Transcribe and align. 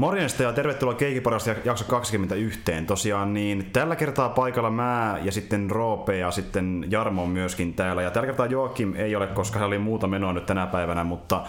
Morjesta 0.00 0.42
ja 0.42 0.52
tervetuloa 0.52 0.94
Keikiparasta 0.94 1.54
jakso 1.64 1.84
21. 1.84 2.60
Tosiaan 2.86 3.34
niin 3.34 3.70
tällä 3.72 3.96
kertaa 3.96 4.28
paikalla 4.28 4.70
mä 4.70 5.18
ja 5.22 5.32
sitten 5.32 5.70
Roope 5.70 6.18
ja 6.18 6.30
sitten 6.30 6.86
Jarmo 6.90 7.22
on 7.22 7.28
myöskin 7.28 7.74
täällä. 7.74 8.02
Ja 8.02 8.10
tällä 8.10 8.26
kertaa 8.26 8.46
Joakim 8.46 8.94
ei 8.96 9.16
ole, 9.16 9.26
koska 9.26 9.58
hän 9.58 9.68
oli 9.68 9.78
muuta 9.78 10.06
menoa 10.06 10.32
nyt 10.32 10.46
tänä 10.46 10.66
päivänä, 10.66 11.04
mutta 11.04 11.42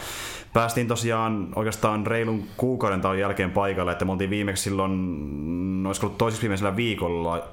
päästiin 0.53 0.87
tosiaan 0.87 1.47
oikeastaan 1.55 2.07
reilun 2.07 2.43
kuukauden 2.57 3.01
taun 3.01 3.19
jälkeen 3.19 3.51
paikalle, 3.51 3.91
että 3.91 4.05
me 4.05 4.11
oltiin 4.11 4.29
viimeksi 4.29 4.63
silloin, 4.63 5.83
olisiko 5.87 6.07
ollut 6.07 6.17
toisiksi 6.17 6.41
viimeisellä 6.41 6.75
viikolla 6.75 7.47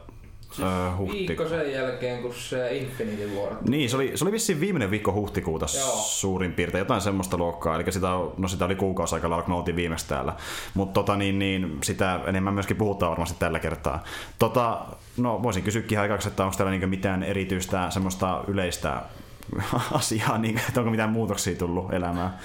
Siis 0.52 0.68
uh, 0.68 0.98
huhti... 0.98 1.18
Viikko 1.18 1.48
sen 1.48 1.72
jälkeen, 1.72 2.22
kun 2.22 2.34
se 2.34 2.76
Infinity 2.76 3.30
War. 3.36 3.56
Niin, 3.68 3.90
se 3.90 3.96
oli, 3.96 4.12
se 4.14 4.24
oli 4.24 4.32
vissiin 4.32 4.60
viimeinen 4.60 4.90
viikko 4.90 5.12
huhtikuuta 5.12 5.66
Joo. 5.78 5.96
suurin 5.96 6.52
piirtein, 6.52 6.80
jotain 6.80 7.00
semmoista 7.00 7.36
luokkaa. 7.36 7.74
Eli 7.76 7.92
sitä, 7.92 8.08
no 8.36 8.48
sitä 8.48 8.64
oli 8.64 8.74
kuukausi 8.74 9.14
aika 9.14 9.30
lailla, 9.30 9.42
kun 9.42 9.54
me 9.54 9.58
oltiin 9.58 9.76
viimeksi 9.76 10.08
täällä. 10.08 10.32
Mutta 10.74 10.94
tota, 10.94 11.16
niin, 11.16 11.38
niin, 11.38 11.78
sitä 11.82 12.20
enemmän 12.26 12.54
myöskin 12.54 12.76
puhutaan 12.76 13.10
varmasti 13.10 13.36
tällä 13.38 13.58
kertaa. 13.58 14.04
Tota, 14.38 14.86
no, 15.16 15.42
voisin 15.42 15.62
kysyäkin 15.62 16.00
aikaksi, 16.00 16.28
että 16.28 16.44
onko 16.44 16.56
täällä 16.56 16.70
niin 16.70 16.88
mitään 16.88 17.22
erityistä 17.22 17.90
semmoista 17.90 18.44
yleistä 18.48 19.02
asiaa, 19.92 20.38
niin, 20.38 20.60
että 20.68 20.80
onko 20.80 20.90
mitään 20.90 21.10
muutoksia 21.10 21.56
tullut 21.56 21.92
elämään? 21.92 22.38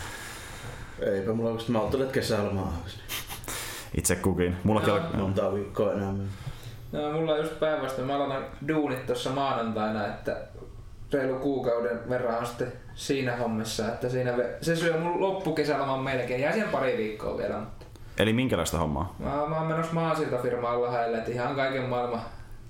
Eipä 1.00 1.34
mulla 1.34 1.50
oikeasti, 1.50 1.72
mä 1.72 1.80
oon 1.80 2.08
kesälomaa. 2.12 2.74
Itse 3.98 4.16
kukin. 4.16 4.56
Mullakin 4.64 4.94
on... 4.94 5.02
Monta 5.18 5.54
viikkoa 5.54 5.94
enää. 5.94 6.14
No, 6.94 7.12
mulla 7.12 7.32
on 7.32 7.38
just 7.38 7.60
päinvasta. 7.60 8.02
Mä 8.02 8.16
aloitan 8.16 8.46
duunit 8.68 9.06
tuossa 9.06 9.30
maanantaina, 9.30 10.08
että 10.08 10.38
reilu 11.14 11.40
kuukauden 11.40 12.10
verran 12.10 12.38
on 12.38 12.46
sitten 12.46 12.74
siinä 12.96 13.36
hommassa, 13.36 13.88
että 13.88 14.10
siinä 14.10 14.34
se 14.62 14.76
syö 14.76 15.00
mun 15.00 15.22
loppukesäloman 15.22 16.00
melkein. 16.00 16.42
Jää 16.42 16.52
siihen 16.52 16.70
pari 16.70 16.98
viikkoa 16.98 17.38
vielä. 17.38 17.60
Mutta... 17.60 17.86
Eli 18.18 18.34
minkälaista 18.34 18.78
hommaa? 18.78 19.16
Mä, 19.20 19.30
mä 19.30 19.58
oon 19.58 19.68
menossa 19.68 19.94
maasiltafirmaan 19.94 20.84
lähelle, 20.84 21.18
että 21.18 21.32
ihan 21.32 21.56
kaiken 21.56 21.84
maailman 21.84 22.22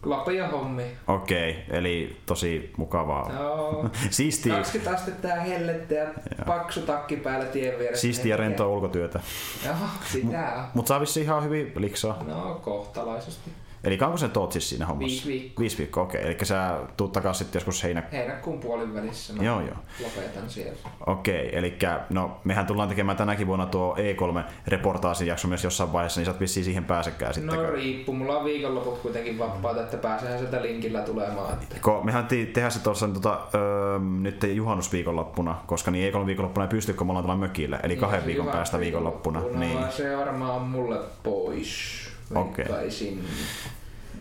Lapia 0.06 0.48
hommi. 0.48 0.84
Okei, 1.08 1.52
okay, 1.52 1.78
eli 1.78 2.18
tosi 2.26 2.74
mukavaa. 2.78 3.32
Joo. 3.40 3.90
Siisti. 4.10 4.50
20 4.50 4.92
astetta 4.92 5.28
ja 5.28 5.36
hellettä 5.36 5.96
ja 5.96 6.08
paksu 6.48 6.82
takki 6.82 7.16
päällä 7.16 7.46
tien 7.46 7.80
vieressä. 7.80 8.02
Siisti 8.02 8.30
ja 8.30 8.38
rentoa 8.38 8.68
ulkotyötä. 8.68 9.20
Joo, 9.66 9.76
sitä 10.06 10.54
on. 10.56 10.64
Mutta 10.74 10.88
saa 10.88 11.00
vissiin 11.00 11.24
ihan 11.24 11.44
hyvin 11.44 11.74
liksaa. 11.76 12.24
No, 12.28 12.60
kohtalaisesti. 12.62 13.52
Eli 13.84 13.98
kauanko 13.98 14.18
sen 14.18 14.32
toot 14.32 14.52
siis 14.52 14.70
siinä 14.70 14.86
hommassa? 14.86 15.08
Viisi 15.08 15.28
viikkoa. 15.28 15.62
Viisi 15.62 15.78
viikkoa, 15.78 16.04
okei. 16.04 16.22
Okay. 16.22 16.32
Eli 16.32 16.46
sä 16.46 16.80
tuut 16.98 17.12
takaisin 17.12 17.46
sitten 17.46 17.60
joskus 17.60 17.84
heinä... 17.84 18.04
Heinäkuun 18.12 18.60
puolin 18.60 18.94
välissä. 18.94 19.34
Mä 19.34 19.44
joo, 19.44 19.60
joo. 19.62 19.76
Lopetan 20.04 20.50
siellä. 20.50 20.78
Okei, 21.08 21.48
okay. 21.48 21.60
eli 21.60 21.78
no 22.10 22.40
mehän 22.44 22.66
tullaan 22.66 22.90
tekemään 22.90 23.18
tänäkin 23.18 23.48
vuonna 23.48 23.66
tuo 23.66 23.96
E3-reportaasin 23.96 25.28
jakso 25.28 25.48
myös 25.48 25.64
jossain 25.64 25.94
vaiheessa, 25.94 26.20
niin 26.20 26.26
sä 26.26 26.32
et 26.32 26.40
vissiin 26.40 26.64
siihen 26.64 26.86
pääsekään 26.86 27.34
sitten. 27.34 27.56
No 27.56 27.72
riippuu, 27.72 28.16
mulla 28.16 28.38
on 28.38 28.46
viikonloput 28.46 29.00
kuitenkin 29.00 29.40
vapaata, 29.40 29.82
että 29.82 29.98
pääsehän 29.98 30.40
sieltä 30.40 30.62
linkillä 30.62 31.02
tulemaan. 31.02 31.54
Että... 31.54 31.76
Ko, 31.82 32.02
mehän 32.04 32.28
tehdään 32.28 32.72
se 32.72 32.84
tuossa 32.84 33.08
tota, 33.08 33.40
öö, 33.56 34.00
nyt 34.00 34.44
juhannusviikonloppuna, 34.54 35.56
koska 35.66 35.92
niin 35.92 36.14
E3-viikonloppuna 36.14 36.64
ei 36.64 36.68
pysty, 36.68 36.94
kun 36.94 37.08
me 37.08 37.14
ollaan 37.14 37.40
mökille, 37.40 37.80
eli 37.84 37.96
kahden 37.96 38.20
niin, 38.20 38.28
viikon 38.28 38.48
päästä 38.48 38.80
viikonloppuna. 38.80 39.42
Niin. 39.56 39.92
Se 39.92 40.18
varmaan 40.18 40.62
mulle 40.62 41.00
pois. 41.24 42.13
Okei. 42.36 42.66
Okay. 42.66 42.90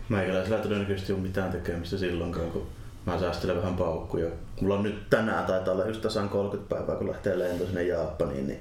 Meikäläisellä 0.08 0.56
ei 0.56 0.62
todennäköisesti 0.62 1.12
ole 1.12 1.20
mitään 1.20 1.52
tekemistä 1.52 1.98
silloinkaan, 1.98 2.50
kun 2.50 2.66
mä 3.06 3.20
säästelen 3.20 3.56
vähän 3.56 3.76
paukkuja. 3.76 4.30
Mulla 4.60 4.74
on 4.74 4.82
nyt 4.82 5.10
tänään 5.10 5.44
taitaa 5.44 5.74
olla 5.74 5.86
just 5.86 6.02
tasan 6.02 6.28
30 6.28 6.74
päivää, 6.74 6.96
kun 6.96 7.08
lähtee 7.08 7.38
lento 7.38 7.66
sinne 7.66 7.82
Japaniin, 7.82 8.46
niin 8.46 8.60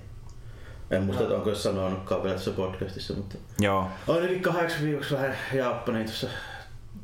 en 0.91 1.03
muista, 1.03 1.23
että 1.23 1.35
onko 1.35 1.55
se 1.55 1.61
sanonutkaan 1.61 2.23
vielä 2.23 2.35
tässä 2.35 2.51
podcastissa, 2.51 3.13
mutta 3.13 3.37
Joo. 3.59 3.87
on 4.07 4.15
ainakin 4.15 4.41
kahdeksan 4.41 4.81
viikoksi 4.81 5.13
lähden 5.13 5.35
Japaniin 5.53 6.05
tuossa 6.05 6.27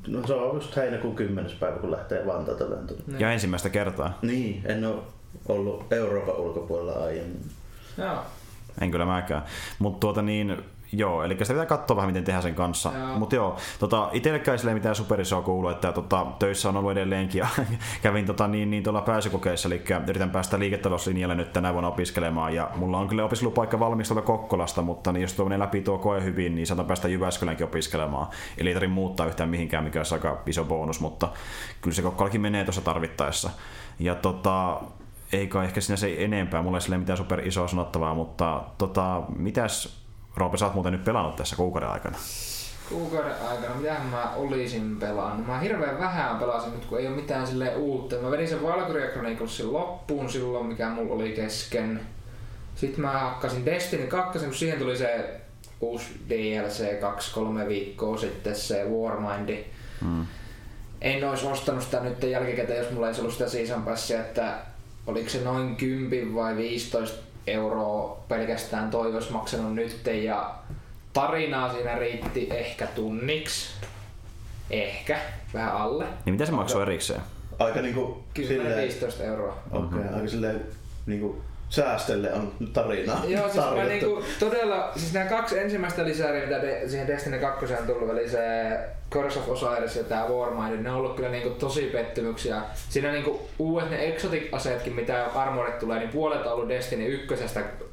No 0.08 0.28
se 0.28 0.34
on 0.34 0.56
just 0.56 0.76
heinäkuun 0.76 1.16
kymmenes 1.16 1.54
päivä, 1.54 1.80
kun 1.80 1.92
lähtee 1.92 2.26
Vantaalta 2.26 2.70
lentoon. 2.70 3.00
Ja 3.20 3.32
ensimmäistä 3.32 3.70
kertaa. 3.70 4.18
Niin, 4.22 4.62
en 4.66 4.86
ole 4.86 4.96
ollut 5.48 5.94
Euroopan 5.94 6.36
ulkopuolella 6.36 7.06
aiemmin. 7.06 7.50
Joo. 7.98 8.18
En 8.82 8.92
kyllä 8.92 9.06
mäkään. 9.06 9.44
Mutta 9.80 10.00
tuota 10.00 10.22
niin, 10.22 10.64
Joo, 10.92 11.24
eli 11.24 11.34
sitä 11.34 11.54
pitää 11.54 11.66
katsoa 11.66 11.98
vähän, 11.98 12.10
miten 12.10 12.24
tehdään 12.24 12.44
sen 12.44 12.56
kanssa. 12.56 12.92
Mutta 13.18 13.36
joo, 13.36 13.58
tota, 13.80 14.10
itsellekään 14.12 14.58
ei 14.68 14.74
mitään 14.74 14.96
superisoa 14.96 15.42
kuulu, 15.42 15.70
että 15.70 15.92
tota, 15.92 16.28
töissä 16.40 16.70
on 16.70 16.78
ollut 16.78 16.92
edelleenkin 16.92 17.40
ja 17.40 17.48
kävin 18.04 18.26
tota, 18.26 18.48
niin, 18.48 18.70
niin 18.70 18.84
tuolla 18.84 19.02
pääsykokeissa, 19.02 19.70
eli 19.70 19.84
yritän 20.08 20.30
päästä 20.30 20.60
liiketalouslinjalle 20.60 21.36
nyt 21.36 21.54
tänä 21.54 21.74
vuonna 21.74 21.88
opiskelemaan. 21.88 22.56
Ja 22.56 22.70
mulla 22.76 22.98
on 22.98 23.08
kyllä 23.08 23.26
opiskelupaikka 23.26 23.80
valmis 23.80 24.08
tuolta 24.08 24.22
Kokkolasta, 24.22 24.82
mutta 24.82 25.12
niin 25.12 25.22
jos 25.22 25.34
tuo 25.34 25.46
menee 25.46 25.60
läpi 25.60 25.82
tuo 25.82 25.98
koe 25.98 26.24
hyvin, 26.24 26.56
niin 26.56 26.68
saatan 26.68 26.86
päästä 26.86 27.08
Jyväskylänkin 27.08 27.66
opiskelemaan. 27.66 28.28
Eli 28.58 28.70
ei 28.70 28.76
tarvitse 28.76 28.94
muuttaa 28.94 29.26
yhtään 29.26 29.50
mihinkään, 29.50 29.84
mikä 29.84 30.00
olisi 30.00 30.16
aika 30.16 30.42
iso 30.46 30.64
bonus, 30.64 31.00
mutta 31.00 31.30
kyllä 31.82 31.96
se 31.96 32.02
Kokkolakin 32.02 32.42
menee 32.42 32.64
tuossa 32.64 32.82
tarvittaessa. 32.82 33.50
Ja 34.00 34.16
tota, 34.16 34.82
ei 35.34 35.48
kai 35.48 35.66
ehkä 35.66 35.82
sinä 35.82 35.96
se 35.96 36.16
enempää, 36.18 36.62
mulla 36.62 36.78
ei 36.92 36.98
mitään 36.98 37.18
super 37.18 37.48
isoa 37.48 37.68
sanottavaa, 37.68 38.14
mutta 38.14 38.64
tota, 38.78 39.24
mitäs 39.36 40.07
Roope, 40.38 40.58
sä 40.58 40.66
oot 40.66 40.74
muuten 40.74 40.92
nyt 40.92 41.04
pelannut 41.04 41.36
tässä 41.36 41.56
kuukauden 41.56 41.90
aikana. 41.90 42.18
Kuukauden 42.90 43.42
aikana, 43.50 43.76
mitä 43.76 43.96
mä 44.12 44.34
olisin 44.36 45.00
pelannut? 45.00 45.48
Mä 45.48 45.60
hirveän 45.60 46.00
vähän 46.00 46.40
pelasin 46.40 46.72
nyt, 46.72 46.86
kun 46.86 47.00
ei 47.00 47.08
ole 47.08 47.16
mitään 47.16 47.48
sille 47.48 47.76
uutta. 47.76 48.16
Mä 48.16 48.32
vedin 48.32 48.48
sen 48.48 48.64
Valkyria 48.64 49.12
Chroniclesin 49.12 49.74
loppuun 49.74 50.30
silloin, 50.30 50.66
mikä 50.66 50.90
mulla 50.90 51.14
oli 51.14 51.32
kesken. 51.32 52.02
Sitten 52.76 53.02
mä 53.02 53.12
hakkasin 53.12 53.66
Destiny 53.66 54.08
2, 54.08 54.40
kun 54.40 54.54
siihen 54.54 54.80
tuli 54.80 54.98
se 54.98 55.42
uusi 55.82 56.06
DLC 56.30 57.02
2-3 57.64 57.68
viikkoa 57.68 58.18
sitten, 58.18 58.56
se 58.56 58.86
Warmind. 58.86 59.66
Hmm. 60.02 60.26
En 61.02 61.30
olisi 61.30 61.48
ostanut 61.48 61.84
sitä 61.84 62.00
nyt 62.00 62.24
jälkikäteen, 62.24 62.84
jos 62.84 62.92
mulla 62.92 63.10
ei 63.10 63.20
ollut 63.20 63.34
sitä 63.34 63.50
season 63.50 63.84
passia, 63.84 64.20
että 64.20 64.58
oliko 65.08 65.30
se 65.30 65.42
noin 65.42 65.76
10 65.76 66.36
vai 66.36 66.56
15 66.56 67.27
euroa 67.48 68.18
pelkästään 68.28 68.90
toi 68.90 69.14
olisi 69.14 69.32
maksanut 69.32 69.76
nyt 69.76 70.10
ja 70.24 70.56
tarinaa 71.14 71.74
siinä 71.74 71.96
riitti 71.96 72.48
ehkä 72.52 72.88
tunniksi. 72.88 73.70
Ehkä, 74.70 75.20
vähän 75.54 75.76
alle. 75.76 76.06
Niin 76.26 76.34
mitä 76.34 76.46
se 76.46 76.52
maksoi 76.52 76.82
erikseen? 76.82 77.22
Aika 77.60 77.82
niinku... 77.82 78.24
10-15 78.40 79.24
euroa. 79.24 79.58
Okei, 79.72 80.00
okay, 80.00 80.14
aika 80.14 80.28
silleen 80.28 80.62
niinku 81.06 81.42
säästölle 81.70 82.34
on 82.34 82.54
tarinaa. 82.74 83.24
Joo, 83.28 83.50
siis 83.50 83.66
mä 83.76 83.84
niinku, 83.84 84.24
todella, 84.40 84.92
siis 84.96 85.14
nämä 85.14 85.26
kaksi 85.26 85.60
ensimmäistä 85.60 86.06
lisääriä, 86.06 86.46
mitä 86.46 86.62
de, 86.62 86.82
siihen 86.88 87.08
Destiny 87.08 87.40
2 87.40 87.66
on 87.74 87.88
tullut, 87.88 88.10
eli 88.10 88.30
se 88.30 88.40
Curse 89.12 89.40
of 89.40 89.50
Osiris 89.50 89.96
ja 89.96 90.04
tää 90.04 90.28
Warmind, 90.28 90.82
ne 90.82 90.92
on 90.92 90.98
ollut 90.98 91.16
kyllä 91.16 91.30
niinku 91.30 91.50
tosi 91.50 91.82
pettymyksiä. 91.82 92.62
Siinä 92.90 93.12
niinku 93.12 93.50
uudet 93.60 93.90
ne 93.90 94.08
exotic-aseetkin, 94.08 94.94
mitä 94.94 95.26
Armored 95.26 95.80
tulee, 95.80 96.00
niin 96.00 96.10
puolet 96.10 96.46
on 96.46 96.54
ollut 96.54 96.70
Destiny 96.70 97.06
1 97.06 97.46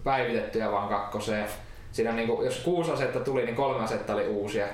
päivitettyjä 0.04 0.72
vaan 0.72 0.88
kakkoseen. 0.88 1.46
Siinä 1.92 2.12
niinku, 2.12 2.42
jos 2.42 2.58
kuusi 2.58 2.90
asetta 2.90 3.20
tuli, 3.20 3.44
niin 3.44 3.56
kolme 3.56 3.84
asetta 3.84 4.14
oli 4.14 4.26
uusia 4.26 4.66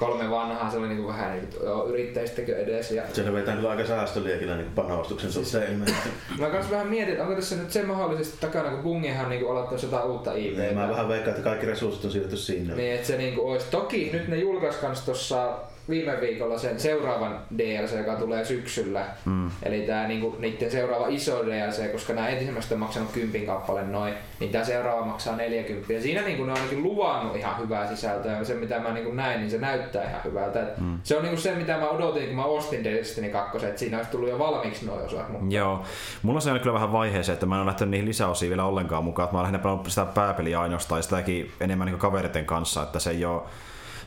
kolme 0.00 0.30
vanhaa, 0.30 0.70
se 0.70 0.76
oli 0.76 0.88
niinku 0.88 1.08
vähän 1.08 1.48
joo, 1.62 1.86
yrittäjistäkö 1.86 2.56
edes. 2.56 2.90
Ja... 2.90 3.02
Siellä 3.12 3.32
vetää 3.32 3.56
kyllä 3.56 3.70
aika 3.70 3.86
säästöliäkillä 3.86 4.56
niinku 4.56 4.72
panostuksen 4.74 5.32
siis 5.32 5.52
se 5.52 5.68
Mä 6.38 6.50
kans 6.50 6.70
vähän 6.70 6.86
mietin, 6.86 7.12
että 7.12 7.22
onko 7.22 7.34
tässä 7.34 7.56
nyt 7.56 7.72
se 7.72 7.82
mahdollisesti 7.82 8.38
takana, 8.40 8.70
kun 8.70 8.82
Bungihan 8.82 9.28
niinku 9.28 9.50
aloittaisi 9.50 9.86
jotain 9.86 10.10
uutta 10.10 10.32
IP. 10.32 10.56
Niin, 10.58 10.74
mä 10.74 10.88
vähän 10.88 11.08
veikkaan, 11.08 11.30
että 11.36 11.44
kaikki 11.44 11.66
resurssit 11.66 12.04
on 12.04 12.10
siirretty 12.10 12.36
sinne. 12.36 12.74
Niin, 12.74 12.94
että 12.94 13.06
se 13.06 13.16
niinku 13.16 13.50
olisi. 13.50 13.66
Toki 13.70 14.10
nyt 14.12 14.28
ne 14.28 14.36
julkaisi 14.36 14.78
kans 14.78 15.00
tossa 15.00 15.58
viime 15.90 16.20
viikolla 16.20 16.58
sen 16.58 16.80
seuraavan 16.80 17.40
DLC, 17.58 17.98
joka 17.98 18.14
tulee 18.14 18.44
syksyllä. 18.44 19.04
Mm. 19.24 19.50
Eli 19.62 19.80
tää 19.80 20.08
niinku, 20.08 20.36
niiden 20.38 20.70
seuraava 20.70 21.06
iso 21.08 21.46
DLC, 21.46 21.92
koska 21.92 22.12
nämä 22.12 22.28
ensimmäiset 22.28 22.72
on 22.72 22.78
maksanut 22.78 23.12
kympin 23.12 23.46
kappale 23.46 23.82
noin, 23.82 24.14
niin 24.40 24.50
tämä 24.50 24.64
seuraava 24.64 25.06
maksaa 25.06 25.36
40. 25.36 25.92
Ja 25.92 26.02
siinä 26.02 26.22
niinku 26.22 26.44
ne 26.44 26.52
on 26.52 26.58
ainakin 26.58 26.82
luvannut 26.82 27.36
ihan 27.36 27.58
hyvää 27.58 27.88
sisältöä. 27.88 28.38
Ja 28.38 28.44
se 28.44 28.54
mitä 28.54 28.78
mä 28.80 28.92
niinku 28.92 29.12
näin, 29.12 29.40
niin 29.40 29.50
se 29.50 29.58
näyttää 29.58 30.08
ihan 30.08 30.24
hyvältä. 30.24 30.66
Mm. 30.80 30.98
Se 31.02 31.16
on 31.16 31.22
niinku 31.22 31.40
se, 31.40 31.54
mitä 31.54 31.78
mä 31.78 31.88
odotin, 31.88 32.26
kun 32.26 32.36
mä 32.36 32.44
ostin 32.44 32.84
Destiny 32.84 33.28
2, 33.28 33.66
että 33.66 33.78
siinä 33.78 33.96
olisi 33.96 34.10
tullut 34.10 34.28
jo 34.28 34.38
valmiiksi 34.38 34.86
noin 34.86 35.04
osat. 35.04 35.28
Mutta... 35.28 35.54
Joo. 35.54 35.84
Mulla 36.22 36.40
se 36.40 36.52
on 36.52 36.60
kyllä 36.60 36.74
vähän 36.74 36.92
vaiheeseen, 36.92 37.34
että 37.34 37.46
mä 37.46 37.54
en 37.54 37.60
ole 37.60 37.66
lähtenyt 37.66 37.90
niihin 37.90 38.08
lisäosiin 38.08 38.48
vielä 38.48 38.64
ollenkaan 38.64 39.04
mukaan. 39.04 39.28
Mä 39.32 39.40
olen 39.40 39.52
lähinnä 39.52 39.78
sitä 39.88 40.04
pääpeliä 40.04 40.60
ainoastaan 40.60 40.98
ja 40.98 41.02
sitäkin 41.02 41.52
enemmän 41.60 41.86
niin 41.86 41.98
kaveriten 41.98 42.46
kanssa, 42.46 42.82
että 42.82 42.98
se 42.98 43.10
ei 43.10 43.24
ole 43.24 43.42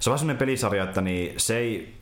se 0.03 0.09
on 0.09 0.19
sellainen 0.19 0.37
pelisarja, 0.37 0.83
että 0.83 1.01
niin 1.01 1.33
se 1.37 1.57
ei 1.57 1.93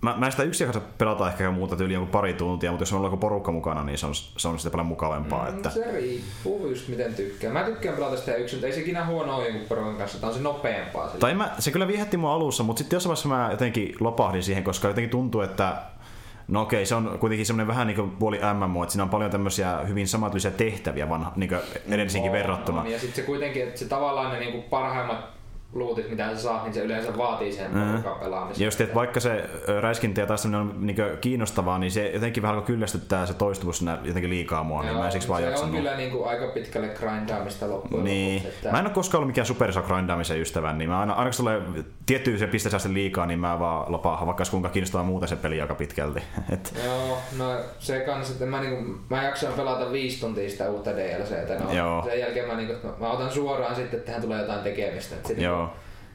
Mä, 0.00 0.14
mä 0.16 0.30
sitä 0.30 0.42
yksin 0.42 0.66
kanssa 0.66 0.90
pelata 0.98 1.28
ehkä 1.28 1.50
muuta 1.50 1.76
tyyliä 1.76 1.98
kuin 1.98 2.10
pari 2.10 2.32
tuntia, 2.32 2.70
mutta 2.70 2.82
jos 2.82 2.92
on 2.92 3.04
ollut 3.04 3.20
porukka 3.20 3.52
mukana, 3.52 3.84
niin 3.84 3.98
se 3.98 4.06
on, 4.06 4.14
se 4.14 4.48
on 4.48 4.58
sitten 4.58 4.72
paljon 4.72 4.86
mukavempaa. 4.86 5.50
Mm, 5.50 5.56
että... 5.56 5.70
Se 5.70 5.92
riippuu 5.92 6.68
just 6.68 6.88
miten 6.88 7.14
tykkää. 7.14 7.52
Mä 7.52 7.64
tykkään 7.64 7.94
pelata 7.96 8.16
sitä 8.16 8.34
yksin, 8.34 8.56
mutta 8.56 8.66
ei 8.66 8.72
se 8.72 8.80
ikinä 8.80 9.06
huono 9.06 9.36
ole 9.36 9.48
jonkun 9.48 9.68
porukan 9.68 9.96
kanssa, 9.96 10.20
tämä 10.20 10.28
on 10.28 10.36
se 10.36 10.42
nopeampaa. 10.42 11.08
Tai 11.08 11.34
mä, 11.34 11.54
se 11.58 11.70
kyllä 11.70 11.88
viehätti 11.88 12.16
mua 12.16 12.34
alussa, 12.34 12.62
mutta 12.62 12.78
sitten 12.78 12.96
jossain 12.96 13.08
vaiheessa 13.08 13.28
mä 13.28 13.48
jotenkin 13.50 13.94
lopahdin 14.00 14.42
siihen, 14.42 14.64
koska 14.64 14.88
jotenkin 14.88 15.10
tuntuu, 15.10 15.40
että 15.40 15.76
No 16.48 16.62
okei, 16.62 16.86
se 16.86 16.94
on 16.94 17.16
kuitenkin 17.20 17.46
semmoinen 17.46 17.68
vähän 17.68 17.86
niin 17.86 17.96
kuin 17.96 18.10
puoli 18.10 18.40
MMO, 18.54 18.82
että 18.82 18.92
siinä 18.92 19.02
on 19.02 19.10
paljon 19.10 19.30
tämmöisiä 19.30 19.78
hyvin 19.78 20.08
samantyylisiä 20.08 20.50
tehtäviä 20.50 21.08
vanha, 21.08 21.32
niin 21.36 21.50
edellisinkin 21.90 22.32
verrattuna. 22.32 22.80
On, 22.80 22.90
ja 22.90 22.98
sitten 22.98 23.16
se 23.16 23.22
kuitenkin, 23.22 23.62
että 23.62 23.78
se 23.78 23.84
tavallaan 23.84 24.32
ne 24.32 24.40
niin 24.40 24.52
kuin 24.52 24.64
parhaimmat 24.64 25.33
lootit, 25.74 26.10
mitä 26.10 26.34
sä 26.34 26.42
saat, 26.42 26.64
niin 26.64 26.74
se 26.74 26.80
yleensä 26.80 27.16
vaatii 27.18 27.52
sen 27.52 27.70
mm. 27.74 28.02
pelaamisen. 28.20 28.62
Ja 28.62 28.66
just, 28.66 28.80
että 28.80 28.94
vaikka 28.94 29.20
se 29.20 29.50
räiskintä 29.80 30.20
ja 30.20 30.26
taistaminen 30.26 30.60
on 30.60 30.86
niin 30.86 30.96
kiinnostavaa, 31.20 31.78
niin 31.78 31.90
se 31.90 32.08
jotenkin 32.08 32.42
vähän 32.42 32.62
kyllästyttää 32.62 33.26
se 33.26 33.34
toistuvuus 33.34 33.84
jotenkin 34.04 34.30
liikaa 34.30 34.62
mua, 34.62 34.78
Joo, 34.78 34.84
niin 34.84 34.98
mä 34.98 35.06
en 35.06 35.12
siksi 35.12 35.28
vaan 35.28 35.42
se 35.42 35.46
jaksanut. 35.46 35.74
on 35.74 35.80
kyllä 35.80 35.96
niin 35.96 36.10
kuin 36.10 36.28
aika 36.28 36.46
pitkälle 36.46 36.88
grindaamista 36.88 37.70
loppujen 37.70 38.04
niin. 38.04 38.34
lopuksi. 38.34 38.56
Että... 38.56 38.70
Mä 38.70 38.78
en 38.78 38.86
ole 38.86 38.94
koskaan 38.94 39.18
ollut 39.18 39.30
mikään 39.30 39.46
superiso 39.46 39.82
grindaamisen 39.82 40.40
ystävä, 40.40 40.72
niin 40.72 40.90
mä 40.90 41.00
aina, 41.00 41.12
aina 41.12 41.30
kun 41.30 41.36
tulee 41.36 41.62
tiettyä 42.06 42.38
se 42.38 42.46
pisteessä 42.46 42.92
liikaa, 42.92 43.26
niin 43.26 43.40
mä 43.40 43.58
vaan 43.58 43.92
lopaan, 43.92 44.26
vaikka 44.26 44.44
kuinka 44.50 44.68
kiinnostavaa 44.68 45.04
muuten 45.06 45.28
se 45.28 45.36
peli 45.36 45.60
aika 45.60 45.74
pitkälti. 45.74 46.22
Et... 46.52 46.74
Joo, 46.84 47.18
no 47.38 47.60
se 47.78 48.00
kans, 48.00 48.30
että 48.30 48.46
mä, 48.46 48.60
niin 48.60 48.74
kuin, 48.76 49.00
mä 49.10 49.24
jaksan 49.24 49.52
pelata 49.52 49.92
viisi 49.92 50.20
tuntia 50.20 50.50
sitä 50.50 50.70
uutta 50.70 50.90
DLCtä. 50.90 51.64
No, 51.64 51.72
Joo. 51.72 52.04
Sen 52.04 52.20
jälkeen 52.20 52.48
mä, 52.48 52.56
niin 52.56 52.68
kuin, 52.68 52.78
mä, 53.00 53.10
otan 53.10 53.30
suoraan 53.30 53.74
sitten, 53.74 53.98
että 53.98 54.06
tähän 54.06 54.22
tulee 54.22 54.40
jotain 54.40 54.60
tekemistä. 54.60 55.16
Joo. 55.36 55.63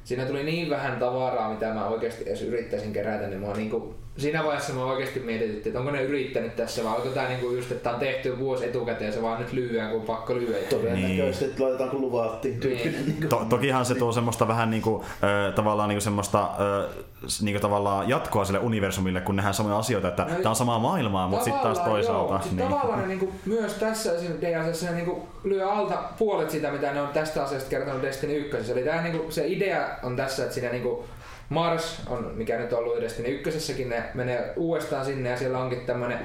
Siinä 0.03 0.25
tuli 0.25 0.43
niin 0.43 0.69
vähän 0.69 0.99
tavaraa, 0.99 1.49
mitä 1.49 1.73
mä 1.73 1.87
oikeasti 1.87 2.23
edes 2.27 2.41
yrittäisin 2.41 2.93
kerätä, 2.93 3.27
niin 3.27 3.39
mua 3.39 3.53
niinku, 3.53 3.95
siinä 4.17 4.43
vaiheessa 4.43 4.73
mä 4.73 4.85
oikeasti 4.85 5.19
mietitytti, 5.19 5.69
että 5.69 5.79
onko 5.79 5.91
ne 5.91 6.03
yrittänyt 6.03 6.55
tässä 6.55 6.83
vai 6.83 6.95
onko 6.95 7.09
tää 7.09 7.29
niinku 7.29 7.49
just, 7.49 7.71
että 7.71 7.83
tää 7.83 7.93
on 7.93 7.99
tehty 7.99 8.39
vuosi 8.39 8.65
etukäteen 8.65 9.05
ja 9.05 9.11
se 9.11 9.21
vaan 9.21 9.39
nyt 9.39 9.53
lyödään, 9.53 9.91
kun 9.91 10.01
pakko 10.01 10.35
lyödä. 10.35 10.57
Todennäköisesti, 10.69 11.45
niin. 11.45 11.51
että 11.51 11.63
laitetaan 11.63 11.89
kun 11.89 12.01
luvattiin. 12.01 12.59
Niin. 12.59 13.27
To, 13.29 13.45
tokihan 13.49 13.85
se 13.85 13.95
tuo 13.95 14.11
semmoista 14.11 14.47
vähän 14.47 14.69
niinku, 14.69 15.03
äh, 15.03 15.53
tavallaan 15.53 15.89
niinku 15.89 16.01
semmoista 16.01 16.41
äh, 16.41 17.05
niinku 17.41 17.61
tavallaan 17.61 18.09
jatkoa 18.09 18.45
sille 18.45 18.59
universumille, 18.59 19.21
kun 19.21 19.35
nehän 19.35 19.53
samoja 19.53 19.77
asioita, 19.77 20.07
että 20.07 20.23
no, 20.23 20.41
tää 20.41 20.49
on 20.49 20.55
samaa 20.55 20.79
maailmaa, 20.79 21.27
mutta 21.27 21.43
sitten 21.43 21.63
taas 21.63 21.79
toisaalta. 21.79 22.33
Joo, 22.33 22.43
sit 22.43 22.51
niin. 22.51 22.69
Tavallaan 22.69 23.01
ne 23.01 23.07
niinku, 23.07 23.33
myös 23.45 23.73
tässä 23.73 24.11
DLCssä 24.41 24.85
ne 24.85 24.95
niinku, 24.95 25.27
lyö 25.43 25.71
alta 25.71 26.03
puolet 26.19 26.49
sitä, 26.49 26.71
mitä 26.71 26.93
ne 26.93 27.01
on 27.01 27.07
tästä 27.07 27.43
asiasta 27.43 27.69
kertonut 27.69 28.01
Destiny 28.01 28.37
1. 28.37 28.71
Eli 28.71 28.83
tää 28.83 29.01
niinku, 29.01 29.31
se 29.31 29.47
idea 29.47 29.87
on 30.03 30.15
tässä, 30.15 30.43
että 30.43 30.55
siinä 30.55 30.69
niinku 30.69 31.05
Mars 31.49 32.01
on, 32.07 32.31
mikä 32.35 32.57
nyt 32.57 32.73
on 32.73 32.79
ollut 32.79 33.01
Destiny 33.01 33.29
1 33.29 33.85
ne 33.85 34.03
menee 34.13 34.53
uudestaan 34.55 35.05
sinne 35.05 35.29
ja 35.29 35.37
siellä 35.37 35.59
onkin 35.59 35.85
tämmönen, 35.85 36.19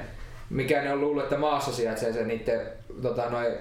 mikä 0.49 0.81
ne 0.81 0.93
on 0.93 1.01
luullut, 1.01 1.23
että 1.23 1.37
maassa 1.37 1.73
sijaitsee 1.73 2.13
se 2.13 2.23
niiden 2.23 2.61
tota, 3.01 3.29
noin 3.29 3.53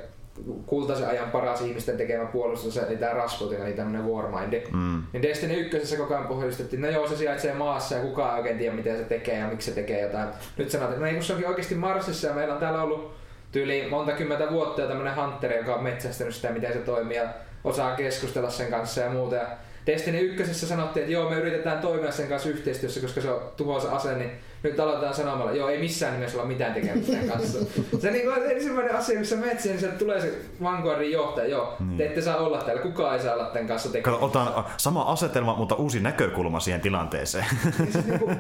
kultaisen 0.66 1.08
ajan 1.08 1.30
paras 1.30 1.60
ihmisten 1.60 1.96
tekemä 1.96 2.24
puolustus, 2.24 2.76
eli 2.76 2.96
tämä 2.96 3.12
Rasputin, 3.12 3.62
eli 3.62 3.72
tämmöinen 3.72 4.06
Warmind. 4.06 4.62
Mm. 4.72 5.02
Niin 5.12 5.22
Destiny 5.22 5.54
1 5.54 5.96
koko 5.96 6.14
ajan 6.14 6.28
pohjustettiin, 6.28 6.82
no 6.82 6.88
joo, 6.88 7.08
se 7.08 7.16
sijaitsee 7.16 7.54
maassa 7.54 7.94
ja 7.94 8.02
kukaan 8.02 8.34
ei 8.34 8.38
oikein 8.38 8.58
tiedä, 8.58 8.76
miten 8.76 8.96
se 8.96 9.04
tekee 9.04 9.38
ja 9.38 9.48
miksi 9.48 9.70
se 9.70 9.74
tekee 9.74 10.00
jotain. 10.00 10.28
Nyt 10.56 10.70
sanotaan, 10.70 10.92
että 10.92 11.00
no 11.00 11.06
ei, 11.06 11.14
kun 11.14 11.22
se 11.22 11.32
onkin 11.32 11.48
oikeasti 11.48 11.74
Marsissa 11.74 12.28
ja 12.28 12.34
meillä 12.34 12.54
on 12.54 12.60
täällä 12.60 12.82
ollut 12.82 13.14
tyyli 13.52 13.86
monta 13.90 14.12
kymmentä 14.12 14.50
vuotta 14.50 14.80
ja 14.80 14.88
tämmöinen 14.88 15.16
hunteri, 15.16 15.56
joka 15.56 15.74
on 15.74 15.82
metsästänyt 15.82 16.34
sitä, 16.34 16.50
miten 16.50 16.72
se 16.72 16.78
toimii 16.78 17.16
ja 17.16 17.28
osaa 17.64 17.96
keskustella 17.96 18.50
sen 18.50 18.70
kanssa 18.70 19.00
ja 19.00 19.10
muuta. 19.10 19.36
Ja 19.36 19.46
Destiny 19.86 20.18
1 20.18 20.66
sanottiin, 20.66 21.02
että 21.02 21.12
joo, 21.12 21.30
me 21.30 21.36
yritetään 21.36 21.78
toimia 21.78 22.12
sen 22.12 22.28
kanssa 22.28 22.48
yhteistyössä, 22.48 23.00
koska 23.00 23.20
se 23.20 23.30
on 23.30 23.42
tuhoisa 23.56 23.90
ase, 23.90 24.14
niin 24.14 24.30
nyt 24.64 24.80
aloitetaan 24.80 25.14
sanomalla, 25.14 25.52
joo, 25.52 25.68
ei 25.68 25.80
missään 25.80 26.12
nimessä 26.12 26.38
olla 26.38 26.48
mitään 26.48 26.74
tekemistä 26.74 27.16
kanssa. 27.32 27.58
se 28.00 28.10
niin 28.10 28.28
on 28.28 28.50
ensimmäinen 28.50 28.96
asia, 28.96 29.18
missä 29.18 29.36
menet 29.36 29.60
siihen, 29.60 29.80
niin 29.80 29.98
tulee 29.98 30.20
se 30.20 30.34
Vanguardin 30.62 31.12
johtaja, 31.12 31.48
joo, 31.48 31.76
niin. 31.80 31.96
te 31.96 32.06
ette 32.06 32.20
saa 32.22 32.36
olla 32.36 32.58
täällä, 32.58 32.82
kukaan 32.82 33.14
ei 33.16 33.22
saa 33.22 33.34
olla 33.34 33.44
tämän 33.44 33.68
kanssa 33.68 33.88
tekemistä. 33.88 34.24
otan 34.24 34.64
sama 34.76 35.02
asetelma, 35.02 35.56
mutta 35.56 35.74
uusi 35.74 36.00
näkökulma 36.00 36.60
siihen 36.60 36.80
tilanteeseen. 36.80 37.46
niin 37.78 37.92
se, 37.92 38.02
niin 38.06 38.18
kuin, 38.18 38.38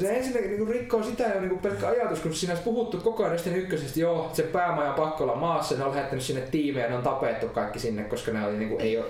se 0.00 0.16
ensinnäkin 0.16 0.50
niin 0.50 0.66
kuin 0.66 0.70
rikkoo 0.70 1.02
sitä 1.02 1.24
jo 1.24 1.40
niin 1.40 1.58
pelkkä 1.58 1.88
ajatus, 1.88 2.20
kun 2.20 2.34
siinä 2.34 2.52
olisi 2.52 2.64
puhuttu 2.64 2.96
koko 2.96 3.22
ajan 3.22 3.32
Destiny 3.32 3.58
1, 3.58 4.00
joo, 4.00 4.30
se 4.32 4.42
päämaja 4.42 4.88
on 4.88 4.94
pakko 4.94 5.24
olla 5.24 5.36
maassa, 5.36 5.74
ne 5.74 5.84
on 5.84 5.90
lähettänyt 5.90 6.24
sinne 6.24 6.40
tiimejä, 6.40 6.88
ne 6.88 6.96
on 6.96 7.02
tapettu 7.02 7.48
kaikki 7.48 7.78
sinne, 7.78 8.04
koska 8.04 8.32
ne 8.32 8.46
oli, 8.46 8.56
niin 8.56 8.68
kuin, 8.68 8.80
ei 8.80 8.98
ole 8.98 9.06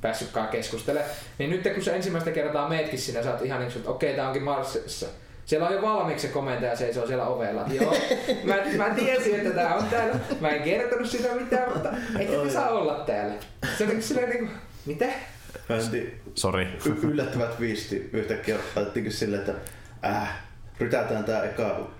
päässytkaan 0.00 0.48
keskustelemaan. 0.48 1.10
Niin 1.38 1.50
nyt 1.50 1.74
kun 1.74 1.82
sä 1.82 1.94
ensimmäistä 1.94 2.30
kertaa 2.30 2.68
meetkin 2.68 2.98
sinne, 2.98 3.22
sä 3.22 3.32
oot 3.32 3.42
ihan 3.42 3.60
niin 3.60 3.72
kuin, 3.72 3.80
että 3.80 3.90
okei, 3.90 4.10
okay, 4.10 4.16
tää 4.16 4.26
onkin 4.26 4.42
Marsissa. 4.42 5.06
Siellä 5.46 5.68
on 5.68 5.74
jo 5.74 5.82
valmiiksi 5.82 6.26
se 6.26 6.32
komentaja 6.32 6.76
seisoo 6.76 7.06
siellä 7.06 7.26
ovella. 7.26 7.64
Joo, 7.80 7.94
mä, 8.44 8.54
mä 8.76 8.94
tiesin, 8.94 9.34
että 9.34 9.50
tää 9.50 9.74
on 9.74 9.84
täällä. 9.84 10.14
Mä 10.40 10.48
en 10.48 10.62
kertonut 10.62 11.08
sitä 11.08 11.34
mitään, 11.34 11.72
mutta 11.72 11.88
ette 12.18 12.36
te 12.36 12.50
saa 12.50 12.70
olla 12.70 12.94
täällä. 12.94 13.34
Se 13.78 13.84
on 13.84 14.02
silleen 14.02 14.30
niinku, 14.30 14.52
mitä? 14.86 15.06
Sori. 16.34 16.68
Yllättävät 17.02 17.60
viisti 17.60 18.10
yhtäkkiä 18.12 18.56
otettiinkin 18.76 19.12
silleen, 19.12 19.40
että 19.40 19.54
äh, 20.04 20.42
rytätään 20.80 21.24
tää 21.24 21.44
eka 21.44 21.90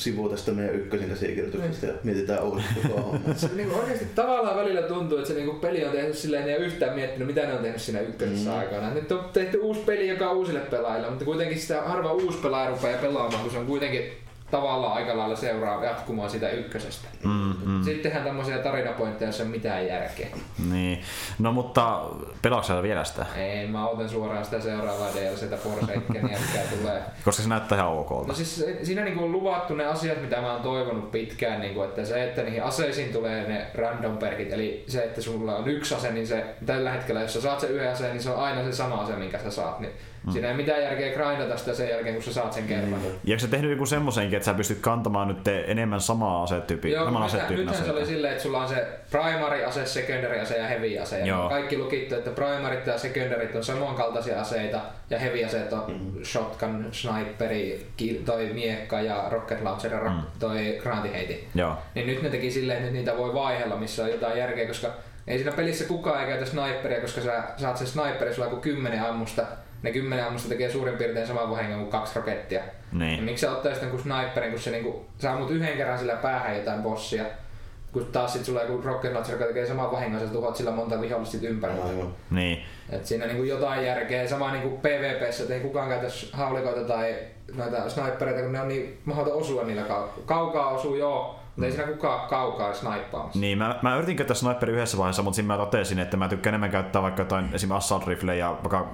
sivu 0.00 0.28
tästä 0.28 0.52
meidän 0.52 0.74
ykkösen 0.74 1.08
käsikirjoituksesta 1.08 1.86
ja 1.86 1.92
mietitään 2.04 2.44
uudestaan 2.44 2.88
koko 2.88 3.00
homma. 3.10 3.34
se 3.34 3.48
niin 3.56 3.70
oikeasti 3.70 4.06
tavallaan 4.14 4.56
välillä 4.56 4.82
tuntuu, 4.82 5.18
että 5.18 5.28
se 5.28 5.34
niin 5.34 5.60
peli 5.60 5.84
on 5.84 5.92
tehty 5.92 6.14
silleen, 6.14 6.48
ei 6.48 6.56
yhtään 6.56 6.94
miettinyt, 6.94 7.28
mitä 7.28 7.46
ne 7.46 7.52
on 7.52 7.62
tehnyt 7.62 7.82
siinä 7.82 8.00
ykkösessä 8.00 8.50
mm. 8.50 8.58
aikana. 8.58 8.94
Nyt 8.94 9.12
on 9.12 9.24
tehty 9.32 9.58
uusi 9.58 9.80
peli, 9.80 10.08
joka 10.08 10.30
on 10.30 10.36
uusille 10.36 10.60
pelaajille, 10.60 11.08
mutta 11.08 11.24
kuitenkin 11.24 11.58
sitä 11.58 11.82
harva 11.82 12.12
uusi 12.12 12.38
pelaaja 12.38 12.70
rupeaa 12.70 13.00
pelaamaan, 13.00 13.42
kun 13.42 13.52
se 13.52 13.58
on 13.58 13.66
kuitenkin 13.66 14.02
tavallaan 14.50 14.92
aika 14.92 15.18
lailla 15.18 15.36
seuraa 15.36 15.84
jatkumaan 15.84 16.30
sitä 16.30 16.48
ykkösestä. 16.48 17.08
Mm, 17.24 17.54
mm. 17.64 17.82
Sitten 17.84 18.02
tehdään 18.02 18.24
tämmöisiä 18.24 18.58
tarinapointteja, 18.58 19.30
ei 19.38 19.44
mitään 19.44 19.86
järkeä. 19.86 20.28
Niin. 20.70 21.00
No 21.38 21.52
mutta 21.52 22.00
pelaatko 22.42 22.82
vielä 22.82 23.04
sitä? 23.04 23.26
Ei, 23.36 23.66
mä 23.66 23.88
otan 23.88 24.08
suoraan 24.08 24.44
sitä 24.44 24.60
seuraavaa 24.60 25.08
DLCtä 25.08 25.56
Forsakenia, 25.56 26.38
mikä 26.38 26.76
tulee. 26.78 27.02
Koska 27.24 27.42
se 27.42 27.48
näyttää 27.48 27.78
ihan 27.78 27.92
ok. 27.92 28.26
No 28.26 28.34
siis 28.34 28.64
siinä 28.82 29.04
niinku 29.04 29.24
on 29.24 29.32
luvattu 29.32 29.74
ne 29.74 29.84
asiat, 29.84 30.22
mitä 30.22 30.40
mä 30.40 30.52
oon 30.52 30.62
toivonut 30.62 31.10
pitkään, 31.10 31.60
niinku, 31.60 31.82
että 31.82 32.04
se, 32.04 32.24
että 32.24 32.42
niihin 32.42 32.62
aseisiin 32.62 33.12
tulee 33.12 33.48
ne 33.48 33.66
random 33.74 34.18
perkit, 34.18 34.52
eli 34.52 34.84
se, 34.88 35.02
että 35.02 35.22
sulla 35.22 35.56
on 35.56 35.68
yksi 35.68 35.94
ase, 35.94 36.12
niin 36.12 36.26
se 36.26 36.44
tällä 36.66 36.90
hetkellä, 36.90 37.20
jos 37.20 37.32
sä 37.32 37.40
saat 37.40 37.60
sen 37.60 37.70
yhden 37.70 37.92
aseen, 37.92 38.12
niin 38.12 38.22
se 38.22 38.30
on 38.30 38.42
aina 38.44 38.64
se 38.64 38.72
sama 38.72 39.00
ase, 39.00 39.16
minkä 39.16 39.38
sä 39.38 39.50
saat. 39.50 39.80
Niin 39.80 39.92
Mm. 40.26 40.32
Siinä 40.32 40.48
ei 40.48 40.54
mitään 40.54 40.82
järkeä 40.82 41.14
grindata 41.14 41.56
sitä 41.56 41.74
sen 41.74 41.88
jälkeen, 41.88 42.14
kun 42.14 42.24
sä 42.24 42.32
saat 42.32 42.52
sen 42.52 42.66
kerran. 42.66 42.90
Mm. 42.90 43.04
Ja 43.04 43.10
eikö 43.26 43.38
sä 43.38 43.48
tehnyt 43.48 43.70
joku 43.70 43.86
semmoisenkin, 43.86 44.36
että 44.36 44.44
sä 44.44 44.54
pystyt 44.54 44.78
kantamaan 44.80 45.28
nyt 45.28 45.48
enemmän 45.48 46.00
samaa 46.00 46.42
asetyyppiä? 46.42 46.92
Joo, 46.92 47.04
saman 47.04 47.22
nythän, 47.22 47.54
nythän 47.54 47.84
se 47.84 47.90
oli 47.90 48.06
silleen, 48.06 48.32
että 48.32 48.42
sulla 48.42 48.62
on 48.62 48.68
se 48.68 48.86
primary 49.10 49.64
ase, 49.64 49.86
secondary 49.86 50.40
ase 50.40 50.58
ja 50.58 50.68
heavy 50.68 50.98
ase. 50.98 51.20
Ja 51.20 51.46
kaikki 51.48 51.78
lukittu, 51.78 52.14
että 52.14 52.30
primarit 52.30 52.86
ja 52.86 52.98
secondaryt 52.98 53.54
on 53.54 53.64
samankaltaisia 53.64 54.40
aseita 54.40 54.80
ja 55.10 55.18
heavy 55.18 55.44
aseet 55.44 55.72
on 55.72 55.84
mm. 55.88 56.24
shotgun, 56.24 56.88
sniperi, 56.92 57.86
toi 58.24 58.50
miekka 58.52 59.00
ja 59.00 59.24
rocket 59.30 59.62
launcher 59.62 59.94
ja 59.94 60.10
mm. 60.10 60.22
toi 60.38 60.78
granatiheiti. 60.82 61.48
Joo. 61.54 61.76
Niin 61.94 62.06
nyt 62.06 62.22
ne 62.22 62.30
teki 62.30 62.50
silleen, 62.50 62.78
että 62.78 62.92
niitä 62.92 63.16
voi 63.16 63.34
vaihella, 63.34 63.76
missä 63.76 64.04
on 64.04 64.10
jotain 64.10 64.38
järkeä, 64.38 64.66
koska 64.66 64.88
ei 65.26 65.38
siinä 65.38 65.52
pelissä 65.52 65.84
kukaan 65.84 66.20
ei 66.20 66.26
käytä 66.26 66.44
sniperia, 66.44 67.00
koska 67.00 67.20
sä 67.20 67.42
saat 67.56 67.76
sen 67.76 67.86
sniperi, 67.86 68.34
sulla 68.34 68.48
kuin 68.48 68.60
kymmenen 68.60 69.02
ammusta 69.02 69.42
ne 69.82 69.92
kymmenen 69.92 70.26
ammusta 70.26 70.48
tekee 70.48 70.70
suurin 70.70 70.96
piirtein 70.96 71.26
saman 71.26 71.50
vahingon 71.50 71.80
kuin 71.80 71.90
kaksi 71.90 72.16
rokettia. 72.16 72.62
Niin. 72.92 73.16
Ja 73.16 73.22
miksi 73.22 73.40
sä 73.40 73.52
ottaisit 73.52 73.82
jonkun 73.82 74.00
sniperin, 74.00 74.50
kun 74.50 74.60
se 74.60 74.70
niinku, 74.70 75.06
sä 75.18 75.32
ammut 75.32 75.50
yhden 75.50 75.76
kerran 75.76 75.98
sillä 75.98 76.14
päähän 76.14 76.56
jotain 76.56 76.82
bossia, 76.82 77.24
kun 77.92 78.06
taas 78.06 78.32
sit 78.32 78.44
sulla 78.44 78.62
joku 78.62 78.82
rocket 78.82 79.12
launcher, 79.12 79.34
joka 79.34 79.46
tekee 79.46 79.66
saman 79.66 79.92
vahingon, 79.92 80.20
sä 80.20 80.26
tuhoat 80.26 80.56
sillä 80.56 80.70
monta 80.70 81.00
vihollista 81.00 81.32
sit 81.32 81.50
ympärillä. 81.50 81.84
Niin. 82.30 82.62
Et 82.90 83.06
siinä 83.06 83.26
niinku 83.26 83.42
jotain 83.42 83.86
järkeä. 83.86 84.28
Sama 84.28 84.52
niinku 84.52 84.78
PvPssä, 84.78 85.42
että 85.42 85.54
ei 85.54 85.60
kukaan 85.60 85.88
käytä 85.88 86.06
haulikoita 86.32 86.80
tai 86.80 87.14
noita 87.54 87.90
snipereita, 87.90 88.42
kun 88.42 88.52
ne 88.52 88.60
on 88.60 88.68
niin 88.68 88.98
mahdoton 89.04 89.32
osua 89.32 89.64
niillä 89.64 89.82
kaukaa. 89.82 90.18
Kaukaa 90.26 90.68
osuu 90.68 90.94
joo, 90.94 91.39
mutta 91.56 91.66
ei 91.66 91.72
siinä 91.72 91.92
kukaan 91.92 92.28
kaukaa 92.28 92.74
snaippaamassa. 92.74 93.38
Niin, 93.38 93.58
mä, 93.58 93.78
mä 93.82 93.96
yritin 93.96 94.16
käyttää 94.16 94.34
sniperi 94.34 94.72
yhdessä 94.72 94.98
vaiheessa, 94.98 95.22
mutta 95.22 95.34
siinä 95.34 95.46
mä 95.46 95.56
totesin, 95.56 95.98
että 95.98 96.16
mä 96.16 96.28
tykkään 96.28 96.50
enemmän 96.50 96.70
käyttää 96.70 97.02
vaikka 97.02 97.22
jotain 97.22 97.44
esimerkiksi 97.44 97.76
assault 97.76 98.06
rifle 98.06 98.36
ja 98.36 98.48
vaikka 98.50 98.86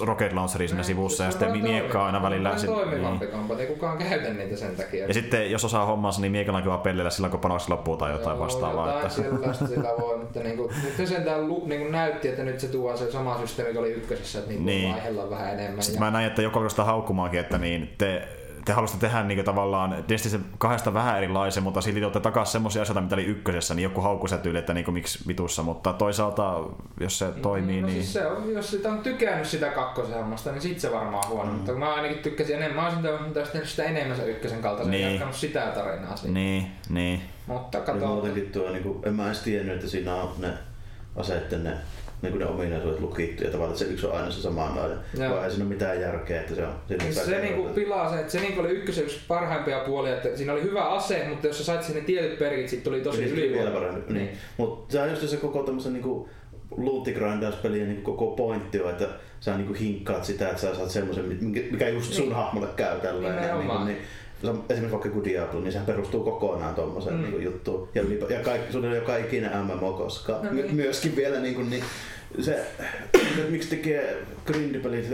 rocket 0.00 0.32
launcheria 0.32 0.68
siinä 0.68 0.82
sivussa 0.82 1.24
ja 1.24 1.30
sitten 1.30 1.62
miekkaa 1.62 2.06
aina 2.06 2.22
välillä. 2.22 2.58
Se 2.58 2.70
on 2.70 2.76
toimivampi 2.76 3.26
niin. 3.26 3.60
ei 3.60 3.66
kukaan 3.66 3.98
käytä 3.98 4.30
niitä 4.30 4.56
sen 4.56 4.76
takia. 4.76 5.06
Ja 5.06 5.14
sitten 5.14 5.50
jos 5.50 5.64
osaa 5.64 5.86
hommansa, 5.86 6.20
niin 6.20 6.32
miekalla 6.32 6.56
on 6.56 6.62
kiva 6.62 6.78
pellellä 6.78 7.10
silloin, 7.10 7.30
kun 7.30 7.40
panokset 7.40 7.68
loppuu 7.68 7.96
tai 7.96 8.12
jotain 8.12 8.36
Joo, 8.36 8.44
vastaavaa. 8.44 8.86
Jotain 8.86 9.06
että... 9.06 9.22
sellaista 9.22 9.66
sillä 9.66 9.88
voi, 10.00 10.18
mutta 10.22 10.40
niin 10.40 10.56
kuin, 10.56 10.72
nyt 10.84 10.96
se 10.96 11.06
sentään 11.06 11.40
niin 11.66 11.92
näytti, 11.92 12.28
että 12.28 12.42
nyt 12.42 12.60
se 12.60 12.68
tuo 12.68 12.96
se 12.96 13.12
sama 13.12 13.38
systeemi, 13.38 13.70
joka 13.70 13.80
oli 13.80 13.92
ykkösessä, 13.92 14.38
että 14.38 14.50
niin 14.50 14.66
niin. 14.66 14.92
vaihella 14.92 15.30
vähän 15.30 15.52
enemmän. 15.52 15.82
Sitten 15.82 16.00
ja... 16.00 16.04
mä 16.04 16.10
näin, 16.10 16.26
että 16.26 16.42
joku 16.42 16.58
alkoi 16.58 16.84
haukkumaakin, 16.84 17.40
että 17.40 17.58
niin 17.58 17.94
te 17.98 18.28
te 18.64 18.72
haluaisitte 18.72 19.06
tehdä 19.06 19.22
niin 19.22 19.44
tavallaan 19.44 20.04
Destiny 20.08 20.44
kahdesta 20.58 20.94
vähän 20.94 21.18
erilaisen, 21.18 21.62
mutta 21.62 21.80
silti 21.80 22.04
olette 22.04 22.20
takaisin 22.20 22.52
semmoisia 22.52 22.82
asioita, 22.82 23.00
mitä 23.00 23.14
oli 23.14 23.24
ykkösessä, 23.24 23.74
niin 23.74 23.82
joku 23.82 24.00
haukku 24.00 24.28
se 24.28 24.38
tyyli, 24.38 24.58
että 24.58 24.74
niin 24.74 24.92
miksi 24.92 25.18
vitussa, 25.28 25.62
mutta 25.62 25.92
toisaalta, 25.92 26.60
jos 27.00 27.18
se 27.18 27.26
toimii, 27.42 27.80
no, 27.80 27.86
niin... 27.86 27.96
Siis 27.96 28.12
se 28.12 28.26
on, 28.26 28.52
jos 28.52 28.70
sitä 28.70 28.88
on 28.88 28.98
tykännyt 28.98 29.46
sitä 29.46 29.68
kakkosen 29.68 30.14
hommasta, 30.14 30.52
niin 30.52 30.62
sit 30.62 30.80
se 30.80 30.92
varmaan 30.92 31.28
huono, 31.28 31.50
mm. 31.50 31.56
mutta 31.56 31.72
mä 31.72 31.94
ainakin 31.94 32.18
tykkäsin 32.18 32.56
enemmän, 32.56 32.84
mä 32.84 32.86
olisin 32.86 33.52
tehnyt 33.52 33.68
sitä 33.68 33.82
enemmän 33.82 34.16
se 34.16 34.30
ykkösen 34.30 34.62
kaltaisen, 34.62 34.90
niin. 34.90 35.10
jatkanut 35.10 35.34
sitä 35.34 35.60
tarinaa 35.60 36.16
siitä. 36.16 36.34
Niin, 36.34 36.66
niin. 36.88 37.22
Mutta 37.46 37.78
katsotaan. 37.78 38.12
Muutenkin 38.12 38.52
tuo, 38.52 38.70
niin 38.70 38.82
kuin, 38.82 38.98
en 39.04 39.14
mä 39.14 39.26
edes 39.26 39.40
tiennyt, 39.40 39.74
että 39.74 39.88
siinä 39.88 40.14
on 40.14 40.32
ne 40.38 40.48
aseitten 41.16 41.64
ne 41.64 41.76
niin 42.22 42.38
ne 42.38 42.46
ominaisuudet 42.46 43.00
lukittu 43.00 43.44
ja 43.44 43.50
tavallaan 43.50 43.78
se 43.78 43.84
yksi 43.84 44.06
on 44.06 44.12
aina 44.12 44.30
se 44.30 44.42
samanlainen. 44.42 44.98
Vai 45.18 45.44
ei 45.44 45.50
siinä 45.50 45.64
ole 45.64 45.74
mitään 45.74 46.00
järkeä, 46.00 46.40
että 46.40 46.54
se 46.54 46.66
on... 46.66 46.74
Se, 47.10 47.24
se 47.24 47.40
niinku 47.40 47.68
pilaa 47.74 48.10
se, 48.10 48.20
että 48.20 48.32
se 48.32 48.40
niinku 48.40 48.60
oli 48.60 48.68
ykkösen 48.68 49.04
yksi 49.04 49.20
parhaimpia 49.28 49.80
puolia, 49.80 50.16
että 50.16 50.36
siinä 50.36 50.52
oli 50.52 50.62
hyvä 50.62 50.84
ase, 50.84 51.26
mutta 51.28 51.46
jos 51.46 51.58
sä 51.58 51.64
sait 51.64 51.82
sinne 51.82 52.00
tietyt 52.00 52.38
perkit, 52.38 52.68
sit 52.68 52.82
tuli 52.82 53.00
tosi 53.00 53.20
niin, 53.20 53.32
ylivoimainen. 53.32 53.94
Niin. 53.94 54.14
niin. 54.14 54.30
Mutta 54.56 54.92
se 54.92 55.00
on 55.00 55.10
just 55.10 55.28
se 55.28 55.36
koko 55.36 55.62
tämmöisen 55.62 55.92
niinku 55.92 56.28
luuttigrindauspelien 56.76 57.88
niin 57.88 58.02
koko 58.02 58.26
pointti 58.26 58.80
on, 58.80 58.90
että 58.90 59.08
sä 59.40 59.56
niin 59.56 59.74
hinkkaat 59.74 60.24
sitä, 60.24 60.48
että 60.48 60.60
sä 60.60 60.74
saat 60.74 60.90
semmoisen, 60.90 61.24
mikä 61.70 61.88
just 61.88 62.12
sun 62.12 62.24
niin. 62.24 62.34
hahmolle 62.34 62.68
käy 62.76 63.00
tälleen. 63.00 63.56
Niin, 63.56 63.68
niin, 63.68 63.86
niin, 63.86 63.98
esimerkiksi 64.50 64.90
vaikka 64.90 65.08
kuin 65.08 65.24
Diablo, 65.24 65.60
niin 65.60 65.72
sehän 65.72 65.86
perustuu 65.86 66.24
kokonaan 66.24 66.74
tuommoiseen 66.74 67.16
mm. 67.16 67.22
niin 67.22 67.42
juttuun. 67.42 67.88
Ja, 67.94 68.02
ja 68.28 68.40
kaikki, 68.40 68.72
sun 68.72 68.84
on 68.84 68.96
joka 68.96 69.16
ikinen 69.16 69.50
MMO 69.64 69.92
koskaan. 69.92 70.44
No 70.44 70.52
niin. 70.52 70.66
My- 70.66 70.72
myöskin 70.72 71.16
vielä 71.16 71.40
niin, 71.40 71.54
kuin, 71.54 71.70
niin 71.70 71.84
se, 72.40 72.66
miksi 73.48 73.70
tekee 73.70 74.22
grindipelit, 74.46 75.06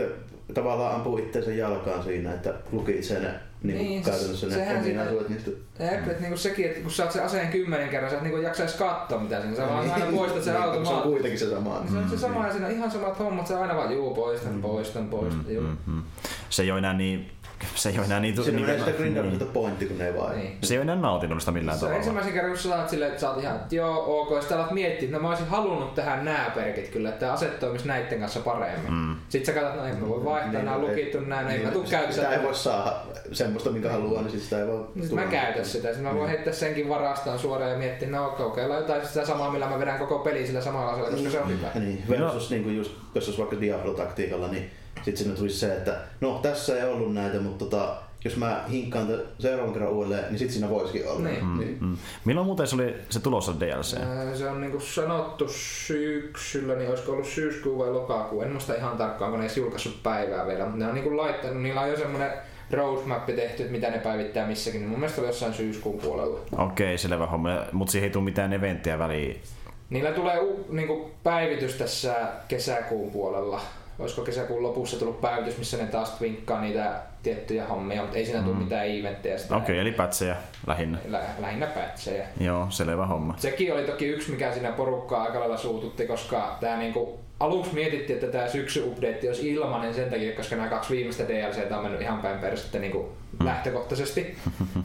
tavallaan 0.53 0.95
ampuu 0.95 1.17
itseensä 1.17 1.53
jalkaan 1.53 2.03
siinä, 2.03 2.33
että 2.33 2.53
luki 2.71 3.03
sen 3.03 3.39
niin, 3.63 3.77
niin 3.77 4.03
käytännössä 4.03 4.47
ne 4.47 4.77
ominaisuudet 4.79 5.29
niistä. 5.29 5.51
Mm. 5.51 5.85
että 5.85 6.21
niinku 6.21 6.37
sekin, 6.37 6.65
että 6.65 6.81
kun 6.81 6.91
saat 6.91 7.11
sen 7.11 7.23
aseen 7.23 7.47
kymmenen 7.47 7.89
kerran, 7.89 8.11
sä 8.11 8.17
et 8.17 8.23
niinku 8.23 8.37
jaksa 8.37 8.63
edes 8.63 8.75
katsoa 8.75 9.19
mitä 9.19 9.41
siinä. 9.41 9.55
Sä 9.55 9.67
vaan 9.67 9.83
niin. 9.83 9.93
aina 9.93 10.05
poistat 10.11 10.43
sen 10.43 10.53
niin, 10.53 10.85
Se 10.85 10.93
on 10.93 11.01
kuitenkin 11.01 11.39
se 11.39 11.49
sama. 11.49 11.83
Se 11.91 11.97
on 11.97 12.09
se 12.09 12.17
sama 12.17 12.45
ja 12.45 12.51
siinä 12.51 12.67
on 12.67 12.73
ihan 12.73 12.91
samat 12.91 13.19
hommat, 13.19 13.47
sä 13.47 13.61
aina 13.61 13.75
vaan 13.75 13.93
juu 13.93 14.13
poistan, 14.13 14.53
mm. 14.53 14.61
poistan, 14.61 15.09
poistan. 15.09 15.45
Mm, 15.47 15.59
mm, 15.59 15.77
mm. 15.93 16.03
Se 16.49 16.63
ei 16.63 16.71
ole 16.71 16.79
enää 16.79 16.93
niin 16.93 17.31
se 17.75 17.89
ei 17.89 17.97
ole 17.97 18.05
enää 18.05 18.19
niin... 18.19 18.43
Se 18.43 18.51
niin, 18.51 18.79
sitä 18.79 18.91
grindausta 18.91 19.43
niin. 19.43 19.53
pointti, 19.53 19.85
kun 19.85 19.97
ne 19.97 20.07
ei 20.07 20.15
vaan... 20.17 20.37
Niin. 20.37 20.57
Se 20.63 20.73
ei 20.73 20.77
ole 20.77 20.81
enää 20.83 20.95
nautinnollista 20.95 21.51
millään 21.51 21.77
se 21.77 21.79
tavalla. 21.79 21.97
Ensimmäisen 21.97 22.33
kerran, 22.33 22.51
kun 22.51 22.59
sä 22.59 22.69
saat 22.69 22.89
silleen, 22.89 23.09
että 23.09 23.21
sä 23.21 23.29
oot 23.29 23.41
ihan, 23.41 23.55
että 23.55 23.75
joo, 23.75 24.21
ok, 24.21 24.41
sitten 24.41 24.57
alat 24.57 24.71
miettiä, 24.71 25.05
että 25.05 25.17
no 25.17 25.21
mä 25.21 25.29
olisin 25.29 25.47
halunnut 25.47 25.95
tähän 25.95 26.25
nää 26.25 26.51
perkit 26.55 26.87
kyllä, 26.89 27.09
että 27.09 27.19
tämä 27.19 27.31
aset 27.31 27.59
toimisi 27.59 27.87
näiden 27.87 28.19
kanssa 28.19 28.39
paremmin. 28.39 28.93
Mm. 28.93 29.15
Sitten 29.29 29.55
sä 29.55 29.61
katsot, 29.61 29.81
no 29.81 29.87
en 29.87 29.97
mä 29.97 30.09
voi 30.09 30.25
vaihtaa, 30.25 30.51
niin, 30.51 30.65
nämä 30.65 30.75
on 30.75 30.81
lukittu 30.81 31.19
näin, 31.19 31.47
no 31.47 31.53
ei 31.53 31.65
mä 31.65 31.71
tuu 31.71 31.85
käyttää. 31.89 32.11
Sitä 32.11 32.29
ei 32.29 32.43
voi 32.43 32.55
saada 32.55 32.95
semmoista, 33.31 33.69
minkä 33.69 33.91
haluaa, 33.91 34.21
niin 34.21 34.39
sitä 34.39 34.59
ei 34.59 34.67
voi 34.67 34.87
Sitten 34.99 35.19
mä 35.19 35.25
käytän 35.25 35.65
sitä, 35.65 35.87
sitten 35.87 36.03
mä 36.03 36.13
voin 36.13 36.23
mm. 36.23 36.29
heittää 36.29 36.53
senkin 36.53 36.89
varastaan 36.89 37.39
suoraan 37.39 37.71
ja 37.71 37.77
miettiä, 37.77 38.09
no 38.09 38.29
kokeillaan 38.29 38.81
jotain 38.81 39.07
sitä 39.07 39.25
samaa, 39.25 39.51
millä 39.51 39.67
mä 39.67 39.79
vedän 39.79 39.99
koko 39.99 40.19
peli 40.19 40.47
sillä 40.47 40.61
samalla 40.61 40.91
asella, 40.91 41.09
koska 41.09 41.29
se 41.29 41.39
on 41.39 41.49
hyvä. 41.49 41.67
Niin, 41.75 42.03
versus 42.09 42.49
niin 42.49 42.63
kuin 42.63 42.77
just, 42.77 42.91
jos 43.15 43.25
olisi 43.25 43.39
vaikka 43.39 43.61
Diablo-taktiikalla, 43.61 44.47
niin 44.47 44.71
sitten 45.05 45.17
sinne 45.17 45.35
tulisi 45.35 45.59
se, 45.59 45.77
että 45.77 45.97
no 46.21 46.39
tässä 46.41 46.77
ei 46.77 46.89
ollut 46.89 47.13
näitä, 47.13 47.39
mutta 47.39 47.65
tota, 47.65 47.95
jos 48.25 48.37
mä 48.37 48.65
hinkkaan 48.71 49.07
seuraavan 49.39 49.73
kerran 49.73 49.91
uudelleen, 49.91 50.23
niin 50.29 50.39
sit 50.39 50.51
siinä 50.51 50.69
voisikin 50.69 51.07
olla. 51.07 51.19
Niin. 51.19 51.45
Mm, 51.45 51.59
niin. 51.59 51.77
Mm. 51.81 51.97
Milloin 52.25 52.47
muuten 52.47 52.67
se 52.67 52.75
oli 52.75 52.95
se 53.09 53.19
tulossa 53.19 53.59
DLC? 53.59 53.97
se 54.37 54.49
on 54.49 54.61
niinku 54.61 54.79
sanottu 54.79 55.45
syksyllä, 55.49 56.75
niin 56.75 56.89
olisiko 56.89 57.11
ollut 57.11 57.27
syyskuu 57.27 57.77
vai 57.77 57.91
lokakuu. 57.91 58.41
En 58.41 58.51
muista 58.51 58.75
ihan 58.75 58.97
tarkkaan, 58.97 59.31
kun 59.31 59.39
ne 59.39 59.45
edes 59.45 59.57
julkaissut 59.57 60.03
päivää 60.03 60.47
vielä, 60.47 60.65
mutta 60.65 60.77
ne 60.77 60.87
on 60.87 60.95
niinku 60.95 61.17
laittanut, 61.17 61.63
niillä 61.63 61.81
on 61.81 61.89
jo 61.89 61.97
semmoinen 61.97 62.31
roadmap 62.71 63.25
tehty, 63.25 63.63
että 63.63 63.71
mitä 63.71 63.89
ne 63.89 63.97
päivittää 63.99 64.47
missäkin, 64.47 64.81
niin 64.81 64.89
mun 64.89 64.99
mielestä 64.99 65.21
oli 65.21 65.29
jossain 65.29 65.53
syyskuun 65.53 65.99
puolella. 65.99 66.39
Okei, 66.51 66.85
okay, 66.85 66.97
selvä 66.97 67.25
homma, 67.25 67.49
mutta 67.71 67.91
siihen 67.91 68.07
ei 68.07 68.13
tule 68.13 68.23
mitään 68.23 68.53
eventtiä 68.53 68.99
väliin. 68.99 69.41
Niillä 69.89 70.11
tulee 70.11 70.39
u, 70.39 70.65
niinku 70.69 71.11
päivitys 71.23 71.75
tässä 71.75 72.15
kesäkuun 72.47 73.11
puolella 73.11 73.61
olisiko 73.99 74.21
kesäkuun 74.21 74.63
lopussa 74.63 74.99
tullut 74.99 75.21
päivitys, 75.21 75.57
missä 75.57 75.77
ne 75.77 75.85
taas 75.85 76.21
vinkkaa 76.21 76.61
niitä 76.61 77.01
tiettyjä 77.23 77.67
hommia, 77.67 78.01
mutta 78.01 78.17
ei 78.17 78.25
siinä 78.25 78.41
tule 78.41 78.55
mm. 78.55 78.63
mitään 78.63 78.87
eventtejä. 78.87 79.35
Okei, 79.35 79.57
okay, 79.57 79.77
eli 79.77 79.91
pätsejä 79.91 80.35
lähinnä. 80.69 80.97
Lä, 81.07 81.21
lähinnä 81.39 81.67
pätsejä. 81.67 82.27
Joo, 82.39 82.67
selvä 82.69 83.05
homma. 83.05 83.33
Sekin 83.37 83.73
oli 83.73 83.83
toki 83.83 84.05
yksi, 84.05 84.31
mikä 84.31 84.51
siinä 84.51 84.71
porukkaa 84.71 85.23
aika 85.23 85.39
lailla 85.39 85.57
suututti, 85.57 86.07
koska 86.07 86.57
tämä 86.59 86.77
niinku, 86.77 87.19
aluksi 87.39 87.73
mietittiin, 87.73 88.19
että 88.19 88.31
tämä 88.31 88.47
syksy-update 88.47 89.27
olisi 89.27 89.49
ilmanen 89.49 89.93
sen 89.93 90.09
takia, 90.09 90.35
koska 90.35 90.55
nämä 90.55 90.67
kaksi 90.67 90.95
viimeistä 90.95 91.27
DLC 91.27 91.71
on 91.71 91.83
mennyt 91.83 92.01
ihan 92.01 92.19
päin 92.19 92.39
perustettä 92.39 92.79
niinku 92.79 93.11
mm. 93.39 93.45
lähtökohtaisesti. 93.45 94.37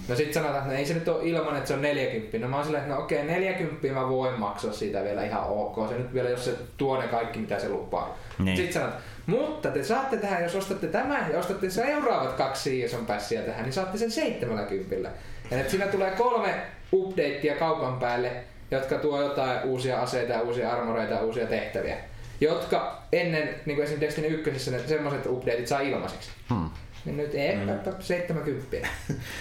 No 0.08 0.16
sitten 0.16 0.34
sanotaan, 0.34 0.58
että 0.58 0.72
no 0.72 0.78
ei 0.78 0.86
se 0.86 0.94
nyt 0.94 1.08
ole 1.08 1.24
ilman, 1.24 1.56
että 1.56 1.68
se 1.68 1.74
on 1.74 1.82
40. 1.82 2.38
No 2.38 2.48
mä 2.48 2.56
oon 2.56 2.64
silleen, 2.64 2.84
että 2.84 2.94
no 2.94 3.02
okei, 3.02 3.24
40 3.24 3.88
mä 3.88 4.08
voin 4.08 4.40
maksaa 4.40 4.72
siitä 4.72 5.04
vielä 5.04 5.24
ihan 5.24 5.44
ok. 5.48 5.88
Se 5.88 5.98
nyt 5.98 6.14
vielä, 6.14 6.28
jos 6.28 6.44
se 6.44 6.54
tuo 6.76 7.00
ne 7.00 7.08
kaikki, 7.08 7.38
mitä 7.38 7.58
se 7.58 7.68
lupaa. 7.68 8.18
Niin. 8.38 8.56
Sitten 8.56 8.72
sanot, 8.72 8.94
mutta 9.26 9.70
te 9.70 9.84
saatte 9.84 10.16
tähän, 10.16 10.42
jos 10.42 10.54
ostatte 10.54 10.86
tämän 10.86 11.32
ja 11.32 11.38
ostatte 11.38 11.70
seuraavat 11.70 12.32
kaksi 12.32 12.80
Season 12.80 13.06
Passia 13.06 13.42
tähän, 13.42 13.62
niin 13.62 13.72
saatte 13.72 13.98
sen 13.98 14.10
70. 14.10 15.10
Ja 15.50 15.58
että 15.58 15.70
siinä 15.70 15.86
tulee 15.86 16.10
kolme 16.10 16.54
updatea 16.92 17.56
kaupan 17.56 17.98
päälle, 17.98 18.32
jotka 18.70 18.98
tuo 18.98 19.22
jotain 19.22 19.64
uusia 19.64 20.02
aseita, 20.02 20.40
uusia 20.40 20.72
armoreita 20.72 21.14
ja 21.14 21.22
uusia 21.22 21.46
tehtäviä. 21.46 21.96
Jotka 22.40 23.02
ennen, 23.12 23.48
niin 23.66 23.76
kuin 23.76 23.84
esimerkiksi 23.84 24.00
Destiny 24.00 24.28
1, 24.28 24.70
ne 24.70 24.78
semmoiset 24.78 25.26
updateit 25.26 25.66
saa 25.66 25.80
ilmaiseksi. 25.80 26.30
Hmm. 26.50 26.70
Niin 27.04 27.16
nyt 27.16 27.34
ei, 27.34 27.56
mm. 27.56 27.68
70. 28.00 28.88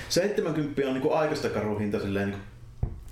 70 0.10 0.82
on 0.88 0.94
niin 0.94 1.14
aikaista 1.14 1.50
karuhinta 1.50 2.00
silleen 2.00 2.30
niin 2.30 2.42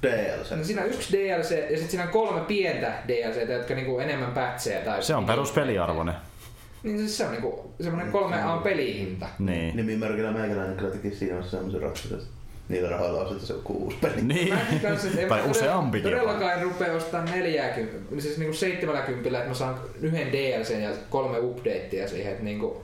DLC. 0.04 0.52
No 0.52 0.64
siinä 0.64 0.82
on 0.82 0.88
yksi 0.88 1.18
DLC 1.18 1.52
ja 1.52 1.78
sitten 1.78 1.90
siinä 1.90 2.04
on 2.04 2.10
kolme 2.10 2.42
pientä 2.42 2.94
DLC, 3.08 3.50
jotka 3.50 3.76
niinku 3.76 4.00
enemmän 4.00 4.32
pätsejä. 4.32 4.82
Tai 4.82 5.04
se 5.04 5.16
on 5.16 5.20
niinku 5.20 5.32
peruspeliarvoinen. 5.32 6.16
Niin 6.84 6.98
siis 6.98 7.18
se 7.18 7.26
on 7.26 7.32
niinku 7.32 7.74
semmoinen 7.82 8.12
kolme 8.12 8.44
A 8.44 8.58
pelihinta. 8.58 9.28
Niin. 9.40 9.76
Nimimerkillä 9.76 10.32
meikäläinen 10.32 10.78
kyllä 10.78 10.92
teki 10.92 11.16
siinä 11.16 11.42
semmoisen 11.42 11.82
ratkaisun. 11.82 12.41
Niillä 12.70 12.90
rahoilla 12.90 13.20
on 13.20 13.40
se 13.40 13.54
joku 13.54 13.74
uusi 13.74 13.98
peli. 14.02 14.22
Niin. 14.22 14.54
Kanssa, 14.82 15.08
tai 15.30 15.50
useampikin. 15.50 16.12
Todellakaan 16.12 16.54
en 16.54 16.62
rupea 16.62 16.94
ostamaan 16.94 17.32
40, 17.32 18.22
siis 18.22 18.38
niinku 18.38 18.58
70, 18.58 19.38
että 19.38 19.50
mä 19.50 19.56
saan 19.56 19.80
yhden 20.02 20.32
DLC 20.32 20.82
ja 20.82 20.90
kolme 21.10 21.40
updatea 21.40 22.08
siihen. 22.08 22.32
Että 22.32 22.44
niinku, 22.44 22.84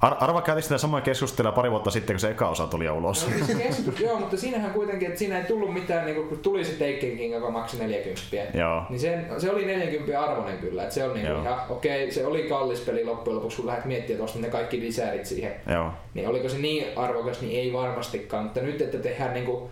Ar- 0.00 0.16
arva 0.20 0.42
käytiin 0.42 0.62
sitä 0.62 0.78
samaa 0.78 1.00
keskustelua 1.00 1.52
pari 1.52 1.70
vuotta 1.70 1.90
sitten, 1.90 2.14
kun 2.14 2.20
se 2.20 2.30
eka 2.30 2.48
osa 2.48 2.66
tuli 2.66 2.90
ulos. 2.90 3.26
No, 3.26 3.46
siis 3.46 3.58
keskus, 3.58 4.00
joo, 4.00 4.20
mutta 4.20 4.36
siinähän 4.36 4.70
kuitenkin, 4.70 5.08
että 5.08 5.18
siinä 5.18 5.38
ei 5.38 5.44
tullut 5.44 5.74
mitään, 5.74 6.06
niin 6.06 6.28
kun 6.28 6.38
tuli 6.38 6.64
se 6.64 6.72
Taken 6.72 7.16
King, 7.16 7.34
joka 7.34 7.50
maksoi 7.50 7.80
40. 7.80 8.58
Joo. 8.58 8.82
Niin 8.88 9.00
se, 9.00 9.24
se 9.38 9.50
oli 9.50 9.64
40 9.64 10.20
arvoinen 10.22 10.58
kyllä. 10.58 10.82
Että 10.82 10.94
se 10.94 11.04
on 11.04 11.14
niin 11.14 11.26
ihan, 11.26 11.60
okei, 11.68 12.02
okay, 12.02 12.14
se 12.14 12.26
oli 12.26 12.42
kallis 12.42 12.80
peli 12.80 13.04
loppujen 13.04 13.36
lopuksi, 13.36 13.56
kun 13.56 13.66
lähdet 13.66 13.84
miettimään, 13.84 14.28
että 14.28 14.38
ne 14.40 14.48
kaikki 14.48 14.80
lisärit 14.80 15.26
siihen. 15.26 15.54
Joo. 15.70 15.90
Niin 16.14 16.28
oliko 16.28 16.48
se 16.48 16.58
niin 16.58 16.98
arvokas, 16.98 17.40
niin 17.40 17.60
ei 17.60 17.72
varmastikaan. 17.72 18.44
Mutta 18.44 18.60
nyt, 18.60 18.80
että 18.80 18.98
tehdään 18.98 19.34
niin 19.34 19.46
kuin, 19.46 19.70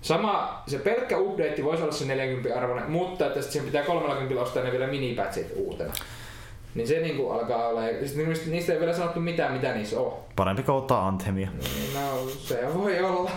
Sama, 0.00 0.62
se 0.66 0.78
pelkkä 0.78 1.18
update 1.18 1.64
voisi 1.64 1.82
olla 1.82 1.92
se 1.92 2.04
40 2.04 2.58
arvoinen, 2.58 2.90
mutta 2.90 3.26
että 3.26 3.42
siihen 3.42 3.66
pitää 3.66 3.82
30 3.82 4.42
ostaa 4.42 4.62
ne 4.62 4.72
vielä 4.72 4.86
minipätsit 4.86 5.52
uutena. 5.56 5.92
Niin 6.74 6.88
se 6.88 7.00
niinku 7.00 7.30
alkaa 7.30 7.68
olla, 7.68 7.88
ja 7.88 8.00
niistä, 8.00 8.50
niistä 8.50 8.72
ei 8.72 8.80
vielä 8.80 8.96
sanottu 8.96 9.20
mitään, 9.20 9.52
mitä 9.52 9.74
niissä 9.74 10.00
on. 10.00 10.12
Parempi 10.36 10.64
ottaa 10.68 11.08
Anthemia. 11.08 11.50
Niin, 11.50 11.94
no 11.94 12.28
se 12.38 12.68
voi 12.74 13.00
olla. 13.00 13.30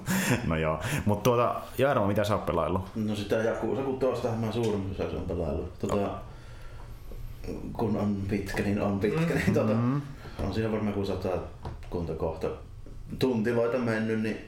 no 0.48 0.56
joo, 0.56 0.80
mutta 1.06 1.22
tuota, 1.22 1.60
Jaarma, 1.78 2.06
mitä 2.06 2.24
sä 2.24 2.34
oot 2.34 2.46
pelaillut? 2.46 2.82
No 2.94 3.16
sitä 3.16 3.36
Jakuusa, 3.36 3.82
kun 3.82 3.98
tuosta 3.98 4.28
mä 4.28 4.52
suurin 4.52 4.90
osa 4.90 5.04
on 5.04 5.24
pelaillut. 5.28 5.78
Tuota, 5.78 5.94
okay. 5.94 7.54
kun 7.72 7.96
on 7.96 8.16
pitkä, 8.28 8.62
niin 8.62 8.80
on 8.80 9.00
pitkä. 9.00 9.20
Mm-hmm. 9.20 9.36
Niin 9.36 9.54
tuota, 9.54 9.72
on 10.46 10.54
siinä 10.54 10.72
varmaan 10.72 10.94
kun 10.94 11.06
sata 11.06 11.28
kunta 11.90 12.14
kohta 12.14 12.48
tuntiloita 13.18 13.78
mennyt, 13.78 14.20
niin 14.22 14.38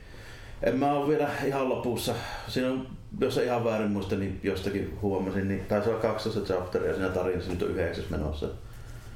en 0.62 0.78
mä 0.78 0.92
ole 0.92 1.08
vielä 1.08 1.28
ihan 1.46 1.68
lopussa. 1.68 2.14
Siinä 2.48 2.70
on, 2.70 2.86
jos 3.20 3.38
ei 3.38 3.46
ihan 3.46 3.64
väärin 3.64 3.90
muista, 3.90 4.16
niin 4.16 4.40
jostakin 4.42 4.98
huomasin, 5.02 5.48
niin 5.48 5.64
taisi 5.68 5.90
olla 5.90 6.00
12 6.00 6.40
chapteria 6.40 6.94
siinä 6.94 7.08
tarinassa, 7.08 7.50
nyt 7.50 7.62
on 7.62 7.70
yhdeksäs 7.70 8.10
menossa. 8.10 8.46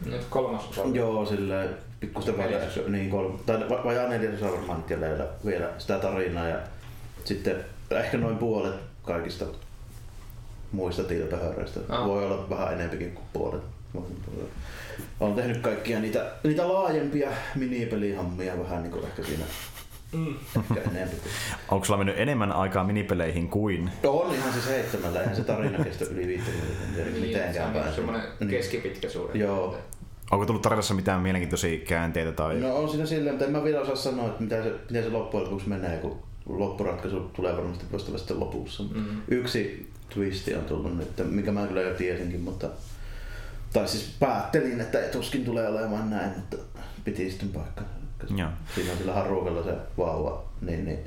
Nyt 0.07 0.25
kolmas 0.31 0.69
osa. 0.71 0.83
Joo, 0.93 1.26
sillä 1.26 1.65
pikkusta 2.00 2.38
vajaa, 2.38 2.61
niin 2.88 3.11
kolme, 3.11 3.38
tai 3.47 3.69
vajaa 3.69 4.09
neljäsosa 4.09 4.53
varmaan 4.53 4.85
jäljellä 4.91 5.26
vielä 5.47 5.71
sitä 5.79 5.99
tarinaa 5.99 6.49
ja 6.49 6.59
sitten 7.25 7.57
ehkä 7.91 8.17
noin 8.17 8.38
puolet 8.38 8.75
kaikista 9.03 9.45
muista 10.73 11.05
tilpehöreistä. 11.05 11.81
Ah. 11.88 12.07
Voi 12.07 12.25
olla 12.25 12.50
vähän 12.50 12.75
enempikin 12.75 13.12
kuin 13.12 13.26
puolet. 13.33 13.62
Olen 15.21 15.35
tehnyt 15.35 15.59
kaikkia 15.59 16.00
niitä, 16.00 16.33
niitä 16.45 16.69
laajempia 16.69 17.31
minipelihammia 17.55 18.59
vähän 18.59 18.83
niin 18.83 18.93
kuin 18.93 19.05
ehkä 19.05 19.23
siinä 19.25 19.45
Mm. 20.16 20.35
Onko 21.68 21.85
sulla 21.85 21.99
mennyt 21.99 22.18
enemmän 22.18 22.52
aikaa 22.52 22.85
minipeleihin 22.85 23.49
kuin? 23.49 23.90
No 24.02 24.11
on 24.11 24.35
ihan 24.35 24.52
se 24.52 24.61
seitsemällä, 24.61 25.20
eihän 25.20 25.37
se 25.37 25.44
tarina 25.44 25.85
kestä 25.85 26.04
yli 26.04 26.26
50 26.26 26.75
niin, 26.96 27.20
mitenkään 27.20 27.73
päin. 27.73 27.94
semmoinen 27.94 28.23
niin. 28.40 28.50
keskipitkä 28.50 29.08
suuri. 29.08 29.40
Joo. 29.40 29.78
Onko 30.30 30.46
tullut 30.46 30.62
tarinassa 30.62 30.94
mitään 30.94 31.20
mielenkiintoisia 31.20 31.78
käänteitä? 31.78 32.32
Tai... 32.32 32.61
No 32.61 32.76
on 32.76 32.88
siinä 32.88 33.06
silleen, 33.06 33.35
mutta 33.35 33.44
en 33.44 33.52
mä 33.52 33.64
vielä 33.64 33.80
osaa 33.80 33.96
sanoa, 33.96 34.26
että 34.26 34.42
miten 34.42 34.62
se, 34.62 34.73
miten 34.90 35.04
se 35.04 35.11
loppujen 35.11 35.44
lopuksi 35.44 35.68
menee, 35.68 35.99
kun 35.99 36.18
loppuratkaisu 36.46 37.20
tulee 37.20 37.56
varmasti 37.56 37.85
vasta 37.92 38.18
sitten 38.18 38.40
lopussa. 38.40 38.82
Mm-hmm. 38.82 39.23
Yksi 39.28 39.90
twisti 40.08 40.54
on 40.54 40.64
tullut 40.64 40.96
nyt, 40.96 41.08
mikä 41.30 41.52
mä 41.52 41.66
kyllä 41.66 41.80
jo 41.80 41.94
tiesinkin, 41.94 42.40
mutta 42.40 42.68
tai 43.73 43.88
siis 43.88 44.16
päättelin, 44.20 44.80
että 44.80 44.99
tuskin 44.99 45.44
tulee 45.44 45.68
olemaan 45.68 46.11
näin, 46.11 46.30
mutta 46.37 46.56
piti 47.04 47.30
sitten 47.30 47.49
paikkaa. 47.49 47.85
Joo. 48.37 48.49
Siinä 48.75 48.92
on 48.92 48.99
sillä 48.99 49.12
harruukalla 49.12 49.62
se 49.62 49.75
vauva, 49.99 50.45
niin, 50.61 50.85
niin 50.85 50.99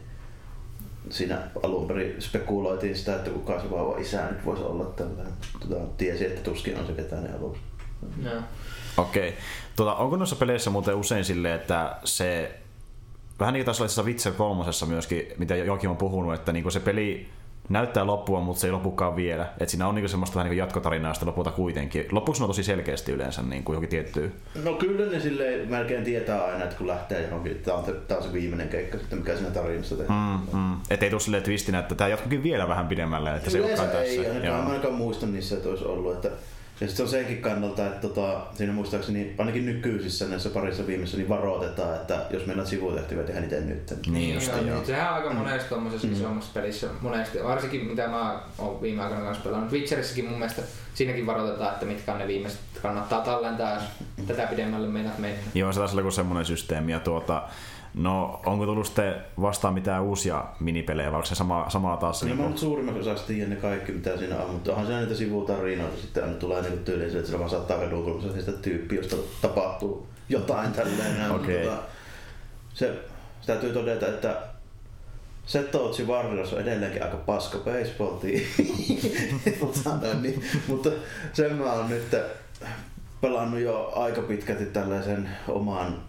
siinä 1.09 1.41
alun 1.63 1.87
perin 1.87 2.21
spekuloitiin 2.21 2.97
sitä, 2.97 3.15
että 3.15 3.29
kuka 3.29 3.61
se 3.61 3.71
vauva 3.71 3.97
isä 3.97 4.25
nyt 4.25 4.45
voisi 4.45 4.63
olla 4.63 4.85
tällainen. 4.85 5.33
Tota, 5.59 5.85
tiesi, 5.97 6.25
että 6.25 6.41
tuskin 6.41 6.79
on 6.79 6.87
se 6.87 6.93
ketään 6.93 7.23
ne 7.23 7.29
aluksi. 7.33 7.61
Okei. 8.97 9.29
Okay. 9.29 9.41
Tuota, 9.75 9.95
onko 9.95 10.17
noissa 10.17 10.35
peleissä 10.35 10.69
muuten 10.69 10.95
usein 10.95 11.25
silleen, 11.25 11.55
että 11.55 11.95
se 12.03 12.59
vähän 13.39 13.53
niin 13.53 13.65
kuin 13.65 13.75
tässä 13.75 14.03
Witcher 14.03 14.33
kolmosessa 14.33 14.85
myöskin, 14.85 15.27
mitä 15.37 15.55
Jokin 15.55 15.89
on 15.89 15.97
puhunut, 15.97 16.33
että 16.33 16.51
niin 16.51 16.71
se 16.71 16.79
peli 16.79 17.29
näyttää 17.69 18.07
loppua, 18.07 18.39
mutta 18.39 18.61
se 18.61 18.67
ei 18.67 18.71
lopukaan 18.71 19.15
vielä. 19.15 19.47
Et 19.59 19.69
siinä 19.69 19.87
on 19.87 19.95
niinku 19.95 20.07
semmoista 20.09 20.35
vähän 20.35 20.49
niinku 20.49 20.59
jatkotarinaa 20.59 21.13
sitten 21.13 21.27
lopulta 21.27 21.51
kuitenkin. 21.51 22.05
Lopuksi 22.11 22.43
on 22.43 22.49
tosi 22.49 22.63
selkeästi 22.63 23.11
yleensä 23.11 23.41
niin 23.41 23.63
kuin 23.63 23.73
johonkin 23.73 23.89
tiettyyn. 23.89 24.33
No 24.63 24.73
kyllä 24.73 25.11
ne 25.11 25.19
sille 25.19 25.43
melkein 25.69 26.03
tietää 26.03 26.45
aina, 26.45 26.63
että 26.63 26.75
kun 26.75 26.87
lähtee 26.87 27.21
johonkin, 27.21 27.51
että 27.51 27.65
tämä 27.65 27.77
on, 27.77 27.83
tää 28.07 28.17
on 28.17 28.23
se 28.23 28.33
viimeinen 28.33 28.69
keikka 28.69 28.97
sitten, 28.97 29.19
mikä 29.19 29.35
siinä 29.35 29.51
tarinassa 29.51 29.95
tehdään. 29.95 30.39
Mm, 30.53 30.59
mm. 30.59 30.77
Et 30.89 31.03
ei 31.03 31.09
tule 31.09 31.19
silleen 31.19 31.43
twistinä, 31.43 31.79
että 31.79 31.95
tämä 31.95 32.07
jatkukin 32.07 32.43
vielä 32.43 32.67
vähän 32.67 32.87
pidemmälle, 32.87 33.35
että 33.35 33.49
se 33.49 33.57
ei 33.57 33.63
Yleensä 33.63 33.83
tässä. 33.83 34.03
ei, 34.03 34.27
ainakaan, 34.27 34.63
mä 34.63 34.69
ainakaan 34.69 34.93
muista 34.93 35.25
niissä, 35.25 35.55
että 35.55 35.69
olisi 35.69 35.85
ollut. 35.85 36.13
Että, 36.15 36.31
ja 36.81 36.87
sitten 36.87 37.03
on 37.03 37.09
senkin 37.09 37.41
kannalta, 37.41 37.87
että 37.87 38.07
tota, 38.07 38.41
siinä 38.53 38.73
muistaakseni 38.73 39.35
ainakin 39.37 39.65
nykyisissä 39.65 40.27
näissä 40.27 40.49
parissa 40.49 40.87
viimeisessä 40.87 41.17
niin 41.17 41.29
varoitetaan, 41.29 41.95
että 41.95 42.25
jos 42.29 42.45
meillä 42.45 42.61
on 42.61 42.67
sivutehtäviä, 42.67 43.23
tehdään 43.23 43.43
niitä 43.43 43.65
nyt. 43.65 43.93
Niin 44.07 44.33
just, 44.33 44.47
joo, 44.47 44.57
joo. 44.57 44.75
niin 44.75 44.85
Sehän 44.85 45.09
on 45.09 45.15
aika 45.15 45.33
monesti 45.33 45.69
tuommoisessa 45.69 46.07
mm. 46.07 46.13
isommassa 46.13 46.51
pelissä, 46.53 46.87
monesti, 47.01 47.43
varsinkin 47.43 47.85
mitä 47.85 48.07
mä 48.07 48.39
oon 48.57 48.81
viime 48.81 49.03
aikoina 49.03 49.25
kanssa 49.25 49.43
pelannut. 49.43 49.71
Witcherissäkin 49.71 50.25
mun 50.25 50.39
mielestä 50.39 50.61
siinäkin 50.93 51.25
varoitetaan, 51.25 51.73
että 51.73 51.85
mitkä 51.85 52.13
on 52.13 52.19
ne 52.19 52.27
viimeiset. 52.27 52.59
Kannattaa 52.81 53.21
tallentaa, 53.21 53.73
jos 53.73 53.83
tätä 54.27 54.47
pidemmälle 54.47 54.87
meidät 54.87 55.17
mennä. 55.17 55.39
Joo, 55.53 55.73
se 55.73 55.79
taisi 55.79 55.93
olla 55.93 56.01
joku 56.01 56.11
semmoinen 56.11 56.45
systeemi. 56.45 56.91
Ja 56.91 56.99
tuota, 56.99 57.43
no, 57.93 58.41
onko 58.45 58.65
tullut 58.65 58.85
sitten 58.85 59.15
vastaan 59.41 59.73
mitään 59.73 60.03
uusia 60.03 60.45
minipelejä, 60.59 61.11
vai 61.11 61.17
onko 61.17 61.25
se 61.25 61.35
sama, 61.35 61.69
samaa 61.69 61.97
taas? 61.97 62.19
Kyllä 62.19 62.35
niin 62.35 62.43
mä 62.43 62.49
nyt 62.49 62.57
suurimmaksi 62.57 63.01
osasta 63.01 63.27
tiedän 63.27 63.49
ne 63.49 63.55
kaikki, 63.55 63.91
mitä 63.91 64.17
siinä 64.17 64.37
on, 64.37 64.49
mutta 64.49 64.71
onhan 64.71 64.85
siinä 64.85 65.01
niitä 65.01 65.15
sivutarinoita 65.15 66.01
sitten 66.01 66.23
aina 66.23 66.35
tulee 66.35 66.61
niin 66.61 66.79
tyyliin, 66.79 67.11
se, 67.11 67.17
että 67.17 67.27
sillä 67.27 67.39
vaan 67.39 67.49
saattaa 67.49 67.77
kadunkulmassa 67.77 68.39
sitä 68.39 68.51
tyyppiä, 68.51 68.99
josta 68.99 69.15
tapahtuu 69.41 70.07
jotain 70.29 70.71
tälleen. 70.73 71.17
näin, 71.17 71.31
Okei. 71.31 71.63
tota, 71.63 71.77
se, 72.73 72.93
se 73.41 73.47
täytyy 73.47 73.73
todeta, 73.73 74.07
että 74.07 74.41
Setoutsi 75.45 76.03
Warriors 76.03 76.53
on 76.53 76.61
edelleenkin 76.61 77.03
aika 77.03 77.17
paska 77.17 77.57
baseball 77.57 78.17
niin, 80.21 80.43
mutta 80.67 80.89
sen 81.33 81.55
mä 81.55 81.73
oon 81.73 81.89
nyt 81.89 82.15
pelannut 83.21 83.59
jo 83.59 83.91
aika 83.95 84.21
pitkälti 84.21 84.65
tällaisen 84.65 85.29
oman 85.47 86.08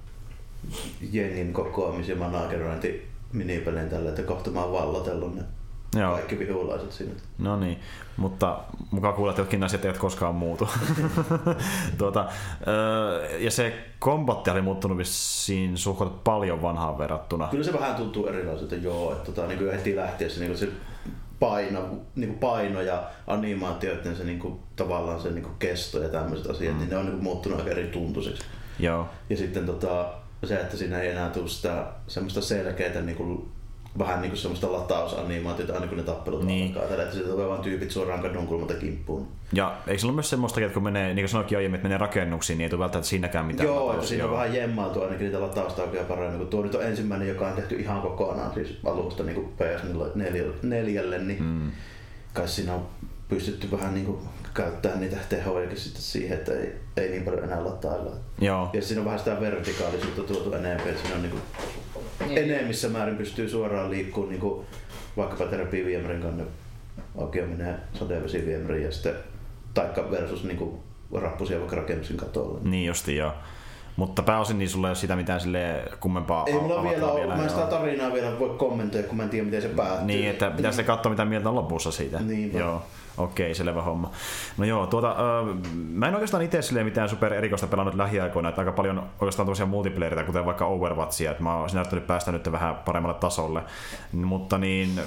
jengin 1.13 1.53
kokoamis- 1.53 2.09
ja 2.09 2.17
managerointi 2.17 3.09
minipelin 3.33 3.89
tällä, 3.89 4.09
että 4.09 4.23
kohta 4.23 4.51
mä 4.51 4.65
oon 4.65 4.73
vallotellut 4.73 5.35
ne 5.35 5.43
Joo. 5.97 6.13
kaikki 6.13 6.39
vihulaiset 6.39 6.93
sinne. 6.93 7.15
No 7.39 7.57
niin, 7.57 7.79
mutta 8.17 8.61
mukaan 8.91 9.15
kuulla, 9.15 9.31
että 9.31 9.43
jotkin 9.43 9.65
asiat 9.65 9.85
eivät 9.85 9.99
koskaan 9.99 10.35
muutu. 10.35 10.69
tuota, 11.99 12.29
öö, 12.67 13.39
ja 13.39 13.51
se 13.51 13.75
kombatti 13.99 14.51
oli 14.51 14.63
muuttunut 14.63 14.99
vissiin 14.99 15.77
suht 15.77 16.25
paljon 16.25 16.63
vanhaan 16.63 16.99
verrattuna. 16.99 17.49
Kyllä 17.49 17.65
se 17.65 17.73
vähän 17.73 17.95
tuntuu 17.95 18.27
erilaiselta, 18.27 18.75
joo, 18.75 19.13
että 19.13 19.33
tota, 19.33 19.47
niin 19.47 19.59
kuin 19.59 19.73
heti 19.73 19.97
lähtiessä 19.97 20.41
niin 20.41 20.51
kuin 20.51 20.59
se 20.59 20.69
paino, 21.41 21.81
niin 22.15 22.29
kuin 22.29 22.39
paino 22.39 22.81
ja 22.81 23.03
animaatioiden 23.27 24.17
se 24.17 24.25
niin 24.25 24.39
kuin, 24.39 24.61
tavallaan 24.77 25.21
se 25.21 25.31
niin 25.31 25.45
kuin 25.45 25.55
kesto 25.59 26.03
ja 26.03 26.09
tämmöiset 26.09 26.51
asiat, 26.51 26.75
mm. 26.75 26.79
niin 26.79 26.91
ne 26.91 26.97
on 26.97 27.05
niin 27.05 27.15
kuin, 27.15 27.25
muuttunut 27.25 27.59
aika 27.59 27.71
eri 27.71 27.87
tuntuisiksi. 27.87 28.45
Joo. 28.79 29.09
Ja 29.31 29.37
sitten 29.37 29.67
tota, 29.67 30.09
se, 30.47 30.61
että 30.61 30.77
siinä 30.77 31.01
ei 31.01 31.11
enää 31.11 31.31
tule 31.31 31.49
sitä 31.49 31.85
semmoista 32.07 32.41
selkeää 32.41 33.01
niin 33.01 33.17
kuin, 33.17 33.49
vähän 33.99 34.21
niin 34.21 34.31
kuin 34.31 34.39
semmoista 34.39 34.73
latausanimaatiota 34.73 35.75
aina 35.75 35.87
kun 35.87 35.97
ne 35.97 36.03
tappelut 36.03 36.43
Niin. 36.45 36.67
alkaa. 36.75 36.89
Tällä, 36.89 37.03
että 37.03 37.15
siitä 37.15 37.31
tulee 37.31 37.49
vaan 37.49 37.61
tyypit 37.61 37.91
suoraan 37.91 38.23
kadun 38.23 38.47
kulmalta 38.47 38.75
kimppuun. 38.75 39.29
Ja 39.53 39.77
eikö 39.87 40.01
se 40.01 40.07
ole 40.07 40.15
myös 40.15 40.31
semmoista, 40.31 40.61
että 40.61 40.75
kun 40.75 40.83
menee, 40.83 41.15
niin 41.15 41.23
kuin 41.23 41.29
sanoikin 41.29 41.59
aiemmin, 41.59 41.77
että 41.79 41.89
menee 41.89 41.99
rakennuksiin, 41.99 42.59
niin 42.59 42.65
ei 42.65 42.71
tule 42.71 42.79
välttämättä 42.81 43.09
siinäkään 43.09 43.47
mitään 43.47 43.67
Joo, 43.67 43.87
latauksia. 43.87 44.09
siinä 44.09 44.25
on 44.25 44.31
vähän 44.33 44.55
jemmailtu 44.55 45.03
ainakin 45.03 45.25
niitä 45.25 45.41
lataustauksia 45.41 46.05
paremmin, 46.05 46.39
kun 46.39 46.49
tuo 46.49 46.63
nyt 46.63 46.75
on 46.75 46.83
ensimmäinen, 46.83 47.29
joka 47.29 47.47
on 47.49 47.53
tehty 47.53 47.75
ihan 47.75 48.03
kokonaan 48.03 48.55
siis 48.55 48.79
alusta 48.85 49.23
niin 49.23 49.35
kuin 49.35 49.49
PS4, 49.59 51.19
niin 51.19 51.43
Mm. 51.43 51.71
kai 52.35 52.49
siinä 52.49 52.75
on 52.75 52.87
pystytty 53.29 53.71
vähän 53.71 53.95
niin 53.95 54.07
kuin 54.07 54.19
käyttämään 54.55 55.01
niitä 55.01 55.17
tehojakin 55.29 55.79
sitten 55.79 56.03
siihen, 56.03 56.39
että 56.39 56.53
ei, 56.53 56.75
ei 56.97 57.11
niin 57.11 57.23
paljon 57.23 57.45
enää 57.45 57.65
latailla. 57.65 58.11
Joo. 58.41 58.71
Ja 58.73 58.83
siinä 58.83 59.01
on 59.01 59.05
vähän 59.05 59.19
sitä 59.19 59.41
vertikaalisuutta 59.41 60.23
tuotu 60.23 60.53
enemmän, 60.53 60.89
että 60.89 61.01
siinä 61.03 61.17
on 61.17 61.23
niin 61.23 61.31
kuin 61.31 61.43
Niin. 62.27 62.39
enemmissä 62.39 62.89
määrin 62.89 63.17
pystyy 63.17 63.49
suoraan 63.49 63.91
liikkumaan 63.91 64.31
niin 64.31 64.41
kuin 64.41 64.67
vaikkapa 65.17 65.45
terapiviemärin 65.45 66.23
kanne 66.23 66.45
aukeaminen 67.21 67.77
sateenvesiviemäriin 67.95 68.85
ja 68.85 68.93
sitten 68.93 69.15
taikka 69.75 70.11
versus 70.11 70.45
niin 70.45 70.57
kuin 70.57 70.81
rappusia 71.13 71.59
vaikka 71.59 71.77
rakennuksen 71.77 72.17
katolle. 72.17 72.61
Niin 72.63 72.87
justi, 72.87 73.17
joo. 73.17 73.33
Mutta 73.97 74.23
pääosin 74.23 74.59
niin 74.59 74.69
sulla 74.69 74.89
ei 74.89 74.91
ole 74.91 74.97
sitä 74.97 75.17
mitään 75.17 75.41
sille 75.41 75.85
kummempaa 76.01 76.45
Ei 76.47 76.55
mulla 76.55 76.83
vielä 76.83 77.07
ole, 77.07 77.27
mä 77.27 77.43
en 77.43 77.51
sitä 77.51 77.67
tarinaa 77.67 78.13
vielä 78.13 78.39
voi 78.39 78.55
kommentoida, 78.59 79.09
kun 79.09 79.17
mä 79.17 79.23
en 79.23 79.29
tiedä 79.29 79.45
miten 79.45 79.63
se 79.63 79.69
päättyy. 79.69 80.07
Niin, 80.07 80.31
että 80.31 80.51
pitää 80.51 80.73
sitten 80.73 80.87
katsoa 80.87 81.11
mitä 81.11 81.25
mieltä 81.25 81.49
on 81.49 81.55
lopussa 81.55 81.93
siitä. 81.93 82.21
Niinpä. 82.21 82.59
Joo. 82.59 82.83
Okei, 83.19 83.55
selvä 83.55 83.83
homma. 83.83 84.11
No 84.59 84.65
joo, 84.65 84.87
tuota, 84.87 85.11
ö, 85.11 85.55
mä 85.75 86.09
en 86.09 86.15
oikeastaan 86.15 86.43
itse 86.43 86.63
silleen 86.63 86.87
mitään 86.87 87.09
super 87.09 87.35
erikoista 87.35 87.67
pelannut 87.67 87.95
lähiaikoina, 87.95 88.49
että 88.49 88.61
aika 88.61 88.73
paljon 88.73 89.03
oikeastaan 89.21 89.47
tosiaan 89.47 89.69
multiplayereita, 89.69 90.25
kuten 90.25 90.47
vaikka 90.47 90.67
Overwatchia, 90.67 91.31
että 91.31 91.43
mä 91.43 91.57
oon 91.57 91.69
yrittänyt 91.75 92.07
päästä 92.07 92.33
nyt 92.33 92.53
vähän 92.53 92.75
paremmalle 92.75 93.19
tasolle. 93.19 93.63
Mutta 94.13 94.59
niin, 94.59 95.01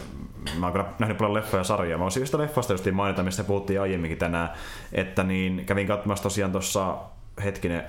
mä 0.59 0.65
oon 0.65 0.73
kyllä 0.73 0.85
nähnyt 0.99 1.17
paljon 1.17 1.33
leffoja 1.33 1.59
ja 1.59 1.63
sarjoja. 1.63 1.97
Mä 1.97 2.03
voisin 2.03 2.21
yhdestä 2.21 2.37
leffasta 2.37 2.73
just 2.73 2.91
mainita, 2.91 3.23
mistä 3.23 3.43
puhuttiin 3.43 3.81
aiemminkin 3.81 4.17
tänään, 4.17 4.49
että 4.91 5.23
niin 5.23 5.65
kävin 5.65 5.87
katsomassa 5.87 6.23
tosiaan 6.23 6.51
tuossa 6.51 6.95
hetkinen, 7.43 7.83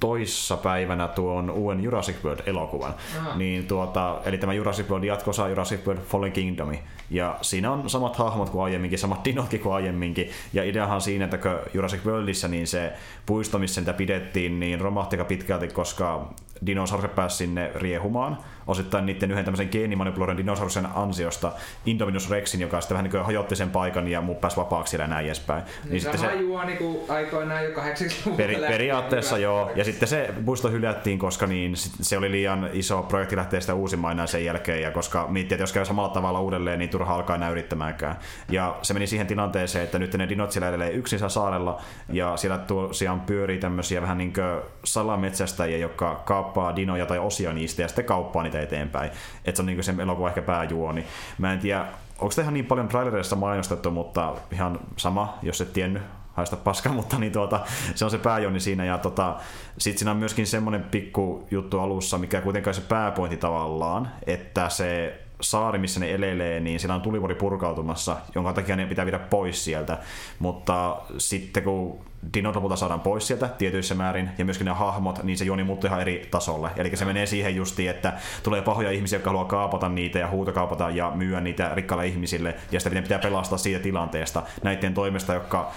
toissa 0.00 0.56
päivänä 0.56 1.08
tuon 1.08 1.50
uuden 1.50 1.82
Jurassic 1.82 2.16
World-elokuvan. 2.24 2.94
Aha. 3.18 3.36
Niin 3.36 3.66
tuota, 3.66 4.20
eli 4.24 4.38
tämä 4.38 4.52
Jurassic 4.52 4.88
World 4.90 5.04
jatkosa 5.04 5.48
Jurassic 5.48 5.86
World 5.86 6.02
Fallen 6.02 6.32
Kingdom. 6.32 6.68
Ja 7.10 7.38
siinä 7.42 7.72
on 7.72 7.90
samat 7.90 8.16
hahmot 8.16 8.50
kuin 8.50 8.64
aiemminkin, 8.64 8.98
samat 8.98 9.24
dinotkin 9.24 9.60
kuin 9.60 9.74
aiemminkin. 9.74 10.30
Ja 10.52 10.64
ideahan 10.64 11.00
siinä, 11.00 11.24
että 11.24 11.38
kun 11.38 11.58
Jurassic 11.74 12.04
Worldissa 12.04 12.48
niin 12.48 12.66
se 12.66 12.92
puisto, 13.26 13.58
missä 13.58 13.80
niitä 13.80 13.92
pidettiin, 13.92 14.60
niin 14.60 14.80
romahti 14.80 15.16
aika 15.16 15.24
pitkälti, 15.24 15.68
koska 15.68 16.28
dinosaurukset 16.66 17.14
pääsi 17.14 17.36
sinne 17.36 17.70
riehumaan. 17.74 18.38
Osittain 18.68 19.06
niiden 19.06 19.30
yhden 19.30 19.44
tämmöisen 19.44 19.68
geenimanipuloiden 19.72 20.36
dinosauruksen 20.36 20.88
ansiosta 20.94 21.52
Indominus 21.86 22.30
Rexin, 22.30 22.60
joka 22.60 22.80
sitten 22.80 22.94
vähän 22.96 23.10
niin 23.10 23.24
hajotti 23.24 23.56
sen 23.56 23.70
paikan 23.70 24.08
ja 24.08 24.20
muut 24.20 24.40
pääsi 24.40 24.56
vapaaksi 24.56 24.90
siellä 24.90 25.04
ja 25.04 25.08
näin 25.08 25.26
edespäin. 25.26 25.62
Niin 25.90 26.02
sama 26.02 26.16
se... 26.16 26.34
juoni 26.34 26.76
kuin 26.76 26.98
aikoinaan 27.08 27.64
jo 27.64 27.70
80-luvulta 27.70 28.36
Peri, 28.36 28.56
periaatteessa 28.56 29.38
joo. 29.38 29.70
Ja 29.74 29.84
sitten 29.84 30.08
se 30.08 30.34
puisto 30.44 30.70
hylättiin, 30.70 31.18
koska 31.18 31.46
niin, 31.46 31.72
se 31.76 32.18
oli 32.18 32.30
liian 32.30 32.70
iso 32.72 33.02
projekti 33.02 33.36
lähteä 33.36 33.60
sitä 33.60 33.74
uusimaan 33.74 34.12
enää 34.12 34.26
sen 34.26 34.44
jälkeen. 34.44 34.82
Ja 34.82 34.90
koska 34.90 35.26
miettii, 35.28 35.54
että 35.54 35.62
jos 35.62 35.72
käy 35.72 35.84
samalla 35.84 36.08
tavalla 36.08 36.40
uudelleen, 36.40 36.78
niin 36.78 36.90
turha 36.90 37.14
alkaa 37.14 37.36
enää 37.36 37.50
yrittämäänkään. 37.50 38.18
Ja 38.50 38.76
se 38.82 38.94
meni 38.94 39.06
siihen 39.06 39.26
tilanteeseen, 39.26 39.84
että 39.84 39.98
nyt 39.98 40.14
ne 40.14 40.28
dinot 40.28 40.52
siellä 40.52 40.68
edelleen 40.68 40.92
yksin 40.92 41.30
saarella. 41.30 41.80
Ja 42.08 42.36
siellä 42.36 42.58
tosiaan 42.58 43.20
pyörii 43.20 43.58
tämmöisiä 43.58 44.02
vähän 44.02 44.18
niin 44.18 44.32
kuin 44.32 44.62
salametsästäjiä, 44.84 45.78
jotka 45.78 46.22
kaappaa 46.24 46.76
dinoja 46.76 47.06
tai 47.06 47.18
osia 47.18 47.52
niistä 47.52 47.82
ja 47.82 47.88
sitten 47.88 48.04
kauppaa 48.04 48.42
niitä 48.42 48.57
eteenpäin. 48.62 49.10
Että 49.44 49.56
se 49.56 49.62
on 49.62 49.66
niin 49.66 49.76
kuin 49.76 49.84
se 49.84 49.94
elokuva 49.98 50.28
ehkä 50.28 50.42
pääjuoni. 50.42 51.06
Mä 51.38 51.52
en 51.52 51.58
tiedä, 51.58 51.86
onko 52.18 52.30
sitä 52.30 52.42
ihan 52.42 52.54
niin 52.54 52.66
paljon 52.66 52.88
trailereissa 52.88 53.36
mainostettu, 53.36 53.90
mutta 53.90 54.34
ihan 54.52 54.80
sama, 54.96 55.38
jos 55.42 55.60
et 55.60 55.72
tiennyt, 55.72 56.02
haista 56.34 56.56
paska, 56.56 56.88
mutta 56.98 57.18
niin 57.18 57.32
tuota, 57.32 57.60
se 57.94 58.04
on 58.04 58.10
se 58.10 58.18
pääjoni 58.18 58.60
siinä. 58.60 58.84
Ja 58.84 58.98
tota, 58.98 59.36
sitten 59.78 59.98
siinä 59.98 60.10
on 60.10 60.16
myöskin 60.16 60.46
semmoinen 60.46 60.82
pikku 60.82 61.46
juttu 61.50 61.80
alussa, 61.80 62.18
mikä 62.18 62.40
kuitenkaan 62.40 62.74
se 62.74 62.80
pääpointi 62.80 63.36
tavallaan, 63.36 64.10
että 64.26 64.68
se 64.68 65.20
saari, 65.40 65.78
missä 65.78 66.00
ne 66.00 66.14
elelee, 66.14 66.60
niin 66.60 66.80
siellä 66.80 66.94
on 66.94 67.00
tulivuori 67.00 67.34
purkautumassa, 67.34 68.16
jonka 68.34 68.52
takia 68.52 68.76
ne 68.76 68.86
pitää 68.86 69.04
viedä 69.04 69.18
pois 69.18 69.64
sieltä. 69.64 69.98
Mutta 70.38 70.96
sitten 71.18 71.62
kun 71.62 71.98
dinot 72.34 72.54
lopulta 72.54 72.76
saadaan 72.76 73.00
pois 73.00 73.26
sieltä 73.26 73.48
tietyissä 73.48 73.94
määrin, 73.94 74.30
ja 74.38 74.44
myöskin 74.44 74.64
ne 74.64 74.72
hahmot, 74.72 75.22
niin 75.22 75.38
se 75.38 75.44
juoni 75.44 75.64
muuttuu 75.64 75.88
ihan 75.88 76.00
eri 76.00 76.28
tasolle. 76.30 76.70
Eli 76.76 76.96
se 76.96 77.04
menee 77.04 77.26
siihen 77.26 77.56
justiin, 77.56 77.90
että 77.90 78.12
tulee 78.42 78.62
pahoja 78.62 78.90
ihmisiä, 78.90 79.16
jotka 79.16 79.30
haluaa 79.30 79.44
kaapata 79.44 79.88
niitä 79.88 80.18
ja 80.18 80.28
huutokaapata 80.28 80.90
ja 80.90 81.12
myyä 81.14 81.40
niitä 81.40 81.70
rikkaille 81.74 82.06
ihmisille, 82.06 82.54
ja 82.72 82.80
ne 82.90 83.02
pitää 83.02 83.18
pelastaa 83.18 83.58
siitä 83.58 83.82
tilanteesta 83.82 84.42
näiden 84.62 84.94
toimesta, 84.94 85.34
jotka 85.34 85.70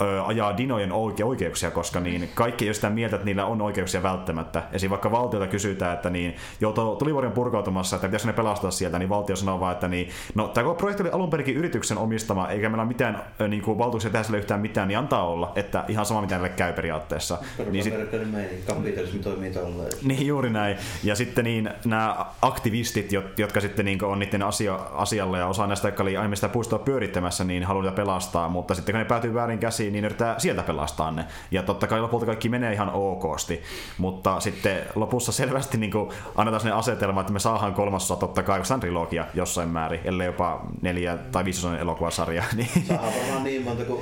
ö, 0.00 0.22
ajaa 0.24 0.56
dinojen 0.56 0.90
oike- 0.92 1.24
oikeuksia, 1.24 1.70
koska 1.70 2.00
niin 2.00 2.28
kaikki 2.34 2.64
ei 2.64 2.68
ole 2.68 2.74
sitä 2.74 2.90
mieltä, 2.90 3.16
että 3.16 3.24
niillä 3.26 3.46
on 3.46 3.62
oikeuksia 3.62 4.02
välttämättä. 4.02 4.62
Esim. 4.72 4.90
vaikka 4.90 5.10
valtiolta 5.10 5.46
kysytään, 5.46 5.94
että 5.94 6.10
niin, 6.10 6.36
joo, 6.60 6.72
tulivuori 6.98 7.26
on 7.26 7.32
purkautumassa, 7.32 7.96
että 7.96 8.08
pitäisikö 8.08 8.32
ne 8.32 8.36
pelastaa 8.36 8.70
sieltä, 8.70 8.98
niin 8.98 9.08
valtio 9.08 9.36
sanoo 9.36 9.60
vaan, 9.60 9.72
että 9.72 9.88
niin, 9.88 10.08
no, 10.34 10.48
tämä 10.48 10.64
koko 10.64 10.74
projekti 10.74 11.02
oli 11.02 11.10
alun 11.12 11.30
perinkin 11.30 11.56
yrityksen 11.56 11.98
omistama, 11.98 12.48
eikä 12.48 12.68
meillä 12.68 12.82
ole 12.82 12.88
mitään 12.88 13.22
ö, 13.40 13.48
niin 13.48 13.62
kuin, 13.62 13.78
valtuuksia 13.78 14.10
tehdä 14.10 14.22
sille 14.22 14.38
yhtään 14.38 14.60
mitään, 14.60 14.88
niin 14.88 14.98
antaa 14.98 15.26
olla, 15.28 15.52
että 15.56 15.84
ihan 15.88 16.06
sama 16.06 16.20
mitä 16.20 16.34
niille 16.34 16.48
käy 16.48 16.72
periaatteessa. 16.72 17.38
Niin 17.70 17.84
sit, 17.84 17.94
Niin 18.12 18.28
meininki, 18.28 18.62
kapitalismi 18.66 19.18
toimii 19.18 19.50
tolleen. 19.50 19.90
niin 20.08 20.26
juuri 20.26 20.50
näin. 20.50 20.76
Ja 21.04 21.14
sitten 21.14 21.44
niin, 21.44 21.70
nämä 21.84 22.26
aktivistit, 22.42 23.12
jot- 23.12 23.32
jotka 23.38 23.60
sitten 23.60 23.84
niin 23.84 24.04
on 24.04 24.18
niiden 24.18 24.42
asio- 24.42 24.90
asialla 24.94 25.38
ja 25.38 25.46
osa 25.46 25.66
näistä, 25.66 25.88
jotka 25.88 26.02
oli 26.02 26.16
aiemmin 26.16 26.36
sitä 26.36 26.48
puistoa 26.48 26.78
pyörittämässä, 26.78 27.44
niin 27.44 27.64
haluaa 27.64 27.92
pelastaa, 27.92 28.48
mutta 28.48 28.74
sitten 28.74 28.92
kun 28.92 28.98
ne 28.98 29.04
päätyy 29.04 29.34
väärin 29.34 29.58
käsiin, 29.58 29.89
niin 29.92 30.02
ne 30.02 30.06
yrittää 30.06 30.38
sieltä 30.38 30.62
pelastaa 30.62 31.10
ne. 31.10 31.24
Ja 31.50 31.62
totta 31.62 31.86
kai 31.86 32.00
lopulta 32.00 32.26
kaikki 32.26 32.48
menee 32.48 32.72
ihan 32.72 32.90
okosti, 32.92 33.62
mutta 33.98 34.40
sitten 34.40 34.82
lopussa 34.94 35.32
selvästi 35.32 35.78
niin 35.78 35.92
kuin 35.92 36.10
annetaan 36.36 36.60
sellainen 36.60 36.78
asetelma, 36.78 37.20
että 37.20 37.32
me 37.32 37.38
saadaan 37.38 37.74
kolmasosa 37.74 38.16
totta 38.16 38.42
kai, 38.42 38.58
koska 38.58 38.78
trilogia 38.78 39.26
jossain 39.34 39.68
määrin, 39.68 40.00
ellei 40.04 40.26
jopa 40.26 40.66
neljä 40.82 41.18
tai 41.32 41.44
viisosainen 41.44 41.80
elokuvasarja. 41.80 42.44
Niin... 42.56 42.86
Saadaan 42.88 43.12
varmaan 43.20 43.44
niin 43.44 43.64
monta 43.64 43.84
kuin 43.84 44.00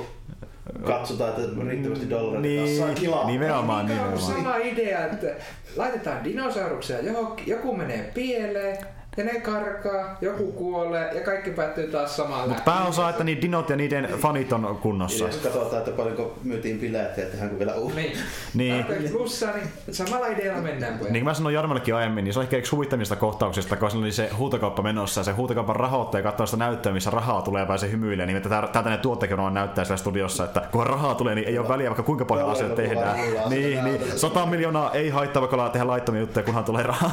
katsotaan, 0.85 1.29
että 1.29 1.63
riittävästi 1.69 2.09
dollaria 2.09 2.41
niin, 2.63 2.95
kilaa. 2.95 3.25
Nimenomaan, 3.27 3.85
Niin, 3.85 3.97
nimenomaan. 3.97 4.33
sama 4.33 4.55
idea, 4.57 5.05
että 5.05 5.27
laitetaan 5.75 6.23
dinosauruksia 6.23 7.01
johonkin, 7.01 7.47
joku 7.47 7.75
menee 7.75 8.11
pieleen, 8.13 8.77
ja 9.17 9.23
ne 9.23 9.39
karkaa, 9.39 10.17
joku 10.21 10.51
kuolee 10.51 11.11
ja 11.13 11.21
kaikki 11.21 11.51
päättyy 11.51 11.87
taas 11.91 12.17
samaan 12.17 12.49
Mutta 12.49 12.63
pääosa, 12.63 13.09
että 13.09 13.23
niin 13.23 13.41
dinot 13.41 13.69
ja 13.69 13.75
niiden 13.75 14.09
fanit 14.17 14.53
on 14.53 14.79
kunnossa. 14.81 15.23
Ja 15.23 15.29
jos 15.29 15.37
katsotaan, 15.37 15.77
että 15.77 15.91
paljonko 15.91 16.37
myytiin 16.43 16.79
bileet 16.79 17.17
ja 17.17 17.25
tehdäänkö 17.25 17.59
vielä 17.59 17.73
uusi. 17.73 17.95
Niin. 17.95 18.17
Niin. 18.53 18.85
Plussaa, 19.11 19.53
niin 19.55 19.95
samalla 19.95 20.27
idealla 20.27 20.61
mennään 20.61 20.97
pojat. 20.99 21.13
Niin 21.13 21.23
kuin 21.23 21.29
mä 21.29 21.33
sanoin 21.33 21.55
Jarmellekin 21.55 21.95
aiemmin, 21.95 22.23
niin 22.23 22.33
se 22.33 22.39
on 22.39 22.43
ehkä 22.43 22.57
yksi 22.57 22.71
huvittavista 22.71 23.15
kohtauksista, 23.15 23.75
kun 23.75 23.91
siinä 23.91 24.03
oli 24.03 24.11
se 24.11 24.29
huutokauppa 24.37 24.81
menossa 24.81 25.19
ja 25.19 25.23
se 25.23 25.31
huutokaupan 25.31 25.75
rahoittaja 25.75 26.23
katsoo 26.23 26.45
sitä 26.45 26.57
näyttöä, 26.57 26.93
missä 26.93 27.09
rahaa 27.09 27.41
tulee 27.41 27.61
ja 27.61 27.65
pääsee 27.65 27.91
hymyilemään, 27.91 28.27
niin 28.27 28.37
että 28.37 28.49
täältä 28.49 28.89
ne 28.89 28.97
tuottekin 28.97 29.39
on 29.39 29.53
näyttää 29.53 29.85
siellä 29.85 29.97
studiossa, 29.97 30.43
että 30.43 30.61
kun 30.71 30.87
rahaa 30.87 31.15
tulee, 31.15 31.35
niin 31.35 31.47
ei 31.47 31.59
ole 31.59 31.67
väliä 31.67 31.89
vaikka 31.89 32.03
kuinka 32.03 32.25
paljon 32.25 32.49
asioita 32.49 32.75
tehdään. 32.75 33.17
Niin, 33.17 33.49
niin, 33.49 33.83
näytöstä. 33.83 34.17
100 34.17 34.45
miljoonaa 34.45 34.91
ei 34.91 35.09
haittaa, 35.09 35.41
vaikka 35.41 35.55
ollaan 35.55 35.71
tehdä 35.71 35.87
laittomia 35.87 36.21
juttuja, 36.21 36.43
kunhan 36.43 36.63
tulee 36.63 36.83
rahaa. 36.83 37.11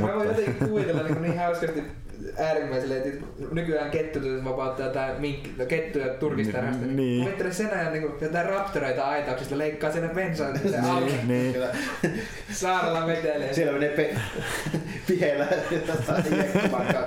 Mä 0.00 0.14
voin 0.14 0.28
jotenkin 0.28 0.68
kuvitella 0.68 1.02
niin, 1.02 1.41
niin 1.42 1.46
hauskasti 1.46 1.82
äärimmäiselle, 2.38 2.96
että 2.96 3.24
nykyään 3.52 3.90
kettutyöt 3.90 4.44
vapauttaa 4.44 4.86
jotain 4.86 5.20
mink, 5.20 5.38
no, 5.58 5.66
kettuja 5.66 6.08
turkistarhasta. 6.08 6.86
Niin. 6.86 6.96
Niin. 6.96 7.24
Kuvittele 7.24 7.52
sen 7.52 7.70
ajan 7.72 7.92
niin 7.92 8.10
jotain 8.20 8.46
raptoreita 8.46 9.04
aitauksista, 9.04 9.58
leikkaa 9.58 9.92
sinne 9.92 10.08
bensaa 10.08 10.56
se 10.70 10.78
auki. 10.90 11.12
niin. 11.26 11.56
Saarella 12.52 13.06
vetelee. 13.06 13.54
Siellä 13.54 13.72
menee 13.72 13.88
pe- 13.88 14.14
piheellä 15.08 15.46
jotain 15.70 16.24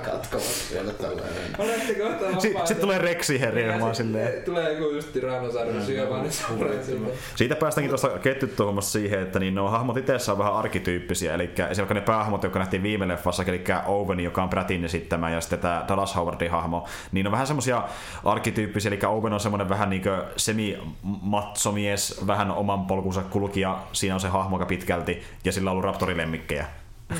katkomassa 0.04 0.68
siellä 0.68 0.92
tällainen. 0.92 1.36
Olette 1.58 1.94
kohta. 1.94 2.40
Sitten 2.40 2.76
tulee 2.76 2.98
Rexi 2.98 3.40
herri 3.40 3.80
vaan 3.80 3.94
silleen. 3.94 4.42
Tulee 4.42 4.72
joku 4.72 4.94
just 4.94 5.12
Tyrannosaurus 5.12 5.88
nyt 6.22 6.32
suoraan 6.32 6.84
sinne. 6.84 7.08
Siitä 7.36 7.56
päästäänkin 7.56 7.88
tuosta 7.88 8.08
kettytuomasta 8.08 8.90
siihen, 8.90 9.20
että 9.20 9.38
niin 9.38 9.54
nuo 9.54 9.68
hahmot 9.68 9.96
itse 9.96 10.32
on 10.32 10.38
vähän 10.38 10.54
arkityyppisiä, 10.54 11.34
eli 11.34 11.50
esimerkiksi 11.70 11.94
ne 11.94 12.00
päähahmot, 12.00 12.42
jotka 12.42 12.58
nähtiin 12.58 12.82
viime 12.82 13.08
leffassa, 13.08 13.42
eli 13.46 13.64
Owen, 13.86 14.20
joka 14.20 14.42
on 14.42 14.48
Pratin 14.48 14.84
esittämä, 15.06 15.30
ja 15.30 15.40
sitten 15.40 15.58
tämä 15.58 15.84
Dallas 15.88 16.16
Howardin 16.16 16.50
hahmo, 16.50 16.86
niin 17.12 17.26
on 17.26 17.32
vähän 17.32 17.46
semmoisia 17.46 17.82
arkityyppisiä, 18.24 18.88
eli 18.88 18.98
Owen 19.06 19.32
on 19.32 19.40
semmoinen 19.40 19.68
vähän 19.68 19.90
niin 19.90 20.02
semi-matsomies, 20.36 22.26
vähän 22.26 22.50
oman 22.50 22.86
polkunsa 22.86 23.22
kulkija, 23.22 23.78
siinä 23.92 24.14
on 24.14 24.20
se 24.20 24.28
hahmo 24.28 24.56
aika 24.56 24.66
pitkälti, 24.66 25.22
ja 25.44 25.52
sillä 25.52 25.70
on 25.70 25.72
ollut 25.72 25.84
raptorilemmikkejä. 25.84 26.66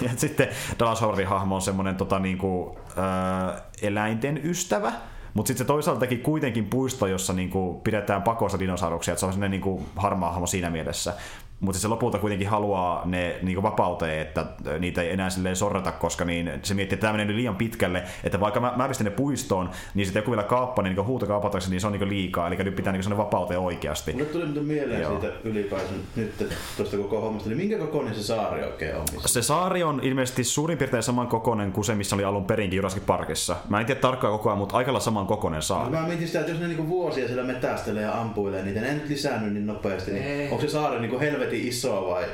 Ja 0.02 0.10
sitten 0.16 0.48
Dallas 0.78 1.00
Howardin 1.00 1.26
hahmo 1.26 1.54
on 1.54 1.62
semmoinen 1.62 1.96
tota, 1.96 2.18
niinku, 2.18 2.78
ö, 2.90 3.60
eläinten 3.82 4.40
ystävä, 4.44 4.92
mutta 5.34 5.48
sitten 5.48 5.64
se 5.64 5.68
toisaalta 5.68 6.00
teki 6.00 6.16
kuitenkin 6.16 6.66
puisto, 6.66 7.06
jossa 7.06 7.32
niinku 7.32 7.80
pidetään 7.84 8.22
pakossa 8.22 8.58
dinosauruksia, 8.58 9.12
että 9.12 9.20
se 9.20 9.26
on 9.26 9.32
sellainen 9.32 9.50
niinku 9.50 9.86
harmaa 9.96 10.30
hahmo 10.30 10.46
siinä 10.46 10.70
mielessä. 10.70 11.14
Mutta 11.60 11.80
se 11.80 11.88
lopulta 11.88 12.18
kuitenkin 12.18 12.48
haluaa 12.48 13.02
ne 13.04 13.36
niinku 13.42 13.62
vapauteen, 13.62 14.20
että 14.20 14.46
niitä 14.78 15.02
ei 15.02 15.12
enää 15.12 15.30
silleen 15.30 15.56
sorrata, 15.56 15.92
koska 15.92 16.24
niin, 16.24 16.50
se 16.62 16.74
miettii, 16.74 16.94
että 16.96 17.06
tämä 17.06 17.16
menee 17.18 17.36
liian 17.36 17.56
pitkälle, 17.56 18.02
että 18.24 18.40
vaikka 18.40 18.60
mä, 18.60 18.72
mä 18.76 18.88
pistän 18.88 19.04
ne 19.04 19.10
puistoon, 19.10 19.70
niin 19.94 20.06
sitten 20.06 20.20
joku 20.20 20.30
vielä 20.30 20.42
kaappaa, 20.42 20.82
niin 20.82 20.90
niinku 20.90 21.04
huutokaapataksi, 21.04 21.70
niin 21.70 21.80
se 21.80 21.86
on 21.86 21.92
niinku 21.92 22.08
liikaa, 22.08 22.46
eli 22.46 22.56
nyt 22.56 22.76
pitää 22.76 22.92
niinku 22.92 23.02
sellainen 23.02 23.24
vapauteen 23.26 23.60
oikeasti. 23.60 24.12
Mulle 24.12 24.24
tuli 24.24 24.44
muuten 24.44 24.64
mieleen 24.64 25.00
Joo. 25.02 25.10
siitä 25.20 25.34
ylipäänsä 25.44 25.92
nyt 26.16 26.48
tuosta 26.76 26.96
koko 26.96 27.20
hommasta, 27.20 27.48
niin 27.48 27.56
minkä 27.58 27.78
kokoinen 27.78 28.14
se 28.14 28.22
saari 28.22 28.64
oikein 28.64 28.96
on? 28.96 29.04
missä- 29.12 29.28
Se 29.28 29.42
saari 29.42 29.82
on 29.82 30.00
ilmeisesti 30.02 30.44
suurin 30.44 30.78
piirtein 30.78 31.02
saman 31.02 31.28
kokoinen 31.28 31.72
kuin 31.72 31.84
se, 31.84 31.94
missä 31.94 32.16
oli 32.16 32.24
alun 32.24 32.44
perinkin 32.44 32.76
Jurassic 32.76 33.06
Parkissa. 33.06 33.56
Mä 33.68 33.80
en 33.80 33.86
tiedä 33.86 34.00
tarkkaan 34.00 34.32
koko 34.32 34.48
ajan, 34.48 34.58
mutta 34.58 34.76
aika 34.76 34.88
lailla 34.92 35.04
saman 35.04 35.26
kokoinen 35.26 35.62
saari. 35.62 35.90
Mä 35.90 36.06
mietin 36.06 36.26
sitä, 36.26 36.40
että 36.40 36.52
jos 36.52 36.60
ne 36.60 36.66
niinku 36.68 36.88
vuosia 36.88 37.26
siellä 37.26 37.42
metästelee 37.44 38.02
ja 38.02 38.20
ampuilee 38.20 38.62
niitä, 38.64 38.80
ne 38.80 38.88
ei 38.88 38.94
nyt 38.94 39.08
lisännyt 39.08 39.52
niin 39.52 39.66
nopeasti, 39.66 40.10
niin 40.10 40.24
Ei. 40.24 40.48
onko 40.50 40.60
se 40.62 40.68
saari 40.68 41.00
niinku 41.00 41.20
helvetin 41.20 41.45
iso 41.52 42.06
vai 42.10 42.24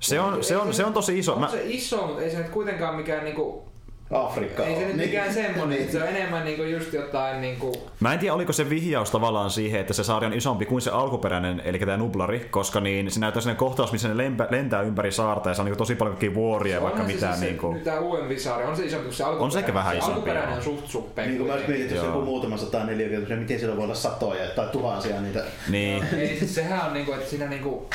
Se 0.00 0.20
on, 0.20 0.44
se 0.44 0.56
on, 0.56 0.74
se 0.74 0.84
on 0.84 0.92
tosi 0.92 1.18
iso. 1.18 1.34
On 1.34 1.40
Mä, 1.40 1.48
se 1.48 1.62
iso, 1.64 2.06
mutta 2.06 2.22
ei 2.22 2.30
se 2.30 2.38
nyt 2.38 2.48
kuitenkaan 2.48 2.94
mikään 2.96 3.24
niinku... 3.24 3.66
Afrikka 4.12 4.64
Ei 4.64 4.74
se 4.74 4.80
nyt 4.86 4.96
Niin. 4.96 5.08
mikään 5.08 5.34
semmonen, 5.42 5.78
Niin. 5.78 5.92
se 5.92 6.02
on 6.02 6.08
enemmän 6.08 6.44
niinku 6.44 6.62
just 6.62 6.92
jotain 6.92 7.40
niinku... 7.40 7.72
Mä 8.00 8.12
en 8.12 8.18
tiedä, 8.18 8.34
oliko 8.34 8.52
se 8.52 8.70
vihjaus 8.70 9.10
tavallaan 9.10 9.50
siihen, 9.50 9.80
että 9.80 9.92
se 9.92 10.04
saari 10.04 10.26
on 10.26 10.32
isompi 10.32 10.66
kuin 10.66 10.82
se 10.82 10.90
alkuperäinen, 10.90 11.62
eli 11.64 11.78
tämä 11.78 11.96
nublari, 11.96 12.40
koska 12.50 12.80
niin, 12.80 13.10
se 13.10 13.20
näyttää 13.20 13.40
sellainen 13.40 13.58
kohtaus, 13.58 13.92
missä 13.92 14.08
ne 14.08 14.16
lempä, 14.16 14.46
lentää 14.50 14.82
ympäri 14.82 15.12
saarta 15.12 15.48
ja 15.48 15.54
se 15.54 15.62
on 15.62 15.66
niin 15.66 15.76
tosi 15.78 15.94
paljon 15.94 16.16
kaikkia 16.16 16.34
vuoria 16.34 16.74
ja 16.76 16.82
vaikka 16.82 17.02
mitään. 17.02 17.34
se, 17.34 17.38
siis 17.38 17.50
niin 17.50 17.58
kuin... 17.60 17.74
Nyt 17.74 17.84
tää 17.84 18.00
uudempi 18.00 18.38
saari, 18.38 18.64
on 18.64 18.76
se 18.76 18.84
isompi 18.84 19.04
kuin 19.04 19.14
se 19.14 19.24
alkuperäinen. 19.24 19.52
se 19.52 19.58
ehkä 19.58 19.74
vähän 19.74 19.92
Se 19.92 19.98
isompi, 19.98 20.14
Alkuperäinen 20.14 20.48
joo. 20.50 20.56
on 20.58 20.62
suht 20.64 20.86
suppea. 20.86 21.26
Niin 21.26 21.36
kuin 21.38 21.46
mä 21.46 21.52
olisin 21.52 21.70
mietin, 21.70 21.86
että 21.86 21.96
jos 21.96 22.06
joku 22.06 22.20
muutama 22.20 22.56
sata 22.56 22.84
neliökilometriä, 22.84 23.36
niin 23.36 23.42
miten 23.42 23.58
siellä 23.58 23.76
voi 23.76 23.84
olla 23.84 23.94
satoja 23.94 24.46
tai 24.56 24.66
tuhansia 24.72 25.20
niitä. 25.20 25.44
Niin. 25.68 26.04
Ei, 26.18 26.38
siis 26.38 26.54
sehän 26.54 26.86
on 26.86 26.94
niinku, 26.94 27.12
että 27.12 27.30
siinä 27.30 27.46
niinku... 27.46 27.88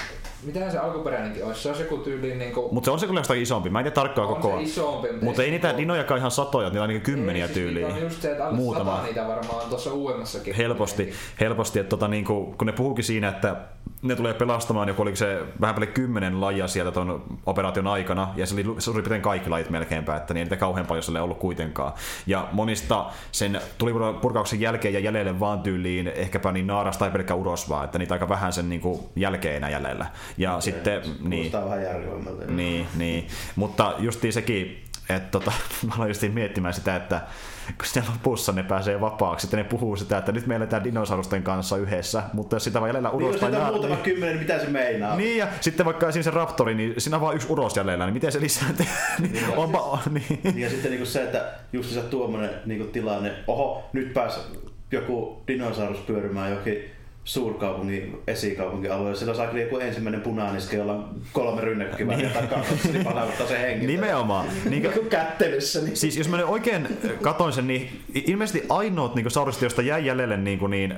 Mitähän 0.43 0.71
se 0.71 0.77
alkuperäinenkin 0.77 1.45
olisi? 1.45 1.62
Se 1.62 1.69
on 1.69 1.80
joku 1.80 1.97
tyyli 1.97 2.36
niinku... 2.36 2.69
Mutta 2.71 2.86
se 2.86 2.91
on 2.91 2.99
se 2.99 3.06
kyllä 3.06 3.19
jostakin 3.19 3.43
isompi. 3.43 3.69
Mä 3.69 3.80
en 3.80 3.84
tiedä 3.84 3.95
tarkkaan 3.95 4.27
on 4.27 4.36
koko 4.36 4.58
se 4.58 4.63
isompi, 4.63 5.08
Mutta 5.21 5.43
ei 5.43 5.51
niitä 5.51 5.67
niinku- 5.67 5.82
dinojakaan 5.82 6.17
ihan 6.17 6.32
satoja, 6.32 6.69
niillä 6.69 6.84
on 6.84 6.89
niin 6.89 7.01
kymmeniä 7.01 7.43
ei, 7.45 7.47
siis 7.47 7.58
tyyliä. 7.60 7.88
niitä 7.88 7.99
On 7.99 8.04
just 8.04 8.21
se, 8.21 8.32
että 8.32 8.45
alle 8.45 8.56
Muutama. 8.58 9.01
niitä 9.04 9.27
varmaan 9.27 9.63
on 9.63 9.69
tuossa 9.69 9.93
uudemmassakin. 9.93 10.56
Helposti, 10.56 11.13
helposti 11.39 11.80
että 11.80 11.89
tota, 11.89 12.08
niin 12.08 12.25
kuin, 12.25 12.58
kun 12.58 12.67
ne 12.67 12.73
puhukin 12.73 13.04
siinä, 13.04 13.30
että 13.30 13.56
ne 14.02 14.16
tulee 14.16 14.34
pelastamaan, 14.34 14.88
joku 14.88 15.02
oliko 15.02 15.16
se 15.16 15.40
vähän 15.62 15.76
päälle 15.76 15.88
kymmenen 15.88 16.42
lajia 16.42 16.68
sieltä 16.68 16.92
ton 16.92 17.24
operaation 17.46 17.88
aikana, 17.88 18.34
ja 18.36 18.46
se 18.46 18.54
oli 18.54 18.64
suurin 18.78 19.04
piirtein 19.04 19.22
kaikki 19.22 19.50
lajit 19.50 19.70
melkeinpä, 19.70 20.16
että 20.16 20.34
niin 20.34 20.40
ei 20.40 20.46
niitä 20.46 20.58
kauhean 20.58 20.86
paljon 20.86 21.04
sille 21.04 21.22
ollut 21.22 21.40
kuitenkaan. 21.40 21.94
Ja 22.28 22.48
monista 22.52 23.06
sen 23.32 23.62
tulipurkauksen 23.78 24.62
jälkeen 24.62 24.94
ja 24.94 25.00
jäljelle 25.00 25.40
vaan 25.40 25.62
tyyliin 25.62 26.08
ehkäpä 26.08 26.52
niin 26.52 26.68
naaras 26.68 26.98
tai 26.98 27.12
pelkkä 27.12 27.36
uros 27.36 27.70
vaan, 27.70 27.86
että 27.86 28.00
niitä 28.00 28.14
aika 28.14 28.30
vähän 28.30 28.54
sen 28.54 28.70
niin 28.70 28.82
kuin, 28.82 29.00
jälkeen 29.16 29.56
enää 29.56 29.70
jäljellä. 29.70 30.06
Ja 30.38 30.62
sitten, 30.62 31.02
niin, 31.20 31.52
vähän 31.52 31.84
järkevämmältä. 31.84 32.46
niin, 32.46 32.88
niin. 32.98 33.28
Mutta 33.56 33.94
justiin 34.00 34.34
sekin, 34.34 34.84
että 35.10 35.32
tota, 35.32 35.52
mä 35.88 35.94
aloin 35.96 36.10
justiin 36.10 36.34
miettimään 36.34 36.74
sitä, 36.74 36.96
että 36.96 37.22
kun 37.77 37.86
siellä 37.86 38.10
lopussa 38.12 38.51
ne 38.51 38.63
pääsee 38.63 39.01
vapaaksi, 39.01 39.47
että 39.47 39.57
ne 39.57 39.63
puhuu 39.63 39.95
sitä, 39.95 40.17
että 40.17 40.31
nyt 40.31 40.47
me 40.47 40.55
eletään 40.55 40.84
dinosaurusten 40.84 41.43
kanssa 41.43 41.77
yhdessä, 41.77 42.23
mutta 42.34 42.55
jos 42.55 42.63
sitä 42.63 42.79
vaan 42.79 42.89
jäljellä 42.89 43.10
Niin 43.10 43.15
uros 43.23 43.41
jos 43.41 43.51
tai 43.51 43.71
muutama 43.71 43.95
niin, 43.95 44.03
kymmenen, 44.03 44.36
niin 44.36 44.47
mitä 44.47 44.60
se 44.60 44.69
meinaa? 44.69 45.15
niin, 45.15 45.38
ja 45.38 45.47
sitten 45.62 45.86
vaikka 45.86 46.07
esimerkiksi 46.07 46.31
se 46.31 46.36
raptori, 46.36 46.75
niin 46.75 46.93
siinä 46.97 47.17
on 47.17 47.21
vaan 47.21 47.36
yksi 47.36 47.47
uros 47.49 47.77
jäljellä, 47.77 48.05
niin 48.05 48.13
miten 48.13 48.31
se 48.31 48.41
lisääntyy? 48.41 48.86
niin, 49.19 49.34
Niin, 49.34 49.57
onpa, 49.57 49.99
niin. 50.29 50.60
Ja 50.60 50.69
sitten 50.69 50.91
niinku 50.91 51.05
se, 51.05 51.23
että 51.23 51.45
just 51.73 51.89
se 51.89 52.01
tuommoinen 52.01 52.49
niinku 52.65 52.86
tilanne, 52.86 53.34
oho, 53.47 53.89
nyt 53.93 54.13
pääs 54.13 54.39
joku 54.91 55.43
dinosaurus 55.47 55.99
pyörimään 55.99 56.49
johonkin 56.49 56.91
suurkaupungin 57.23 58.21
esikaupunkialueelle. 58.27 59.15
Sillä 59.15 59.34
saa 59.34 59.47
kyllä 59.47 59.63
joku 59.63 59.77
ensimmäinen 59.77 60.21
punaaniske, 60.21 60.77
jolla 60.77 60.93
on 60.93 61.10
kolme 61.34 61.62
rynnäkkökiväriä 61.62 62.29
takaa, 62.29 62.63
niin 62.91 63.03
palauttaa 63.03 63.47
se 63.47 63.60
hengi. 63.60 63.88
Nimenomaan. 63.88 64.45
Niin, 64.47 64.69
Niin 64.69 64.93
kuin 64.93 65.10
kättelyssä. 65.10 65.81
Niin. 65.81 65.97
Siis 65.97 66.17
jos 66.17 66.29
mä 66.29 66.38
nyt 66.38 66.45
oikein 66.45 66.97
katoin 67.21 67.53
sen, 67.53 67.67
niin 67.67 68.01
ilmeisesti 68.13 68.65
ainoat 68.69 69.15
niin 69.15 69.31
saurista, 69.31 69.65
josta 69.65 69.81
jäi 69.81 70.05
jäljelle 70.05 70.38
niin, 70.38 70.60
kuin, 70.60 70.69
niin 70.69 70.91
ö, 70.91 70.95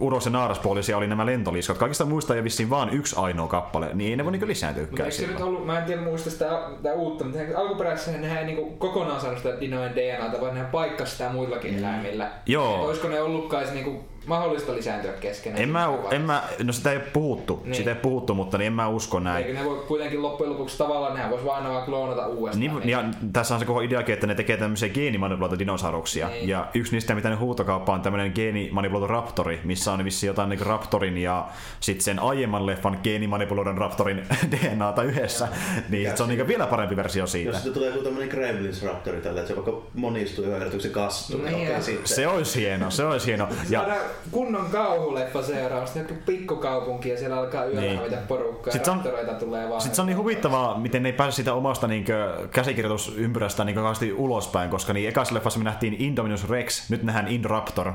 Uros 0.00 0.24
ja 0.24 0.30
Naaraspuolisia 0.30 0.96
oli 0.96 1.06
nämä 1.06 1.26
lentoliskat. 1.26 1.78
Kaikista 1.78 2.04
muista 2.04 2.34
ei 2.34 2.44
vissiin 2.44 2.70
vaan 2.70 2.90
yksi 2.90 3.16
ainoa 3.18 3.48
kappale, 3.48 3.90
niin 3.94 4.10
ei 4.10 4.16
ne 4.16 4.24
voi 4.24 4.32
niin 4.32 4.40
Mutta 4.40 4.50
lisääntyäkään 4.50 5.06
eikö 5.06 5.10
se 5.10 5.26
nyt 5.26 5.40
ollut, 5.40 5.66
mä 5.66 5.78
en 5.78 5.84
tiedä 5.84 6.02
muista 6.02 6.30
sitä, 6.30 6.60
sitä 6.76 6.92
uutta, 6.92 7.24
mutta 7.24 7.40
alkuperäisessä 7.56 8.12
nehän 8.12 8.38
ei 8.38 8.44
niinku 8.44 8.70
kokonaan 8.70 9.20
saanut 9.20 9.38
sitä 9.38 9.60
dinojen 9.60 9.96
DNAta, 9.96 10.40
vaan 10.40 10.54
nehän 10.54 10.70
paikkasi 10.70 11.12
sitä 11.12 11.28
muillakin 11.28 11.78
eläimillä. 11.78 12.30
Joo. 12.46 12.74
Et 12.74 12.88
olisiko 12.88 13.08
ne 13.08 13.20
ollutkaan 13.20 13.62
edes 13.62 13.74
niinku 13.74 14.04
mahdollista 14.26 14.74
lisääntyä 14.74 15.12
keskenään? 15.12 15.62
En 15.62 15.68
mä, 15.68 15.88
en 16.10 16.22
mä, 16.22 16.42
no 16.64 16.72
sitä 16.72 16.90
ei 16.90 16.96
ole 16.96 17.04
puhuttu, 17.12 17.62
Niin. 17.64 17.74
sitä 17.74 17.90
ei 17.90 17.96
puhuttu, 17.96 18.34
mutta 18.34 18.58
niin 18.58 18.66
en 18.66 18.72
mä 18.72 18.88
usko 18.88 19.20
näin. 19.20 19.46
Eikö 19.46 19.58
ne 19.58 19.64
voi 19.64 19.84
kuitenkin 19.88 20.22
loppujen 20.22 20.52
lopuksi 20.52 20.78
tavallaan, 20.78 21.14
nehän 21.14 21.30
vois 21.30 21.44
vaan 21.44 21.64
vaan 21.68 21.84
kloonata 21.84 22.26
uudestaan. 22.26 22.60
Niin, 22.80 22.88
ja 22.88 23.04
tässä 23.32 23.54
on 23.54 23.60
se 23.60 23.66
koko 23.66 23.80
ideakin, 23.80 24.12
että 24.12 24.26
ne 24.26 24.34
tekee 24.34 24.56
tämmöisiä 24.56 24.88
geenimanipuloita 24.88 25.58
dinosauruksia. 25.58 26.28
Niin. 26.28 26.48
Ja 26.48 26.66
yksi 26.74 26.92
niistä, 26.92 27.14
mitä 27.14 27.28
ne 27.30 27.34
huutokauppaa, 27.36 27.94
on 27.94 28.00
tämmöinen 28.02 28.32
geenimanipuloitu 28.34 29.06
raptori, 29.06 29.60
missä 29.64 29.92
on 29.92 30.04
vissi 30.04 30.26
jotain 30.26 30.48
niin 30.48 30.60
raptorin 30.60 31.18
ja 31.18 31.46
sitten 31.80 32.04
sen 32.04 32.18
aiemman 32.18 32.66
leffan 32.66 32.98
geenimanipuloidun 33.02 33.78
raptorin 33.78 34.22
DNAta 34.52 35.02
yhdessä. 35.02 35.48
Niin 35.88 36.16
se 36.16 36.22
on 36.22 36.28
niin 36.28 36.48
vielä 36.48 36.66
parempi 36.66 36.96
versio 36.96 37.26
siitä. 37.26 37.48
Jos 37.50 37.56
sitten 37.56 37.72
tulee 37.74 37.88
joku 37.90 38.02
tämmöinen 38.04 38.28
Gremlins 38.28 38.82
Raptori 38.82 39.20
tällä, 39.20 39.40
että 39.40 39.48
se 39.48 39.56
vaikka 39.56 39.82
monistuu 39.94 40.44
ja 40.44 40.56
yrityksen 40.56 40.90
kastuu, 40.90 41.36
niin 41.36 41.46
Niin, 41.46 41.56
okei 41.56 41.72
ja- 41.76 41.82
sitten. 41.82 42.06
Se 42.08 42.26
olisi 42.28 42.60
hieno, 42.60 42.90
se 42.90 43.04
olisi 43.04 43.26
hieno. 43.26 43.48
Ja 43.70 43.80
Saadaan 43.80 44.00
kunnon 44.30 44.66
kauhuleffa 44.72 45.42
seuraavasta, 45.42 45.98
joku 45.98 46.14
pikkukaupunki 46.26 47.08
ja 47.08 47.18
siellä 47.18 47.36
alkaa 47.38 47.64
yöllä 47.64 47.80
Niin. 47.80 47.96
hävitä 47.98 48.16
porukkaa 48.28 48.72
Sit 48.72 48.80
ja 48.80 48.84
se 48.84 48.90
on- 48.90 48.96
raptoreita 48.96 49.32
tulee 49.34 49.68
vaan. 49.68 49.80
Sitten 49.80 49.96
se 49.96 50.00
on 50.02 50.06
niin 50.06 50.18
huvittavaa, 50.18 50.78
miten 50.78 51.02
ne 51.02 51.08
ei 51.08 51.12
pääse 51.12 51.34
siitä 51.36 51.54
omasta 51.54 51.86
niin 51.86 52.04
käsikirjoitusympyrästä 52.50 53.64
niin 53.64 53.74
kauheasti 53.76 54.12
ulospäin, 54.12 54.70
koska 54.70 54.92
niin 54.92 55.08
ekassa 55.08 55.34
leffassa 55.34 55.58
me 55.60 55.64
nähtiin 55.64 55.96
Indominus 55.98 56.48
Rex, 56.50 56.90
nyt 56.90 57.02
nähdään 57.02 57.28
Indoraptor. 57.28 57.86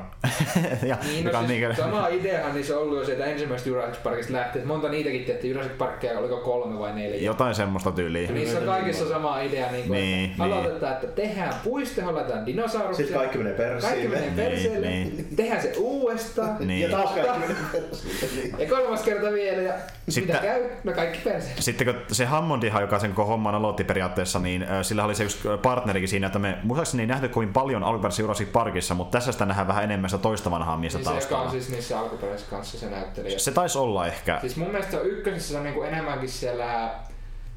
ja, 0.86 0.96
Niin, 1.02 1.24
no 1.24 1.30
on 1.30 1.36
siis 1.38 1.48
niinkö- 1.48 1.74
sama 1.74 2.08
ideahan 2.08 2.54
niissä 2.54 2.78
ollut 2.78 2.98
jo 2.98 3.04
sieltä 3.04 3.24
ensimmäisestä 3.24 3.68
Jurassic 3.70 4.02
Parkista 4.02 4.32
lähtien. 4.32 4.66
Monta 4.66 4.88
niitäkin 4.88 5.24
tehtiin, 5.24 5.50
Jurassic 5.50 5.78
Parkia 5.78 6.18
oliko 6.18 6.36
kolme 6.36 6.78
vai 6.78 6.92
neljä. 6.94 7.20
jotain 7.20 7.54
semmoista 7.54 7.92
tyyliä. 7.92 8.30
Niissä 8.32 8.58
on 8.58 8.64
kaikissa 8.64 9.08
sama 9.08 9.40
idea, 9.40 9.72
niin 9.72 9.86
kuin, 9.86 9.96
Niin, 10.00 10.30
että 10.30 10.44
aloitetaan, 10.44 10.92
että 10.92 11.06
tehdään 11.06 11.54
puiste, 11.64 12.02
laitetaan 12.04 12.46
dinosauruksia. 12.46 12.96
Sitten 13.06 13.18
kaikki 13.20 13.38
menee 13.38 13.52
perseille. 13.54 13.88
Kaikki 13.88 14.08
menee 14.08 14.32
perseelle, 14.50 14.86
Niin, 14.88 15.28
tehdään 15.36 15.62
se 15.62 15.72
uudestaan. 16.12 16.56
Niin. 16.68 16.80
Ja 16.90 16.96
taas 16.98 17.10
kaikki 17.10 17.38
menee 17.38 17.56
perseille. 17.72 18.62
Ja 18.62 18.68
kolmas 18.68 19.02
kerta 19.02 19.32
vielä, 19.32 19.62
ja 19.62 19.74
Sitten- 20.08 20.36
mitä 20.36 20.46
käy? 20.46 20.62
No 20.84 20.92
kaikki 20.92 21.18
perseelle. 21.24 21.62
Sitten 21.62 21.86
kun 21.86 21.94
se 22.12 22.24
Hammondihan, 22.24 22.82
joka 22.82 22.98
sen 22.98 23.12
koko 23.12 23.26
homman 23.28 23.54
aloitti 23.54 23.84
periaatteessa, 23.84 24.38
niin 24.38 24.66
sillä 24.82 25.04
oli 25.04 25.14
se 25.14 25.24
yksi 25.24 25.38
partnerikin 25.62 26.08
siinä, 26.08 26.26
että 26.26 26.38
me 26.38 26.58
muistaakseni 26.62 27.02
ei 27.02 27.06
nähty 27.06 27.28
kovin 27.28 27.52
paljon 27.52 27.84
alkuperäisessä 27.84 28.22
Jurassic 28.22 28.52
Parkissa, 28.52 28.94
mutta 28.94 29.18
tässä 29.18 29.32
sitä 29.32 29.46
nähdään 29.46 29.68
vähän 29.68 29.84
enemmän 29.84 30.10
sitä 30.10 30.22
toista 30.22 30.50
vanhaa 30.50 30.76
miestä 30.76 30.98
Niin 30.98 31.04
se, 31.06 31.10
joka 31.10 31.20
taustalla. 31.20 31.44
on 31.44 31.50
siis 31.50 31.68
niissä 31.70 31.98
alkuperäisissä 32.00 32.50
kanssa 32.50 32.78
se 32.78 32.90
näyttelijä. 32.90 33.38
Se 33.38 33.50
taisi 33.50 33.78
olla 33.78 34.06
ehkä. 34.06 34.38
Siis 34.40 34.56
mun 34.56 34.68
mielestä 34.70 35.00
ykkösessä 35.00 35.48
se 35.52 35.56
on 35.58 35.64
niinku 35.64 35.82
enemmänkin 35.82 36.28
siellä, 36.28 36.90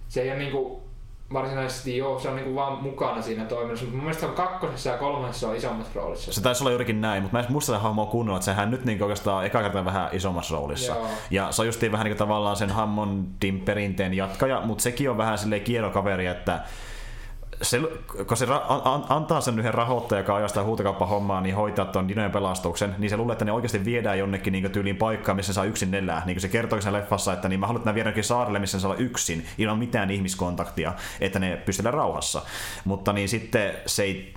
se 0.09 0.21
ei 0.21 0.29
ole 0.29 0.37
niinku 0.37 0.85
varsinaisesti 1.33 1.97
joo, 1.97 2.19
se 2.19 2.29
on 2.29 2.35
niinku 2.35 2.55
vaan 2.55 2.83
mukana 2.83 3.21
siinä 3.21 3.45
toiminnassa, 3.45 3.85
mutta 3.85 3.97
mun 3.97 4.05
mielestä 4.05 4.27
on 4.27 4.33
kakkosessa 4.33 4.89
ja 4.89 4.97
kolmannessa 4.97 5.49
on 5.49 5.55
isommassa 5.55 5.91
roolissa. 5.95 6.33
Se 6.33 6.41
taisi 6.41 6.63
olla 6.63 6.71
juurikin 6.71 7.01
näin, 7.01 7.23
mutta 7.23 7.38
mä 7.38 7.43
en 7.43 7.51
muista 7.51 7.65
sitä 7.65 7.79
hahmoa 7.79 8.05
kunnolla, 8.05 8.38
että 8.38 8.45
sehän 8.45 8.71
nyt 8.71 8.85
niin 8.85 9.03
oikeastaan 9.03 9.45
eka 9.45 9.61
kertaa 9.61 9.85
vähän 9.85 10.09
isommassa 10.11 10.55
roolissa. 10.55 10.93
Joo. 10.93 11.07
Ja 11.31 11.51
se 11.51 11.61
on 11.61 11.65
justiin 11.65 11.91
vähän 11.91 12.05
niin 12.05 12.11
kuin 12.11 12.27
tavallaan 12.27 12.55
sen 12.55 12.69
Hammondin 12.69 13.59
perinteen 13.59 14.13
jatkaja, 14.13 14.61
mutta 14.61 14.81
sekin 14.81 15.09
on 15.09 15.17
vähän 15.17 15.38
silleen 15.38 15.61
kielokaveri, 15.61 16.25
että 16.25 16.59
se, 17.61 17.81
kun 18.27 18.37
se 18.37 18.45
ra- 18.45 18.65
an- 18.69 19.05
antaa 19.09 19.41
sen 19.41 19.59
yhden 19.59 19.73
rahoittajan, 19.73 20.23
joka 20.23 20.35
ajaa 20.35 20.47
sitä 20.47 20.63
huutokauppahommaa, 20.63 21.41
niin 21.41 21.55
hoitaa 21.55 21.85
tuon 21.85 22.07
dinojen 22.07 22.31
pelastuksen, 22.31 22.95
niin 22.97 23.09
se 23.09 23.17
luulee, 23.17 23.33
että 23.33 23.45
ne 23.45 23.51
oikeasti 23.51 23.85
viedään 23.85 24.19
jonnekin 24.19 24.51
niin 24.51 24.71
tyyliin 24.71 24.97
paikkaan, 24.97 25.35
missä 25.35 25.49
ne 25.49 25.53
saa 25.53 25.65
yksin 25.65 25.93
elää. 25.93 26.21
Niin 26.25 26.35
kuin 26.35 26.41
se 26.41 26.47
kertoo 26.47 26.81
siinä 26.81 26.97
leffassa, 26.97 27.33
että 27.33 27.49
niin 27.49 27.59
mä 27.59 27.67
haluan, 27.67 27.79
että 27.79 27.87
nämä 27.87 27.95
viedään 27.95 28.23
saarelle, 28.23 28.59
missä 28.59 28.77
ne 28.77 28.81
saa 28.81 28.91
olla 28.91 29.01
yksin, 29.01 29.45
ilman 29.57 29.79
mitään 29.79 30.11
ihmiskontaktia, 30.11 30.93
että 31.21 31.39
ne 31.39 31.57
pystyy 31.65 31.91
rauhassa. 31.91 32.41
Mutta 32.85 33.13
niin 33.13 33.29
sitten 33.29 33.73
se 33.85 34.03
ei 34.03 34.33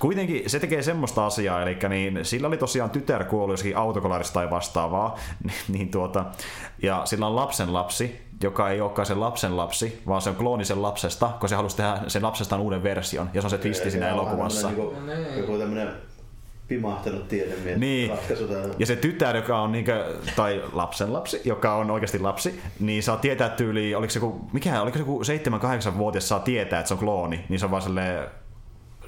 kuitenkin 0.00 0.50
se 0.50 0.60
tekee 0.60 0.82
semmoista 0.82 1.26
asiaa, 1.26 1.62
eli 1.62 1.78
niin, 1.88 2.24
sillä 2.24 2.48
oli 2.48 2.56
tosiaan 2.56 2.90
tytär 2.90 3.24
kuollut 3.24 3.52
jossakin 3.52 3.76
autokolarista 3.76 4.34
tai 4.34 4.50
vastaavaa, 4.50 5.18
niin 5.68 5.90
tuota, 5.90 6.24
ja 6.82 7.02
sillä 7.04 7.26
on 7.26 7.36
lapsen 7.36 7.72
lapsi, 7.72 8.29
joka 8.42 8.70
ei 8.70 8.80
olekaan 8.80 9.06
sen 9.06 9.20
lapsen 9.20 9.56
lapsi, 9.56 10.02
vaan 10.06 10.22
se 10.22 10.30
on 10.30 10.36
klooni 10.36 10.64
sen 10.64 10.82
lapsesta, 10.82 11.30
kun 11.40 11.48
se 11.48 11.54
halusi 11.54 11.76
tehdä 11.76 11.98
sen 12.06 12.22
lapsestaan 12.22 12.60
uuden 12.60 12.82
version, 12.82 13.30
ja 13.34 13.40
se 13.40 13.46
on 13.46 13.50
se 13.50 13.58
twisti 13.58 13.90
siinä 13.90 14.08
elokuvassa. 14.08 14.70
No 14.70 14.76
niin. 15.06 15.38
Joku, 15.38 15.58
tämmönen 15.58 15.88
pimahtanut 16.68 17.28
tiedemies 17.28 17.78
Niin. 17.78 18.10
ratkaisu. 18.10 18.44
Ja 18.78 18.86
se 18.86 18.96
tytär, 18.96 19.36
joka 19.36 19.60
on 19.60 19.72
niinkö, 19.72 20.14
tai 20.36 20.62
lapsen 20.72 21.12
lapsi, 21.12 21.40
joka 21.44 21.74
on 21.74 21.90
oikeasti 21.90 22.18
lapsi, 22.18 22.60
niin 22.80 23.02
saa 23.02 23.16
tietää 23.16 23.48
tyyli, 23.48 23.94
oliko 23.94 24.10
se 24.10 24.18
joku, 24.18 24.48
mikä, 24.52 24.82
oliko 24.82 25.22
se 25.22 25.32
joku 25.34 25.58
7-8-vuotias 25.92 26.28
saa 26.28 26.40
tietää, 26.40 26.78
että 26.80 26.88
se 26.88 26.94
on 26.94 27.00
klooni, 27.00 27.44
niin 27.48 27.58
se 27.58 27.64
on 27.64 27.70
vaan 27.70 27.82
silleen, 27.82 28.26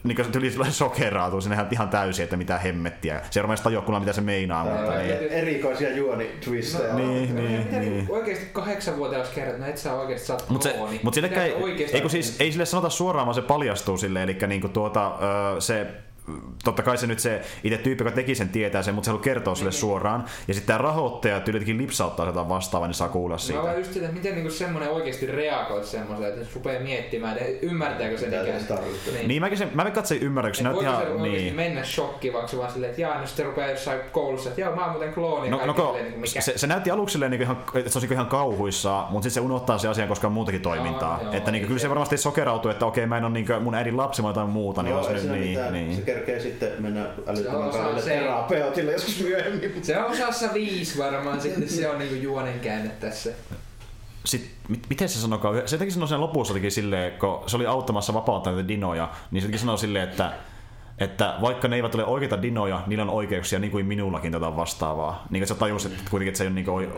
niin 0.04 0.16
kuin 0.16 0.26
se 0.26 0.32
tyyli 0.32 0.50
sillä 0.50 0.70
sokeraatuu 0.70 1.40
sinne 1.40 1.54
ihan- 1.54 1.68
ihan 1.70 1.88
täysin, 1.88 2.22
että 2.24 2.36
mitä 2.36 2.58
hemmettiä. 2.58 3.20
Se 3.30 3.40
ei 3.40 3.42
rupesi 3.42 3.62
tajua 3.62 3.82
mitä 4.00 4.12
se 4.12 4.20
meinaa, 4.20 4.64
mutta 4.64 4.82
Tää 4.92 5.00
on 5.00 5.06
niin. 5.06 5.28
Erikoisia 5.32 5.96
juonitwisteja. 5.96 6.94
Niin, 6.94 7.36
niin, 7.36 7.50
Mitä 7.58 7.76
niin. 7.78 7.92
niinku 7.92 8.14
oikeesti 8.14 8.46
kahdeksanvuotias 8.52 9.28
kerrot, 9.28 9.58
no 9.58 9.66
et 9.66 9.78
sä 9.78 9.94
oikeesti 9.94 10.26
saat 10.26 10.48
Mutta 10.48 10.68
mut 11.02 11.14
Mitä 11.14 11.44
ei, 11.44 11.54
ei, 11.92 12.00
kun 12.00 12.10
siis, 12.10 12.36
ei 12.40 12.52
sille 12.52 12.66
sanota 12.66 12.90
suoraan, 12.90 13.26
vaan 13.26 13.34
se 13.34 13.42
paljastuu 13.42 13.98
sille, 13.98 14.22
eli 14.22 14.36
niinku 14.46 14.68
tuota, 14.68 15.06
ö, 15.56 15.60
se 15.60 15.86
totta 16.64 16.82
kai 16.82 16.98
se 16.98 17.06
nyt 17.06 17.18
se 17.18 17.40
itse 17.64 17.78
tyyppi, 17.78 18.04
joka 18.04 18.14
teki 18.16 18.34
sen, 18.34 18.48
tietää 18.48 18.82
sen, 18.82 18.94
mutta 18.94 19.04
se 19.04 19.10
haluaa 19.10 19.22
kertoa 19.24 19.54
sille 19.54 19.70
Niin. 19.70 19.80
suoraan. 19.80 20.24
Ja 20.48 20.54
sitten 20.54 20.66
tämä 20.66 20.78
rahoittaja 20.78 21.40
tyylikin 21.40 21.78
lipsauttaa 21.78 22.26
jotain 22.26 22.48
vastaavaa, 22.48 22.88
niin 22.88 22.94
saa 22.94 23.08
kuulla 23.08 23.34
Mä 23.34 23.38
siitä. 23.38 23.60
olen 23.62 23.78
just 23.78 23.92
sitä, 23.92 24.04
että 24.06 24.16
miten 24.16 24.34
niinku 24.34 24.50
semmonen 24.50 24.90
oikeesti 24.90 25.26
reagoi 25.26 25.84
semmoiseen, 25.84 26.28
että 26.28 26.40
jos 26.40 26.54
rupeaa 26.54 26.82
miettimään, 26.82 27.38
että 27.38 27.66
ymmärtääkö 27.66 28.18
sen 28.18 28.28
ikään. 28.28 28.60
se 28.60 28.66
tarkoittaa? 28.66 29.14
Niin 29.26 29.40
mäkin 29.42 29.58
sen, 29.58 29.70
mä 29.74 29.90
katsoin 29.90 30.20
se 30.52 30.62
näytti 30.62 30.64
voiko 30.64 30.80
se 30.80 30.86
ihan, 30.88 30.96
oikeesti 31.22 31.42
niin. 31.42 31.54
mennä 31.56 31.84
shokkiin, 31.84 32.32
vaikka 32.34 32.48
se 32.50 32.58
vaan 32.58 32.72
silleen, 32.72 32.90
että 32.90 33.02
jaa, 33.02 33.20
no 33.20 33.26
sitten 33.26 33.46
rupeaa 33.46 33.70
jossain 33.70 34.00
koulussa, 34.12 34.48
että 34.48 34.60
joo, 34.60 34.74
mä 34.76 34.82
oon 34.82 34.90
muuten 34.92 35.12
klooni. 35.14 35.50
No, 35.50 35.66
no 35.66 35.74
ko, 35.74 35.92
niinku, 36.02 36.18
mikä? 36.20 36.40
se, 36.40 36.52
se, 36.58 36.66
näytti 36.66 36.90
aluksi 36.90 37.12
silleen 37.12 37.30
niinku 37.30 37.42
ihan, 37.44 37.56
että 37.56 37.72
se 37.74 37.78
olisi 37.80 37.98
niinku 38.00 38.14
ihan 38.14 38.26
kauhuissaan, 38.26 39.12
mutta 39.12 39.22
sitten 39.24 39.42
se 39.42 39.46
unohtaa 39.46 39.78
se 39.78 39.88
asian, 39.88 40.08
koska 40.08 40.26
on 40.26 40.32
muutakin 40.32 40.60
toimintaa. 40.62 41.18
joo, 41.22 41.32
että 41.32 41.50
niinku, 41.50 41.64
ei 41.64 41.68
kyllä 41.68 41.78
se 41.78 41.82
se- 41.82 41.88
varmasti 41.88 42.16
sokerautuu, 42.16 42.70
että 42.70 42.86
okei, 42.86 43.06
mä 43.06 43.16
en 43.18 43.24
ole 43.24 43.32
niinku 43.32 43.52
mun 43.60 43.74
äidin 43.74 43.96
lapsi, 43.96 44.22
vaan 44.22 44.30
jotain 44.30 44.48
muuta. 44.50 44.82
Niin 44.82 44.92
No, 44.92 44.98
on 44.98 45.04
se 45.04 45.10
ei 45.10 45.14
nyt 45.14 45.22
siinä 45.22 45.70
niin, 45.70 45.88
niin. 45.88 46.04
Se 46.22 46.26
kerkee 46.26 46.40
sitten 46.50 46.82
mennä 46.82 47.06
älyttömän 47.26 47.62
on 47.62 47.70
kaudelle 47.70 48.02
se- 48.02 48.10
terapeutille 48.10 48.92
joskus 48.92 49.20
myöhemmin. 49.20 49.84
Se 49.84 49.98
on 49.98 50.04
osassa 50.10 50.54
viisi 50.54 50.98
varmaan 50.98 51.40
sitten, 51.40 51.68
se 51.68 51.88
on 51.88 51.98
niinku 51.98 52.14
juonen 52.14 52.60
käänne 52.60 52.88
tässä. 52.88 53.30
Sitten, 54.24 54.50
mit, 54.68 54.86
miten 54.88 55.08
se 55.08 55.18
sanokaan? 55.20 55.68
Se 55.68 55.74
jotenkin 55.74 55.92
sanoi 55.92 56.08
sen 56.08 56.20
lopussa 56.20 56.50
jotenkin 56.52 56.70
silleen, 56.70 57.12
kun 57.12 57.42
se 57.46 57.56
oli 57.56 57.66
auttamassa 57.66 58.14
vapauttaa 58.14 58.52
näitä 58.52 58.68
dinoja, 58.68 59.08
niin 59.30 59.42
se 59.42 59.46
jotenkin 59.46 59.60
sanoi 59.60 59.78
silleen, 59.78 60.08
että 60.08 60.32
että 61.02 61.34
vaikka 61.40 61.68
ne 61.68 61.76
eivät 61.76 61.94
ole 61.94 62.04
oikeita 62.04 62.42
dinoja, 62.42 62.80
niillä 62.86 63.02
on 63.04 63.10
oikeuksia 63.10 63.58
niin 63.58 63.70
kuin 63.70 63.86
minullakin 63.86 64.32
tätä 64.32 64.56
vastaavaa. 64.56 65.26
Niin 65.30 65.42
että 65.42 65.54
sä 65.54 65.58
tajusit 65.60 65.92
että 65.92 66.10
kuitenkin, 66.10 66.28
että 66.28 66.38
se 66.38 66.44
ei 66.44 66.48
ole 66.48 66.54
niin 66.54 66.64
kuin, 66.64 66.88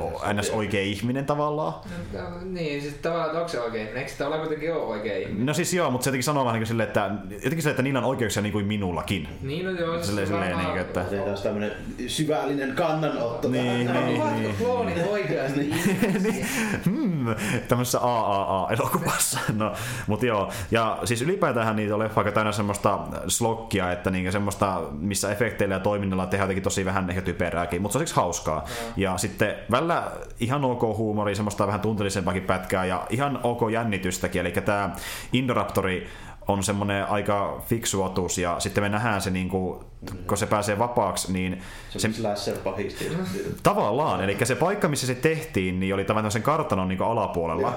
ns. 0.40 0.50
oikea 0.50 0.80
ihminen 0.82 1.26
tavallaan. 1.26 1.72
No, 2.12 2.20
niin, 2.44 2.82
siis 2.82 2.94
tavallaan, 2.94 3.26
että 3.26 3.38
onko 3.38 3.48
se 3.48 3.60
oikein? 3.60 3.88
Eikö 3.96 4.10
se 4.10 4.16
tavallaan 4.18 4.40
kuitenkin 4.40 4.74
ole 4.74 4.82
oikein 4.82 5.22
ihminen? 5.22 5.46
No 5.46 5.54
siis 5.54 5.74
joo, 5.74 5.90
mutta 5.90 6.04
se 6.04 6.08
jotenkin 6.10 6.24
sanoo 6.24 6.44
vähän 6.44 6.54
niin 6.54 6.60
kuin 6.60 6.68
silleen, 6.68 6.86
että, 6.86 7.10
jotenkin 7.30 7.40
silleen, 7.50 7.70
että 7.70 7.82
niillä 7.82 7.98
on 7.98 8.04
oikeuksia 8.04 8.42
niin 8.42 8.52
kuin 8.52 8.66
minullakin. 8.66 9.28
Niin, 9.42 9.64
no 9.64 9.70
joo. 9.70 9.98
se 9.98 10.04
Silleen- 10.06 10.26
silleen 10.26 10.46
varmaan- 10.56 10.74
niinku, 10.74 10.80
että- 10.90 11.04
Se 11.10 11.20
on 11.20 11.26
taas 11.26 11.42
tämmönen 11.42 11.72
syvällinen 12.06 12.72
kannanotto. 12.74 13.48
Niin, 13.48 13.86
tähän. 13.86 14.04
niin. 14.06 14.22
Ovatko 14.22 14.48
kloonit 14.64 15.06
oikeasti 15.12 15.60
ihmisiä? 15.60 16.46
hmm, 16.84 17.26
tämmöisessä 17.68 17.98
AAA-elokuvassa. 18.00 19.38
No, 19.54 19.72
mutta 20.06 20.26
joo, 20.26 20.50
ja 20.70 20.98
siis 21.04 21.22
ylipäätään 21.22 21.76
niitä 21.76 21.94
on 21.94 22.00
leffa 22.00 22.20
aika 22.20 22.32
täynnä 22.32 22.52
semmoista 22.52 22.98
slokkia, 23.28 23.92
että 23.94 24.10
niinku 24.10 24.32
semmoista, 24.32 24.82
missä 24.98 25.32
efekteillä 25.32 25.74
ja 25.74 25.80
toiminnalla 25.80 26.26
tehdään 26.26 26.46
jotenkin 26.46 26.62
tosi 26.62 26.84
vähän 26.84 27.10
ehkä 27.10 27.22
typerääkin, 27.22 27.82
mutta 27.82 27.92
se 27.92 27.98
on 27.98 28.00
siksi 28.06 28.16
hauskaa. 28.16 28.64
Ja 28.96 29.18
sitten 29.18 29.54
välillä 29.70 30.10
ihan 30.40 30.64
ok 30.64 30.82
huumori, 30.82 31.34
semmoista 31.34 31.66
vähän 31.66 31.80
tunteellisempaakin 31.80 32.42
pätkää 32.42 32.84
ja 32.84 33.06
ihan 33.10 33.40
ok 33.42 33.60
jännitystäkin, 33.72 34.40
eli 34.40 34.50
tämä 34.50 34.90
Indoraptori 35.32 36.06
on 36.48 36.62
semmoinen 36.62 37.06
aika 37.06 37.62
fiksu 37.66 38.02
otus 38.02 38.38
ja 38.38 38.60
sitten 38.60 38.84
me 38.84 38.88
nähdään 38.88 39.20
se, 39.20 39.30
niinku, 39.30 39.84
kun 40.26 40.36
se 40.36 40.46
pääsee 40.46 40.78
vapaaksi, 40.78 41.32
niin 41.32 41.62
Se 41.90 42.08
on 42.08 42.14
slasher 42.14 42.54
pahisti. 42.64 43.16
Tavallaan, 43.62 44.24
eli 44.24 44.36
se 44.44 44.54
paikka, 44.54 44.88
missä 44.88 45.06
se 45.06 45.14
tehtiin, 45.14 45.80
niin 45.80 45.94
oli 45.94 46.04
tavallaan 46.04 46.32
sen 46.32 46.42
kartanon 46.42 46.88
niin 46.88 47.02
alapuolella. 47.02 47.72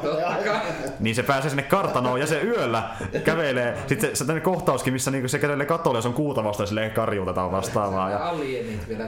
Niin 1.00 1.16
se 1.16 1.24
pääsee 1.24 1.50
sinne 1.50 1.64
kartanoon 1.64 2.20
ja 2.20 2.28
se 2.28 2.42
yöllä 2.42 2.84
kävelee. 3.24 3.78
Sitten 3.88 4.10
se, 4.10 4.16
se 4.16 4.26
tämmöinen 4.26 4.44
kohtauskin, 4.44 4.94
missä 4.94 5.12
niinku 5.12 5.28
se 5.28 5.40
kävelee 5.40 5.66
katolle 5.66 5.98
ja 5.98 6.02
se 6.02 6.08
on 6.08 6.14
kuuta 6.14 6.44
vastaan 6.44 6.68
silleen 6.68 6.92
karjuutetaan 6.92 7.52
vastaavaa. 7.52 8.10
Ja 8.10 8.34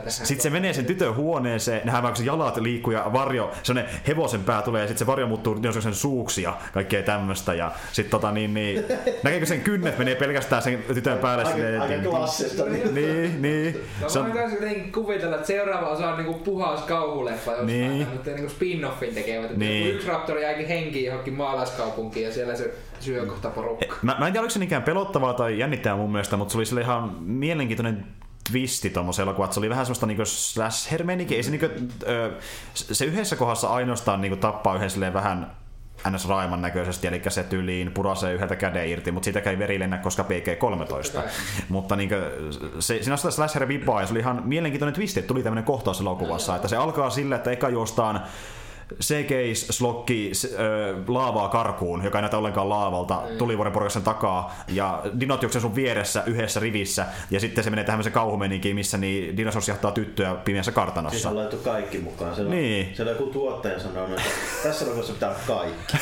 sitten 0.09 0.43
se 0.43 0.49
menee 0.49 0.73
sen 0.73 0.85
tytön 0.85 1.15
huoneeseen, 1.15 1.81
nähdään 1.85 2.03
vaikka 2.03 2.17
se 2.17 2.23
jalat 2.23 2.57
liikkuu 2.57 2.93
ja 2.93 3.13
varjo, 3.13 3.51
sellainen 3.63 3.93
hevosen 4.07 4.43
pää 4.43 4.61
tulee 4.61 4.81
ja 4.81 4.87
sitten 4.87 4.99
se 4.99 5.07
varjo 5.07 5.27
muuttuu 5.27 5.57
sen 5.79 5.93
suuksi 5.93 6.41
ja 6.41 6.57
kaikkea 6.73 7.03
tämmöistä. 7.03 7.53
Ja 7.53 7.71
sitten 7.91 8.11
tota 8.11 8.31
niin, 8.31 8.53
niin 8.53 8.85
näkeekö 9.23 9.45
sen 9.45 9.61
kynnet 9.61 9.97
menee 9.97 10.15
pelkästään 10.15 10.61
sen 10.61 10.83
tytön 10.93 11.17
päälle 11.17 11.43
Aika, 11.43 11.55
silleen. 11.55 11.81
aika 11.81 12.09
klassista. 12.09 12.65
Niin. 12.65 12.95
Niin, 13.13 13.41
niin. 13.41 13.75
No, 14.01 14.09
Se 14.09 14.19
mä 14.19 14.25
on, 14.25 14.31
voin 14.33 14.43
kans 14.43 14.53
jotenkin 14.61 14.91
kuvitella, 14.91 15.35
että 15.35 15.47
seuraava 15.47 15.87
osa 15.87 16.09
on 16.09 16.17
niinku 16.17 16.33
puhas 16.33 16.81
kauhuleffa 16.81 17.51
jostain, 17.51 17.67
Niin. 17.67 18.07
mutta 18.13 18.29
niinku 18.31 18.51
spin-offin 18.51 19.13
tekevät. 19.13 19.57
Niin. 19.57 19.87
yksi 19.95 20.07
raptori 20.07 20.41
jääkin 20.41 20.67
henkiin 20.67 21.05
johonkin 21.05 21.33
maalaiskaupunkiin 21.33 22.25
ja 22.25 22.33
siellä 22.33 22.55
se 22.55 22.73
syö 22.99 23.25
kohta 23.25 23.49
porukkaa. 23.49 23.97
Mä, 24.01 24.15
mä 24.19 24.27
en 24.27 24.33
tiedä, 24.33 24.41
oliko 24.41 24.51
se 24.53 24.59
niinkään 24.59 24.83
pelottavaa 24.83 25.33
tai 25.33 25.59
jännittävää 25.59 25.97
mun 25.97 26.11
mielestä, 26.11 26.37
mutta 26.37 26.51
se 26.51 26.57
oli 26.57 26.65
sille 26.65 26.81
ihan 26.81 27.15
mielenkiintoinen 27.19 28.05
twisti 28.51 28.89
tuommoisen 28.89 29.23
elokuva, 29.23 29.45
että 29.45 29.53
se 29.53 29.59
oli 29.59 29.69
vähän 29.69 29.85
semmoista 29.85 30.05
niinku 30.05 30.25
slasher. 30.25 31.03
Ei 31.31 31.43
se, 31.43 31.51
niinku, 31.51 31.67
ö, 32.07 32.31
se 32.73 33.05
yhdessä 33.05 33.35
kohdassa 33.35 33.67
ainoastaan 33.69 34.21
niinku 34.21 34.37
tappaa 34.37 34.75
yhden 34.75 35.13
vähän 35.13 35.51
ns. 36.09 36.27
raiman 36.27 36.61
näköisesti, 36.61 37.07
eli 37.07 37.21
se 37.27 37.43
tyliin 37.43 37.91
purasee 37.91 38.33
yhdeltä 38.33 38.55
käden 38.55 38.87
irti, 38.87 39.11
mutta 39.11 39.25
siitäkään 39.25 39.53
ei 39.53 39.59
veri 39.59 39.79
lennä, 39.79 39.97
koska 39.97 40.23
PG-13. 40.23 40.87
Totta 40.87 41.21
kai. 41.21 41.31
Mutta 41.69 41.95
niinku, 41.95 42.15
se, 42.79 42.99
siinä 43.01 43.13
on 43.13 43.17
sitä 43.17 43.31
slasher 43.31 43.67
vipaa 43.67 44.01
ja 44.01 44.07
se 44.07 44.13
oli 44.13 44.19
ihan 44.19 44.41
mielenkiintoinen 44.45 44.95
twisti, 44.95 45.19
että 45.19 45.27
tuli 45.27 45.43
tämmöinen 45.43 45.63
kohtaus 45.63 46.01
elokuvassa, 46.01 46.55
että 46.55 46.67
se 46.67 46.75
alkaa 46.75 47.09
sillä, 47.09 47.35
että 47.35 47.51
eka 47.51 47.69
juostaan 47.69 48.21
CGI-slokki 49.03 50.31
äh, 50.45 50.59
laavaa 51.07 51.47
karkuun, 51.49 52.03
joka 52.03 52.17
ei 52.17 52.21
näytä 52.21 52.37
ollenkaan 52.37 52.69
laavalta 52.69 53.21
Niin. 53.25 53.37
tulivuoren 53.37 53.73
porukassa 53.73 54.01
takaa, 54.01 54.55
ja 54.67 55.01
dinot 55.19 55.41
juoksee 55.43 55.61
sun 55.61 55.75
vieressä 55.75 56.23
yhdessä 56.25 56.59
rivissä, 56.59 57.05
ja 57.31 57.39
sitten 57.39 57.63
se 57.63 57.69
menee 57.69 57.85
tähän 57.85 57.99
kauhumeninkiin, 58.13 58.75
missä 58.75 58.97
niin 58.97 59.37
dinosaurus 59.37 59.67
jahtaa 59.67 59.91
tyttöä 59.91 60.35
pimeässä 60.35 60.71
Siis 60.71 60.75
kartanossa. 60.75 61.29
on 61.29 61.35
laittu 61.35 61.57
kaikki 61.57 61.97
mukaan. 61.97 62.35
Siellä, 62.35 62.51
Niin. 62.51 62.87
on, 62.89 62.95
siellä 62.95 63.11
joku 63.11 63.25
tuottaja 63.25 63.79
sanoo, 63.79 64.05
että 64.07 64.21
tässä 64.63 64.85
rokossa 64.85 65.13
pitää 65.13 65.29
olla 65.29 65.39
kaikki. 65.47 65.97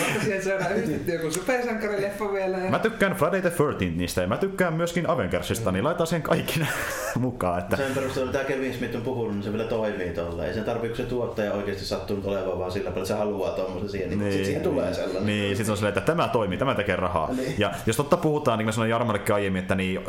Vaikka 0.00 0.20
siihen 0.24 0.42
saadaan 0.44 0.72
yhdistetty 0.76 1.12
joku 1.12 1.30
supersankarileffa 1.30 2.32
vielä. 2.32 2.58
Ja... 2.58 2.70
Mä 2.70 2.78
tykkään 2.78 3.12
Friday 3.14 3.40
the 3.40 3.50
13 3.50 3.98
niistä, 3.98 4.20
ja 4.20 4.26
mä 4.26 4.36
tykkään 4.36 4.74
myöskin 4.74 5.10
Avengersista, 5.10 5.72
niin 5.72 5.84
laitetaan 5.84 6.06
sen 6.06 6.22
kaikki 6.22 6.60
mukaan. 7.18 7.58
Että... 7.58 7.76
Sen 7.76 7.94
perusteella, 7.94 8.32
mitä 8.32 8.44
Kevin 8.44 8.74
Smith 8.74 8.96
on 8.96 9.02
puhunut, 9.02 9.32
niin 9.34 9.42
se 9.42 9.52
vielä 9.52 9.64
toimii 9.64 10.10
tolla. 10.10 10.44
Ei 10.46 10.54
se 10.54 10.60
tarvii, 10.60 10.88
kun 10.90 10.96
se 10.96 11.02
tuottaja 11.20 11.52
oikeasti 11.52 11.84
sattunut 11.84 12.24
olevan 12.24 12.58
vaan 12.58 12.72
sillä 12.72 12.88
että 12.88 13.04
se 13.04 13.14
haluaa 13.14 13.50
tommosen 13.50 13.88
siihen, 13.88 14.08
niin, 14.10 14.18
niin 14.18 14.32
sit 14.32 14.44
siihen 14.44 14.62
tulee 14.62 14.94
sellainen. 14.94 15.26
Niin, 15.26 15.56
sit 15.56 15.66
se 15.66 15.72
on 15.72 15.78
silleen, 15.78 15.98
että 15.98 16.12
tämä 16.12 16.28
toimii, 16.28 16.58
tämä 16.58 16.74
tekee 16.74 16.96
rahaa. 16.96 17.32
Niin. 17.32 17.54
Ja 17.58 17.72
jos 17.86 17.96
totta 17.96 18.16
puhutaan, 18.16 18.58
niin 18.58 18.64
kuin 18.64 18.68
mä 18.68 18.72
sanoin 18.72 18.90
Jarmallekin 18.90 19.34
aiemmin, 19.34 19.62
että 19.62 19.74
niin, 19.74 20.00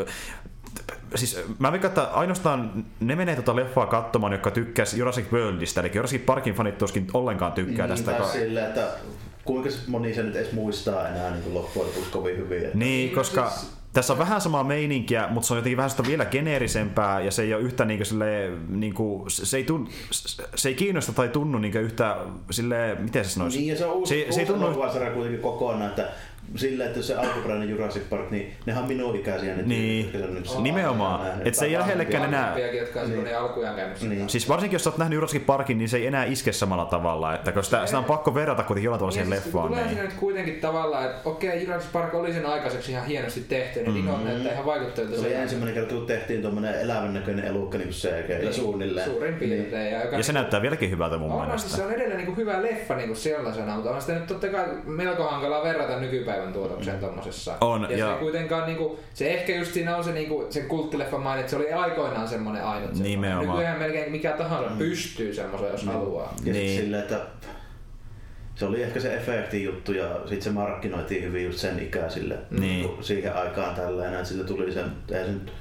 siis 1.16 1.44
mä 1.60 1.72
veikkaan, 1.72 1.90
että 1.90 2.04
ainoastaan 2.04 2.86
ne 3.00 3.16
menee 3.16 3.36
tuota 3.36 3.56
leffaa 3.56 3.86
katsomaan, 3.86 4.34
jotka 4.34 4.52
tykkäs 4.52 4.94
Jurassic 4.94 5.32
Worldista, 5.32 5.82
eli 5.82 5.92
Jurassic 5.94 6.26
Parkin 6.26 6.54
fanit 6.54 6.78
tuskin 6.78 7.08
ollenkaan 7.14 7.52
tykkää 7.52 7.88
niin, 7.88 8.04
tästä. 8.04 8.20
Ko- 8.20 8.32
silleen, 8.32 8.66
että 8.66 8.88
kuinka 9.46 9.70
moni 9.88 10.14
se 10.14 10.24
nyt 10.24 10.36
edes 10.36 10.52
muistaa 10.52 11.08
enää 11.10 11.32
niin 11.32 11.44
kuin 11.44 11.54
loppujen 11.54 11.88
lopuksi 11.88 12.12
kovin 12.12 12.38
hyvin. 12.38 12.58
Että 12.66 12.78
Niin, 12.78 13.06
Niin, 13.06 13.16
koska 13.16 13.50
siis- 13.50 13.72
tässä 13.94 14.14
on 14.14 14.20
vähän 14.20 14.42
samaa 14.42 14.64
meininkiä, 14.64 15.28
mutta 15.30 15.48
se 15.48 15.54
on 15.54 15.58
jotenkin 15.58 15.78
vähän 15.78 15.90
sitä 15.90 16.04
vielä 16.08 16.26
geneerisempää 16.26 17.20
ja 17.22 17.32
se 17.32 17.42
ei 17.42 17.54
ole 17.54 17.64
yhtä 17.64 17.86
niinku 17.86 18.06
sille, 18.06 18.52
niinku, 18.70 19.26
se, 19.28 19.58
ei 19.58 19.64
tun, 19.64 19.90
se 20.56 20.70
ei 20.70 20.76
kiinnosta 20.76 21.14
tai 21.14 21.30
tunnu 21.30 21.58
niinku 21.58 21.78
yhtä 21.78 22.18
sille, 22.52 22.96
miten 23.00 23.26
se 23.26 23.30
sanoisi? 23.32 23.58
Niin, 23.58 23.70
ja 23.70 23.78
se 23.78 23.86
on 23.86 23.94
uusi, 23.94 24.10
se, 24.16 24.22
uusi 24.26 24.36
se 24.36 24.42
ei 24.42 24.46
tunnu, 24.48 24.74
kuitenkin 25.14 25.40
kokonaan, 25.42 25.90
että 25.90 26.10
sillä, 26.56 26.86
että 26.86 27.00
jos 27.00 27.08
se 27.08 27.16
alkuperäinen 27.16 27.70
Jurassic 27.70 28.10
Park, 28.10 28.32
niin 28.32 28.54
nehän 28.66 28.82
on 28.84 28.88
minun 28.88 29.16
ikäisiä 29.16 29.56
ne 29.56 29.64
Niin. 29.66 30.04
tyypit, 30.06 30.22
sen 30.22 30.34
nyt- 30.36 30.64
Nimenomaan. 30.64 31.26
nähneet. 31.26 31.48
Et 31.48 31.56
se 31.56 31.66
ei 31.66 31.74
lähellekään 31.80 32.24
enää- 32.24 32.58
jotka 32.60 33.02
on 33.02 33.10
Niin. 33.10 33.38
alkujaan 33.38 33.76
käynyt. 33.76 34.02
Niin. 34.02 34.30
Siis 34.30 34.50
varsinkin 34.50 34.76
jos 34.76 34.84
sä 34.84 34.90
oot 34.90 34.98
nähnyt 34.98 35.16
Jurassic 35.16 35.46
Parkin, 35.46 35.78
niin 35.78 35.90
se 35.90 35.98
ei 35.98 36.08
enää 36.08 36.26
iske 36.26 36.52
samalla 36.52 36.86
tavalla, 36.86 37.36
että 37.36 37.52
koska 37.52 37.64
sitä, 37.78 37.86
sitä 37.86 37.98
on 37.98 38.04
pakko 38.06 38.36
verrata 38.36 38.64
kuitenkin 38.64 38.86
jollain 38.86 39.00
tavalla 39.00 39.12
siihen 39.14 39.30
Niin, 39.30 39.42
siis 39.42 39.46
leffaan. 39.46 39.68
Tulee 39.68 39.86
Niin. 39.86 39.98
nyt 39.98 40.14
kuitenkin 40.14 40.62
tavallaan, 40.62 41.06
että 41.06 41.30
okei, 41.30 41.64
Jurassic 41.64 41.92
Park 41.92 42.14
oli 42.14 42.34
sen 42.34 42.46
aikaiseksi 42.46 42.92
ihan 42.92 43.06
hienosti 43.06 43.42
tehty, 43.50 43.80
niin 43.80 43.92
mm-hmm. 43.92 44.08
dinot 44.08 44.24
näyttää 44.26 44.54
ihan 44.54 44.66
vaikuttavilta. 44.66 45.16
Se 45.22 45.28
oli 45.28 45.34
ensimmäinen 45.34 45.74
kerta, 45.76 45.94
kun 45.96 46.06
tehtiin 46.06 46.42
tuommoinen 46.42 46.82
elävän 46.82 47.14
näköinen 47.14 47.46
elukka 47.46 47.78
niin 47.78 47.90
CG, 47.90 48.54
suunnilleen. 48.54 49.10
Suurin 49.10 49.34
piirtein. 49.36 49.92
Ja, 49.94 50.04
joka 50.04 50.18
Ja 50.18 50.24
se 50.24 50.34
näyttää 50.34 50.62
vieläkin 50.62 50.90
hyvältä 50.92 51.18
mun 51.18 51.32
on, 51.32 51.60
siis 51.60 51.62
se 51.62 51.78
mielestä. 51.78 51.86
on 51.86 51.94
edelleen 51.94 52.18
niin 52.18 52.26
kuin 52.26 52.38
hyvä 52.38 52.62
leffa 52.62 52.96
niin 52.96 53.08
kuin 53.08 53.18
sellaisena, 53.18 53.76
mutta 53.76 53.92
on 53.92 54.02
sitä 54.02 54.14
nyt 54.14 54.28
totta 54.28 54.48
kai 54.48 54.66
melko 54.86 55.24
hankalaa 55.24 55.64
verrata 55.64 56.00
nykypäivän 56.32 56.54
tuotokseen 56.54 57.00
tommosessa. 57.00 57.58
On, 57.62 57.88
ja, 57.90 57.98
ja- 57.98 58.14
se 58.14 58.20
kuitenkaan 58.20 58.66
niin 58.66 58.78
kuin, 58.78 59.00
se 59.14 59.34
ehkä 59.34 59.56
just 59.56 59.74
siinä 59.74 59.98
on 59.98 60.04
se, 60.04 60.12
niin 60.12 60.28
kuin, 60.30 60.54
sen 60.54 60.68
kulttileffan 60.68 61.22
maine, 61.22 61.40
että 61.40 61.50
se 61.50 61.56
oli 61.56 61.72
aikoinaan 61.74 62.28
semmoinen 62.28 62.64
ainut. 62.64 62.90
semmoinen. 62.90 63.12
Nimenomaan. 63.12 63.58
Nykyään 63.58 63.80
melkein 63.80 64.12
mikä 64.12 64.32
tahansa 64.32 64.72
pystyy 64.78 65.34
semmoiseen, 65.34 65.72
jos 65.72 65.86
haluaa. 65.86 66.34
Ja 66.38 66.44
Niin. 66.44 66.54
niin. 66.54 66.82
silleen, 66.82 67.02
että 67.04 67.20
se 68.56 68.66
oli 68.66 68.84
ehkä 68.84 69.00
se 69.00 69.14
efekti 69.16 69.64
juttu 69.64 69.92
ja 69.94 70.20
sitten 70.20 70.42
se 70.42 70.50
markkinoitiin 70.50 71.24
hyvin 71.24 71.44
just 71.46 71.60
sen 71.60 71.80
ikäisille 71.80 72.38
Niin. 72.52 72.90
kun 72.90 73.04
siihen 73.04 73.36
aikaan 73.36 73.76
tällainen, 73.76 74.14
että 74.14 74.26
sille 74.30 74.44
tuli 74.44 74.72
sen, 74.72 74.86
ei 75.12 75.26
se 75.26 75.32
nyt 75.32 75.54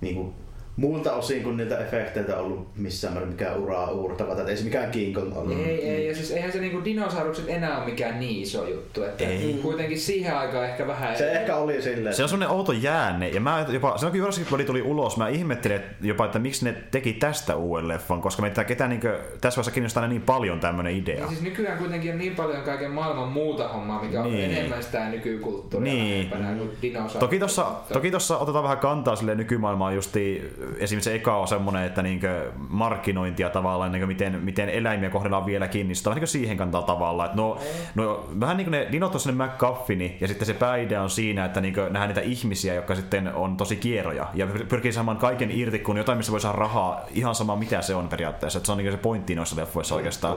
niinku, 0.00 0.34
muilta 0.76 1.12
osin 1.12 1.42
kun 1.42 1.56
niiltä 1.56 1.78
efekteiltä 1.78 2.36
ollut 2.36 2.68
missään 2.76 3.14
määrin 3.14 3.32
mikään 3.32 3.56
uraa 3.58 3.90
uurtava, 3.90 4.32
että 4.32 4.50
ei 4.50 4.56
se 4.56 4.64
mikään 4.64 4.90
King 4.90 5.14
Kong 5.14 5.36
ollut. 5.36 5.58
Ei, 5.66 5.88
ei, 5.90 6.08
ja 6.08 6.14
siis 6.14 6.30
eihän 6.30 6.52
se 6.52 6.60
niinku 6.60 6.84
dinosaurukset 6.84 7.44
enää 7.48 7.76
ole 7.78 7.84
mikään 7.86 8.20
niin 8.20 8.42
iso 8.42 8.68
juttu, 8.68 9.02
että 9.02 9.24
Ei. 9.24 9.58
kuitenkin 9.62 10.00
siihen 10.00 10.36
aikaan 10.36 10.64
ehkä 10.64 10.86
vähän... 10.86 11.16
Se 11.16 11.32
ehkä 11.32 11.56
oli 11.56 11.82
silleen, 11.82 12.14
Se 12.14 12.22
on 12.22 12.28
semmonen 12.28 12.48
outo 12.56 12.72
jäänne, 12.72 13.28
ja 13.28 13.40
mä 13.40 13.66
jopa, 13.68 13.98
silloin 13.98 14.12
kun 14.12 14.18
Jurassic 14.18 14.50
World 14.50 14.64
tuli 14.66 14.82
ulos, 14.82 15.16
mä 15.16 15.28
ihmettelin 15.28 15.76
että 15.76 15.94
jopa, 16.00 16.24
että 16.24 16.38
miksi 16.38 16.64
ne 16.64 16.74
teki 16.90 17.12
tästä 17.12 17.56
uuden 17.56 17.88
leffan, 17.88 18.20
koska 18.22 18.42
meitä 18.42 18.64
ketään 18.64 18.90
niinkö, 18.90 19.18
tässä 19.40 19.56
vaiheessa 19.56 19.70
kiinnostaa 19.70 20.08
niin 20.08 20.22
paljon 20.22 20.60
tämmönen 20.60 20.96
idea. 20.96 21.20
Ja 21.20 21.28
siis 21.28 21.42
nykyään 21.42 21.78
kuitenkin 21.78 22.12
on 22.12 22.18
niin 22.18 22.34
paljon 22.36 22.62
kaiken 22.62 22.90
maailman 22.90 23.28
muuta 23.28 23.68
hommaa, 23.68 24.02
mikä 24.02 24.22
on 24.22 24.32
Niin. 24.32 24.50
enemmän 24.50 24.82
sitä 24.82 25.08
nykykulttuuria 25.08 25.92
Niin. 25.92 26.28
kuin 26.28 26.70
dinosaurukset. 26.82 27.20
Toki 27.20 27.38
tossa, 27.38 27.66
toki 27.92 28.10
tossa 28.10 28.38
otetaan 28.38 28.64
vähän 28.64 28.78
kantaa 28.78 29.16
sille 29.16 29.34
nykymaailmaan 29.34 29.94
justi, 29.94 30.52
esimerkiksi 30.78 31.10
se 31.10 31.14
eka 31.14 31.36
on 31.36 31.48
semmonen, 31.48 31.84
että 31.84 32.02
niinkö 32.02 32.52
markkinointia 32.68 33.50
tavallaan, 33.50 33.92
niinkö 33.92 34.06
miten, 34.06 34.40
miten 34.42 34.68
eläimiä 34.68 35.10
kohdellaan 35.10 35.46
vieläkin, 35.46 35.88
niin 35.88 35.96
sitä 35.96 36.10
on 36.10 36.14
niinkö 36.16 36.26
siihen 36.26 36.56
kantaa 36.56 36.82
tavallaan. 36.82 37.26
Että 37.26 37.36
no, 37.36 37.58
no, 37.94 38.28
vähän 38.40 38.56
niin 38.56 38.64
kuin 38.64 38.72
ne 38.72 38.88
dinot 38.92 39.14
on 39.14 39.20
sellainen 39.20 39.54
McGuffini, 39.54 40.16
ja 40.20 40.28
sitten 40.28 40.46
se 40.46 40.54
pääidea 40.54 41.02
on 41.02 41.10
siinä, 41.10 41.44
että 41.44 41.60
niinkö 41.60 41.82
nähdään 41.82 42.08
niitä 42.08 42.20
ihmisiä, 42.20 42.74
jotka 42.74 42.94
sitten 42.94 43.34
on 43.34 43.56
tosi 43.56 43.76
kieroja, 43.76 44.26
ja 44.34 44.46
pyr- 44.46 44.66
pyrkii 44.66 44.92
saamaan 44.92 45.16
kaiken 45.16 45.50
irti, 45.50 45.78
kun 45.78 45.96
jotain, 45.96 46.18
missä 46.18 46.32
voi 46.32 46.40
saada 46.40 46.58
rahaa, 46.58 47.00
ihan 47.10 47.34
sama 47.34 47.56
mitä 47.56 47.82
se 47.82 47.94
on 47.94 48.08
periaatteessa. 48.08 48.58
Että 48.58 48.66
se 48.66 48.72
on 48.72 48.78
niinkö 48.78 48.92
se 48.92 49.02
pointti 49.02 49.34
noissa 49.34 49.56
leffoissa 49.56 49.94
oikeastaan. 49.94 50.36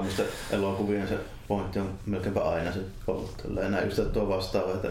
Elokuvien 0.52 1.08
se 1.08 1.18
pointti 1.48 1.80
on 1.80 1.90
melkeinpä 2.06 2.42
aina 2.42 2.72
se 2.72 2.80
ollut. 3.08 3.44
Näin 3.70 3.86
just 3.86 4.14
tuo 4.14 4.30
vastaava, 4.30 4.74
että 4.74 4.90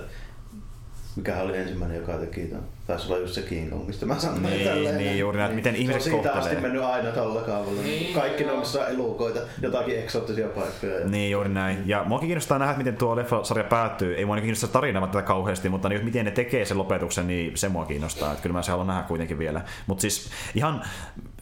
mikä 1.19 1.37
oli 1.37 1.57
ensimmäinen, 1.59 1.97
joka 1.97 2.13
teki 2.13 2.41
tämän. 2.41 2.65
Taisi 2.87 3.13
olla 3.13 3.19
just 3.19 3.35
se 3.35 3.43
King 3.43 3.71
Kong, 3.71 3.87
mistä 3.87 4.07
mä 4.07 4.19
sanoin. 4.19 4.43
Niin, 4.43 4.69
tälleen. 4.69 4.99
niin, 4.99 5.19
juuri 5.19 5.39
näin, 5.39 5.55
miten 5.55 5.77
ihmiset 5.77 6.03
se 6.03 6.11
on 6.11 6.15
siitä 6.15 6.29
kohtelee. 6.29 6.51
asti 6.51 6.63
mennyt 6.63 6.83
aina 6.83 7.11
tällä 7.11 7.41
kaavalla. 7.41 7.83
Niin, 7.83 8.15
Kaikki 8.15 8.45
ne 8.45 8.51
joo. 8.51 8.59
missä 8.61 8.87
elukoita, 8.87 9.41
jotakin 9.63 9.99
eksoottisia 9.99 10.49
paikkoja. 10.49 11.07
Niin, 11.07 11.31
juuri 11.31 11.49
näin. 11.49 11.83
Ja 11.87 12.05
mua 12.05 12.19
kiinnostaa 12.19 12.59
nähdä, 12.59 12.75
miten 12.79 12.97
tuo 12.97 13.17
leffasarja 13.17 13.65
päättyy. 13.65 14.15
Ei 14.15 14.25
mua 14.25 14.35
niinku 14.35 14.45
kiinnosta 14.45 14.69
tarina 14.69 15.07
tätä 15.07 15.23
kauheasti, 15.23 15.69
mutta 15.69 15.89
niin, 15.89 16.05
miten 16.05 16.25
ne 16.25 16.31
tekee 16.31 16.65
sen 16.65 16.79
lopetuksen, 16.79 17.27
niin 17.27 17.57
se 17.57 17.69
mua 17.69 17.85
kiinnostaa. 17.85 18.31
Että 18.33 18.43
kyllä 18.43 18.53
mä 18.53 18.63
se 18.63 18.71
haluan 18.71 18.87
nähdä 18.87 19.03
kuitenkin 19.03 19.39
vielä. 19.39 19.61
Mutta 19.87 20.03
siis 20.03 20.31
ihan, 20.55 20.83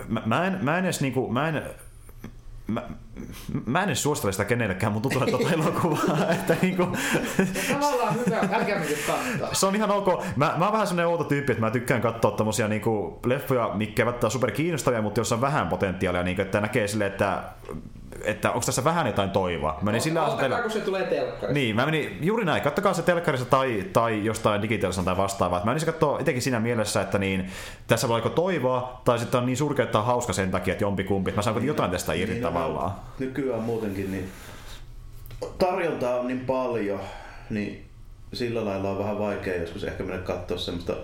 mä, 0.09 0.23
mä, 0.27 0.47
en, 0.47 0.59
mä 0.63 0.79
en 0.79 0.85
edes 0.85 1.01
niinku, 1.01 1.33
mä 1.33 1.49
en, 1.49 1.63
Mä, 2.67 2.83
mä 3.67 3.83
en 3.83 3.89
edes 3.89 4.03
suosittele 4.03 4.33
sitä 4.33 4.45
kenellekään, 4.45 4.93
mutta 4.93 5.09
tuntuu, 5.09 5.29
että 5.29 5.39
tuota 5.39 5.55
elokuvaa, 5.55 6.31
että 6.41 6.57
niinku, 6.63 6.89
tavallaan 7.73 8.15
hyvä, 8.15 8.39
älkää 8.53 8.83
se 9.53 9.67
on 9.67 9.77
ihan 9.77 9.91
ok. 9.91 10.25
Mä, 10.37 10.55
mä 10.57 10.65
oon 10.65 10.73
vähän 10.73 10.87
sellainen 10.87 11.11
outo 11.13 11.25
tyyppi, 11.25 11.53
että 11.53 11.65
mä 11.65 11.71
tykkään 11.71 12.01
katsoa 12.01 12.31
tommosia 12.31 12.69
niinku 12.69 13.21
leffoja, 13.27 13.71
mitkä 13.75 14.03
eivät 14.03 14.25
ole 14.25 14.31
super 14.31 14.51
kiinnostavia, 14.51 15.03
mutta 15.03 15.21
joissa 15.21 15.35
on 15.35 15.41
vähän 15.41 15.69
potentiaalia, 15.69 16.23
niinku, 16.23 16.43
että 16.43 16.61
näkee 16.61 16.89
silleen, 16.89 17.13
että 17.13 17.43
että 18.25 18.51
onko 18.51 18.67
tässä 18.67 18.85
vähän 18.85 19.07
jotain 19.07 19.31
toivoa. 19.31 19.73
Mä 19.73 19.85
menin 19.85 20.01
sillä 20.01 20.25
asenteella... 20.25 20.59
kun 20.59 20.71
se 20.71 20.81
tulee 20.81 21.03
telkkarista. 21.03 21.53
Niin, 21.53 21.77
mä 21.77 21.85
menin 21.85 22.19
juuri 22.21 22.45
näin. 22.45 22.63
Kattokaa 22.63 22.95
se 22.95 23.03
telkkarissa 23.03 23.47
tai, 23.47 23.85
tai 23.93 24.25
jostain 24.25 24.63
digitaalisesta 24.63 25.05
tai 25.05 25.17
vastaavaa. 25.17 25.59
Mä 25.65 25.65
menin 25.65 25.87
katsoa 25.87 26.21
etenkin 26.21 26.43
siinä 26.43 26.61
mielessä, 26.61 27.01
että 27.01 27.19
niin, 27.19 27.51
tässä 27.87 28.09
voi 28.09 28.19
joko 28.19 28.29
toivoa, 28.29 29.01
tai 29.05 29.19
sitten 29.19 29.41
on 29.41 29.47
niin 29.47 29.57
surkea, 29.57 29.85
että 29.85 29.99
on 29.99 30.05
hauska 30.05 30.33
sen 30.33 30.51
takia, 30.51 30.73
että 30.73 30.85
jompikumpi. 30.85 31.33
Mä 31.33 31.43
saan 31.43 31.67
jotain 31.67 31.91
tästä 31.91 32.13
irti 32.13 32.33
Niin, 32.33 32.43
tavallaan. 32.43 32.91
no, 32.91 32.97
Nykyään 33.19 33.63
muutenkin 33.63 34.13
niin 34.13 34.29
tarjontaa 35.59 36.21
on 36.21 36.27
niin 36.29 36.41
paljon, 36.41 37.01
niin 37.51 37.87
sillä 38.33 38.65
lailla 38.65 38.91
on 38.91 38.99
vähän 38.99 39.19
vaikea 39.19 39.61
joskus 39.61 39.85
ehkä 39.85 40.05
mennä 40.05 40.23
katsoa 40.23 40.59
semmoista, 40.59 40.97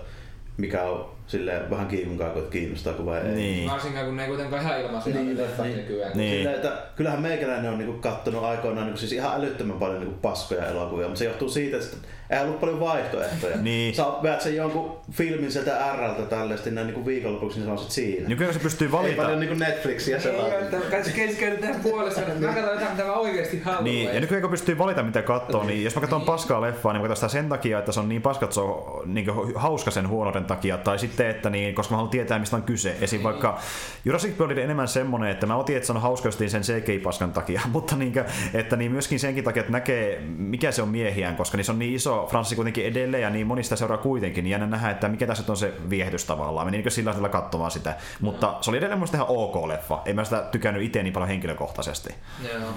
mikä 0.57 0.83
on 0.83 1.12
silleen 1.33 1.69
vähän 1.69 1.87
kiivunkaan, 1.87 2.31
kun 2.31 2.47
kiinnostaa, 2.51 2.93
kun 2.93 3.05
vai 3.05 3.19
ei. 3.19 3.35
Niin. 3.35 3.69
Varsinkaan 3.69 4.05
kun 4.05 4.17
ne 4.17 4.23
ei 4.23 4.27
kuitenkaan 4.27 4.61
ihan 4.61 4.81
ilmaisia 4.81 5.13
Niin, 5.13 5.25
niin, 5.25 5.37
leffat 5.37 5.65
niin. 5.65 5.77
nykyään. 5.77 6.17
Niin. 6.17 6.35
Silleen, 6.37 6.55
että 6.55 6.77
kyllähän 6.95 7.21
meikäläinen 7.21 7.71
on 7.71 7.77
niinku 7.77 7.99
kattonut 8.01 8.43
aikoinaan 8.43 8.85
niinku 8.85 8.99
siis 8.99 9.11
ihan 9.11 9.35
älyttömän 9.39 9.79
paljon 9.79 9.99
niinku 9.99 10.17
paskoja 10.21 10.67
elokuvia, 10.67 11.07
mutta 11.07 11.19
se 11.19 11.25
johtuu 11.25 11.49
siitä, 11.49 11.77
että 11.77 11.97
ei 12.33 12.43
ollut 12.43 12.59
paljon 12.59 12.79
vaihtoehtoja. 12.79 13.57
Niin. 13.57 13.95
Sä 13.95 14.03
veät 14.23 14.41
sen 14.41 14.55
jonkun 14.55 14.97
filmin 15.11 15.51
sieltä 15.51 15.95
Rltä 15.97 16.21
tällaisesti 16.29 16.71
näin 16.71 16.87
niinku 16.87 17.05
viikonlopuksi, 17.05 17.59
niin 17.59 17.65
se 17.65 17.71
on 17.71 17.77
sit 17.77 17.91
siinä. 17.91 18.29
Nykyään 18.29 18.53
se 18.53 18.59
pystyy 18.59 18.87
Ei 18.87 18.91
valita. 18.91 19.21
paljon 19.21 19.39
niinku 19.39 19.55
Netflixiä 19.55 20.15
Ei, 20.15 20.21
sellainen. 20.21 20.59
että 20.59 20.77
kai 20.91 21.03
se 21.03 21.11
keskeydy 21.11 21.57
tähän 21.57 21.79
puolesta, 21.83 22.21
että 22.21 22.33
mä 22.47 22.53
katson 22.53 22.73
jotain, 22.73 22.91
mitä 22.91 23.03
mä 23.03 23.13
oikeesti 23.13 23.59
haluan. 23.59 23.83
Niin, 23.83 24.13
ja 24.13 24.19
nykyään 24.21 24.41
kun 24.41 24.51
pystyy 24.51 24.77
valita 24.77 25.03
mitä 25.03 25.21
katsoo, 25.21 25.63
niin 25.63 25.83
jos 25.83 25.95
mä 25.95 26.01
katson 26.01 26.21
paskaa 26.21 26.61
leffaa, 26.61 26.93
niin 26.93 27.01
mä 27.01 27.07
katson 27.07 27.29
sitä 27.29 27.39
sen 27.39 27.49
takia, 27.49 27.79
että 27.79 27.91
se 27.91 27.99
on 27.99 28.09
niin 28.09 28.21
paska, 28.21 28.45
että 28.45 28.53
se 28.53 28.61
on 28.61 29.01
niin 29.13 29.27
hauska 29.55 29.91
sen 29.91 30.09
huonouden 30.09 30.45
takia, 30.45 30.77
tai 30.77 30.99
sitten, 30.99 31.29
että 31.29 31.49
niin, 31.49 31.75
koska 31.75 31.91
mä 31.91 31.97
haluan 31.97 32.11
tietää, 32.11 32.39
mistä 32.39 32.55
on 32.55 32.63
kyse. 32.63 32.95
Esim. 33.01 33.23
vaikka 33.23 33.59
Jurassic 34.05 34.39
World 34.39 34.51
oli 34.53 34.61
enemmän 34.61 34.87
semmonen, 34.87 35.31
että 35.31 35.45
mä 35.45 35.55
otin, 35.55 35.75
että 35.75 35.87
se 35.87 35.93
on 35.93 36.01
hauska 36.01 36.31
sen 36.31 36.61
CGI-paskan 36.61 37.31
takia, 37.33 37.61
mutta 37.73 37.95
niin, 37.95 38.13
että 38.53 38.75
niin 38.75 38.91
myöskin 38.91 39.19
senkin 39.19 39.43
takia, 39.43 39.59
että 39.59 39.71
näkee, 39.71 40.21
mikä 40.37 40.71
se 40.71 40.81
on 40.81 40.89
miehiään, 40.89 41.35
koska 41.35 41.57
niin 41.57 41.65
se 41.65 41.71
on 41.71 41.79
niin 41.79 41.95
iso 41.95 42.22
Franssi 42.27 42.55
kuitenkin 42.55 42.85
edelleen, 42.85 43.23
ja 43.23 43.29
niin 43.29 43.47
monista 43.47 43.75
seuraa 43.75 43.97
kuitenkin, 43.97 44.43
niin 44.43 44.51
jännä 44.51 44.67
nähdä, 44.67 44.89
että 44.89 45.09
mikä 45.09 45.27
tässä 45.27 45.43
on 45.47 45.57
se 45.57 45.73
viehdytys 45.89 46.25
tavallaan. 46.25 46.67
Menin 46.67 46.83
niin 46.83 46.91
sillä 46.91 47.11
tavalla 47.11 47.29
katsomaan 47.29 47.71
sitä, 47.71 47.95
mutta 48.21 48.57
se 48.61 48.69
oli 48.71 48.77
edelleen 48.77 48.99
mun 48.99 49.07
ihan 49.13 49.27
ok 49.29 49.67
leffa. 49.67 50.01
En 50.05 50.15
mä 50.15 50.23
sitä 50.23 50.47
tykännyt 50.51 50.83
itse 50.83 51.03
niin 51.03 51.13
paljon 51.13 51.29
henkilökohtaisesti. 51.29 52.15
Joo. 52.53 52.69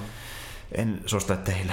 En 0.73 1.01
suosittele 1.07 1.39
teille. 1.39 1.73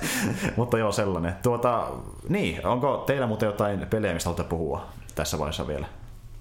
Mutta 0.56 0.78
joo, 0.78 0.92
sellainen. 0.92 1.34
Tuota, 1.42 1.88
niin, 2.28 2.66
onko 2.66 2.96
teillä 3.06 3.26
muuten 3.26 3.46
jotain 3.46 3.86
pelejä, 3.90 4.14
mistä 4.14 4.30
haluatte 4.30 4.50
puhua 4.50 4.86
tässä 5.14 5.38
vaiheessa 5.38 5.66
vielä? 5.66 5.86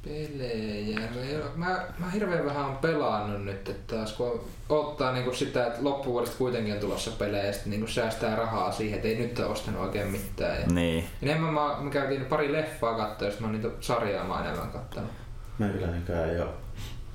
Pelejä. 0.04 1.00
Joo, 1.32 1.44
Mä, 1.56 1.80
mä 1.98 2.10
hirveän 2.10 2.46
vähän 2.46 2.66
on 2.66 2.78
pelannut 2.78 3.46
nyt, 3.46 3.70
että 3.70 3.96
taas 3.96 4.14
kun 4.14 4.42
ottaa 4.70 5.12
niinku 5.14 5.34
sitä, 5.34 5.68
että 5.68 5.80
loppuvuodesta 5.84 6.38
kuitenkin 6.38 6.74
on 6.74 6.80
tulossa 6.80 7.12
pelejä 7.12 7.44
ja 7.46 7.54
sitten 7.54 7.70
niinku 7.70 7.88
säästää 7.88 8.36
rahaa 8.36 8.72
siihen, 8.72 8.96
että 8.96 9.08
ei 9.08 9.16
nyt 9.16 9.40
ole 9.40 9.48
ostanut 9.48 9.82
oikein 9.82 10.08
mitään. 10.08 10.62
Ja 10.62 10.68
Niin. 10.68 11.04
enemmän 11.22 11.54
mä, 11.54 11.78
me 11.82 11.90
käytiin 11.92 12.26
pari 12.26 12.52
leffaa 12.54 12.98
katsoa 12.98 13.30
sitten 13.30 13.48
mä 13.48 13.54
oon 13.54 13.62
niitä 13.62 13.76
sarjaa 13.80 14.28
mä 14.28 14.42
enemmän 14.46 14.70
kattonut. 14.72 15.12
Meikäläinenkään 15.58 16.30
ei 16.30 16.40
oo. 16.40 16.54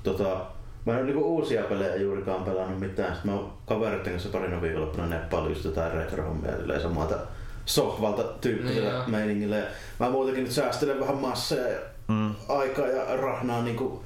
Tota, 0.03 0.45
mä 0.85 0.91
en 0.93 0.97
ole 0.97 1.05
niinku 1.05 1.21
uusia 1.35 1.63
pelejä 1.63 1.95
juurikaan 1.95 2.43
pelannut 2.43 2.79
mitään. 2.79 3.13
Sitten 3.15 3.31
mä 3.31 3.37
oon 3.37 3.53
kavereiden 3.65 4.11
kanssa 4.13 4.29
parina 4.29 4.61
viikonloppuna 4.61 5.07
neppaillut 5.07 5.49
just 5.51 5.65
jotain 5.65 5.91
retro-hommia 5.91 6.57
silleen 6.57 6.81
samalta 6.81 7.15
sohvalta 7.65 8.23
tyyppisellä 8.23 8.89
Niin 8.89 8.95
joo. 8.95 9.03
meiningillä. 9.07 9.57
Ja 9.57 9.65
mä 9.99 10.09
muutenkin 10.09 10.43
nyt 10.43 10.51
säästelen 10.53 10.99
vähän 10.99 11.15
masseja 11.17 11.67
ja 11.67 11.79
Mm. 12.07 12.35
aikaa 12.49 12.87
ja 12.87 13.15
rahnaa 13.15 13.61
niinku 13.61 14.03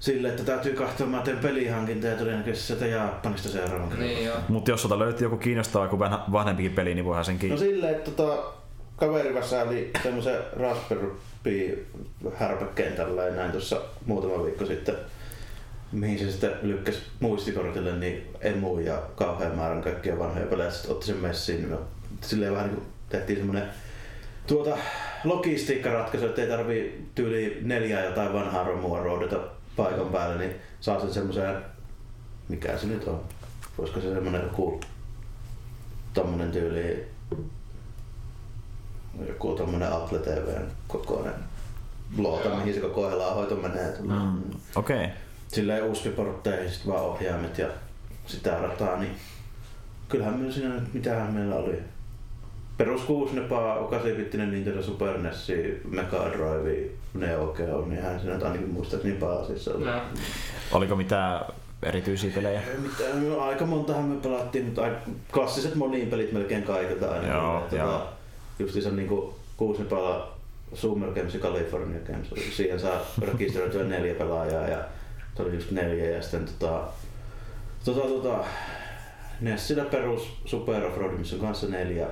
sille, 0.00 0.28
että 0.28 0.44
täytyy 0.44 0.72
katsoa, 0.74 1.06
mä 1.06 1.22
teen 1.22 1.38
pelihankinta 1.38 2.06
ja 2.06 2.16
todennäköisesti 2.16 2.66
sieltä 2.66 2.86
Japanista 2.86 3.48
seuraavan 3.48 3.88
kerran. 3.88 4.06
Niin. 4.06 4.30
Mutta 4.48 4.70
jos 4.70 4.82
sulta 4.82 4.98
löytyy 4.98 5.26
joku 5.26 5.36
kiinnostava 5.36 5.84
joku 5.84 5.98
vanha- 5.98 6.24
vanhempikin 6.32 6.72
peli, 6.72 6.94
niin 6.94 7.04
voihan 7.04 7.24
senkin... 7.24 7.50
No 7.50 7.56
silleen, 7.56 7.94
että 7.94 8.10
tota, 8.10 8.42
kaveri 8.96 9.34
oli 9.68 9.92
semmoisen 10.02 10.38
Raspberry 10.56 11.16
Pi 11.42 11.86
härpäkkeen 12.34 12.92
tällä 12.92 13.30
näin 13.30 13.52
tuossa 13.52 13.80
muutama 14.06 14.44
viikko 14.44 14.66
sitten, 14.66 14.94
mihin 15.92 16.18
se 16.18 16.30
sitten 16.30 16.52
lykkäsi 16.62 16.98
muistikortille 17.20 17.96
niin 17.96 18.26
emu 18.40 18.78
ja 18.78 19.02
kauhean 19.16 19.56
määrän 19.56 19.82
kaikkia 19.82 20.18
vanhoja 20.18 20.46
pelejä. 20.46 20.70
Sitten 20.70 20.90
otti 20.90 21.06
sen 21.06 21.16
messiin, 21.16 21.58
niin 21.58 21.70
me 21.70 21.76
silleen 22.20 22.52
vähän 22.52 22.66
niin 22.66 22.76
kuin 22.76 22.86
tehtiin 23.08 23.38
semmoinen 23.38 23.68
tuota, 24.46 24.78
logistiikkaratkaisu, 25.24 26.26
että 26.26 26.42
ei 26.42 26.48
tarvii 26.48 27.08
tyyli 27.14 27.58
neljää 27.62 28.04
jotain 28.04 28.32
vanhaa 28.32 28.64
romua 28.64 29.00
roudata 29.00 29.36
paikan 29.76 30.08
päälle, 30.08 30.38
niin 30.38 30.54
saa 30.80 31.00
sen 31.00 31.12
semmoisen, 31.12 31.56
mikä 32.48 32.78
se 32.78 32.86
nyt 32.86 33.08
on, 33.08 33.20
voisiko 33.78 34.00
se 34.00 34.14
semmoinen 34.14 34.42
joku 34.42 34.80
tommonen 36.14 36.52
tyyli 36.52 37.06
joku 39.28 39.54
tommonen 39.54 39.92
Apple 39.92 40.18
TVn 40.18 40.66
kokoinen 40.88 41.34
loota, 42.18 42.48
Joo. 42.48 42.56
mihin 42.56 42.74
se 42.74 42.80
koko 42.80 43.10
hoito 43.34 43.56
menee. 43.56 43.94
Mm. 44.00 44.42
Okei. 44.76 45.04
Okay. 45.04 45.08
Silleen 45.48 45.84
USB-portteihin 45.84 46.70
sit 46.70 46.86
vaan 46.86 47.02
ohjaimet 47.02 47.58
ja 47.58 47.68
sitä 48.26 48.58
rataa, 48.58 48.98
niin 48.98 49.16
kyllähän 50.08 50.34
meillä 50.34 50.54
siinä 50.54 50.74
nyt 50.74 50.94
mitähän 50.94 51.32
meillä 51.32 51.54
oli. 51.54 51.82
Perus 52.76 53.02
6 53.02 53.34
nepaa, 53.34 53.78
8-bittinen 53.90 54.50
Nintendo 54.50 54.82
Super 54.82 55.18
NES, 55.18 55.52
Mega 55.88 56.24
Drive, 56.32 56.90
Neo 57.14 57.46
Geo, 57.46 57.84
niin 57.86 58.02
hän 58.02 58.20
siinä 58.20 58.34
nyt 58.34 58.42
ainakin 58.42 58.68
muistaakseni 58.68 59.14
pääasiassa 59.14 59.74
oli. 59.74 59.84
No. 59.84 60.00
Oliko 60.72 60.96
mitään 60.96 61.44
erityisiä 61.82 62.30
pelejä? 62.34 62.60
Ei 62.60 62.78
mitään, 62.78 63.28
no, 63.28 63.40
aika 63.40 63.66
montahan 63.66 64.04
me 64.04 64.16
pelattiin, 64.22 64.64
mutta 64.64 64.82
aika 64.82 64.96
klassiset 65.32 65.74
moniin 65.74 66.08
pelit 66.08 66.32
melkein 66.32 66.62
kaikilta 66.62 67.10
aina. 67.12 67.28
Joo, 67.34 67.58
Että 67.58 67.76
joo. 67.76 67.92
tota, 67.92 68.06
Justiinsa 68.58 68.90
niinku 68.90 69.34
kuusipala 69.56 70.32
Summer 70.74 71.10
Games 71.10 71.34
ja 71.34 71.40
California 71.40 72.00
Games. 72.00 72.30
Siihen 72.56 72.80
saa 72.80 73.00
rekisteröityä 73.22 73.84
neljä 73.84 74.14
pelaajaa 74.14 74.68
ja 74.68 74.78
se 75.36 75.42
oli 75.42 75.54
just 75.54 75.70
neljä 75.70 76.10
ja 76.10 76.22
sitten 76.22 76.48
tota, 76.58 76.80
tota, 77.84 78.00
tota, 78.00 78.44
Nessillä 79.40 79.84
perus 79.84 80.36
Super 80.44 80.84
Offroad, 80.84 81.12
missä 81.12 81.36
on 81.36 81.42
kanssa 81.42 81.66
neljä 81.66 82.06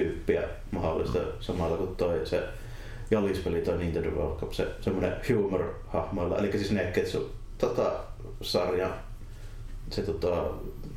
tyyppiä 0.00 0.42
mahdollista 0.70 1.18
samalla 1.40 1.76
kuin 1.76 1.96
toi 1.96 2.26
se 2.26 2.42
Jalis-peli, 3.10 3.60
toi 3.60 3.78
Nintendo 3.78 4.10
World 4.10 4.40
Cup, 4.40 4.52
se 4.52 4.66
semmonen 4.80 5.12
humor-hahmoilla, 5.28 6.38
eli 6.38 6.52
siis 6.52 6.70
Neketsu 6.70 7.32
tota, 7.58 7.92
sarja, 8.42 8.90
se 9.90 10.02
tota, 10.02 10.44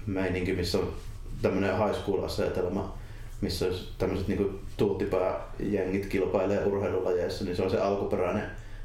meininki, 0.06 0.54
missä 0.54 0.78
on 0.78 0.94
tämmönen 1.42 1.78
high 1.78 1.96
school 2.00 2.24
asetelma, 2.24 2.98
missä 3.42 3.66
tämmöiset 3.98 4.28
niinku 4.28 4.60
tuuttipää-jengit 4.78 6.06
kilpailee 6.06 6.66
urheilulajeissa, 6.66 7.46
niin 7.46 7.56
se 7.56 7.64
on 7.64 7.70
se 7.72 7.78
alkuperäinen 7.80 8.44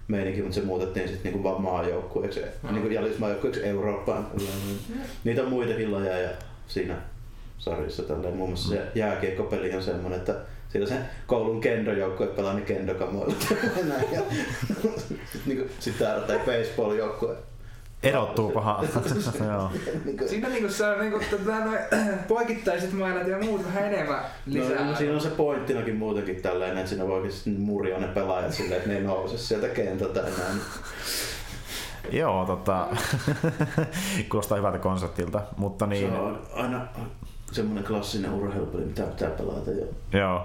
meininki, 0.08 0.42
mutta 0.42 0.54
se 0.54 0.60
muutettiin 0.62 1.08
sitten 1.08 1.32
niinku 1.32 1.48
vaan 1.48 1.62
maajoukkueeksi, 1.62 2.40
Mm. 2.62 2.72
niinku 2.74 2.88
jalismaajoukkueeksi 2.88 3.64
Eurooppaan. 3.66 4.26
Niitä 5.24 5.42
on 5.42 5.48
muitakin 5.48 5.92
lajeja 5.92 6.30
siinä 6.68 6.96
sarjassa 7.58 8.02
tälleen. 8.02 8.36
Muun 8.36 8.48
muassa 8.50 8.68
se 8.68 8.82
jääkiekkopeli 8.94 9.74
on 9.76 9.82
semmonen, 9.82 10.18
että 10.18 10.34
siellä 10.68 10.88
se 10.88 10.94
koulun 11.26 11.60
kendojoukkue 11.60 12.26
pelaa 12.26 12.54
ne 12.54 12.60
kendokamoilla. 12.60 13.34
Näin. 13.88 14.12
Ja, 14.12 14.20
niin 15.46 15.70
sitä 15.80 16.20
tai 16.26 16.38
baseball-joukkue. 16.38 17.36
Erottuukohan? 18.02 18.84
Joo. 19.52 19.70
Niin 20.04 20.16
kuin- 20.18 20.28
Siinä 20.28 20.48
niinku 20.48 20.68
saa 20.72 20.96
niinku 20.96 21.20
tätä 21.30 21.64
noin 21.64 21.78
poikittaiset 22.28 22.92
maailmat 22.92 23.26
ja 23.28 23.38
muut 23.38 23.64
vähän 23.66 23.84
enemmän 23.94 24.24
lisää. 24.46 24.84
No, 24.84 24.96
siinä 24.96 25.14
on 25.14 25.20
se 25.20 25.30
pointtinakin 25.30 25.96
muutenkin 25.96 26.42
tällainen, 26.42 26.78
että 26.78 26.88
siinä 26.88 27.06
voi 27.08 27.30
sitten 27.32 27.60
murjoa 27.60 27.98
ne 28.00 28.06
pelaajat 28.06 28.52
silleen, 28.52 28.76
että 28.76 28.88
ne 28.88 28.96
ei 28.96 29.02
nouse 29.04 29.38
sieltä 29.38 29.68
kentältä 29.68 30.20
enää. 30.20 30.54
Joo, 32.10 32.44
tota... 32.46 32.86
Kuulostaa 34.28 34.56
hyvältä 34.58 34.78
konseptilta, 34.78 35.42
mutta 35.56 35.86
niin... 35.86 36.10
Se 36.10 36.16
on 36.18 36.42
aina 36.54 36.86
semmoinen 37.54 37.84
klassinen 37.84 38.32
urheilupeli, 38.34 38.84
mitä 38.84 39.02
pitää 39.02 39.30
pelata 39.30 39.70
jo. 39.70 39.86
Joo. 40.20 40.42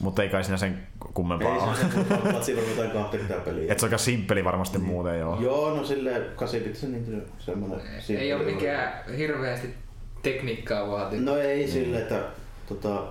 Mutta 0.00 0.22
ei 0.22 0.28
kai 0.28 0.44
siinä 0.44 0.56
sen 0.56 0.86
kummempaa 1.14 1.54
Ei 1.54 1.60
ole. 1.62 2.04
pelat 2.24 2.44
siinä 2.44 2.62
jotain 2.62 2.90
20 2.90 3.34
peliä. 3.44 3.72
Et 3.72 3.78
se 3.78 3.86
on 3.86 3.88
aika 3.88 3.98
simppeli 3.98 4.44
varmasti 4.44 4.78
muuten, 4.78 5.18
joo. 5.18 5.40
Joo, 5.40 5.76
no 5.76 5.84
silleen 5.84 6.22
8 6.36 6.60
se 6.74 6.86
niin 6.86 7.22
semmoinen. 7.38 7.80
Ei 8.08 8.32
ole 8.34 8.44
mikään 8.44 8.92
hirveästi 9.16 9.74
tekniikkaa 10.22 10.88
vaativa. 10.88 11.22
No 11.22 11.36
ei 11.36 11.68
sille, 11.68 11.98
että 11.98 12.20
tota, 12.68 13.02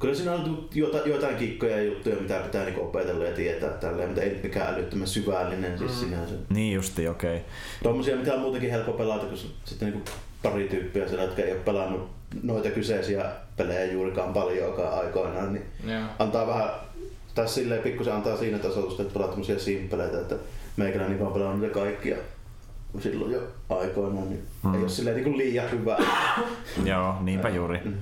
kyllä 0.00 0.14
siinä 0.14 0.32
on 0.32 0.68
jotain, 0.74 1.10
jotain 1.10 1.36
kikkoja 1.36 1.76
ja 1.76 1.82
juttuja, 1.82 2.16
mitä 2.16 2.38
pitää 2.40 2.64
niinku 2.64 2.80
opetella 2.82 3.24
ja 3.24 3.34
tietää 3.34 3.70
tälleen, 3.70 4.08
mutta 4.08 4.22
ei 4.22 4.28
nyt 4.30 4.42
mikään 4.42 4.74
älyttömän 4.74 5.06
syvällinen 5.06 5.78
siis 5.78 5.90
Mm. 5.90 5.96
sinänsä. 5.98 6.34
Niin 6.50 6.74
justi, 6.74 7.08
okei. 7.08 7.36
Okay. 7.36 7.48
Tuommoisia, 7.82 8.16
mitä 8.16 8.34
on 8.34 8.40
muutenkin 8.40 8.70
helppo 8.70 8.92
pelata, 8.92 9.26
kun 9.26 9.38
sitten 9.64 9.88
niinku 9.92 10.10
pari 10.42 10.68
tyyppiä 10.68 11.08
siellä, 11.08 11.24
jotka 11.24 11.42
ei 11.42 11.52
ole 11.52 11.60
pelannut 11.60 12.17
noita 12.42 12.70
kyseisiä 12.70 13.24
pelejä 13.56 13.92
juurikaan 13.92 14.32
paljonkaan 14.32 14.98
aikoinaan, 14.98 15.52
niin 15.52 15.66
Joo. 15.86 16.02
antaa 16.18 16.46
vähän, 16.46 16.70
tai 17.34 17.48
silleen 17.48 17.82
pikkusen 17.82 18.14
antaa 18.14 18.36
siinä 18.36 18.58
tasoitusta, 18.58 19.02
että 19.02 19.14
pelaa 19.14 19.28
tämmöisiä 19.28 19.58
simppeleitä, 19.58 20.20
että 20.20 20.34
meikäläinen 20.76 21.16
niin 21.16 21.26
on 21.26 21.32
pelannut 21.32 21.60
niitä 21.60 21.74
kaikkia 21.74 22.16
silloin 23.00 23.32
jo 23.32 23.42
aikoinaan, 23.68 24.28
niin 24.28 24.42
Mm. 24.62 24.68
mm. 24.70 24.74
ei 24.74 24.80
ole 24.80 24.88
silleen 24.88 25.16
niin 25.16 25.24
kuin 25.24 25.38
liian 25.38 25.70
hyvä. 25.70 25.98
Joo, 26.90 27.14
niinpä 27.20 27.48
juuri. 27.48 27.80
Mm. 27.84 27.94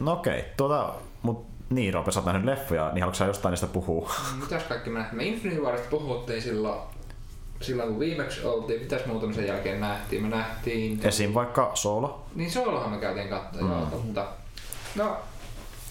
No 0.00 0.12
okei, 0.12 0.38
okay. 0.38 0.50
tuota, 0.56 0.94
mut 1.22 1.46
niin 1.70 1.94
Roope, 1.94 2.12
sä 2.12 2.20
oot 2.20 2.26
nähnyt 2.26 2.44
leffoja, 2.44 2.90
niin 2.92 3.02
haluatko 3.02 3.18
sä 3.18 3.24
jostain 3.24 3.50
niistä 3.50 3.66
puhua? 3.66 4.10
Mitäs 4.40 4.62
kaikki 4.62 4.90
me 4.90 4.98
nähtiin? 4.98 5.16
Me 5.16 5.24
Infinity 5.24 5.60
Warista 5.60 5.88
puhuttiin 5.90 6.42
silloin, 6.42 6.80
silloin 7.60 7.88
kun 7.88 8.00
viimeksi 8.00 8.44
oltiin. 8.44 8.80
Mitäs 8.80 9.06
muuta 9.06 9.26
me 9.26 9.34
sen 9.34 9.46
jälkeen 9.46 9.80
nähtiin? 9.80 10.22
Me 10.22 10.28
nähtiin... 10.28 11.00
Esim. 11.04 11.34
vaikka 11.34 11.70
Solo. 11.74 12.22
Niin 12.34 12.50
Soolohan 12.50 12.90
me 12.90 12.98
käytiin 12.98 13.28
katsoa, 13.28 13.62
Mm. 13.62 13.70
joo 13.70 13.86
totta. 13.90 14.26
No, 14.94 15.16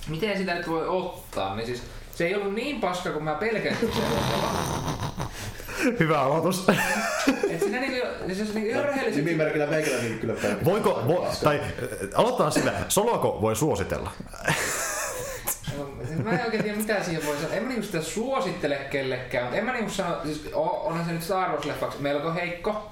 miten 0.08 0.38
sitä 0.38 0.54
nyt 0.56 0.68
voi 0.70 0.88
ottaa? 0.88 1.56
Niin 1.56 1.66
siis 1.66 1.84
se 2.16 2.26
ei 2.28 2.36
ollut 2.36 2.54
niin 2.54 2.82
paska 2.82 3.10
kuin 3.10 3.24
mä 3.24 3.34
pelkäsin 3.36 3.78
se 3.94 4.02
Hyvä 6.00 6.22
aloitus. 6.22 6.68
Et 7.50 7.60
siinä 7.60 7.80
niinku, 7.80 8.08
siis 8.34 8.54
niinku 8.54 8.70
ihan 8.70 8.86
rehellisesti... 8.86 9.22
Nimimerkillä 9.26 9.66
meikäläinen 9.68 10.20
kyllä 10.20 10.34
pelkää. 10.34 10.66
Voiko, 10.66 11.02
vo, 11.08 11.28
tai 11.44 11.62
aloitetaan 12.16 12.52
sillä, 12.52 12.74
Soloko 12.90 13.38
voi 13.42 13.56
suositella? 13.56 14.12
No, 15.78 15.90
Mä 16.24 16.32
en 16.32 16.46
oikein 16.46 16.64
tiedä 16.64 16.78
mitä 16.78 17.04
siihen 17.04 17.26
voi 17.26 17.36
sanoa. 17.36 17.54
En 17.54 17.64
mä 17.64 17.70
niinku 17.70 17.86
sitä 17.86 18.02
suosittele 18.02 18.76
kellekään, 18.76 19.44
mutta 19.44 19.58
en 19.60 19.66
mä 19.66 19.74
niinku 19.74 19.92
sano, 19.92 20.18
siis 20.24 20.50
onhan 20.54 21.06
se 21.06 21.12
nyt 21.12 21.24
Star 21.24 21.50
Wars-leffaksi 21.50 22.00
melko 22.00 22.34
heikko. 22.34 22.92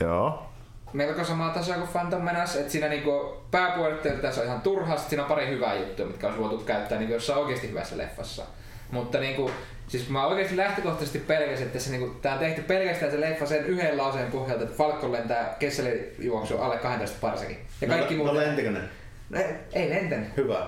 Joo. 0.00 0.46
Melko 0.92 1.24
sama 1.24 1.48
taso 1.48 1.72
kuin 1.72 1.88
Phantom 1.88 2.22
Menace, 2.22 2.60
että 2.60 2.72
siinä 2.72 2.88
niinku 2.88 3.42
pääpuolitteelta 3.50 4.22
tässä 4.22 4.40
on 4.40 4.46
ihan 4.46 4.60
turhaa, 4.60 4.96
siinä 4.96 5.22
on 5.22 5.28
pari 5.28 5.48
hyvää 5.48 5.74
juttua, 5.74 6.06
mitkä 6.06 6.26
olisi 6.26 6.42
voitu 6.42 6.58
käyttää 6.58 6.98
niinku 6.98 7.14
jossain 7.14 7.38
oikeasti 7.38 7.68
hyvässä 7.68 7.98
leffassa. 7.98 8.42
Mutta 8.90 9.20
niinku, 9.20 9.50
siis 9.88 10.08
mä 10.08 10.26
oikeasti 10.26 10.56
lähtökohtaisesti 10.56 11.18
pelkäsin, 11.18 11.66
että 11.66 11.78
se 11.78 11.90
niinku, 11.90 12.08
tää 12.22 12.32
on 12.32 12.38
tehty 12.38 12.62
pelkästään 12.62 13.12
se 13.12 13.20
leffa 13.20 13.46
sen 13.46 13.66
yhden 13.66 13.98
lauseen 13.98 14.30
pohjalta, 14.32 14.64
että 14.64 14.76
Falcon 14.76 15.12
lentää 15.12 15.56
kesselijuoksu 15.58 16.58
alle 16.58 16.76
12 16.76 17.18
parsekin. 17.20 17.58
Ja 17.80 17.88
kaikki 17.88 18.14
no, 18.14 18.24
muut... 18.24 18.34
no 18.34 18.40
lentikö 18.40 18.70
ne? 18.70 18.80
No, 19.30 19.38
ei, 19.38 19.44
ei 19.72 19.90
lentänyt. 19.90 20.28
Hyvä. 20.36 20.66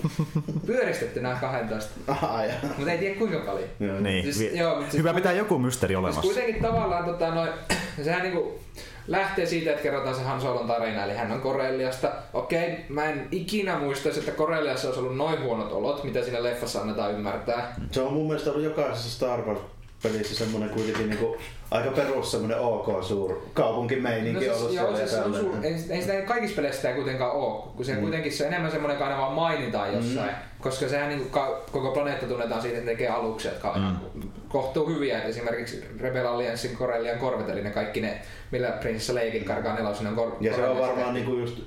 Pyöristetty 0.66 1.20
nämä 1.20 1.34
12. 1.40 1.90
Aha. 2.08 2.38
Mutta 2.76 2.92
ei 2.92 2.98
tiedä 2.98 3.14
kuinka 3.18 3.38
paljon. 3.38 3.68
Joo. 3.80 4.00
Niin. 4.00 4.22
Siis, 4.24 4.38
vi- 4.52 4.58
joo, 4.58 4.80
siis 4.80 4.94
Hyvä 4.94 5.14
pitää 5.14 5.32
joku 5.32 5.58
mysteeri 5.58 5.92
Siis 5.92 5.98
olemassa. 5.98 6.20
kuitenkin 6.20 6.62
tavallaan 6.62 7.04
tota, 7.04 7.34
noin, 7.34 7.50
sehän 8.04 8.22
niinku 8.22 8.60
lähtee 9.08 9.46
siitä, 9.46 9.70
että 9.70 9.82
kerrotaan 9.82 10.14
se 10.14 10.22
Han 10.22 10.40
Solon 10.40 10.66
tarina, 10.66 11.04
eli 11.04 11.14
hän 11.14 11.32
on 11.32 11.40
Korelliasta. 11.40 12.12
Okei, 12.32 12.84
mä 12.88 13.04
en 13.04 13.28
ikinä 13.30 13.78
muistaisi, 13.78 14.18
että 14.20 14.32
Korelliassa 14.32 14.88
olisi 14.88 15.00
ollut 15.00 15.16
noin 15.16 15.42
huonot 15.42 15.72
olot, 15.72 16.04
mitä 16.04 16.22
siinä 16.24 16.42
leffassa 16.42 16.80
annetaan 16.80 17.12
ymmärtää. 17.12 17.74
Se 17.90 18.00
on 18.02 18.12
mun 18.12 18.26
mielestä 18.26 18.50
ollut 18.50 18.64
jokaisessa 18.64 19.10
Star 19.10 19.40
Wars 19.42 19.60
pelissä 20.02 20.34
semmonen 20.34 20.70
kuitenkin 20.70 21.08
niinku 21.08 21.36
aika 21.70 21.90
perus 21.90 22.30
semmonen 22.30 22.60
ok 22.60 23.04
suur 23.04 23.42
kaupunkimeininki 23.54 24.46
No 24.46 24.52
siis, 24.52 24.62
ollut 24.62 24.74
joo, 24.74 24.96
siis 24.96 25.10
se 25.10 25.20
on 25.20 25.34
suur, 25.34 25.54
ei, 25.62 25.74
ei 25.90 26.00
sitä 26.02 26.22
kaikissa 26.22 26.56
peleissä 26.56 26.80
sitä 26.80 26.94
kuitenkaan 26.94 27.32
ole, 27.32 27.62
kun 27.76 27.84
se 27.84 27.94
mm. 27.94 28.00
kuitenkin 28.00 28.32
se 28.32 28.44
on 28.44 28.48
enemmän 28.48 28.70
semmoinen 28.70 28.98
kai 28.98 29.18
vaan 29.18 29.32
mainitaan 29.32 29.94
jossain, 29.94 30.30
mm. 30.30 30.60
koska 30.60 30.88
sehän 30.88 31.08
niin 31.08 31.20
kuin, 31.20 31.30
ka, 31.30 31.62
koko 31.72 31.90
planeetta 31.90 32.26
tunnetaan 32.26 32.62
siitä, 32.62 32.78
että 32.78 32.90
tekee 32.90 33.08
aluksia, 33.08 33.50
jotka 33.50 33.70
on 33.70 33.98
mm. 34.14 34.30
kohtuu 34.48 34.86
hyviä, 34.86 35.16
että 35.16 35.28
esimerkiksi 35.28 35.84
Rebel 36.00 36.26
Alliancein 36.26 36.76
Corellian 36.76 37.18
Corvet, 37.18 37.48
eli 37.48 37.62
ne 37.62 37.70
kaikki 37.70 38.00
ne, 38.00 38.22
millä 38.50 38.68
Prinsessa 38.68 39.14
Leikin 39.14 39.44
karkaa 39.44 39.74
nelosen 39.74 40.06
on 40.06 40.14
kor- 40.14 40.36
Ja 40.40 40.54
se 40.54 40.68
on 40.68 40.78
varmaan 40.78 41.14
niinku 41.14 41.34
just 41.34 41.58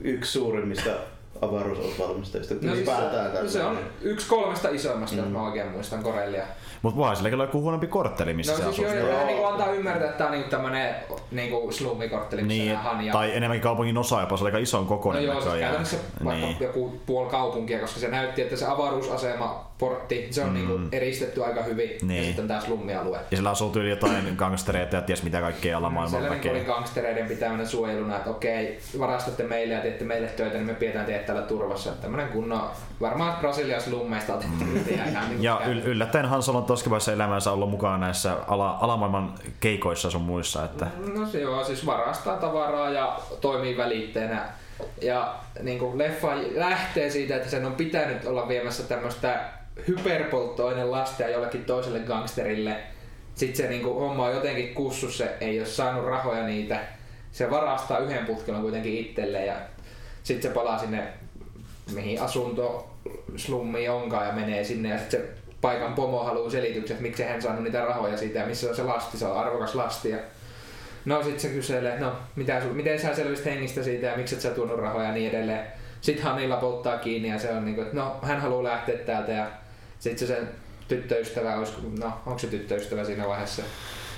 yksi 0.00 0.32
suurimmista 0.32 0.90
avaruusvalmistajista 1.42 2.54
No 2.62 2.74
siis 2.74 2.86
se, 2.86 3.42
no 3.42 3.48
se 3.48 3.64
on 3.64 3.78
yksi 4.00 4.28
kolmesta 4.28 4.68
isoimmasta, 4.68 5.16
mm. 5.16 5.22
jos 5.22 5.32
mä 5.32 5.46
oikein 5.46 5.68
muistan 5.68 6.02
Corellia. 6.02 6.46
Mutta 6.82 6.96
voi 6.98 7.16
sillä 7.16 7.30
kyllä 7.30 7.44
joku 7.44 7.60
huonompi 7.62 7.86
kortteli, 7.86 8.34
missä 8.34 8.52
No 8.52 8.58
se 8.58 8.64
siis 8.64 8.74
asuu. 8.88 8.98
joo, 8.98 9.08
joo. 9.08 9.26
Niinku 9.26 9.44
antaa 9.44 9.70
ymmärtää, 9.72 10.04
että 10.06 10.18
tää 10.18 10.26
on 10.26 10.32
niinku 10.32 10.50
tämmönen 10.50 10.94
niinku 11.30 11.72
slummikortteli, 11.72 12.42
missä 12.42 12.62
Niin, 12.62 12.72
nähdään 12.74 13.06
ja... 13.06 13.12
tai 13.12 13.36
enemmänkin 13.36 13.62
kaupungin 13.62 13.98
osa, 13.98 14.20
jopa 14.20 14.36
se 14.36 14.44
oli 14.44 14.48
aika 14.48 14.58
ison 14.58 14.80
No 14.82 14.88
kokoinen 14.88 15.24
joo, 15.24 15.40
siis 15.40 15.54
käytännössä 15.54 15.96
vaikka 16.24 16.46
Niin. 16.46 16.56
joku 16.60 17.00
puoli 17.06 17.30
kaupunkia, 17.30 17.78
koska 17.80 18.00
se 18.00 18.08
näytti, 18.08 18.42
että 18.42 18.56
se 18.56 18.66
avaruusasema, 18.66 19.67
portti, 19.78 20.28
se 20.30 20.42
on 20.42 20.48
mm. 20.48 20.54
niinku 20.54 20.78
eristetty 20.92 21.44
aika 21.44 21.62
hyvin. 21.62 21.90
Ja 21.90 21.96
Niin. 22.02 22.24
sitten 22.24 22.48
tää 22.48 22.60
slummialue. 22.60 23.18
Ja 23.30 23.36
sillä 23.36 23.50
asuu 23.50 23.70
tyyli 23.70 23.90
jotain 23.90 24.34
gangstereita 24.36 24.96
ja 24.96 25.02
ties 25.02 25.22
mitä 25.22 25.40
kaikkea 25.40 25.78
alamaailman 25.78 26.10
Siellä 26.20 26.34
niinku 26.34 26.48
oli 26.48 26.58
väkeä. 26.58 26.74
gangstereiden 26.74 27.26
pitäminen 27.28 27.66
suojeluna, 27.68 28.16
että 28.16 28.30
okei, 28.30 28.78
varastatte 28.98 29.42
meille 29.42 29.74
ja 29.74 29.80
teette 29.80 30.04
meille 30.04 30.28
töitä, 30.28 30.56
niin 30.56 30.66
me 30.66 30.74
pidetään 30.74 31.06
teidät 31.06 31.26
täällä 31.26 31.42
turvassa. 31.42 31.90
Että 31.90 32.02
Tämmönen 32.02 32.28
kunnon, 32.28 32.70
varmaan 33.00 33.36
Brasilian 33.40 33.80
slummeista 33.80 34.34
otettu 34.34 34.64
mm. 34.64 34.80
ihan 34.88 35.28
niinku 35.28 35.42
Ja 35.44 35.60
yl- 35.64 35.84
yllättäen 35.86 36.26
Han 36.26 36.42
Solo 36.42 36.58
on 36.58 36.64
tossakin 36.64 36.90
vaiheessa 36.90 37.12
elämänsä 37.12 37.52
ollut 37.52 37.70
mukana 37.70 37.98
näissä 37.98 38.36
ala- 38.48 38.78
alamaailman 38.80 39.34
keikoissa 39.60 40.10
sun 40.10 40.22
muissa. 40.22 40.64
Että... 40.64 40.86
No 41.14 41.26
se 41.26 41.40
joo, 41.40 41.64
siis 41.64 41.86
varastaa 41.86 42.36
tavaraa 42.36 42.90
ja 42.90 43.18
toimii 43.40 43.76
välitteenä. 43.76 44.48
Ja 45.02 45.34
niin 45.62 45.78
kuin 45.78 45.98
leffa 45.98 46.28
lähtee 46.54 47.10
siitä, 47.10 47.36
että 47.36 47.50
sen 47.50 47.64
on 47.64 47.72
pitänyt 47.74 48.24
olla 48.26 48.48
viemässä 48.48 48.82
tämmöistä 48.82 49.40
hyperpolttoaineen 49.88 50.90
lastia 50.90 51.28
jollekin 51.28 51.64
toiselle 51.64 52.00
gangsterille. 52.00 52.76
Sitten 53.34 53.56
se 53.56 53.68
niin 53.68 53.82
kuin, 53.82 53.94
homma 53.94 54.26
on 54.26 54.34
jotenkin 54.34 54.74
kussu, 54.74 55.10
se 55.10 55.36
ei 55.40 55.58
ole 55.58 55.66
saanut 55.66 56.04
rahoja 56.04 56.46
niitä. 56.46 56.80
Se 57.32 57.50
varastaa 57.50 57.98
yhden 57.98 58.26
putkelon 58.26 58.62
kuitenkin 58.62 58.98
itselleen 58.98 59.46
ja 59.46 59.56
sitten 60.22 60.50
se 60.50 60.54
palaa 60.54 60.78
sinne, 60.78 61.02
mihin 61.94 62.20
asunto 62.20 62.90
slummi 63.36 63.88
onkaan 63.88 64.26
ja 64.26 64.32
menee 64.32 64.64
sinne 64.64 64.88
ja 64.88 64.98
sitten 64.98 65.20
se 65.20 65.28
paikan 65.60 65.94
pomo 65.94 66.24
haluaa 66.24 66.50
selitykset, 66.50 67.00
miksi 67.00 67.22
hän 67.22 67.42
saanut 67.42 67.64
niitä 67.64 67.84
rahoja 67.84 68.16
siitä 68.16 68.38
ja 68.38 68.46
missä 68.46 68.68
on 68.68 68.76
se 68.76 68.82
lasti, 68.82 69.18
se 69.18 69.26
on 69.26 69.38
arvokas 69.38 69.74
lasti. 69.74 70.10
Ja 70.10 70.18
No 71.04 71.22
sit 71.22 71.40
se 71.40 71.48
kyselee, 71.48 71.98
no 71.98 72.12
mitä 72.36 72.62
miten 72.72 73.00
sä 73.00 73.14
selvisit 73.14 73.44
hengistä 73.44 73.82
siitä 73.82 74.06
ja 74.06 74.16
miksi 74.16 74.34
et 74.34 74.40
sä 74.40 74.50
tuonut 74.50 74.78
rahoja 74.78 75.06
ja 75.06 75.12
niin 75.12 75.30
edelleen. 75.30 75.66
Sitten 76.00 76.24
Hanilla 76.24 76.56
polttaa 76.56 76.98
kiinni 76.98 77.28
ja 77.28 77.38
se 77.38 77.50
on 77.50 77.64
niinku, 77.64 77.80
että 77.80 77.96
no 77.96 78.16
hän 78.22 78.40
haluaa 78.40 78.64
lähteä 78.64 78.98
täältä 78.98 79.32
ja 79.32 79.46
sit 79.98 80.18
se 80.18 80.26
sen 80.26 80.48
tyttöystävä 80.88 81.56
olisi, 81.56 81.72
no 82.00 82.12
onko 82.26 82.38
se 82.38 82.46
tyttöystävä 82.46 83.04
siinä 83.04 83.28
vaiheessa? 83.28 83.62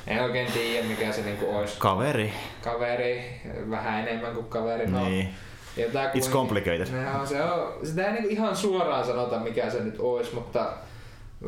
En 0.06 0.22
oikein 0.22 0.52
tiedä 0.52 0.86
mikä 0.86 1.12
se 1.12 1.22
niinku 1.22 1.56
olisi. 1.56 1.76
Kaveri. 1.78 2.32
Kaveri, 2.64 3.40
vähän 3.70 4.08
enemmän 4.08 4.34
kuin 4.34 4.46
kaveri. 4.46 4.86
No, 4.86 5.04
Niin. 5.08 5.28
jotain 5.76 6.10
It's 6.10 6.30
complicated. 6.30 6.86
No, 7.14 7.26
se 7.26 7.42
on, 7.42 7.86
sitä 7.86 8.06
ei 8.06 8.12
niinku 8.12 8.28
ihan 8.28 8.56
suoraan 8.56 9.04
sanota 9.06 9.38
mikä 9.38 9.70
se 9.70 9.80
nyt 9.80 9.96
olisi, 9.98 10.34
mutta 10.34 10.72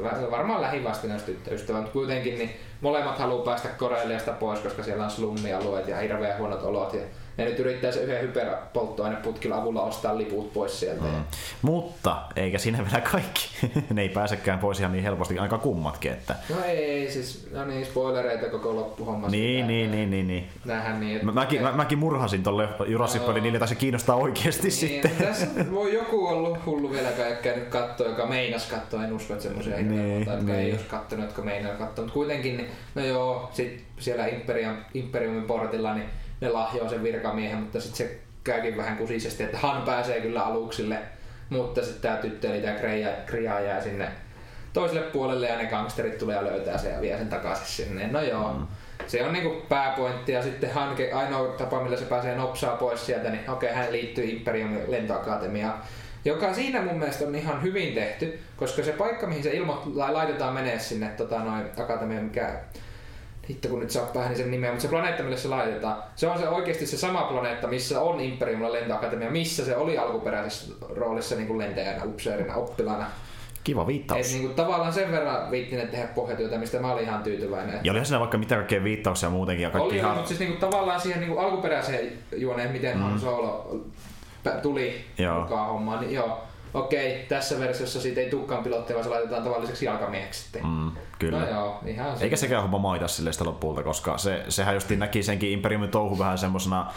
va- 0.03 0.31
varmaan 0.31 0.61
lähivastinaus 0.63 1.23
tyttöystävä, 1.23 1.79
mutta 1.79 1.93
kuitenkin 1.93 2.39
niin 2.39 2.51
molemmat 2.81 3.19
haluaa 3.19 3.45
päästä 3.45 3.69
Koreliasta 3.69 4.33
pois, 4.33 4.61
koska 4.61 4.83
siellä 4.83 5.05
on 5.05 5.11
slummialueet 5.11 5.89
ja 5.89 5.97
hirveän 5.99 6.39
huonot 6.39 6.63
olot. 6.63 6.95
Ja 6.95 7.01
ne 7.37 7.45
nyt 7.45 7.59
yrittää 7.59 7.93
se 7.93 8.03
yhden 8.03 8.23
hyperpolttoaineputkilla 8.23 9.57
avulla 9.57 9.83
ostaa 9.83 10.19
liput 10.19 10.53
pois 10.53 10.81
sieltä. 10.81 11.05
Mm. 11.05 11.25
Mutta 11.63 12.23
eikä 12.37 12.59
siinä 12.59 12.79
vielä 12.79 13.01
kaikki. 13.01 13.49
ne 13.95 14.03
ei 14.03 14.09
pääsekään 14.09 14.59
pois 14.59 14.81
ihan 14.81 14.93
niin 14.93 15.05
helposti, 15.05 15.39
aika 15.39 15.59
kummatkin. 15.59 16.13
Että... 16.13 16.35
No 16.49 16.57
ei, 16.67 17.11
siis, 17.11 17.49
no 17.53 17.65
niin, 17.65 17.87
spoilereita 17.87 18.47
koko 18.47 18.77
loppuhomma. 18.77 19.29
Niin, 19.29 19.67
niin, 19.67 19.91
niin, 19.91 20.11
niin, 20.11 20.27
niin. 20.29 20.49
Nähdään 20.65 21.01
niin, 21.01 21.13
että... 21.13 21.27
Mä, 21.27 21.33
mäkin, 21.33 21.63
mä, 21.63 21.73
mäkin 21.73 21.99
murhasin 21.99 22.43
tolle 22.43 22.69
Jurassic. 22.87 23.23
Worldin, 23.23 23.43
niille 23.43 23.59
taisi 23.59 23.77
kiinnostaa 23.77 24.17
oikeasti 24.17 24.63
Niin, 24.63 24.73
sitten. 24.73 25.11
tässä 25.11 25.47
voi 25.73 25.95
joku 25.95 26.27
ollut 26.27 26.67
hullu 26.67 26.91
vielä, 26.91 27.09
joka 27.09 27.27
ei 27.27 27.37
käynyt 27.37 27.69
katsoa, 27.69 28.09
joka 28.09 28.27
meinas 28.27 28.67
katsoa. 28.67 29.05
En 29.05 29.13
usko, 29.13 29.33
että 29.33 29.43
semmoisia 29.43 29.77
Niin, 29.77 29.89
niin, 29.89 30.27
jotka 30.27 30.37
niin. 30.37 30.59
ei 30.59 30.73
olisi 30.73 30.85
kattonut, 30.85 31.25
jotka 31.25 31.43
meinaa 31.43 31.73
katsoa. 31.73 32.05
Mutta 32.05 32.15
kuitenkin, 32.15 32.57
niin, 32.57 32.69
no 32.95 33.05
joo, 33.05 33.51
sit 33.53 33.85
siellä 33.99 34.27
Imperium, 34.27 34.77
Imperiumin 34.95 35.45
portilla, 35.45 35.95
niin 35.95 36.07
ne 36.43 36.49
lahjoaa 36.49 36.89
sen 36.89 37.03
virkamiehen, 37.03 37.59
mutta 37.59 37.81
sitten 37.81 38.09
se 38.09 38.19
käykin 38.45 38.77
vähän 38.77 38.97
kusisesti, 38.97 39.43
että 39.43 39.59
Han 39.59 39.83
pääsee 39.83 40.21
kyllä 40.21 40.45
aluksille, 40.45 40.99
mutta 41.51 41.83
sitten 41.83 42.03
tämä 42.03 42.17
tyttö 42.17 42.55
eli 42.55 42.63
tämä 42.63 42.79
Kreia, 42.79 43.09
Kria 43.27 43.61
jää 43.61 43.83
sinne 43.83 44.09
toiselle 44.73 45.03
puolelle 45.03 45.49
ja 45.49 45.59
ne 45.59 45.67
gangsterit 45.67 46.19
tulee 46.19 46.37
ja 46.37 46.45
löytää 46.45 46.79
sen 46.79 46.93
ja 46.93 47.01
vie 47.01 47.19
sen 47.19 47.29
takaisin 47.29 47.67
sinne. 47.67 48.07
No 48.07 48.21
joo, 48.21 48.53
mm. 48.53 48.67
se 49.07 49.25
on 49.25 49.33
niinku 49.33 49.63
pääpointti 49.69 50.33
ja 50.33 50.43
sitten 50.43 50.73
Hanke, 50.73 51.13
ainoa 51.13 51.49
tapa 51.49 51.83
millä 51.83 51.97
se 51.97 52.05
pääsee 52.05 52.37
nopsaa 52.37 52.77
pois 52.77 53.07
sieltä, 53.07 53.31
niin 53.31 53.51
okei 53.51 53.73
hän 53.73 53.93
liittyy 53.93 54.25
Imperiumin 54.25 54.91
lentoakatemiaan. 54.91 55.83
Joka 56.25 56.55
siinä 56.55 56.83
mun 56.83 56.99
mielestä 56.99 57.25
on 57.25 57.35
ihan 57.35 57.63
hyvin 57.63 57.95
tehty, 57.95 58.41
koska 58.57 58.83
se 58.83 58.93
paikka 58.93 59.27
mihin 59.27 59.43
se 59.43 59.51
ilmo 59.51 59.83
laitetaan 59.95 60.55
menee 60.55 60.79
sinne 60.79 61.09
tota, 61.09 61.39
noin 61.39 61.65
akatemiaan, 61.81 62.25
mikä 62.25 62.61
hitto 63.53 63.69
kun 63.69 63.81
nyt 63.81 63.91
saa 63.91 64.07
päähän 64.07 64.37
sen 64.37 64.51
nimeä, 64.51 64.71
mutta 64.71 64.83
se 64.83 64.89
planeetta, 64.89 65.23
mille 65.23 65.37
se 65.37 65.49
laitetaan, 65.49 66.03
se 66.17 66.29
on 66.29 66.39
se 66.39 66.49
oikeasti 66.49 66.87
se 66.87 66.97
sama 66.97 67.23
planeetta, 67.23 67.69
missä 67.69 68.01
on 68.01 68.21
Imperiumilla 68.21 68.73
lentoakatemia, 68.73 69.31
missä 69.31 69.65
se 69.65 69.77
oli 69.77 69.99
alkuperäisessä 69.99 70.75
roolissa 70.89 71.35
niin 71.37 71.47
kuin 71.47 71.59
lentäjänä, 71.59 72.05
upseerina, 72.05 72.55
oppilaana. 72.55 73.07
Kiva 73.65 73.81
Et 73.83 73.87
viittaus. 73.87 74.33
niin 74.33 74.43
kuin, 74.43 74.55
tavallaan 74.55 74.93
sen 74.93 75.11
verran 75.11 75.51
viittinen 75.51 75.89
tehdä 75.89 76.07
pohjatyötä, 76.07 76.59
mistä 76.59 76.81
mä 76.81 76.93
olin 76.93 77.05
ihan 77.05 77.23
tyytyväinen. 77.23 77.81
Ja 77.85 77.93
olihan 77.93 78.07
siinä 78.07 78.21
vaikka 78.21 78.39
mitä 78.39 78.55
kaikkea 78.55 78.85
viittauksia 78.85 79.31
muutenkin. 79.31 79.63
Ja 79.63 79.71
kaikki 79.71 79.89
Oli, 79.89 79.97
ihan... 79.97 80.15
mutta 80.15 80.29
siis 80.29 80.41
niinku 80.41 80.61
tavallaan 80.61 81.01
siihen 81.01 81.21
niinku 81.21 81.39
alkuperäiseen 81.39 82.13
juoneen, 82.37 82.73
miten 82.73 82.97
mm. 82.97 83.03
Han 83.03 83.21
Solo 83.21 83.77
tuli 84.63 85.05
Joo. 85.19 85.41
mukaan 85.41 85.69
hommaan, 85.69 86.01
niin 86.01 86.13
joo, 86.13 86.45
okei, 86.75 87.27
tässä 87.29 87.61
versiossa 87.61 88.01
siitä 88.01 88.21
ei 88.21 88.31
tukkaan 88.31 88.65
pilottia, 88.65 88.95
vaan 88.97 89.05
se 89.05 89.11
laitetaan 89.11 89.43
tavalliseksi 89.43 89.85
jalkamieheksi 89.85 90.43
sitten. 90.43 90.67
Mm, 90.67 90.91
kyllä. 91.19 91.39
No 91.39 91.49
joo, 91.51 91.81
ihan 91.87 92.17
Eikä 92.21 92.37
sekään 92.37 92.63
homma 92.63 92.79
maita 92.79 93.09
sille 93.09 93.33
sitä 93.33 93.45
lopulta, 93.45 93.83
koska 93.83 94.19
se, 94.19 94.45
sehän 94.49 94.75
just 94.75 94.91
näki 94.91 95.23
senkin 95.23 95.51
Imperiumin 95.51 95.91
touhu 95.91 96.19
vähän 96.19 96.39
semmosena 96.39 96.93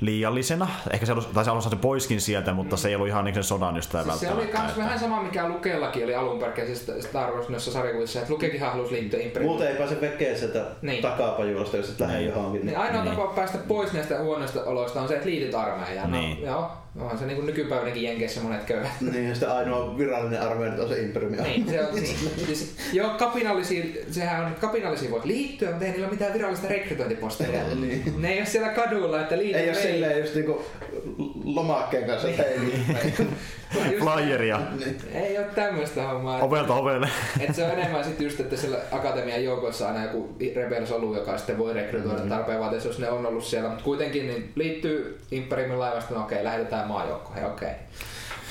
liiallisena. 0.00 0.68
Ehkä 0.92 1.06
se, 1.06 1.12
ollut, 1.12 1.32
tai 1.32 1.44
se 1.44 1.50
halusi 1.50 1.70
se 1.70 1.76
poiskin 1.76 2.20
sieltä, 2.20 2.52
mutta 2.52 2.76
se 2.76 2.88
ei 2.88 2.94
ollut 2.94 3.08
ihan 3.08 3.24
niin 3.24 3.34
sen 3.34 3.44
sodan 3.44 3.76
ystävä 3.76 4.02
Siis 4.04 4.20
se 4.20 4.26
oli 4.28 4.36
välttämättä. 4.36 4.66
kans 4.66 4.78
vähän 4.78 4.98
sama, 5.00 5.22
mikä 5.22 5.48
Lukellakin 5.48 6.04
oli 6.04 6.14
alun 6.14 6.38
perin 6.38 6.76
Star 7.00 7.32
Wars 7.32 7.48
noissa 7.48 7.72
sarjakuvissa, 7.72 8.18
että 8.20 8.32
Lukekinhan 8.32 8.72
halusi 8.72 8.92
liittyä 8.94 9.20
Imperiumiin. 9.20 9.50
Muuten 9.58 9.68
ei 9.68 9.76
pääse 9.76 10.00
vekeä 10.00 10.36
sieltä 10.36 10.64
Niin. 10.82 11.02
takapajuolasta, 11.02 11.76
jos 11.76 11.90
et 11.90 12.00
lähde 12.00 12.18
Niin. 12.18 12.28
johonkin. 12.28 12.66
Niin 12.66 12.78
ainoa 12.78 13.04
Niin. 13.04 13.16
tapa 13.16 13.32
päästä 13.34 13.58
pois 13.58 13.92
näistä 13.92 14.18
huonoista 14.22 14.64
oloista 14.64 15.00
on 15.00 15.08
se, 15.08 15.14
että 15.14 15.26
liityt 15.26 15.54
armeijaan. 15.54 16.10
Niin. 16.12 16.40
No, 16.40 16.46
joo, 16.46 16.70
onhan 17.00 17.18
se 17.18 17.26
niin 17.26 17.36
kuin 17.36 17.46
nykypäivänäkin 17.46 18.02
Jenkeissä 18.02 18.40
monet 18.40 18.64
köyhät. 18.64 18.92
Niin, 19.12 19.28
ja 19.28 19.34
sitten 19.34 19.50
ainoa 19.50 19.98
virallinen 19.98 20.42
armeija 20.42 20.82
on 20.82 20.88
se 20.88 21.00
Imperiumi. 21.00 21.36
Niin, 21.36 21.68
se 21.70 21.84
on 21.84 21.94
niin. 21.94 22.16
Siis, 22.46 22.74
joo, 22.92 23.10
kapinallisiin, 23.10 23.98
sehän 24.10 24.44
on, 24.44 24.54
kapinallisiin 24.60 25.10
voit 25.10 25.24
liittyä, 25.24 25.70
mutta 25.70 25.84
ei 25.84 25.90
niillä 25.90 26.06
ole 26.06 26.12
mitään 26.12 26.34
virallista 26.34 26.68
rekrytointiposteja. 26.68 27.62
Niin. 27.74 28.14
Ne 28.22 28.32
ei 28.32 28.38
ole 28.38 28.46
siellä 28.46 28.68
kadulla, 28.68 29.20
että 29.20 29.38
liity 29.38 29.58
Ei 29.58 29.68
ole 29.68 29.74
silleen 29.74 30.20
just 30.20 30.34
niinku 30.34 30.64
lomakkeen 31.44 32.06
kanssa, 32.06 32.28
niin. 32.28 32.86
Just- 33.74 33.98
Flyeria 33.98 34.60
niin. 34.78 34.98
Ei 35.14 35.38
ole 35.38 35.46
tämmöistä 35.46 36.02
hommaa. 36.08 36.42
ovelta 36.42 36.74
ovelle. 36.74 37.08
Et 37.40 37.54
se 37.54 37.64
on 37.64 37.70
enemmän 37.70 38.04
sitten 38.04 38.24
just, 38.24 38.40
että 38.40 38.56
siellä 38.56 38.78
akatemian 38.92 39.44
joukoissa 39.44 39.88
aina 39.88 40.02
joku 40.02 40.36
rebel 40.54 40.86
solu, 40.86 41.14
joka 41.14 41.38
sitten 41.38 41.58
voi 41.58 41.74
rekrytoida 41.74 42.22
mm. 42.22 42.28
tarpeen 42.28 42.60
vaatiessa, 42.60 42.88
jos 42.88 42.98
ne 42.98 43.10
on 43.10 43.26
ollut 43.26 43.44
siellä. 43.44 43.68
Mutta 43.68 43.84
kuitenkin 43.84 44.26
niin 44.26 44.52
liittyy 44.54 45.20
Imperiumin 45.30 45.80
laivasta, 45.80 46.14
no 46.14 46.20
okei, 46.20 46.44
lähetetään 46.44 46.88
maajoukkoihin, 46.88 47.46
okei. 47.46 47.70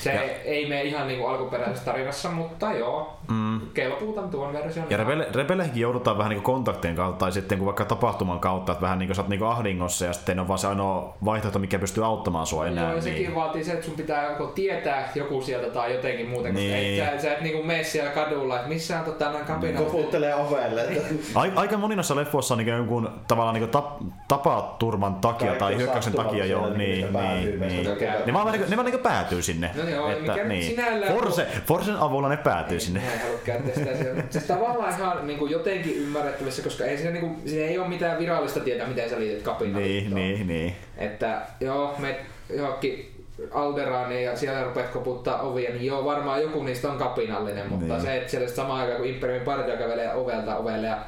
Se 0.02 0.14
Ja- 0.14 0.22
ei 0.44 0.68
mene 0.68 0.82
ihan 0.82 1.06
niin 1.08 1.20
kuin 1.20 1.30
alkuperäisessä 1.30 1.84
tarinassa, 1.84 2.28
mutta 2.30 2.72
joo, 2.72 3.12
Mm. 3.28 3.60
kelpuutan 3.74 4.28
tuon 4.30 4.52
version. 4.52 4.86
Ja 4.90 4.96
rebelleihinkin 5.34 5.82
joudutaan 5.82 6.18
vähän 6.18 6.30
niin 6.30 6.42
kontaktien 6.42 6.96
kautta 6.96 7.18
tai 7.18 7.32
sitten 7.32 7.58
kun 7.58 7.66
vaikka 7.66 7.84
tapahtuman 7.84 8.40
kautta, 8.40 8.72
että 8.72 8.82
vähän 8.82 8.98
niin 8.98 9.08
kuin 9.08 9.16
sä 9.16 9.22
oot 9.22 9.28
niin 9.28 9.42
ahdingossa 9.42 10.04
ja 10.04 10.12
sitten 10.12 10.38
on 10.40 10.48
vaan 10.48 10.58
se 10.58 10.66
ainoa 10.68 11.14
vaihtoehto, 11.24 11.58
mikä 11.58 11.78
pystyy 11.78 12.04
auttamaan 12.06 12.46
sua 12.46 12.66
enää. 12.66 12.84
Joo, 12.84 12.96
ja 12.96 13.02
sekin 13.02 13.22
niin. 13.22 13.34
vaatii 13.34 13.64
se, 13.64 13.72
että 13.72 13.84
sun 13.86 13.94
pitää 13.94 14.30
joko 14.30 14.46
tietää 14.46 15.08
joku 15.14 15.42
sieltä 15.42 15.70
tai 15.70 15.94
jotenkin 15.94 16.28
muuten, 16.28 16.54
Niin. 16.54 17.02
et, 17.02 17.16
sä, 17.16 17.22
sä 17.22 17.32
et 17.32 17.40
niinku 17.40 17.62
mene 17.62 17.84
siellä 17.84 18.10
kadulla, 18.10 18.56
että 18.56 18.68
missä 18.68 18.98
on 18.98 19.04
tota, 19.04 19.30
noin 19.32 19.44
kapina. 19.44 19.78
Koputtelee 19.80 20.34
ovelle. 20.34 20.86
Aika 21.56 21.76
moni 21.76 21.96
noissa 21.96 22.16
leffoissa 22.16 22.54
on 22.54 22.58
niin 22.58 22.68
jonkun 22.68 23.10
tavallaan 23.28 23.54
niin 23.54 23.68
tap, 23.68 23.86
tapaturman 24.28 25.14
takia 25.14 25.54
tai 25.54 25.72
on 25.72 25.78
hyökkäyksen 25.78 26.12
takia 26.12 26.44
jo. 26.46 26.58
siellä, 26.58 26.76
Niin, 26.78 27.12
niin, 27.12 27.60
niin. 27.60 27.84
tekemään. 27.86 28.18
Ne 28.26 28.32
vaan, 28.32 28.52
niin, 28.52 28.70
ne 28.70 28.76
vaan 28.76 28.86
niin 28.86 28.98
päätyy 29.00 29.42
sinne. 29.42 29.70
No 29.76 29.82
joo, 29.90 30.10
että, 30.10 30.32
mikä 30.32 30.44
niin. 30.44 30.62
sinällään... 30.62 31.12
Forse, 31.12 31.46
Forsen 31.66 31.96
avulla 31.96 32.28
ne 32.28 32.36
päätyy 32.36 32.80
sinne. 32.80 33.00
Mä 33.00 33.12
en 33.12 33.20
halua 33.20 33.38
käyttää 33.44 33.74
sitä. 33.74 33.96
Se, 34.04 34.24
siis 34.30 34.44
tavallaan 34.44 34.94
ihan 34.98 35.26
niin 35.26 35.38
kuin 35.38 35.50
jotenkin 35.52 35.96
ymmärrettävissä, 35.96 36.62
koska 36.62 36.84
ei 36.84 36.96
siinä, 36.96 37.10
niin 37.12 37.20
kuin, 37.20 37.48
siinä 37.48 37.66
ei 37.66 37.78
ole 37.78 37.88
mitään 37.88 38.18
virallista 38.18 38.60
tietoa, 38.60 38.86
miten 38.86 39.10
sä 39.10 39.18
liitit 39.18 39.42
kapinaan. 39.42 39.82
Niin, 39.82 40.14
niin, 40.14 40.46
niin. 40.46 40.76
Että 40.98 41.42
joo, 41.60 41.94
me 41.98 42.16
johonkin 42.50 43.12
Alderaaniin 43.52 44.24
ja 44.24 44.36
siellä 44.36 44.64
rupeat 44.64 44.88
koputtaa 44.90 45.42
ovia, 45.42 45.70
niin 45.70 45.86
joo, 45.86 46.04
varmaan 46.04 46.42
joku 46.42 46.62
niistä 46.62 46.90
on 46.90 46.98
kapinallinen, 46.98 47.68
mutta 47.68 47.94
Niin. 47.94 48.00
se, 48.02 48.16
että 48.16 48.30
siellä 48.30 48.48
samaan 48.48 48.80
aikaan 48.80 48.98
kun 48.98 49.06
Imperiumin 49.06 49.44
partio 49.44 49.76
kävelee 49.76 50.14
ovelta 50.14 50.56
ovelle 50.56 50.86
ja 50.86 50.98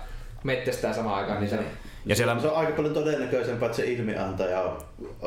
metsästää 0.45 0.93
samaan 0.93 1.17
aikaan, 1.17 1.41
niin 1.41 1.51
se... 1.51 1.59
Ja 2.09 2.17
siellä, 2.17 2.41
Se 2.41 2.49
on 2.49 2.57
aika 2.57 2.73
paljon 2.73 2.95
todennäköisempää, 2.95 3.67
että 3.67 3.77
se 3.77 3.87
ilmiantaja 3.87 4.63
on, 4.63 4.79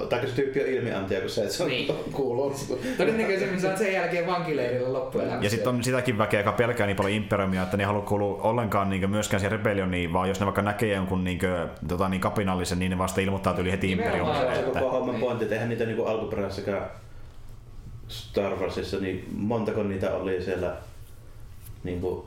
tai 0.09 0.27
se 0.27 0.36
tyyppi 0.36 0.61
on 0.61 0.67
ilmiantaja, 0.67 1.19
kuin 1.19 1.29
se, 1.29 1.41
että 1.41 1.53
se 1.53 1.63
on 1.63 1.69
Niin. 1.69 1.93
kuuluu. 2.11 2.55
Todennäköisemmin 2.97 3.61
sä 3.61 3.69
oot 3.69 3.77
sen 3.77 3.93
jälkeen 3.93 4.27
vankileirillä 4.27 4.93
loppuelämässä. 4.93 5.45
ja 5.45 5.49
sitten 5.49 5.75
on 5.75 5.84
sitäkin 5.84 6.17
väkeä, 6.17 6.39
joka 6.39 6.51
pelkää 6.51 6.88
niin 6.88 6.97
paljon 6.97 7.13
imperiumia, 7.13 7.63
että 7.63 7.77
ne 7.77 7.84
ei 7.84 7.88
halua 7.88 8.01
kuulua 8.01 8.41
ollenkaan 8.41 8.89
niin 8.89 9.09
myöskään 9.09 9.39
siihen 9.39 9.51
rebellioniin, 9.51 10.13
vaan 10.13 10.29
jos 10.29 10.39
ne 10.39 10.45
vaikka 10.45 10.61
näkee 10.61 10.95
jonkun 10.95 11.23
niin 11.23 11.39
kuin, 11.39 11.51
tota, 11.88 12.09
niin 12.09 12.21
kapinallisen, 12.21 12.79
niin 12.79 12.89
ne 12.89 12.97
vasta 12.97 13.21
ilmoittaa 13.21 13.55
yli 13.57 13.71
heti 13.71 13.91
imperiumille. 13.91 14.39
Se 14.39 14.59
Että, 14.59 14.79
koko 14.79 14.91
homman 14.91 15.15
pointti, 15.15 15.45
että 15.45 15.55
eihän 15.55 15.69
niitä 15.69 15.86
niinku 15.86 16.03
alkuperäisessäkään 16.03 16.89
Star 18.07 18.55
Warsissa, 18.55 18.97
niin 18.97 19.25
montako 19.36 19.84
niitä 19.84 20.13
oli 20.15 20.41
siellä 20.41 20.75
niinku 21.84 22.25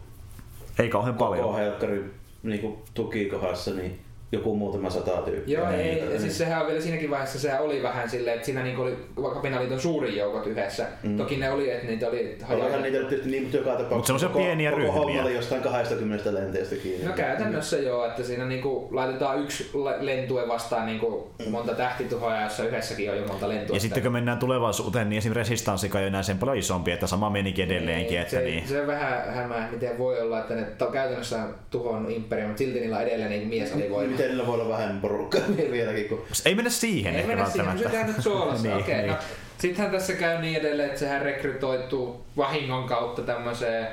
ei 0.78 0.88
kauhean 0.88 1.14
koko 1.14 1.30
paljon. 1.30 1.54
helkkari 1.54 2.04
niinku 2.42 2.82
tukikohdassa, 2.94 3.70
niin 3.70 4.03
joku 4.34 4.56
muutama 4.56 4.90
sata 4.90 5.10
tyyppiä. 5.10 5.58
Joo, 5.58 5.70
ei, 5.70 5.76
Niitä, 5.94 6.04
ja 6.14 6.20
siis 6.20 6.38
sehän 6.38 6.60
on 6.60 6.66
vielä 6.66 6.80
siinäkin 6.80 7.10
vaiheessa, 7.10 7.38
sehän 7.38 7.60
oli 7.62 7.82
vähän 7.82 8.10
silleen, 8.10 8.34
että 8.34 8.46
siinä 8.46 8.62
niinku 8.62 8.82
oli 8.82 8.96
kapinaliiton 9.34 9.80
suurin 9.80 10.16
joukot 10.16 10.46
yhdessä. 10.46 10.86
Mm. 11.02 11.16
Toki 11.16 11.36
ne 11.36 11.50
oli, 11.50 11.70
että 11.70 11.86
niitä 11.86 12.08
oli 12.08 12.38
Olihan 12.50 12.82
niitä 12.82 12.98
tietysti 12.98 13.30
niin 13.30 13.52
joka 13.52 13.70
tapauksessa. 13.70 13.96
Mut 13.96 14.06
semmosia 14.06 14.28
koko- 14.28 14.38
pieniä 14.44 14.70
koko 14.70 14.82
ryhmiä. 14.82 15.00
homma 15.00 15.22
oli 15.22 15.34
jostain 15.34 15.62
20 15.62 16.34
lenteestä 16.34 16.76
kiinni. 16.76 17.06
No 17.06 17.12
käytännössä 17.12 17.76
joo, 17.76 18.06
että 18.06 18.22
siinä 18.22 18.44
niinku 18.44 18.88
laitetaan 18.90 19.40
yksi 19.40 19.70
le- 19.84 20.06
lentue 20.06 20.48
vastaan 20.48 20.86
niinku 20.86 21.30
monta 21.50 21.74
tähtituhoa, 21.74 22.40
jossa 22.42 22.64
yhdessäkin 22.64 23.10
on 23.10 23.16
jo 23.16 23.26
monta 23.26 23.48
lentua. 23.48 23.76
Ja 23.76 23.80
sitten 23.80 24.02
kun 24.02 24.12
mennään 24.12 24.38
tulevaisuuteen, 24.38 25.08
niin 25.08 25.18
esimerkiksi 25.18 25.50
resistanssika 25.52 25.98
ei 25.98 26.02
ole 26.02 26.08
enää 26.08 26.22
sen 26.22 26.38
paljon 26.38 26.56
isompi, 26.58 26.90
että 26.92 27.06
sama 27.06 27.30
menikin 27.30 27.64
edelleenkin. 27.64 28.18
Että 28.18 28.30
se, 28.30 28.40
niin. 28.40 28.68
se 28.68 28.86
vähän 28.86 29.34
hämää, 29.34 29.68
miten 29.72 29.98
voi 29.98 30.20
olla, 30.20 30.40
että 30.40 30.54
ne 30.54 30.62
to, 30.78 30.86
käytännössä 30.86 31.42
on 31.42 31.54
tuhonnut 31.70 32.12
imperium, 32.12 32.48
mutta 32.48 32.58
silti 32.58 32.80
niillä 32.80 32.96
on 32.96 33.02
edelleen 33.02 33.30
niin 33.30 33.48
mies 33.48 33.72
oli 33.74 33.90
voima. 33.90 34.16
Niillä 34.28 34.46
voi 34.46 34.60
olla 34.60 34.68
vähemmän 34.68 35.00
porukkaa 35.00 35.40
vieläkin, 35.70 36.08
kun 36.08 36.24
Ei 36.44 36.54
mennä 36.54 36.70
siihen 36.70 37.14
Ei 37.14 37.20
ehkä 37.20 37.28
mennä 37.28 37.50
siihen, 37.50 37.78
se 37.78 37.84
tehdään 37.84 38.06
nyt 38.06 38.22
suolassa. 38.22 38.68
Niin, 38.68 38.76
Okei, 38.82 38.96
niin. 38.96 39.08
no, 39.10 39.16
sittenhän 39.58 39.92
tässä 39.92 40.12
käy 40.12 40.40
niin 40.40 40.60
edelleen, 40.60 40.88
että 40.88 41.00
sehän 41.00 41.22
rekrytoituu 41.22 42.24
vahingon 42.36 42.84
kautta 42.84 43.22
tämmöiseen 43.22 43.86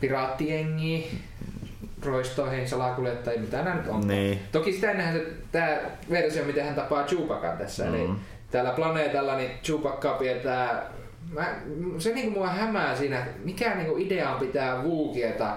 piraattijengiin, 0.00 1.20
roistoihin, 2.02 2.68
salakuljettajiin, 2.68 3.42
mitä 3.42 3.62
nämä 3.62 3.76
nyt 3.76 3.88
on. 3.88 4.08
Niin. 4.08 4.40
Toki 4.52 4.72
sitä 4.72 4.90
ennenhän 4.90 5.14
se, 5.14 5.26
tämä 5.52 5.78
versio, 6.10 6.44
miten 6.44 6.64
hän 6.64 6.74
tapaa 6.74 7.04
Chewbacan 7.04 7.58
tässä. 7.58 7.84
Mm. 7.84 7.94
Eli 7.94 8.10
täällä 8.50 8.70
planeetalla 8.70 9.36
niin 9.36 9.50
Chewbacca 9.62 10.12
pidetään... 10.12 10.82
Mä, 11.32 11.54
se 11.98 12.14
niinku 12.14 12.38
mua 12.38 12.48
hämää 12.48 12.96
siinä, 12.96 13.18
että 13.18 13.30
mikä 13.44 13.74
niinku 13.74 13.96
idea 13.96 14.30
on 14.30 14.40
pitää 14.40 14.82
Vuukieta 14.82 15.56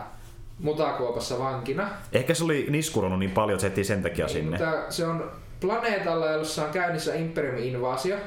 mutakuopassa 0.60 1.40
vankina. 1.40 1.90
Ehkä 2.12 2.34
se 2.34 2.44
oli 2.44 2.66
niskuronnut 2.70 3.20
niin 3.20 3.32
paljon, 3.32 3.60
että 3.66 3.76
se 3.76 3.84
sen 3.84 4.04
takia 4.04 4.26
Niin, 4.26 4.34
sinne. 4.34 4.58
Mutta 4.58 4.92
se 4.92 5.08
on 5.08 5.32
planeetalla, 5.60 6.32
jossa 6.32 6.66
on 6.66 6.72
käynnissä 6.72 7.16
Imperiumin 7.16 7.64
invaasio. 7.64 8.18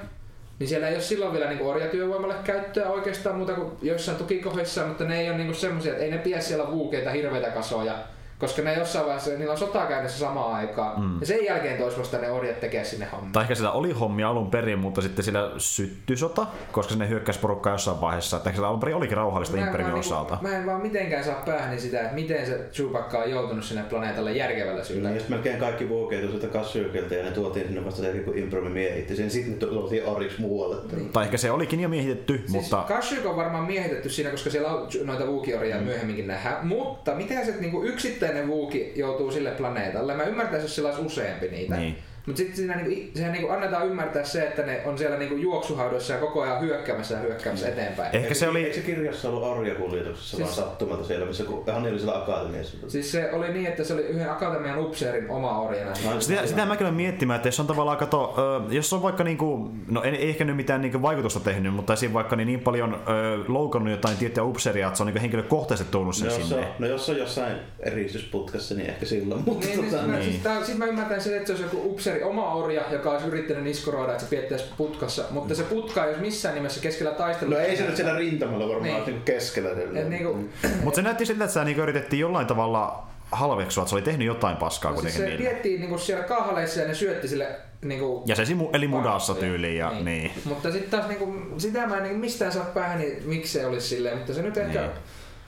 Niin 0.58 0.68
siellä 0.68 0.88
ei 0.88 0.94
ole 0.94 1.02
silloin 1.02 1.32
vielä 1.32 1.48
niinku 1.48 1.68
orjatyövoimalle 1.68 2.34
käyttöä 2.44 2.88
oikeastaan 2.90 3.36
muuta 3.36 3.54
kuin 3.54 3.70
joissain 3.82 4.18
tukikohdissa, 4.18 4.86
mutta 4.86 5.04
ne 5.04 5.20
ei 5.20 5.28
ole 5.28 5.36
niinku 5.36 5.54
semmoisia, 5.54 5.92
että 5.92 6.04
ei 6.04 6.10
ne 6.10 6.18
pidä 6.18 6.40
siellä 6.40 6.70
vuukeita 6.70 7.10
hirveitä 7.10 7.50
kasoja. 7.50 7.94
Koska 8.40 8.62
ne 8.62 8.74
jossain 8.74 9.04
vaiheessa, 9.06 9.30
niillä 9.30 9.52
on 9.52 9.58
sota 9.58 9.86
käynnissä 9.86 10.18
samaan 10.18 10.54
aikaan. 10.54 11.00
Mm. 11.00 11.20
Ja 11.20 11.26
sen 11.26 11.44
jälkeen 11.44 11.78
tois 11.78 11.98
vasta 11.98 12.18
ne 12.18 12.30
orjat 12.30 12.60
tekee 12.60 12.84
sinne 12.84 13.06
hommaa. 13.12 13.30
Tai 13.32 13.42
ehkä 13.42 13.54
sillä 13.54 13.72
oli 13.72 13.92
hommia 13.92 14.28
alun 14.28 14.50
perin, 14.50 14.78
mutta 14.78 15.02
sitten 15.02 15.24
sillä 15.24 15.50
syttyi 15.58 16.16
sota, 16.16 16.46
koska 16.72 16.92
sinne 16.92 17.08
hyökkäsi 17.08 17.38
porukkaa 17.38 17.74
jossain 17.74 18.00
vaiheessa. 18.00 18.36
Että 18.36 18.50
ehkä 18.50 18.56
sillä 18.56 18.68
alun 18.68 18.80
perin 18.80 18.96
olikin 18.96 19.16
rauhallista 19.16 19.56
imperiumin 19.56 19.92
vaan 19.92 20.00
osalta. 20.00 20.34
Niinku, 20.34 20.48
mä 20.48 20.56
en 20.56 20.66
vaan 20.66 20.82
mitenkään 20.82 21.24
saa 21.24 21.42
päähäni 21.46 21.80
sitä, 21.80 22.00
että 22.00 22.14
miten 22.14 22.46
se 22.46 22.68
Chewbacca 22.72 23.18
on 23.18 23.30
joutunut 23.30 23.64
sinne 23.64 23.82
planeetalle 23.82 24.32
järkevällä 24.32 24.84
syyllä. 24.84 25.08
Niin, 25.08 25.14
ja 25.14 25.20
sitten 25.20 25.36
melkein 25.36 25.58
kaikki 25.58 25.88
vuokeet 25.88 26.24
on 26.24 26.30
sieltä 26.30 26.46
kassyykiltä 26.46 27.14
ja 27.14 27.24
ne 27.24 27.30
tuotiin 27.30 27.66
sinne 27.66 27.84
vasta 27.84 28.02
sen, 28.02 28.24
kun 28.24 28.38
Impromi 28.38 28.70
miehitti 28.70 29.16
sen. 29.16 29.30
Sitten 29.30 29.52
ne 29.52 29.74
tuotiin 29.74 30.06
oriksi 30.06 30.40
muualle. 30.40 30.76
Niin. 30.92 31.12
Tai 31.12 31.24
ehkä 31.24 31.36
se 31.36 31.50
olikin 31.50 31.80
jo 31.80 31.88
miehitetty, 31.88 32.36
Siis 32.38 32.50
mutta 32.50 32.84
Kashyyyk 32.88 33.26
on 33.26 33.36
varmaan 33.36 33.64
miehitetty 33.64 34.08
siinä, 34.08 34.30
koska 34.30 34.50
siellä 34.50 34.68
on 34.68 34.88
noita 35.04 35.26
vuukioria 35.26 35.76
mm. 35.76 35.82
myöhemminkin 35.82 36.26
nähdään. 36.26 36.66
Mutta 36.66 37.14
miten 37.14 37.46
se 37.46 37.54
niinku 37.60 37.82
yksittäinen 38.30 38.48
vuuki 38.48 38.92
joutuu 38.96 39.30
sille 39.30 39.50
planeetalle? 39.50 40.14
Mä 40.14 40.24
ymmärtäisin, 40.24 40.64
jos 40.64 40.74
sillä 40.74 40.88
olisi 40.88 41.02
useampi 41.02 41.48
niitä. 41.48 41.76
Niin. 41.76 41.96
Mutta 42.30 42.38
sitten 42.38 42.56
siinä 42.56 42.76
niinku, 42.76 43.18
sehän 43.18 43.32
niinku 43.32 43.48
annetaan 43.50 43.86
ymmärtää 43.86 44.24
se, 44.24 44.42
että 44.46 44.62
ne 44.62 44.82
on 44.86 44.98
siellä 44.98 45.16
niinku 45.16 45.36
juoksuhaudoissa 45.36 46.12
ja 46.12 46.18
koko 46.18 46.42
ajan 46.42 46.60
hyökkäämässä 46.60 47.14
ja 47.14 47.20
hyökkäämässä 47.20 47.68
eteenpäin. 47.68 48.16
Ehkä 48.16 48.34
se 48.34 48.48
oli- 48.48 48.64
Eikö 48.64 48.74
se 48.74 48.80
kirjassa 48.80 49.28
ollut 49.28 49.42
orjakuljetuksessa 49.42 50.36
Siis- 50.36 50.48
siis... 50.48 50.58
vaan 50.58 50.68
sattumalta 50.70 51.04
siellä, 51.04 51.26
missä 51.26 51.44
kun 51.44 51.64
hän 51.72 51.82
oli 51.82 51.98
siellä 51.98 52.18
akatemiassa? 52.18 52.76
Siis 52.88 53.12
se 53.12 53.32
oli 53.32 53.52
niin, 53.52 53.66
että 53.66 53.84
se 53.84 53.94
oli 53.94 54.02
yhden 54.02 54.30
akatemian 54.30 54.78
upseerin 54.78 55.30
oma 55.30 55.60
orjana. 55.62 55.90
No, 56.14 56.20
sitä, 56.20 56.46
sitä 56.46 56.66
mä 56.66 56.76
kyllä 56.76 56.92
miettimään, 56.92 57.36
että 57.36 57.48
jos 57.48 57.60
on 57.60 57.66
tavallaan, 57.66 57.98
kato, 57.98 58.34
jos 58.70 58.92
on 58.92 59.02
vaikka 59.02 59.24
niinku, 59.24 59.70
no 59.88 60.02
en, 60.02 60.14
ei 60.14 60.28
ehkä 60.28 60.44
nyt 60.44 60.56
mitään 60.56 60.80
niinku 60.80 61.02
vaikutusta 61.02 61.40
tehnyt, 61.40 61.74
mutta 61.74 61.92
esim. 61.92 62.12
vaikka 62.12 62.36
niin, 62.36 62.46
niin 62.46 62.60
paljon 62.60 62.94
ö, 62.94 63.38
loukannut 63.48 63.90
jotain 63.90 64.16
tiettyä 64.16 64.44
upseeria, 64.44 64.86
että 64.86 64.96
se 64.96 65.02
on 65.02 65.06
niinku 65.06 65.20
henkilökohtaisesti 65.22 65.90
tullut 65.92 66.14
sen 66.16 66.28
No 66.28 66.34
jos, 66.34 66.48
sinne. 66.48 66.62
on, 66.66 66.72
no 66.78 66.86
jos 66.86 67.08
on 67.10 67.16
jossain 67.16 67.56
eristysputkassa, 67.80 68.74
niin 68.74 68.90
ehkä 68.90 69.06
silloin. 69.06 69.42
Mutta 69.46 69.66
Niin, 69.66 69.80
niin, 69.80 69.90
tota, 69.90 70.02
niin. 70.02 70.12
niin. 70.12 70.24
Siis, 70.24 70.42
tää, 70.42 70.64
sit 70.64 70.78
mä 70.78 70.86
ymmärtän 70.86 71.20
sen, 71.20 71.34
että 71.36 71.46
se 71.46 71.52
olisi 71.52 71.64
joku 71.76 71.90
upseri 72.20 72.38
oma 72.40 72.54
orja, 72.54 72.82
joka 72.92 73.10
olisi 73.10 73.26
yrittänyt 73.26 73.64
niskuroida, 73.64 74.12
että 74.12 74.24
se 74.24 74.30
piettäisi 74.30 74.64
putkassa. 74.76 75.24
Mutta 75.30 75.54
se 75.54 75.62
putka 75.62 76.02
ei 76.04 76.08
olisi 76.08 76.20
missään 76.22 76.54
nimessä 76.54 76.80
keskellä 76.80 77.12
taistelua. 77.12 77.54
No 77.54 77.60
ei 77.60 77.76
se 77.76 77.84
nyt 77.84 77.96
siellä 77.96 78.18
rintamalla 78.18 78.68
varmaan 78.68 79.02
Niin. 79.06 79.22
keskellä. 79.22 79.70
Niinku, 80.08 80.48
Mutta 80.84 80.96
se 80.96 81.02
näytti 81.02 81.26
siltä, 81.26 81.44
että 81.44 81.52
sitä 81.52 81.64
niinku 81.64 81.82
yritettiin 81.82 82.20
jollain 82.20 82.46
tavalla 82.46 83.06
halveksua, 83.32 83.82
että 83.82 83.88
se 83.90 83.94
oli 83.96 84.02
tehnyt 84.02 84.26
jotain 84.26 84.56
paskaa 84.56 84.90
No 84.92 85.00
siis 85.00 85.12
kuitenkin 85.14 85.32
se 85.32 85.38
niille. 85.38 85.50
piettiin 85.50 85.80
niinku 85.80 85.98
siellä 85.98 86.24
kahaleissa 86.24 86.80
ja 86.80 86.88
ne 86.88 86.94
syötti 86.94 87.28
sille 87.28 87.46
niinku 87.84 88.22
Ja 88.26 88.36
se 88.36 88.44
simu, 88.44 88.68
eli 88.72 88.88
mudassa 88.88 89.34
tyyliin. 89.34 89.76
Ja, 89.78 89.90
niin. 89.90 90.04
niin. 90.04 90.30
Mutta 90.44 90.72
sitten 90.72 90.90
taas 90.90 91.08
niinku, 91.08 91.34
sitä 91.58 91.86
mä 91.86 91.96
en 91.96 92.02
niinku 92.02 92.18
mistään 92.18 92.52
saa 92.52 92.64
päähän, 92.64 92.98
niin 92.98 93.22
miksi 93.24 93.52
se 93.58 93.66
olisi 93.66 93.88
silleen, 93.88 94.16
mutta 94.18 94.34
se 94.34 94.42
nyt 94.42 94.56
ehkä 94.56 94.80
Niin. 94.80 94.90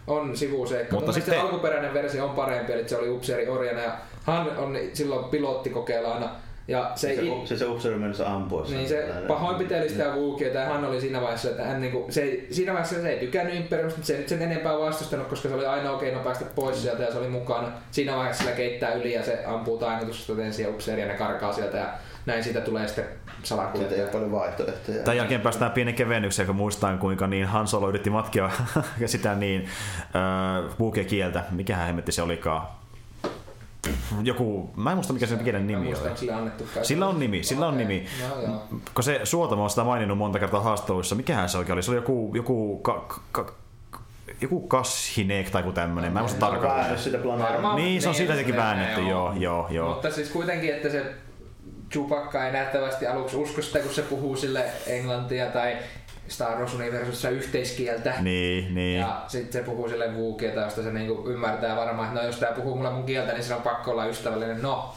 on 0.06 0.36
sivuseikka. 0.36 0.96
Mutta 0.96 1.12
sitten 1.12 1.34
se 1.34 1.40
alkuperäinen 1.40 1.94
versio 1.94 2.24
on 2.24 2.30
parempi, 2.36 2.72
eli 2.72 2.88
se 2.88 2.96
oli 2.96 3.08
upseeri 3.10 3.48
orjana 3.48 3.80
ja 3.80 3.92
hän 4.26 4.58
on 4.58 4.76
silloin 4.92 5.24
pilottikokeilla 5.24 6.14
aina. 6.14 6.30
Ja 6.68 6.92
se, 6.94 7.14
Se, 7.14 7.20
ei, 7.20 7.32
se, 7.44 7.56
se 7.58 7.66
upseeri 7.66 7.98
mennessä 7.98 8.32
ampua. 8.34 8.66
niin 8.68 8.88
se 8.88 9.08
pahoinpiteli 9.28 9.88
sitä 9.88 10.14
Vuukia, 10.14 10.52
tai 10.52 10.66
hän 10.66 10.84
oli 10.84 11.00
siinä 11.00 11.20
vaiheessa, 11.20 11.50
että 11.50 11.64
hän 11.64 11.80
niinku, 11.80 12.06
se 12.10 12.22
ei, 12.22 12.46
siinä 12.50 12.72
vaiheessa 12.72 13.02
se 13.02 13.08
ei 13.08 13.18
tykännyt 13.18 13.54
Imperiumista, 13.54 13.98
mutta 13.98 14.06
se 14.06 14.12
ei 14.12 14.18
nyt 14.18 14.28
sen 14.28 14.42
enempää 14.42 14.78
vastustanut, 14.78 15.26
koska 15.26 15.48
se 15.48 15.54
oli 15.54 15.66
ainoa 15.66 15.98
keino 15.98 16.20
päästä 16.20 16.44
pois 16.54 16.82
sieltä 16.82 17.02
ja 17.02 17.12
se 17.12 17.18
oli 17.18 17.28
mukana. 17.28 17.68
Siinä 17.90 18.16
vaiheessa 18.16 18.42
sillä 18.44 18.56
keittää 18.56 18.92
yli 18.94 19.12
ja 19.12 19.22
se 19.22 19.44
ampuu 19.46 19.78
tainnutusta 19.78 20.42
ensin 20.42 20.64
ja 20.64 20.70
upseeri 20.70 21.00
ja 21.02 21.08
ne 21.08 21.14
karkaa 21.14 21.52
sieltä 21.52 21.76
ja 21.76 21.86
näin 22.26 22.44
siitä 22.44 22.60
tulee 22.60 22.86
sitten 22.86 23.04
Sieltä 23.04 23.32
ei 23.40 23.46
salakuljettaja. 23.46 24.02
ole 24.02 24.12
paljon 24.12 24.32
vaihtoehtoja. 24.32 25.02
Tämän 25.02 25.16
jälkeen 25.16 25.40
päästään 25.40 25.72
pienen 25.72 25.94
kevennykseen, 25.94 26.46
kun 26.46 26.56
muistan 26.56 26.98
kuinka 26.98 27.26
niin 27.26 27.46
Han 27.46 27.66
Solo 27.66 27.88
yritti 27.88 28.10
matkia 28.10 28.50
sitä 29.06 29.34
niin 29.34 29.68
äh, 31.00 31.06
kieltä. 31.06 31.44
Mikähän 31.50 31.86
hemmetti 31.86 32.12
se 32.12 32.22
olikaan? 32.22 32.81
Joku, 34.22 34.70
mä 34.76 34.90
en 34.90 34.96
muista 34.96 35.12
mikä 35.12 35.26
sen 35.26 35.38
Mä 35.52 35.58
nimi 35.58 35.94
oli. 35.94 36.30
annettu 36.30 36.64
Sillä 36.82 37.06
on 37.08 37.18
nimi, 37.20 37.42
sillä 37.42 37.66
on 37.66 37.78
nimi. 37.78 38.06
No, 38.28 38.42
joo. 38.42 38.62
Kun 38.94 39.04
se 39.04 39.20
Suotamo 39.24 39.64
on 39.64 39.70
sitä 39.70 39.84
maininnut 39.84 40.18
monta 40.18 40.38
kertaa 40.38 40.60
haastatteluissa, 40.60 41.14
mikähän 41.14 41.48
se 41.48 41.58
oikein 41.58 41.74
oli? 41.74 41.82
Se 41.82 41.90
oli 41.90 41.98
joku, 41.98 42.30
joku, 42.34 42.78
ka, 42.78 43.20
ka, 43.32 43.52
joku 44.40 44.60
kashinek 44.60 45.50
tai 45.50 45.62
joku 45.62 45.72
tämmönen, 45.72 46.12
mä 46.12 46.18
en 46.18 46.22
muista 46.22 46.46
Joo, 46.46 46.50
tarkalleen. 46.50 46.98
Sitä. 46.98 47.18
Varmaan- 47.24 47.76
Niin, 47.76 48.02
se 48.02 48.08
on 48.08 48.12
Niin, 48.14 48.18
siitäkin 48.26 48.54
se- 48.54 48.60
väännetty, 48.60 49.00
joo, 49.00 49.32
joo, 49.36 49.66
joo. 49.70 49.88
Mutta 49.88 50.10
siis 50.10 50.28
kuitenkin, 50.30 50.74
että 50.74 50.88
se 50.88 51.12
Chewbacca 51.90 52.46
ei 52.46 52.52
nähtävästi 52.52 53.06
aluksi 53.06 53.36
usko 53.36 53.62
sitä, 53.62 53.78
kun 53.78 53.90
se 53.92 54.02
puhuu 54.02 54.36
sille 54.36 54.64
englantia 54.86 55.46
tai 55.46 55.76
Star 56.32 56.58
Wars 56.58 56.74
universussa 56.74 57.28
yhteiskieltä. 57.30 58.14
Niin, 58.20 58.74
niin. 58.74 59.00
Ja 59.00 59.24
sitten 59.28 59.52
se 59.52 59.62
puhuu 59.70 59.88
sille 59.88 60.14
vuukielta, 60.14 60.60
josta 60.60 60.82
se 60.82 60.92
niinku 60.92 61.28
ymmärtää 61.28 61.76
varmaan, 61.76 62.08
että 62.08 62.20
no 62.20 62.26
jos 62.26 62.36
tää 62.38 62.52
puhuu 62.52 62.76
mulle 62.76 62.90
mun 62.90 63.04
kieltä, 63.04 63.32
niin 63.32 63.42
se 63.44 63.54
on 63.54 63.62
pakko 63.62 63.90
olla 63.90 64.06
ystävällinen. 64.06 64.62
No, 64.62 64.94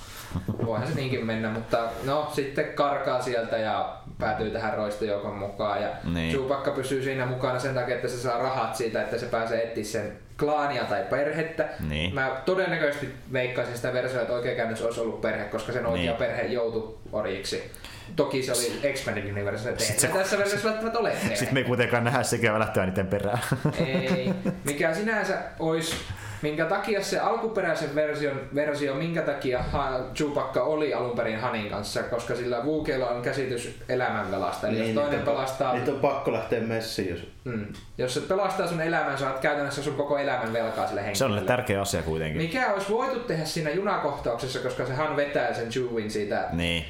voihan 0.65 0.88
se 0.88 0.93
niinkin 0.95 1.25
mennä, 1.25 1.49
mutta 1.49 1.79
no 2.03 2.31
sitten 2.33 2.65
karkaa 2.73 3.21
sieltä 3.21 3.57
ja 3.57 3.95
päätyy 4.19 4.49
tähän 4.49 4.73
roistojoukon 4.73 5.36
mukaan 5.38 5.81
ja 5.81 5.89
Niin. 6.13 6.31
Chewbacca 6.31 6.71
pysyy 6.71 7.03
siinä 7.03 7.25
mukana 7.25 7.59
sen 7.59 7.73
takia, 7.75 7.95
että 7.95 8.07
se 8.07 8.17
saa 8.17 8.38
rahat 8.41 8.75
siitä, 8.75 9.01
että 9.01 9.17
se 9.17 9.25
pääsee 9.25 9.63
etsiä 9.63 9.83
sen 9.83 10.11
klaania 10.39 10.83
tai 10.83 11.03
perhettä. 11.09 11.69
Niin. 11.89 12.13
Mä 12.15 12.41
todennäköisesti 12.45 13.13
veikkaisin 13.33 13.75
sitä 13.75 13.93
versiota, 13.93 14.21
että 14.21 14.33
oikea 14.33 14.55
käännös 14.55 14.81
olisi 14.81 14.99
ollut 14.99 15.21
perhe, 15.21 15.43
koska 15.43 15.71
sen 15.73 15.86
oikea 15.86 16.03
Niin. 16.05 16.15
perhe 16.17 16.41
joutui 16.43 16.97
orjiksi. 17.11 17.71
Toki 18.16 18.43
se 18.43 18.51
oli 18.51 18.80
Expanded 18.84 19.32
Universe, 19.32 19.70
että 19.70 19.84
se... 19.84 20.08
tässä 20.08 20.38
versiossa 20.38 20.68
välttämättä 20.68 20.99
ole. 20.99 21.14
Sitten 21.30 21.53
me 21.53 21.60
ei 21.60 21.64
kuitenkaan 21.64 22.03
nähdä 22.03 22.24
sekä 22.24 22.53
välähtyä 22.53 22.86
niiden 22.86 23.08
perään. 23.08 23.39
Ei, 23.86 24.34
mikä 24.64 24.93
sinänsä 24.93 25.38
olisi, 25.60 25.95
minkä 26.41 26.66
takia 26.66 27.03
se 27.03 27.20
alkuperäisen 27.20 27.95
version, 27.95 28.41
versio, 28.56 28.95
minkä 28.95 29.22
takia 29.22 29.64
Chewbacca 30.16 30.64
oli 30.64 30.93
alun 30.93 31.16
perin 31.16 31.39
Hanin 31.39 31.70
kanssa, 31.70 32.03
koska 32.03 32.36
sillä 32.36 32.60
Wukeilla 32.60 33.08
on 33.08 33.22
käsitys 33.22 33.80
elämänvelasta. 33.89 34.68
Eli 34.68 34.80
niin, 34.80 34.95
jos 34.95 35.03
toinen 35.03 35.20
niitä 35.20 35.32
pelastaa, 35.32 35.74
Niitä 35.74 35.91
on 35.91 35.99
pakko 35.99 36.34
lähteä 36.34 36.62
messiin, 36.62 37.10
jos 37.10 37.28
mm, 37.43 37.68
jos 37.97 38.14
se 38.14 38.20
pelastaa 38.20 38.68
sun 38.68 38.82
elämän, 38.82 39.18
saat 39.18 39.39
käytännössä 39.39 39.84
sun 39.84 39.95
koko 39.95 40.18
elämän 40.18 40.53
velkaa 40.53 40.88
sille 40.88 41.01
henkilölle. 41.06 41.16
Se 41.16 41.26
on 41.26 41.32
niille 41.32 41.47
tärkeä 41.47 41.82
asia 41.82 42.01
kuitenkin. 42.01 42.41
Mikä 42.41 42.74
olisi 42.74 42.89
voitu 42.89 43.20
tehdä 43.20 43.45
siinä 43.45 43.70
junakohtauksessa, 43.70 44.60
koska 44.60 44.86
se 44.86 44.93
Han 44.93 45.16
vetää 45.16 45.53
sen 45.53 45.70
Chewin 45.70 46.12
siitä 46.12 46.47
Niin. 46.51 46.86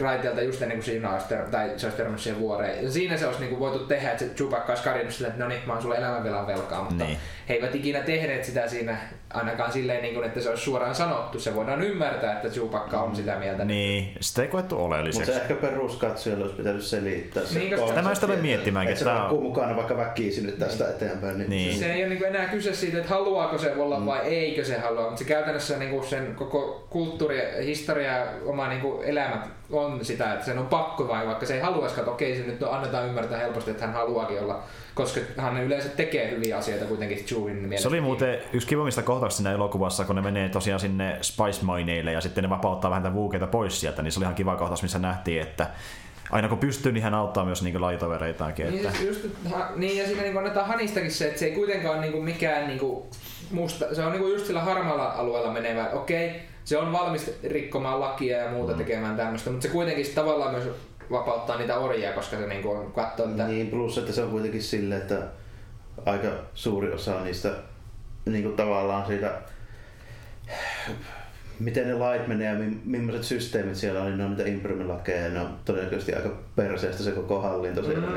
Raiteelta 0.00 0.42
just 0.42 0.62
ennen 0.62 0.82
kuin 0.82 0.94
juna 0.96 1.12
olisi, 1.12 1.28
ter- 1.28 1.50
tai 1.50 1.72
se 1.76 1.86
olisi 1.86 1.96
törmännyt 1.96 2.20
siihen 2.20 2.40
vuoreen. 2.40 2.84
Ja 2.84 2.90
siinä 2.90 3.16
se 3.16 3.26
olisi 3.26 3.40
niinku 3.40 3.58
voitu 3.60 3.78
tehdä, 3.78 4.10
että 4.10 4.24
se 4.24 4.30
Chewbacca 4.34 4.72
olisi 4.72 4.82
karjannut 4.84 5.14
sillä, 5.14 5.28
että 5.28 5.40
no 5.42 5.48
niin, 5.48 5.60
mä 5.66 5.72
oon 5.72 5.82
sulle 5.82 5.96
elämänvelan 5.96 6.46
velkaa, 6.46 6.84
mutta 6.84 7.04
Niin. 7.04 7.18
he 7.48 7.54
eivät 7.54 7.74
ikinä 7.74 8.00
tehneet 8.00 8.44
sitä 8.44 8.68
siinä 8.68 8.96
ainakaan 9.34 9.72
silleen, 9.72 10.02
niin 10.02 10.14
kuin, 10.14 10.26
että 10.26 10.40
se 10.40 10.50
olisi 10.50 10.62
suoraan 10.64 10.94
sanottu. 10.94 11.40
Se 11.40 11.54
voidaan 11.54 11.82
ymmärtää, 11.82 12.32
että 12.32 12.48
Chewbacca 12.48 13.00
on 13.00 13.16
sitä 13.16 13.36
mieltä. 13.38 13.64
Niin, 13.64 14.12
sitä 14.20 14.42
ei 14.42 14.48
koettu 14.48 14.74
Mutta 14.74 14.86
oleelliseksi. 14.86 15.32
se 15.32 15.38
ehkä 15.40 15.54
peruskatsojalle 15.54 16.44
olisi 16.44 16.56
pitänyt 16.56 16.82
selittää 16.82 17.42
se 17.44 17.58
Niin, 17.58 17.78
koska- 17.78 17.94
Tämä 17.94 18.10
just 18.10 18.24
aloin 18.24 18.34
että- 18.38 18.46
miettimäänkin, 18.46 18.92
Että 18.92 19.04
se 19.04 19.10
että- 19.10 19.22
on 19.24 19.42
mukana 19.42 19.76
vaikka 19.76 19.96
väkisin 19.96 20.46
nyt 20.46 20.58
tästä 20.58 20.90
eteenpäin. 20.90 21.38
Niin, 21.38 21.50
Niin. 21.50 21.78
Se 21.78 21.92
ei 21.92 22.04
ole 22.04 22.14
niin 22.14 22.24
enää 22.24 22.46
kyse 22.46 22.74
siitä, 22.74 22.96
että 22.98 23.10
haluaako 23.10 23.58
se 23.58 23.72
olla 23.74 24.06
vai 24.06 24.20
eikö 24.20 24.64
se 24.64 24.78
halua, 24.78 25.02
mutta 25.02 25.16
se 25.18 25.24
käytännössä 25.24 25.78
niin 25.78 26.04
sen 26.04 26.34
koko 26.34 26.86
kulttuuri, 26.90 27.40
historia 27.64 28.12
ja 28.18 28.26
oma 28.46 28.68
niin 28.68 28.82
elämä 29.04 29.42
on 29.72 30.04
sitä, 30.04 30.32
että 30.32 30.44
sen 30.46 30.58
on 30.58 30.66
pakko 30.66 31.08
vai 31.08 31.26
vaikka 31.26 31.46
se 31.46 31.54
ei 31.54 31.60
haluaisikaan, 31.60 32.02
että 32.02 32.14
okei 32.14 32.36
se 32.36 32.42
nyt 32.42 32.62
annetaan 32.62 33.06
ymmärtää 33.06 33.38
helposti, 33.38 33.70
että 33.70 33.86
hän 33.86 33.94
haluaakin 33.94 34.40
olla, 34.40 34.62
koska 34.98 35.20
hän 35.36 35.62
yleensä 35.62 35.88
tekee 35.88 36.30
hyviä 36.30 36.56
asioita 36.56 36.84
kuitenkin 36.84 37.18
Chewin 37.18 37.56
mielestä. 37.56 37.82
Se 37.82 37.88
oli 37.88 38.00
muuten 38.00 38.38
yksi 38.52 38.68
kivommista 38.68 39.02
kohtauksista 39.02 39.42
siinä 39.42 39.52
elokuvassa, 39.52 40.04
kun 40.04 40.16
ne 40.16 40.22
menee 40.22 40.48
tosiaan 40.48 40.80
sinne 40.80 41.18
Spice 41.22 41.60
Mineille 41.66 42.12
ja 42.12 42.20
sitten 42.20 42.44
ne 42.44 42.50
vapauttaa 42.50 42.90
vähän 42.90 43.14
vuukeita 43.14 43.46
pois 43.46 43.80
sieltä, 43.80 44.02
niin 44.02 44.12
se 44.12 44.18
oli 44.18 44.24
ihan 44.24 44.34
kiva 44.34 44.56
kohtaus, 44.56 44.82
missä 44.82 44.98
nähtiin, 44.98 45.42
että 45.42 45.66
aina 46.30 46.48
kun 46.48 46.58
pystyy, 46.58 46.92
niin 46.92 47.02
hän 47.02 47.14
auttaa 47.14 47.44
myös 47.44 47.62
niin 47.62 47.80
lajitovereitaankin. 47.80 48.66
Niin, 48.70 48.86
Että... 48.86 49.02
just, 49.02 49.20
ha, 49.50 49.70
niin 49.76 49.98
ja 49.98 50.06
siinä 50.06 50.22
niin 50.22 50.38
annetaan 50.38 50.66
Hanistakin 50.66 51.10
se, 51.10 51.26
että 51.26 51.38
se 51.38 51.46
ei 51.46 51.54
kuitenkaan 51.54 51.98
ole 51.98 52.06
niin 52.06 52.24
mikään 52.24 52.66
niin 52.66 52.80
musta, 53.50 53.94
se 53.94 54.02
on 54.04 54.12
niin 54.12 54.32
just 54.32 54.46
sillä 54.46 54.62
harmaalla 54.62 55.10
alueella 55.10 55.52
menevä, 55.52 55.90
okei, 55.90 56.42
se 56.64 56.78
on 56.78 56.92
valmis 56.92 57.38
rikkomaan 57.44 58.00
lakia 58.00 58.38
ja 58.38 58.50
muuta 58.50 58.72
mm. 58.72 58.78
tekemään 58.78 59.16
tämmöistä, 59.16 59.50
mutta 59.50 59.62
se 59.66 59.72
kuitenkin 59.72 60.06
tavallaan 60.14 60.50
myös 60.50 60.68
vapauttaa 61.10 61.58
niitä 61.58 61.78
orjia, 61.78 62.12
koska 62.12 62.36
se 62.36 62.46
niin 62.46 62.66
on 62.66 62.92
katsoo, 62.92 63.30
että 63.30 63.46
Niin, 63.46 63.66
plus 63.66 63.98
että 63.98 64.12
se 64.12 64.22
on 64.22 64.30
kuitenkin 64.30 64.62
sille, 64.62 64.96
että 64.96 65.22
aika 66.06 66.28
suuri 66.54 66.92
osa 66.92 67.20
niistä 67.20 67.52
niin 68.24 68.42
kuin 68.42 68.56
tavallaan 68.56 69.06
siitä 69.06 69.40
miten 71.60 71.88
ne 71.88 71.94
lait 71.94 72.26
menee 72.26 72.52
ja 72.52 72.58
mi- 72.58 72.80
millaiset 72.84 73.24
systeemit 73.24 73.76
siellä 73.76 74.00
on, 74.00 74.06
niin 74.06 74.18
ne 74.18 74.24
on 74.24 74.30
niitä 74.30 74.48
imprimilakeja 74.50 75.22
ja 75.22 75.28
ne 75.30 75.40
on 75.40 75.48
todennäköisesti 75.64 76.14
aika 76.14 76.28
perseestä 76.56 77.02
se 77.02 77.10
koko 77.12 77.40
hallinto 77.40 77.82
siellä 77.82 78.06
mm. 78.06 78.12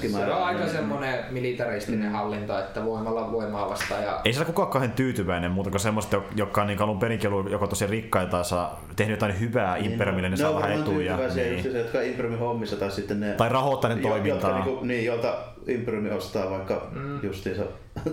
niin 0.00 0.12
se 0.12 0.18
on 0.18 0.42
aika 0.42 0.66
semmoinen 0.66 1.24
militaristinen 1.30 2.08
mm. 2.08 2.12
hallinto, 2.12 2.58
että 2.58 2.84
voimalla 2.84 3.32
voimaa 3.32 3.70
vastaan. 3.70 4.02
Ja... 4.02 4.20
Ei 4.24 4.32
siellä 4.32 4.46
kukaan 4.46 4.68
kauhean 4.68 4.92
tyytyväinen 4.92 5.50
muuta 5.50 5.70
kuin 5.70 5.80
semmoista, 5.80 6.22
jotka 6.36 6.60
on 6.60 6.66
niin 6.66 6.82
alun 6.82 6.98
perinkin 6.98 7.30
ollut 7.32 7.50
joko 7.50 7.66
tosi 7.66 7.86
rikkaita 7.86 8.30
tai 8.30 8.44
saa 8.44 8.84
tehnyt 8.96 9.16
jotain 9.16 9.40
hyvää 9.40 9.78
Niin, 9.78 9.92
imperiumille, 9.92 10.28
ne, 10.28 10.32
ne 10.32 10.36
saa 10.36 10.50
on 10.50 10.56
vähän 10.56 10.70
varmaan 10.70 10.90
etuja. 10.90 11.16
tyytyväisiä 11.16 11.44
Niin. 11.44 11.52
just 11.58 11.72
se, 11.72 11.78
jotka 11.78 11.98
on 11.98 12.04
Imprimin 12.04 12.38
hommissa 12.38 12.76
tai 12.76 12.90
sitten 12.90 13.20
ne... 13.20 13.32
Tai 13.32 13.48
rahoittaa 13.48 13.94
ne 13.94 14.00
jo- 14.00 14.08
toimintaa. 14.08 14.50
Jotka, 14.50 14.64
niinku, 14.64 14.84
niin, 14.84 15.04
jolta 15.04 15.34
Imprimi 15.66 16.10
ostaa 16.10 16.50
vaikka 16.50 16.86
mm. 16.92 17.18
justiinsa 17.22 17.62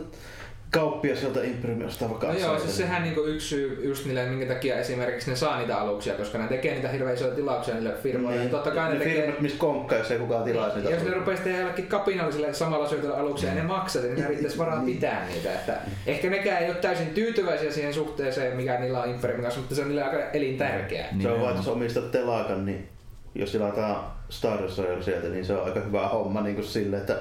kauppias, 0.71 1.23
jolta 1.23 1.43
Imprimi 1.43 1.83
ostaa 1.85 2.09
vaikka 2.09 2.27
No 2.27 2.33
joo, 2.33 2.51
siis 2.53 2.63
niin- 2.65 2.73
sehän 2.77 3.03
niinku 3.03 3.21
yksi 3.21 3.47
syy 3.47 3.79
just 3.83 4.05
niille, 4.05 4.25
minkä 4.25 4.45
takia 4.53 4.75
esimerkiksi 4.75 5.29
ne 5.29 5.35
saa 5.35 5.57
niitä 5.59 5.77
aluksia, 5.77 6.13
koska 6.13 6.37
ne 6.37 6.47
tekee 6.47 6.73
niitä 6.73 6.87
hirveän 6.87 7.15
isoja 7.15 7.35
tilauksia 7.35 7.73
niille 7.73 7.93
firmoille. 8.03 8.39
Niin, 8.39 8.49
totta 8.51 8.71
kai 8.71 8.87
ne, 8.87 8.93
ne 8.93 8.99
tekee... 9.05 9.21
firmat, 9.21 9.41
missä 9.41 9.57
konkkaa, 9.57 9.97
jos 9.97 10.11
ei 10.11 10.19
kukaan 10.19 10.43
tilaisi 10.43 10.77
niitä. 10.77 10.89
Jos 10.91 11.03
ne 11.03 11.13
rupeaisi 11.13 11.43
tehdä 11.43 11.59
jollekin 11.59 11.87
kapinallisille 11.87 12.53
samalla 12.53 12.87
syötöllä 12.89 13.15
aluksia 13.17 13.49
ja 13.49 13.55
ne 13.55 13.63
maksaa, 13.63 14.01
niin 14.01 14.15
ne 14.15 14.27
riittäisi 14.27 14.57
varaa 14.57 14.83
pitää 14.85 15.27
niitä. 15.33 15.53
Että 15.53 15.73
ehkä 16.07 16.29
nekään 16.29 16.63
ei 16.63 16.69
ole 16.69 16.77
täysin 16.77 17.07
tyytyväisiä 17.07 17.71
siihen 17.71 17.93
suhteeseen, 17.93 18.57
mikä 18.57 18.79
niillä 18.79 19.03
on 19.03 19.09
Imperiumin 19.09 19.43
kanssa, 19.43 19.59
mutta 19.59 19.75
se 19.75 19.81
on 19.81 19.87
niille 19.87 20.03
aika 20.03 20.29
elintärkeää. 20.33 21.07
Se 21.21 21.27
on 21.27 21.33
Niin. 21.33 21.41
vaan, 21.41 21.55
jos 21.55 21.67
omistat 21.67 22.11
telakan, 22.11 22.65
niin 22.65 22.87
jos 23.35 23.51
tilataan 23.51 24.03
Star 24.29 24.63
Destroyer 24.63 25.03
sieltä, 25.03 25.27
niin 25.27 25.45
se 25.45 25.53
on 25.53 25.65
aika 25.65 25.79
hyvä 25.79 26.07
homma 26.07 26.41
niin 26.41 26.55
kuin 26.55 26.67
sille, 26.67 26.97
että 26.97 27.15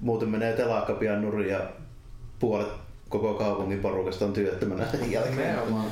muuten 0.00 0.28
menee 0.28 0.52
telakka 0.52 0.92
pian 0.92 1.22
nurin 1.22 1.48
ja 1.48 1.60
puolet 2.38 2.68
koko 3.08 3.34
kaupungin 3.34 3.78
porukasta 3.80 4.24
on 4.24 4.32
työttömänä 4.32 4.86
sen 4.90 5.12
jälkeen. 5.12 5.36
Nimenomaan. 5.36 5.86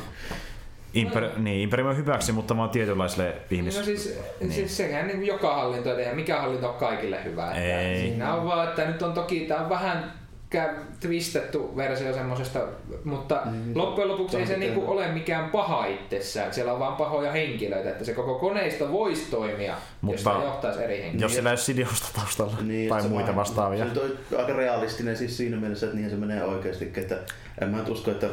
Imper, 0.94 1.30
niin, 1.38 1.60
Imperium 1.60 1.88
on 1.88 1.96
hyväksi, 1.96 2.32
mutta 2.32 2.56
vaan 2.56 2.70
tietynlaisille 2.70 3.34
ihmis... 3.50 3.78
No 3.78 3.84
siis, 3.84 4.18
Niin. 4.40 4.52
siis 4.52 4.76
sehän 4.76 5.06
niin 5.06 5.26
joka 5.26 5.54
hallinto 5.54 5.90
ei 5.90 5.96
tehdä, 5.96 6.14
mikä 6.14 6.40
hallinto 6.40 6.68
on 6.68 6.74
kaikille 6.74 7.24
hyvä. 7.24 7.52
Ei. 7.52 8.00
Siinä 8.00 8.34
on 8.34 8.44
vaan, 8.44 8.68
että 8.68 8.84
nyt 8.84 9.02
on 9.02 9.12
toki, 9.12 9.40
tämä 9.40 9.60
on 9.60 9.68
vähän 9.68 10.12
kä- 10.54 10.74
twistettu 11.00 11.76
versio 11.76 12.14
semmosesta, 12.14 12.58
mutta 13.04 13.40
Niin, 13.44 13.78
loppujen 13.78 14.08
lopuksi 14.08 14.36
ei 14.36 14.46
se 14.46 14.56
niinku 14.56 14.90
ole 14.90 15.08
mikään 15.12 15.50
paha 15.50 15.86
itsessään. 15.86 16.54
Siellä 16.54 16.72
on 16.72 16.78
vaan 16.78 16.96
pahoja 16.96 17.32
henkilöitä, 17.32 17.90
että 17.90 18.04
se 18.04 18.14
koko 18.14 18.34
koneisto 18.34 18.92
voisi 18.92 19.30
toimia, 19.30 19.72
jos 19.72 19.78
Mutta 20.00 20.18
sitä 20.18 20.44
johtaisi 20.44 20.82
eri 20.82 20.94
henkilöitä. 20.94 21.24
Jos 21.24 21.32
siellä 21.32 21.50
ei 21.50 21.52
ole 21.52 21.58
sidiosta 21.58 22.08
taustalla 22.14 22.56
Niin, 22.62 22.88
tai 22.88 23.02
se 23.02 23.08
muita 23.08 23.26
vaan- 23.26 23.36
vastaavia. 23.36 23.86
Se 23.94 24.00
on 24.00 24.38
aika 24.40 24.52
realistinen 24.52 25.16
siis 25.16 25.36
siinä 25.36 25.56
mielessä, 25.56 25.86
että 25.86 25.98
niin 25.98 26.10
se 26.10 26.16
menee 26.16 26.44
oikeastikin. 26.44 27.02
Että 27.02 27.18
en 27.60 27.68
mä 27.68 27.82
usko, 27.88 28.10
että 28.10 28.26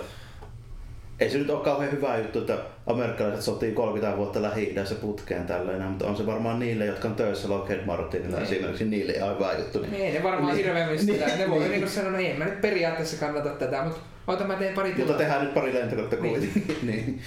ei 1.21 1.29
se 1.29 1.37
nyt 1.37 1.49
ole 1.49 1.63
kauhean 1.63 1.91
hyvä 1.91 2.17
juttu, 2.17 2.39
että 2.39 2.57
amerikkalaiset 2.87 3.41
sotii 3.41 3.71
30 3.71 4.17
vuotta 4.17 4.41
lähi 4.41 4.75
putkeen 5.01 5.45
tällä 5.45 5.71
mutta 5.71 6.07
on 6.07 6.17
se 6.17 6.25
varmaan 6.25 6.59
niille, 6.59 6.85
jotka 6.85 7.07
on 7.07 7.15
töissä 7.15 7.49
Lockheed 7.49 7.85
Martinilla 7.85 8.37
Niin. 8.37 8.43
esimerkiksi, 8.53 8.85
niille 8.85 9.13
ihan 9.13 9.35
hyvä 9.35 9.53
juttu. 9.57 9.81
Niin. 9.81 9.91
Niin, 9.91 10.13
ne 10.13 10.23
varmaan 10.23 10.55
Niin. 10.55 10.65
hirveämmin 10.65 10.99
sitä. 10.99 11.25
Niin. 11.25 11.39
Ne 11.39 11.49
voi 11.49 11.59
Niin. 11.59 11.71
niinku 11.71 11.89
sanoa, 11.89 12.11
no 12.11 12.17
ei 12.17 12.37
mä 12.37 12.45
nyt 12.45 12.61
periaatteessa 12.61 13.25
kannata 13.25 13.49
tätä, 13.49 13.83
mutta 13.83 13.99
ota 14.27 14.43
mä 14.43 14.55
teen 14.55 14.73
pari 14.73 14.89
Mutta 14.89 15.03
tilaa. 15.03 15.17
tehdään 15.17 15.41
nyt 15.45 15.53
pari 15.53 15.73
lentokonetta 15.73 16.15
Niin. 16.15 16.29
kuitenkin. 16.29 16.77
niin. 16.91 17.21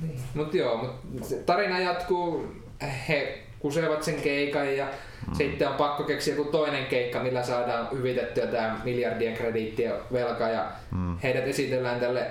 Niin. 0.00 0.20
Mut 0.34 0.54
joo, 0.54 0.94
mut 1.12 1.24
se 1.24 1.36
tarina 1.36 1.80
jatkuu. 1.80 2.46
He 3.08 3.38
kusevat 3.58 4.02
sen 4.02 4.14
keikan 4.14 4.76
ja 4.76 4.84
mm. 5.28 5.34
sitten 5.34 5.68
on 5.68 5.74
pakko 5.74 6.02
keksiä 6.04 6.34
joku 6.34 6.50
toinen 6.50 6.86
keikka, 6.86 7.22
millä 7.22 7.42
saadaan 7.42 7.88
hyvitettyä 7.92 8.46
tämä 8.46 8.80
miljardien 8.84 9.34
krediittien 9.34 9.92
velka 10.12 10.48
ja 10.48 10.66
mm. 10.92 11.18
heidät 11.22 11.48
esitellään 11.48 12.00
tälle 12.00 12.26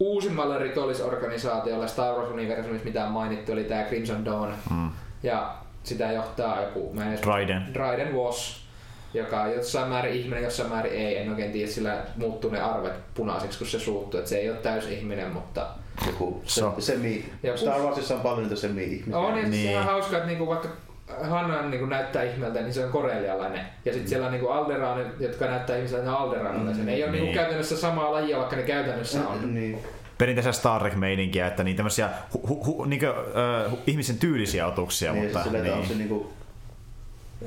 uusimmalle 0.00 0.58
rikollisorganisaatiolle 0.58 1.88
Star 1.88 2.14
Wars 2.14 2.30
Universumissa, 2.30 2.84
mitä 2.84 3.04
on 3.04 3.12
mainittu, 3.12 3.52
eli 3.52 3.64
tämä 3.64 3.82
Crimson 3.84 4.24
Dawn. 4.24 4.52
Mm. 4.70 4.90
Ja 5.22 5.54
sitä 5.82 6.12
johtaa 6.12 6.62
joku, 6.62 6.90
mä 6.94 7.02
en 7.02 7.08
edes 7.08 7.22
Raiden. 7.26 7.62
Dryden 7.74 8.14
Was, 8.14 8.60
joka 9.14 9.42
on 9.42 9.52
jossain 9.52 9.88
määrin 9.88 10.14
ihminen, 10.14 10.44
jossain 10.44 10.68
määrin 10.68 10.92
ei. 10.92 11.16
En 11.18 11.30
oikein 11.30 11.52
tiedä, 11.52 11.70
sillä 11.70 11.96
muuttuu 12.16 12.50
ne 12.50 12.60
arvet 12.60 12.92
punaisiksi, 13.14 13.58
kun 13.58 13.66
se 13.68 13.78
suuttuu. 13.80 14.18
Että 14.20 14.30
se 14.30 14.38
ei 14.38 14.50
ole 14.50 14.58
täys 14.58 14.86
ihminen, 14.86 15.30
mutta 15.32 15.66
Joku 16.06 16.42
se, 16.44 16.60
So. 16.60 16.74
semi. 16.78 17.24
Joku- 17.42 17.58
Star 17.58 17.80
Warsissa 17.80 18.14
on 18.14 18.20
paljon 18.20 18.42
niitä 18.42 18.56
semi-ihmisiä. 18.56 19.18
on 19.18 19.34
Niin. 19.34 19.50
niin. 19.50 19.72
se 19.72 19.78
on 19.78 19.84
hauskaa, 19.84 20.16
että 20.16 20.28
niinku 20.28 20.46
vaikka 20.46 20.68
Hanna 21.22 21.62
niinku 21.62 21.86
näyttää 21.86 22.22
ihmeltä, 22.22 22.60
niin 22.60 22.74
se 22.74 22.84
on 22.84 22.90
korelialainen. 22.92 23.60
Ja 23.84 23.92
sitten 23.92 24.08
siellä 24.08 24.26
on 24.26 24.32
niinku 24.32 24.48
Alderanit, 24.48 25.06
jotka 25.20 25.46
näyttää 25.46 25.76
ihmiseltä, 25.76 26.04
ne 26.04 26.10
on 26.10 26.16
Alderanilaisia. 26.16 26.84
Ne 26.84 26.92
ei 26.94 27.02
ole 27.04 27.12
Niin. 27.12 27.20
niinku 27.22 27.34
käytännössä 27.38 27.76
samaa 27.76 28.12
lajia, 28.12 28.38
vaikka 28.38 28.56
ne 28.56 28.62
käytännössä 28.62 29.28
on. 29.28 29.54
Niin. 29.54 29.78
Perinteisen 30.18 30.52
Star 30.54 30.80
Trek-meininkiä, 30.80 31.46
että 31.46 31.64
niin 31.64 31.76
tämmöisiä 31.76 32.08
hu, 32.34 32.46
hu, 32.48 32.64
hu, 32.64 32.84
niin 32.84 33.00
kuin, 33.00 33.10
uh, 33.72 33.78
ihmisen 33.86 34.18
tyylisiä 34.18 34.66
otuksia, 34.66 35.12
niin, 35.12 35.24
mutta 35.24 35.38
mutta, 35.44 35.58
niin. 35.58 35.72
on 35.74 35.82
se 35.82 35.88
niin. 35.88 35.98
niinku, 35.98 36.32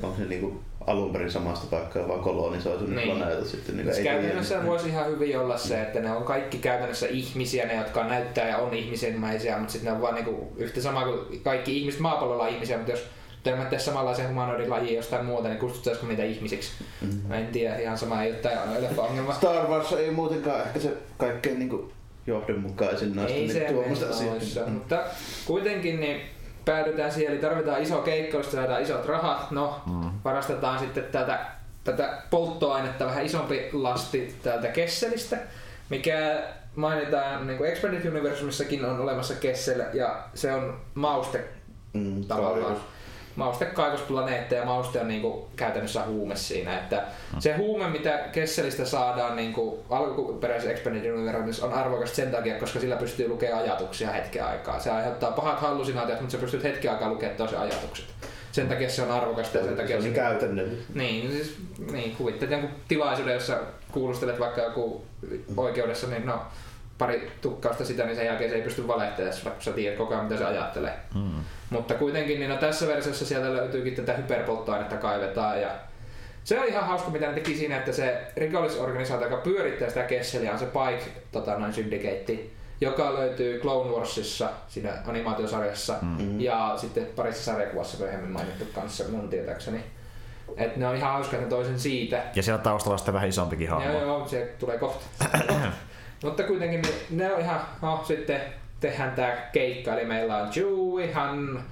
on 0.02 0.14
se 0.18 0.24
niinku 0.24 0.60
alun 0.86 1.12
perin 1.12 1.30
samasta 1.30 1.66
paikkaa 1.70 2.08
vaan 2.08 2.20
kolonisoitu 2.20 2.84
niin. 2.84 2.96
Niin. 2.96 3.10
planeetat 3.16 3.46
sitten. 3.46 3.76
Niinku, 3.76 3.94
Siis 3.94 4.04
käytännössä 4.04 4.54
tiedä. 4.54 4.68
voisi 4.68 4.88
ihan 4.88 5.06
hyvin 5.06 5.38
olla 5.38 5.58
se, 5.58 5.82
että 5.82 6.00
ne 6.00 6.12
on 6.12 6.22
kaikki 6.24 6.58
käytännössä 6.58 7.06
ihmisiä, 7.06 7.66
ne 7.66 7.74
jotka 7.76 8.04
näyttää 8.04 8.48
ja 8.48 8.58
on 8.58 8.74
ihmisenmäisiä, 8.74 9.56
mutta 9.58 9.72
sitten 9.72 9.90
ne 9.90 9.96
on 9.96 10.02
vaan 10.02 10.14
niinku 10.14 10.52
yhtä 10.56 10.80
sama 10.80 11.04
kuin 11.04 11.40
kaikki 11.42 11.78
ihmiset 11.78 12.00
maapallolla 12.00 12.42
on 12.42 12.48
ihmisiä, 12.48 12.76
mutta 12.76 12.92
jos 12.92 13.04
törmättäisiin 13.44 13.86
samanlaisen 13.86 14.28
humanoidin 14.28 14.70
lajiin 14.70 14.96
jostain 14.96 15.26
muuta, 15.26 15.48
niin 15.48 15.58
kutsuttaisiko 15.58 16.06
niitä 16.06 16.24
ihmisiksi? 16.24 16.72
Mm. 17.00 17.32
En 17.32 17.46
tiedä, 17.46 17.76
ihan 17.76 17.98
sama 17.98 18.22
ei 18.22 18.30
ole 18.30 18.38
tämä 18.38 18.80
leffa 18.80 19.02
ongelma. 19.02 19.34
Star 19.34 19.66
Wars 19.66 19.92
ei 19.92 20.10
muutenkaan 20.10 20.60
ehkä 20.60 20.78
se 20.78 20.96
kaikkein 21.16 21.58
niinku 21.58 21.92
johdonmukaisin 22.26 23.16
noista 23.16 23.36
Ei 23.36 23.46
niin 23.46 23.74
tuommoista 23.74 24.06
asioista. 24.06 24.60
noissa, 24.60 24.66
mutta 24.66 24.98
kuitenkin 25.46 26.00
niin 26.00 26.20
päädytään 26.64 27.12
siihen, 27.12 27.32
eli 27.32 27.40
tarvitaan 27.40 27.82
iso 27.82 27.98
keikka, 27.98 28.36
josta 28.36 28.52
saadaan 28.52 28.82
isot 28.82 29.06
rahat. 29.06 29.50
No, 29.50 29.80
mm. 29.86 30.10
varastetaan 30.24 30.78
sitten 30.78 31.04
tätä, 31.04 31.46
tätä 31.84 32.22
polttoainetta 32.30 33.06
vähän 33.06 33.24
isompi 33.24 33.70
lasti 33.72 34.34
täältä 34.42 34.68
Kesselistä, 34.68 35.38
mikä 35.90 36.42
mainitaan 36.76 37.46
niin 37.46 37.58
kuin 37.58 37.70
Expanded 37.70 38.06
Universumissakin 38.06 38.84
on 38.84 39.00
olemassa 39.00 39.34
Kessel, 39.34 39.82
ja 39.92 40.24
se 40.34 40.52
on 40.52 40.80
mauste 40.94 41.44
mm, 41.92 42.24
tavallaan. 42.24 42.76
Maustekaivosplaneetta 43.36 44.54
ja 44.54 44.64
mauste 44.64 45.00
on 45.00 45.08
niinku 45.08 45.48
käytännössä 45.56 46.04
huume 46.06 46.36
siinä. 46.36 46.78
Että 46.78 46.96
mm. 46.96 47.40
Se 47.40 47.56
huume, 47.56 47.88
mitä 47.88 48.18
Kesselistä 48.32 48.84
saadaan 48.84 49.36
niinku 49.36 49.84
alkuperäisessä 49.90 50.72
Expanded 50.72 51.12
Universe 51.12 51.64
on 51.64 51.72
arvokas 51.72 52.16
sen 52.16 52.30
takia, 52.30 52.58
koska 52.58 52.80
sillä 52.80 52.96
pystyy 52.96 53.28
lukemaan 53.28 53.62
ajatuksia 53.62 54.10
hetken 54.10 54.44
aikaa. 54.44 54.80
Se 54.80 54.90
aiheuttaa 54.90 55.32
pahat 55.32 55.60
hallusinaatiot, 55.60 56.20
mutta 56.20 56.32
sä 56.32 56.38
pystyt 56.38 56.62
hetken 56.62 56.90
aikaa 56.90 57.10
lukemaan 57.10 57.36
tosi 57.36 57.56
ajatukset. 57.56 58.06
Sen 58.52 58.68
takia 58.68 58.90
se 58.90 59.02
on 59.02 59.10
arvokasta 59.10 59.58
ja 59.58 59.64
sen 59.64 59.76
takia 59.76 60.02
se 60.02 60.08
on 60.08 60.14
käytännön. 60.14 60.78
Niin, 60.94 61.30
siis, 61.32 61.56
niin 61.92 62.16
kuvittelet 62.16 62.52
jonkun 62.52 62.70
tilaisuuden, 62.88 63.34
jossa 63.34 63.58
kuulustelet 63.92 64.40
vaikka 64.40 64.60
joku 64.60 65.04
oikeudessa, 65.56 66.06
niin 66.06 66.26
no, 66.26 66.42
pari 66.98 67.32
tukkausta 67.40 67.84
sitä, 67.84 68.04
niin 68.04 68.16
sen 68.16 68.26
jälkeen 68.26 68.50
se 68.50 68.56
ei 68.56 68.62
pysty 68.62 68.88
valehtelemaan 68.88 69.52
kun 69.52 69.62
sä 69.62 69.72
tiedät 69.72 69.98
koko 69.98 70.14
ajan 70.14 70.24
mitä 70.24 70.36
se 70.36 70.44
ajattelee. 70.44 70.94
Mm. 71.14 71.44
Mutta 71.70 71.94
kuitenkin 71.94 72.38
niin 72.38 72.50
no 72.50 72.56
tässä 72.56 72.86
versiossa 72.86 73.26
sieltä 73.26 73.52
löytyykin 73.52 73.94
tätä 73.94 74.12
hyperpolttoainetta 74.12 74.96
kaivetaan 74.96 75.60
ja 75.60 75.70
se 76.44 76.60
on 76.60 76.66
ihan 76.68 76.86
hauska, 76.86 77.10
mitä 77.10 77.26
ne 77.26 77.32
teki 77.32 77.56
siinä, 77.56 77.76
että 77.76 77.92
se 77.92 78.32
rikollisorganisaatio, 78.36 79.26
joka 79.26 79.42
pyörittää 79.42 79.88
sitä 79.88 80.02
Kesseliä, 80.02 80.52
on 80.52 80.58
se 80.58 80.66
Pike 80.66 81.20
tota, 81.32 81.58
noin 81.58 81.72
Syndicate, 81.72 82.38
joka 82.80 83.14
löytyy 83.14 83.60
Clone 83.60 83.90
Warsissa, 83.90 84.48
siinä 84.68 84.92
animaatiosarjassa, 85.06 85.94
mm-hmm. 86.02 86.40
ja 86.40 86.74
sitten 86.76 87.06
parissa 87.16 87.44
sarjakuvassa 87.44 87.98
myöhemmin 87.98 88.30
mainittu 88.30 88.64
kanssa 88.74 89.04
mun 89.10 89.28
tietääkseni. 89.28 89.80
Et 90.56 90.76
ne 90.76 90.86
on 90.86 90.96
ihan 90.96 91.12
hauska, 91.12 91.36
että 91.36 91.48
toisen 91.48 91.80
siitä. 91.80 92.22
Ja 92.34 92.42
siellä 92.42 92.62
taustalla 92.62 92.94
on 92.94 92.98
sitten 92.98 93.14
vähän 93.14 93.28
isompikin 93.28 93.70
hahmo. 93.70 93.90
Joo, 93.90 94.02
joo, 94.02 94.28
se 94.28 94.54
tulee 94.58 94.78
kohta. 94.78 95.04
Mutta 96.24 96.42
kuitenkin 96.42 96.82
niin 96.82 96.94
ne 97.10 97.32
on 97.34 97.40
ihan, 97.40 97.60
no 97.82 98.04
sitten 98.06 98.40
tehdään 98.80 99.12
tää 99.12 99.50
keikka, 99.52 99.94
eli 99.94 100.04
meillä 100.04 100.36
on 100.36 100.50
Chewie, 100.50 101.12
Han, 101.12 101.64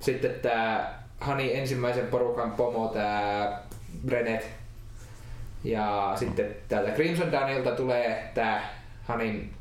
sitten 0.00 0.34
tää 0.42 1.02
Hani 1.20 1.56
ensimmäisen 1.56 2.06
porukan 2.06 2.52
pomo, 2.52 2.88
tää 2.88 3.62
Brenet. 4.06 4.50
Ja 5.64 6.12
sitten 6.16 6.56
täältä 6.68 6.90
Crimson 6.90 7.32
Danielta 7.32 7.70
tulee 7.70 8.30
tää 8.34 8.70
Hanin 9.04 9.55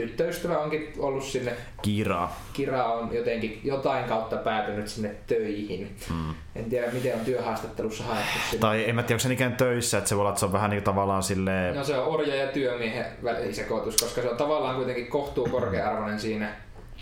tyttöystävä 0.00 0.58
onkin 0.58 0.92
ollut 0.98 1.24
sinne. 1.24 1.52
Kira. 1.82 2.28
Kira 2.52 2.84
on 2.84 3.14
jotenkin 3.14 3.60
jotain 3.64 4.04
kautta 4.04 4.36
päätynyt 4.36 4.88
sinne 4.88 5.14
töihin. 5.26 5.96
Mm. 6.10 6.34
En 6.56 6.64
tiedä 6.64 6.92
miten 6.92 7.14
on 7.14 7.20
työhaastattelussa 7.20 8.04
haettu 8.04 8.38
sinne. 8.50 8.60
Tai 8.60 8.88
en 8.88 8.94
mä 8.94 9.02
tiedä 9.02 9.14
onko 9.14 9.28
se 9.28 9.32
ikään 9.32 9.56
töissä, 9.56 9.98
että 9.98 10.08
se 10.08 10.16
voi 10.16 10.20
olla, 10.20 10.30
että 10.30 10.40
se 10.40 10.46
on 10.46 10.52
vähän 10.52 10.70
niin 10.70 10.82
tavallaan 10.82 11.22
silleen... 11.22 11.74
No 11.74 11.84
se 11.84 11.98
on 11.98 12.06
orja 12.06 12.34
ja 12.34 12.46
työmiehen 12.46 13.06
välisekoitus, 13.24 13.96
koska 13.96 14.22
se 14.22 14.30
on 14.30 14.36
tavallaan 14.36 14.76
kuitenkin 14.76 15.06
kohtuu 15.06 15.48
korkea-arvoinen 15.50 16.20
siinä. 16.20 16.52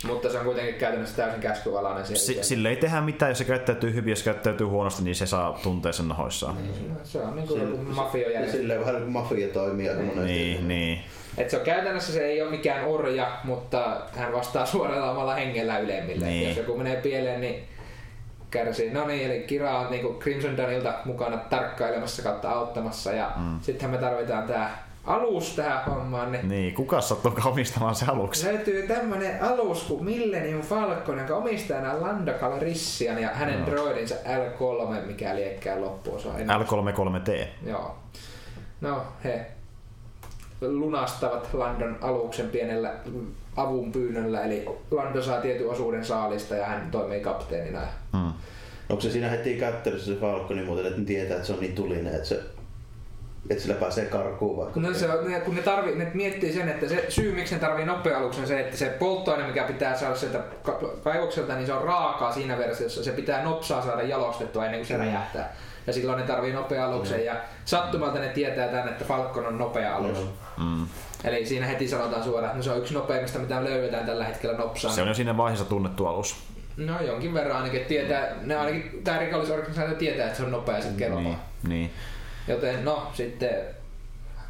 Mutta 0.04 0.30
se 0.30 0.38
on 0.38 0.44
kuitenkin 0.44 0.74
käytännössä 0.74 1.16
täysin 1.16 1.40
käskyvalainen. 1.40 2.06
S- 2.16 2.38
sille 2.40 2.68
ei 2.68 2.76
tehdä 2.76 3.00
mitään, 3.00 3.30
jos 3.30 3.38
se 3.38 3.44
käyttäytyy 3.44 3.94
hyvin, 3.94 4.10
jos 4.10 4.22
käyttäytyy 4.22 4.66
huonosti, 4.66 5.02
niin 5.02 5.14
se 5.14 5.26
saa 5.26 5.58
tuntea 5.62 5.92
sen 5.92 6.08
nahoissaan. 6.08 6.56
Niin, 6.56 6.96
se 7.04 7.18
on 7.18 7.36
niin 7.36 7.48
kuin 7.48 7.62
joku 7.62 7.76
mafio 7.76 8.28
Silleen 8.50 8.80
vähän 8.80 8.94
niin 8.94 9.02
kuin 9.02 9.12
mafia 9.12 9.48
toimii 9.48 9.88
niin, 9.88 10.26
niin, 10.26 10.68
niin. 10.68 11.00
Et 11.38 11.50
se 11.50 11.58
on 11.58 11.64
käytännössä 11.64 12.12
se 12.12 12.26
ei 12.26 12.42
ole 12.42 12.50
mikään 12.50 12.84
orja, 12.84 13.38
mutta 13.44 14.00
hän 14.16 14.32
vastaa 14.32 14.66
suoralla 14.76 15.10
omalla 15.10 15.34
hengellä 15.34 15.78
ylemmille. 15.78 16.26
Niin. 16.26 16.48
Jos 16.48 16.56
joku 16.56 16.76
menee 16.76 16.96
pieleen, 16.96 17.40
niin 17.40 17.64
kärsii. 18.50 18.90
No 18.90 19.06
niin, 19.06 19.30
eli 19.30 19.40
Kira 19.40 19.78
on 19.78 19.90
niin 19.90 20.18
Crimson 20.18 20.56
Danilta 20.56 20.94
mukana 21.04 21.36
tarkkailemassa 21.36 22.22
kautta 22.22 22.50
auttamassa 22.50 23.12
ja 23.12 23.32
mm. 23.36 23.60
sittenhän 23.60 23.90
me 23.90 24.06
tarvitaan 24.06 24.46
tää 24.46 24.86
alus 25.04 25.56
tähän 25.56 25.84
hommaan. 25.84 26.32
Niin, 26.32 26.48
niin 26.48 26.74
kuka 26.74 27.00
sattuu 27.00 27.32
omistamaan 27.44 27.94
se 27.94 28.06
aluksi? 28.08 28.46
Löytyy 28.46 28.86
tämmönen 28.86 29.42
alus 29.42 29.82
kuin 29.82 30.04
Millennium 30.04 30.62
Falcon, 30.62 31.18
joka 31.18 31.36
omistaa 31.36 31.80
nämä 31.80 32.00
Lando 32.00 32.32
Calrissian 32.32 33.22
ja 33.22 33.28
hänen 33.28 33.60
no. 33.60 33.66
droidinsa 33.66 34.14
L3, 34.14 35.06
mikä 35.06 35.36
liekkää 35.36 35.80
loppuosa. 35.80 36.28
L33T. 36.28 37.46
Joo. 37.66 37.96
No, 38.80 39.02
he 39.24 39.46
lunastavat 40.60 41.54
Landon 41.54 41.98
aluksen 42.00 42.48
pienellä 42.48 42.94
avun 43.56 43.92
pyynnöllä, 43.92 44.44
eli 44.44 44.64
Lando 44.90 45.22
saa 45.22 45.40
tietyn 45.40 45.70
osuuden 45.70 46.04
saalista 46.04 46.54
ja 46.54 46.66
hän 46.66 46.90
toimii 46.90 47.20
kapteenina. 47.20 47.80
Hmm. 48.12 48.32
Onko 48.88 49.00
se 49.00 49.10
siinä 49.10 49.28
heti 49.28 49.54
kättelyssä 49.54 50.14
se 50.14 50.20
Falconi 50.20 50.64
muuten, 50.64 50.86
että 50.86 51.00
ne 51.00 51.06
tietää, 51.06 51.36
että 51.36 51.46
se 51.46 51.52
on 51.52 51.60
niin 51.60 51.74
tulinen, 51.74 52.14
että 52.14 52.28
se 52.28 52.42
että 53.50 53.62
sillä 53.62 53.74
pääsee 53.74 54.04
karkuun 54.04 54.56
vaikka. 54.56 54.80
No 54.80 54.94
se 54.94 55.10
on, 55.10 55.42
kun 55.44 55.54
ne, 55.54 55.62
tarvi, 55.62 55.94
ne 55.94 56.10
miettii 56.14 56.52
sen, 56.52 56.68
että 56.68 56.88
se 56.88 57.06
syy 57.08 57.34
miksi 57.34 57.54
ne 57.54 57.60
tarvii 57.60 57.84
nopea 57.84 58.18
aluksen 58.18 58.42
on 58.42 58.48
se, 58.48 58.60
että 58.60 58.76
se 58.76 58.86
polttoaine 58.86 59.46
mikä 59.46 59.64
pitää 59.64 59.96
saada 59.96 60.16
sieltä 60.16 60.40
kaivokselta, 61.04 61.54
niin 61.54 61.66
se 61.66 61.72
on 61.72 61.84
raakaa 61.84 62.32
siinä 62.32 62.58
versiossa. 62.58 63.04
Se 63.04 63.12
pitää 63.12 63.44
nopsaa 63.44 63.82
saada 63.82 64.02
jalostettua 64.02 64.64
ennen 64.64 64.80
kuin 64.80 64.88
se 64.88 64.94
mm. 64.94 65.00
räjähtää. 65.00 65.56
Ja 65.86 65.92
silloin 65.92 66.18
ne 66.18 66.26
tarvii 66.26 66.52
nopea 66.52 66.86
aluksen 66.86 67.18
mm. 67.18 67.24
ja 67.24 67.34
sattumalta 67.64 68.18
ne 68.18 68.28
tietää 68.28 68.68
tänne, 68.68 68.90
että 68.90 69.04
Falcon 69.04 69.46
on 69.46 69.58
nopea 69.58 69.96
alus. 69.96 70.18
Mm. 70.18 70.28
Eli 71.24 71.46
siinä 71.46 71.66
heti 71.66 71.88
sanotaan 71.88 72.24
suoraan, 72.24 72.44
että 72.44 72.56
no 72.56 72.62
se 72.62 72.70
on 72.70 72.78
yksi 72.78 72.94
nopeimmista 72.94 73.38
mitä 73.38 73.64
löydetään 73.64 74.06
tällä 74.06 74.24
hetkellä 74.24 74.56
nopsaan. 74.56 74.94
Se 74.94 75.02
on 75.02 75.08
jo 75.08 75.14
siinä 75.14 75.36
vaiheessa 75.36 75.64
tunnettu 75.64 76.06
alus. 76.06 76.36
No 76.76 77.00
jonkin 77.00 77.34
verran 77.34 77.56
ainakin, 77.56 77.84
tietää, 77.84 78.36
ne 78.42 78.56
ainakin 78.56 79.00
tämä 79.04 79.18
rikollisorganisaatio 79.18 79.94
tietää, 79.94 80.26
että 80.26 80.36
se 80.36 80.44
on 80.44 80.50
nopea 80.50 80.76
sitten 80.76 80.96
kerralla. 80.96 81.22
Niin, 81.22 81.38
niin. 81.68 81.90
Joten 82.48 82.84
no 82.84 83.10
sitten 83.14 83.50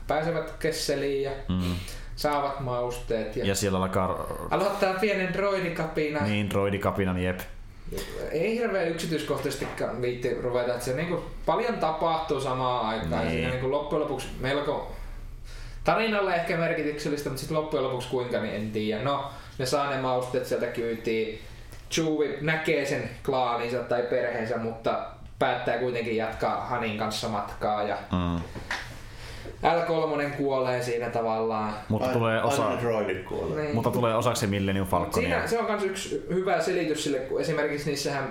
pääsevät 0.07 0.51
kesseliin 0.59 1.23
ja 1.23 1.31
mm. 1.49 1.75
saavat 2.17 2.61
mausteet. 2.61 3.37
Ja, 3.37 3.47
ja 3.47 3.55
siellä 3.55 3.79
alkaa... 3.79 4.27
Aloittaa 4.51 4.95
pienen 4.95 5.33
droidikapina. 5.33 6.21
Niin, 6.21 6.51
droidikapina, 6.51 7.19
jep. 7.19 7.41
Ei 8.31 8.59
hirveän 8.59 8.89
yksityiskohtaisesti 8.89 9.67
viitti 10.01 10.35
ruveta, 10.35 10.73
että 10.73 10.85
se 10.85 10.97
niinku 10.97 11.25
paljon 11.47 11.75
tapahtuu 11.75 12.41
samaan 12.41 12.87
aikaan. 12.87 13.23
Niin. 13.23 13.31
Siinä 13.31 13.51
niinku 13.51 13.71
loppujen 13.71 14.03
lopuksi 14.03 14.29
melko 14.41 14.93
tarinalle 15.87 16.35
ehkä 16.35 16.57
merkityksellistä, 16.57 17.29
mutta 17.29 17.41
sitten 17.41 17.57
loppujen 17.57 17.85
lopuksi 17.85 18.09
kuinka, 18.09 18.41
niin 18.41 18.55
en 18.55 18.71
tiedä. 18.71 19.03
No, 19.03 19.31
ne 19.59 19.67
saa 19.67 19.91
ne 19.91 20.01
mausteet 20.01 20.47
sieltä 20.47 20.67
kyytiin. 20.67 21.43
Chewie 21.91 22.39
näkee 22.41 22.87
sen 22.87 23.11
klaaninsa 23.25 23.79
tai 23.79 24.03
perheensä, 24.03 24.57
mutta 24.59 25.07
päättää 25.39 25.79
kuitenkin 25.79 26.17
jatkaa 26.17 26.67
Hanin 26.67 26.99
kanssa 26.99 27.29
matkaa 27.29 27.83
ja 27.83 27.97
mm. 28.13 28.41
L3 29.63 30.37
kuolee 30.37 30.83
siinä 30.83 31.11
tavallaan. 31.11 31.75
Mutta 31.89 32.09
tulee, 32.09 32.43
osa... 32.43 32.71
niin. 33.57 33.75
Mutta 33.75 33.91
tulee 33.91 34.15
osaksi 34.15 34.47
Millennium 34.47 34.87
Falconia. 34.87 35.29
Siinä, 35.29 35.47
se 35.47 35.59
on 35.59 35.65
myös 35.65 35.83
yksi 35.83 36.27
hyvä 36.31 36.61
selitys 36.61 37.05
sille, 37.05 37.19
kun 37.19 37.41
esimerkiksi 37.41 37.91
niissähän 37.91 38.29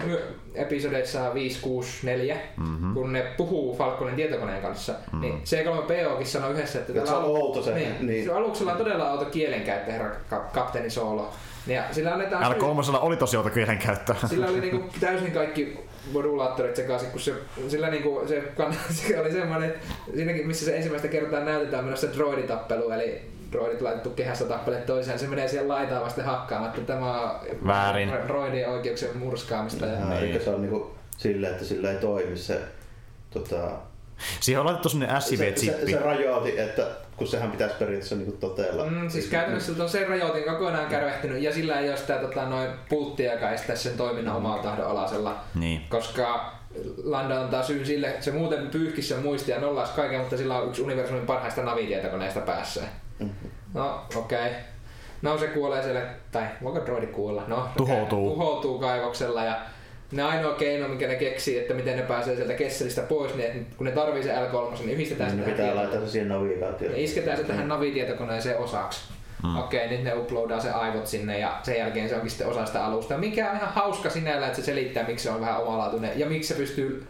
episodeissa 0.53 1.34
5, 1.34 1.59
6, 1.61 2.05
4, 2.05 2.38
mm-hmm. 2.57 2.93
kun 2.93 3.13
ne 3.13 3.22
puhuu 3.38 3.78
Falconin 3.78 4.16
tietokoneen 4.16 4.61
kanssa, 4.61 4.91
mm-hmm. 4.93 5.22
niin 5.22 5.34
C3POkin 5.43 6.26
sanoo 6.26 6.49
yhdessä, 6.49 6.80
että 6.80 6.93
tällä 6.93 7.07
se 7.07 7.16
on 7.16 7.24
outo 7.24 7.63
se. 7.63 7.74
Niin, 7.74 8.07
niin. 8.07 8.34
aluksella 8.34 8.72
on 8.72 8.78
todella 8.78 9.11
outo 9.11 9.26
kielenkäyttö, 9.26 9.91
herra 9.91 10.11
kapteeni 10.53 10.89
Solo. 10.89 11.34
Ja 11.68 11.84
sillä 11.91 12.13
annetaan 12.13 12.55
L3 12.55 12.97
oli 12.99 13.18
tosi 13.18 13.38
outo 13.38 13.49
kielenkäyttö. 13.49 14.16
Sillä 14.28 14.47
oli 14.47 14.61
niinku 14.61 14.89
täysin 14.99 15.32
kaikki 15.32 15.78
modulaattorit 16.12 16.76
sekaisin, 16.76 17.12
kun 17.12 17.20
se, 17.20 17.34
sillä 17.68 17.89
niinku, 17.89 18.24
se, 18.28 18.43
se 19.08 19.20
oli 19.20 19.32
semmoinen, 19.32 19.70
että 19.70 19.86
siinäkin 20.16 20.47
missä 20.47 20.66
se 20.66 20.76
ensimmäistä 20.76 21.08
kertaa 21.08 21.39
näytetään 21.39 21.86
menossa 21.86 22.14
droiditappelu, 22.14 22.89
eli 22.91 23.22
droidit 23.51 23.82
laitettu 23.82 24.10
kehässä 24.10 24.45
tappele 24.45 24.78
toiseen, 24.78 25.20
se 25.20 25.28
menee 25.28 25.47
siellä 25.47 25.74
laitaa 25.74 26.01
vasten 26.01 26.26
hakkaamaan, 26.26 26.70
että 26.70 26.93
tämä 26.93 27.22
on 27.22 27.39
Väärin. 27.68 28.12
droidien 28.28 28.70
oikeuksien 28.70 29.18
murskaamista. 29.18 29.86
Ja... 29.86 29.99
No, 29.99 30.20
niin. 30.20 30.41
se 30.41 30.49
on 30.49 30.62
niinku 30.62 30.95
sillä, 31.18 31.49
että 31.49 31.66
sillä 31.66 31.91
ei 31.91 31.97
toimi 31.97 32.38
se 32.38 32.62
tota, 33.30 33.70
Siihen 34.39 34.59
on 34.59 34.66
laitettu 34.66 34.89
sinne 34.89 35.07
SIV-chippi. 35.07 35.80
Se, 35.80 35.86
se, 35.86 35.91
se 35.91 35.99
rajoiti, 35.99 36.59
että 36.59 36.88
kun 37.18 37.28
sehän 37.28 37.51
pitäisi 37.51 37.76
periaatteessa 37.76 38.16
niin 38.16 38.38
toteella. 38.38 38.86
Mm, 38.86 39.09
siis 39.09 39.26
käytännössä 39.26 39.84
on 39.84 39.89
se 39.89 40.05
rajoitin 40.05 40.43
kokonaan 40.43 40.88
kärvehtynyt 40.88 41.41
ja 41.41 41.53
sillä 41.53 41.80
ei 41.80 41.89
ole 41.89 41.97
sitä 41.97 42.18
tota, 42.18 42.45
noin 42.45 42.70
pulttia, 42.89 43.34
joka 43.34 43.49
estää 43.49 43.76
sen 43.76 43.97
toiminnan 43.97 44.34
mm. 44.34 44.38
omalla 44.38 44.63
tahdon 44.63 44.88
alasella. 44.88 45.39
Niin. 45.55 45.82
Koska 45.89 46.55
Landa 47.03 47.41
antaa 47.41 47.63
syyn 47.63 47.86
sille, 47.86 48.16
se 48.20 48.32
muuten 48.32 48.68
pyyhkisi 48.68 49.07
sen 49.07 49.24
muistia 49.24 49.59
nollaisi 49.59 49.93
kaiken, 49.93 50.20
mutta 50.20 50.38
sillä 50.38 50.57
on 50.57 50.68
yksi 50.68 50.82
universumin 50.82 51.26
parhaista 51.26 51.63
navitietokoneista 51.63 52.39
päässä. 52.39 52.82
Mm-hmm. 53.20 53.49
No, 53.74 54.01
okei. 54.16 54.47
Okay. 54.47 54.51
No 55.22 55.38
se 55.38 55.47
kuolee 55.47 55.84
siellä, 55.84 56.01
tai 56.32 56.43
voiko 56.63 56.86
droidi 56.86 57.07
kuolla? 57.07 57.43
No, 57.47 57.70
tuhoutuu. 57.78 58.30
Tuhoutuu 58.30 58.80
kaivoksella 58.80 59.43
ja 59.43 59.57
ne 60.16 60.24
ainoa 60.24 60.53
keino, 60.53 60.88
mikä 60.88 61.07
ne 61.07 61.16
keksii, 61.16 61.59
että 61.59 61.74
miten 61.74 61.97
ne 61.97 62.03
pääsee 62.03 62.36
sieltä 62.36 62.53
kesselistä 62.53 63.01
pois, 63.01 63.36
niin 63.36 63.51
että 63.51 63.76
kun 63.78 63.86
ne 63.86 63.91
tarvii 63.91 64.24
se 64.24 64.30
L3, 64.30 64.80
niin 64.80 64.89
yhdistetään 64.89 65.32
niin 65.38 65.45
se 65.45 65.51
pitää 65.51 65.76
laittaa 65.76 65.99
se 65.99 66.07
siihen 66.07 66.30
navigaatioon. 66.30 66.95
Ja 66.95 67.03
isketään 67.03 67.38
se 67.38 67.43
tähän 67.43 67.68
navitietokoneeseen 67.68 68.57
osaksi. 68.57 68.99
Hmm. 69.43 69.57
Okei, 69.57 69.88
nyt 69.88 70.03
ne 70.03 70.13
uploadaa 70.13 70.59
se 70.59 70.72
aivot 70.72 71.07
sinne 71.07 71.39
ja 71.39 71.59
sen 71.63 71.78
jälkeen 71.78 72.09
se 72.09 72.16
onkin 72.16 72.30
sitten 72.30 72.47
osa 72.47 72.66
sitä 72.66 72.86
alusta. 72.86 73.18
Mikä 73.18 73.51
on 73.51 73.57
ihan 73.57 73.74
hauska 73.74 74.09
sinällä, 74.09 74.47
että 74.47 74.59
se 74.59 74.66
selittää, 74.66 75.07
miksi 75.07 75.24
se 75.24 75.30
on 75.30 75.41
vähän 75.41 75.63
omalaatuinen 75.63 76.20
ja 76.20 76.26
miksi 76.26 76.53
se 76.53 76.59
pystyy 76.59 77.07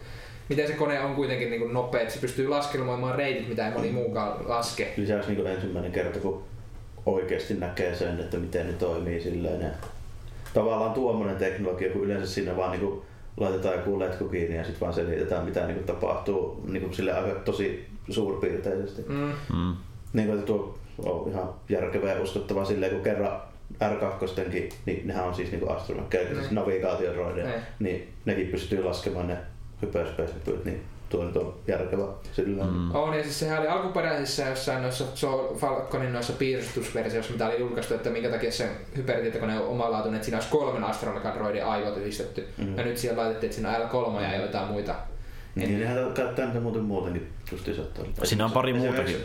miten 0.49 0.67
se 0.67 0.73
kone 0.73 0.99
on 0.99 1.15
kuitenkin 1.15 1.49
niin 1.49 1.73
nopea, 1.73 2.01
että 2.01 2.13
se 2.13 2.19
pystyy 2.19 2.47
laskelmoimaan 2.47 3.15
reitit, 3.15 3.49
mitä 3.49 3.67
ei 3.67 3.73
moni 3.73 3.91
muukaan 3.91 4.49
laske. 4.49 4.93
Lisäksi 4.97 5.31
niin 5.31 5.47
ensimmäinen 5.47 5.91
kerta, 5.91 6.19
kun 6.19 6.43
oikeasti 7.05 7.53
näkee 7.53 7.95
sen, 7.95 8.19
että 8.19 8.37
miten 8.37 8.67
ne 8.67 8.73
toimii 8.73 9.21
silleen. 9.21 9.61
Ja 9.61 9.69
tavallaan 10.55 10.93
tuommoinen 10.93 11.35
teknologia, 11.35 11.89
kun 11.89 12.03
yleensä 12.03 12.33
siinä 12.33 12.57
vaan 12.57 12.71
niin 12.71 13.01
laitetaan 13.37 13.75
joku 13.75 13.99
letku 13.99 14.29
kiinni 14.29 14.57
ja 14.57 14.63
sitten 14.63 14.81
vaan 14.81 14.93
selitetään, 14.93 15.45
mitä 15.45 15.65
niin 15.65 15.75
kuin 15.75 15.85
tapahtuu 15.85 16.63
niin 16.67 16.81
kuin 16.81 16.93
sille 16.93 17.13
aika 17.13 17.39
tosi 17.39 17.87
suurpiirteisesti. 18.09 19.01
Mm. 19.07 19.31
Mm. 19.53 19.73
Niin 20.13 20.27
kuin, 20.27 20.39
että 20.39 20.45
tuo 20.45 20.77
on 21.05 21.29
ihan 21.29 21.49
järkevää 21.69 22.13
ja 22.13 22.21
uskottavaa 22.21 22.65
silleen, 22.65 22.91
kun 22.91 23.03
kerran 23.03 23.41
R2, 23.83 24.73
niin 24.85 25.07
nehän 25.07 25.25
on 25.25 25.35
siis 25.35 25.51
niin 25.51 25.71
astromekkeja, 25.71 26.35
siis 26.35 26.51
navigaatiodroideja, 26.51 27.49
niin 27.79 28.13
nekin 28.25 28.47
pystyy 28.47 28.83
laskemaan 28.83 29.27
ne 29.27 29.37
hyperspesifyt, 29.81 30.65
niin 30.65 30.81
tuo 31.09 31.23
nyt 31.23 31.37
on 31.37 31.53
järkevä 31.67 32.03
sillä. 32.31 32.63
Mm. 32.63 32.95
On, 32.95 33.17
ja 33.17 33.23
siis 33.23 33.39
sehän 33.39 33.59
oli 33.59 33.67
alkuperäisissä 33.67 34.45
jossain 34.45 34.81
noissa 34.81 35.05
Falconin 35.57 36.13
noissa 36.13 36.33
piirustusversioissa, 36.33 37.33
mitä 37.33 37.47
oli 37.47 37.59
julkaistu, 37.59 37.93
että 37.93 38.09
minkä 38.09 38.29
takia 38.29 38.51
se 38.51 38.69
hypertietokone 38.97 39.59
on 39.59 39.67
omalaatuinen, 39.67 40.15
että 40.15 40.25
siinä 40.25 40.37
olisi 40.37 40.49
kolmen 40.49 40.83
astromegadroidin 40.83 41.65
aivot 41.65 41.97
yhdistetty. 41.97 42.47
Mm. 42.57 42.77
Ja 42.77 42.83
nyt 42.83 42.97
siellä 42.97 43.21
laitettiin, 43.21 43.49
että 43.49 43.55
siinä 43.55 43.77
on 43.77 44.19
L3 44.19 44.21
ja 44.21 44.41
jotain 44.41 44.67
muita. 44.67 44.95
Niin, 45.55 45.79
nehän 45.79 46.13
käyttää 46.13 46.45
niitä 46.45 46.59
muuten 46.59 46.83
muutenkin 46.83 47.29
justiinsa. 47.51 47.81
Siinä 48.23 48.45
on 48.45 48.51
pari 48.51 48.73
muutakin 48.73 49.15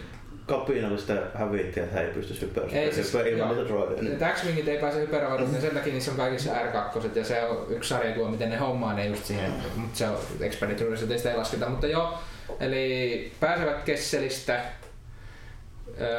kapinallista 0.51 1.13
hävitti, 1.35 1.81
että 1.81 1.95
he 1.95 2.07
ei 2.07 2.13
pysty 2.13 2.41
hyperöimään. 2.41 2.83
Ei 2.83 2.93
siis, 2.93 3.15
ilman 3.15 3.49
niitä 3.49 3.69
droideja. 3.69 4.35
X-Wingit 4.35 4.69
ei 4.69 4.79
pääse 4.79 5.01
hyperöimään, 5.01 5.53
niin 5.53 5.63
sen 5.63 5.75
takia 5.75 5.93
niissä 5.93 6.11
on 6.11 6.17
kaikissa 6.17 6.53
R2 6.53 7.19
ja 7.19 7.25
se 7.25 7.45
on 7.45 7.67
yksi 7.69 7.89
sarjakuva, 7.89 8.31
miten 8.31 8.51
ne 8.51 8.57
hommaa 8.57 8.95
ne 8.95 9.07
just 9.07 9.25
siihen, 9.25 9.53
mutta 9.77 9.99
se 9.99 10.09
on 10.09 10.19
Expeditorissa, 10.41 11.07
sitä 11.17 11.31
ei 11.31 11.37
lasketa, 11.37 11.69
mutta 11.69 11.87
joo, 11.87 12.19
eli 12.61 13.33
pääsevät 13.41 13.83
Kesselistä. 13.85 14.61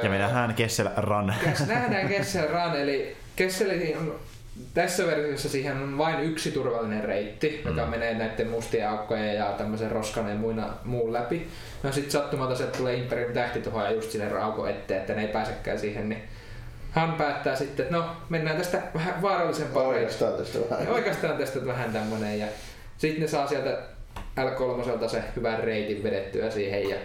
Ja 0.03 0.09
me 0.09 0.17
nähdään 0.17 0.53
Kessel 0.53 0.89
Run. 0.97 1.33
Nähdään 1.67 2.07
Kessel 2.07 2.47
Run, 2.47 2.75
eli 2.75 3.15
Kesseli 3.35 3.95
on 3.95 4.19
tässä 4.73 5.07
versiossa 5.07 5.49
siihen 5.49 5.77
on 5.77 5.97
vain 5.97 6.19
yksi 6.19 6.51
turvallinen 6.51 7.03
reitti, 7.03 7.61
mm. 7.63 7.69
joka 7.69 7.85
menee 7.89 8.13
näiden 8.13 8.47
mustien 8.47 8.89
aukkojen 8.89 9.35
ja 9.35 9.45
tämmöisen 9.45 9.91
roskan 9.91 10.29
ja 10.29 10.35
muina, 10.35 10.69
muun 10.85 11.13
läpi. 11.13 11.47
No 11.83 11.91
sit 11.91 12.11
sattumalta 12.11 12.55
se 12.55 12.63
tulee 12.63 12.95
Imperium 12.95 13.33
tähtituhoja 13.33 13.91
just 13.91 14.11
sinne 14.11 14.29
raukon 14.29 14.69
eteen, 14.69 14.99
että 14.99 15.13
ne 15.13 15.21
ei 15.21 15.27
pääsekään 15.27 15.79
siihen, 15.79 16.09
niin 16.09 16.23
hän 16.91 17.13
päättää 17.13 17.55
sitten, 17.55 17.85
että 17.85 17.97
no 17.97 18.05
mennään 18.29 18.57
tästä 18.57 18.81
vähän 18.93 19.21
vaarallisempaan 19.21 19.85
Oikeastaan 19.85 20.33
tästä 20.33 20.59
vähän. 20.69 20.85
Ja 20.85 20.93
oikeastaan 20.93 21.37
tästä 21.37 21.65
vähän 21.65 21.93
tämmönen 21.93 22.39
ja 22.39 22.47
sitten 22.97 23.21
ne 23.21 23.27
saa 23.27 23.47
sieltä 23.47 23.77
L3 24.15 25.09
se 25.09 25.23
hyvän 25.35 25.63
reitin 25.63 26.03
vedettyä 26.03 26.49
siihen 26.49 26.89
ja 26.89 26.95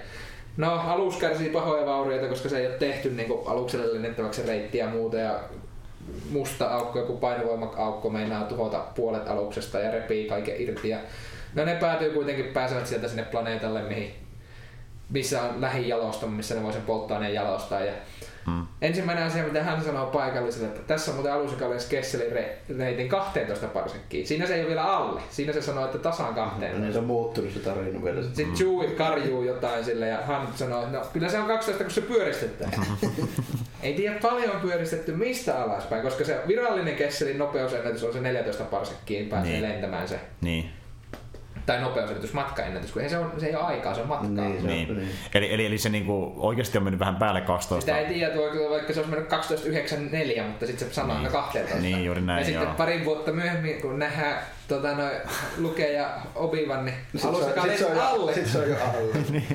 No, 0.56 0.80
alus 0.86 1.16
kärsii 1.16 1.48
pahoja 1.48 1.86
vaurioita, 1.86 2.28
koska 2.28 2.48
se 2.48 2.58
ei 2.58 2.66
ole 2.66 2.74
tehty 2.74 3.10
niin 3.10 3.32
alukselle 3.46 3.94
lennettäväksi 3.94 4.42
reittiä 4.46 4.84
ja 4.84 4.90
muuta. 4.90 5.16
Ja 5.16 5.40
musta 6.30 6.66
aukko, 6.66 6.98
joku 6.98 7.16
painovoima-aukko 7.16 8.10
meinaa 8.10 8.44
tuhota 8.44 8.78
puolet 8.78 9.28
aluksesta 9.28 9.78
ja 9.78 9.90
repii 9.90 10.28
kaiken 10.28 10.60
irti. 10.60 10.88
Ja 10.88 10.98
no 11.54 11.64
ne 11.64 11.74
päätyy 11.74 12.10
kuitenkin, 12.10 12.46
pääsevät 12.46 12.86
sieltä 12.86 13.08
sinne 13.08 13.22
planeetalle, 13.22 13.82
mihin, 13.82 14.14
missä 15.10 15.42
on 15.42 15.60
lähijalosto, 15.60 16.26
missä 16.26 16.54
ne 16.54 16.62
voi 16.62 16.72
sen 16.72 16.82
polttoaineen 16.82 17.34
jalostaa. 17.34 17.80
Ja 17.80 17.92
Hmm. 18.46 18.66
Ensimmäinen 18.82 19.24
asia, 19.24 19.44
mitä 19.44 19.62
hän 19.62 19.84
sanoo 19.84 20.06
paikalliselle, 20.06 20.68
että 20.68 20.80
tässä 20.80 21.10
on 21.10 21.14
muuten 21.14 21.32
alus, 21.32 21.52
joka 21.52 21.66
olisi 21.66 21.88
Kesselin 21.88 22.32
reitin 22.78 23.08
12 23.08 23.66
parsekkiin. 23.66 24.26
Siinä 24.26 24.46
se 24.46 24.54
ei 24.54 24.60
ole 24.60 24.68
vielä 24.68 24.84
alle. 24.84 25.20
Siinä 25.30 25.52
se 25.52 25.62
sanoo, 25.62 25.84
että 25.84 25.98
tasan 25.98 26.34
12. 26.34 26.78
No 26.78 26.82
niin 26.82 26.92
se 26.92 26.98
on 26.98 27.04
muuttunut 27.04 27.52
se 27.52 27.58
tarina 27.58 28.04
vielä. 28.04 28.22
Sitten 28.22 28.46
hmm. 28.46 28.54
Chewie 28.54 28.90
karjuu 28.90 29.42
jotain 29.42 29.84
sille 29.84 30.08
ja 30.08 30.22
hän 30.22 30.48
sanoo, 30.54 30.82
että 30.82 30.98
no 30.98 31.04
kyllä 31.12 31.28
se 31.28 31.38
on 31.38 31.46
12, 31.46 31.84
kun 31.84 31.92
se 31.92 32.00
pyöristetään. 32.00 32.72
ei 33.82 33.94
tiedä 33.94 34.18
paljon 34.22 34.54
on 34.54 34.60
pyöristetty 34.60 35.12
mistä 35.12 35.62
alaspäin, 35.62 36.02
koska 36.02 36.24
se 36.24 36.40
virallinen 36.48 36.96
Kesselin 36.96 37.38
nopeusennätys 37.38 38.04
on 38.04 38.12
se 38.12 38.20
14 38.20 38.64
parsekkiin, 38.64 39.28
pääsee 39.28 39.52
niin. 39.52 39.62
lentämään 39.62 40.08
se. 40.08 40.20
Niin 40.40 40.70
tai 41.66 41.80
nopeusyritys, 41.80 42.32
matkaennätys, 42.32 42.92
kun 42.92 43.02
ei 43.02 43.08
se, 43.08 43.18
on, 43.18 43.32
se 43.38 43.46
ei 43.46 43.56
ole 43.56 43.64
aikaa, 43.64 43.94
se 43.94 44.00
on 44.00 44.08
matkaa. 44.08 44.28
Niin, 44.28 44.60
se 44.60 44.66
niin. 44.66 44.90
On, 44.90 44.96
niin. 44.96 45.10
Eli, 45.34 45.54
eli, 45.54 45.66
eli 45.66 45.78
se 45.78 45.88
niinku 45.88 46.32
oikeasti 46.36 46.78
on 46.78 46.84
mennyt 46.84 47.00
vähän 47.00 47.16
päälle 47.16 47.40
12. 47.40 47.80
Sitä 47.80 47.98
ei 47.98 48.14
tiedä, 48.14 48.34
vaikka 48.70 48.92
se 48.92 49.00
olisi 49.00 49.14
mennyt 49.14 49.32
12.94, 50.38 50.42
mutta 50.42 50.66
sitten 50.66 50.88
se 50.88 50.94
sanoo 50.94 51.18
niin. 51.18 51.32
12. 51.32 51.76
Niin, 51.78 52.04
juuri 52.04 52.20
näin, 52.20 52.46
Ja 52.46 52.50
joo. 52.50 52.62
sitten 52.62 52.76
parin 52.76 53.04
vuotta 53.04 53.32
myöhemmin, 53.32 53.80
kun 53.80 53.98
nähdään 53.98 54.38
tota, 54.68 54.94
no, 54.94 55.04
lukee 55.58 55.92
ja 55.92 56.10
Obivan, 56.34 56.84
niin 56.84 56.96
alussa 57.24 57.86
on 57.86 58.00
alle. 58.00 58.34
Sitten 58.34 58.52
se 58.52 58.58
on 58.58 58.68
jo 58.68 58.76
alle. 58.76 59.12
niin. 59.30 59.46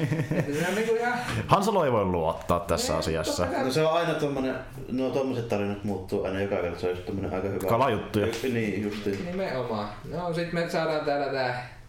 se 0.59 0.67
on 0.69 0.75
niinku 0.75 0.95
ihan... 0.95 1.13
Hansalo 1.47 1.85
ei 1.85 1.91
voi 1.91 2.05
luottaa 2.05 2.59
tässä 2.59 2.93
niin, 2.93 2.99
asiassa. 2.99 3.47
No 3.63 3.71
se 3.71 3.85
on 3.85 3.93
aina 3.93 4.13
tommonen, 4.13 4.55
no 4.91 5.09
tommoset 5.09 5.49
tarinat 5.49 5.83
muuttuu 5.83 6.23
aina 6.25 6.41
joka 6.41 6.55
kerta, 6.55 6.79
se 6.79 6.87
on 6.87 6.95
just 6.95 7.33
aika 7.33 7.47
hyvä. 7.47 7.67
Kalajuttuja. 7.69 8.27
Niin, 8.43 8.83
justiin. 8.83 9.25
Nimenomaan. 9.25 9.89
No 10.11 10.33
sit 10.33 10.53
me 10.53 10.69
saadaan 10.69 11.05
täällä 11.05 11.25
tää 11.25 11.80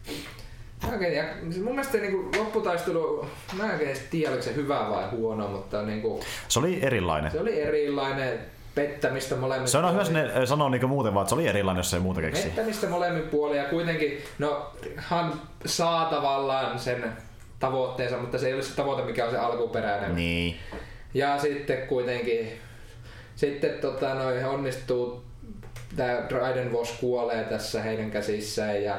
Oikein, 0.93 1.15
ja 1.15 1.25
mun 1.43 1.75
mielestä 1.75 1.99
niin 1.99 2.13
kuin, 2.13 2.39
lopputaistelu, 2.39 3.27
mä 3.53 3.65
en 3.65 3.71
oikein 3.71 3.97
tiedä, 4.11 4.29
oliko 4.29 4.43
se 4.43 4.55
hyvä 4.55 4.87
vai 4.91 5.11
huono, 5.11 5.49
mutta 5.49 5.83
niin 5.83 6.03
kuin, 6.03 6.23
Se 6.49 6.59
oli 6.59 6.79
erilainen. 6.83 7.31
Se 7.31 7.41
oli 7.41 7.61
erilainen 7.61 8.39
pettämistä 8.75 9.37
molemmin 9.37 9.69
Se 9.69 9.79
on 9.79 9.93
hyvä 9.93 10.05
sinne 10.05 10.47
sanoa 10.47 10.71
niin 10.71 10.89
muuten 10.89 11.15
vaan, 11.15 11.25
että 11.25 11.29
se 11.29 11.35
oli 11.35 11.49
erilainen, 11.49 11.81
jos 11.81 11.95
ei 11.95 12.01
muuta 12.01 12.21
keksi. 12.21 12.43
Pettämistä 12.43 12.89
molemmin 12.89 13.29
puolin 13.29 13.59
ja 13.59 13.65
kuitenkin, 13.65 14.23
no 14.39 14.73
hän 14.97 15.33
saa 15.67 16.05
tavallaan 16.05 16.79
sen 16.79 17.13
tavoitteensa, 17.59 18.17
mutta 18.19 18.39
se 18.39 18.47
ei 18.47 18.55
ole 18.55 18.63
se 18.63 18.77
tavoite, 18.77 19.03
mikä 19.03 19.25
on 19.25 19.31
se 19.31 19.39
alkuperäinen. 19.39 20.17
Niin. 20.17 20.57
Ja 21.15 21.39
sitten 21.39 21.87
kuitenkin, 21.87 22.53
sitten 23.37 23.71
tota, 23.71 24.15
noi 24.15 24.45
onnistuu, 24.45 25.25
tämä 25.97 26.29
Dryden 26.29 26.73
Voss 26.73 26.93
kuolee 27.01 27.45
tässä 27.45 27.83
heidän 27.83 28.11
käsissään 28.11 28.83
ja 28.83 28.99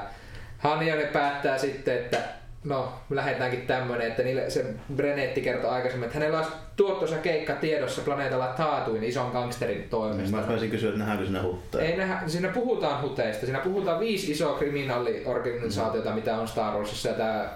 Hanjanen 0.64 1.08
päättää 1.08 1.58
sitten, 1.58 1.98
että 1.98 2.18
no 2.64 2.94
lähdetäänkin 3.10 3.68
tämmönen, 3.68 4.08
että 4.08 4.24
niille 4.24 4.50
se 4.50 4.66
Brenetti 4.96 5.42
kertoi 5.42 5.70
aikaisemmin, 5.70 6.06
että 6.08 6.20
hänellä 6.20 6.38
olisi 6.38 6.52
tuottoisa 6.76 7.18
keikka 7.18 7.54
tiedossa 7.54 8.02
planeetalla 8.02 8.48
Taatuin 8.48 9.04
ison 9.04 9.32
gangsterin 9.32 9.90
toimesta. 9.90 10.38
Mä 10.38 10.48
voisin 10.48 10.70
kysyä, 10.70 10.90
että 10.90 11.00
nähdäänkö 11.00 11.26
siinä 11.26 11.42
hutteja? 11.42 11.86
Ei 11.86 11.98
nähdä, 11.98 12.28
siinä 12.28 12.48
puhutaan 12.48 13.02
huteista. 13.02 13.46
Siinä 13.46 13.60
puhutaan 13.60 14.00
viisi 14.00 14.32
isoa 14.32 14.58
kriminaaliorganisaatiota, 14.58 16.10
mm. 16.10 16.16
mitä 16.16 16.38
on 16.38 16.48
Star 16.48 16.74
Warsissa. 16.74 17.10
Ja 17.10 17.16
tämä 17.16 17.50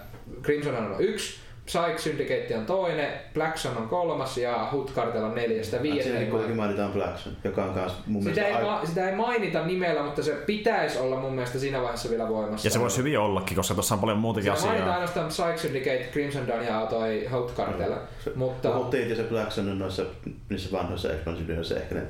Crimson 0.43 0.75
on 0.75 0.95
yksi. 0.99 1.46
Psych 1.67 1.99
Syndicate 1.99 2.57
on 2.57 2.65
toinen, 2.65 3.09
Blackson 3.33 3.77
on 3.77 3.87
kolmas 3.87 4.37
ja 4.37 4.67
Hood 4.71 4.87
Cartel 4.95 5.23
on 5.23 5.35
neljästä. 5.35 5.77
Siinä 5.77 6.25
kuitenkin 6.25 6.57
mainitaan 6.57 6.91
Blackson, 6.91 7.33
joka 7.43 7.63
on 7.63 7.73
kans 7.73 7.93
mun 8.05 8.23
sitä 8.23 8.41
mielestä... 8.41 8.59
Ei, 8.59 8.65
aika... 8.65 8.85
sitä 8.85 9.09
ei 9.09 9.15
mainita 9.15 9.65
nimellä, 9.65 10.03
mutta 10.03 10.23
se 10.23 10.31
pitäisi 10.31 10.99
olla 10.99 11.15
mun 11.15 11.33
mielestä 11.33 11.59
siinä 11.59 11.81
vaiheessa 11.81 12.09
vielä 12.09 12.29
voimassa. 12.29 12.67
Ja 12.67 12.71
se 12.71 12.79
voisi 12.79 12.97
hyvin 12.97 13.19
ollakin, 13.19 13.55
koska 13.57 13.73
tuossa 13.73 13.95
on 13.95 14.01
paljon 14.01 14.17
muutakin 14.17 14.51
asiaa. 14.51 14.67
mainitaan 14.67 14.93
ainoastaan 14.93 15.27
Psych 15.27 15.57
Syndicate, 15.57 16.09
Crimson 16.11 16.47
Dawn 16.47 16.65
ja 16.65 16.85
toi 16.85 17.27
Hood 17.31 17.49
Cartel. 17.49 17.89
No, 17.89 17.97
se, 18.23 18.31
mutta... 18.35 18.69
Puhuttiin, 18.69 19.15
se 19.15 19.23
Blackson 19.23 19.69
on 19.69 19.79
noissa 19.79 20.03
niissä 20.49 20.77
vanhoissa 20.77 21.13
expansioissa 21.13 21.75
ehkä 21.75 21.95
ne... 21.95 22.01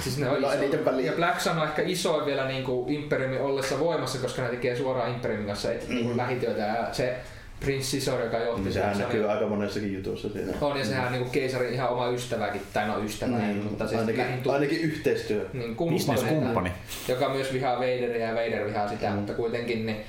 Siis 0.00 0.18
ne 0.18 0.28
on 0.28 0.38
iso. 0.38 1.00
Ja 1.00 1.12
Blackson 1.12 1.58
on 1.58 1.68
ehkä 1.68 1.82
isoin 1.82 2.26
vielä 2.26 2.48
niin 2.48 2.64
kuin 2.64 2.92
Imperiumin 2.92 3.40
ollessa 3.40 3.80
voimassa, 3.80 4.18
koska 4.18 4.42
ne 4.42 4.48
tekee 4.48 4.76
suoraan 4.76 5.10
Imperiumin 5.10 5.46
kanssa 5.46 5.72
et, 5.72 5.88
mm-hmm. 5.88 6.16
lähityötä. 6.16 6.62
Ja 6.62 6.88
se 6.92 7.16
Prince 7.64 7.84
Sisor, 7.84 8.20
joka 8.20 8.38
johti 8.38 8.62
niin 8.62 8.72
sehän 8.72 8.98
näkyy 8.98 9.30
aika 9.30 9.46
monessakin 9.46 9.94
jutussa 9.94 10.28
siinä. 10.28 10.52
On, 10.60 10.78
ja 10.78 10.84
sehän 10.84 11.06
on 11.06 11.12
niin 11.12 11.30
keisarin 11.30 11.74
ihan 11.74 11.88
oma 11.88 12.08
ystäväkin, 12.08 12.62
tai 12.72 12.86
no 12.86 12.98
ystävä, 13.04 13.38
niin, 13.38 13.56
mutta 13.56 13.88
siis 13.88 14.00
ainakin, 14.00 14.20
lähin 14.20 14.42
tu- 14.42 14.50
ainakin 14.50 14.80
yhteistyö. 14.80 15.46
Niin, 15.52 15.76
kumppani, 15.76 16.72
joka 17.08 17.28
myös 17.28 17.52
vihaa 17.52 17.76
Vaderia 17.76 18.26
ja 18.26 18.34
Vader 18.34 18.66
vihaa 18.66 18.88
sitä, 18.88 19.10
mm. 19.10 19.16
mutta 19.16 19.34
kuitenkin 19.34 19.86
niin, 19.86 20.00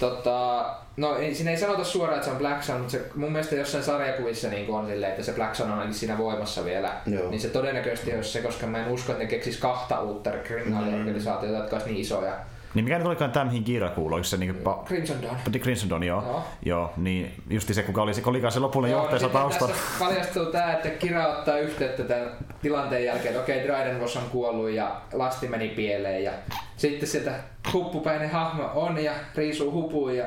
tota, 0.00 0.64
No 0.96 1.16
ei, 1.16 1.34
siinä 1.34 1.50
ei 1.50 1.56
sanota 1.56 1.84
suoraan, 1.84 2.16
että 2.16 2.24
se 2.24 2.32
on 2.32 2.38
Black 2.38 2.62
Sun, 2.62 2.76
mutta 2.76 2.90
se, 2.90 3.04
mun 3.14 3.32
mielestä 3.32 3.54
jossain 3.54 3.84
sarjakuvissa 3.84 4.48
niin 4.48 4.70
on 4.70 4.86
silleen, 4.86 5.10
että 5.10 5.22
se 5.22 5.32
Black 5.32 5.54
Sun 5.54 5.66
on 5.66 5.72
ainakin 5.72 5.94
siinä 5.94 6.18
voimassa 6.18 6.64
vielä. 6.64 6.92
Joo. 7.06 7.30
Niin 7.30 7.40
se 7.40 7.48
todennäköisesti 7.48 8.14
olisi 8.14 8.30
se, 8.30 8.42
koska 8.42 8.66
mä 8.66 8.78
en 8.78 8.92
usko, 8.92 9.12
että 9.12 9.24
ne 9.24 9.30
keksis 9.30 9.56
kahta 9.56 10.00
uutta 10.00 10.30
kriminaaliorganisaatiota, 10.30 11.54
mm. 11.54 11.60
jotka 11.60 11.76
olisi 11.76 11.88
niin 11.90 12.00
isoja. 12.00 12.32
Niin 12.74 12.84
mikä 12.84 12.98
nyt 12.98 13.06
olikaan 13.06 13.30
tämä, 13.30 13.44
mihin 13.44 13.64
Kiira 13.64 13.88
kuuluu? 13.88 14.14
Onko 14.14 14.24
se 14.24 14.36
niinku... 14.36 14.62
Pa... 14.62 14.82
Crimson 14.86 15.22
Dawn. 15.22 15.36
Crimson 15.60 15.90
Dawn, 15.90 16.02
joo. 16.02 16.22
joo. 16.22 16.44
joo. 16.62 16.92
niin 16.96 17.34
justi 17.50 17.74
se, 17.74 17.82
kuka 17.82 18.02
oli 18.02 18.14
se, 18.14 18.22
olikaan 18.26 18.52
se 18.52 18.60
lopullinen 18.60 18.96
johtajansa 18.96 19.28
taustalla. 19.28 19.74
Tässä 19.74 19.98
paljastuu 19.98 20.46
tämä, 20.46 20.72
että 20.72 20.88
Kira 20.90 21.28
ottaa 21.28 21.58
yhteyttä 21.58 22.02
tämän 22.02 22.30
tilanteen 22.62 23.04
jälkeen, 23.04 23.28
että 23.28 23.42
okei, 23.42 23.64
okay, 23.64 23.76
Dryden 23.76 24.00
Voss 24.00 24.16
on 24.16 24.30
kuollut 24.32 24.70
ja 24.70 25.00
lasti 25.12 25.48
meni 25.48 25.68
pieleen 25.68 26.24
ja 26.24 26.32
sitten 26.76 27.08
sieltä 27.08 27.34
huppupäinen 27.72 28.30
hahmo 28.30 28.70
on 28.74 29.04
ja 29.04 29.12
riisuu 29.34 29.72
hupuun 29.72 30.16
ja 30.16 30.24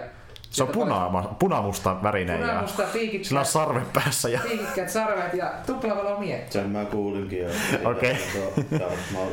Se 0.53 0.63
on 0.63 0.69
puna, 0.69 1.23
punamusta 1.39 2.03
värinen 2.03 2.41
ja 2.41 2.47
Punamusta 2.47 2.83
sillä 3.21 3.39
on 3.39 3.45
sarvet 3.45 3.93
päässä 3.93 4.29
ja 4.29 4.39
piikikkäät 4.43 4.89
sarvet 4.89 5.33
ja 5.33 5.53
tuplavalo 5.65 6.19
mietti. 6.19 6.53
Sen 6.53 6.69
mä 6.69 6.85
kuulinkin 6.85 7.39
jo. 7.39 7.49
Okei. 7.83 8.17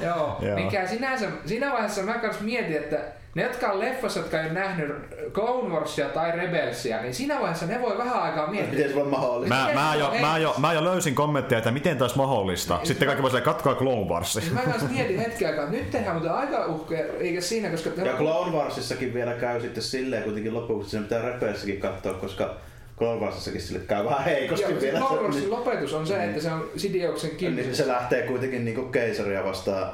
Joo, 0.03 0.39
Joo. 0.41 0.57
mikä 0.57 0.87
sinänsä, 0.87 1.27
siinä 1.47 1.73
vaiheessa 1.73 2.03
mä 2.03 2.19
kans 2.19 2.41
mietin, 2.41 2.77
että 2.77 2.97
ne, 3.35 3.43
jotka 3.43 3.67
on 3.67 3.81
leffassa, 3.81 4.21
jotka 4.21 4.41
ei 4.41 4.45
ole 4.47 4.53
nähnyt 4.53 4.93
Clone 5.33 5.75
Warsia 5.75 6.09
tai 6.09 6.33
Rebelsia, 6.33 7.03
niin 7.03 7.15
siinä 7.15 7.41
vaiheessa 7.41 7.67
ne 7.67 7.83
voi 7.83 7.99
vähän 7.99 8.23
aikaa 8.23 8.51
miettiä. 8.51 8.79
Miten 8.79 8.93
se 8.93 9.01
on 9.01 9.09
mahdollista? 9.09 9.55
Mä, 9.55 9.71
mä, 9.75 9.95
jo, 9.95 10.15
mä, 10.21 10.39
jo, 10.39 10.55
mä 10.59 10.73
jo 10.73 10.85
löysin 10.85 11.15
kommentteja, 11.15 11.59
että 11.59 11.71
miten 11.71 11.99
taas 11.99 12.17
mahdollista. 12.17 12.81
Sitten 12.83 13.07
kaikki 13.07 13.23
voi 13.23 13.31
silleen, 13.31 13.45
katkoa 13.45 13.75
Clone 13.75 14.09
Warsia. 14.09 14.43
Niin 14.43 14.55
mä 14.55 14.61
kans 14.61 14.91
mietin 14.91 15.19
hetken 15.19 15.49
aikaa, 15.49 15.65
että 15.65 15.77
nyt 15.77 15.91
tehdään 15.91 16.17
muuten 16.17 16.33
aika 16.33 16.67
uhkeja, 16.67 17.05
eikä 17.19 17.41
siinä, 17.41 17.71
koska... 17.71 17.91
Ja 18.05 18.13
Clone 18.13 18.53
Warsissakin 18.57 19.15
vielä 19.15 19.35
käy 19.35 19.61
sitten 19.61 19.83
silleen 19.83 20.23
kuitenkin 20.23 20.55
loppuksi, 20.55 20.83
että 20.83 20.91
sen 20.91 21.03
pitää 21.03 21.33
Rebelssäkin 21.33 21.81
katsoa, 21.81 22.15
koska 22.15 22.55
Clone 22.99 23.21
Warsissakin 23.21 23.61
sille 23.61 23.81
käy 23.81 24.05
vähän 24.05 24.25
heikosti 24.25 24.73
Joo, 24.73 24.81
vielä. 24.81 24.99
Clone 24.99 25.23
Warsin 25.23 25.41
niin, 25.41 25.51
lopetus 25.51 25.95
on 25.95 26.07
se, 26.07 26.25
että 26.25 26.41
se 26.41 26.53
on 26.53 26.71
Sidioksen 26.77 27.31
niin 27.31 27.39
kiinni. 27.39 27.75
se 27.75 27.89
lähtee 27.89 28.23
kuitenkin 28.23 28.65
niinku 28.65 28.83
keisaria 28.83 29.45
vastaan 29.45 29.93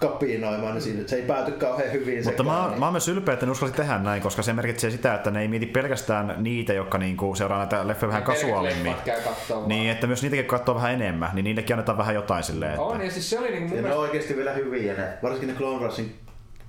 kapinoimaan, 0.00 0.74
niin 0.74 0.82
siinä, 0.82 1.02
se 1.08 1.16
ei 1.16 1.22
pääty 1.22 1.52
kauhean 1.52 1.92
hyvin 1.92 2.24
Mutta 2.24 2.42
mä, 2.42 2.62
oon- 2.64 2.78
mä 2.78 2.86
oon 2.86 2.92
myös 2.92 3.08
ylpeä, 3.08 3.32
että 3.34 3.46
ne 3.46 3.52
uskalsi 3.52 3.74
tehdä 3.74 3.98
näin, 3.98 4.22
koska 4.22 4.42
se 4.42 4.52
merkitsee 4.52 4.90
sitä, 4.90 5.14
että 5.14 5.30
ne 5.30 5.40
ei 5.40 5.48
mieti 5.48 5.66
pelkästään 5.66 6.34
niitä, 6.38 6.72
jotka 6.72 6.98
niinku 6.98 7.34
seuraa 7.34 7.58
näitä 7.58 7.88
leffoja 7.88 8.08
vähän 8.08 8.22
kasuaalimmin. 8.22 8.94
Niin, 9.66 9.90
että 9.90 10.06
myös 10.06 10.22
niitäkin 10.22 10.46
katsoo 10.46 10.74
vähän 10.74 10.92
enemmän, 10.92 11.30
niin 11.32 11.44
niillekin 11.44 11.74
annetaan 11.74 11.98
vähän 11.98 12.14
jotain 12.14 12.42
silleen. 12.42 12.70
Että... 12.70 12.82
On, 12.82 13.00
ja 13.04 13.10
siis 13.10 13.30
se 13.30 13.38
oli 13.38 13.50
niinku 13.50 13.68
mun 13.68 13.76
Ja 13.76 13.82
ne 13.82 13.88
on 13.88 13.94
mielestä... 13.94 14.00
oikeesti 14.00 14.36
vielä 14.36 14.52
hyviä 14.52 14.94
ne, 14.94 15.08
varsinkin 15.22 15.48
ne 15.48 15.54
Clone 15.54 15.82
Warsin 15.82 16.14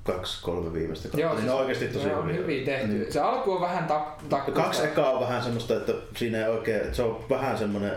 kaksi, 0.03 0.43
kolme 0.43 0.73
viimeistä 0.73 1.03
kautta. 1.07 1.21
Joo, 1.21 1.29
niin 1.29 1.37
siis 1.39 1.47
ne 1.47 1.53
on 1.53 1.59
oikeesti 1.59 1.87
tosi 1.87 2.07
ne 2.07 2.15
on 2.15 2.27
hyviä. 2.27 2.41
hyvin 2.41 2.65
tehty. 2.65 2.87
Niin. 2.87 3.13
Se 3.13 3.19
alku 3.19 3.51
on 3.51 3.61
vähän 3.61 3.85
tak, 3.85 4.03
takkuista. 4.29 4.63
Kaksi 4.63 4.83
ekaa 4.83 5.11
on 5.11 5.19
vähän 5.21 5.43
semmoista, 5.43 5.73
että 5.73 5.93
siinä 6.15 6.37
ei 6.37 6.47
oikein, 6.47 6.77
että 6.81 6.93
se 6.95 7.03
on 7.03 7.25
vähän 7.29 7.57
semmoinen 7.57 7.91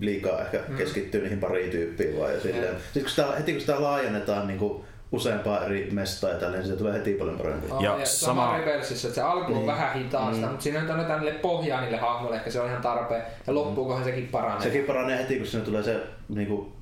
liikaa 0.00 0.40
ehkä 0.40 0.60
Mm. 0.68 0.76
keskittyy 0.76 1.22
niihin 1.22 1.40
pariin 1.40 1.70
tyyppiin 1.70 2.18
vaan 2.20 2.34
ja 2.34 2.40
silleen. 2.40 2.64
Jep. 2.64 2.78
Sitten 2.82 3.02
kun 3.02 3.10
sitä, 3.10 3.26
heti 3.38 3.52
kun 3.52 3.60
sitä 3.60 3.82
laajennetaan 3.82 4.46
niin 4.46 4.58
kuin 4.58 4.84
useampaa 5.12 5.64
eri 5.64 5.88
mestaa 5.92 6.30
ja 6.30 6.36
tälleen, 6.36 6.62
niin 6.62 6.70
se 6.72 6.76
tulee 6.78 6.92
heti 6.94 7.12
paljon 7.14 7.38
parempi. 7.38 7.66
On, 7.70 7.84
Ja 7.84 7.98
ja, 7.98 8.06
sama, 8.06 8.42
sama- 8.46 8.58
Rebelsissä, 8.58 9.08
että 9.08 9.14
se 9.20 9.22
alku 9.22 9.52
on 9.52 9.58
Niin. 9.58 9.66
vähän 9.66 9.94
hitaasta, 9.94 10.42
Mm. 10.46 10.48
mutta 10.50 10.62
siinä 10.62 10.80
nyt 10.80 10.90
annetaan 10.90 11.20
niille 11.20 11.38
pohjaa 11.38 11.80
niille 11.80 11.96
hahmoille, 11.96 12.36
ehkä 12.36 12.50
se 12.50 12.60
on 12.60 12.68
ihan 12.68 12.82
tarpeen. 12.82 13.22
Ja 13.46 13.54
loppuukohan 13.54 14.04
sekin 14.04 14.28
paranee. 14.28 14.60
Sekin 14.62 14.84
paranee 14.84 15.18
heti, 15.18 15.36
kun 15.36 15.46
sinne 15.46 15.64
tulee 15.64 15.82
se 15.82 15.96
niin 16.28 16.46
kuin, 16.48 16.72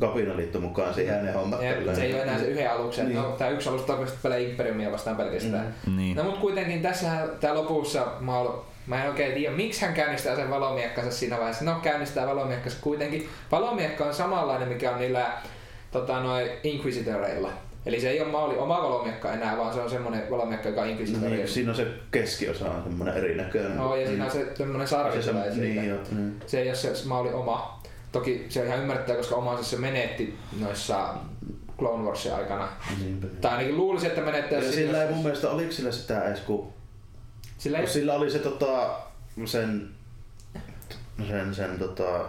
kapinaliitto 0.00 0.60
mukaan 0.60 0.94
siihen 0.94 1.24
ne 1.24 1.32
hommat. 1.32 1.62
Ja 1.62 1.94
se 1.94 2.02
ei 2.04 2.14
ole 2.14 2.22
enää 2.22 2.38
se 2.38 2.44
yhden 2.46 2.70
aluksen, 2.70 3.06
Niin. 3.08 3.16
no, 3.16 3.30
tämä 3.38 3.50
yksi 3.50 3.68
alus 3.68 3.90
oikeasti 3.90 4.18
pelaa 4.22 4.38
Imperiumia 4.38 4.92
vastaan 4.92 5.16
pelkästään. 5.16 5.74
Mm. 5.86 5.96
Niin. 5.96 6.16
No 6.16 6.22
mutta 6.24 6.40
kuitenkin 6.40 6.82
tässä 6.82 7.08
tää 7.40 7.54
lopussa 7.54 8.06
mä, 8.20 8.38
oon, 8.38 8.64
mä 8.86 9.02
en 9.02 9.10
oikein 9.10 9.34
tiedä, 9.34 9.56
miksi 9.56 9.82
hän 9.82 9.94
käynnistää 9.94 10.36
sen 10.36 10.50
valomiekkansa 10.50 11.10
siinä 11.10 11.36
vaiheessa. 11.36 11.64
No 11.64 11.74
käynnistää 11.82 12.26
valomiekkansa 12.26 12.78
kuitenkin. 12.80 13.28
Valomiekka 13.52 14.04
on 14.04 14.14
samanlainen, 14.14 14.68
mikä 14.68 14.90
on 14.90 14.98
niillä 14.98 15.32
tota, 15.90 16.20
noi 16.20 16.52
Inquisitoreilla. 16.62 17.52
Eli 17.86 18.00
se 18.00 18.10
ei 18.10 18.20
ole 18.20 18.30
maali 18.30 18.56
oma 18.56 18.82
valomiekka 18.82 19.32
enää, 19.32 19.56
vaan 19.56 19.74
se 19.74 19.80
on 19.80 19.90
semmonen 19.90 20.30
valomiekka, 20.30 20.68
joka 20.68 20.80
on 20.80 20.88
Inquisitoreilla. 20.88 21.36
Niin, 21.36 21.48
siinä 21.48 21.70
on 21.70 21.76
se 21.76 21.86
keskiosa 22.10 22.70
on 22.70 22.82
semmoinen 22.82 23.16
erinäköinen. 23.16 23.76
No, 23.76 23.96
ja 23.96 24.06
siinä 24.06 24.24
on 24.24 24.30
se 24.30 24.46
semmonen 24.54 24.88
sarvi 24.88 25.22
se, 25.22 25.32
niin, 25.32 25.88
joo, 25.88 25.98
niin. 26.10 26.40
Se 26.46 26.60
ei 26.60 26.68
ole 26.68 26.76
se 26.76 26.92
maali 27.04 27.32
oma. 27.32 27.80
Toki 28.12 28.46
se 28.48 28.60
on 28.60 28.66
ihan 28.66 28.80
ymmärrettävää, 28.80 29.16
koska 29.16 29.36
omansa 29.36 29.64
se 29.64 29.76
menetti 29.76 30.38
noissa 30.60 31.14
Clone 31.78 32.04
Warsin 32.04 32.34
aikana. 32.34 32.68
Niinpä. 33.02 33.26
Tai 33.40 33.52
ainakin 33.52 33.76
luulisin, 33.76 34.08
että 34.08 34.20
menettää 34.20 34.58
Ja 34.58 34.72
sillä 34.72 35.02
ei 35.02 35.12
mun 35.12 35.22
mielestä, 35.22 35.50
oliko 35.50 35.72
sillä 35.72 35.92
sitä 35.92 36.24
edes, 36.24 36.40
kun 36.40 36.72
Sillä 37.66 37.78
ei, 37.78 37.86
sillä 37.86 38.14
oli 38.14 38.30
se 38.30 38.38
tota, 38.38 38.90
sen, 39.44 39.88
sen, 41.28 41.54
sen 41.54 41.78
tota, 41.78 42.24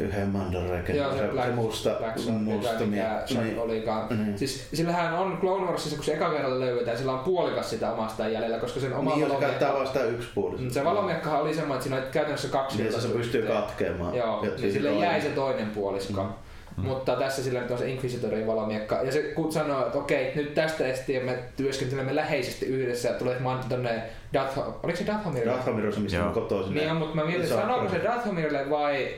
yhden 0.00 0.28
mandareken, 0.28 0.96
Joo, 0.96 1.12
se, 1.12 1.18
se, 1.18 1.28
Black, 1.28 1.48
se 1.48 1.54
musta, 1.54 1.90
Black 1.98 2.18
Sun, 2.18 2.34
musta, 2.34 2.84
mikä, 2.84 3.22
niin, 3.28 3.40
niin, 3.44 3.58
olikaan. 3.58 4.06
niin. 4.08 4.38
Siis 4.38 4.68
sillähän 4.74 5.14
on 5.14 5.38
Clone 5.40 5.66
Warsissa, 5.66 5.96
kun 5.96 6.04
se 6.04 6.14
eka 6.14 6.30
kerralla 6.30 6.60
löydetään, 6.60 6.98
sillä 6.98 7.12
on 7.12 7.18
puolikas 7.18 7.70
sitä 7.70 7.92
omasta 7.92 8.28
jäljellä, 8.28 8.58
koska 8.58 8.80
sen 8.80 8.94
oma 8.94 9.10
niin, 9.10 9.28
valomiekka... 9.28 9.46
käyttää 9.46 9.72
vaan 9.72 9.86
sitä 9.86 10.04
yksipuolisesti. 10.04 10.74
Se 10.74 10.84
valomiekkahan 10.84 11.40
oli 11.40 11.54
semmoinen, 11.54 11.74
että 11.76 11.82
siinä 11.82 11.96
oli 11.96 12.06
käytännössä 12.12 12.48
kaksi 12.48 12.76
Niin, 12.76 12.88
että 12.88 13.00
se 13.00 13.08
pystyy 13.08 13.40
yhteen. 13.40 13.62
katkeamaan. 13.62 14.14
Joo, 14.14 14.44
Ja 14.44 14.50
niin 14.56 14.72
sille 14.72 14.92
jäi 14.94 15.20
se 15.20 15.28
toinen 15.28 15.70
puolisko. 15.70 16.22
Mm. 16.22 16.28
Mutta 16.76 17.16
tässä 17.16 17.44
sillä 17.44 17.60
nyt 17.60 17.70
on 17.70 17.78
se 17.78 17.90
Inquisitorin 17.90 18.46
valomiekka. 18.46 19.02
Ja 19.02 19.12
se 19.12 19.22
kun 19.22 19.52
sanoo, 19.52 19.86
että 19.86 19.98
okei, 19.98 20.32
nyt 20.34 20.54
tästä 20.54 20.86
estien 20.86 21.24
me 21.24 21.38
työskentelemme 21.56 22.14
läheisesti 22.14 22.66
yhdessä 22.66 23.08
ja 23.08 23.14
tulee 23.14 23.38
mainita 23.38 23.68
tonne 23.68 24.02
Darth, 24.32 24.58
oliko 24.58 24.98
se 24.98 25.06
Dathomirille? 25.06 25.56
Dathomir 25.56 25.86
on 25.86 25.92
se, 25.92 26.00
missä 26.00 26.16
Joo. 26.16 26.26
on 26.26 26.32
kotoisin. 26.32 26.74
Niin 26.74 26.90
on, 26.90 26.96
mutta 26.96 27.16
mä 27.16 27.24
mietin, 27.24 27.48
sanooko 27.48 27.88
se 27.88 28.04
Dathomirille 28.04 28.70
vai 28.70 29.08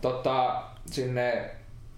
tota, 0.00 0.62
sinne 0.86 1.50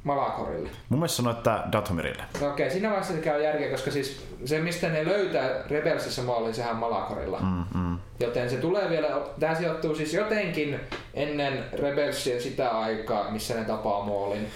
Malakorille? 0.06 0.68
Mun 0.88 1.00
mielestä 1.00 1.16
sanoi, 1.16 1.32
että 1.32 1.62
Dathomirille. 1.72 2.22
No 2.40 2.48
okei, 2.48 2.70
siinä 2.70 2.88
vaiheessa 2.88 3.12
se 3.12 3.20
käy 3.20 3.42
järkeä, 3.42 3.70
koska 3.70 3.90
siis 3.90 4.26
se 4.44 4.60
mistä 4.60 4.88
ne 4.88 5.04
löytää 5.04 5.48
Rebelsissa 5.68 6.22
maaliin, 6.22 6.54
sehän 6.54 6.72
on 6.72 6.78
Malakorilla. 6.78 7.40
Mm, 7.40 7.80
mm. 7.80 7.98
Joten 8.20 8.50
se 8.50 8.56
tulee 8.56 8.90
vielä, 8.90 9.08
tää 9.40 9.54
sijoittuu 9.54 9.94
siis 9.94 10.14
jotenkin 10.14 10.80
ennen 11.14 11.64
Rebelsia 11.72 12.40
sitä 12.40 12.70
aikaa, 12.70 13.30
missä 13.30 13.54
ne 13.54 13.64
tapaa 13.64 14.04
Maulin. 14.04 14.48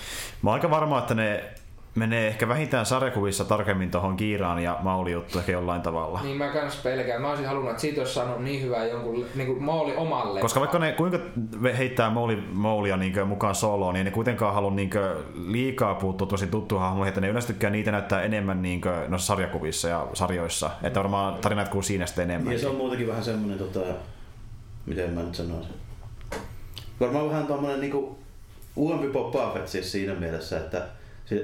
Mä 0.43 0.51
oon 0.51 0.55
aika 0.55 0.71
varma, 0.71 0.99
että 0.99 1.15
ne 1.15 1.45
menee 1.95 2.29
ehkä 2.29 2.49
vähintään 2.49 2.87
sarjakuvissa 2.87 3.45
tarkemmin 3.45 3.91
tuohon 3.91 4.17
Kiiraan 4.17 4.63
ja 4.63 4.79
Mauli 4.83 5.13
juttu 5.13 5.39
ehkä 5.39 5.53
jollain 5.53 5.83
tavalla. 5.83 6.21
Niin 6.23 6.37
mä 6.37 6.49
kans 6.49 6.77
pelkään. 6.77 7.23
Mä 7.23 7.29
olisin 7.29 7.47
halunnut, 7.47 7.71
että 7.71 7.81
siitä 7.81 8.01
olisi 8.01 8.15
saanut 8.15 8.45
niin 8.45 8.63
hyvää 8.63 8.87
jonkun 8.87 9.27
niin 9.35 9.47
kuin 9.47 9.63
Mauli 9.63 9.97
omalle. 9.97 10.41
Koska 10.41 10.61
vaikka 10.61 10.79
ne 10.79 10.93
kuinka 10.93 11.19
heittää 11.79 12.11
Mauli, 12.11 12.37
Maulia 12.53 12.97
niin 12.97 13.29
mukaan 13.29 13.55
soloon, 13.55 13.95
niin 13.95 14.05
ne 14.05 14.11
kuitenkaan 14.11 14.55
halua 14.55 14.71
niin 14.71 14.91
liikaa 15.47 15.95
puuttua 15.95 16.27
tosi 16.27 16.47
tuttu 16.47 16.79
hahmoihin, 16.79 17.09
että 17.09 17.21
ne 17.21 17.29
yleensä 17.29 17.49
tykkää 17.49 17.71
niitä 17.71 17.93
näyttää 17.93 18.23
enemmän 18.23 18.63
niin 18.63 18.81
noissa 19.09 19.27
sarjakuvissa 19.27 19.89
ja 19.89 20.07
sarjoissa. 20.15 20.71
Että 20.83 21.01
varmaan 21.01 21.35
tarinat 21.35 21.69
kuuluu 21.69 21.83
siinä 21.83 22.07
sitten 22.07 22.31
enemmän. 22.31 22.53
Ja 22.53 22.59
se 22.59 22.69
on 22.69 22.77
muutenkin 22.77 23.09
vähän 23.09 23.25
semmonen, 23.25 23.59
tota, 23.59 23.81
miten 24.87 25.11
mä 25.11 25.23
nyt 25.23 25.35
sanoisin. 25.35 25.75
Varmaan 27.01 27.29
vähän 27.29 27.47
tommonen 27.47 27.81
niinku 27.81 28.19
uudempi 28.77 29.09
Boba 29.09 29.51
Fett 29.55 29.69
siis 29.69 29.93
siinä 29.93 30.15
mielessä, 30.15 30.57
että 30.57 30.87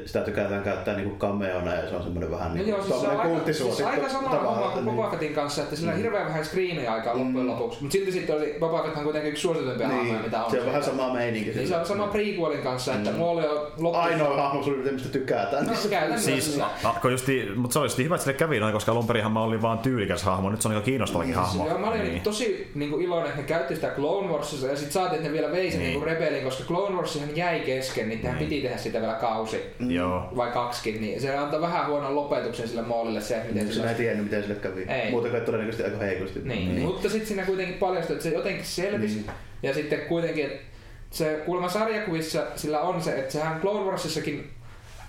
sitä 0.07 0.20
tykätään 0.20 0.62
käyttää 0.62 0.97
niinku 0.97 1.16
cameona 1.16 1.74
ja 1.74 1.89
se 1.89 1.97
on 1.97 2.03
semmonen 2.03 2.30
vähän 2.30 2.49
No 2.49 2.55
niinku 2.55 2.70
joo, 2.70 2.82
siis 2.82 3.01
se 3.01 3.09
on 3.09 3.20
aika, 3.20 3.53
siis 3.53 3.80
aika 3.80 4.09
sama 4.09 4.28
homma 4.28 4.70
kuin 4.70 4.84
niin. 4.84 4.97
Boba 4.97 5.11
Fettin 5.11 5.34
kanssa, 5.34 5.62
että 5.62 5.76
sillä 5.76 5.93
on 5.93 5.99
hirveän 5.99 6.26
vähän 6.26 6.45
screeniaikaa 6.45 7.14
Mm. 7.14 7.20
loppujen 7.20 7.47
lopuksi. 7.47 7.78
Mutta 7.82 7.93
silti 7.93 8.12
sitten 8.12 8.37
oli 8.37 8.57
Boba 8.61 8.82
Fetthan 8.82 9.05
kuitenkin 9.05 9.30
yksi 9.30 9.43
suosituimpia 9.43 9.87
hahmoja, 9.89 10.12
Niin, 10.12 10.22
mitä 10.24 10.45
on. 10.45 10.51
se 10.51 10.61
on 10.61 10.66
vähän 10.66 10.84
sama 10.84 11.12
meininki. 11.12 11.51
Niin 11.51 11.68
se 11.68 11.76
on 11.76 11.87
sama 11.87 12.07
prequelin 12.07 12.59
kanssa, 12.62 12.95
että 12.95 13.11
Mm. 13.11 13.16
Mauli 13.18 13.47
on 13.49 13.57
loppu... 13.78 13.99
Ainoa 13.99 14.37
hahmo 14.43 14.62
piirtein, 14.62 14.95
mistä 14.95 15.09
tykätään. 15.09 15.66
No, 15.66 15.72
niin. 15.72 16.20
Siis, 16.20 16.61
alkoi 16.84 17.11
justi, 17.12 17.49
mutta 17.57 17.72
se 17.72 17.78
oli 17.78 17.87
just 17.87 17.99
hyvä, 17.99 18.14
että 18.14 18.24
sille 18.24 18.39
kävi 18.39 18.61
noin, 18.61 18.72
koska 18.72 18.93
alun 18.93 19.07
perinhan 19.07 19.32
mä 19.32 19.43
olin 19.43 19.62
vaan 19.62 19.78
tyylikäs 19.78 20.22
hahmo, 20.22 20.51
nyt 20.51 20.62
se 20.62 20.68
on 20.68 20.74
aika 20.74 20.84
kiinnostavakin 20.84 21.34
hahmo. 21.34 21.66
Joo, 21.68 21.78
mä 21.78 21.89
olin 21.91 22.03
Niin. 22.05 22.20
tosi 22.22 22.70
niin 22.74 22.91
kuin, 22.91 23.03
iloinen, 23.05 23.28
että 23.28 23.41
ne 23.41 23.47
käytti 23.49 23.74
sitä 23.74 23.89
Clone 23.97 24.28
Warsissa 24.28 24.66
ja 24.66 24.76
sitten 24.76 24.93
saatiin, 24.93 25.16
että 25.16 25.28
ne 25.28 25.32
vielä 25.32 25.53
vei 25.53 25.70
sen 25.70 25.80
Niin. 25.80 25.91
niin. 25.91 26.05
niin 26.07 26.18
Rebelin, 26.20 26.45
koska 26.45 26.64
Clone 26.64 26.97
Warsihan 26.97 27.37
jäi 27.37 27.61
kesken, 27.61 28.09
niin 28.09 28.20
Niin. 28.22 28.37
piti 28.37 28.61
tehdä 28.61 28.76
sitä 28.76 29.01
vielä 29.01 29.14
kausi 29.14 29.61
Joo. 29.81 30.29
vai 30.37 30.51
kaksikin, 30.51 31.01
niin 31.01 31.20
se 31.20 31.37
antoi 31.37 31.61
vähän 31.61 31.87
huonon 31.87 32.14
lopetuksen 32.16 32.68
sille 32.68 32.83
Maulille 32.83 33.20
se, 33.20 33.37
että 33.37 33.49
miten 33.49 33.62
Sinä 33.62 33.74
sillä 33.74 33.91
ei 33.91 33.95
tiennyt, 33.97 34.24
miten 34.24 34.43
sille 34.43 34.55
kävi. 34.55 34.83
Ei. 34.89 35.11
Muuten 35.11 35.31
kai 35.31 35.41
todennäköisesti 35.41 35.85
aika 35.85 36.05
heikosti. 36.05 36.41
Niin, 36.45 36.74
niin. 36.74 36.87
mutta 36.87 37.09
sitten 37.09 37.27
siinä 37.27 37.43
kuitenkin 37.43 37.79
paljastui, 37.79 38.16
että 38.16 38.29
se 38.29 38.35
jotenkin 38.35 38.64
selvisi. 38.64 39.14
Niin. 39.14 39.31
Ja 39.62 39.74
sitten 39.74 40.01
kuitenkin, 40.01 40.47
että 40.47 40.62
se 41.11 41.43
kuulemma 41.47 41.68
sarjakuvissa 41.68 42.43
sillä 42.57 42.81
on 42.81 43.03
se, 43.03 43.18
että 43.18 43.33
sehän 43.33 43.61
Clone 43.61 43.85
Warsissakin 43.85 44.51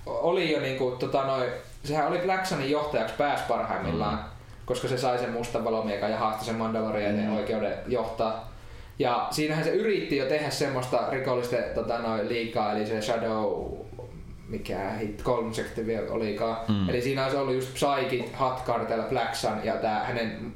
oli 0.06 0.52
jo 0.52 0.60
niinku, 0.60 0.96
tota 1.00 1.24
noi, 1.26 1.52
sehän 1.84 2.08
oli 2.08 2.18
Black 2.18 2.46
Sunin 2.46 2.72
johtajaksi 2.72 3.16
pääs 3.18 3.42
parhaimmillaan, 3.42 4.14
mm. 4.18 4.24
koska 4.66 4.88
se 4.88 4.98
sai 4.98 5.18
sen 5.18 5.32
mustan 5.32 5.64
valomiekan 5.64 6.12
ja 6.12 6.18
haastoi 6.18 6.46
sen 6.46 6.56
Mandalorianin 6.56 7.26
Mm. 7.26 7.36
oikeuden 7.36 7.74
johtaa. 7.88 8.54
Ja 9.00 9.28
siinähän 9.32 9.64
se 9.64 9.70
yritti 9.70 10.18
jo 10.18 10.26
tehdä 10.26 10.50
semmoista 10.50 11.08
rikollisten 11.12 11.64
tota, 11.76 11.98
noi, 11.98 12.28
liikaa, 12.28 12.72
eli 12.72 12.86
se 12.86 13.02
Shadow 13.02 13.74
mikä 14.48 14.90
hit 15.00 15.22
konsepti 15.22 15.82
olikaan. 16.10 16.58
Mm. 16.68 16.74
Mm. 16.76 16.90
Eli 16.90 17.02
siinä 17.02 17.24
olisi 17.24 17.38
ollut 17.38 17.56
just 17.56 17.74
Psyche, 17.74 18.26
Hot 18.40 18.64
Cartel, 18.66 19.04
Black 19.10 19.36
Sun 19.36 19.58
ja 19.64 19.74
tää 19.74 20.04
hänen 20.04 20.54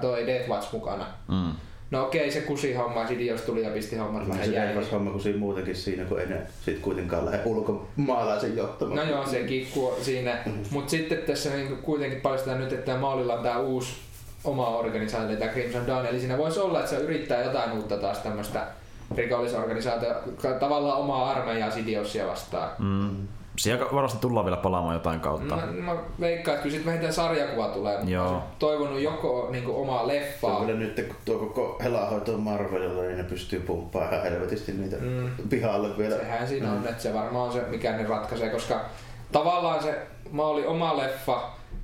toi 0.00 0.26
Death 0.26 0.48
Watch 0.48 0.72
mukana. 0.72 1.06
Mm. 1.28 1.52
No 1.90 2.04
okei, 2.04 2.30
se 2.30 2.40
kusi 2.40 2.74
homma, 2.74 3.06
sit 3.06 3.20
jos 3.20 3.40
tuli 3.42 3.62
ja 3.62 3.70
pisti 3.70 3.96
hommat 3.96 4.22
Niin 4.22 4.30
vähän 4.30 4.46
se 4.46 4.52
jäihin. 4.52 4.74
teivas 4.74 4.92
homma 4.92 5.10
kuin 5.10 5.22
siinä 5.22 5.38
muutenkin 5.38 5.76
siinä, 5.76 6.04
kun 6.04 6.20
ei 6.20 6.26
ne 6.26 6.40
sit 6.64 6.78
kuitenkaan 6.78 7.24
lähde 7.24 7.40
ulkomaalaisen 7.44 8.56
johtamaan. 8.56 8.96
No 8.96 9.14
joo, 9.14 9.26
se 9.26 9.42
kikkuu 9.42 9.94
siinä. 10.02 10.38
Mut 10.70 10.88
sitten 10.88 11.18
tässä 11.18 11.50
niinku 11.50 11.76
kuitenkin 11.76 12.20
paljastetaan 12.20 12.60
nyt, 12.60 12.72
että 12.72 12.96
Maulilla 12.96 13.34
on 13.34 13.42
tää 13.42 13.58
uusi 13.58 13.96
oma 14.44 14.68
organisaatio, 14.68 15.36
tää 15.36 15.48
Crimson 15.48 15.86
Dawn. 15.86 16.06
Eli 16.06 16.20
siinä 16.20 16.38
voisi 16.38 16.60
olla, 16.60 16.78
että 16.78 16.90
se 16.90 16.96
yrittää 16.96 17.44
jotain 17.44 17.72
uutta 17.72 17.96
taas 17.96 18.18
tämmöstä 18.18 18.66
rikollisorganisaatio, 19.16 20.14
tavallaan 20.60 20.98
omaa 20.98 21.30
armeijaa 21.30 21.70
Sidiosia 21.70 22.26
vastaan. 22.26 22.70
Mm. 22.78 23.28
Siellä 23.56 23.86
varmasti 23.92 24.18
tullaan 24.20 24.46
vielä 24.46 24.56
palaamaan 24.56 24.94
jotain 24.94 25.20
kautta. 25.20 25.56
Mä, 25.56 25.66
mä 25.66 25.96
veikkaan, 26.20 26.54
että 26.54 26.62
kyllä 26.62 26.76
sit 26.76 26.86
vähintään 26.86 27.12
sarjakuva 27.12 27.68
tulee, 27.68 27.96
mutta 27.96 28.10
Joo. 28.10 28.42
Toivonut 28.58 29.00
joko 29.00 29.48
niin 29.50 29.66
omaa 29.68 29.96
Se 29.98 30.02
on 30.02 30.08
leffaa. 30.08 30.60
kyllä 30.60 30.78
nyt, 30.78 30.94
kun 31.06 31.16
tuo 31.24 31.38
koko 31.38 31.78
helahoito 31.82 32.34
on 32.34 32.40
Marvelilla, 32.40 33.02
niin 33.02 33.16
ne 33.18 33.24
pystyy 33.24 33.60
pumppaamaan 33.60 34.12
ihan 34.14 34.24
helvetisti 34.32 34.72
niitä 34.72 34.96
Mm. 34.96 35.48
pihalle 35.48 35.98
vielä. 35.98 36.16
Sehän 36.16 36.48
siinä 36.48 36.72
on, 36.72 36.86
että 36.88 37.02
se 37.02 37.14
varmaan 37.14 37.46
on 37.46 37.52
se, 37.52 37.60
mikä 37.68 37.92
ne 37.92 38.06
ratkaisee, 38.06 38.50
koska 38.50 38.80
tavallaan 39.32 39.82
se 39.82 40.06
maali 40.30 40.66
oma 40.66 40.96
leffa, 40.96 41.40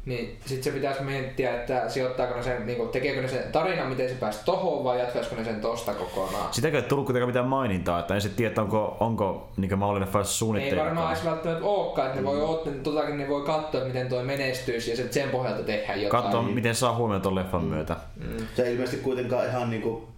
niin 0.06 0.38
sitten 0.46 0.64
se 0.64 0.70
pitäisi 0.70 1.02
miettiä, 1.02 1.54
että 1.54 1.88
sijoittaako 1.88 2.36
ne 2.36 2.42
sen, 2.42 2.66
niin 2.66 2.88
tekeekö 2.88 3.22
ne 3.22 3.28
sen 3.28 3.52
tarinan, 3.52 3.88
miten 3.88 4.08
se 4.08 4.14
pääsi 4.14 4.44
tohon 4.44 4.84
vai 4.84 4.98
jatkaisiko 4.98 5.36
ne 5.36 5.44
sen 5.44 5.60
tosta 5.60 5.94
kokonaan. 5.94 6.54
Sitäkö 6.54 6.76
ei 6.76 6.82
tullut 6.82 7.04
kuitenkaan 7.06 7.28
mitään 7.28 7.46
mainintaa, 7.46 8.00
että 8.00 8.14
en 8.14 8.20
sitten 8.20 8.36
tiedä, 8.36 8.62
onko, 8.62 8.96
onko 9.00 9.48
niin 9.56 9.78
mahdollinen 9.78 10.16
Ei 10.16 10.24
suunnitteilla. 10.24 10.84
varmaan 10.84 11.12
edes 11.12 11.24
välttämättä 11.24 11.64
olekaan, 11.64 12.06
että 12.08 12.20
ne 12.20 12.26
voi, 12.26 12.40
oot, 12.40 12.82
totakin 12.82 13.18
ne 13.18 13.28
voi 13.28 13.42
katsoa, 13.42 13.80
että 13.80 13.92
miten 13.92 14.08
toi 14.08 14.24
menestyisi 14.24 14.90
ja 14.90 14.96
sen 14.96 15.28
pohjalta 15.30 15.62
tehdä 15.62 15.94
jotain. 15.94 16.22
Katsoa, 16.22 16.42
miten 16.42 16.74
saa 16.74 16.96
huomioon 16.96 17.22
tuon 17.22 17.34
leffan 17.34 17.64
myötä. 17.64 17.96
Mm. 18.16 18.46
Se 18.56 18.62
ei 18.62 18.72
ilmeisesti 18.72 19.02
kuitenkaan 19.02 19.46
ihan 19.46 19.70
niinku... 19.70 20.08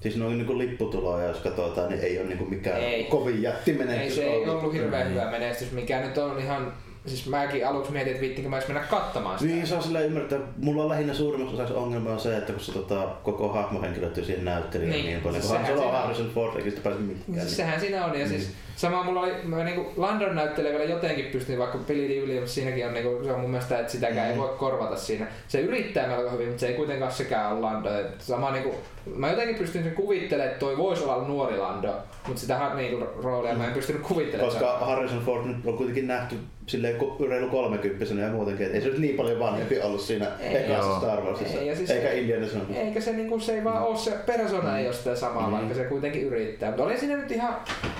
Siis 0.00 0.16
noin 0.16 0.38
niinku 0.38 0.58
lipputuloja, 0.58 1.28
jos 1.28 1.38
katsotaan, 1.38 1.88
niin 1.88 2.00
ei 2.00 2.18
ole 2.18 2.28
niinku 2.28 2.44
mikään 2.44 2.80
Ei. 2.80 3.04
kovin 3.04 3.42
jättimenestys 3.42 4.18
Ei 4.18 4.24
se 4.24 4.30
ei 4.30 4.48
ollut 4.48 4.72
hirveän 4.72 5.10
hyvä 5.10 5.30
menestys, 5.30 5.72
mikä 5.72 6.00
nyt 6.00 6.18
on 6.18 6.38
ihan... 6.38 6.72
Siis 7.06 7.26
mäkin 7.26 7.66
aluksi 7.66 7.92
mietin, 7.92 8.10
että 8.10 8.20
viittinkö 8.20 8.50
mä 8.50 8.56
edes 8.56 8.68
mennä 8.68 8.82
katsomaan 8.82 9.38
sitä. 9.38 9.52
Niin, 9.54 9.66
se 9.66 9.74
on 9.74 9.82
silleen 9.82 10.06
ymmärtää. 10.06 10.38
Mulla 10.56 10.82
on 10.82 10.88
lähinnä 10.88 11.14
suurimmaksi 11.14 11.54
osaksi 11.54 11.74
ongelma 11.74 12.10
on 12.10 12.20
se, 12.20 12.36
että 12.36 12.52
kun 12.52 12.60
se 12.60 12.72
tota, 12.72 13.08
koko 13.22 13.48
hahmohenkilöt 13.48 14.14
siihen 14.14 14.44
näyttelijä 14.44 14.90
niin, 14.90 15.04
Niin, 15.04 15.06
niin 15.06 15.20
paljon, 15.22 15.40
kun 15.40 15.50
Solo 15.50 15.64
siinä 15.66 15.82
on. 15.82 15.92
Harrison 15.92 16.30
Ford, 16.34 16.56
eikä 16.56 16.70
sitä 16.70 16.82
pääse 16.82 16.98
mihinkään. 16.98 17.26
Siis 17.34 17.44
Niin. 17.46 17.56
sehän 17.56 17.80
siinä 17.80 18.04
on, 18.04 18.20
ja 18.20 18.28
siis 18.28 18.50
sama 18.76 19.04
mulla 19.04 19.20
oli, 19.20 19.32
mä 19.44 19.64
niinku 19.64 19.92
Landon 19.96 20.34
näyttelee 20.34 20.72
vielä 20.72 20.84
jotenkin 20.84 21.24
pystyn, 21.24 21.58
vaikka 21.58 21.78
Billy 21.78 22.08
Dee 22.08 22.20
Williams 22.20 22.54
siinäkin 22.54 22.86
on 22.86 22.94
niinku, 22.94 23.24
se 23.24 23.32
on 23.32 23.40
mun 23.40 23.50
mielestä, 23.50 23.78
että 23.78 23.92
sitäkään 23.92 24.30
ei 24.30 24.38
voi 24.38 24.54
korvata 24.58 24.96
siinä. 24.96 25.26
Se 25.48 25.60
yrittää 25.60 26.06
melko 26.06 26.30
hyvin, 26.30 26.46
mutta 26.46 26.60
se 26.60 26.66
ei 26.66 26.74
kuitenkaan 26.74 27.12
sekään 27.12 27.52
ole 27.52 27.60
Lando. 27.60 28.00
Et 28.00 28.20
Sama 28.20 28.50
niinku, 28.50 28.74
mä 29.16 29.30
jotenkin 29.30 29.56
pystyn 29.56 29.84
sen 29.84 29.94
kuvittelemaan, 29.94 30.52
että 30.52 30.60
toi 30.60 30.76
voisi 30.76 31.04
olla 31.04 31.28
nuori 31.28 31.58
Lando, 31.58 31.94
mutta 32.26 32.40
sitä 32.40 32.74
niinku 32.74 33.06
roolia 33.22 33.54
mä 33.54 33.66
en 33.66 33.72
pystynyt 33.72 34.02
kuvittelemaan. 34.02 34.52
Koska 34.52 34.78
Harrison 34.78 35.24
Ford 35.24 35.44
nyt 35.46 35.66
on 35.66 35.76
kuitenkin 35.76 36.06
nähty 36.06 36.36
silleen 36.66 36.96
reilu 37.30 37.48
kolmekymppisenä 37.48 38.22
ja 38.22 38.28
muutenkin, 38.32 38.66
että 38.66 38.78
ei 38.78 38.82
se 38.84 38.88
nyt 38.88 38.98
niin 38.98 39.16
paljon 39.16 39.38
vanhempi 39.38 39.80
ollut 39.80 40.00
siinä 40.00 40.26
Ei. 40.40 40.56
ekassa. 40.56 40.98
Star 40.98 41.20
Warsissa, 41.20 41.58
Ei, 41.60 41.76
siis 41.76 41.90
eikä 41.90 42.08
ei- 42.08 42.20
Indiana 42.20 42.46
Jones. 42.46 42.76
Eikä 42.76 43.00
se, 43.00 43.12
niinku, 43.12 43.40
se 43.40 43.54
ei 43.54 43.64
vaan 43.64 43.82
ole 43.82 43.96
se 43.96 44.10
persona 44.26 44.78
ei 44.78 44.86
ole 44.86 44.94
sitä 44.94 45.16
samaa, 45.16 45.46
Mm. 45.46 45.52
vaikka 45.52 45.74
se 45.74 45.84
kuitenkin 45.84 46.22
yrittää. 46.22 46.68
Mutta 46.70 46.84
oli 46.84 46.98
siinä 46.98 47.16
nyt 47.16 47.30
ihan, 47.30 47.56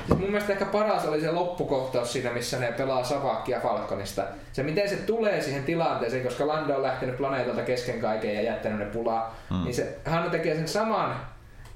siis 0.07 0.19
mun 0.19 0.31
mielestä 0.31 0.53
ehkä 0.53 0.65
paras 0.65 1.07
oli 1.07 1.21
se 1.21 1.31
loppukohtaus 1.33 2.13
siinä, 2.13 2.31
missä 2.33 2.59
ne 2.59 2.73
pelaa 2.73 3.05
Savakkia 3.05 3.61
Falconista. 3.61 4.23
Se 4.53 4.63
miten 4.63 4.89
se 4.89 4.97
tulee 4.97 5.41
siihen 5.43 5.65
tilanteeseen, 5.65 6.25
koska 6.25 6.47
Lando 6.47 6.75
on 6.77 6.83
lähtenyt 6.83 7.17
planeetalta 7.17 7.63
kesken 7.63 8.01
kaiken 8.01 8.35
ja 8.35 8.43
jättänyt 8.43 8.79
ne 8.79 8.85
pulaa, 8.85 9.37
Mm. 9.51 9.65
niin 9.65 9.75
se, 9.75 9.97
hän 10.05 10.31
tekee 10.31 10.55
sen 10.55 10.69
saman 10.69 11.17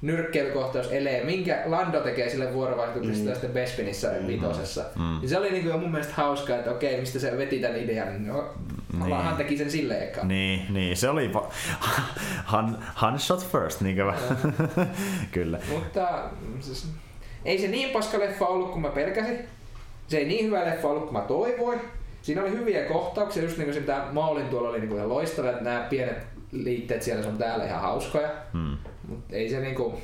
nyrkkeilykohtaus 0.02 0.92
elee, 0.92 1.24
minkä 1.24 1.62
Lando 1.66 2.00
tekee 2.00 2.30
sille 2.30 2.52
vuorovaikutuksesta 2.54 3.22
Mm. 3.24 3.28
mm. 3.28 3.34
sitten 3.34 3.50
Bespinissä 3.50 4.12
Mm. 4.20 4.26
vitosessa. 4.26 4.84
Mm. 4.96 5.02
Mm. 5.02 5.28
se 5.28 5.38
oli 5.38 5.50
niinku 5.50 5.68
jo 5.68 5.78
mun 5.78 5.90
mielestä 5.90 6.14
hauskaa, 6.14 6.56
että 6.56 6.70
okei, 6.70 7.00
mistä 7.00 7.18
se 7.18 7.38
veti 7.38 7.58
tämän 7.58 7.76
idean. 7.80 8.26
No, 8.26 8.44
Niin. 9.04 9.16
hän 9.16 9.36
teki 9.36 9.56
sen 9.58 9.70
silleen 9.70 10.02
eka. 10.02 10.24
Niin, 10.24 10.66
niin, 10.70 10.96
se 10.96 11.08
oli 11.08 11.32
va- 11.32 11.50
Han, 12.52 12.78
Han 12.94 13.18
shot 13.18 13.46
first, 13.52 13.80
niin 13.80 13.96
kuin 13.96 14.14
Kyllä. 15.32 15.58
Mutta 15.72 16.08
mm, 16.46 16.60
siis, 16.60 16.88
ei 17.44 17.58
se 17.58 17.68
niin 17.68 17.90
paska 17.90 18.18
leffa 18.18 18.46
ollut 18.46 18.70
kuin 18.70 18.82
mä 18.82 18.88
pelkäsin. 18.88 19.38
Se 20.08 20.16
ei 20.18 20.24
niin 20.24 20.44
hyvä 20.46 20.64
leffa 20.64 20.88
ollut 20.88 21.02
kuin 21.04 21.12
mä 21.12 21.20
toivoin. 21.20 21.80
Siinä 22.22 22.42
oli 22.42 22.50
hyviä 22.50 22.84
kohtauksia, 22.84 23.42
just 23.42 23.56
niin 23.56 23.64
kuin 23.66 23.74
se 23.74 23.80
mitä 23.80 24.02
Maulin 24.12 24.48
tuolla 24.48 24.68
oli 24.68 24.78
niin 24.80 24.88
kuin 24.88 25.08
loistava, 25.08 25.50
että 25.50 25.64
nämä 25.64 25.86
pienet 25.90 26.18
liitteet 26.52 27.02
siellä 27.02 27.22
se 27.22 27.28
on 27.28 27.38
täällä 27.38 27.64
ihan 27.64 27.80
hauskoja. 27.80 28.28
Hmm. 28.52 28.76
Mutta 29.08 29.36
ei 29.36 29.48
se 29.48 29.60
niinku... 29.60 30.00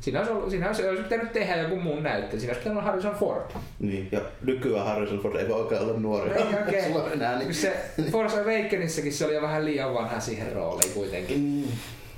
Siinä 0.00 0.18
olisi, 0.18 0.32
ollut, 0.32 0.50
siinä 0.50 0.66
olisi, 0.66 0.88
olisi 0.88 1.02
pitänyt 1.02 1.32
tehdä 1.32 1.56
joku 1.56 1.80
muun 1.80 2.02
näyttely. 2.02 2.40
Siinä 2.40 2.50
olisi 2.50 2.60
pitänyt 2.60 2.78
olla 2.78 2.90
Harrison 2.90 3.14
Ford. 3.14 3.50
Niin, 3.78 4.08
ja 4.12 4.20
nykyään 4.44 4.86
Harrison 4.86 5.18
Ford 5.18 5.36
ei 5.36 5.48
voi 5.48 5.60
oikein 5.60 5.80
olla 5.80 6.00
nuori. 6.00 6.30
Ei 6.30 6.42
oikein. 6.64 6.94
Enää 7.12 7.38
niin. 7.38 7.54
Se 7.54 7.76
Force 8.10 8.40
Awakenissakin 8.40 9.12
se 9.12 9.24
oli 9.24 9.34
jo 9.34 9.42
vähän 9.42 9.64
liian 9.64 9.94
vanha 9.94 10.20
siihen 10.20 10.52
rooliin 10.52 10.92
kuitenkin. 10.94 11.38
Mm. 11.38 11.72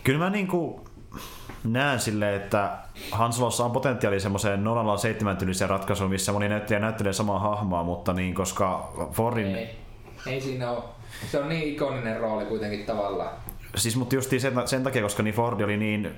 Kyllä 0.05 0.19
mä 0.19 0.31
niinku 0.31 0.85
näen 1.65 2.01
silleen, 2.01 2.43
että 2.43 2.71
Han 3.11 3.33
Solossa 3.33 3.65
on 3.65 3.71
potentiaali 3.71 4.21
semmoiseen 4.21 4.65
007 4.99 5.37
tyyliseen 5.37 5.71
ratkaisuun, 5.71 6.11
missä 6.11 6.33
moni 6.33 6.49
näyttelijä 6.49 6.81
näyttelee 6.81 7.13
samaa 7.13 7.39
hahmoa, 7.39 7.83
mutta 7.83 8.13
niin, 8.13 8.35
koska 8.35 8.93
Fordin... 9.13 9.57
Ei, 9.57 9.77
ei 10.27 10.41
siinä 10.41 10.71
ole. 10.71 10.85
Se 11.31 11.39
on 11.39 11.49
niin 11.49 11.75
ikoninen 11.75 12.21
rooli 12.21 12.45
kuitenkin 12.45 12.87
tavallaan. 12.87 13.31
Siis 13.77 13.97
mutta 13.97 14.15
just 14.15 14.31
sen, 14.39 14.53
sen 14.69 14.83
takia, 14.83 15.03
koska 15.03 15.23
niin 15.23 15.35
Ford 15.35 15.61
oli 15.61 15.77
niin 15.77 16.11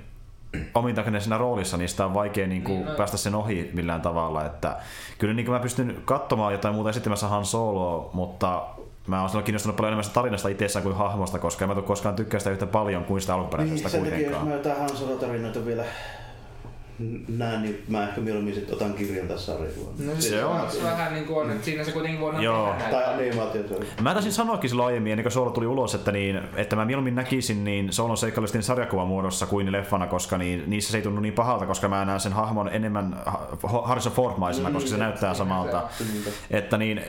omintakeinen 0.74 1.20
siinä 1.20 1.38
roolissa, 1.38 1.76
niin 1.76 1.88
sitä 1.88 2.04
on 2.06 2.14
vaikea 2.14 2.46
niin 2.46 2.62
kuin 2.62 2.78
Niin, 2.78 2.86
no. 2.88 2.94
päästä 2.96 3.16
sen 3.16 3.34
ohi 3.34 3.70
millään 3.72 4.00
tavalla. 4.00 4.44
Että 4.46 4.76
kyllä 5.18 5.34
niin 5.34 5.46
kuin 5.46 5.52
mä 5.54 5.60
pystyn 5.60 6.02
katsomaan 6.04 6.52
jotain 6.52 6.74
muuta 6.74 6.90
esittämässä 6.90 7.28
Han 7.28 7.44
Soloa, 7.44 8.10
mutta 8.12 8.62
mä 9.06 9.20
oon 9.20 9.28
silloin 9.28 9.44
kiinnostunut 9.44 9.76
paljon 9.76 9.92
enemmän 9.92 10.12
tarinasta 10.14 10.48
itsessään 10.48 10.82
kuin 10.82 10.96
hahmosta, 10.96 11.38
koska 11.38 11.64
en 11.64 11.68
mä 11.68 11.74
tule 11.74 11.86
koskaan 11.86 12.16
tykkää 12.16 12.40
sitä 12.40 12.50
yhtä 12.50 12.66
paljon 12.66 13.04
kuin 13.04 13.20
sitä 13.20 13.32
Niin, 13.32 13.38
alkuperäisestä 13.40 13.88
sen 13.88 14.00
takia, 14.04 14.14
jos 14.18 14.22
kuitenkaan. 14.24 14.48
mä 14.48 14.54
jotain 14.54 14.78
Han 14.78 14.96
Solo-tarinoita 14.96 15.66
vielä 15.66 15.84
näen, 17.28 17.62
niin 17.62 17.82
mä 17.89 18.02
ehkä 18.09 18.20
mieluummin 18.20 18.55
sit 18.55 18.70
otan 18.73 18.94
kirjan 18.94 19.28
tässä 19.28 19.52
sarjaa. 19.52 19.70
No, 19.98 20.12
Se 20.19 20.28
se 20.28 20.44
on. 20.44 20.60
on 20.60 20.66
vähän 20.82 21.14
niin 21.14 21.27
kuin 21.27 21.39
on, 21.44 21.51
että 21.51 21.64
siinä 21.64 21.85
se 21.85 21.93
kuitenkin 21.93 22.20
voidaan 22.20 22.43
Joo. 22.44 22.66
tehdä 22.66 22.90
Tai 22.90 22.93
näitä. 23.02 23.10
animaatiosarja. 23.14 23.85
Mä 24.02 24.12
taisin 24.12 24.32
sanoakin 24.32 24.70
silloin 24.70 24.86
aiemmin, 24.86 25.12
ennen 25.12 25.24
kuin 25.24 25.32
Solo 25.32 25.51
tuli 25.51 25.66
ulos, 25.66 25.94
että, 25.94 26.12
niin, 26.12 26.40
että 26.56 26.77
mä 26.77 26.85
mieluummin 26.85 27.14
näkisin 27.14 27.64
niin 27.64 27.93
Solon 27.93 28.16
seikkailusten 28.16 28.62
sarjakuvan 28.62 29.06
muodossa 29.09 29.47
kuin 29.47 29.73
leffana, 29.73 30.06
koska 30.06 30.39
niin, 30.39 30.62
niissä 30.66 30.90
se 30.93 30.98
ei 30.98 31.02
tunnu 31.02 31.20
niin 31.20 31.35
pahalta, 31.35 31.66
koska 31.66 31.89
mä 31.89 32.05
näen 32.05 32.20
sen 32.20 32.32
hahmon 32.32 32.69
enemmän 32.69 33.16
ha- 33.27 33.82
Harrison 33.85 34.12
Ford-maisena, 34.12 34.69
Mm, 34.69 34.74
koska 34.74 34.90
se 34.90 34.97
näyttää 34.97 35.35
samalta. 35.35 35.82
Että 36.51 36.78
niin, 36.78 37.01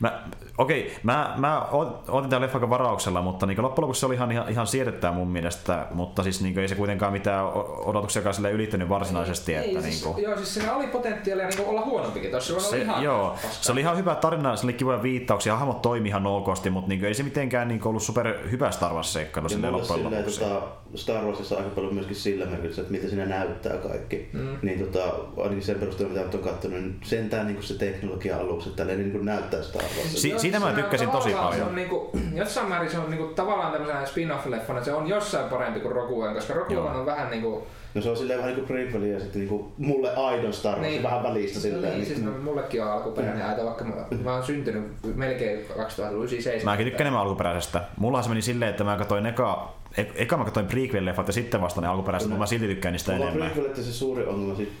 mä, 0.00 0.22
okei, 0.58 0.96
mä, 1.02 1.34
mä 1.36 1.66
ot- 1.72 2.10
otin 2.10 2.30
tämän 2.30 2.42
leffan 2.42 2.70
varauksella, 2.70 3.22
mutta 3.22 3.46
niin 3.46 3.62
loppujen 3.62 3.82
lopuksi 3.82 4.00
se 4.00 4.06
oli 4.06 4.14
ihan, 4.14 4.32
ihan, 4.32 4.48
ihan 4.48 4.66
siedettää 4.66 5.12
mun 5.12 5.28
mielestä, 5.28 5.86
mutta 5.90 6.22
siis 6.22 6.42
niin 6.42 6.58
ei 6.58 6.68
se 6.68 6.74
kuitenkaan 6.74 7.12
mitään 7.12 7.46
odotuksia 7.84 8.32
silleen 8.32 8.54
ylittänyt 8.54 8.88
varsinaisesti. 8.88 9.29
Ei, 9.62 9.68
Että, 9.76 9.82
siis, 9.82 10.04
niin 10.04 10.14
kuin, 10.14 10.24
joo, 10.24 10.36
siis 10.36 10.54
siinä 10.54 10.74
oli 10.74 10.86
potentiaalia 10.86 11.48
niin 11.48 11.66
olla 11.68 11.84
huonompikin. 11.84 12.30
Tuossa 12.30 12.54
on 12.54 12.60
se, 12.60 12.78
ihan 12.78 13.02
joo, 13.02 13.30
paskaa. 13.30 13.50
se 13.60 13.72
oli 13.72 13.80
ihan 13.80 13.96
hyvä 13.96 14.14
tarina, 14.14 14.56
se 14.56 14.66
oli 14.66 14.72
kivoja 14.72 15.02
viittauksia, 15.02 15.56
hahmot 15.56 15.82
toimi 15.82 16.08
ihan 16.08 16.26
okosti, 16.26 16.70
mutta 16.70 16.88
niin 16.88 17.04
ei 17.04 17.14
se 17.14 17.22
mitenkään 17.22 17.68
niin 17.68 17.86
ollut 17.86 18.02
super 18.02 18.34
hyvä 18.50 18.70
Star 18.70 18.92
Wars-seikkailu 18.92 19.44
Ja 19.44 19.48
silleen 19.48 19.72
mulle 19.72 19.86
loppujen 19.88 20.18
lopuksi. 20.18 20.40
tota, 20.40 20.62
Star 20.94 21.24
Warsissa 21.24 21.56
aika 21.56 21.68
paljon 21.68 21.94
myöskin 21.94 22.16
sillä 22.16 22.46
merkityksellä, 22.46 22.86
että 22.86 22.92
miltä 22.92 23.08
siinä 23.08 23.26
näyttää 23.26 23.76
kaikki. 23.76 24.28
Mm. 24.32 24.56
Niin 24.62 24.78
tota, 24.86 25.04
ainakin 25.36 25.62
sen 25.62 25.76
perusteella, 25.80 26.12
mitä 26.24 26.36
on 26.38 26.44
katsonut, 26.44 26.78
niin 26.80 27.00
sentään 27.02 27.46
niin 27.46 27.62
se 27.62 27.74
teknologia 27.74 28.36
aluksi, 28.38 28.68
että 28.68 28.76
tälleen 28.82 28.98
niin 29.12 29.24
näyttää 29.24 29.62
Star 29.62 29.82
Warsissa. 29.82 30.20
Si- 30.20 30.28
Joo, 30.30 30.38
siitä 30.38 30.60
mä 30.60 30.64
se 30.66 30.70
on 30.70 30.76
tykkäsin 30.76 31.10
tosi 31.10 31.30
paljon. 31.30 31.54
Se 31.54 31.62
on 31.62 31.74
niinku, 31.74 32.10
jossain 32.34 32.68
määrin 32.68 32.90
se 32.90 32.98
on 32.98 33.10
niinku, 33.10 33.26
tavallaan 33.34 33.72
tämmöisenä 33.72 34.06
spin-off-leffana, 34.06 34.84
se 34.84 34.92
on 34.92 35.08
jossain 35.08 35.48
parempi 35.50 35.80
kuin 35.80 35.92
Rogue 35.94 36.24
One, 36.26 36.34
koska. 36.34 36.54
One 36.54 36.98
on 36.98 37.06
vähän 37.06 37.30
niinku... 37.30 37.66
No 37.94 38.02
se 38.02 38.10
on 38.10 38.16
silleen 38.16 38.38
vähän 38.38 38.54
niin 38.54 38.66
kuin 38.66 38.78
prequel 38.78 39.02
ja 39.02 39.20
sitten 39.20 39.38
niin 39.40 39.48
kuin 39.48 39.72
mulle 39.78 40.16
aidon 40.16 40.52
Star 40.52 40.74
Wars, 40.78 40.86
Niin. 40.90 41.02
vähän 41.02 41.22
välistä 41.22 41.60
silleen. 41.60 41.92
Niin, 41.94 42.06
siis 42.06 42.22
no, 42.22 42.30
mullekin 42.42 42.82
on 42.84 42.92
alkuperäinen 42.92 43.46
aita, 43.46 43.64
vaikka 43.64 43.84
mä, 43.84 43.94
mä 44.24 44.34
oon 44.34 44.42
syntynyt 44.44 44.84
melkein 45.14 45.66
2007. 45.76 46.64
Mäkin 46.64 46.86
tykkään 46.86 47.00
enemmän 47.06 47.22
alkuperäisestä. 47.22 47.82
Mullahan 47.96 48.24
se 48.24 48.28
meni 48.28 48.42
silleen, 48.42 48.70
että 48.70 48.84
mä 48.84 48.96
katsoin 48.96 49.26
eka, 49.26 49.74
e- 49.96 50.04
eka 50.14 50.36
mä 50.36 50.44
katsoin 50.44 50.66
prequel-leffat 50.66 51.26
ja 51.26 51.32
sitten 51.32 51.60
vasta 51.60 51.80
ne 51.80 51.86
alkuperäiset, 51.86 52.28
mutta 52.28 52.38
mä 52.42 52.46
silti 52.46 52.66
tykkään 52.66 52.92
niistä 52.92 53.12
Mulla 53.12 53.24
on 53.24 53.28
enemmän. 53.30 53.50
prequel, 53.50 53.70
että 53.70 53.82
se 53.82 53.92
suuri 53.92 54.24
ongelma 54.26 54.54
sit 54.56 54.72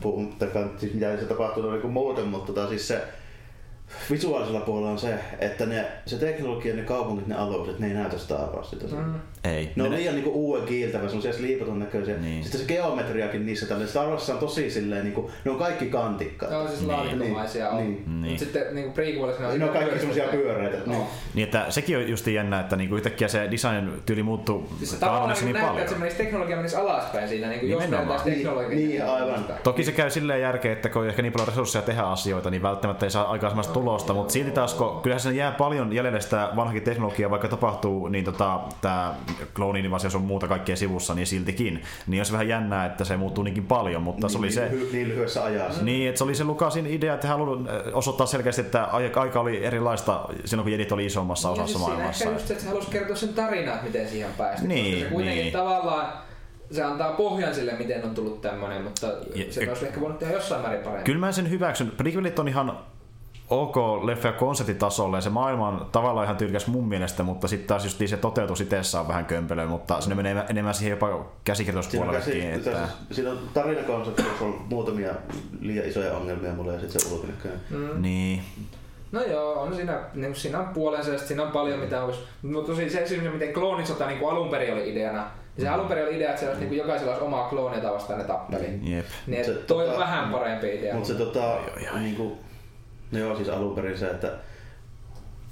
puhun, 0.00 0.34
siis 0.78 0.94
mitä 0.94 1.16
se 1.16 1.24
tapahtuu 1.24 1.70
niin 1.70 1.80
kuin 1.82 1.92
muuten, 1.92 2.26
mutta 2.26 2.52
tota, 2.52 2.68
siis 2.68 2.88
se 2.88 3.02
visuaalisella 4.10 4.60
puolella 4.60 4.90
on 4.90 4.98
se, 4.98 5.14
että 5.38 5.66
ne, 5.66 5.86
se 6.06 6.16
teknologia, 6.16 6.74
ne 6.76 6.82
kaupungit, 6.82 7.26
ne 7.26 7.34
alukset, 7.34 7.78
ne 7.78 7.86
ei 7.86 7.94
näytä 7.94 8.18
Star 8.18 8.56
Warsilta. 8.56 8.96
Mm. 8.96 9.14
Ei. 9.44 9.72
Ne 9.76 9.82
on 9.82 9.90
Ne- 9.90 9.96
liian 9.96 10.14
niinku 10.14 10.30
uuden 10.30 10.66
kiiltävä, 10.68 11.02
semmoisia 11.06 11.32
sliipatun 11.32 11.78
näköisiä. 11.78 12.16
Niin. 12.16 12.42
Sitten 12.42 12.60
se 12.60 12.66
geometriakin 12.66 13.46
niissä 13.46 13.66
tällä 13.66 13.86
Star 13.86 14.06
Warsissa 14.08 14.32
on 14.32 14.38
tosi 14.38 14.70
silleen 14.70 15.04
niinku, 15.04 15.30
ne 15.44 15.50
on 15.50 15.56
kaikki 15.58 15.86
kantikkaita. 15.86 16.54
Joo, 16.54 16.66
siis 16.68 16.80
Niin. 16.80 16.90
laatikkomaisia 16.92 17.70
on. 17.70 17.78
Niin. 17.78 18.04
Niin. 18.06 18.30
Mut 18.30 18.38
sitten 18.38 18.74
niinku 18.74 18.90
prequelissa 18.92 19.48
ne 19.48 19.58
Ne 19.58 19.64
on 19.64 19.70
kaikki 19.70 19.98
semmoisia 19.98 20.24
pyöreitä. 20.24 20.76
No. 20.86 20.92
Niin. 20.92 21.06
Niin, 21.34 21.44
että 21.44 21.66
sekin 21.68 21.96
on 21.98 22.08
just 22.08 22.26
jännä, 22.26 22.60
että 22.60 22.76
niinku 22.76 22.96
yhtäkkiä 22.96 23.28
se 23.28 23.48
design-tyyli 23.50 24.22
muuttuu 24.22 24.68
Siis 24.78 24.94
kaanonissa 24.94 25.44
niin 25.44 25.54
niin 25.54 25.62
näyttää, 25.62 25.80
että 25.80 25.88
se 25.88 25.94
paljon. 25.94 26.00
menisi 26.00 26.16
teknologia 26.16 26.56
menisi 26.56 26.76
alaspäin 26.76 27.28
siinä, 27.28 27.48
niin 27.48 27.60
kuin 27.60 27.70
jos 27.72 27.88
näyttäisi 27.88 28.24
teknologia. 28.30 28.68
Niin, 28.68 28.88
niin, 28.88 29.04
aivan. 29.06 29.44
Toki 29.62 29.84
se 29.84 29.92
käy 29.92 30.10
silleen 30.10 30.40
järkeä, 30.40 30.72
että 30.72 30.88
kun 30.88 31.06
ehkä 31.08 31.22
niin 31.22 31.32
paljon 31.32 31.48
resursseja 31.48 31.82
tehdä 31.82 32.02
asioita, 32.02 32.50
niin 32.50 32.62
välttämättä 32.62 33.06
ei 33.06 33.10
saa 33.10 33.30
aikaan 33.30 33.50
sellaista 33.50 33.72
tulosta, 33.74 34.14
mutta 34.14 34.32
silti 34.32 34.50
taas, 34.50 34.74
kun 34.74 35.00
kyllähän 35.02 35.20
se 35.20 35.30
jää 35.32 35.52
paljon 35.52 35.92
jäljelle 35.92 36.20
sitä 36.20 36.48
vanhakin 36.56 36.82
teknologiaa, 36.82 37.30
vaikka 37.30 37.48
tapahtuu 37.48 38.08
niin 38.08 38.24
tota, 38.24 38.60
tämä 38.80 39.14
klooniinivasi 39.54 40.16
on 40.16 40.22
muuta 40.22 40.48
kaikkea 40.48 40.76
sivussa, 40.76 41.14
niin 41.14 41.26
siltikin. 41.26 41.82
Niin 42.06 42.20
olisi 42.20 42.32
vähän 42.32 42.48
jännää, 42.48 42.86
että 42.86 43.04
se 43.04 43.16
muuttuu 43.16 43.44
niinkin 43.44 43.66
paljon, 43.66 44.02
mutta 44.02 44.26
niin, 44.26 44.32
se 44.32 44.38
oli 44.38 44.46
niin, 44.46 44.54
se... 44.54 44.92
Niin 44.92 45.08
lyhyessä 45.08 45.44
ajassa. 45.44 45.82
Niin, 45.82 46.08
että 46.08 46.18
se 46.18 46.24
oli 46.24 46.34
se 46.34 46.44
Lukasin 46.44 46.86
idea, 46.86 47.14
että 47.14 47.28
hän 47.28 47.38
halunnut 47.38 47.68
osoittaa 47.92 48.26
selkeästi, 48.26 48.60
että 48.60 48.84
aika 48.84 49.40
oli 49.40 49.64
erilaista 49.64 50.24
silloin, 50.44 50.64
kun 50.64 50.72
jedit 50.72 50.92
oli 50.92 51.06
isommassa 51.06 51.48
ja 51.48 51.52
osassa 51.52 51.78
siis 51.78 51.88
maailmassa. 51.88 52.24
Ehkä 52.24 52.36
just, 52.38 52.50
että 52.50 52.62
se 52.62 52.68
halusi 52.68 52.90
kertoa 52.90 53.16
sen 53.16 53.34
tarinaa, 53.34 53.74
että 53.74 53.86
miten 53.86 54.08
siihen 54.08 54.30
päästiin. 54.38 54.68
Niin, 54.68 54.92
koska 54.94 55.08
se 55.08 55.14
kuitenkin 55.14 55.42
niin. 55.42 55.52
tavallaan 55.52 56.12
se 56.70 56.82
antaa 56.82 57.12
pohjan 57.12 57.54
sille, 57.54 57.72
miten 57.72 58.04
on 58.04 58.14
tullut 58.14 58.40
tämmöinen, 58.40 58.82
mutta 58.82 59.06
Ja- 59.06 59.52
se 59.52 59.68
olisi 59.68 59.86
ehkä 59.86 60.00
voinut 60.00 60.18
tehdä 60.18 60.34
jossain 60.34 60.62
määrin 60.62 60.80
paremmin. 60.80 61.04
Kyllä 61.04 61.18
mä 61.18 61.32
sen 61.32 61.50
hyväksyn. 61.50 61.90
Prequelit 61.90 62.38
on 62.38 62.48
ihan 62.48 62.78
ok 63.50 64.04
leffa 64.04 64.28
ja 64.28 64.32
konseptitasolla 64.32 65.16
ja 65.16 65.20
se 65.20 65.30
maailma 65.30 65.68
on 65.68 65.86
tavallaan 65.92 66.24
ihan 66.24 66.36
tyylikäs 66.36 66.66
mun 66.66 66.88
mielestä, 66.88 67.22
mutta 67.22 67.48
sitten 67.48 67.68
taas 67.68 67.84
just 67.84 68.00
se 68.06 68.16
toteutus 68.16 68.60
itsessään 68.60 69.02
on 69.02 69.08
vähän 69.08 69.24
kömpelö, 69.24 69.66
mutta 69.66 70.00
sinne 70.00 70.14
menee 70.14 70.44
enemmän 70.48 70.74
siihen 70.74 70.90
jopa 70.90 71.06
Siinä 71.06 71.18
on, 71.20 71.26
käsikirjoituspuolellekin. 71.44 72.32
käsi, 72.32 72.46
Että... 72.46 72.88
siinä 73.10 73.30
on 73.30 73.38
tarinakonseptissa 73.54 74.44
on 74.44 74.60
muutamia 74.68 75.14
liian 75.60 75.86
isoja 75.88 76.16
ongelmia 76.16 76.52
mulle 76.52 76.72
ja 76.72 76.80
sitten 76.80 77.00
se 77.00 77.14
ulkonäkö. 77.14 77.48
Mm. 77.70 78.02
Niin. 78.02 78.42
No 79.12 79.22
joo, 79.22 79.52
on 79.52 79.74
siinä, 79.74 80.00
niin 80.14 80.34
siinä 80.34 80.58
on 80.58 80.68
puolensa 80.68 81.10
ja 81.10 81.18
siinä 81.18 81.42
on 81.42 81.52
paljon 81.52 81.78
mitä 81.78 82.04
olisi. 82.04 82.20
Mutta 82.42 82.72
tosi 82.72 82.90
se 82.90 83.06
syy, 83.06 83.30
miten 83.30 83.52
kloonisota 83.52 84.06
niin 84.06 84.18
kuin 84.18 84.30
alun 84.32 84.48
perin 84.48 84.72
oli 84.72 84.92
ideana, 84.92 85.22
niin 85.56 85.64
se 85.66 85.68
alun 85.68 85.86
perin 85.86 86.04
oli 86.06 86.16
idea, 86.16 86.28
että 86.28 86.40
se 86.40 86.46
olisi, 86.46 86.60
niin 86.60 86.68
kuin 86.68 86.78
jokaisella 86.78 87.12
olisi 87.12 87.24
omaa 87.24 87.48
kloonia 87.48 87.92
vastaan 87.92 88.18
ne 88.18 88.24
tappeli. 88.24 88.80
Jep. 88.82 89.06
Niin, 89.26 89.44
Se 89.44 89.52
toi 89.54 89.88
on 89.88 89.94
tota- 89.94 89.98
vähän 89.98 90.30
parempi 90.32 90.74
idea. 90.78 90.94
Mutta 90.94 91.08
se 91.08 91.14
tota, 91.14 91.56
niinku, 91.98 92.38
no 93.12 93.18
joo 93.18 93.36
siis 93.36 93.48
alun 93.48 93.74
perin 93.74 93.98
se, 93.98 94.10
että 94.10 94.32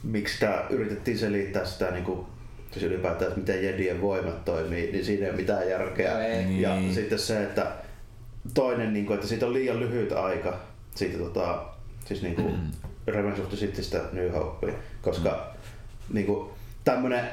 miksi 0.02 0.34
sitä 0.34 0.64
yritettiin 0.70 1.18
selittää 1.18 1.64
sitä 1.64 1.90
niinku, 1.90 2.26
siis 2.70 2.84
ylipäätään, 2.84 3.28
että 3.28 3.40
miten 3.40 3.64
jedien 3.64 4.00
voimat 4.00 4.44
toimii, 4.44 4.92
niin 4.92 5.04
siinä 5.04 5.24
ei 5.24 5.30
ole 5.30 5.36
mitään 5.40 5.68
järkeä. 5.68 6.14
No 6.14 6.20
ei. 6.20 6.60
Ja 6.62 6.74
Niin. 6.76 6.94
sitten 6.94 7.18
se, 7.18 7.42
että 7.42 7.66
toinen, 8.54 8.92
niinku, 8.92 9.12
että 9.12 9.26
siitä 9.26 9.46
on 9.46 9.52
liian 9.52 9.80
lyhyt 9.80 10.12
aika 10.12 10.58
siitä 10.94 11.18
tota, 11.18 11.64
siis 12.04 12.22
niinku 12.22 12.50
Revenge 13.06 13.40
of 13.42 13.48
the 13.48 13.56
Citystä 13.56 14.00
New 14.12 14.30
Hopeen, 14.32 14.74
koska 15.02 15.52
niinku, 16.12 16.50
tämmönen 16.84 17.24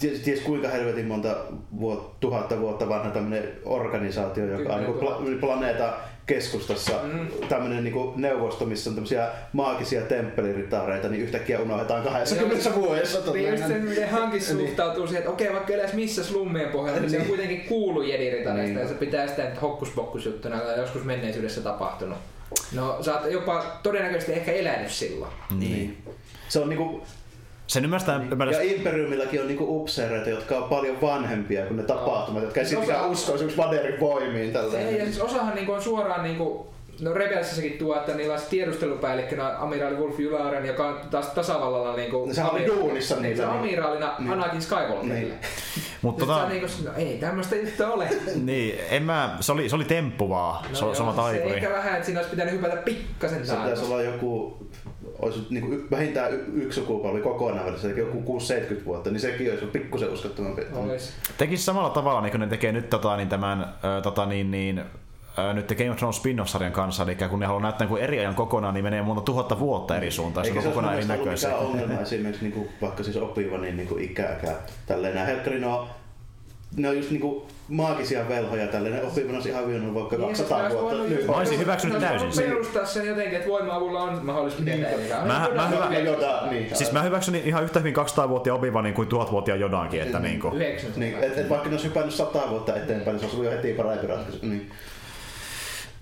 ties, 0.00 0.20
ties 0.20 0.40
kuinka 0.40 0.68
helvetin 0.68 1.06
monta 1.06 1.36
vuot, 1.80 2.20
tuhatta 2.20 2.60
vuotta 2.60 2.88
vanha 2.88 3.10
tämmönen 3.10 3.48
organisaatio, 3.64 4.46
joka 4.46 4.74
on 4.74 4.80
niinku 4.80 4.98
tuhatta. 5.00 5.22
pla- 5.24 5.40
planeetan 5.40 5.92
keskustassa 6.26 6.92
Mm. 7.02 7.28
tämmöinen 7.48 7.84
niinku 7.84 8.12
neuvosto, 8.16 8.66
missä 8.66 8.90
on 8.90 8.94
tämmöisiä 8.96 9.28
maagisia 9.52 10.00
temppeliritaareita, 10.02 11.08
niin 11.08 11.22
yhtäkkiä 11.22 11.60
unohdetaan 11.60 12.02
20 12.02 12.68
Joo. 12.68 12.76
vuodessa. 12.76 13.32
Niin 13.32 13.50
just 13.50 13.66
se, 13.66 13.74
miten 13.78 14.10
hankin 14.10 14.42
Niin. 14.48 14.58
suhtautuu 14.58 15.06
siihen, 15.06 15.18
että 15.20 15.30
okei, 15.30 15.52
vaikka 15.52 15.72
edes 15.72 15.92
missä 15.92 16.24
slummien 16.24 16.68
pohjalla, 16.68 17.00
niin 17.00 17.10
se 17.10 17.16
on 17.16 17.22
Niin. 17.22 17.28
kuitenkin 17.28 17.60
kuulu 17.68 18.02
jediritarista 18.02 18.62
Niin. 18.66 18.78
ja 18.78 18.88
se 18.88 18.94
pitää 18.94 19.26
sitä 19.26 19.44
nyt 19.44 19.62
hokkuspokkusjuttuna 19.62 20.60
tai 20.60 20.78
joskus 20.80 21.04
menneisyydessä 21.04 21.60
tapahtunut. 21.60 22.18
No, 22.72 22.98
sä 23.02 23.14
oot 23.20 23.32
jopa 23.32 23.64
todennäköisesti 23.82 24.32
ehkä 24.32 24.52
elänyt 24.52 24.90
silloin. 24.90 25.32
Niin. 25.58 26.02
Se 26.48 26.58
on 26.58 26.68
niinku, 26.68 27.02
Sen 27.66 27.84
ymmärtää, 27.84 28.14
ja 28.14 28.20
ymmärtää 28.30 28.62
Imperiumillakin 28.62 29.40
on 29.40 29.46
niinku 29.48 29.82
upseereita, 29.82 30.30
jotka 30.30 30.56
on 30.56 30.64
paljon 30.64 31.00
vanhempia 31.00 31.66
kuin 31.66 31.76
ne 31.76 31.82
tapahtumat, 31.82 32.42
jotka 32.42 32.60
ei 32.60 32.66
Siis 32.66 32.78
siltikään 32.78 33.00
osa- 33.04 33.10
usko 33.12 33.34
esimerkiksi 33.34 33.56
Vaderin 33.62 34.00
voimiin. 34.00 34.46
Se, 34.46 34.52
Tälleen. 34.52 34.98
ja 34.98 35.04
siis 35.04 35.20
osahan 35.20 35.54
niinku 35.54 35.72
on 35.72 35.82
suoraan 35.82 36.22
niinku, 36.22 36.66
no 37.00 37.14
Rebelsissäkin 37.14 37.72
tuo, 37.78 37.96
että 37.96 38.14
niillä 38.14 38.34
on 38.34 38.40
se 38.40 38.46
tiedustelupäällikkönä 38.48 39.58
amiraali 39.58 39.96
Wolf 39.96 40.20
Jularen, 40.20 40.66
joka 40.66 40.88
on 40.88 41.00
taas 41.10 41.26
tasavallalla 41.26 41.96
niinku... 41.96 42.26
No 42.26 42.34
sehän 42.34 42.50
oli 42.50 42.66
duunissa 42.66 43.14
niin, 43.14 43.22
niillä, 43.22 43.36
se 43.36 43.46
on 43.46 43.52
niin. 43.52 43.60
amiraalina 43.60 44.14
Niin. 44.18 44.32
Anakin 44.32 44.62
Skywalkerille. 44.62 45.14
Niin. 45.14 45.28
Niin. 45.28 45.40
Mutta 46.02 46.26
Tota... 46.26 46.38
tota, 46.38 46.48
Niinku, 46.48 46.66
no, 46.84 46.90
ei 46.96 47.18
tämmöistä 47.18 47.56
juttua 47.56 47.88
ole. 47.88 48.08
niin, 48.44 48.78
en 48.90 49.02
mä, 49.02 49.36
se 49.40 49.52
oli, 49.52 49.68
se 49.68 49.76
oli 49.76 49.84
temppu 49.84 50.28
vaan, 50.28 50.64
no, 50.68 50.74
se 50.74 50.84
on 50.84 50.96
sama 50.96 51.30
se 51.30 51.42
ehkä 51.42 51.70
vähän, 51.70 51.92
että 51.92 52.06
siinä 52.06 52.20
olisi 52.20 52.30
pitänyt 52.30 52.54
hypätä 52.54 52.76
pikkasen 52.76 53.46
Se 53.46 53.56
pitäisi 53.56 53.84
olla 53.84 54.02
joku, 54.02 54.58
olisi 55.18 55.46
niinku 55.50 55.72
y- 55.72 55.86
vähintään 55.90 56.32
y- 56.32 56.44
yksi 56.54 56.80
sukupolvi 56.80 57.20
kokonaan 57.20 57.66
välissä, 57.66 57.88
eli 57.88 57.98
joku 57.98 58.38
6-70 58.80 58.84
vuotta, 58.84 59.10
niin 59.10 59.20
sekin 59.20 59.50
olisi 59.50 59.66
pikkusen 59.66 60.08
uskottavampi. 60.08 60.62
Tekisi 61.38 61.64
samalla 61.64 61.90
tavalla, 61.90 62.20
niin 62.20 62.30
kuin 62.30 62.40
ne 62.40 62.46
tekee 62.46 62.72
nyt 62.72 62.90
tota, 62.90 63.16
niin 63.16 63.28
tämän, 63.28 63.74
tota, 64.02 64.26
niin, 64.26 64.50
niin, 64.50 64.84
nyt 65.54 65.68
Game 65.78 65.90
of 65.90 65.96
Thrones 65.96 66.16
spin-off-sarjan 66.16 66.72
kanssa, 66.72 67.02
eli 67.02 67.16
kun 67.30 67.40
ne 67.40 67.46
haluaa 67.46 67.62
näyttää 67.62 67.86
niin 67.88 67.98
eri 67.98 68.18
ajan 68.18 68.34
kokonaan, 68.34 68.74
niin 68.74 68.84
menee 68.84 69.02
monta 69.02 69.22
tuhatta 69.22 69.58
vuotta 69.58 69.96
eri 69.96 70.10
suuntaan, 70.10 70.44
se 70.46 70.48
Eikä 70.48 70.58
on 70.58 70.62
se 70.62 70.68
olisi 70.68 70.74
kokonaan 70.74 70.94
eri 70.98 71.04
mielestä 71.06 71.14
ollut 71.22 71.26
näköisiä. 71.26 71.48
mikään 71.50 71.66
ongelma 71.66 72.00
esimerkiksi 72.02 72.44
niinku, 72.44 72.68
vaikka 72.82 73.02
siis 73.02 73.16
Obi-Wanin 73.16 73.76
niinku 73.76 73.96
ikääkään. 73.98 74.56
Tälleen 74.86 75.14
nämä 75.14 75.26
Helkkari, 75.26 75.60
ne 75.60 75.66
on, 75.66 75.86
ne 76.76 76.88
on 76.88 76.96
just 76.96 77.10
niinku 77.10 77.46
maagisia 77.68 78.28
velhoja 78.28 78.66
tälleen. 78.66 78.94
Ne 78.94 79.02
Obi-Wan 79.02 79.34
olisi 79.34 79.48
ihan 79.48 79.66
vienyt 79.68 79.94
vaikka 79.94 80.16
Niin, 80.16 80.26
200 80.26 80.58
se 80.58 80.64
olisi 80.64 80.78
vuotta. 80.78 81.02
Nyt 81.02 81.26
Mä 81.26 81.32
olisin 81.32 81.58
hyväksynyt 81.58 82.00
se 82.00 82.06
täysin 82.06 82.32
sen. 82.32 82.44
perustaa 82.44 82.84
sen 82.84 83.06
jotenkin, 83.06 83.34
että 83.36 83.48
voima-avulla 83.48 84.02
on 84.02 84.26
mahdollisuus 84.26 84.62
pidentää 84.64 84.90
ikää. 84.90 85.24
Mä- 85.26 85.48
mä 85.54 85.68
hyvä- 85.68 85.88
Ja 85.90 85.98
Yoda, 86.04 86.42
niin. 86.50 86.76
Siis 86.76 86.92
mä 86.92 87.02
hyväksyn 87.02 87.34
ihan 87.34 87.64
yhtä 87.64 87.78
hyvin 87.78 87.94
200-vuotiaan 87.94 88.60
Obi-Wanin 88.60 88.92
kuin 88.94 89.08
1000-vuotiaan 89.08 89.60
Jodankin, 89.60 90.02
että 90.02 90.18
niin 90.18 90.40
kuin. 90.40 90.54
Yhdeksän. 90.54 90.90
Niin, 90.96 91.14
et, 91.22 91.38
et 91.38 91.48
vaikka 91.50 91.68
ne 91.68 91.74
olisi 91.74 91.88
hypännyt 91.88 92.14
100 92.14 92.50
vuotta 92.50 92.76
eteenpäin, 92.76 93.04
niin 93.16 93.18
se 93.18 93.24
olisi 93.26 93.36
ollut 93.36 93.44
jo 93.52 93.56
heti 93.56 93.72
parempi 93.72 94.06
ratkaisu. 94.06 94.38
Niin. 94.42 94.70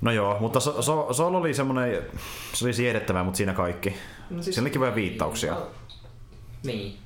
No 0.03 0.13
joo, 0.13 0.37
mutta 0.41 0.61
so, 0.61 0.83
so, 0.83 1.09
Sol 1.13 1.35
oli 1.35 1.55
semmonen, 1.55 2.03
se 2.53 2.65
oli 2.65 2.73
siedettävää, 2.73 3.25
mutta 3.25 3.37
siinä 3.37 3.53
kaikki. 3.53 3.97
No 4.31 4.43
Siinä 4.43 4.63
oli 4.63 4.71
kivoja 4.71 4.95
viittauksia. 4.95 5.57
Niin. 6.65 6.99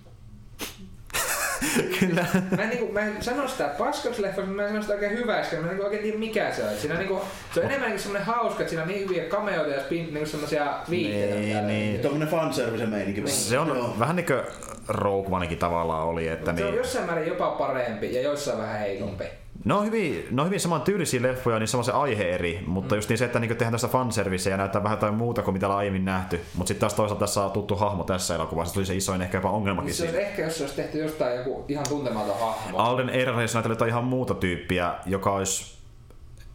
Kyllä. 2.01 2.27
Mä 2.57 2.63
en, 2.63 2.69
niinku, 2.69 2.93
mä 2.93 3.01
en 3.01 3.23
sano 3.23 3.49
sitä 3.49 3.69
paskaksi 3.79 4.23
leffaksi, 4.23 4.51
mutta 4.51 4.63
mä 4.63 4.63
en 4.63 4.69
sano 4.69 4.83
sitä 4.83 4.95
oikein 4.95 5.13
hyväksi, 5.13 5.57
mä 5.57 5.63
en 5.63 5.69
niinku 5.69 5.85
oikein 5.85 6.03
tiedä 6.03 6.19
mikä 6.19 6.53
se 6.53 6.65
on. 6.65 6.77
Siinä 6.77 6.95
on 6.95 6.99
niinku, 6.99 7.21
se 7.55 7.61
on 7.61 7.67
enemmänkin 7.67 8.01
semmonen 8.01 8.27
hauska, 8.27 8.61
että 8.61 8.71
siinä 8.71 8.83
on 8.83 8.89
niin 8.89 9.01
hyviä 9.01 9.25
cameoita 9.25 9.71
ja 9.71 9.83
spin, 9.83 10.05
niinku 10.15 10.31
semmosia 10.31 10.75
viitteitä. 10.91 11.61
Niin, 11.61 11.67
niin. 11.67 12.01
Tuommoinen 12.01 12.29
fanservice 12.29 12.87
meininki. 12.87 13.29
Se 13.31 13.59
on 13.59 13.69
Joo. 13.69 13.97
vähän 13.99 14.17
niin 14.17 14.27
kuin 14.27 14.41
Rogue 14.89 15.57
tavallaan 15.59 16.07
oli, 16.07 16.29
että 16.29 16.57
Se 16.57 16.65
on 16.65 16.71
niin. 16.71 16.79
jossain 16.79 17.07
määrin 17.07 17.29
jopa 17.29 17.51
parempi 17.51 18.15
ja 18.15 18.23
joissain 18.23 18.59
vähän 18.59 18.81
heikompi. 18.81 19.25
Ne 19.67 19.75
on 19.75 19.87
hyvin, 19.87 20.27
ne 20.31 20.43
on 20.43 20.47
hyvin 20.47 20.61
saman 20.61 20.83
tyylisiä 20.83 21.23
leffoja, 21.23 21.59
niin 21.59 21.69
se 21.69 21.93
aihe 21.93 22.25
eri, 22.25 22.65
mutta 22.67 22.95
mm. 22.95 22.99
just 22.99 23.09
niin 23.09 23.19
se, 23.19 23.25
että 23.25 23.39
niin 23.39 23.49
tehdään 23.49 23.73
tästä 23.73 23.89
fanserviceä 23.89 24.53
ja 24.53 24.57
näyttää 24.57 24.83
vähän 24.83 24.97
jotain 24.97 25.15
muuta 25.15 25.43
kuin 25.43 25.53
mitä 25.53 25.67
ollaan 25.67 25.79
aiemmin 25.79 26.05
nähty. 26.05 26.41
Mutta 26.55 26.69
sitten 26.69 26.81
taas 26.81 26.95
toisaalta 26.95 27.21
tässä 27.21 27.45
on 27.45 27.51
tuttu 27.51 27.77
hahmo 27.77 28.05
tässä 28.05 28.35
elokuvassa, 28.35 28.71
se 28.71 28.75
tuli 28.75 28.87
se 28.87 28.95
isoin 28.95 29.23
ehkä 29.23 29.39
jopa 29.39 29.51
ongelmakin 29.51 29.95
Se 29.95 30.03
olisi 30.03 30.19
ehkä, 30.19 30.43
jos 30.43 30.59
se 30.59 30.63
olisi 30.63 30.77
tehty 30.77 30.99
jostain 30.99 31.37
joku 31.37 31.65
ihan 31.69 31.85
tuntematon 31.89 32.41
hahmo. 32.41 32.79
Alden 32.79 33.09
Ehrenreis 33.09 33.55
näytellä 33.55 33.73
jotain 33.73 33.89
ihan 33.89 34.05
muuta 34.05 34.35
tyyppiä, 34.35 34.95
joka 35.07 35.33
olisi 35.33 35.76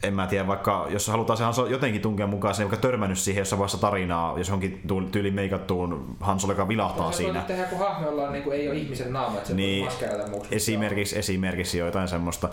en 0.04 0.14
mä 0.14 0.28
tiedä, 0.28 0.48
vaikka 0.48 0.86
jos 0.90 1.08
halutaan 1.08 1.38
se 1.38 1.44
Hanso 1.44 1.66
jotenkin 1.66 2.02
tunkea 2.02 2.28
mukaan, 2.28 2.56
se 2.56 2.64
ei 2.64 2.70
vaikka 2.70 2.88
törmännyt 2.88 3.18
siihen 3.20 3.42
jossain 3.42 3.58
vaiheessa 3.60 3.78
tarinaa, 3.82 4.34
jos 4.38 4.48
johonkin 4.48 4.82
tuul- 4.88 5.10
tyyliin 5.12 5.34
meikattuun 5.34 6.16
Hansolle, 6.20 6.54
joka 6.54 6.68
vilahtaa 6.68 7.12
se 7.12 7.18
siinä. 7.18 7.34
voi 7.40 7.48
tehdä 7.48 7.62
joku 7.64 7.76
hahmo, 7.76 8.06
jolla 8.08 8.24
on, 8.24 8.34
niin 8.34 8.52
ei 8.54 8.70
ole 8.70 8.78
ihmisen 8.78 9.14
naama, 9.14 9.36
että 9.38 9.48
se 9.50 9.54
Niin, 9.56 9.88
muuksi. 10.32 10.56
Esimerkiksi, 10.56 11.20
esimerkiksi 11.20 11.78
jotain 11.78 12.08
semmoista. 12.08 12.50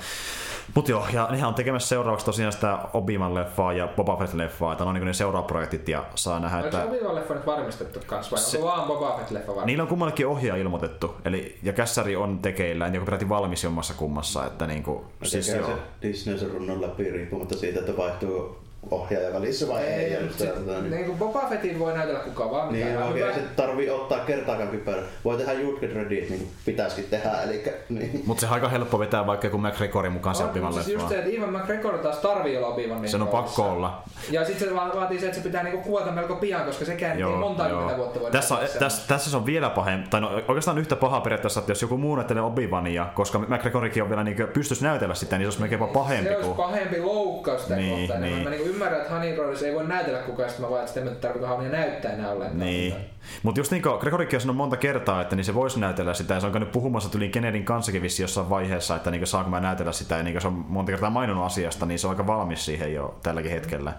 Mut 0.75 0.89
joo, 0.89 1.07
ja 1.13 1.29
nehän 1.31 1.49
on 1.49 1.55
tekemässä 1.55 1.89
seuraavaksi 1.89 2.27
tosiaan 2.27 2.53
sitä 2.53 2.79
Obiman 2.93 3.35
leffaa 3.35 3.73
ja 3.73 3.89
Boba 3.97 4.17
Fett 4.17 4.35
leffaa, 4.35 4.73
että 4.73 4.85
ne 4.85 4.89
on 4.89 4.95
niin 4.95 5.07
ne 5.07 5.13
seuraavat 5.13 5.47
projektit 5.47 5.89
ja 5.89 6.05
saa 6.15 6.41
nähdä, 6.41 6.57
Onko 6.57 6.67
että 6.69 6.81
se 6.81 6.89
Obi-Wan 6.89 7.15
leffa 7.15 7.35
nyt 7.35 7.47
varmistettu 7.47 8.01
kanssa 8.07 8.31
vai 8.37 8.41
Se- 8.41 8.57
onko 8.59 8.69
vaan 8.69 8.87
Boba 8.89 9.07
Fett 9.17 9.31
leffa 9.31 9.33
varmistettu? 9.47 9.67
niillä 9.67 9.83
on 9.83 9.89
kummallakin 9.89 10.27
ohjaa 10.27 10.57
ilmoitettu, 10.57 11.15
eli 11.25 11.59
ja 11.63 11.73
kässäri 11.73 12.17
on 12.17 12.39
tekeillä, 12.39 12.87
joku 12.89 13.05
peräti 13.05 13.29
valmis 13.29 13.65
jommassa 13.65 13.95
kummassa, 13.95 14.47
että 14.47 14.67
niinku, 14.67 15.05
siis 15.23 15.47
Siis 15.47 15.57
joo. 15.59 15.67
se 15.67 15.75
Disney 16.03 16.39
sen 16.39 16.51
runnon 16.51 16.81
läpi 16.83 17.11
riippumatta 17.39 17.57
siitä, 17.57 17.81
että 17.81 17.97
vaihtuu 17.97 18.68
ohjaaja 18.91 19.33
välissä 19.35 19.69
vai 19.69 19.83
ei. 19.83 20.13
ja 20.13 20.21
just 20.21 20.39
se, 20.39 20.47
tätä, 20.47 20.61
niin. 20.73 20.91
niin 20.91 21.05
kuin 21.07 21.19
Boba 21.19 21.47
Fettin 21.49 21.79
voi 21.79 21.95
näytellä 21.95 22.21
kuka 22.21 22.51
vaan. 22.51 22.73
Niin, 22.73 22.97
on 22.97 23.03
oikein 23.03 23.25
hyvä. 23.27 23.35
se 23.35 23.41
tarvii 23.57 23.91
ottaa 23.91 24.19
kertaakaan 24.19 24.69
kypärä. 24.69 25.03
Voi 25.25 25.37
tehdä 25.37 25.53
Get 25.81 25.95
Ready, 25.95 26.09
niin 26.15 26.29
kuin 26.39 26.49
pitäisikin 26.67 27.05
tehdä. 27.11 27.31
Eli, 27.43 27.65
niin. 27.89 28.23
Mutta 28.27 28.41
se 28.41 28.47
on 28.47 28.53
aika 28.53 28.69
helppo 28.69 28.99
vetää 28.99 29.27
vaikka 29.27 29.47
joku 29.47 29.59
McGregorin 29.59 30.13
mukaan 30.13 30.35
se 30.37 30.43
On, 30.45 30.51
mutta 30.61 30.73
siis 30.73 30.77
just 30.77 30.89
leffaan. 30.89 31.09
se, 31.13 31.19
että 31.19 31.31
Ivan 31.31 31.53
McGregor 31.53 31.99
taas 31.99 32.17
tarvii 32.19 32.57
olla 32.57 32.67
Obi-Wan 32.69 33.01
niin 33.03 33.11
Sen 33.11 33.23
on 33.23 33.29
roolissa. 33.29 33.57
pakko 33.63 33.73
olla. 33.77 34.03
Ja 34.31 34.45
sitten 34.45 34.69
se 34.69 34.75
va- 34.75 34.93
vaatii 34.95 35.21
se, 35.21 35.27
että 35.27 35.39
se 35.39 35.45
pitää 35.45 35.63
niinku 35.63 35.81
kuvata 35.83 36.11
melko 36.13 36.35
pian, 36.37 36.67
koska 36.67 36.85
sekään 36.85 37.17
ei 37.19 37.25
monta 37.25 37.67
kymmentä 37.69 37.97
vuotta 37.97 38.21
voi 38.21 38.31
tässä, 38.31 38.55
näyttää 38.55 38.79
tässä, 38.81 39.09
tässä, 39.09 39.31
se 39.31 39.37
on 39.37 39.47
vielä 39.47 39.71
pahempi, 39.71 40.09
tai 40.11 40.21
no, 40.21 40.31
oikeastaan 40.49 40.79
yhtä 40.79 40.97
paha 40.97 41.21
periaatteessa, 41.21 41.61
että 41.61 41.71
jos 41.73 41.83
joku 41.83 41.97
muu 41.97 42.17
näyttelee 42.17 42.43
Obi-Wania, 42.43 43.05
koska 43.15 43.39
McGregorikin 43.39 44.03
on 44.03 44.09
vielä 44.09 44.25
niin 44.25 44.37
pystyisi 44.53 44.85
näytellä 44.85 45.15
sitä, 45.15 45.39
niin 45.39 45.45
se 45.45 45.47
olisi 45.47 45.61
melkein 45.61 45.93
pahempi 45.93 46.29
Se 46.31 46.37
olisi 46.37 46.51
pahempi 46.57 47.01
loukkaus 47.01 47.63
sitä 47.63 47.77
Niin, 47.77 47.99
kohtaan. 47.99 48.21
niin. 48.21 48.35
Niin. 48.35 48.45
Mä 48.45 48.51
niinku 48.51 48.68
ymmärrän, 48.69 49.01
että 49.01 49.13
Honey 49.13 49.37
Rollins 49.37 49.63
ei 49.63 49.75
voi 49.75 49.87
näytellä 49.87 50.19
kukaan, 50.19 50.49
sitten 50.49 50.65
mä 50.67 50.71
vaan, 50.71 50.85
että 50.85 51.01
sitä 51.01 51.11
tarkoita 51.11 51.49
Honey 51.49 51.69
näyttää 51.69 52.13
enää 52.13 52.31
ollenkaan. 52.31 52.61
Niin. 52.61 52.95
Mutta 53.43 53.61
just 53.61 53.71
niin 53.71 53.83
kuin 53.83 53.99
Gregorikin 53.99 54.37
on 54.37 54.41
sanonut 54.41 54.57
monta 54.57 54.77
kertaa, 54.77 55.21
että 55.21 55.37
niin 55.37 55.45
se 55.45 55.55
voisi 55.55 55.81
näytellä 55.81 56.15
sitä, 56.15 56.35
ja 56.35 56.41
se 56.41 56.47
on 56.47 56.53
käynyt 56.53 56.73
puhumassa 56.73 57.09
tuli 57.09 57.29
Kennedyn 57.29 57.65
kanssakin 57.65 58.03
vissi 58.03 58.23
jossain 58.23 58.51
vaiheessa, 58.51 58.97
että 58.97 59.11
niin 59.11 59.27
saanko 59.27 59.51
mä 59.51 59.61
näytellä 59.61 59.93
sitä, 59.93 60.17
ja 60.17 60.23
niin 60.23 60.41
se 60.41 60.47
on 60.47 60.65
monta 60.69 60.93
kertaa 60.93 61.11
maininnut 61.11 61.47
asiasta, 61.47 61.87
niin 61.87 61.99
se 61.99 62.07
on 62.07 62.11
aika 62.11 62.27
valmis 62.27 62.65
siihen 62.65 62.95
jo 62.95 63.19
tälläkin 63.23 63.51
hetkellä. 63.51 63.93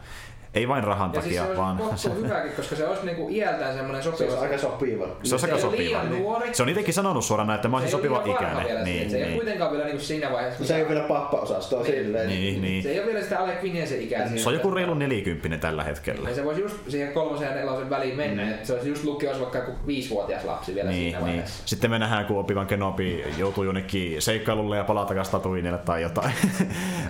Ei 0.54 0.68
vain 0.68 0.84
rahan 0.84 1.12
Ja 1.14 1.22
siis 1.22 1.36
takia, 1.36 1.42
se 1.42 1.48
olisi 1.48 1.62
vaan... 1.62 1.78
kohtuu 1.78 2.14
hyväkin, 2.24 2.52
koska 2.52 2.76
se 2.76 2.88
olisi 2.88 3.06
niinku 3.06 3.28
iältään 3.32 3.74
semmoinen 3.74 4.04
Se 4.04 4.12
sopiva. 4.12 4.34
on 4.34 4.40
aika 4.44 4.58
sopiva. 4.58 5.06
Se 5.24 5.36
on 5.36 5.40
Se 5.40 5.46
aika 5.48 5.58
sopiva. 5.58 5.82
liian 5.82 6.10
nuori. 6.20 6.54
Se 6.54 6.64
on 6.64 6.70
itsekin 6.70 6.94
sanonut 6.94 7.26
suoraan, 7.26 7.56
että 7.56 7.68
mä 7.68 7.78
olisin 7.78 7.90
Se 7.90 7.96
sopiva 7.98 8.22
ikäinen. 8.26 8.66
vielä 8.66 8.84
siihen, 8.84 8.84
Niin, 8.86 9.10
se 9.10 9.18
ei 9.18 9.24
ole 9.24 9.30
niin. 9.30 9.40
kuitenkaan 9.40 9.72
vielä 9.72 9.86
niinku 9.86 10.02
siinä 10.04 10.32
vaiheessa. 10.32 10.66
Se 10.66 10.76
ei 10.76 10.82
ole 10.82 10.90
vielä 10.90 11.04
pappa-osastoa 11.08 11.84
Niin. 11.84 11.94
silleen. 11.94 12.28
Niin, 12.30 12.62
niin. 12.62 12.84
Se 12.84 12.90
ei 12.90 13.00
ole 13.00 13.08
vielä 13.08 13.22
sitä 13.22 13.40
alle 13.40 13.54
Quiniesen 13.64 14.02
ikää. 14.02 14.30
Se 14.38 14.50
on 14.50 14.54
joku 14.56 14.72
reilu 14.72 14.94
nelikymppinen 14.94 15.60
tällä 15.60 15.84
hetkellä. 15.84 16.30
Ja 16.30 16.36
se 16.36 16.46
voisi 16.46 16.62
just 16.62 16.76
siihen 16.88 17.14
kolmosen 17.14 17.48
ja 17.48 17.56
nelosen 17.56 17.90
väliin 17.90 18.18
mennä. 18.18 18.44
Mm. 18.44 18.50
että 18.52 18.68
Se 18.68 18.74
olisi 18.74 18.90
just 18.90 19.04
lukiossa 19.04 19.40
vaikka 19.42 19.58
joku 19.58 19.72
viisivuotias 19.88 20.44
lapsi 20.44 20.76
vielä 20.76 20.90
Niin, 20.90 21.02
siinä 21.02 21.18
niin. 21.18 21.26
vaiheessa. 21.28 21.64
Sitten 21.66 21.90
me 21.92 22.00
nähdään, 22.00 22.26
kun 22.26 22.40
opivan 22.40 22.68
Kenobi 22.68 23.24
joutuu 23.38 23.64
jonnekin 23.64 24.22
seikkailulle 24.22 24.78
ja 24.78 24.84
palaa 24.84 25.06
takaisin 25.06 25.32
Tatooinille 25.32 25.78
tai 25.78 26.02
jotain 26.02 26.32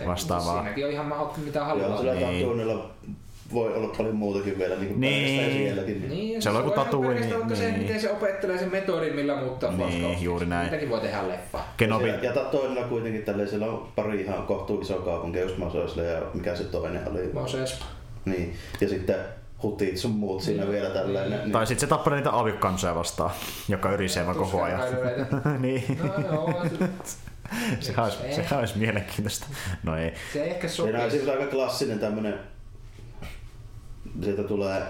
vastaavaa. 0.07 0.53
Siinäkin 0.61 0.85
on 0.85 0.91
ihan 0.91 1.05
mahdollista 1.05 1.39
mitä 1.41 1.59
Joo, 1.59 1.65
haluaa. 1.67 1.97
sillä 1.97 2.13
Niin. 2.13 2.39
tatuunilla 2.39 2.89
voi 3.53 3.73
olla 3.73 3.87
paljon 3.97 4.15
muutakin 4.15 4.57
vielä, 4.59 4.75
niin 4.75 4.87
kuin 4.87 4.99
Niin. 4.99 5.23
niin. 5.23 5.51
sielläkin. 5.53 6.09
Niin, 6.09 6.33
ja 6.33 6.41
Se 6.41 6.49
on 6.49 6.55
joku 6.55 6.69
pelkästään 7.01 7.39
vaikka 7.39 7.55
se, 7.55 7.63
niin. 7.71 7.81
miten 7.81 8.01
se 8.01 8.11
opettelee 8.11 8.57
sen 8.57 8.71
metodin, 8.71 9.15
millä 9.15 9.35
muuttaa 9.35 9.71
Niin, 9.71 9.91
Foskausta. 9.91 10.23
juuri 10.23 10.45
näin. 10.45 10.65
Sitäkin 10.65 10.89
voi 10.89 10.99
tehdä 10.99 11.27
leffa. 11.27 11.59
Kenobi, 11.77 12.07
Ja, 12.07 12.15
ja 12.23 12.31
toisella 12.33 12.83
kuitenkin 12.83 13.23
tälleen, 13.23 13.49
siellä 13.49 13.65
on 13.65 13.87
pari 13.95 14.21
ihan 14.21 14.43
kohtuu 14.43 14.81
iso 14.81 14.93
kaupunkia, 14.95 15.41
just 15.41 15.57
Mososle 15.57 16.05
ja 16.05 16.21
mikä 16.33 16.55
se 16.55 16.63
toinen 16.63 17.07
oli. 17.11 17.29
Moses. 17.33 17.79
Niin. 18.25 18.53
Ja 18.81 18.89
sitten 18.89 19.15
hutit 19.63 19.97
sun 19.97 20.11
muut 20.11 20.41
siinä 20.41 20.63
Niin. 20.63 20.73
vielä 20.73 20.89
tällainen. 20.89 21.39
Niin. 21.39 21.51
tai 21.51 21.67
sitten 21.67 21.81
se 21.81 21.87
tappaa 21.87 22.15
niitä 22.15 22.39
avikansoja 22.39 22.95
vastaan, 22.95 23.31
joka 23.67 23.91
yrisee 23.91 24.25
vaan 24.25 24.37
koko 24.37 24.61
ajan. 24.63 24.79
Niin. 25.59 25.83
No 26.03 26.13
joo, 26.33 26.53
se, 27.03 27.15
Sehän 27.79 28.05
olisi, 28.05 28.17
sehän 28.35 28.59
olisi 28.59 28.77
mielenkiintoista. 28.77 29.45
No 29.83 29.95
ei. 29.97 30.13
se 30.33 30.43
ei 30.43 30.49
ehkä 30.49 30.67
Siinä 30.67 30.89
on 30.89 30.95
sopii. 31.03 31.11
siis 31.11 31.29
aika 31.29 31.45
klassinen 31.51 31.99
tämmönen, 31.99 32.33
sieltä 34.21 34.43
tulee 34.43 34.83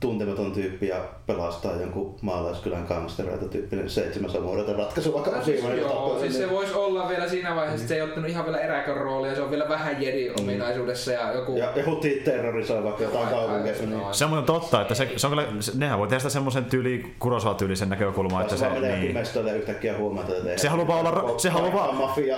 tuntematon 0.00 0.52
tyyppi 0.52 0.88
ja 0.88 0.96
pelastaa 1.26 1.72
jonkun 1.76 2.16
maalaiskylän 2.22 2.84
gangstereita 2.88 3.44
tyyppinen 3.44 3.90
seitsemän 3.90 4.30
samuudelta 4.30 4.72
ratkaisu, 4.72 5.12
vaikka 5.14 5.30
on 5.30 5.44
siinä 5.44 5.74
Joo, 5.74 6.16
siis 6.20 6.36
se 6.38 6.50
voisi 6.50 6.74
olla 6.74 7.08
vielä 7.08 7.28
siinä 7.28 7.56
vaiheessa, 7.56 7.76
että 7.82 7.88
se 7.88 7.94
ei 7.94 8.02
ottanut 8.02 8.30
ihan 8.30 8.44
vielä 8.44 8.58
eräkön 8.58 8.96
roolia, 8.96 9.34
se 9.34 9.42
on 9.42 9.50
vielä 9.50 9.68
vähän 9.68 10.02
jedi 10.02 10.30
ominaisuudessa 10.40 11.12
ja 11.12 11.32
joku... 11.32 11.56
ja, 11.56 11.72
ja 11.76 11.84
hutit 11.86 12.24
terrorisoi 12.24 12.84
vaikka 12.84 13.02
jotain 13.02 13.28
kaupunkeja. 13.28 13.74
Niin. 13.86 14.00
Se 14.12 14.24
on 14.24 14.30
muuten 14.30 14.46
totta, 14.46 14.80
että 14.82 14.94
se, 14.94 15.08
se 15.16 15.26
on 15.26 15.30
kyllä, 15.32 15.46
nehän 15.74 15.98
voi 15.98 16.08
tehdä 16.08 16.18
sitä 16.18 16.30
semmoisen 16.30 16.64
tyyli, 16.64 17.14
Kurosawa-tyylisen 17.18 17.88
näkökulman, 17.88 18.42
että 18.42 18.54
Että 18.54 18.66
se, 18.68 18.74
se 18.74 18.80
menee 18.80 18.98
niin, 19.00 19.56
yhtäkkiä 19.56 19.96
huomata, 19.98 20.36
että 20.36 20.60
Se 20.60 20.68
haluaa 20.68 20.88
vaan 20.88 21.06
olla- 21.06 21.38
se 21.38 21.48
haluaa 21.50 21.72
vaan- 21.72 21.94
Mafia 21.96 22.36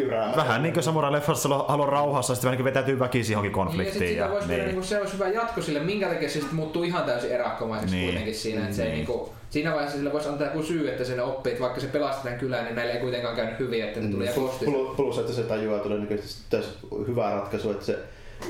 jyräämässä. 0.00 0.36
vähän 0.36 0.62
niin 0.62 0.72
kuin 0.72 0.84
Samurai-leffassa 0.84 1.64
haluaa 1.68 1.90
rauhassa, 1.90 2.34
sitten 2.34 2.48
vähän 2.48 2.56
niin 2.56 2.64
kuin 2.64 2.70
vetäytyy 2.74 2.98
väkisin 2.98 3.32
johonkin 3.34 3.52
Niin, 3.52 3.58
ja 3.60 3.64
konfliktiin. 3.64 3.98
siitä 3.98 4.20
Ja, 4.24 4.30
voisi 4.30 4.48
niin. 4.48 4.56
niin. 4.58 4.66
niinku, 4.66 4.82
se 4.82 5.00
olisi 5.00 5.12
hyvä 5.14 5.28
jatko 5.28 5.62
sille, 5.62 5.80
minkä 5.80 6.08
takia 6.08 6.28
se 6.28 6.32
sitten 6.32 6.54
muuttuu 6.56 6.82
ihan 6.82 6.95
täysin 7.02 7.30
erakkomaiseksi 7.30 7.94
Niin. 7.96 8.06
kuitenkin 8.06 8.34
siinä, 8.34 8.62
että 8.64 8.76
se 8.76 8.82
ei 8.82 8.88
Niin. 8.88 8.96
niinku, 8.96 9.32
siinä 9.50 9.72
vaiheessa 9.72 9.96
sille 9.98 10.12
voisi 10.12 10.28
antaa 10.28 10.46
joku 10.46 10.62
syy, 10.62 10.88
että 10.88 11.04
sen 11.04 11.20
oppii, 11.20 11.52
että 11.52 11.62
vaikka 11.62 11.80
se 11.80 11.86
pelastetaan 11.86 12.38
kylään, 12.38 12.64
niin 12.64 12.74
näille 12.76 12.92
ei 12.92 13.00
kuitenkaan 13.00 13.36
käynyt 13.36 13.58
hyvin, 13.58 13.84
että 13.84 14.00
ne 14.00 14.10
tuli 14.10 14.26
ja 14.26 14.32
kosti. 14.32 14.64
Plus, 14.64 14.96
plus, 14.96 15.18
että 15.18 15.32
se 15.32 15.42
tajuaa 15.42 15.78
todennäköisesti 15.78 16.42
tässä 16.50 16.70
hyvä 17.06 17.30
ratkaisu, 17.30 17.70
että 17.70 17.84
se, 17.84 17.98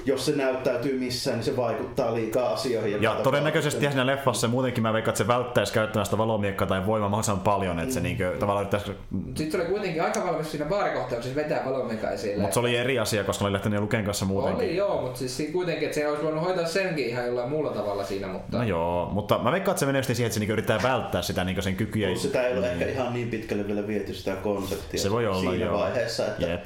jos 0.05 0.27
se 0.27 0.33
näyttäytyy 0.37 0.99
missään, 0.99 1.37
niin 1.37 1.45
se 1.45 1.57
vaikuttaa 1.57 2.15
liikaa 2.15 2.53
asioihin. 2.53 3.03
Ja 3.03 3.15
todennäköisesti 3.15 3.87
siinä 3.87 4.07
leffassa 4.07 4.49
muutenkin 4.49 4.83
mä 4.83 4.93
veikkaan, 4.93 5.13
että 5.13 5.25
se 5.25 5.29
välttäisi 5.29 5.73
käyttämään 5.73 6.07
sitä 6.07 6.19
valomiekkaa 6.19 6.69
tai 6.69 6.87
voimaa 6.87 7.09
mahdollisimman 7.09 7.45
paljon, 7.45 7.79
että 7.79 7.95
se 7.95 8.01
niinku, 8.01 8.25
tavallaan 8.39 8.63
yrittäisi... 8.63 8.93
Sitten 9.35 9.51
se 9.51 9.57
oli 9.57 9.67
kuitenkin 9.67 10.03
aika 10.03 10.25
valmis 10.27 10.51
siinä 10.51 10.67
baarikohtauksessa 10.67 11.37
vetää 11.37 11.63
valomeka 11.65 12.11
esille. 12.11 12.43
Mutta 12.43 12.55
se 12.55 12.61
oli 12.61 12.77
eri 12.77 12.99
asia, 12.99 13.25
koska 13.25 13.45
oli 13.45 13.53
lähtenyt 13.53 13.81
Luken 13.81 14.05
kanssa 14.05 14.25
muutenkin. 14.25 14.69
Oli 14.69 14.77
joo, 14.77 15.03
mutta 15.03 15.19
siis 15.19 15.37
siinä 15.37 15.53
kuitenkin, 15.53 15.85
että 15.85 15.95
se 15.95 16.09
olisi 16.09 16.23
voinut 16.23 16.45
hoitaa 16.45 16.67
senkin 16.67 17.07
ihan 17.07 17.27
jollain 17.27 17.51
muulla 17.51 17.71
tavalla 17.71 18.05
siinä, 18.05 18.27
mutta... 18.27 18.59
No 18.59 18.65
joo, 18.65 19.09
mutta 19.13 19.39
mä 19.39 19.53
veikkaan, 19.53 19.73
että 19.73 19.81
se 19.81 19.87
menee 19.87 19.99
just 19.99 20.07
siihen, 20.07 20.27
että 20.27 20.35
se 20.35 20.41
niinku 20.41 20.53
yrittää 20.53 20.81
välttää 20.83 21.23
sitä 21.23 21.45
niinku 21.45 21.63
sen 21.63 21.77
kykyjä. 21.77 22.09
Plus 22.09 22.23
sitä 22.23 22.47
ei 22.47 22.59
ole 22.59 22.73
ehkä 22.73 22.87
ihan 22.87 23.13
niin 23.15 23.29
pitkälle 23.29 23.67
vielä 23.67 23.87
viety 23.87 24.15
sitä 24.15 24.37
konseptia 24.37 25.01
Se 25.01 25.11
voi 25.11 25.27
olla, 25.27 25.51
siinä 25.51 25.65
joo. 25.65 25.79
vaiheessa, 25.79 26.27
että 26.27 26.47
Jep. 26.47 26.65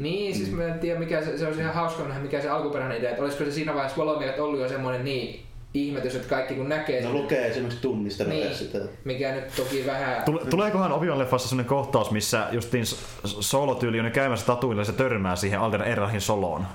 Niin, 0.00 0.36
siis 0.36 0.52
mä 0.52 0.64
en 0.64 0.78
tiedä 0.78 0.98
mikä 0.98 1.22
se, 1.24 1.38
se 1.38 1.46
olisi 1.46 1.60
ihan 1.60 1.74
hauska 1.74 2.02
nähdä, 2.02 2.20
mikä 2.20 2.40
se 2.40 2.48
alkuperäinen 2.48 2.98
idea, 2.98 3.10
että 3.10 3.22
olisiko 3.22 3.44
se 3.44 3.50
siinä 3.50 3.74
vaiheessa 3.74 3.98
Valomiat 3.98 4.38
ollut 4.38 4.60
jo 4.60 4.68
semmoinen 4.68 5.04
niin 5.04 5.42
ihmetys, 5.74 6.14
että 6.14 6.28
kaikki 6.28 6.54
kun 6.54 6.68
näkee 6.68 6.96
ne 6.96 7.02
sen, 7.02 7.12
lukee 7.12 7.46
esimerkiksi 7.46 7.80
tunnistanut 7.82 8.32
Niin. 8.34 8.46
niin. 8.46 8.56
sitä. 8.58 8.78
mikä 9.04 9.32
nyt 9.32 9.44
toki 9.56 9.86
vähän... 9.86 10.22
Tule- 10.24 10.44
Tuleekohan 10.50 10.92
Obion 10.92 11.18
leffassa 11.18 11.48
sellainen 11.48 11.68
kohtaus, 11.68 12.10
missä 12.10 12.46
justiin 12.50 12.84
Solo-tyyli 13.24 14.00
on 14.00 14.10
käymässä 14.10 14.46
tatuilla 14.46 14.80
ja 14.80 14.84
se 14.84 14.92
törmää 14.92 15.36
siihen 15.36 15.60
Alden 15.60 15.82
Erlahin 15.82 16.20
soloon? 16.20 16.66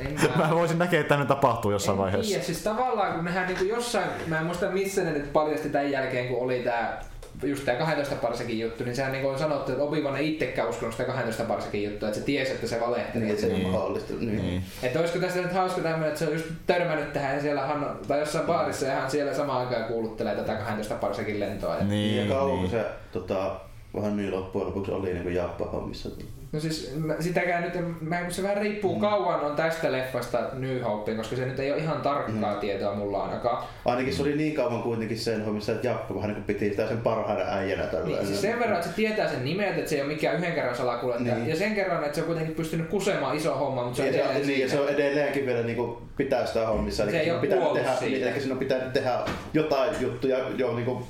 En 0.00 0.18
Mä 0.38 0.50
voisin 0.54 0.78
näkeä, 0.78 1.00
että 1.00 1.08
tämmöinen 1.08 1.28
tapahtuu 1.28 1.70
jossain 1.70 1.94
en 1.96 2.02
vaiheessa. 2.02 2.28
Tiedä, 2.28 2.44
siis 2.44 2.62
tavallaan 2.62 3.14
kun 3.14 3.24
nehän 3.24 3.46
niinku 3.46 3.64
jossain, 3.64 4.10
mä 4.26 4.38
en 4.38 4.46
muista 4.46 4.70
missä 4.70 5.04
ne 5.04 5.10
nyt 5.12 5.32
paljasti 5.32 5.68
tämän 5.68 5.90
jälkeen, 5.90 6.28
kun 6.28 6.38
oli 6.42 6.58
tää 6.62 7.04
just 7.42 7.64
tää 7.64 7.74
12 7.74 8.14
parsekin 8.14 8.60
juttu, 8.60 8.84
niin 8.84 8.96
sehän 8.96 9.12
niinku 9.12 9.28
on 9.28 9.38
sanottu, 9.38 9.72
että 9.72 9.84
Obi-Wan 9.84 10.16
ei 10.16 10.32
itsekään 10.32 10.68
uskonut 10.68 10.94
sitä 10.94 11.04
12 11.04 11.44
parsekin 11.44 11.82
juttua, 11.82 12.08
että 12.08 12.20
se 12.20 12.26
tiesi, 12.26 12.52
että 12.52 12.66
se 12.66 12.80
valehteli. 12.80 13.24
Niin, 13.24 13.30
että 13.30 13.40
se 13.40 13.52
että 13.52 13.66
on 13.66 13.72
mahdollista. 13.72 14.12
Niin. 14.12 14.36
Niin. 14.36 14.62
Että 14.82 14.98
olisiko 15.00 15.18
tässä 15.18 15.40
nyt 15.40 15.52
hauska 15.52 15.80
tämmöinen, 15.80 16.08
että 16.08 16.18
se 16.18 16.26
on 16.26 16.32
just 16.32 16.46
törmännyt 16.66 17.12
tähän 17.12 17.34
ja 17.34 17.42
siellä 17.42 17.66
hän 17.66 17.98
tai 18.08 18.20
jossain 18.20 18.46
baarissa 18.46 18.86
ja 18.86 18.94
hän 18.94 19.10
siellä 19.10 19.34
samaan 19.34 19.60
aikaan 19.60 19.84
kuuluttelee 19.84 20.36
tätä 20.36 20.54
12 20.54 20.94
parsekin 20.94 21.40
lentoa. 21.40 21.76
Ja... 21.76 21.84
Niin, 21.84 22.16
ja 22.16 22.34
kauan 22.34 22.58
niin. 22.58 22.70
se 22.70 22.84
tota, 23.12 23.60
vähän 23.94 24.16
niin 24.16 24.32
loppujen 24.32 24.66
lopuksi 24.66 24.92
oli 24.92 25.12
niin 25.12 25.22
kuin 25.22 25.34
Jappa-hommissa. 25.34 26.10
No 26.52 26.60
siis 26.60 26.92
mä- 26.96 27.16
sitäkään 27.20 27.62
nyt, 27.62 28.00
mä, 28.00 28.30
se 28.30 28.42
vähän 28.42 28.56
riippuu 28.56 28.94
mm. 28.94 29.00
kauan 29.00 29.40
on 29.40 29.56
tästä 29.56 29.92
leffasta 29.92 30.38
New 30.52 30.80
Hopeen, 30.80 31.16
koska 31.16 31.36
se 31.36 31.46
nyt 31.46 31.58
ei 31.58 31.72
ole 31.72 31.80
ihan 31.80 32.00
tarkkaa 32.00 32.54
mm. 32.54 32.60
tietoa 32.60 32.94
mulla 32.94 33.24
ainakaan. 33.24 33.64
Ainakin 33.84 34.14
se 34.14 34.22
oli 34.22 34.36
niin 34.36 34.54
kauan 34.54 34.82
kuitenkin 34.82 35.18
sen 35.18 35.44
hommissa, 35.44 35.72
että 35.72 35.86
Jappa 35.86 36.14
vähän 36.14 36.30
niin 36.30 36.44
piti 36.44 36.70
sitä 36.70 36.88
sen 36.88 36.98
parhaana 36.98 37.44
äijänä 37.44 37.82
tällä. 37.82 38.06
Niin, 38.06 38.26
siis 38.26 38.40
sen 38.40 38.58
verran, 38.58 38.76
että 38.76 38.88
se 38.88 38.94
tietää 38.94 39.28
sen 39.28 39.44
nimet, 39.44 39.78
että 39.78 39.90
se 39.90 39.96
ei 39.96 40.02
ole 40.02 40.12
mikään 40.12 40.36
yhden 40.36 40.52
kerran 40.52 40.76
salakuljettaja. 40.76 41.34
Niin. 41.34 41.48
Ja 41.48 41.56
sen 41.56 41.74
kerran, 41.74 42.04
että 42.04 42.14
se 42.14 42.20
on 42.20 42.26
kuitenkin 42.26 42.54
pystynyt 42.54 42.88
kusemaan 42.88 43.36
iso 43.36 43.54
homma, 43.54 43.84
mutta 43.84 43.96
se 43.96 44.02
on 44.02 44.08
Ja 44.08 44.12
se, 44.12 44.20
edelleen 44.20 44.46
niin, 44.46 44.60
ja 44.60 44.68
se 44.68 44.80
on 44.80 44.88
edelleenkin 44.88 45.46
vielä 45.46 45.62
niin 45.62 45.76
kuin 45.76 45.96
pitää 46.16 46.46
sitä 46.46 46.66
hommissa. 46.66 47.10
Se 47.10 47.20
ei 47.20 47.30
ole 47.30 47.46
kuollut 47.46 47.72
tehdä, 47.72 47.96
siitä. 47.96 48.30
Eli 48.30 48.40
siinä 48.40 48.52
on 48.52 48.58
pitänyt 48.58 48.92
tehdä 48.92 49.18
jotain 49.54 49.90
juttuja 50.00 50.38
jo 50.56 50.74
niin 50.74 50.84
kuin, 50.84 51.04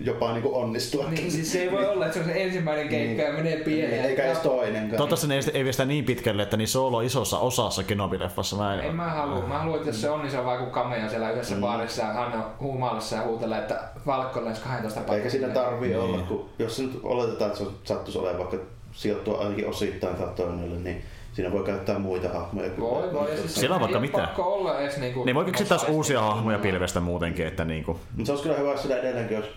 jopa 0.00 0.32
niin 0.32 0.42
kuin 0.42 0.54
onnistua. 0.54 1.10
Niin, 1.10 1.30
siis 1.30 1.52
se 1.52 1.62
ei 1.62 1.72
voi 1.72 1.86
olla, 1.86 2.06
että 2.06 2.14
se 2.18 2.24
on 2.24 2.30
se 2.30 2.42
ensimmäinen 2.42 2.88
keikka 2.88 3.22
ja 3.22 3.32
menee 3.32 3.56
pieneen. 3.56 4.04
Eikä 4.04 4.24
edes 4.24 4.38
toinenkaan. 4.38 4.90
Toivottavasti 4.90 5.26
ne 5.26 5.34
ei, 5.34 5.42
ei 5.54 5.64
vie 5.64 5.72
sitä 5.72 5.84
niin 5.84 6.04
pitkälle, 6.04 6.42
että 6.42 6.56
niin 6.56 6.68
Solo 6.68 6.96
on 6.96 7.04
isossa 7.04 7.38
osassa 7.38 7.82
Kenobi-leffassa. 7.82 8.56
Mä 8.56 8.74
en, 8.74 8.80
En 8.80 8.94
mä 8.94 9.08
halua. 9.10 9.46
Mä 9.46 9.58
haluan, 9.58 9.76
että 9.76 9.88
jos 9.88 10.00
se 10.00 10.10
on, 10.10 10.20
niin 10.20 10.30
se 10.30 10.38
on 10.38 10.44
vaan 10.44 10.58
kuin 10.58 10.70
cameo 10.70 11.08
siellä 11.08 11.30
yhdessä 11.30 11.54
Mm. 11.54 11.60
baarissa 11.60 12.02
ja 12.02 12.08
hän 12.12 12.32
on 12.32 12.44
huumaalassa 12.60 13.16
ja 13.16 13.22
huutelee, 13.22 13.58
että 13.58 13.80
Valkko 14.06 14.44
lens 14.44 14.58
12 14.58 14.94
paikkaa. 15.00 15.16
Eikä 15.16 15.30
siinä 15.30 15.48
tarvii 15.48 15.88
Niin. 15.88 16.00
olla, 16.00 16.18
kun 16.18 16.48
jos 16.58 16.76
se 16.76 16.82
nyt 16.82 17.00
oletetaan, 17.02 17.50
että 17.50 17.64
se 17.64 17.70
sattuisi 17.84 18.18
olemaan 18.18 18.38
vaikka 18.38 18.66
sijoittua 18.92 19.38
ainakin 19.38 19.68
osittain 19.68 20.16
Tatooinille, 20.16 20.78
niin 20.78 21.02
siinä 21.32 21.52
voi 21.52 21.64
käyttää 21.64 21.98
muita 21.98 22.28
hahmoja. 22.28 22.70
Voi, 22.80 23.12
voi. 23.12 23.30
Ja 23.30 23.36
siis 23.36 23.54
Siellä 23.54 23.74
on 23.74 23.80
vaikka 23.80 24.00
mitä. 24.00 24.18
pakko 24.18 24.42
olla 24.54 24.80
edes 24.80 24.96
niinku... 24.98 25.24
niin 25.24 25.34
voi 25.36 25.44
keksiä 25.44 25.66
taas 25.66 25.86
uusia 25.88 26.20
hahmoja 26.20 26.58
pilvestä 26.58 27.00
muutenkin, 27.00 27.46
että 27.46 27.64
niinku... 27.64 27.92
Mutta 27.92 28.26
se 28.26 28.32
olisi 28.32 28.42
kyllä 28.42 28.56
hyvä, 28.56 28.70
jos 28.70 28.82
sillä 28.82 28.96
edelleenkin 28.96 29.36
olisi 29.36 29.50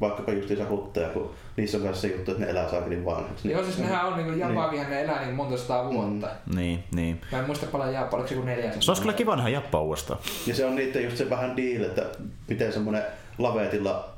vaikkapa 0.00 0.32
justiinsa 0.32 0.68
hutteja, 0.68 1.08
kun 1.08 1.30
niissä 1.56 1.78
on 1.78 1.84
kanssa 1.84 2.02
se 2.02 2.08
juttu, 2.08 2.30
että 2.30 2.44
ne 2.44 2.50
elää 2.50 2.70
saakelin 2.70 3.04
vanhaksi. 3.04 3.50
Joo, 3.50 3.64
siis 3.64 3.78
nehän 3.78 4.06
on 4.06 4.16
niinku 4.16 4.32
Japaakinhan 4.32 4.90
ne 4.90 5.02
elää 5.02 5.20
niinku 5.20 5.36
monta 5.36 5.56
sataa 5.56 5.90
vuotta. 5.90 6.28
Niin, 6.54 6.84
niin. 6.94 7.20
Mä 7.32 7.38
en 7.38 7.44
muista 7.46 7.66
paljon 7.66 7.92
Japaa, 7.94 8.16
oliko 8.16 8.28
se 8.28 8.34
joku 8.34 8.46
neljä? 8.46 8.72
Se 8.80 8.90
olisi 8.90 9.02
kyllä 9.02 9.14
kiva 9.14 9.36
nähdä 9.36 9.50
Jappaa 9.50 9.80
uudestaan. 9.80 10.20
Ja 10.46 10.54
se 10.54 10.66
on 10.66 10.76
niiden 10.76 11.04
just 11.04 11.16
se 11.16 11.30
vähän 11.30 11.56
deal, 11.56 11.84
että 11.84 12.02
miten 12.48 12.72
semmonen 12.72 13.02
lavetilla 13.38 14.08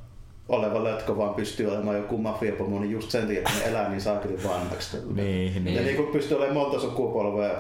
oleva 0.49 0.85
lötkö 0.85 1.17
vaan 1.17 1.35
pystyy 1.35 1.71
olemaan 1.73 1.97
joku 1.97 2.19
mafiapomo, 2.19 2.79
niin 2.81 2.91
just 2.93 3.11
sen 3.11 3.23
takia, 3.23 3.39
että 3.39 3.51
ne 3.59 3.65
elää 3.71 3.89
niin 3.89 4.01
saakelin 4.01 4.45
vanhaksi. 4.45 4.97
Niin, 5.15 5.55
Ja 5.55 5.61
niin. 5.61 5.85
niin 5.85 5.97
kuin 5.97 6.09
pystyy 6.09 6.37
olemaan 6.37 6.57
monta 6.57 6.81
sukupolvea 6.81 7.51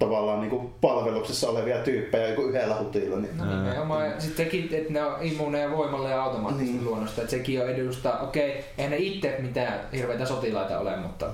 tavallaan 0.00 0.40
niin 0.40 0.50
kuin 0.50 0.70
palveluksessa 0.80 1.48
olevia 1.48 1.78
tyyppejä 1.78 2.28
joku 2.28 2.42
yhdellä 2.42 2.76
hutilla. 2.78 3.16
Niin. 3.16 3.38
No 3.38 3.44
nimenomaan. 3.44 4.04
Ja 4.10 4.20
sitten 4.20 4.44
sekin, 4.46 4.68
että 4.72 4.92
ne 4.92 5.04
on 5.04 5.14
immuuneja 5.22 5.70
voimalle 5.70 6.10
ja 6.10 6.22
automaattisesti 6.22 6.72
Niin. 6.76 6.84
luonnosta. 6.84 7.20
Että 7.20 7.30
sekin 7.30 7.62
on 7.62 7.68
edustaa, 7.68 8.18
okei, 8.20 8.64
eihän 8.78 8.90
ne 8.90 8.96
itse 8.96 9.36
mitään 9.38 9.80
hirveitä 9.92 10.26
sotilaita 10.26 10.78
ole, 10.78 10.96
mutta 10.96 11.26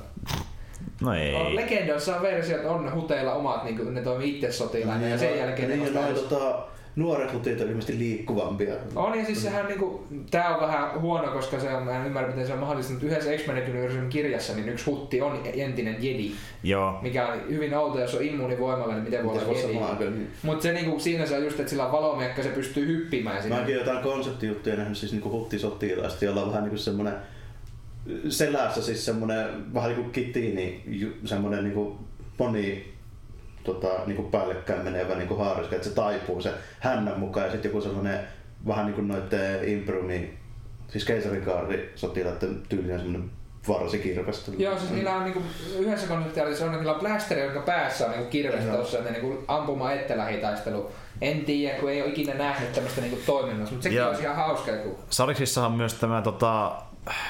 No 1.03 1.11
on 1.11 1.17
ei. 1.17 1.57
legendoissa 1.57 2.17
on 2.17 2.23
versiot, 2.23 2.65
on 2.65 2.95
huteilla 2.95 3.35
omat, 3.35 3.65
niin 3.65 3.77
kuin 3.77 3.95
ne 3.95 4.03
toimii 4.03 4.35
itse 4.35 4.53
sotilaina 4.53 5.09
ja 5.09 5.19
sen 5.19 5.39
jälkeen 5.39 5.69
ne 5.69 5.77
niin, 5.77 5.95
noin, 5.95 6.07
edes- 6.07 6.21
tota, 6.23 6.59
nuoret 6.97 7.33
hutit 7.33 7.61
on 7.61 7.69
ilmeisesti 7.69 7.99
liikkuvampia. 7.99 8.75
On 8.95 9.19
ja 9.19 9.25
siis 9.25 9.43
sehän 9.43 9.67
niinku, 9.67 10.07
tää 10.31 10.57
on 10.57 10.61
vähän 10.61 11.01
huono, 11.01 11.33
koska 11.33 11.61
se 11.61 11.75
on, 11.75 11.83
mä 11.83 11.97
en 11.97 12.07
ymmärrä 12.07 12.29
miten 12.29 12.47
se 12.47 12.53
on 12.53 12.59
mahdollista, 12.59 12.93
mutta 12.93 13.07
yhdessä 13.07 13.37
X-Men 13.37 14.09
kirjassa 14.09 14.55
niin 14.55 14.69
yksi 14.69 14.85
hutti 14.85 15.23
on 15.23 15.41
entinen 15.55 15.97
Jedi, 16.01 16.31
Joo. 16.63 16.99
mikä 17.03 17.27
on 17.27 17.41
hyvin 17.49 17.75
outo, 17.75 18.01
jos 18.01 18.15
on 18.15 18.23
immuunivoimalla, 18.23 18.95
niin 18.95 19.05
miten 19.05 19.25
voi 19.25 19.35
Miten 19.35 19.49
olla 19.49 19.97
Jedi. 20.01 20.11
niin. 20.11 20.31
Mutta 20.43 20.63
se 20.63 20.73
niinku, 20.73 21.01
siinä 21.01 21.27
se 21.27 21.37
on 21.37 21.45
just, 21.45 21.61
että 21.61 21.71
sillä 21.71 21.87
on 21.87 21.93
valomiekka, 21.93 22.43
se 22.43 22.49
pystyy 22.49 22.87
hyppimään 22.87 23.43
sinne. 23.43 23.61
Mäkin 23.61 23.75
jotain 23.75 24.03
konseptijuttuja 24.03 24.77
nähnyt 24.77 24.99
siis 24.99 25.13
niinku 25.13 25.31
huttisotilaista, 25.31 26.25
jolla 26.25 26.43
on 26.43 26.49
vähän 26.49 26.63
niinku 26.63 26.79
semmonen 26.79 27.15
selässä 28.29 28.83
siis 28.83 29.05
semmonen 29.05 29.75
vähän 29.75 29.91
niinku 29.91 30.11
kitiini, 30.11 30.83
semmonen 31.25 31.65
niinku 31.65 31.99
moni 32.39 32.96
tota, 33.67 33.89
niinku 34.07 34.23
päällekkäin 34.23 34.85
menevä 34.85 35.15
niinku 35.15 35.35
haariska, 35.35 35.77
että 35.77 35.89
se 35.89 35.95
taipuu 35.95 36.41
se 36.41 36.53
hännän 36.81 37.21
mukaan 37.21 37.47
ja 37.47 37.53
sitten 37.53 37.69
joku 37.69 37.81
sellainen 37.81 38.21
vähän 38.67 38.87
niinku 38.87 39.01
noitten 39.01 39.69
Imprumin, 39.69 40.39
siis 40.89 41.05
keisarikaari 41.05 41.93
sotilaiden 41.95 42.63
tyylinen 42.69 42.99
semmoinen 42.99 43.31
varsikirkas. 43.69 44.51
Joo, 44.59 44.79
siis 44.79 44.91
niillä 44.91 45.15
on 45.15 45.25
niinku, 45.25 45.43
yhdessä 45.79 46.07
konseptissa 46.07 46.65
on, 46.65 46.73
niillä 46.73 46.93
on 46.93 47.01
blasteri, 47.01 47.43
jonka 47.43 47.61
päässä 47.61 48.05
on 48.05 48.11
niinku 48.11 48.31
kirves 48.31 48.65
Joo. 48.65 48.77
tossa, 48.77 48.99
että 48.99 49.11
niinku 49.11 49.45
ampuma 49.49 49.93
ette 49.93 50.17
lähitaistelu. 50.17 50.91
En 51.21 51.45
tiedä, 51.45 51.79
kun 51.79 51.91
ei 51.91 52.03
ole 52.03 52.11
ikinä 52.11 52.35
nähnyt 52.35 52.73
tämmöistä 52.73 53.01
niinku 53.01 53.19
toiminnassa, 53.27 53.73
mutta 53.73 53.83
sekin 53.83 54.05
olisi 54.05 54.23
ihan 54.23 54.37
hauska 54.37 54.71
joku. 54.71 54.99
Sariksissahan 55.11 55.73
myös 55.73 55.95
tämä, 55.95 56.23
tota, 56.23 56.73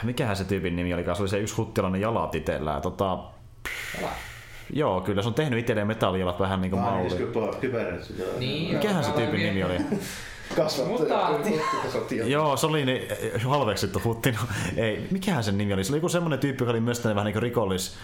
mikähän 0.03 0.37
se 0.37 0.45
tyypin 0.45 0.77
nimi 0.77 0.95
oli, 0.95 1.05
se 1.05 1.23
oli 1.23 1.29
se 1.29 1.39
yksi 1.39 1.57
huttilainen 1.57 2.01
jalat 2.01 2.35
itellään. 2.35 2.83
Tota, 2.83 3.13
Ala. 3.13 4.11
Joo, 4.73 5.01
kyllä 5.01 5.23
se 5.23 5.29
on 5.29 5.35
tehnyt 5.35 5.59
itselleen 5.59 5.87
metallijalat 5.87 6.41
vähän 6.41 6.61
niin 6.61 6.71
kuin 6.71 6.83
Vähän 6.83 6.99
niin 7.03 7.13
malli. 7.13 7.33
kuin 7.33 7.61
kybernet 7.61 8.05
sitä. 8.05 8.23
Niin, 8.39 8.75
Mikähän 8.75 9.05
se 9.05 9.11
tyypin 9.11 9.41
nimi 9.43 9.65
oli? 9.65 9.75
Kasvattaja. 10.57 12.27
Joo, 12.27 12.57
se 12.57 12.67
oli 12.67 12.85
niin 12.85 13.03
halveksittu 13.47 14.01
hutti. 14.05 14.33
No, 14.33 14.39
ei, 14.77 15.07
mikähän 15.11 15.45
sen 15.45 15.59
nimi 15.59 15.73
oli? 15.75 15.85
Se 15.85 15.93
oli 15.93 15.97
joku 15.97 16.09
semmonen 16.09 16.39
tyyppi, 16.39 16.63
joka 16.63 16.71
oli 16.71 16.81
myös 16.81 17.05
vähän 17.05 17.25
niin 17.25 17.33
kuin 17.33 17.43
rikollis 17.43 17.97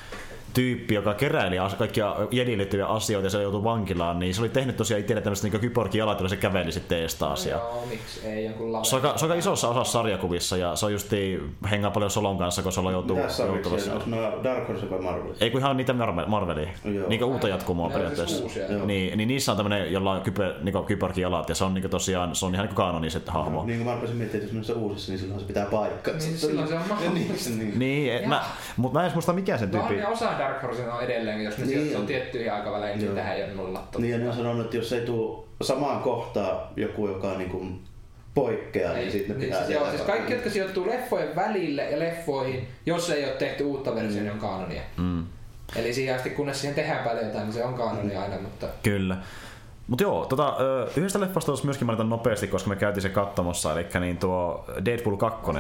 tyyppi, 0.55 0.95
joka 0.95 1.15
keräili 1.15 1.59
as- 1.59 1.75
kaikkia 1.75 2.17
jediin 2.31 2.59
liittyviä 2.59 2.87
asioita 2.87 3.27
ja 3.27 3.31
se 3.31 3.43
joutui 3.43 3.65
vankilaan, 3.65 4.19
niin 4.19 4.35
se 4.35 4.41
oli 4.41 4.49
tehnyt 4.49 4.77
tosiaan 4.77 5.01
itselleen 5.01 5.23
tämmöistä 5.25 5.49
niin 5.49 5.61
kyborgin 5.61 5.99
jalat, 5.99 6.19
jolla 6.19 6.29
se 6.29 6.37
käveli 6.37 6.73
sitten 6.73 6.99
ees 6.99 7.15
taas. 7.15 7.47
Ja 7.47 7.57
Joo, 7.57 7.85
miksi 7.91 8.27
ei 8.27 8.45
jonkun 8.45 8.73
lave. 8.73 8.85
se 8.85 8.97
on, 8.97 9.03
aika, 9.05 9.19
se 9.19 9.25
on 9.25 9.31
aika 9.31 9.39
isossa 9.39 9.69
osassa 9.69 9.93
sarjakuvissa 9.93 10.57
ja 10.57 10.77
se 10.77 10.87
on 10.87 10.93
justi 10.93 11.43
hengaa 11.71 11.91
paljon 11.91 12.11
Solon 12.11 12.39
kanssa, 12.39 12.63
kun 12.63 12.73
Solo 12.73 12.91
joutuu 12.91 13.19
joutuu 13.19 13.73
Onko 13.93 14.05
nämä 14.07 14.33
Dark 14.45 14.69
Horse 14.69 14.91
vai 14.91 14.99
Marvel? 15.01 15.33
ei 15.41 15.51
kun 15.51 15.61
ihan 15.61 15.77
niitä 15.77 15.93
Marvel- 15.93 16.27
Marvelia, 16.29 16.69
Joo. 16.85 17.09
niin 17.09 17.25
uutta 17.25 17.49
jatkumoa 17.49 17.89
Ne 17.89 17.95
on 17.95 18.01
siis 18.01 18.09
periaatteessa. 18.11 18.43
uusia, 18.45 18.73
joo. 18.73 18.87
Niin, 18.87 19.19
niin 19.19 19.29
niissä 19.29 19.53
on 19.53 19.57
tämmöinen, 19.57 19.93
jolla 19.93 20.13
on 20.13 20.21
kyber, 20.23 20.53
niin 20.63 20.85
kyborgin 20.87 21.23
jalat 21.23 21.49
ja 21.49 21.55
se 21.55 21.65
on 21.65 21.75
niin 21.75 21.91
tosiaan, 21.91 22.35
se 22.37 22.47
on 22.47 22.55
ihan 22.55 22.67
niin 22.67 22.75
kanoniset 22.77 23.29
hahmo. 23.29 23.65
Niin 23.65 23.79
kuin 23.79 23.89
mä 23.89 23.95
rupesin 23.95 24.17
miettimään, 24.17 24.45
että 24.45 24.57
jos 24.57 24.69
noissa 24.69 24.83
uusissa, 24.85 25.13
niin 25.13 25.19
silloin 25.21 25.41
se 25.41 25.47
pitää 25.47 25.67
paikkaa. 25.67 26.15
Niin, 26.15 26.39
silloin 26.39 26.69
se 26.69 26.75
on 26.75 26.81
mahdollista. 26.89 27.51
niin, 27.51 27.59
niin. 27.59 27.79
Niin, 27.79 28.29
mä, 28.29 28.43
mutta 28.77 28.99
mä 28.99 29.07
en 29.07 29.13
muista 29.13 29.33
mikä 29.33 29.59
sen 29.59 29.71
No 29.71 29.81
on 29.81 29.87
tyyppi. 29.89 30.07
osa 30.07 30.31
Dark 30.43 30.63
Horse 30.63 30.91
on 30.91 31.03
edelleen, 31.03 31.45
jos 31.45 31.59
ne 31.59 31.67
Niin 31.67 31.97
on 31.97 32.07
tiettyihin 32.07 32.53
aikaväleihin, 32.53 32.99
niin 32.99 33.15
tähän 33.15 33.37
ei 33.37 33.45
ole 33.45 33.53
nollattu. 33.53 33.99
Niin 33.99 34.13
ja 34.13 34.19
ne 34.19 34.29
on 34.29 34.35
sanonut, 34.35 34.65
että 34.65 34.77
jos 34.77 34.93
ei 34.93 35.01
tule 35.01 35.45
samaan 35.63 36.03
kohtaan 36.03 36.69
joku, 36.77 37.09
joka 37.09 37.29
on 37.29 37.39
niin 37.39 37.51
kuin 37.51 37.81
poikkeaa, 38.35 38.95
niin 38.95 39.13
sitten 39.13 39.37
ne 39.37 39.39
niin, 39.39 39.47
pitää 39.47 39.67
siis, 39.67 39.79
joo, 39.79 39.91
siis 39.91 40.03
kaikki, 40.03 40.33
jotka 40.33 40.51
sijoittuu 40.51 40.87
leffojen 40.87 41.37
välille 41.37 41.91
ja 41.91 41.99
leffoihin, 41.99 42.69
jos 42.87 43.11
ei 43.11 43.25
ole 43.25 43.33
tehty 43.33 43.65
uutta 43.65 43.95
versiota, 43.95 44.23
niin 44.23 44.33
on 44.33 44.39
kanonia. 44.39 44.83
Mm, 44.97 45.25
Eli 45.77 45.95
siihen 45.95 46.17
asti, 46.17 46.31
kunnes 46.31 46.61
siihen 46.61 46.75
tehdään 46.75 47.05
päälle 47.05 47.23
jotain, 47.23 47.45
niin 47.45 47.53
se 47.53 47.65
on 47.65 47.75
kanonia 47.75 48.23
aina, 48.23 48.39
mutta 48.39 48.67
kyllä. 48.83 49.17
Mutta 49.87 50.03
joo, 50.03 50.27
tota, 50.27 50.57
yhdestä 50.97 51.21
leffasta 51.21 51.53
olisi 51.53 51.65
myöskin 51.65 51.87
mainita 51.87 52.05
nopeasti, 52.05 52.49
koska 52.49 52.69
me 52.69 52.77
käytiin 52.77 53.03
se 53.03 53.09
katsomossa, 53.09 53.73
eli 53.73 53.87
niin 54.01 54.17
tuo 54.17 54.65
Deadpool 54.85 55.17
2. 55.17 55.51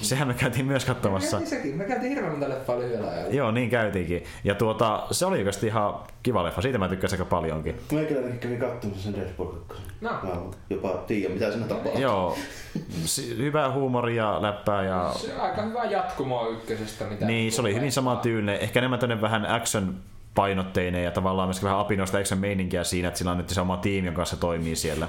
Sehän 0.00 0.28
me 0.28 0.34
käytiin 0.34 0.66
myös 0.66 0.84
katsomassa. 0.84 1.38
Niin 1.38 1.48
sekin. 1.48 1.76
Me 1.76 1.84
käytiin 1.84 2.10
hirveän 2.10 2.32
monta 2.32 2.48
leffaa 2.48 2.78
lyhyellä 2.78 3.10
ajalla. 3.10 3.34
Joo, 3.34 3.50
niin 3.50 3.70
käytiinkin. 3.70 4.24
Ja 4.44 4.54
tuota, 4.54 5.06
se 5.10 5.26
oli 5.26 5.38
oikeasti 5.38 5.66
ihan 5.66 5.94
kiva 6.22 6.44
leffa. 6.44 6.62
Siitä 6.62 6.78
mä 6.78 6.88
tykkäsin 6.88 7.20
aika 7.20 7.30
paljonkin. 7.30 7.80
Meikäläinenkin 7.92 8.40
kävi 8.40 8.56
katsomassa 8.56 9.02
sen 9.02 9.20
Deadpool 9.20 9.48
2. 9.68 9.84
No. 10.00 10.10
Mä 10.10 10.30
jopa 10.70 10.88
tiedän, 10.88 11.32
mitä 11.32 11.50
siinä 11.52 11.66
tapahtuu. 11.66 12.00
Joo, 12.00 12.36
hyvää 13.36 13.72
huumoria, 13.72 14.42
läppää 14.42 14.84
ja... 14.84 15.12
Se 15.16 15.34
on 15.34 15.40
aika 15.40 15.62
hyvä 15.62 15.84
jatkumoa 15.84 16.48
ykkösestä. 16.48 17.04
Mitä 17.04 17.26
Niin, 17.26 17.52
se 17.52 17.60
oli 17.60 17.74
hyvin 17.74 17.92
samantyylinen. 17.92 18.60
Ehkä 18.60 18.80
enemmän 18.80 18.98
tänne 18.98 19.20
vähän 19.20 19.46
action 19.46 19.94
painotteinen 20.38 21.04
ja 21.04 21.10
tavallaan 21.10 21.48
myöskin 21.48 21.64
vähän 21.64 21.78
apinoista 21.78 22.18
action 22.18 22.40
meininkiä 22.40 22.84
siinä, 22.84 23.08
että 23.08 23.18
sillä 23.18 23.30
on 23.30 23.38
nyt 23.38 23.48
se 23.48 23.60
oma 23.60 23.76
tiimi, 23.76 24.06
jonka 24.06 24.18
kanssa 24.18 24.36
se 24.36 24.40
toimii 24.40 24.76
siellä. 24.76 25.08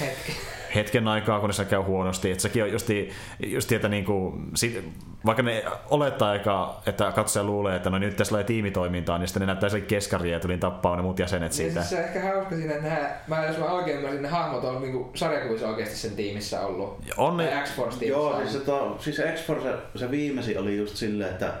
Hetki. 0.00 0.32
hetken 0.74 1.08
aikaa, 1.08 1.40
kunnes 1.40 1.56
se 1.56 1.64
käy 1.64 1.80
huonosti. 1.80 2.30
Että 2.30 2.42
sekin 2.42 2.62
on 2.62 2.72
justi, 2.72 3.10
justi 3.46 3.74
että 3.74 3.88
niinku, 3.88 4.34
sit, 4.54 4.84
vaikka 5.26 5.42
ne 5.42 5.64
olettaa 5.90 6.30
aika, 6.30 6.82
että 6.86 7.12
katsoja 7.12 7.44
luulee, 7.44 7.76
että 7.76 7.90
no 7.90 7.98
nyt 7.98 8.16
tässä 8.16 8.28
tulee 8.28 8.44
tiimitoimintaa, 8.44 9.18
niin 9.18 9.28
sitten 9.28 9.40
ne 9.40 9.46
näyttää 9.46 9.68
sille 9.68 9.84
keskaria 9.84 10.32
ja 10.32 10.40
tulin 10.40 10.60
tappaa 10.60 10.96
ne 10.96 11.02
muut 11.02 11.18
jäsenet 11.18 11.52
Ja 11.52 11.56
siitä. 11.56 11.82
siis 11.82 11.90
se 11.90 11.96
on 11.96 12.04
ehkä 12.04 12.20
hauska 12.22 12.56
siinä, 12.56 12.74
että 12.74 12.88
nämä, 12.88 13.10
mä, 13.26 13.44
jos 13.44 13.58
mä 13.58 13.64
oikein 13.64 13.96
ymmärsin, 13.96 14.22
ne 14.22 14.28
hahmot 14.28 14.64
on 14.64 14.82
niinku 14.82 15.10
sarjakuvissa 15.14 15.68
oikeasti 15.68 15.96
sen 15.96 16.16
tiimissä 16.16 16.60
ollut. 16.60 17.02
On 17.16 17.36
ne, 17.36 17.62
X-Force 17.64 18.04
Joo, 18.04 18.36
siis, 18.38 18.52
se, 18.52 18.60
to, 18.60 18.96
siis 19.00 19.20
X-Force, 19.34 19.74
se 19.96 20.10
viimeisin 20.10 20.58
oli 20.58 20.76
just 20.76 20.96
silleen, 20.96 21.30
että 21.30 21.52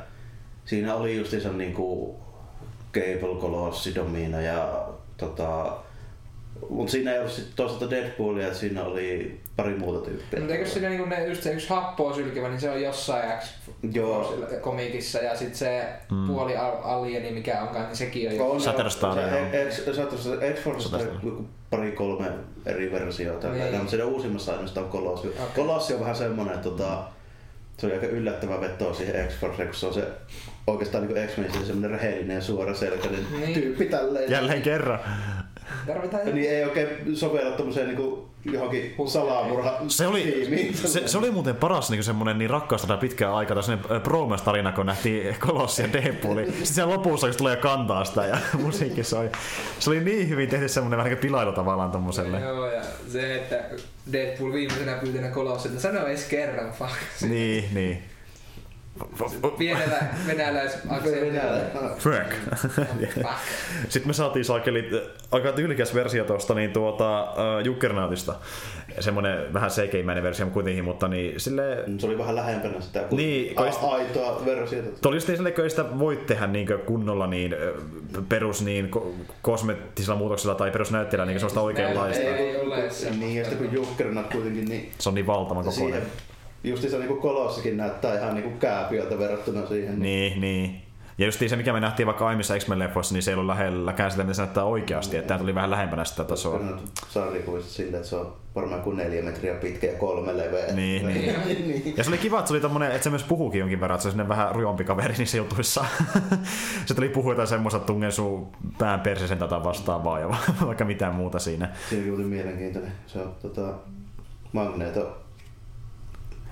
siinä 0.64 0.94
oli 0.94 1.16
justiinsa 1.16 1.48
niinku 1.48 2.16
Cable, 2.92 3.40
Colossi, 3.40 3.94
Domina 3.94 4.40
ja 4.40 4.88
tota, 5.16 5.76
mutta 6.68 6.90
siinä 6.90 7.12
ei 7.12 7.18
ollut 7.18 7.32
sit 7.32 7.48
toisaalta 7.56 7.90
Deadpoolia, 7.90 8.46
että 8.46 8.58
siinä 8.58 8.84
oli 8.84 9.40
pari 9.56 9.74
muuta 9.74 10.04
tyyppiä. 10.04 10.40
Mutta 10.40 10.54
eikö 10.54 10.68
siinä 10.68 10.88
niinku 10.88 11.04
ne, 11.04 11.26
just 11.26 11.42
se 11.42 11.52
yksi 11.52 11.68
happoa 11.68 12.14
sylkevä, 12.14 12.48
niin 12.48 12.60
se 12.60 12.70
on 12.70 12.82
jossain 12.82 13.38
X 13.38 13.44
Joo. 13.92 14.46
komikissa 14.60 15.18
ja 15.18 15.36
sitten 15.36 15.58
se 15.58 15.86
mm. 16.10 16.26
puoli 16.26 16.56
al- 16.56 16.82
alieni, 16.82 17.30
mikä 17.30 17.62
onkaan, 17.62 17.86
niin 17.86 17.96
sekin 17.96 18.28
on 18.28 18.36
jo. 18.36 18.50
On, 18.50 18.60
Shatterstar, 18.60 19.18
Shatterstar- 19.92 21.24
joku 21.24 21.44
pari 21.70 21.92
kolme 21.92 22.30
eri 22.66 22.92
versiota. 22.92 23.48
Niin. 23.48 23.74
Mutta 23.74 23.90
siinä 23.90 24.04
uusimmassa 24.04 24.52
ainoastaan 24.52 24.86
on 24.86 24.92
Kolossi. 24.92 25.28
Okei. 25.28 25.42
Okay. 25.42 25.54
Kolossi 25.54 25.94
on 25.94 26.00
vähän 26.00 26.16
semmonen, 26.16 26.54
että 26.54 26.68
tota, 26.68 27.04
se 27.78 27.86
oli 27.86 27.94
aika 27.94 28.06
yllättävä 28.06 28.60
veto 28.60 28.94
siihen 28.94 29.28
x 29.28 29.40
kun 29.40 29.74
se 29.74 29.86
on 29.86 29.94
se 29.94 30.04
oikeastaan 30.72 31.06
niin 31.06 31.28
X-Men 31.28 31.52
se 31.52 31.64
semmonen 31.66 31.90
rehellinen 31.90 32.34
ja 32.34 32.40
suoraselkäinen 32.40 33.26
Niin. 33.30 33.40
niin. 33.42 33.54
tyyppi 33.54 33.84
tälleen. 33.84 34.30
jälleen 34.30 34.62
kerran. 34.62 34.98
Tarvitaan 35.86 36.34
Niin 36.34 36.50
ei 36.50 36.64
oikein 36.64 37.16
sovella 37.16 37.56
tommoseen 37.56 37.86
niinku 37.86 38.28
johonkin 38.44 38.94
salamurha 39.06 39.80
Se 39.88 40.06
oli, 40.06 40.70
se, 40.74 41.08
se 41.08 41.18
oli 41.18 41.30
muuten 41.30 41.56
paras 41.56 41.90
niin 41.90 42.04
semmonen 42.04 42.38
niin 42.38 42.50
rakkaasta 42.50 42.96
pitkään 42.96 43.34
aikaa, 43.34 43.54
tai 43.54 43.62
semmonen 43.64 44.00
bromance-tarina, 44.02 44.72
kun 44.72 44.86
nähtiin 44.86 45.36
Kolossi 45.46 45.82
ja 45.82 45.92
Deadpooli. 45.92 46.44
Sitten 46.46 46.66
siellä 46.66 46.94
lopussa, 46.94 47.26
kun 47.26 47.36
tulee 47.36 47.56
kantaa 47.56 48.04
sitä 48.04 48.26
ja 48.26 48.38
musiikki 48.64 49.02
soi. 49.04 49.30
Se 49.78 49.90
oli 49.90 50.00
niin 50.00 50.28
hyvin 50.28 50.48
tehty 50.48 50.68
semmonen 50.68 50.96
vähän 50.96 51.10
niin 51.10 51.18
kuin 51.18 51.22
pilailu 51.28 51.52
tavallaan 51.52 51.90
tommoselle. 51.90 52.40
Joo, 52.40 52.66
ja 52.70 52.82
se, 53.08 53.34
että 53.34 53.60
Deadpool 54.12 54.52
viimeisenä 54.52 54.92
pyytänä 54.94 55.28
kolossilta 55.28 55.80
sanoo 55.80 56.06
edes 56.06 56.24
kerran, 56.24 56.72
fuck. 56.72 56.92
Niin, 57.28 57.64
niin. 57.74 58.02
Pienellä 59.58 59.96
venäläis 60.26 60.72
Venäjällä. 61.20 61.60
Fuck. 61.98 62.32
Sitten 63.88 64.08
me 64.08 64.12
saatiin 64.12 64.44
saakeli 64.44 64.90
aika 65.32 65.52
tyylikäs 65.52 65.94
versio 65.94 66.24
tuosta 66.24 66.54
niin 66.54 66.70
tuota, 66.72 67.22
uh, 67.22 67.64
Juggernautista. 67.64 68.34
Semmonen 69.00 69.54
vähän 69.54 69.70
seikeimäinen 69.70 70.24
versio 70.24 70.46
kuitenkin, 70.46 70.84
mutta 70.84 71.08
niin 71.08 71.40
sille 71.40 71.84
Se 71.98 72.06
oli 72.06 72.18
vähän 72.18 72.36
lähempänä 72.36 72.80
sitä 72.80 73.00
kuin 73.00 73.16
Niin, 73.16 73.58
a- 73.58 73.90
aitoa 73.94 74.42
versiota. 74.46 74.88
Tuo 75.02 75.08
oli 75.10 75.16
just 75.16 75.28
niin 75.28 75.54
kun 75.54 75.64
ei 75.64 75.70
sitä 75.70 75.98
voi 75.98 76.16
tehdä 76.16 76.46
niin 76.46 76.68
kunnolla 76.86 77.26
niin 77.26 77.52
ö, 77.54 77.74
perus 78.28 78.62
niin 78.64 78.90
ko- 78.96 79.06
kosmettisilla 79.42 80.16
muutoksilla 80.16 80.54
tai 80.54 80.70
perusnäytteellä 80.70 81.26
niin 81.26 81.38
sellaista 81.40 81.60
oikeanlaista. 81.60 82.22
Ei, 82.24 82.28
ei 82.34 82.56
ole 82.60 82.90
semmoista. 82.90 83.24
Niin, 83.26 83.36
ja 83.36 83.44
sitten 83.44 83.66
kun 83.68 83.74
Jukkernat 83.76 84.32
kuitenkin, 84.32 84.64
niin 84.64 84.90
Se 84.98 85.08
on 85.08 85.14
niin 85.14 85.26
valtavan 85.26 85.64
kokoinen. 85.64 85.74
siihen 85.92 86.02
justiinsa 86.64 86.98
niinku 86.98 87.16
Kolossikin 87.16 87.76
näyttää 87.76 88.18
ihan 88.18 88.34
niinku 88.34 88.58
kääpiöltä 88.58 89.18
verrattuna 89.18 89.66
siihen. 89.66 89.98
Niin, 89.98 90.40
niin. 90.40 90.82
Ja 91.18 91.26
just 91.26 91.42
se, 91.46 91.56
mikä 91.56 91.72
me 91.72 91.80
nähtiin 91.80 92.06
vaikka 92.06 92.26
aiemmissa 92.26 92.58
X-Men-leffoissa, 92.58 93.14
niin 93.14 93.22
se 93.22 93.30
ei 93.30 93.34
ollut 93.34 93.46
lähelläkään 93.46 94.10
sitä, 94.10 94.22
mitä 94.22 94.34
se 94.34 94.42
näyttää 94.42 94.64
oikeasti. 94.64 95.16
Että 95.16 95.28
tämä 95.28 95.38
tuli 95.38 95.54
vähän 95.54 95.70
lähempänä 95.70 96.04
sitä 96.04 96.24
tasoa. 96.24 96.60
Sarjakuvista 97.08 97.70
silleen, 97.70 97.94
että 97.94 98.08
se 98.08 98.16
on 98.16 98.36
varmaan 98.54 98.82
kuin 98.82 98.96
neljä 98.96 99.22
metriä 99.22 99.54
pitkä 99.54 99.86
ja 99.86 99.98
kolme 99.98 100.36
leveä. 100.36 100.66
Niin, 100.66 101.06
niin. 101.08 101.36
niin. 101.46 101.94
Ja 101.96 102.04
se 102.04 102.10
oli 102.10 102.18
kiva, 102.18 102.38
että 102.38 102.48
se 102.48 102.54
oli 102.54 102.60
tommonen, 102.60 102.90
että 102.90 103.04
se 103.04 103.10
myös 103.10 103.24
puhuukin 103.24 103.58
jonkin 103.58 103.80
verran, 103.80 103.94
että 103.96 104.10
se 104.10 104.22
on 104.22 104.28
vähän 104.28 104.54
rujompi 104.54 104.84
kaveri 104.84 105.14
niissä 105.18 105.36
jutuissa. 105.36 105.84
se 106.86 106.94
tuli 106.94 107.08
puhua 107.08 107.32
jotain 107.32 107.48
semmoista, 107.48 107.76
että 107.76 107.86
tungen 107.86 108.12
sun 108.12 108.48
pään 108.78 109.00
persisen 109.00 109.38
tätä 109.38 109.64
vastaavaa 109.64 110.20
ja 110.20 110.28
vaikka 110.66 110.84
mitään 110.84 111.14
muuta 111.14 111.38
siinä. 111.38 111.68
Siinäkin 111.88 112.14
oli 112.14 112.24
mielenkiintoinen. 112.24 112.92
Se 113.06 113.18
on 113.18 113.34
tota, 113.42 113.74
Magneto 114.52 115.27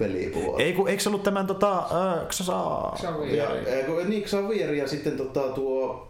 velipuoli. 0.01 0.63
Ei, 0.63 0.73
kun, 0.73 0.89
eikö 0.89 1.03
se 1.03 1.09
ollut 1.09 1.23
tämän 1.23 1.47
tota, 1.47 1.79
äh, 1.79 2.27
Xasa? 2.29 2.93
Xavier. 2.97 3.35
Ja, 3.37 3.51
ei, 3.77 3.85
kun- 3.85 4.09
niin, 4.11 4.23
Xavier 4.25 4.75
ja 4.75 4.89
sitten 4.89 5.17
tota, 5.17 5.41
tuo, 5.41 6.09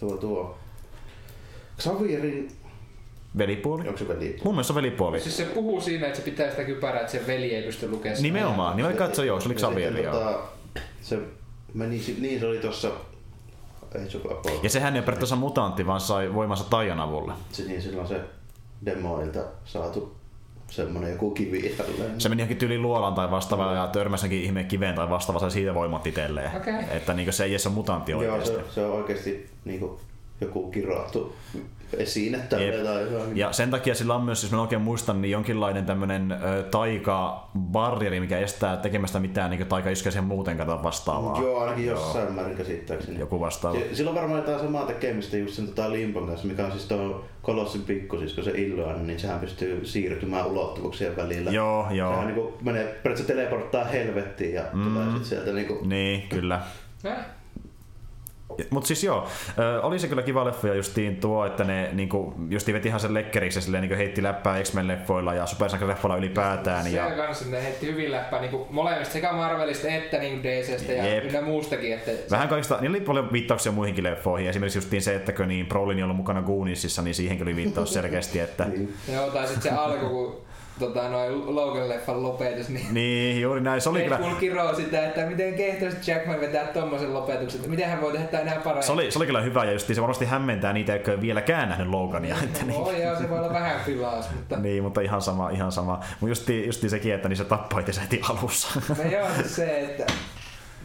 tuo, 0.00 0.16
tuo, 0.16 0.56
Xavierin, 1.80 2.50
Velipuoli? 3.38 3.88
onko 3.88 3.98
se 3.98 4.08
velipuoli? 4.08 4.40
Mun 4.44 4.54
mielestä 4.54 4.72
se 4.72 4.74
velipuoli. 4.74 5.20
Siis 5.20 5.36
se 5.36 5.44
puhuu 5.44 5.80
siinä, 5.80 6.06
että 6.06 6.18
se 6.18 6.24
pitää 6.24 6.50
sitä 6.50 6.64
kypärää, 6.64 7.00
että 7.00 7.12
sen 7.12 7.26
veli 7.26 7.54
ei 7.54 7.62
pysty 7.62 7.90
lukemaan 7.90 8.16
sitä. 8.16 8.22
Nimenomaan, 8.28 8.76
niin 8.76 8.86
mä 8.86 8.92
katsoin 8.92 9.28
joo, 9.28 9.40
se 9.40 9.48
oli 9.48 9.54
Ja 9.54 9.58
Xavier, 9.58 9.98
joo. 9.98 10.14
tota, 10.14 10.38
se 11.02 11.18
meni, 11.74 12.00
niin 12.20 12.40
se 12.40 12.46
oli 12.46 12.58
tossa 12.58 12.88
Age 13.94 14.16
of 14.18 14.32
Apollo. 14.38 14.60
Ja 14.62 14.70
sehän 14.70 14.94
ei 14.94 14.98
ole 14.98 15.04
periaatteessa 15.04 15.36
mutantti, 15.36 15.86
vaan 15.86 16.00
sai 16.00 16.34
voimansa 16.34 16.64
Taian 16.70 17.00
avulla. 17.00 17.36
Se, 17.52 17.62
niin 17.64 17.82
silloin 17.82 18.08
se 18.08 18.20
demoilta 18.84 19.40
saatu 19.64 20.16
semmonen 20.72 21.10
joku 21.12 21.30
kivi 21.30 21.74
tälleen. 21.78 22.20
Se 22.20 22.28
meni 22.28 22.42
johonkin 22.42 22.56
tyyliin 22.56 22.82
luolaan 22.82 23.14
tai 23.14 23.30
vastaavaan 23.30 23.76
ja 23.76 23.86
törmässäkin 23.86 24.42
ihmeen 24.42 24.66
kiveen 24.66 24.94
tai 24.94 25.10
vastaavaan, 25.10 25.40
sai 25.40 25.50
siitä 25.50 25.74
voimat 25.74 26.06
itselleen. 26.06 26.56
Okei. 26.56 26.74
Että 26.90 27.14
niin 27.14 27.32
se 27.32 27.44
ei 27.44 27.50
edes 27.50 27.66
ole 27.66 27.74
mutantti 27.74 28.12
Joo, 28.12 28.20
oikeasti. 28.20 28.54
se, 28.54 28.74
se, 28.74 28.86
on 28.86 28.92
oikeasti 28.92 29.48
niinku 29.64 30.00
joku 30.40 30.70
kirottu 30.70 31.36
esine 31.96 32.38
tai 32.38 32.66
Jep. 32.66 32.74
jotain. 32.74 33.36
Ja 33.36 33.52
sen 33.52 33.70
takia 33.70 33.94
sillä 33.94 34.14
on 34.14 34.22
myös, 34.22 34.42
jos 34.42 34.52
mä 34.52 34.60
oikein 34.60 34.82
muistan, 34.82 35.22
niin 35.22 35.32
jonkinlainen 35.32 35.86
tämmönen 35.86 36.32
ö, 36.32 36.62
taika-barrieri, 36.62 38.20
mikä 38.20 38.38
estää 38.38 38.76
tekemästä 38.76 39.20
mitään 39.20 39.50
niin 39.50 39.66
taika-iskeisiä 39.66 40.22
muuten 40.22 40.56
kato 40.56 40.82
vastaavaa. 40.82 41.40
Joo, 41.40 41.60
ainakin 41.60 41.86
jossain 41.86 42.32
määrin 42.32 42.56
käsittääkseni. 42.56 43.18
Joku 43.18 43.40
vastaava. 43.40 43.78
Si- 43.78 43.96
Sillä 43.96 44.10
on 44.10 44.16
varmaan 44.16 44.40
jotain 44.40 44.60
samaa 44.60 44.86
tekemistä 44.86 45.36
just 45.36 45.54
sen 45.54 45.66
tota 45.66 45.92
Limpon 45.92 46.26
kanssa, 46.26 46.46
mikä 46.46 46.64
on 46.64 46.72
siis 46.72 46.84
tuo 46.84 47.24
Kolossin 47.42 47.82
pikkusisko, 47.82 48.42
se 48.42 48.50
Illuan, 48.50 49.06
niin 49.06 49.20
sehän 49.20 49.40
pystyy 49.40 49.84
siirtymään 49.84 50.46
ulottuvuuksien 50.46 51.16
välillä. 51.16 51.50
Joo, 51.50 51.86
joo. 51.90 52.10
Sehän 52.10 52.26
niinku 52.26 52.58
menee, 52.60 52.84
periaatteessa 52.84 53.34
teleporttaa 53.34 53.84
helvettiin 53.84 54.54
ja 54.54 54.62
mm. 54.72 54.84
tulee 54.84 55.06
sit 55.14 55.24
sieltä 55.24 55.52
niinku... 55.52 55.78
Niin, 55.84 56.28
kyllä. 56.28 56.60
Mutta 58.70 58.86
siis 58.86 59.04
joo, 59.04 59.26
oli 59.82 59.98
se 59.98 60.08
kyllä 60.08 60.22
kiva 60.22 60.44
leffa 60.44 60.68
ja 60.68 60.74
justiin 60.74 61.16
tuo, 61.16 61.46
että 61.46 61.64
ne 61.64 61.90
niinku, 61.92 62.34
justiin 62.48 62.74
veti 62.74 62.88
ihan 62.88 63.00
sen 63.00 63.14
lekkeriksi 63.14 63.58
ja 63.58 63.62
silleen, 63.62 63.80
niinku 63.80 63.96
heitti 63.96 64.22
läppää 64.22 64.62
X-Men-leffoilla 64.62 65.34
ja 65.34 65.46
Supersankarileffoilla 65.46 66.16
ylipäätään. 66.16 66.84
Se 66.84 66.90
Ja, 66.90 67.10
kanssa, 67.10 67.44
ne 67.50 67.62
heitti 67.64 67.86
hyvin 67.86 68.12
läppää 68.12 68.40
niinku 68.40 68.66
molemmista, 68.70 69.12
sekä 69.12 69.32
Marvelista 69.32 69.88
että 69.88 70.18
niinku 70.18 70.42
DCstä 70.42 70.92
ja 70.92 71.06
Jep. 71.06 71.24
ynnä 71.24 71.40
muustakin. 71.40 71.92
Että 71.92 72.10
Vähän 72.30 72.48
kaikista, 72.48 72.78
niillä 72.80 72.96
oli 72.96 73.04
paljon 73.04 73.32
viittauksia 73.32 73.72
muihinkin 73.72 74.04
leffoihin. 74.04 74.50
Esimerkiksi 74.50 74.78
justiin 74.78 75.02
se, 75.02 75.14
että 75.14 75.32
kun 75.32 75.48
niin 75.48 75.66
Brolin 75.66 76.04
ollut 76.04 76.16
mukana 76.16 76.42
Gooniesissa, 76.42 77.02
niin 77.02 77.14
siihenkin 77.14 77.46
oli 77.46 77.56
viittaus 77.56 77.92
selkeästi, 78.02 78.38
että. 78.38 78.66
Joo, 79.12 79.30
tai 79.30 79.46
sitten 79.46 79.62
se 79.62 79.78
alku, 79.78 80.08
kun 80.08 80.51
tota, 80.78 81.08
noin 81.08 81.32
Logan-leffan 81.32 82.22
lopetus, 82.22 82.68
niin 82.68 82.94
niin, 82.94 83.42
juuri 83.42 83.60
näin. 83.60 83.80
Se 83.80 83.88
oli 83.88 84.02
kyllä, 84.02 84.18
Deadpool 84.18 84.40
kiroo 84.40 84.74
sitä, 84.74 85.06
että 85.06 85.26
miten 85.26 85.54
kehtoisi 85.54 86.10
Jackman 86.10 86.40
vetää 86.40 86.66
tommosen 86.66 87.14
lopetuksen, 87.14 87.58
että 87.58 87.70
miten 87.70 87.88
hän 87.88 88.00
voi 88.00 88.12
tehdä 88.12 88.26
tää 88.26 88.40
enää 88.40 88.54
paremmin. 88.54 88.82
se 88.82 88.92
oli, 88.92 89.10
se 89.10 89.18
oli 89.18 89.26
kyllä 89.26 89.40
hyvä 89.40 89.64
ja 89.64 89.72
justiin 89.72 89.94
se 89.94 90.00
varmasti 90.00 90.24
hämmentää 90.24 90.72
niitä, 90.72 90.92
jotka 90.92 91.10
ei 91.10 91.20
vieläkään 91.20 91.68
nähnyt 91.68 91.88
Logania. 91.88 92.36
Että 92.44 92.64
niin. 92.64 92.80
No 92.80 92.90
joo, 92.90 93.16
se 93.18 93.30
voi 93.30 93.38
olla 93.38 93.52
vähän 93.52 93.80
filaus, 93.84 94.30
mutta... 94.34 94.56
Niin, 94.56 94.82
mutta 94.82 95.00
ihan 95.00 95.22
sama, 95.22 95.50
ihan 95.50 95.72
sama. 95.72 96.00
Mutta 96.20 96.28
justiin, 96.28 96.66
justiin 96.66 96.90
sekin, 96.90 97.14
että 97.14 97.28
niin 97.28 97.36
se 97.36 97.44
tappoi 97.44 97.80
itse 97.80 98.00
heti 98.00 98.20
alussa. 98.28 98.80
No 98.88 99.10
joo, 99.10 99.28
siis 99.36 99.56
se, 99.56 99.80
että 99.80 100.06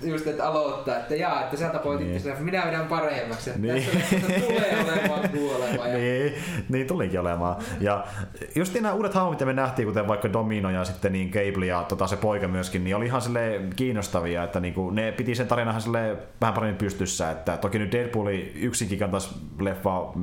just 0.03 0.27
että 0.27 0.47
aloittaa, 0.47 0.97
että 0.97 1.15
jaa, 1.15 1.41
että 1.43 1.57
sä 1.57 1.69
tapoit 1.69 1.99
Niin. 1.99 2.21
niin. 2.23 2.43
minä 2.43 2.65
vedän 2.65 2.87
paremmaksi. 2.87 3.51
Niin. 3.57 3.75
Niin. 3.75 3.87
Tässä 3.93 4.47
tulee 4.47 4.77
olemaan 4.83 5.29
kuolema. 5.29 5.87
Ja... 5.87 5.97
niin, 5.97 6.33
niin 6.69 6.87
tulikin 6.87 7.19
olemaan. 7.19 7.55
Ja 7.79 8.05
just 8.55 8.73
nämä 8.73 8.93
uudet 8.93 9.13
hahmot, 9.13 9.31
mitä 9.31 9.45
me 9.45 9.53
nähtiin, 9.53 9.87
kuten 9.87 10.07
vaikka 10.07 10.33
Domino 10.33 10.69
ja 10.69 10.83
sitten 10.85 11.13
niin 11.13 11.31
Cable 11.31 11.65
ja 11.65 11.83
tota, 11.83 12.07
se 12.07 12.17
poika 12.17 12.47
myöskin, 12.47 12.83
niin 12.83 12.95
oli 12.95 13.05
ihan 13.05 13.21
sille 13.21 13.61
kiinnostavia, 13.75 14.43
että 14.43 14.59
niinku, 14.59 14.89
ne 14.89 15.11
piti 15.11 15.35
sen 15.35 15.47
tarinahan 15.47 15.81
sille 15.81 16.17
vähän 16.41 16.53
paremmin 16.53 16.77
pystyssä, 16.77 17.31
että 17.31 17.57
toki 17.57 17.79
nyt 17.79 17.91
Deadpool 17.91 18.27
yksinkin 18.55 18.99
kantaisi 18.99 19.29
leffaa 19.59 20.13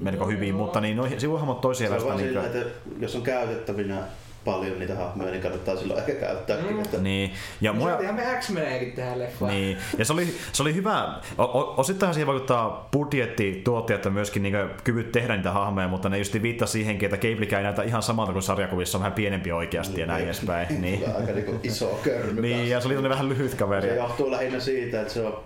melko 0.00 0.26
hyvin, 0.26 0.54
mutta 0.54 0.80
niin 0.80 0.96
no, 0.96 1.08
sivuhahmot 1.18 1.56
Se 1.56 1.62
toisia 1.62 1.94
on 1.94 2.04
vaan 2.04 2.16
niin, 2.16 2.28
sillä, 2.28 2.46
että 2.46 2.64
jos 3.00 3.16
on 3.16 3.22
käytettävinä 3.22 3.98
paljon 4.44 4.78
niitä 4.78 4.94
hahmoja, 4.94 5.30
niin 5.30 5.42
kannattaa 5.42 5.76
silloin 5.76 6.00
ehkä 6.00 6.12
käyttääkin. 6.12 6.72
Mm. 6.72 6.82
Että 6.82 6.98
niin. 6.98 7.32
Ja 7.60 7.72
mua, 7.72 7.98
me 8.12 8.22
X-Meneikin 8.40 8.92
tähän 8.92 9.18
leffaan. 9.18 9.54
Niin, 9.54 9.76
ja 9.98 10.04
se 10.04 10.12
oli, 10.12 10.34
se 10.52 10.62
oli 10.62 10.74
hyvä. 10.74 11.20
O, 11.38 11.74
osittain 11.76 12.14
siihen 12.14 12.26
vaikuttaa 12.26 12.88
budjetti, 12.92 13.60
tuottajat 13.64 14.04
ja 14.04 14.10
myöskin 14.10 14.42
niin 14.42 14.54
kyvyt 14.84 15.12
tehdä 15.12 15.36
niitä 15.36 15.50
hahmoja, 15.50 15.88
mutta 15.88 16.08
ne 16.08 16.18
just 16.18 16.42
viittaa 16.42 16.68
siihenkin, 16.68 17.14
että 17.14 17.28
Cablecä 17.28 17.56
ei 17.56 17.62
näytä 17.62 17.82
ihan 17.82 18.02
samalta 18.02 18.32
kuin 18.32 18.42
sarjakuvissa, 18.42 18.98
on 18.98 19.02
vähän 19.02 19.12
pienempi 19.12 19.52
oikeasti 19.52 20.00
ja 20.00 20.06
näin 20.06 20.24
edespäin. 20.24 20.66
Niin, 20.82 21.04
aika 21.16 21.32
niinku 21.32 21.60
iso 21.62 22.00
körmy 22.02 22.40
niin 22.40 22.70
ja 22.70 22.80
se 22.80 22.88
oli 22.88 23.08
vähän 23.08 23.28
lyhyt 23.28 23.54
kaveri. 23.54 23.88
Se 23.88 23.94
johtuu 23.94 24.30
lähinnä 24.30 24.60
siitä, 24.60 25.00
että 25.00 25.12
se 25.12 25.26
on 25.26 25.44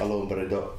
alun 0.00 0.28
perin 0.28 0.48
tuo 0.48 0.76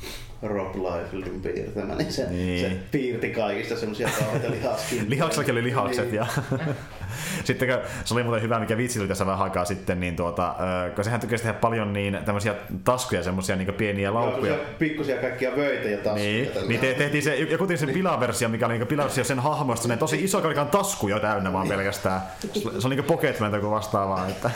Rob 0.47 0.75
Liefeldin 0.75 1.41
piirtämä, 1.41 1.95
niin 1.95 2.11
se, 2.13 2.29
Niin. 2.29 2.69
se 2.69 2.77
piirti 2.91 3.29
kaikista 3.29 3.75
semmosia 3.75 4.09
kauheita 4.19 4.51
lihaskin. 4.51 5.05
Lihaksellakin 5.09 5.51
oli 5.53 5.63
lihakset 5.63 6.05
Niin. 6.05 6.15
ja 6.15 6.25
sitten 7.43 7.67
kun 7.69 7.77
se 8.05 8.13
oli 8.13 8.23
muuten 8.23 8.41
hyvä, 8.41 8.59
mikä 8.59 8.77
vitsi 8.77 8.99
tuli 8.99 9.07
tässä 9.07 9.25
vähän 9.25 9.41
aikaa 9.41 9.65
sitten, 9.65 9.99
niin 9.99 10.15
tuota, 10.15 10.55
kun 10.95 11.03
sehän 11.03 11.19
tykkäsi 11.19 11.43
tehdä 11.43 11.59
paljon 11.59 11.93
niin 11.93 12.17
tämmöisiä 12.25 12.55
taskuja, 12.83 13.23
semmoisia 13.23 13.55
niin 13.55 13.73
pieniä 13.73 14.05
Joo, 14.09 14.13
laukkuja. 14.13 14.51
semmosia 14.53 14.75
pikkusia 14.79 15.17
kaikkia 15.17 15.55
vöitä 15.55 15.89
ja 15.89 15.97
taskuja. 15.97 16.15
Niin, 16.25 16.49
niin 16.67 16.79
te, 16.79 16.93
tehtiin 16.93 17.23
se, 17.23 17.35
joku 17.35 17.67
teki 17.67 17.77
sen 17.77 17.89
pilaversio, 17.89 18.49
mikä 18.49 18.65
oli 18.65 18.77
niin 18.77 18.87
pilaversio 18.87 19.23
sen 19.23 19.39
hahmosta, 19.39 19.87
ne 19.87 19.97
tosi 19.97 20.23
iso 20.23 20.41
kalikan 20.41 20.67
tasku 20.67 21.07
jo 21.07 21.19
täynnä 21.19 21.53
vaan 21.53 21.67
pelkästään. 21.67 22.21
Se 22.53 22.69
oli- 22.69 22.77
oli 22.85 22.95
niin 22.95 23.05
Pocketman 23.05 23.51
tai 23.51 23.61
vastaavaa, 23.61 24.27
että 24.27 24.51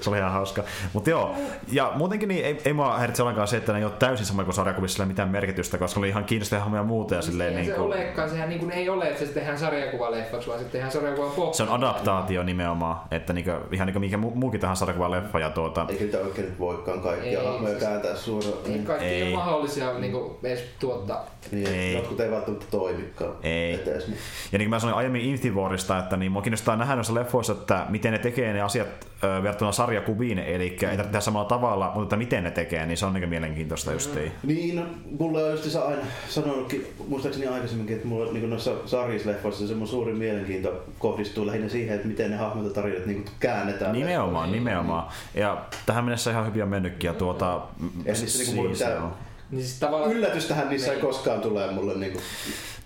se 0.00 0.10
oli 0.10 0.18
ihan 0.18 0.32
hauska. 0.32 0.64
Mutta 0.92 1.10
joo, 1.10 1.34
ja 1.72 1.92
muutenkin 1.94 2.28
niin 2.28 2.44
ei, 2.44 2.60
ei 2.64 2.72
mua 2.72 2.98
häiritse 2.98 3.22
ollenkaan 3.22 3.48
se, 3.48 3.56
että 3.56 3.72
ne 3.72 3.78
ei 3.78 3.84
ole 3.84 3.92
täysin 3.98 4.26
sama 4.26 4.44
kuin 4.44 4.54
sarjakuvissa 4.54 5.02
mitään 5.10 5.28
merkitystä, 5.28 5.78
koska 5.78 6.00
oli 6.00 6.08
ihan 6.08 6.24
kiinnostavia 6.24 6.76
ja 6.76 6.82
muuta 6.82 7.14
ja 7.14 7.22
silleen 7.22 7.54
niin 7.54 7.66
se 7.66 7.72
kuin, 7.72 7.86
olekaan, 7.86 8.30
sehän 8.30 8.48
niin 8.48 8.58
kuin 8.58 8.70
ei 8.70 8.88
ole, 8.88 9.08
että 9.08 9.26
se 9.26 9.32
tehdään 9.32 9.58
sarjakuvaleffaksi, 9.58 10.48
vaan 10.48 10.58
se 10.60 10.64
tehdään 10.64 10.92
sarjakuvan 10.92 11.30
pohjalta. 11.30 11.56
se 11.56 11.62
on 11.62 11.68
adaptaatio 11.68 12.42
nimenomaan, 12.42 12.96
että 13.10 13.32
niin 13.32 13.44
kuin, 13.44 13.56
ihan 13.72 13.86
niin 13.86 13.92
kuin 13.92 14.00
mikä 14.00 14.16
mu- 14.16 14.34
muukin 14.34 14.60
tähän 14.60 14.76
sarjakuvan 14.76 15.10
leffa 15.10 15.38
ja 15.38 15.50
tuota, 15.50 15.86
Eikä 15.88 16.04
niitä 16.04 16.18
oikein 16.18 16.48
nyt 16.48 16.58
voikaan 16.58 17.00
kaikkia 17.00 17.40
Ei, 17.40 17.46
hahmoja 17.46 17.68
siis- 17.74 17.84
kääntää 17.84 18.16
suoraan. 18.16 18.52
Ei 18.64 18.70
Niin, 18.72 18.84
kaikki 18.84 19.04
Ei. 19.06 19.14
ei. 19.22 19.22
ole 19.22 19.36
mahdollisia 19.36 19.98
niin 19.98 20.12
kuin, 20.12 20.32
edes 20.42 20.64
tuottaa. 20.80 21.26
niin 21.52 21.66
Ei. 21.74 21.94
jotkut 21.94 22.20
ei 22.20 22.30
välttämättä 22.30 22.66
toimikaan 22.70 23.32
Ei. 23.42 23.74
etes. 23.74 24.06
Niin. 24.08 24.18
Ja 24.52 24.58
niin 24.58 24.66
kuin 24.66 24.70
mä 24.70 24.78
sanoin 24.78 24.98
aiemmin 24.98 25.20
Infinity 25.22 25.60
Warista, 25.60 25.98
että 25.98 26.16
niin 26.16 26.32
mua 26.32 26.42
kiinnostaa 26.42 26.76
nähdä 26.76 26.94
noissa 26.94 27.14
leffoissa, 27.14 27.52
että 27.52 27.86
miten 27.88 28.12
ne 28.12 28.18
tekee 28.18 28.52
ne 28.52 28.60
asiat 28.62 29.09
verrattuna 29.22 29.72
sarjakuviin, 29.72 30.38
eli 30.38 30.64
ei 30.64 30.76
tarvitse 30.78 31.02
tehdä 31.02 31.20
samalla 31.20 31.48
tavalla, 31.48 31.92
mutta 31.94 32.16
miten 32.16 32.44
ne 32.44 32.50
tekee, 32.50 32.86
niin 32.86 32.96
se 32.96 33.06
on 33.06 33.12
niin 33.12 33.28
mielenkiintoista 33.28 33.92
justiin. 33.92 34.32
Niin, 34.42 34.76
no, 34.76 34.82
mulle 35.18 35.44
on 35.44 35.50
just 35.50 35.76
aina 35.76 36.02
sanonutkin, 36.28 36.86
muistaakseni 37.08 37.46
aikaisemminkin, 37.46 37.96
että 37.96 38.08
mulla 38.08 38.32
niin 38.32 38.50
noissa 38.50 38.72
sarjisleffoissa 38.86 39.68
se 39.68 39.74
mun 39.74 39.88
suurin 39.88 40.16
mielenkiinto 40.16 40.84
kohdistuu 40.98 41.46
lähinnä 41.46 41.68
siihen, 41.68 41.94
että 41.96 42.08
miten 42.08 42.30
ne 42.30 42.36
hahmot 42.36 42.64
ja 42.64 42.70
tarinat 42.70 43.06
niin 43.06 43.24
käännetään. 43.40 43.92
Nimenomaan, 43.92 44.52
nimenomaan. 44.52 45.08
Ja 45.34 45.64
tähän 45.86 46.04
mennessä 46.04 46.30
ihan 46.30 46.46
hyvin 46.46 46.62
on 46.62 46.68
mennytkin. 46.68 47.08
Ja 47.08 47.14
tuota, 47.14 47.60
Ei 48.06 48.12
niissä 48.12 48.38
niinku 48.38 48.54
mulla 48.54 48.68
siis, 48.74 48.80
mitään- 48.88 49.00
joo. 49.02 49.12
Niin 49.50 49.64
siis 49.64 49.78
tavallaan... 49.80 50.12
Yllätystähän 50.12 50.68
niissä 50.68 50.86
ei 50.92 50.96
Niin. 50.96 51.06
koskaan 51.06 51.40
tule 51.40 51.70
mulle 51.70 51.94
niin 51.94 52.12
kuin, 52.12 52.22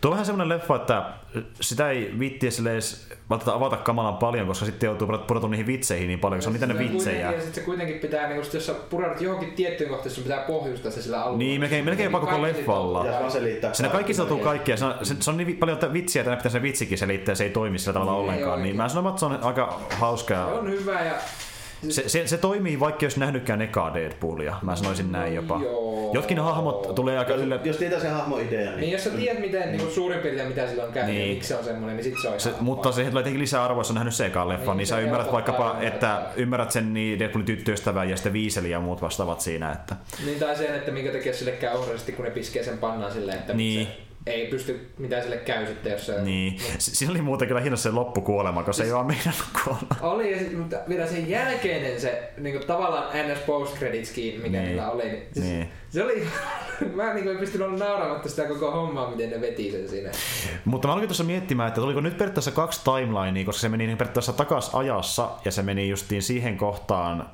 Tuo 0.00 0.08
on 0.10 0.12
vähän 0.12 0.26
semmoinen 0.26 0.58
leffa, 0.58 0.76
että 0.76 1.04
sitä 1.60 1.90
ei 1.90 2.14
viittiä 2.18 2.50
edes 2.70 3.08
välttämättä 3.30 3.54
avata 3.54 3.76
kamalan 3.76 4.16
paljon, 4.16 4.46
koska 4.46 4.66
sitten 4.66 4.86
joutuu 4.86 5.08
pudota 5.26 5.48
niihin 5.48 5.66
vitseihin 5.66 6.06
niin 6.08 6.18
paljon, 6.18 6.38
koska 6.38 6.48
on 6.48 6.52
niitä 6.52 6.66
ne 6.66 6.72
Se 6.72 6.76
kuitenkin- 6.78 6.98
vitsejä. 6.98 7.32
Ja 7.32 7.40
sit 7.40 7.54
se 7.54 7.60
kuitenkin 7.60 7.98
pitää, 7.98 8.28
niin 8.28 8.36
jos 8.36 8.66
sä 8.66 8.74
pudotat 8.74 9.20
johonkin 9.20 9.52
tiettyyn 9.52 9.90
kohtaan, 9.90 10.10
sun 10.14 10.24
pitää 10.24 10.40
pohjustaa 10.40 10.90
se 10.90 11.02
sillä 11.02 11.16
alueella. 11.22 11.38
Niin, 11.38 11.60
melkein- 11.60 11.84
melkein 11.84 12.04
jopa 12.04 12.20
koko 12.20 12.38
Kaikki 12.38 12.58
leffalla. 12.58 13.06
ja 13.06 13.30
selittää. 13.30 13.74
Siinä 13.74 13.88
kaikki 13.92 14.14
seutuu 14.14 14.38
kaikkia. 14.38 14.76
Se 14.76 14.84
on, 14.84 14.94
se, 15.02 15.14
se 15.20 15.30
on 15.30 15.36
niin 15.36 15.56
paljon 15.56 15.78
vitsiä, 15.92 16.22
että 16.22 16.36
pitää 16.36 16.50
se 16.52 16.62
vitsikin 16.62 16.98
selittää 16.98 17.32
ja 17.32 17.36
se 17.36 17.44
ei 17.44 17.50
toimi 17.50 17.78
sillä 17.78 17.92
tavalla 17.92 18.12
Niin, 18.12 18.22
ollenkaan. 18.22 18.62
Niin 18.62 18.76
mä 18.76 18.88
sanon, 18.88 19.06
että 19.10 19.20
se 19.20 19.26
on 19.26 19.38
aika 19.42 19.80
hauska. 19.98 20.34
Se 20.34 20.52
on 20.52 20.70
hyvä 20.70 21.00
ja... 21.04 21.14
Se, 21.88 22.08
se, 22.08 22.26
se 22.26 22.38
toimii 22.38 22.80
vaikka 22.80 23.04
jos 23.06 23.16
nähnytkään 23.16 23.62
ekaa 23.62 23.94
Deadpoolia. 23.94 24.54
Mä 24.62 24.76
sanoisin 24.76 25.12
näin 25.12 25.34
jopa. 25.34 25.60
Joo. 25.62 26.10
Jotkin 26.14 26.38
hahmot 26.38 26.94
tulee 26.94 27.18
aika 27.18 27.38
sille... 27.38 27.60
Jos 27.64 27.76
tietää 27.76 28.00
sen 28.00 28.10
hahmon 28.12 28.40
idea, 28.40 28.70
niin, 28.70 28.80
Niin 28.80 28.92
jos 28.92 29.04
sä 29.04 29.10
tiedät 29.10 29.40
miten 29.40 29.72
niin 29.72 29.90
suurin 29.90 30.20
piirtein 30.20 30.48
mitä 30.48 30.68
sillä 30.68 30.84
on 30.84 30.92
käynyt 30.92 31.14
Niin. 31.14 31.28
miksi 31.34 31.48
se 31.48 31.56
on 31.56 31.64
semmoinen, 31.64 31.96
niin 31.96 32.04
sit 32.04 32.14
se 32.22 32.28
on 32.28 32.40
Se, 32.40 32.50
mutta 32.60 32.92
se 32.92 33.00
tulee 33.02 33.12
tietenkin 33.12 33.40
lisää 33.40 33.64
arvoa, 33.64 33.80
jos 33.80 33.90
on 33.90 33.94
nähnyt 33.94 34.14
se 34.14 34.26
ekaan 34.26 34.48
leffa, 34.48 34.70
niin, 34.72 34.76
Niin, 34.76 34.86
sä 34.86 34.96
se 34.96 35.02
ymmärrät 35.02 35.32
vaikkapa, 35.32 35.76
että 35.80 36.22
ymmärrät 36.36 36.70
sen 36.70 36.94
niin 36.94 37.18
Deadpoolin 37.18 37.46
tyttöystävää 37.46 38.04
ja 38.04 38.16
sitten 38.16 38.32
Viiseli 38.32 38.70
ja 38.70 38.80
muut 38.80 39.02
vastaavat 39.02 39.40
siinä. 39.40 39.72
Että. 39.72 39.96
Niin 40.24 40.38
tai 40.40 40.56
sen, 40.56 40.74
että 40.74 40.90
minkä 40.90 41.12
takia 41.12 41.34
sille 41.34 41.50
käy 41.52 41.76
ohrisesti, 41.76 42.12
kun 42.12 42.24
ne 42.24 42.30
piskee 42.30 42.62
sen 42.62 42.78
pannaan 42.78 43.12
silleen, 43.12 43.38
että 43.38 43.52
Niin. 43.54 43.86
se 43.86 43.92
ei 44.26 44.46
pysty 44.46 44.90
mitään 44.98 45.22
sille 45.22 45.36
käy 45.36 45.66
sitten, 45.66 45.92
jos 45.92 46.06
se... 46.06 46.22
Niin. 46.22 46.58
Si- 46.78 46.96
Siinä 46.96 47.10
oli 47.10 47.22
muuten 47.22 47.48
kyllä 47.48 47.60
hieno 47.60 47.76
se 47.76 47.90
loppukuolema, 47.90 48.62
koska 48.62 48.72
se 48.72 48.84
ei 48.88 48.92
vaan 48.94 49.06
meinannut 49.06 49.44
kuolla. 49.64 49.96
Oli, 50.00 50.32
ja 50.32 50.38
sit, 50.38 50.58
mutta 50.58 50.76
vielä 50.88 51.06
sen 51.06 51.30
jälkeinen 51.30 52.00
se 52.00 52.32
niin 52.38 52.56
kuin, 52.56 52.66
tavallaan 52.66 53.04
NS 53.32 53.38
Post 53.38 53.76
Creditskin, 53.78 54.34
mikä 54.36 54.48
Niin. 54.50 54.64
niillä 54.64 54.90
oli. 54.90 55.02
Niin, 55.04 55.22
siis, 55.32 55.46
Niin. 55.46 55.68
Se 55.90 56.04
oli, 56.04 56.26
mä 56.94 57.14
niin 57.14 57.24
kuin, 57.24 57.32
en 57.34 57.38
pystynyt 57.40 57.66
olla 57.68 57.78
nauramatta 57.78 58.28
sitä 58.28 58.44
koko 58.44 58.70
hommaa, 58.70 59.10
miten 59.10 59.30
ne 59.30 59.40
veti 59.40 59.70
sen 59.70 59.88
siinä. 59.88 60.10
Mutta 60.64 60.88
mä 60.88 60.94
aloin 60.94 61.08
tuossa 61.08 61.24
miettimään, 61.24 61.68
että 61.68 61.80
tuliko 61.80 62.00
nyt 62.00 62.18
periaatteessa 62.18 62.50
kaksi 62.50 62.80
timelinea, 62.84 63.44
koska 63.44 63.60
se 63.60 63.68
meni 63.68 63.86
niin 63.86 63.98
periaatteessa 63.98 64.32
takas 64.32 64.70
ajassa 64.74 65.30
ja 65.44 65.50
se 65.50 65.62
meni 65.62 65.88
justiin 65.88 66.22
siihen 66.22 66.56
kohtaan, 66.56 67.30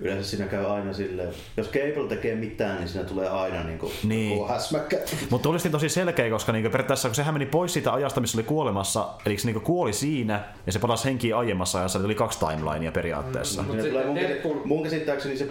yleensä 0.00 0.30
siinä 0.30 0.46
käy 0.46 0.66
aina 0.66 0.92
silleen, 0.92 1.28
jos 1.56 1.66
Cable 1.70 2.08
tekee 2.08 2.34
mitään, 2.34 2.76
niin 2.76 2.88
siinä 2.88 3.04
tulee 3.08 3.28
aina 3.28 3.62
niin 3.62 3.78
kuin, 3.78 3.92
Niin. 4.04 4.48
häsmäkkä. 4.48 4.96
Mutta 5.30 5.48
oli 5.48 5.58
tosi 5.58 5.88
selkeä, 5.88 6.30
koska 6.30 6.52
niinku 6.52 6.70
periaatteessa 6.70 7.08
kun 7.08 7.14
sehän 7.14 7.34
meni 7.34 7.46
pois 7.46 7.72
siitä 7.72 7.92
ajasta, 7.92 8.20
missä 8.20 8.38
oli 8.38 8.44
kuolemassa, 8.44 9.08
eli 9.26 9.38
se 9.38 9.46
niinku 9.46 9.60
kuoli 9.60 9.92
siinä 9.92 10.44
ja 10.66 10.72
se 10.72 10.78
palasi 10.78 11.04
henkiin 11.04 11.36
aiemmassa 11.36 11.78
ajassa, 11.78 11.98
eli 11.98 12.04
oli 12.06 12.14
kaksi 12.14 12.38
timelinea 12.38 12.92
periaatteessa. 12.92 13.62
Mm. 13.62 13.68
Mut 13.68 13.80
Siinä 13.80 14.02
tulee 14.02 14.28
sitten 14.28 14.52
mun, 14.56 14.62
mun 14.64 14.82
käsittääkseni 14.82 15.36
se 15.36 15.48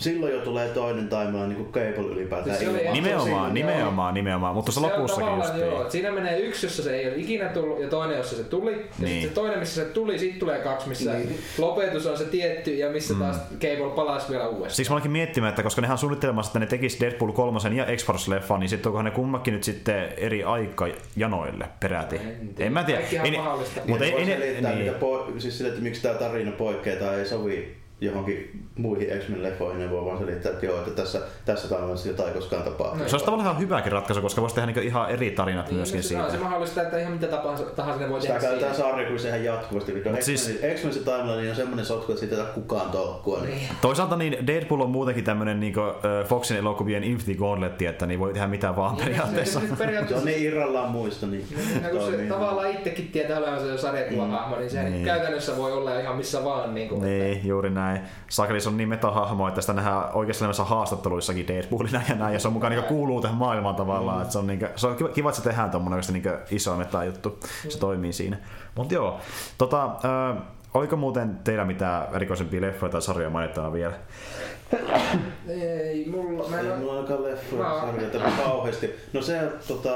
silloin 0.00 0.32
jo 0.32 0.40
tulee 0.40 0.68
toinen 0.68 1.08
timeline 1.08 1.46
niin 1.46 1.56
kuin 1.56 1.72
Cable 1.72 2.12
ylipäätään. 2.12 2.56
Siis 2.56 2.70
se. 2.72 2.90
Nimenomaan, 2.92 3.30
Joo. 3.44 3.52
nimenomaan, 3.52 4.14
nimenomaan. 4.14 4.54
Mutta 4.54 4.72
tuossa 4.72 4.80
Se 4.80 4.94
on 4.94 5.00
lopussakin 5.02 5.36
just 5.36 5.56
joo, 5.72 5.90
Siinä 5.90 6.10
menee 6.12 6.38
yksi, 6.40 6.66
jossa 6.66 6.82
se 6.82 6.96
ei 6.96 7.06
ole 7.08 7.16
ikinä 7.16 7.48
tullut, 7.48 7.80
ja 7.80 7.88
toinen, 7.88 8.16
jossa 8.16 8.36
se 8.36 8.44
tuli. 8.44 8.72
Ja 8.72 8.78
Niin. 8.78 8.88
sitten 9.08 9.28
se 9.28 9.34
toinen, 9.34 9.58
missä 9.58 9.84
se 9.84 9.90
tuli, 9.90 10.18
siitä 10.18 10.38
tulee 10.38 10.58
kaksi, 10.58 10.88
missä 10.88 11.12
Niin. 11.12 11.38
lopetus 11.58 12.06
on 12.06 12.18
se 12.18 12.24
tietty, 12.24 12.74
ja 12.74 12.90
missä 12.90 13.14
taas 13.14 13.36
Cable 13.60 13.90
palasi 13.94 14.30
vielä 14.30 14.44
uudestaan. 14.48 14.70
Siksi 14.70 14.90
mä 14.90 14.94
olinkin 14.94 15.10
miettimään, 15.12 15.48
että 15.48 15.62
koska 15.62 15.80
nehän 15.80 15.94
on 15.94 15.98
suunnittelemassa, 15.98 16.48
että 16.50 16.58
ne 16.58 16.66
tekis 16.66 17.00
Deadpool 17.00 17.32
3 17.32 17.58
ja 17.76 17.84
X-Force-leffan, 17.96 18.58
niin 18.60 18.68
sitten 18.68 18.88
onkohan 18.88 19.04
ne 19.04 19.10
kummakin 19.10 19.54
nyt 19.54 19.64
sitten 19.64 20.08
eri 20.16 20.44
aikajanoille 20.44 21.64
peräti. 21.80 22.16
En 22.16 22.48
tiedä. 22.54 22.66
En 22.66 22.72
mä 22.72 22.84
tiedä. 22.84 23.00
Kaikkihan 23.00 23.26
Ei, 23.26 23.36
mahdollista. 23.36 23.80
mutta 23.86 24.04
ei, 24.04 24.12
ei, 24.12 24.24
ne- 24.24 24.32
selittää, 24.38 24.72
niin. 24.74 24.84
mitä 24.84 24.98
po- 24.98 25.40
siis 25.40 25.58
sille, 25.58 25.68
että 25.70 25.82
miksi 25.82 26.02
tämä 26.02 26.14
tarina 26.14 26.52
poikkeaa 26.52 26.96
tai 26.98 27.18
ei 27.18 27.26
sovi 27.26 27.79
johonkin 28.00 28.62
muihin 28.78 29.08
X-Men 29.20 29.42
leffoihin, 29.42 29.78
ne 29.80 29.90
voi 29.90 30.04
vaan 30.04 30.18
selittää, 30.18 30.52
että 30.52 30.66
joo, 30.66 30.78
että 30.78 30.90
tässä, 30.90 31.20
tässä 31.44 31.68
tarinassa 31.68 32.08
jotain 32.08 32.28
ei 32.28 32.34
koskaan 32.34 32.62
tapahtunut. 32.62 32.98
No. 33.04 33.08
Se 33.08 33.14
olisi 33.14 33.24
tavallaan 33.26 33.50
ihan 33.50 33.60
hyväkin 33.62 33.92
ratkaisu, 33.92 34.22
koska 34.22 34.40
voisi 34.40 34.54
tehdä 34.54 34.66
niinku 34.66 34.80
ihan 34.80 35.10
eri 35.10 35.30
tarinat 35.30 35.66
Niin, 35.66 35.76
myöskin 35.76 35.98
no 35.98 36.02
se, 36.02 36.16
on 36.18 36.24
se 36.24 36.30
siitä. 36.30 36.44
mahdollista, 36.44 36.82
että 36.82 36.98
ihan 36.98 37.12
mitä 37.12 37.26
tahansa, 37.26 37.64
tahansa 37.64 38.00
ne 38.00 38.08
voi 38.10 38.20
Sitä 38.20 38.32
tehdä 38.34 38.46
käytetään 38.46 38.74
siinä. 38.74 38.88
sarjakuvissa 38.90 39.28
ihan 39.28 39.44
jatkuvasti, 39.44 39.92
mikä 39.92 40.10
Mut 40.10 40.22
siis... 40.22 40.46
siis- 40.46 40.60
X-Men 40.74 40.92
se 40.94 41.00
timeline 41.00 41.50
on 41.50 41.56
semmoinen 41.56 41.84
sotku, 41.86 42.12
että 42.12 42.20
siitä 42.20 42.36
ei 42.36 42.42
kukaan 42.54 42.90
tolkkua. 42.90 43.40
Niin. 43.40 43.50
Niin. 43.50 43.68
Toisaalta 43.80 44.16
niin 44.16 44.46
Deadpool 44.46 44.80
on 44.80 44.90
muutenkin 44.90 45.24
tämmönen 45.24 45.60
niinku, 45.60 45.80
ö, 45.80 46.24
Foxin 46.28 46.56
elokuvien 46.56 47.04
Infinity 47.04 47.40
Gauntlet, 47.40 47.82
että 47.82 48.06
niin 48.06 48.20
voi 48.20 48.32
tehdä 48.32 48.46
mitä 48.46 48.76
vaan 48.76 48.94
Niin, 48.96 49.04
periaatteessa. 49.06 49.60
Se, 49.60 49.66
se, 49.66 49.66
Se 49.66 49.72
on 49.72 49.78
periaatteessa 49.78 50.24
niin 50.26 50.42
irrallaan 50.44 50.90
muista, 50.90 51.26
niin, 51.26 51.46
Niin, 51.50 51.90
kun 51.90 52.00
se 52.00 52.06
toimii. 52.10 52.28
tavallaan 52.28 52.70
itsekin 52.70 53.08
tietää 53.08 53.38
olevansa 53.38 53.66
jo 53.66 53.78
sarjakuvahahmo, 53.78 54.56
niin 54.56 54.70
se 54.70 54.82
Niin. 54.82 55.04
käytännössä 55.04 55.56
voi 55.56 55.72
olla 55.72 55.98
ihan 56.00 56.16
missä 56.16 56.44
vaan. 56.44 56.74
Niin 56.74 56.88
kuin, 56.88 57.02
Niin, 57.02 57.40
juuri 57.46 57.70
näin. 57.70 57.89
Sakelis 58.30 58.66
on 58.66 58.76
niin 58.76 58.88
metahahmo, 58.88 59.48
että 59.48 59.60
sitä 59.60 59.72
nähdään 59.72 60.12
oikeassa 60.12 60.44
elämässä 60.44 60.64
haastatteluissakin 60.64 61.48
Deadpoolina 61.48 62.02
ja 62.08 62.14
näin, 62.14 62.34
ja 62.34 62.40
se 62.40 62.48
on 62.48 62.54
mukaan 62.54 62.72
niin 62.72 62.84
kuuluu 62.84 63.20
tähän 63.20 63.36
maailmaan 63.36 63.74
tavallaan. 63.74 64.16
Mm. 64.16 64.22
Että 64.22 64.32
se, 64.32 64.38
on 64.38 64.46
niin, 64.46 64.68
se 64.76 64.86
on 64.86 64.96
kiva, 64.96 65.08
kiva, 65.08 65.28
että 65.28 65.42
se 65.42 65.48
tehdään 65.48 65.70
tommonen 65.70 66.02
niin 66.12 66.24
iso 66.50 66.76
meta 66.76 67.04
juttu. 67.04 67.38
Se 67.68 67.78
toimii 67.78 68.12
siinä. 68.12 68.36
Mutta 68.74 68.94
joo, 68.94 69.20
tota, 69.58 69.84
äh, 69.84 70.42
oliko 70.74 70.96
muuten 70.96 71.38
teillä 71.44 71.64
mitään 71.64 72.14
erikoisempia 72.14 72.60
leffoja 72.60 72.92
tai 72.92 73.02
sarjoja 73.02 73.30
mainittavaa 73.30 73.72
vielä? 73.72 73.94
Ei, 75.48 76.06
mulla, 76.10 76.48
mä 76.48 76.60
en 76.60 76.70
Ei 76.70 76.76
mulla 76.76 76.92
ainakaan 76.92 77.22
leffoja 77.22 77.62
Mä- 77.62 77.80
sarjoja 77.80 78.30
kauheasti. 78.44 78.94
No 79.12 79.22
se, 79.22 79.52
tota, 79.68 79.94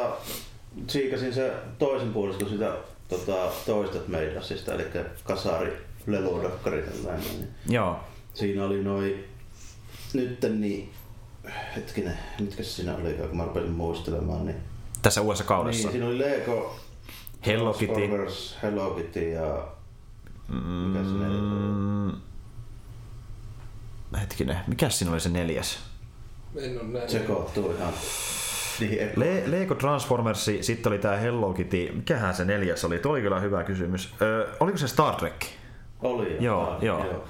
siikasin 0.86 1.34
se 1.34 1.52
toisen 1.78 2.12
puolesta 2.12 2.48
sitä 2.48 2.72
tota, 3.08 3.36
toista 3.66 3.98
Meidassista, 4.08 4.74
eli 4.74 4.84
Kasari, 5.24 5.86
leludokkari 6.06 6.82
tällainen. 6.82 7.24
Niin 7.38 7.48
Joo. 7.68 8.00
siinä 8.34 8.64
oli 8.64 8.82
noin, 8.84 9.24
nyt 10.14 10.38
niin, 10.58 10.92
hetkinen, 11.76 12.18
mitkä 12.40 12.62
se 12.62 12.70
siinä 12.70 12.96
oli, 12.96 13.12
kun 13.28 13.36
mä 13.36 13.44
rupesin 13.44 13.70
muistelemaan, 13.70 14.46
niin, 14.46 14.56
Tässä 15.02 15.20
uudessa 15.20 15.44
kaudessa. 15.44 15.82
niin 15.82 15.92
siinä 15.92 16.06
oli 16.06 16.18
Lego, 16.18 16.76
Hello 17.46 17.72
Kitty. 17.72 17.94
Transformers, 17.94 18.56
Hello 18.62 18.90
Kitty 18.90 19.30
ja 19.30 19.66
mikä 20.48 21.04
se 21.04 21.10
neljäs 21.14 21.42
oli? 21.42 22.12
Mm, 22.12 22.12
hetkinen, 24.20 24.56
mikä 24.66 24.88
siinä 24.88 25.12
oli 25.12 25.20
se 25.20 25.28
neljäs? 25.28 25.78
En 26.56 26.80
ole 26.80 26.88
nähnyt. 26.88 27.10
sekoittuu 27.10 27.72
ihan 27.72 27.92
niihin 28.80 28.98
eko- 28.98 29.20
Le- 29.20 29.42
Lego 29.46 29.74
Transformersi, 29.74 30.62
sitten 30.62 30.92
oli 30.92 30.98
tää 30.98 31.16
Hello 31.16 31.52
Kitty. 31.54 31.92
Mikähän 31.94 32.34
se 32.34 32.44
neljäs 32.44 32.84
oli? 32.84 32.98
Tuo 32.98 33.12
oli 33.12 33.20
kyllä 33.20 33.40
hyvä 33.40 33.64
kysymys. 33.64 34.14
Ö, 34.22 34.48
oliko 34.60 34.78
se 34.78 34.88
Star 34.88 35.14
Trek? 35.14 35.44
Oli 36.04 36.36
Joo, 36.40 36.62
Ah, 36.70 36.82
joo. 36.84 37.04
joo. 37.04 37.24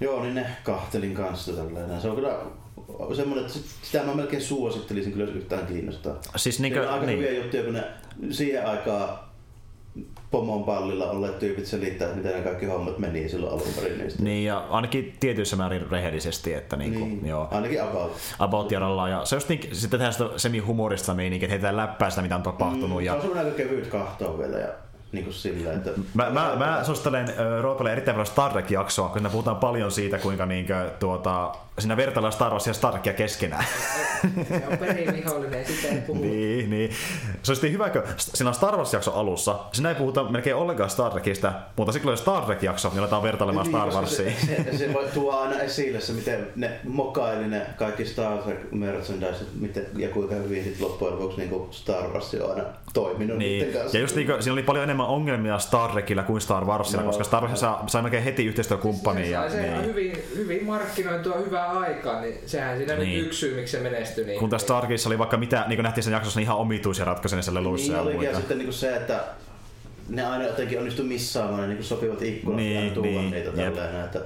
Joo, 0.00 0.22
niin 0.22 0.34
ne 0.34 0.46
kahtelin 0.62 1.14
kanssa 1.14 1.52
tälleen. 1.52 2.00
Se 2.00 2.08
on 2.08 2.16
kyllä 2.16 2.36
semmoinen, 3.16 3.46
että 3.46 3.58
sitä 3.82 4.02
mä 4.04 4.14
melkein 4.14 4.42
suosittelisin 4.42 5.12
kyllä, 5.12 5.26
jos 5.26 5.36
yhtään 5.36 5.66
kiinnostaa. 5.66 6.14
Siis 6.36 6.60
Niinkö, 6.60 6.78
niinkö, 6.78 6.94
aika 6.94 7.06
niin. 7.06 7.18
hyviä 7.18 7.30
niin. 7.30 7.42
juttuja, 7.42 7.62
kun 7.64 7.72
ne 7.72 7.84
siihen 8.30 8.66
aikaan 8.66 9.18
pomon 10.30 10.64
pallilla 10.64 11.10
olleet 11.10 11.38
tyypit 11.38 11.66
selittää, 11.66 12.14
miten 12.14 12.32
ne 12.36 12.40
kaikki 12.42 12.66
hommat 12.66 12.98
meni 12.98 13.28
silloin 13.28 13.52
alun 13.52 13.72
perin. 13.82 13.98
Niistä. 13.98 14.22
Niin, 14.22 14.44
ja 14.44 14.58
ainakin 14.70 15.16
tietyissä 15.20 15.56
määrin 15.56 15.90
rehellisesti, 15.90 16.52
että 16.54 16.76
niinku, 16.76 17.04
niin. 17.04 17.26
joo, 17.26 17.48
Ainakin 17.50 17.82
about. 17.82 18.12
about 18.38 18.72
jaralla. 18.72 19.08
Ja 19.08 19.24
se 19.24 19.36
just 19.36 19.48
niin, 19.48 19.60
sitten 19.72 19.90
tehdään 19.90 20.12
sitä 20.12 20.28
semi-humorista 20.36 21.14
meininkiä, 21.14 21.46
että 21.46 21.52
heitetään 21.52 21.76
läppää 21.76 22.10
sitä, 22.10 22.22
mitä 22.22 22.36
on 22.36 22.42
tapahtunut. 22.42 22.98
Se 22.98 23.04
Ja 23.04 23.14
on 23.14 23.20
semmoinen 23.20 23.44
aika 23.46 23.56
kevyt 23.56 23.86
kahtoa 23.86 24.38
vielä 24.38 24.58
ja 24.58 24.68
niin 25.16 25.24
kuin 25.24 25.34
sillä, 25.34 25.72
että... 25.72 25.90
Mä, 26.14 26.30
mä, 26.30 26.52
mä 26.56 26.84
suosittelen 26.84 27.28
Roopelle 27.60 27.92
erittäin 27.92 28.14
paljon 28.14 28.26
Star 28.26 28.52
Trek-jaksoa, 28.52 29.08
kun 29.08 29.28
puhutaan 29.32 29.56
paljon 29.56 29.92
siitä, 29.92 30.18
kuinka 30.18 30.46
niinkö, 30.46 30.90
tuota, 31.00 31.52
siinä 31.78 31.96
vertaillaan 31.96 32.32
Star 32.32 32.52
Warsia 32.52 32.70
ja 32.70 32.74
Star 32.74 32.92
Trekia 32.92 33.12
keskenään. 33.12 33.64
Se 34.48 34.62
on 34.70 34.78
perivihollinen, 34.78 35.66
sitä 35.66 35.88
ei 35.88 36.02
niin, 36.14 36.70
niin. 36.70 36.90
Se 37.42 37.52
olisi 37.52 37.72
hyvä, 37.72 37.90
kun 37.90 38.02
siinä 38.16 38.48
on 38.48 38.54
Star 38.54 38.76
Wars-jakso 38.76 39.12
alussa. 39.14 39.58
Siinä 39.72 39.88
ei 39.88 39.94
puhuta 39.94 40.24
melkein 40.24 40.56
ollenkaan 40.56 40.90
Star 40.90 41.10
Trekistä, 41.12 41.52
mutta 41.76 41.92
sitten 41.92 42.02
kun 42.04 42.12
on 42.12 42.18
Star 42.18 42.42
Trek-jakso, 42.44 42.88
niin 42.88 42.98
aletaan 43.00 43.22
vertailemaan 43.22 43.66
Star 43.66 43.84
koska 43.84 44.00
Warsia. 44.00 44.30
Se, 44.46 44.64
se, 44.70 44.78
se, 44.78 44.92
voi 44.94 45.06
tuo 45.14 45.32
aina 45.40 45.60
esille 45.60 46.00
se, 46.00 46.12
miten 46.12 46.46
ne 46.56 46.70
mokaili 46.84 47.48
ne 47.48 47.66
kaikki 47.76 48.04
Star 48.06 48.38
Trek 48.38 48.72
merchandise, 48.72 49.44
miten, 49.60 49.86
ja 49.96 50.08
kuinka 50.08 50.34
hyvin 50.34 50.64
sit 50.64 50.80
loppujen 50.80 51.14
lopuksi 51.14 51.38
niin 51.38 51.66
Star 51.70 52.08
Wars 52.08 52.34
on 52.34 52.50
aina 52.50 52.64
toiminut 52.94 53.38
Niin. 53.38 53.58
niiden 53.64 53.72
kanssa. 53.80 53.96
Ja 53.96 54.00
just 54.00 54.16
niinku, 54.16 54.32
siinä 54.40 54.52
oli 54.52 54.62
paljon 54.62 54.84
enemmän 54.84 55.06
ongelmia 55.06 55.58
Star 55.58 55.90
Trekillä 55.90 56.22
kuin 56.22 56.40
Star 56.40 56.64
Warsilla, 56.64 57.02
Joo. 57.02 57.06
koska 57.08 57.24
Star 57.24 57.42
Warsissa 57.42 57.74
sai, 57.80 57.88
sai 57.88 58.02
melkein 58.02 58.22
heti 58.24 58.44
yhteistyökumppania. 58.46 59.24
Se, 59.24 59.30
Ja, 59.30 59.40
sai 59.40 59.50
se 59.50 59.62
niin. 59.62 59.84
hyvin, 59.84 60.22
hyvin 60.36 60.64
markkinoitua 60.64 61.36
hyvää 61.36 61.65
aikaa, 61.70 62.20
niin 62.20 62.38
sehän 62.46 62.76
siinä 62.76 62.94
Niin. 62.96 63.18
nyt 63.18 63.26
yksi 63.26 63.38
syy, 63.38 63.54
miksi 63.56 63.76
se 63.76 63.82
menestyi. 63.82 64.24
Niin, 64.24 64.40
Kun 64.40 64.50
tässä 64.50 64.64
Star 64.64 64.80
Trekissa 64.86 65.08
oli 65.08 65.18
vaikka 65.18 65.36
mitä, 65.36 65.64
niin 65.68 65.76
kuin 65.76 65.84
nähtiin 65.84 66.04
sen 66.04 66.12
jaksossa, 66.12 66.38
niin 66.40 66.44
ihan 66.44 66.56
omituisia 66.56 67.04
ratkaisuja 67.04 67.36
niissä 67.36 67.54
leluissa 67.54 67.86
Niin 67.92 67.96
ja 67.96 68.02
olikin, 68.02 68.20
ja 68.22 68.30
muita. 68.30 68.38
sitten 68.40 68.58
niin 68.58 68.72
se, 68.72 68.96
että 68.96 69.24
ne 70.08 70.24
aina 70.26 70.44
jotenkin 70.44 70.78
onnistu 70.78 71.02
missaamaan 71.02 71.60
ne 71.68 71.74
niin 71.74 71.84
sopivat 71.84 72.22
ikkunat 72.22 72.56
Niin, 72.56 72.86
ja 72.88 72.94
tuoda 72.94 73.08
niin, 73.10 73.30
niitä 73.30 73.62
jep. 73.62 73.74
tälleen. 73.74 74.04
Että, 74.04 74.20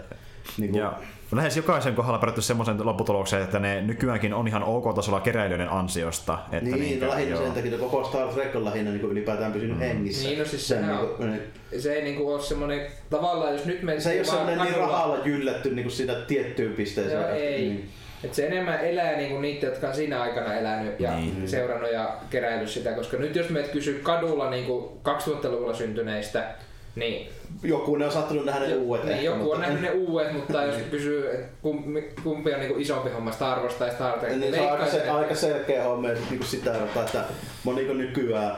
niin 0.59 0.71
kuin, 0.71 0.81
Ja 0.81 0.93
lähes 1.33 1.57
jokaisen 1.57 1.95
kohdalla 1.95 2.19
päädytty 2.19 2.43
semmoisen 2.43 2.87
lopputulokseen, 2.87 3.43
että 3.43 3.59
ne 3.59 3.81
nykyäänkin 3.81 4.35
on 4.35 4.49
ihan 4.49 4.63
ok-tasolla 4.65 5.21
keräilijöiden 5.21 5.69
ansiosta. 5.71 6.39
Että 6.53 6.65
niin, 6.71 6.81
niinkö, 6.81 7.05
no 7.07 7.11
lähinnä 7.13 7.35
joo. 7.35 7.43
sen 7.45 7.53
takia, 7.53 7.71
että 7.71 7.85
koko 7.85 8.05
Star 8.05 8.29
Trek 8.29 8.57
on 8.57 8.65
lähinnä 8.65 8.91
niin 8.91 9.01
kuin 9.01 9.13
ylipäätään 9.13 9.53
pysynyt 9.53 9.77
mm. 9.77 9.81
hengissä. 9.83 10.29
Niin, 10.29 10.39
no 10.39 10.45
siis 10.45 10.69
Sen 10.69 10.79
sehän 10.79 10.97
niinku- 10.97 11.23
on- 11.23 11.81
se 11.81 11.93
ei 11.93 12.03
niinku 12.03 12.33
ole 12.33 12.43
semmonen, 12.43 12.87
tavallaan 13.11 13.53
jos 13.53 13.65
nyt 13.65 13.83
me 13.83 14.01
se 14.01 14.11
ei 14.11 14.19
ole 14.19 14.25
semmoinen 14.27 14.59
niin 14.59 14.77
rahalla 14.77 15.19
jyllätty 15.25 15.75
niin 15.75 15.85
kuin 15.85 15.93
siinä 15.93 16.15
tiettyyn 16.15 16.73
pisteeseen. 16.73 17.21
Joo, 17.23 17.31
ei. 17.31 17.61
Niin. 17.61 17.89
Et 18.25 18.35
se 18.35 18.47
enemmän 18.47 18.81
elää 18.81 19.17
niinku 19.17 19.39
niitä, 19.39 19.67
jotka 19.67 19.89
on 19.89 19.95
siinä 19.95 20.23
aikana 20.23 20.55
elänyt 20.55 21.01
ja 21.01 21.17
Niin. 21.17 21.35
niin. 21.37 21.49
seurannut 21.49 21.93
ja 21.93 22.17
keräillyt 22.31 22.69
sitä, 22.69 22.93
koska 22.93 23.17
nyt 23.17 23.37
jos 23.37 23.49
meidät 23.51 23.71
kysyy 23.71 24.01
kadulla 24.03 24.51
niinku 24.51 25.01
2000-luvulla 25.09 25.75
syntyneistä, 25.75 26.55
niin, 26.97 27.29
Joku 27.63 27.97
ne 27.97 28.07
on 28.07 28.13
sattunut 28.13 28.45
nähdä 28.45 28.67
ne 28.67 28.75
uudet. 28.75 29.05
niin 29.05 29.13
ehkä, 29.13 29.25
joku 29.25 29.39
mutta- 29.39 29.55
on 29.55 29.61
nähnyt 29.61 29.81
ne 29.81 29.91
uudet, 29.91 30.33
mutta 30.33 30.63
jos 30.65 30.77
kysyy, 30.91 31.45
kumpi, 31.63 32.03
kumpi 32.23 32.53
on 32.55 32.61
niinku 32.61 32.79
isompi 32.79 33.11
homma, 33.11 33.33
Star 33.33 33.61
Wars 33.61 33.75
tai 33.75 33.91
Star 33.91 34.19
Trek, 34.19 34.37
Niin 34.37 34.55
se 34.55 34.61
on 34.61 34.73
aika, 34.73 34.87
se, 34.87 35.11
aika 35.11 35.35
selkeä 35.35 35.85
homma 35.85 36.09
ja 36.09 36.17
sit 36.17 36.31
niinku 36.31 36.47
sitä, 36.47 36.75
että, 37.05 37.25
oon 37.67 37.77
niinku 37.77 37.93
nykyään, 37.95 38.57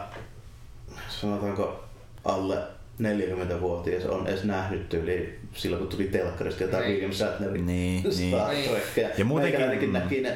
sanotaanko 1.09 1.85
alle 2.25 2.57
40-vuotias 3.03 4.05
on 4.07 4.27
edes 4.27 4.45
nähnyt 4.45 4.89
tyyli 4.89 5.39
silloin 5.55 5.81
kun 5.83 5.89
tuli 5.97 6.05
telkkarista 6.05 6.63
jotain 6.63 6.83
Niin. 6.83 6.93
William 6.93 7.13
Shatnerin 7.13 7.67
Niin, 7.67 8.13
Star 8.13 8.51
niin. 8.51 8.71
Trekkeja. 8.71 9.09
Ja 9.19 9.25
muutenkin- 9.25 9.61
Meikäläinenkin 9.61 9.89
mm. 9.89 9.93
näki 9.93 10.21
ne, 10.21 10.33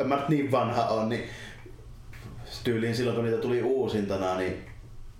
en 0.00 0.06
mä 0.08 0.16
nyt 0.16 0.28
niin 0.28 0.50
vanha 0.50 0.84
on, 0.84 1.08
niin 1.08 1.22
tyyliin 2.64 2.96
silloin 2.96 3.16
kun 3.16 3.24
niitä 3.24 3.38
tuli 3.38 3.62
uusintana, 3.62 4.36
niin 4.36 4.69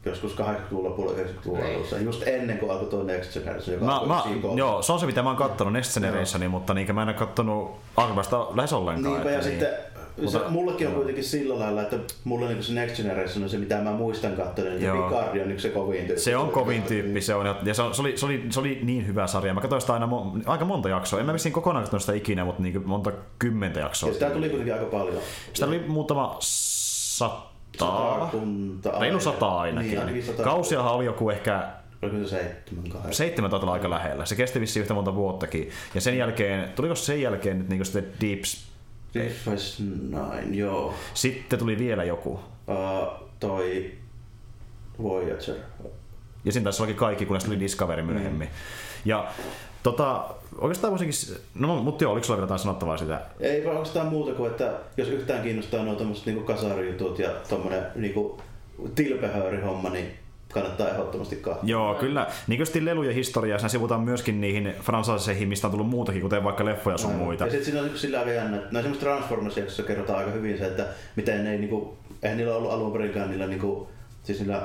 joskus 0.05 0.37
80-luvun 0.39 0.85
lopulla 0.85 1.13
90-luvun 1.13 1.61
Niin. 1.61 1.77
alussa, 1.77 1.99
just 1.99 2.23
ennen 2.29 2.59
kuin 2.59 2.73
alkoi 2.73 2.89
tuo 2.89 3.03
Next 3.03 3.33
Generation, 3.35 3.75
joka 3.75 3.87
Mä, 3.87 4.01
mä, 4.15 4.23
joo, 4.57 4.83
se 4.83 4.93
on 4.93 5.01
se 5.01 5.07
mitä 5.07 5.23
mä 5.23 5.29
oon 5.29 5.37
kattonut 5.37 5.73
Next 5.73 5.95
Generationia, 5.95 6.49
mutta 6.49 6.75
niinkö 6.75 6.93
mä 6.93 7.03
en 7.03 7.09
ole 7.09 7.17
kattonut 7.17 7.71
alkuperäistä 7.97 8.37
lähes 8.55 8.73
ollenkaan. 8.73 9.15
Niinpä, 9.15 9.31
ja 9.31 9.37
että 9.37 9.49
sitten 9.51 9.69
Mutta- 10.23 10.39
se, 10.39 10.49
mullekin 10.49 10.87
on 10.87 10.93
joo. 10.93 10.97
kuitenkin 10.99 11.25
sillä 11.25 11.59
lailla, 11.59 11.83
että 11.83 11.97
mulle 12.25 12.49
niin 12.49 12.63
se 12.63 12.73
Next 12.73 12.97
Generation 12.97 13.43
on 13.45 13.51
se, 13.51 13.59
mitä 13.59 13.81
mä 13.81 13.93
muistan 13.93 14.33
katsoneeni, 14.37 14.77
niin 14.79 14.87
Joo. 14.87 15.09
Picard 15.09 15.41
on 15.41 15.51
yksi 15.53 15.69
se 15.69 15.75
kovin 15.75 15.99
tyyppi. 16.07 16.21
Se 16.21 16.37
on 16.37 16.49
kovin 16.51 16.83
tyyppi, 16.83 17.21
se 17.21 17.35
on. 17.35 17.47
Ja 17.47 17.75
se, 17.75 17.83
on, 17.83 17.95
se, 17.95 18.03
oli, 18.03 18.17
se, 18.17 18.27
oli, 18.27 18.47
se 18.51 18.61
oli 18.61 18.79
niin 18.83 19.07
hyvä 19.07 19.27
sarja. 19.27 19.55
Mä 19.55 19.61
katsoin 19.61 19.81
sitä 19.81 19.93
aina 19.93 20.07
mo- 20.07 20.43
aika 20.47 20.65
monta 20.65 20.89
jaksoa. 20.89 21.21
En 21.21 21.27
mä 21.27 21.33
vissiin 21.33 21.53
kokonaan 21.53 21.83
katsonut 21.85 22.03
sitä 22.03 22.13
ikinä, 22.13 22.45
mutta 22.45 22.63
niin 22.63 22.83
monta 22.89 23.13
kymmentä 23.39 23.81
jaksoa. 23.81 24.09
Ja 24.11 24.15
sitä 24.15 24.31
tuli 24.31 24.49
kuitenkin 24.49 24.75
aika 24.75 24.87
paljon. 24.87 25.23
Sitä 25.53 25.67
oli 25.67 25.79
muutama 25.89 26.37
sata. 26.41 27.51
Satakunta. 27.79 28.93
Reilu 29.01 29.21
sata 29.21 29.59
ainakin. 29.61 29.91
Niin, 29.91 30.01
ainakin 30.01 30.25
sata. 30.25 30.43
Kausiahan 30.43 30.93
oli 30.93 31.05
joku 31.05 31.31
ehkä 31.31 31.69
Oliko 32.03 32.17
se 32.17 32.29
seitsemän, 32.29 32.85
kahdeksan? 32.85 33.15
seitsemän 33.15 33.51
taitaa 33.51 33.65
olla 33.65 33.73
aika 33.73 33.91
lähellä. 33.91 34.27
Se 34.27 34.35
kesti 34.37 34.61
vissiin 34.61 34.81
yhtä 34.81 34.95
monta 34.95 35.15
vuottakin. 35.15 35.71
Ja 35.95 36.01
sen 36.01 36.19
jälkeen, 36.19 36.69
tuliko 36.73 36.95
sen 36.95 37.23
jälkeen 37.23 37.59
nyt 37.59 37.69
niin 37.69 37.85
sitten 37.85 38.13
Deep 38.21 38.41
Sp- 38.41 38.71
Deep 39.15 39.33
Space 39.33 39.83
Nine, 39.83 40.57
joo. 40.57 40.95
Sitten 41.15 41.59
tuli 41.59 41.79
vielä 41.79 42.05
joku. 42.05 42.31
Uh, 42.31 43.29
toi 43.41 43.93
Voyager. 45.03 45.55
Ja 46.45 46.53
siinä 46.53 46.65
taisi 46.65 46.95
kaikki, 46.95 47.27
kunnes 47.27 47.45
tuli 47.45 47.61
Discovery 47.61 48.03
myöhemmin. 48.03 48.49
Ja 49.05 49.29
tota, 49.83 50.25
oikeastaan 50.59 50.91
voisinkin, 50.91 51.43
no 51.55 51.83
mutta 51.83 52.05
joo, 52.05 52.13
oliko 52.13 52.25
sulla 52.25 52.37
vielä 52.37 52.45
jotain 52.45 52.61
sanottavaa 52.61 52.97
sitä? 52.97 53.21
Ei 53.41 53.65
vaan 53.65 53.77
oikeastaan 53.77 54.07
muuta 54.07 54.33
kuin, 54.33 54.51
että 54.51 54.73
jos 54.97 55.09
yhtään 55.09 55.43
kiinnostaa 55.43 55.85
nuo 55.85 55.95
tommoset 55.95 56.27
niinku 56.27 56.43
kasarijutut 56.43 57.19
ja 57.19 57.31
tommonen 57.49 57.87
niinku 57.95 58.41
tilpehöörihomma, 58.95 59.91
niin 59.91 60.11
kannattaa 60.53 60.89
ehdottomasti 60.89 61.37
katsoa. 61.37 61.63
Joo, 61.63 61.95
kyllä. 61.95 62.27
Niin 62.47 62.63
kuin 62.73 62.85
lelujen 62.85 63.15
historiaa, 63.15 63.59
siinä 63.59 63.69
sivutaan 63.69 64.01
myöskin 64.01 64.41
niihin 64.41 64.75
fransaiseihin, 64.81 65.49
mistä 65.49 65.67
on 65.67 65.71
tullut 65.71 65.89
muutakin, 65.89 66.23
kuten 66.23 66.45
vaikka 66.45 66.65
leffoja 66.65 66.99
sun 66.99 67.13
muita. 67.15 67.45
Ja 67.45 67.51
sitten 67.51 67.65
siinä 67.65 67.83
on 67.83 67.99
sillä 67.99 68.19
aika 68.19 68.31
jännä, 68.31 68.57
että 68.57 68.73
semmoista 68.73 69.07
transformers 69.07 69.83
kerrotaan 69.87 70.19
aika 70.19 70.31
hyvin 70.31 70.59
se, 70.59 70.67
että 70.67 70.87
miten 71.17 71.45
ne 71.45 71.53
ei 71.53 71.59
niinku, 71.59 71.97
eihän 72.23 72.39
niillä 72.39 72.57
ollut 72.57 72.73
alun 72.73 72.93
perinkään 72.93 73.31
niillä 73.31 73.47
niinku, 73.47 73.89
siis 74.23 74.39
niillä 74.39 74.63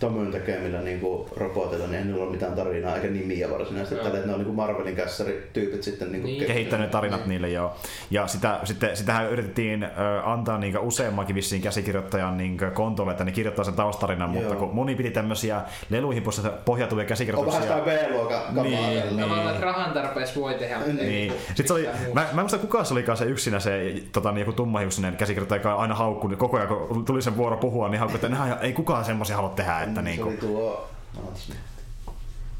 Tomyn 0.00 0.30
tekemillä 0.30 0.80
niin 0.80 1.00
robotilla, 1.36 1.86
niin 1.86 1.98
ei 1.98 2.04
niillä 2.04 2.22
ole 2.22 2.32
mitään 2.32 2.52
tarinaa 2.52 2.94
eikä 2.94 3.08
nimiä 3.08 3.50
varsinaisesti. 3.50 4.04
Tällä, 4.04 4.18
että 4.18 4.26
ne 4.26 4.34
on 4.34 4.40
niin 4.40 4.54
Marvelin 4.54 4.96
kässärityypit 4.96 5.82
sitten 5.82 6.12
niin 6.12 6.24
niin. 6.24 6.44
kehittäneet 6.44 6.90
tarinat 6.90 7.26
niille 7.26 7.48
joo. 7.48 7.74
Ja 8.10 8.26
sitä, 8.26 8.60
sitten, 8.64 8.96
sitähän 8.96 9.30
yritettiin 9.30 9.86
antaa 10.24 10.58
niin 10.58 10.78
useammankin 10.78 11.36
vissiin 11.36 11.62
käsikirjoittajan 11.62 12.36
niin 12.36 12.58
kontolle, 12.74 13.10
että 13.10 13.24
ne 13.24 13.32
kirjoittaa 13.32 13.64
sen 13.64 13.74
taustarinan, 13.74 14.30
mutta 14.30 14.54
kun 14.54 14.74
moni 14.74 14.94
piti 14.94 15.10
tämmöisiä 15.10 15.60
leluihin 15.90 16.22
pohjautuvia 16.64 17.04
käsikirjoituksia. 17.04 17.62
On 17.62 17.68
vähän 17.68 17.84
sitä 17.84 18.08
B-luokan 18.08 18.40
niin, 18.62 18.72
niin. 18.72 19.20
Tavallaan, 19.20 19.50
että 19.50 19.64
rahan 19.64 19.92
tarpeessa 19.92 20.40
voi 20.40 20.54
tehdä. 20.54 20.78
Niin. 20.78 21.32
Sitten 21.46 21.66
se 21.66 21.72
oli, 21.72 21.88
mä, 22.14 22.20
mä 22.20 22.28
en 22.30 22.36
muista 22.36 22.58
kuka 22.58 22.84
se 22.84 22.94
olikaan 22.94 23.18
se 23.18 23.24
yksinä 23.24 23.60
se 23.60 23.94
tota, 24.12 24.32
niin 24.32 24.40
joku 24.40 24.52
tummahiussinen 24.52 25.16
käsikirjoittaja, 25.16 25.58
joka 25.58 25.74
aina 25.74 25.94
haukkui, 25.94 26.30
niin 26.30 26.38
koko 26.38 26.56
ajan 26.56 26.68
kun 26.68 27.04
tuli 27.04 27.22
sen 27.22 27.36
vuoro 27.36 27.56
puhua, 27.56 27.88
niin 27.88 27.98
haukkui, 27.98 28.20
että 28.22 28.58
ei 28.60 28.72
kukaan 28.72 29.04
semmoisia 29.04 29.36
halua 29.36 29.50
tehdä 29.50 29.87
että 29.88 30.02
niin 30.02 30.20
kuin... 30.20 30.40
Se 30.40 30.46
oli 30.46 30.52
tuo... 30.52 30.90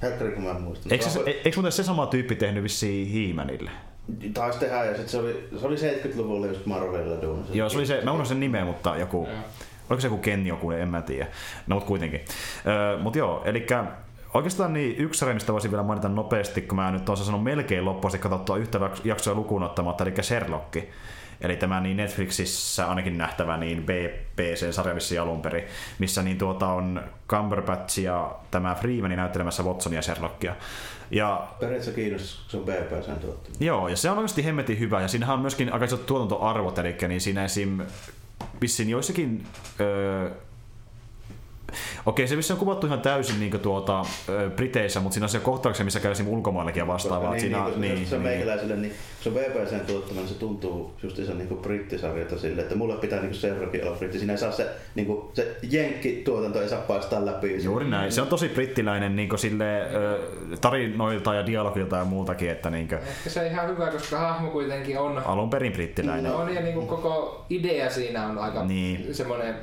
Helkkari, 0.02 0.30
kun 0.30 0.44
mä 0.44 0.50
en 0.50 0.60
muista. 0.60 0.88
Eikö, 0.90 1.09
se, 1.09 1.20
eikö 1.20 1.56
muuten 1.56 1.72
se 1.72 1.82
sama 1.82 2.06
tyyppi 2.06 2.36
tehnyt 2.36 2.62
vissiin 2.62 3.12
He-Manille? 3.12 3.70
Taisi 4.34 4.59
tehdä 4.59 4.84
ja 4.84 4.96
sit 4.96 5.09
se 5.09 5.18
oli, 5.18 5.48
se 5.60 5.66
oli 5.66 5.76
70-luvulla 5.76 6.46
just 6.46 6.66
Marvelilla 6.66 7.22
duunassa. 7.22 7.55
Joo, 7.55 7.68
se 7.68 7.78
oli 7.78 7.86
se, 7.86 8.00
mä 8.05 8.10
unohdin 8.10 8.28
sen 8.28 8.40
nimeä, 8.40 8.64
mutta 8.64 8.96
joku, 8.96 9.26
ja. 9.30 9.38
oliko 9.90 10.00
se 10.00 10.06
joku 10.06 10.18
Ken 10.18 10.46
joku, 10.46 10.70
en 10.70 10.88
mä 10.88 11.02
tiedä. 11.02 11.26
No 11.66 11.74
mut 11.74 11.84
kuitenkin. 11.84 12.20
Öö, 12.66 12.98
mut 12.98 13.16
joo, 13.16 13.42
eli 13.44 13.66
Oikeastaan 14.34 14.72
niin 14.72 14.96
yksi 14.96 15.18
sarja, 15.18 15.34
mistä 15.34 15.52
voisin 15.52 15.70
vielä 15.70 15.82
mainita 15.82 16.09
nopeasti, 16.09 16.62
kun 16.62 16.76
mä 16.76 16.90
nyt 16.90 17.09
olen 17.09 17.18
sanonut 17.18 17.44
melkein 17.44 17.84
loppuasti 17.84 18.18
katsottua 18.18 18.56
yhtä 18.56 18.78
jaksoa 19.05 19.34
lukuun 19.34 19.62
ottamatta, 19.62 20.05
eli 20.05 20.14
Sherlock. 20.22 20.76
Eli 21.40 21.56
tämä 21.56 21.81
niin 21.81 21.97
Netflixissä 21.97 22.89
ainakin 22.89 23.19
nähtävä 23.19 23.56
niin 23.56 23.86
BBC-sarja 23.86 24.94
vissi 24.94 25.19
alun 25.19 25.43
perin, 25.43 25.65
missä 25.98 26.23
niin 26.23 26.39
tuota 26.39 26.69
on 26.69 27.02
Cumberbatch 27.28 27.98
ja 27.98 28.36
tämä 28.51 28.74
Freemani 28.74 29.16
näyttelemässä 29.16 29.62
Watsonia 29.62 29.98
ja 29.98 30.02
Sherlockia. 30.02 30.56
Ja, 31.10 31.48
Periaatteessa 31.60 31.93
kiinnostaa, 31.93 32.44
se 32.48 32.56
on 32.56 32.62
BBCn 32.62 33.20
tuottama. 33.20 33.56
Joo, 33.60 33.89
ja 33.89 33.97
se 33.97 34.10
on 34.10 34.19
oikeasti 34.19 34.44
hemmetin 34.44 34.78
hyvä, 34.78 35.01
ja 35.01 35.09
siinähän 35.09 35.35
on 35.35 35.40
myöskin 35.40 35.73
aika 35.73 35.85
isot 35.85 36.06
tuotantoarvot, 36.06 36.78
eli 36.78 36.97
niin 37.09 37.20
siinä 37.20 37.44
esim. 37.44 37.81
vissiin 38.60 38.89
joissakin 38.89 39.47
öö, 39.81 40.31
Okei, 42.07 42.28
se 42.28 42.36
missä 42.36 42.55
on 42.55 42.61
kuvattu 42.61 42.86
ihan 42.86 43.01
täysin 43.01 43.40
niin 43.40 43.61
tuota, 43.61 44.03
Briteissä, 44.57 45.01
mutta 45.01 45.15
siinä 45.15 45.24
on 45.24 45.31
se 45.31 45.40
kohtauksia, 45.40 45.85
missä 45.85 46.01
käy 46.01 46.15
ulkomaillakin 46.27 46.81
ja 46.81 46.86
vastaavaa. 46.86 47.31
Niin, 47.31 47.40
siinä, 47.40 47.65
niin, 47.65 47.81
niin, 47.81 48.07
se 48.07 48.16
on 48.16 48.23
niin. 48.23 48.32
meikäläiselle, 48.32 48.77
niin 48.77 48.93
se 49.20 49.28
on 49.28 49.35
BBCn 49.35 49.86
tuottama, 49.86 50.20
niin 50.20 50.28
se 50.28 50.35
tuntuu 50.35 50.93
just 51.03 51.19
ihan 51.19 51.39
niin 51.39 51.49
brittisarjalta 51.49 52.39
sille, 52.39 52.62
että 52.62 52.74
mulle 52.74 52.97
pitää 52.97 53.20
niin 53.20 53.35
seurakin 53.35 53.85
olla 53.85 53.97
britti. 53.97 54.19
Siinä 54.19 54.32
ei 54.32 54.39
saa 54.39 54.53
se, 54.53 54.69
niin 54.95 55.07
kuin, 55.07 55.23
se 55.35 55.57
jenkki-tuotanto 55.62 56.62
ei 56.62 56.69
saa 56.69 56.81
paistaa 56.81 57.27
läpi. 57.27 57.65
Juuri 57.65 57.89
näin. 57.89 58.12
Se 58.12 58.23
on 58.23 58.28
tosi 58.28 58.49
brittiläinen 58.49 59.16
niin 59.16 59.39
sille, 59.39 59.89
tarinoilta 60.61 61.35
ja 61.35 61.47
dialogilta 61.47 61.97
ja 61.97 62.05
muultakin. 62.05 62.51
Että, 62.51 62.70
niin 62.70 62.89
kuin... 62.89 62.99
Ehkä 62.99 63.31
se 63.31 63.40
on 63.40 63.47
ihan 63.47 63.69
hyvä, 63.69 63.86
koska 63.86 64.19
hahmo 64.19 64.51
kuitenkin 64.51 64.99
on... 64.99 65.19
Alun 65.19 65.51
perin 65.51 65.73
brittiläinen. 65.73 66.35
On 66.35 66.55
ja 66.55 66.61
niin 66.61 66.74
kuin 66.74 66.86
koko 66.86 67.45
idea 67.51 67.90
siinä 67.90 68.27
on 68.27 68.39
aika 68.39 68.65
niin. 68.65 69.15
semmoinen 69.15 69.55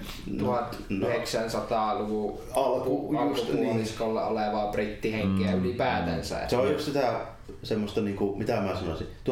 1900-luvun 1.96 2.40
alku, 2.56 3.18
alkupuoliskolla 3.18 4.20
niin. 4.20 4.32
olevaa 4.32 4.72
brittihenkeä 4.72 5.52
mm. 5.52 5.64
ylipäätänsä. 5.64 6.48
Se 6.48 6.58
on 6.58 6.72
just 6.72 6.86
sitä 6.86 7.20
semmoista, 7.64 8.02
niin 8.02 8.16
kuin, 8.16 8.38
mitä 8.38 8.62
mä 8.62 8.76
sanoisin, 8.76 9.08
1890-1920, 9.08 9.32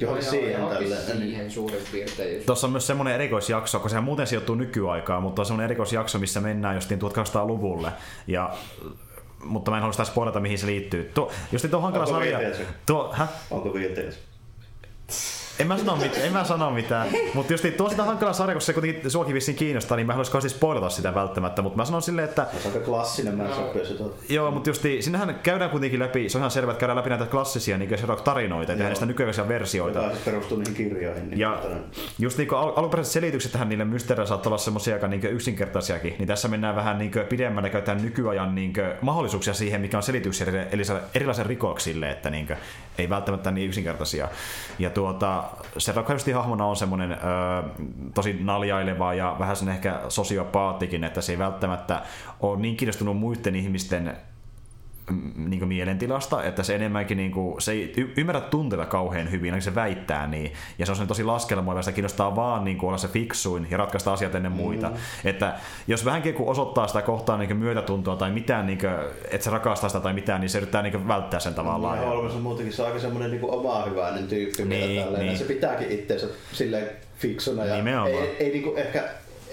johon 0.00 0.16
no, 0.16 0.22
siihen 0.22 0.66
tälle. 0.66 0.96
Siihen 0.96 1.50
suurin 1.50 1.82
piirtein. 1.92 2.42
Tuossa 2.46 2.66
on 2.66 2.70
myös 2.70 2.86
semmoinen 2.86 3.14
erikoisjakso, 3.14 3.80
kun 3.80 3.90
sehän 3.90 4.04
muuten 4.04 4.26
sijoittuu 4.26 4.54
nykyaikaan, 4.54 5.22
mutta 5.22 5.42
on 5.42 5.46
semmoinen 5.46 5.64
erikoisjakso, 5.64 6.18
missä 6.18 6.40
mennään 6.40 6.74
justiin 6.74 7.00
1800-luvulle. 7.02 7.92
Ja 8.26 8.54
mutta 9.44 9.70
mä 9.70 9.76
en 9.76 9.80
halua 9.80 9.92
sitä 9.92 10.04
spoilata, 10.04 10.40
mihin 10.40 10.58
se 10.58 10.66
liittyy. 10.66 11.10
Tuo, 11.14 11.32
just 11.52 11.70
tuo 11.70 11.80
hankala 11.80 12.04
Onko 12.04 12.18
sarja... 12.18 12.38
Tuo, 12.86 13.12
hä? 13.12 13.26
Onko 13.50 13.74
viihteessä? 13.74 14.20
En 15.58 15.66
mä 15.66 15.78
sano, 15.78 15.96
mit, 15.96 16.20
en 16.24 16.32
mä 16.32 16.44
sano 16.44 16.70
mitään, 16.70 17.08
mutta 17.34 17.52
just 17.52 17.64
tuo 17.76 17.90
sitä 17.90 18.04
hankala 18.04 18.32
sarja, 18.32 18.54
kun 18.54 18.62
se 18.62 18.72
kuitenkin 18.72 19.10
suokin 19.10 19.34
vissiin 19.34 19.56
kiinnostaa, 19.56 19.96
niin 19.96 20.06
mä 20.06 20.12
haluaisin 20.12 20.32
kauheasti 20.32 20.58
spoilata 20.58 20.90
sitä 20.90 21.14
välttämättä, 21.14 21.62
mutta 21.62 21.76
mä 21.76 21.84
sanon 21.84 22.02
silleen, 22.02 22.28
että... 22.28 22.46
Se 22.62 22.68
on 22.68 22.74
aika 22.74 22.84
klassinen 22.84 23.34
mä 23.34 23.44
no. 23.44 24.14
Joo, 24.28 24.50
mutta 24.50 24.70
just 24.70 24.82
sinnehän 25.00 25.40
käydään 25.42 25.70
kuitenkin 25.70 26.00
läpi, 26.00 26.28
se 26.28 26.38
on 26.38 26.40
ihan 26.40 26.50
selvä, 26.50 26.72
että 26.72 26.80
käydään 26.80 26.96
läpi 26.96 27.08
näitä 27.08 27.26
klassisia 27.26 27.78
niin 27.78 27.98
Sherlock-tarinoita 27.98 28.62
ja 28.62 28.66
tehdään 28.66 28.88
niistä 28.88 29.06
nykyaikaisia 29.06 29.48
versioita. 29.48 29.98
Joka 29.98 30.10
siis 30.14 30.24
perustuu 30.24 30.58
niihin 30.58 30.74
kirjoihin. 30.74 31.30
Niin 31.30 31.40
ja 31.40 31.62
just 32.18 32.38
niin 32.38 32.54
al- 32.54 32.72
alkuperäiset 32.76 33.12
selitykset 33.12 33.52
tähän 33.52 33.68
niille 33.68 33.84
mysteereille 33.84 34.28
saattaa 34.28 34.50
olla 34.50 34.58
semmoisia 34.58 34.94
aika 34.94 35.08
niin 35.08 35.24
yksinkertaisiakin, 35.24 36.14
niin 36.18 36.28
tässä 36.28 36.48
mennään 36.48 36.76
vähän 36.76 36.98
niin 36.98 37.12
pidemmälle 37.28 37.70
käytetään 37.70 38.02
nykyajan 38.02 38.54
niin 38.54 38.72
mahdollisuuksia 39.00 39.54
siihen, 39.54 39.80
mikä 39.80 39.96
on 39.96 40.02
selityksiä 40.02 40.46
erilaisille 41.14 41.48
rikoksille, 41.48 42.10
että 42.10 42.30
niin 42.30 42.48
ei 42.98 43.10
välttämättä 43.10 43.50
niin 43.50 43.68
yksinkertaisia. 43.68 44.28
Ja 44.78 44.90
tuota, 44.90 45.43
Sherlock 45.78 46.08
hahmona 46.34 46.66
on 46.66 46.76
semmoinen 46.76 47.12
ö, 47.12 47.16
tosi 48.14 48.36
naljaileva 48.40 49.14
ja 49.14 49.36
vähän 49.38 49.56
sen 49.56 49.68
ehkä 49.68 50.00
sosiopaattikin, 50.08 51.04
että 51.04 51.20
se 51.20 51.32
ei 51.32 51.38
välttämättä 51.38 52.02
ole 52.40 52.58
niin 52.60 52.76
kiinnostunut 52.76 53.18
muiden 53.18 53.56
ihmisten 53.56 54.16
niin 55.36 55.58
kuin 55.58 55.68
mielentilasta, 55.68 56.44
että 56.44 56.62
se 56.62 56.74
enemmänkin 56.74 57.16
niin 57.16 57.30
kuin, 57.30 57.60
se 57.60 57.72
ei 57.72 57.92
y- 57.96 58.12
ymmärrä 58.16 58.40
tunteita 58.40 58.86
kauhean 58.86 59.30
hyvin, 59.30 59.52
ainakin 59.52 59.62
se 59.62 59.74
väittää 59.74 60.26
niin. 60.26 60.52
Ja 60.78 60.86
se 60.86 60.92
on 60.92 61.08
tosi 61.08 61.24
laskelmoiva, 61.24 61.82
sitä 61.82 61.94
kiinnostaa 61.94 62.36
vaan 62.36 62.64
niin 62.64 62.78
kuin, 62.78 62.88
olla 62.88 62.98
se 62.98 63.08
fiksuin 63.08 63.66
ja 63.70 63.76
ratkaista 63.76 64.12
asiat 64.12 64.34
ennen 64.34 64.52
muita. 64.52 64.88
Mm. 64.88 64.96
Että 65.24 65.54
jos 65.86 66.04
vähänkin 66.04 66.34
kun 66.34 66.48
osoittaa 66.48 66.86
sitä 66.86 67.02
kohtaa 67.02 67.38
niin 67.38 67.56
myötätuntoa 67.56 68.16
tai 68.16 68.30
mitään, 68.30 68.66
niin 68.66 68.78
kuin, 68.78 68.92
että 69.30 69.44
se 69.44 69.50
rakastaa 69.50 69.88
sitä 69.88 70.00
tai 70.00 70.12
mitään, 70.12 70.40
niin 70.40 70.50
se 70.50 70.58
yrittää 70.58 70.82
niin 70.82 71.08
välttää 71.08 71.40
sen 71.40 71.54
tavallaan. 71.54 71.98
Ja 71.98 72.08
Holmes 72.08 72.34
on 72.34 72.42
muutenkin 72.42 72.72
se 72.72 72.82
on 72.82 72.88
aika 72.88 73.00
semmoinen 73.00 73.30
niin 73.30 73.44
oma 73.44 73.84
hyväinen 73.84 74.28
tyyppi. 74.28 74.64
Niin, 74.64 75.12
niin. 75.18 75.38
Se 75.38 75.44
pitääkin 75.44 75.90
itseensä 75.90 76.26
silleen 76.52 76.88
fiksuna. 77.18 77.64
Ja 77.64 77.76
Nimenomaan. 77.76 78.12
ei, 78.12 78.36
ei 78.38 78.50
niin 78.50 78.62
kuin, 78.62 78.78
ehkä 78.78 79.04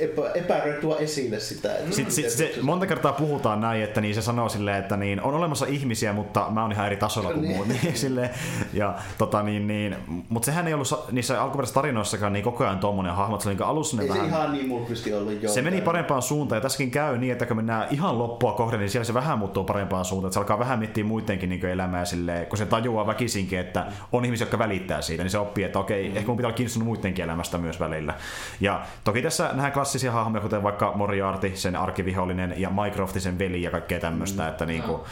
epä, 0.01 0.31
epäröi 0.33 0.73
tuo 0.81 0.97
esille 0.97 1.39
sitä. 1.39 1.75
Että 1.75 1.95
sitten 1.95 2.13
sit, 2.13 2.29
se, 2.29 2.53
monta 2.61 2.87
kertaa 2.87 3.13
puhutaan 3.13 3.61
näin, 3.61 3.83
että 3.83 4.01
niin 4.01 4.15
se 4.15 4.21
sanoo 4.21 4.49
silleen, 4.49 4.77
että 4.77 4.97
niin, 4.97 5.21
on 5.21 5.33
olemassa 5.33 5.65
ihmisiä, 5.65 6.13
mutta 6.13 6.47
mä 6.49 6.61
oon 6.61 6.71
ihan 6.71 6.85
eri 6.85 6.97
tasolla 6.97 7.33
kuin 7.33 7.41
niin. 7.41 7.55
muut. 7.55 7.67
Niin, 7.81 7.97
silleen, 7.97 8.29
ja, 8.73 8.95
tota, 9.17 9.43
niin, 9.43 9.67
niin, 9.67 9.95
mutta 10.29 10.45
sehän 10.45 10.67
ei 10.67 10.73
ollut 10.73 11.07
niissä 11.11 11.41
alkuperäisissä 11.41 11.73
tarinoissakaan 11.73 12.33
niin 12.33 12.43
koko 12.43 12.63
ajan 12.63 12.79
tommonen 12.79 13.13
hahmo. 13.13 13.39
Se 13.39 13.49
oli 13.49 13.55
niin 13.55 13.65
alussa 13.65 14.01
ei 14.01 14.09
vähän, 14.09 14.23
se 14.23 14.27
ihan 14.27 14.51
niin 14.51 14.71
ollut. 14.71 15.49
Se 15.53 15.61
meni 15.61 15.81
parempaan 15.81 16.21
suuntaan 16.21 16.57
ja 16.57 16.61
tässäkin 16.61 16.91
käy 16.91 17.17
niin, 17.17 17.31
että 17.31 17.45
kun 17.45 17.55
mennään 17.55 17.87
ihan 17.91 18.19
loppua 18.19 18.53
kohden, 18.53 18.79
niin 18.79 18.89
siellä 18.89 19.05
se 19.05 19.13
vähän 19.13 19.39
muuttuu 19.39 19.63
parempaan 19.63 20.05
suuntaan. 20.05 20.27
Että 20.27 20.33
se 20.33 20.39
alkaa 20.39 20.59
vähän 20.59 20.79
miettiä 20.79 21.03
muidenkin 21.03 21.49
niin 21.49 21.65
elämää 21.65 22.05
silleen, 22.05 22.45
kun 22.45 22.57
se 22.57 22.65
tajuaa 22.65 23.07
väkisinkin, 23.07 23.59
että 23.59 23.85
on 24.11 24.25
ihmisiä, 24.25 24.45
jotka 24.45 24.59
välittää 24.59 25.01
siitä, 25.01 25.23
niin 25.23 25.31
se 25.31 25.37
oppii, 25.37 25.63
että 25.63 25.79
okei, 25.79 26.09
mm. 26.09 26.17
ehkä 26.17 26.27
mun 26.27 26.37
pitää 26.37 26.47
olla 26.47 26.57
kiinnostunut 26.57 26.87
muidenkin 26.87 27.23
elämästä 27.25 27.57
myös 27.57 27.79
välillä. 27.79 28.13
Ja 28.61 28.81
toki 29.03 29.21
tässä 29.21 29.49
nähdään 29.53 29.71
klassisia 29.91 30.11
hahmoja, 30.11 30.41
kuten 30.41 30.63
vaikka 30.63 30.91
Moriarty, 30.95 31.51
sen 31.55 31.76
arkivihollinen, 31.76 32.53
ja 32.57 32.69
Mycroft, 32.69 33.19
sen 33.19 33.39
veli 33.39 33.61
ja 33.61 33.72
kaikkea 33.72 33.99
tämmöistä. 33.99 34.43
Mm. 34.43 34.49
Että 34.49 34.65
niinku, 34.65 34.91
no. 34.91 35.03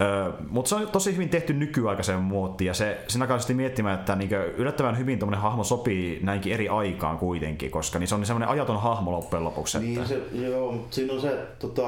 Öö, 0.00 0.32
mutta 0.48 0.68
se 0.68 0.74
on 0.74 0.88
tosi 0.88 1.12
hyvin 1.12 1.28
tehty 1.28 1.52
nykyaikaisen 1.52 2.18
muotti 2.18 2.64
ja 2.64 2.74
se, 2.74 3.00
sen 3.08 3.22
alkaa 3.22 3.38
miettimään, 3.54 3.98
että 3.98 4.16
niinku 4.16 4.34
yllättävän 4.34 4.98
hyvin 4.98 5.18
tuommoinen 5.18 5.40
hahmo 5.40 5.64
sopii 5.64 6.20
näinkin 6.22 6.52
eri 6.52 6.68
aikaan 6.68 7.18
kuitenkin, 7.18 7.70
koska 7.70 7.98
niin 7.98 8.08
se 8.08 8.14
on 8.14 8.26
semmoinen 8.26 8.48
ajaton 8.48 8.82
hahmo 8.82 9.12
loppujen 9.12 9.44
lopuksi. 9.44 9.78
Että... 9.78 9.88
Niin 9.88 10.06
se, 10.06 10.20
joo, 10.32 10.72
mutta 10.72 10.94
siinä 10.94 11.12
on 11.12 11.20
se 11.20 11.46
tota, 11.58 11.82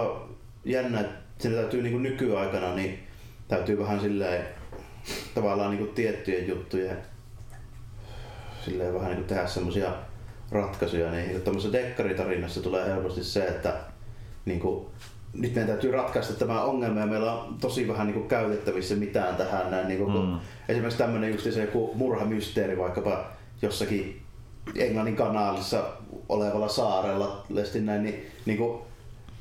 jännä, 0.65 1.01
että 1.01 1.15
siinä 1.39 1.57
täytyy 1.57 1.83
niinku 1.83 1.99
nykyaikana, 1.99 2.75
niin 2.75 2.99
täytyy 3.49 3.79
vähän 3.79 4.01
silleen 4.01 4.45
tavallaan 5.35 5.71
niinku 5.71 5.95
tiettyjen 5.95 6.49
juttujen 6.49 6.97
silleen 8.65 8.95
vähän 8.95 9.11
niinku 9.11 9.29
tehdä 9.29 9.47
semmoisia 9.47 9.93
ratkaisuja, 10.51 11.11
niin 11.11 11.43
tuommoisessa 11.43 11.79
dekkaritarinassa 11.79 12.63
tulee 12.63 12.87
helposti 12.87 13.25
se, 13.25 13.45
että 13.45 13.75
niin 14.45 14.61
kuin, 14.61 14.87
nyt 15.33 15.55
meidän 15.55 15.69
täytyy 15.69 15.93
ratkaista 15.93 16.35
tämä 16.35 16.63
ongelma 16.63 17.01
ja 17.01 17.07
meillä 17.07 17.33
on 17.33 17.57
tosi 17.61 17.89
vähän 17.89 18.07
niin 18.07 18.15
kuin, 18.15 18.29
käytettävissä 18.29 18.95
mitään 18.95 19.37
tähän. 19.37 19.71
Näin, 19.71 19.89
niin 19.89 20.01
kuin, 20.01 20.13
mm. 20.13 20.39
Esimerkiksi 20.69 20.99
tämmöinen 20.99 21.33
just 21.33 21.53
se 21.53 21.61
joku 21.61 21.91
murhamysteeri 21.95 22.79
vaikkapa 22.79 23.25
jossakin 23.63 24.23
Englannin 24.77 25.17
kanaalissa 25.17 25.85
olevalla 26.29 26.69
saarella, 26.69 27.45
näin, 27.81 28.03
niin, 28.03 28.27
niin 28.47 28.59
kuin, 28.59 28.88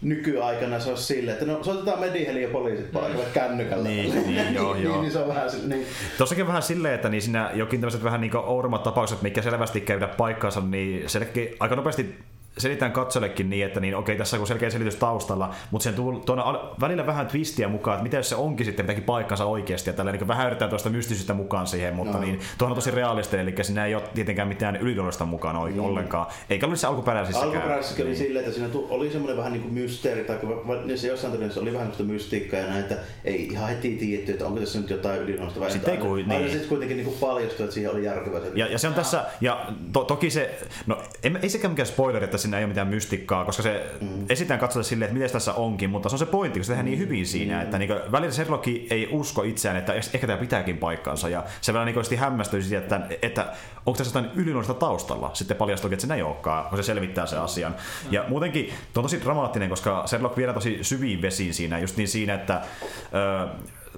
nykyaikana 0.02 0.80
se 0.80 0.90
olisi 0.90 1.04
silleen, 1.04 1.38
että 1.38 1.46
no 1.52 1.64
soitetaan 1.64 2.00
Mediheli 2.00 2.42
ja 2.42 2.50
poliisit 2.50 2.92
paikalle 2.92 3.26
kännykällä. 3.34 3.90
Niin, 3.90 4.16
niin, 4.16 4.54
joo, 4.56 4.74
niin, 4.74 4.84
joo. 4.84 5.02
niin, 5.02 5.12
se 5.12 5.20
on 5.20 5.28
vähän 5.28 5.52
sille, 5.52 5.76
niin. 5.76 5.88
Tossakin 6.18 6.48
vähän 6.48 6.64
silleen, 6.64 6.94
että 6.94 7.10
niin 7.10 7.22
siinä 7.22 7.52
jokin 7.54 7.82
tämmöiset 7.82 8.04
vähän 8.04 8.22
niin 8.22 8.36
oudommat 8.36 8.84
tapaukset, 8.84 9.22
mikä 9.22 9.42
selvästi 9.42 9.82
käydä 9.82 10.08
paikkaansa, 10.08 10.62
niin 10.62 11.10
selkeä, 11.10 11.50
aika 11.60 11.76
nopeasti 11.76 12.16
selitän 12.58 12.92
katsollekin 12.92 13.50
niin, 13.50 13.66
että 13.66 13.80
niin, 13.80 13.96
okei, 13.96 14.18
tässä 14.18 14.40
on 14.40 14.48
selkeä 14.48 14.70
selitys 14.70 14.96
taustalla, 14.96 15.54
mutta 15.72 15.84
sen 15.84 15.94
tuo 15.94 16.14
tuonne 16.26 16.44
välillä 16.80 17.06
vähän 17.06 17.28
twistiä 17.28 17.68
mukaan, 17.68 17.96
että 17.96 18.04
mitä 18.04 18.18
jos 18.18 18.30
se 18.30 18.36
onkin 18.36 18.66
sitten 18.66 18.86
mitäkin 18.86 19.04
paikkansa 19.04 19.46
oikeasti, 19.46 19.90
ja 19.90 19.94
tällä 19.94 20.12
niin 20.12 20.28
vähän 20.28 20.48
yritetään 20.48 20.70
tuosta 20.70 20.90
mystisyyttä 20.90 21.34
mukaan 21.34 21.68
siihen, 21.68 21.96
mutta 21.96 22.18
no. 22.18 22.24
niin, 22.24 22.40
tuohon 22.58 22.72
on 22.72 22.76
tosi 22.76 22.92
realistinen, 22.92 23.48
eli 23.48 23.64
siinä 23.64 23.86
ei 23.86 23.96
ole 23.96 24.04
tietenkään 24.14 24.48
mitään 24.48 24.76
ylidollista 24.76 25.26
mukaan 25.26 25.66
niin. 25.66 25.80
ollenkaan, 25.80 26.28
eikä 26.50 26.66
ollut 26.66 26.80
se 26.80 26.88
alkuperäisissäkään. 26.88 27.54
Alkuperäisessä 27.54 28.04
oli 28.04 28.16
silleen, 28.16 28.46
että 28.46 28.58
siinä 28.58 28.70
oli 28.90 29.12
semmoinen 29.12 29.38
vähän 29.38 29.54
niin 29.54 29.62
kuin 29.62 29.74
mysteeri, 29.74 30.24
tai 30.24 30.38
se 30.96 31.08
jossain 31.08 31.32
todennäköisesti 31.32 31.60
oli 31.60 31.74
vähän 31.74 31.88
semmoista 31.88 32.04
mystiikkaa 32.04 32.60
ja 32.60 32.68
näin, 32.68 32.80
että 32.80 32.96
ei 33.26 33.48
ihan 33.48 33.70
heti 33.70 33.96
tiedetty, 33.96 34.32
että 34.32 34.46
onko 34.46 34.60
tässä 34.60 34.80
nyt 34.80 34.90
jotain 34.90 35.22
ylidollista 35.22 35.60
vai 35.60 35.72
sitten 35.72 35.94
ei 35.94 36.00
kuin, 36.00 36.28
niin. 36.28 36.50
sitten 36.50 36.70
kuitenkin 36.70 36.98
niin 36.98 37.18
paljastui, 37.20 37.64
että 37.64 37.74
siihen 37.74 37.92
oli 37.92 38.04
järkevä. 38.04 38.38
Ja, 38.56 38.68
ja, 38.68 38.80
se 38.80 38.88
on 38.88 38.94
tässä, 38.94 39.26
ja 39.42 39.66
to, 39.94 40.04
toki 40.04 40.30
se, 40.30 40.60
no 40.86 40.98
ei, 41.24 41.32
ei 41.42 41.50
sekään 41.50 41.72
mikään 41.72 41.88
spoileri, 41.88 42.24
että 42.24 42.38
siinä 42.48 42.58
ei 42.58 42.64
ole 42.64 42.70
mitään 42.70 42.92
logiikkaa, 43.28 43.46
koska 43.46 43.64
se 43.64 43.92
mm. 44.02 44.26
esitään 44.30 44.60
katsota 44.60 44.84
silleen, 44.84 45.08
että 45.08 45.14
miten 45.14 45.32
tässä 45.32 45.54
onkin, 45.54 45.90
mutta 45.90 46.10
se 46.10 46.16
on 46.16 46.20
se 46.20 46.26
pointti, 46.26 46.60
kun 46.60 46.66
se 46.66 46.72
tehdään 46.72 46.86
niin 46.86 47.00
hyvin 47.00 47.26
siinä, 47.26 47.56
mm. 47.56 47.62
että 47.62 47.78
niin 47.78 47.90
välillä 48.12 48.34
Sherlock 48.34 48.68
ei 48.68 49.10
usko 49.12 49.44
itseään, 49.44 49.78
että 49.78 49.94
ehkä 49.94 50.28
tämä 50.28 50.40
pitääkin 50.40 50.78
paikkaansa, 50.78 51.30
ja 51.30 51.44
se 51.62 51.74
vielä 51.74 51.86
niin 51.86 52.20
hämmästyy 52.20 52.62
siitä, 52.62 52.78
että, 52.78 53.02
että 53.22 53.46
onko 53.86 53.98
tässä 53.98 54.20
jotain 54.20 54.36
yliluonnollista 54.36 54.74
taustalla, 54.74 55.32
sitten 55.34 55.58
paljastuu, 55.58 55.92
että 55.94 56.08
se 56.08 56.14
ei 56.14 56.22
olekaan, 56.22 56.66
kun 56.70 56.78
se 56.78 56.84
selvittää 56.84 57.26
sen 57.26 57.40
asian. 57.40 57.72
Mm. 57.72 58.14
Ja 58.14 58.26
muutenkin 58.28 58.66
tuo 58.66 59.02
on 59.02 59.04
tosi 59.04 59.22
dramaattinen, 59.22 59.70
koska 59.70 60.04
Sherlock 60.08 60.38
viedään 60.38 60.56
tosi 60.56 60.80
syviin 60.82 61.22
vesiin 61.22 61.54
siinä, 61.54 61.80
just 61.80 61.98
niin 61.98 62.08
siinä, 62.08 62.34
että 62.34 62.62
ö, 63.14 63.48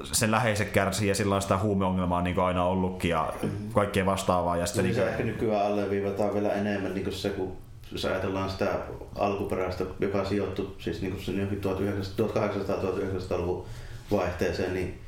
sen 0.04 0.32
läheiset 0.32 0.70
kärsii 0.70 1.08
ja 1.08 1.16
sillä 1.16 1.36
on 1.36 1.42
sitä 1.42 1.58
huumeongelmaa 1.58 2.22
niin 2.22 2.36
kuin 2.36 2.46
aina 2.46 2.66
ollutkin 2.66 3.12
ja 3.12 3.34
kaikkea 3.74 4.06
vastaavaa. 4.06 4.58
Ja 4.58 4.66
sitten 4.66 4.86
niin, 4.86 4.96
niin 4.96 5.04
se 5.06 5.10
ehkä 5.10 5.24
nykyään 5.24 5.66
alleviivataan 5.66 6.34
vielä 6.34 6.54
enemmän 6.54 6.94
niin 6.94 7.04
kuin 7.04 7.14
se, 7.14 7.30
kun 7.30 7.69
jos 7.92 8.06
ajatellaan 8.06 8.50
sitä 8.50 8.80
alkuperäistä, 9.16 9.86
joka 10.00 10.26
sijoittui 10.26 10.76
siis 10.80 11.02
niin 11.02 11.14
kuin 11.14 11.62
1800-1900-luvun 11.64 13.66
vaihteeseen, 14.12 14.74
niin 14.74 15.00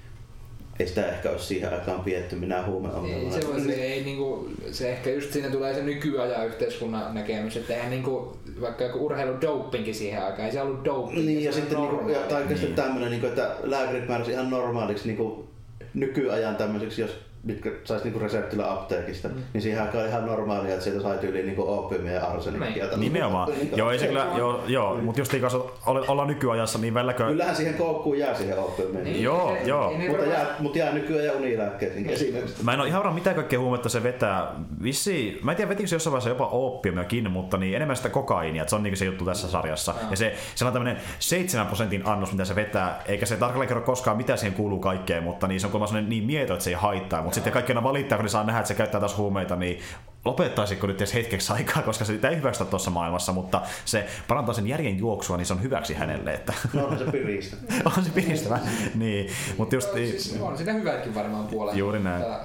ei 0.79 0.87
sitä 0.87 1.11
ehkä 1.11 1.29
olisi 1.29 1.45
siihen 1.45 1.73
aikaan 1.73 1.99
pietty 1.99 2.35
minä 2.35 2.65
huumeongelmaa. 2.65 3.35
Ei, 3.35 3.41
se, 3.41 3.47
voi, 3.47 3.61
se, 3.61 3.73
ei, 3.73 4.03
niin 4.03 4.17
kuin, 4.17 4.55
se 4.71 4.91
ehkä 4.91 5.09
just 5.09 5.33
siinä 5.33 5.49
tulee 5.49 5.73
se 5.73 5.83
nykyajan 5.83 6.47
yhteiskunnan 6.47 7.13
näkemys, 7.13 7.57
että 7.57 7.73
eihän 7.73 7.89
niin 7.89 8.03
kuin, 8.03 8.35
vaikka 8.61 8.83
joku 8.83 9.05
urheilu 9.05 9.41
dopingkin 9.41 9.95
siihen 9.95 10.23
aikaan, 10.23 10.45
ei 10.45 10.51
se 10.51 10.61
ollut 10.61 10.85
doping. 10.85 11.25
Niin, 11.25 11.43
ja 11.43 11.51
sitten 11.51 11.77
niin 11.77 11.89
kuin, 11.89 12.13
ja, 12.13 12.19
tai 12.19 12.45
niin. 12.47 12.75
tämmöinen, 12.75 13.09
niin 13.09 13.21
kuin, 13.21 13.29
että 13.29 13.55
lääkärit 13.63 14.07
määräsi 14.07 14.31
ihan 14.31 14.49
normaaliksi 14.49 15.07
niin 15.07 15.17
kuin, 15.17 15.47
nykyajan 15.93 16.55
tämmöiseksi, 16.55 17.01
jos 17.01 17.11
mitkä 17.43 17.71
saisi 17.83 18.03
niinku 18.03 18.19
reseptillä 18.19 18.71
apteekista, 18.71 19.27
mm. 19.27 19.35
niin 19.53 19.61
siihen 19.61 19.81
aikaan 19.81 20.07
ihan 20.07 20.25
normaalia, 20.25 20.71
että 20.71 20.83
sieltä 20.83 21.01
sai 21.01 21.17
tyyliin 21.17 21.45
niinku 21.45 21.73
opiumia 21.73 22.11
ja 22.11 22.25
arsenikkia. 22.25 22.85
Niin. 22.85 22.99
Nimenomaan. 22.99 23.49
joo, 23.75 23.91
ei 23.91 23.99
se 23.99 24.07
kyllä, 24.07 24.27
joo, 24.37 24.63
joo 24.67 24.95
mm. 24.95 25.03
mutta 25.03 25.21
just 25.21 25.35
kanssa 25.41 25.59
olla 25.83 26.25
nykyajassa, 26.25 26.79
niin 26.79 26.93
välläkö... 26.93 27.27
Kyllähän 27.27 27.55
siihen 27.55 27.73
koukkuun 27.73 28.19
jää 28.19 28.33
siihen 28.33 28.59
opiumiin. 28.59 29.03
Niin, 29.03 29.23
joo, 29.23 29.57
se, 29.61 29.69
joo. 29.69 29.97
Niin, 29.97 30.11
mutta, 30.11 30.25
jää, 30.25 30.55
mutta 30.59 30.77
jää 30.77 30.93
nykyään 30.93 31.25
ja 31.25 31.33
unilääkkeisiin 31.33 32.09
esimerkiksi. 32.09 32.63
Mä 32.63 32.73
en 32.73 32.79
ole 32.79 32.87
ihan 32.87 32.99
varma, 32.99 33.15
mitä 33.15 33.33
kaikkea 33.33 33.59
huumetta 33.59 33.89
se 33.89 34.03
vetää. 34.03 34.47
Vissi, 34.83 35.39
mä 35.43 35.51
en 35.51 35.57
tiedä 35.57 35.69
vetikö 35.69 35.87
se 35.87 35.95
jossain 35.95 36.11
vaiheessa 36.11 36.29
jopa 36.29 36.47
opiumiakin, 36.47 37.31
mutta 37.31 37.57
niin 37.57 37.75
enemmän 37.75 37.95
sitä 37.95 38.09
kokainia, 38.09 38.61
että 38.61 38.69
se 38.69 38.75
on 38.75 38.83
niin 38.83 38.97
se 38.97 39.05
juttu 39.05 39.25
tässä 39.25 39.47
sarjassa. 39.47 39.93
Ja 40.09 40.17
se, 40.17 40.35
se 40.55 40.65
on 40.65 40.73
tämmöinen 40.73 41.01
7 41.19 41.67
prosentin 41.67 42.05
annos, 42.05 42.31
mitä 42.31 42.45
se 42.45 42.55
vetää, 42.55 43.01
eikä 43.05 43.25
se 43.25 43.37
tarkalleen 43.37 43.67
kerro 43.67 43.83
koskaan, 43.83 44.17
mitä 44.17 44.35
siihen 44.35 44.57
kuuluu 44.57 44.79
kaikkeen, 44.79 45.23
mutta 45.23 45.47
niin 45.47 45.59
se 45.59 45.67
on 45.67 45.71
kuulemma 45.71 46.01
niin 46.01 46.23
mieto, 46.23 46.53
että 46.53 46.63
se 46.63 46.69
ei 46.69 46.75
haittaa. 46.75 47.30
Mutta 47.31 47.35
sitten 47.35 47.53
kaikki 47.53 47.73
valittaa 47.75 47.93
riittää, 47.93 48.17
kun 48.17 48.25
ne 48.25 48.29
saa 48.29 48.43
nähdä, 48.43 48.59
että 48.59 48.67
se 48.67 48.73
käyttää 48.73 48.99
taas 48.99 49.17
huumeita, 49.17 49.55
niin 49.55 49.79
lopettaisiko 50.25 50.87
nyt 50.87 50.97
edes 50.97 51.13
hetkeksi 51.13 51.53
aikaa, 51.53 51.83
koska 51.83 52.05
se 52.05 52.19
ei 52.29 52.37
hyväksytä 52.37 52.69
tuossa 52.69 52.91
maailmassa, 52.91 53.33
mutta 53.33 53.61
se 53.85 54.07
parantaa 54.27 54.53
sen 54.53 54.67
järjen 54.67 54.97
juoksua, 54.97 55.37
niin 55.37 55.45
se 55.45 55.53
on 55.53 55.61
hyväksi 55.61 55.93
hänelle. 55.93 56.33
Että... 56.33 56.53
No 56.73 56.85
on 56.85 56.99
se 56.99 57.05
piristä. 57.05 57.57
on 57.97 58.05
se 58.05 58.11
piristävä, 58.11 58.59
niin. 58.95 59.29
Mutta 59.57 59.75
just... 59.75 59.93
Siis 59.93 60.37
on 60.41 60.57
siinä 60.57 60.73
hyvätkin 60.73 61.15
varmaan 61.15 61.47
puolella. 61.47 61.79
Juuri 61.79 61.99
näin. 61.99 62.21
Mutta 62.21 62.39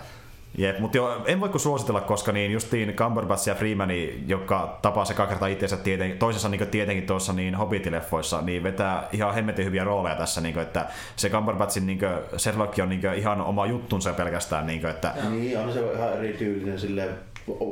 Jep, 0.58 0.78
mutta 0.78 0.96
jo, 0.96 1.22
en 1.26 1.40
voi 1.40 1.48
kuin 1.48 1.60
suositella, 1.60 2.00
koska 2.00 2.32
niin 2.32 2.52
justiin 2.52 2.94
Cumberbatch 2.94 3.48
ja 3.48 3.54
Freemani, 3.54 4.24
joka 4.26 4.78
tapaa 4.82 5.04
se 5.04 5.14
kertaa 5.14 5.48
itseensä 5.48 5.76
tieten, 5.76 6.18
toisessa 6.18 6.48
niin 6.48 6.66
tietenkin 6.66 7.06
tuossa 7.06 7.32
niin 7.32 7.54
Hobbit-leffoissa, 7.54 8.42
niin 8.42 8.62
vetää 8.62 9.08
ihan 9.12 9.34
hemmetin 9.34 9.64
hyviä 9.64 9.84
rooleja 9.84 10.16
tässä, 10.16 10.40
niin 10.40 10.54
kuin, 10.54 10.62
että 10.62 10.86
se 11.16 11.30
Cumberbatchin 11.30 11.86
niin 11.86 11.98
kuin, 11.98 12.10
Sherlock 12.36 12.78
on 12.82 12.88
niin 12.88 13.00
kuin, 13.00 13.14
ihan 13.14 13.40
oma 13.40 13.66
juttunsa 13.66 14.12
pelkästään. 14.12 14.66
Niin, 14.66 14.80
kuin, 14.80 14.90
että... 14.90 15.14
niin 15.30 15.58
on 15.58 15.72
se 15.72 15.92
ihan 15.92 16.12
erityylinen 16.12 16.80
silleen 16.80 17.10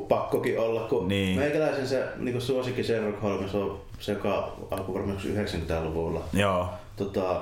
pakkokin 0.09 0.59
olla, 0.59 0.81
kun 0.81 1.09
niin. 1.09 1.39
meikäläisen 1.39 1.89
se 1.89 2.05
niin 2.17 2.41
suosikki 2.41 2.85
Sherlock 2.85 3.23
Holmes 3.23 3.55
on 3.55 3.81
se, 3.99 4.13
joka 4.13 4.57
alkoi 4.71 4.95
varmaan 4.95 5.19
90-luvulla. 5.19 6.25
Joo. 6.33 6.69
Tota, 6.97 7.41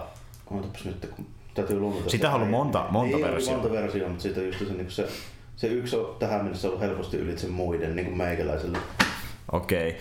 nyt, 0.85 1.11
kun 1.17 1.27
täytyy 1.55 1.81
lumata. 1.81 2.11
Sitä 2.11 2.29
on 2.29 2.35
ollut 2.35 2.51
monta, 2.51 2.87
monta 2.91 3.17
niin, 3.17 3.27
versiota. 3.27 3.59
monta 3.61 3.75
versiota, 3.75 4.09
mutta 4.09 4.23
siitä 4.23 4.41
just 4.41 4.59
se, 4.59 4.65
niin 4.65 4.91
se, 4.91 5.09
se 5.57 5.67
yksi 5.67 5.97
on 5.97 6.17
tähän 6.19 6.43
mennessä 6.43 6.69
ollut 6.69 6.81
helposti 6.81 7.17
ylitse 7.17 7.47
muiden, 7.47 7.97
niin 7.97 8.07
kuin 8.07 8.17
meikäläisellä. 8.17 8.79
Okei. 9.53 9.89
Okay. 9.89 10.01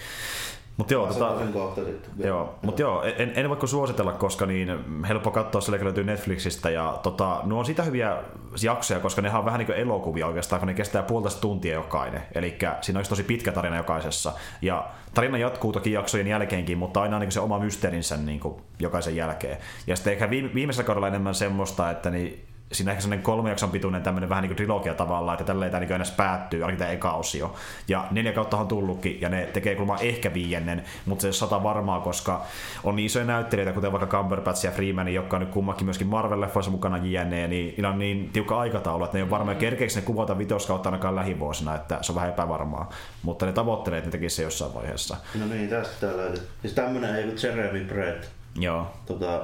Mutta 0.78 0.94
joo, 0.94 1.08
tota, 1.08 1.38
kohta 1.54 1.82
sitten. 1.84 2.28
Joo, 2.28 2.56
mut 2.62 2.80
joo, 2.80 3.04
en, 3.04 3.32
en 3.36 3.50
voi 3.50 3.68
suositella, 3.68 4.12
koska 4.12 4.46
niin 4.46 5.04
helppo 5.08 5.32
katsoa, 5.32 5.62
sillä 5.62 5.84
löytyy 5.84 6.04
Netflixistä. 6.04 6.70
Ja 6.70 7.00
tota, 7.04 7.42
nuo 7.44 7.60
on 7.60 7.66
sitä 7.66 7.84
hyviä 7.84 8.18
jaksoja, 8.64 9.00
koska 9.00 9.22
ne 9.22 9.36
on 9.36 9.46
vähän 9.46 9.58
niin 9.58 9.66
kuin 9.66 9.78
elokuvia 9.78 10.28
oikeastaan, 10.28 10.60
kun 10.60 10.68
ne 10.68 10.74
kestää 10.74 11.04
puolitoista 11.04 11.42
tuntia 11.42 11.74
jokainen. 11.74 12.22
Eli 12.36 12.58
siinä 12.82 13.00
olisi 13.00 13.10
tosi 13.10 13.24
pitkä 13.24 13.52
tarina 13.52 13.78
jokaisessa. 13.78 14.34
Ja 14.62 14.88
tarina 15.14 15.38
jatkuu 15.38 15.72
toki 15.72 15.92
jaksojen 15.92 16.28
jälkeenkin, 16.28 16.78
mutta 16.78 17.02
aina 17.02 17.20
niin 17.20 17.32
se 17.32 17.40
oma 17.40 17.60
mysteerinsä 17.60 18.18
niin 18.18 18.40
kuin 18.40 18.56
jokaisen 18.80 19.16
jälkeen. 19.16 19.58
Ja 19.88 19.96
sitten 19.96 20.14
ehkä 20.14 20.30
viime, 20.30 20.54
viimeisellä 20.54 20.86
kaudella 20.86 21.08
enemmän 21.08 21.36
semmoista, 21.36 21.92
että 21.92 22.10
niin 22.10 22.51
siinä 22.72 22.92
ehkä 22.92 23.02
sellainen 23.02 23.24
kolme 23.24 23.50
jakson 23.50 23.70
pituinen 23.70 24.02
tämmöinen 24.02 24.30
vähän 24.30 24.42
niin 24.42 24.50
kuin 24.50 24.58
trilogia 24.58 24.94
tavallaan, 24.94 25.36
että 25.36 25.46
tälleen 25.46 25.72
tämä 25.72 25.86
niin 25.86 26.06
päättyy, 26.18 26.62
ainakin 26.62 26.80
tämä 26.80 26.92
eka 26.92 27.14
osio. 27.14 27.56
Ja 27.88 28.06
neljä 28.12 28.34
kautta 28.34 28.58
on 28.58 28.68
tullutkin, 28.68 29.22
ja 29.22 29.30
ne 29.30 29.46
tekee 29.54 29.76
kulma 29.76 29.98
ehkä 29.98 30.34
viiennen, 30.34 30.84
mutta 31.06 31.22
se 31.22 31.28
ei 31.28 31.34
sata 31.34 31.64
varmaa, 31.64 32.00
koska 32.00 32.42
on 32.84 32.96
niin 32.96 33.06
isoja 33.06 33.26
näyttelijöitä, 33.26 33.74
kuten 33.74 33.92
vaikka 33.92 34.18
Cumberbatch 34.18 34.66
ja 34.66 34.72
Freeman, 34.72 35.14
jotka 35.14 35.38
on 35.38 35.42
nyt 35.42 35.52
kummakin 35.52 35.86
myöskin 35.86 36.08
Marvel-leffoissa 36.08 36.72
mukana 36.72 36.98
jne, 36.98 37.48
niin 37.48 37.50
niillä 37.50 37.90
on 37.90 38.00
niin 38.00 38.30
tiukka 38.34 38.60
aikataulu, 38.60 39.04
että 39.04 39.18
ne 39.18 39.20
ei 39.20 39.24
ole 39.24 39.30
varmaan 39.30 39.58
kerkeeksi 39.58 40.00
ne 40.00 40.06
kuvata 40.06 40.38
vitoskautta 40.38 40.90
ainakaan 40.90 41.16
lähivuosina, 41.16 41.76
että 41.76 41.98
se 42.02 42.12
on 42.12 42.16
vähän 42.16 42.30
epävarmaa. 42.30 42.90
Mutta 43.24 43.46
ne 43.46 43.54
tavoittelee, 43.54 43.98
että 43.98 44.08
ne 44.08 44.12
tekisi 44.12 44.36
se 44.36 44.44
jossain 44.44 44.74
vaiheessa. 44.74 45.18
No 45.40 45.46
niin, 45.46 45.70
tästä 45.70 46.08
tää 46.08 46.18
löytyy. 46.18 46.48
Siis 46.62 46.74
tämmönen 46.74 47.16
ei 47.16 47.24
kuin 47.24 47.38
Jeremy 47.44 47.86
Brett. 47.86 48.26
Joo. 48.56 48.88
Tota, 49.06 49.42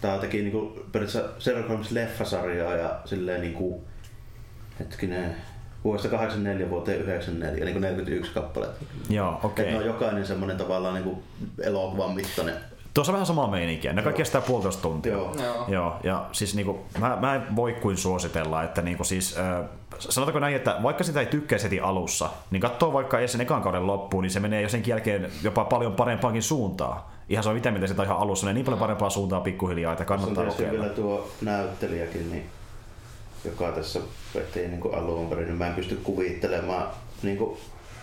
tää 0.00 0.18
teki 0.18 0.42
niinku 0.42 0.80
periaatteessa 0.92 1.30
Sherlock 1.38 1.68
Holmes 1.68 1.90
leffasarjaa 1.90 2.74
ja 2.74 3.00
silleen 3.04 3.40
niinku 3.40 3.84
hetkinen 4.80 5.36
vuodesta 5.84 6.08
84 6.08 6.70
vuoteen 6.70 7.00
94, 7.00 7.62
eli 7.62 7.80
41 7.80 8.32
kappaletta. 8.32 8.84
Joo, 9.08 9.40
okei. 9.42 9.64
Okay. 9.64 9.72
ne 9.72 9.78
on 9.78 9.86
jokainen 9.86 10.26
semmoinen 10.26 10.56
tavallaan 10.56 10.94
niinku 10.94 11.22
elokuvan 11.62 12.14
mittainen. 12.14 12.54
Tuossa 12.94 13.12
on 13.12 13.14
vähän 13.14 13.26
sama 13.26 13.46
meininkiä. 13.46 13.92
Ne 13.92 14.02
kaikki 14.02 14.20
kestää 14.20 14.40
puolitoista 14.40 14.82
tuntia. 14.82 15.12
Joo. 15.12 15.34
Joo. 15.42 15.64
Joo. 15.68 16.00
Ja 16.02 16.26
siis 16.32 16.54
niinku, 16.54 16.86
mä, 16.98 17.18
mä 17.20 17.34
en 17.34 17.56
voi 17.56 17.72
kuin 17.72 17.96
suositella, 17.96 18.62
että 18.62 18.82
niinku 18.82 19.04
siis, 19.04 19.38
äh, 19.38 19.64
sanotaanko 19.98 20.38
näin, 20.38 20.56
että 20.56 20.76
vaikka 20.82 21.04
sitä 21.04 21.20
ei 21.20 21.26
tykkää 21.26 21.58
heti 21.62 21.80
alussa, 21.80 22.30
niin 22.50 22.60
katsoo 22.60 22.92
vaikka 22.92 23.18
edes 23.18 23.32
sen 23.32 23.40
ekan 23.40 23.62
kauden 23.62 23.86
loppuun, 23.86 24.22
niin 24.22 24.30
se 24.30 24.40
menee 24.40 24.62
jo 24.62 24.68
sen 24.68 24.82
jälkeen 24.86 25.30
jopa 25.42 25.64
paljon 25.64 25.92
parempaankin 25.92 26.42
suuntaan 26.42 27.00
ihan 27.28 27.44
se 27.44 27.48
on 27.48 27.54
mitä 27.54 27.70
mitä 27.70 27.86
sitä 27.86 28.02
ihan 28.02 28.18
alussa, 28.18 28.46
niin, 28.46 28.54
niin 28.54 28.64
paljon 28.64 28.80
parempaa 28.80 29.10
suuntaa 29.10 29.40
pikkuhiljaa, 29.40 29.92
että 29.92 30.04
kannattaa 30.04 30.44
kokeilla. 30.44 30.80
vielä 30.80 30.94
tuo 30.94 31.28
näyttelijäkin, 31.40 32.30
niin, 32.30 32.46
joka 33.44 33.72
tässä 33.72 34.00
veti 34.34 34.68
niin 34.68 34.94
alun 34.96 35.28
perin, 35.28 35.46
niin 35.46 35.58
mä 35.58 35.66
en 35.66 35.74
pysty 35.74 35.96
kuvittelemaan 36.02 36.88
niin 37.22 37.36
kuin 37.36 37.58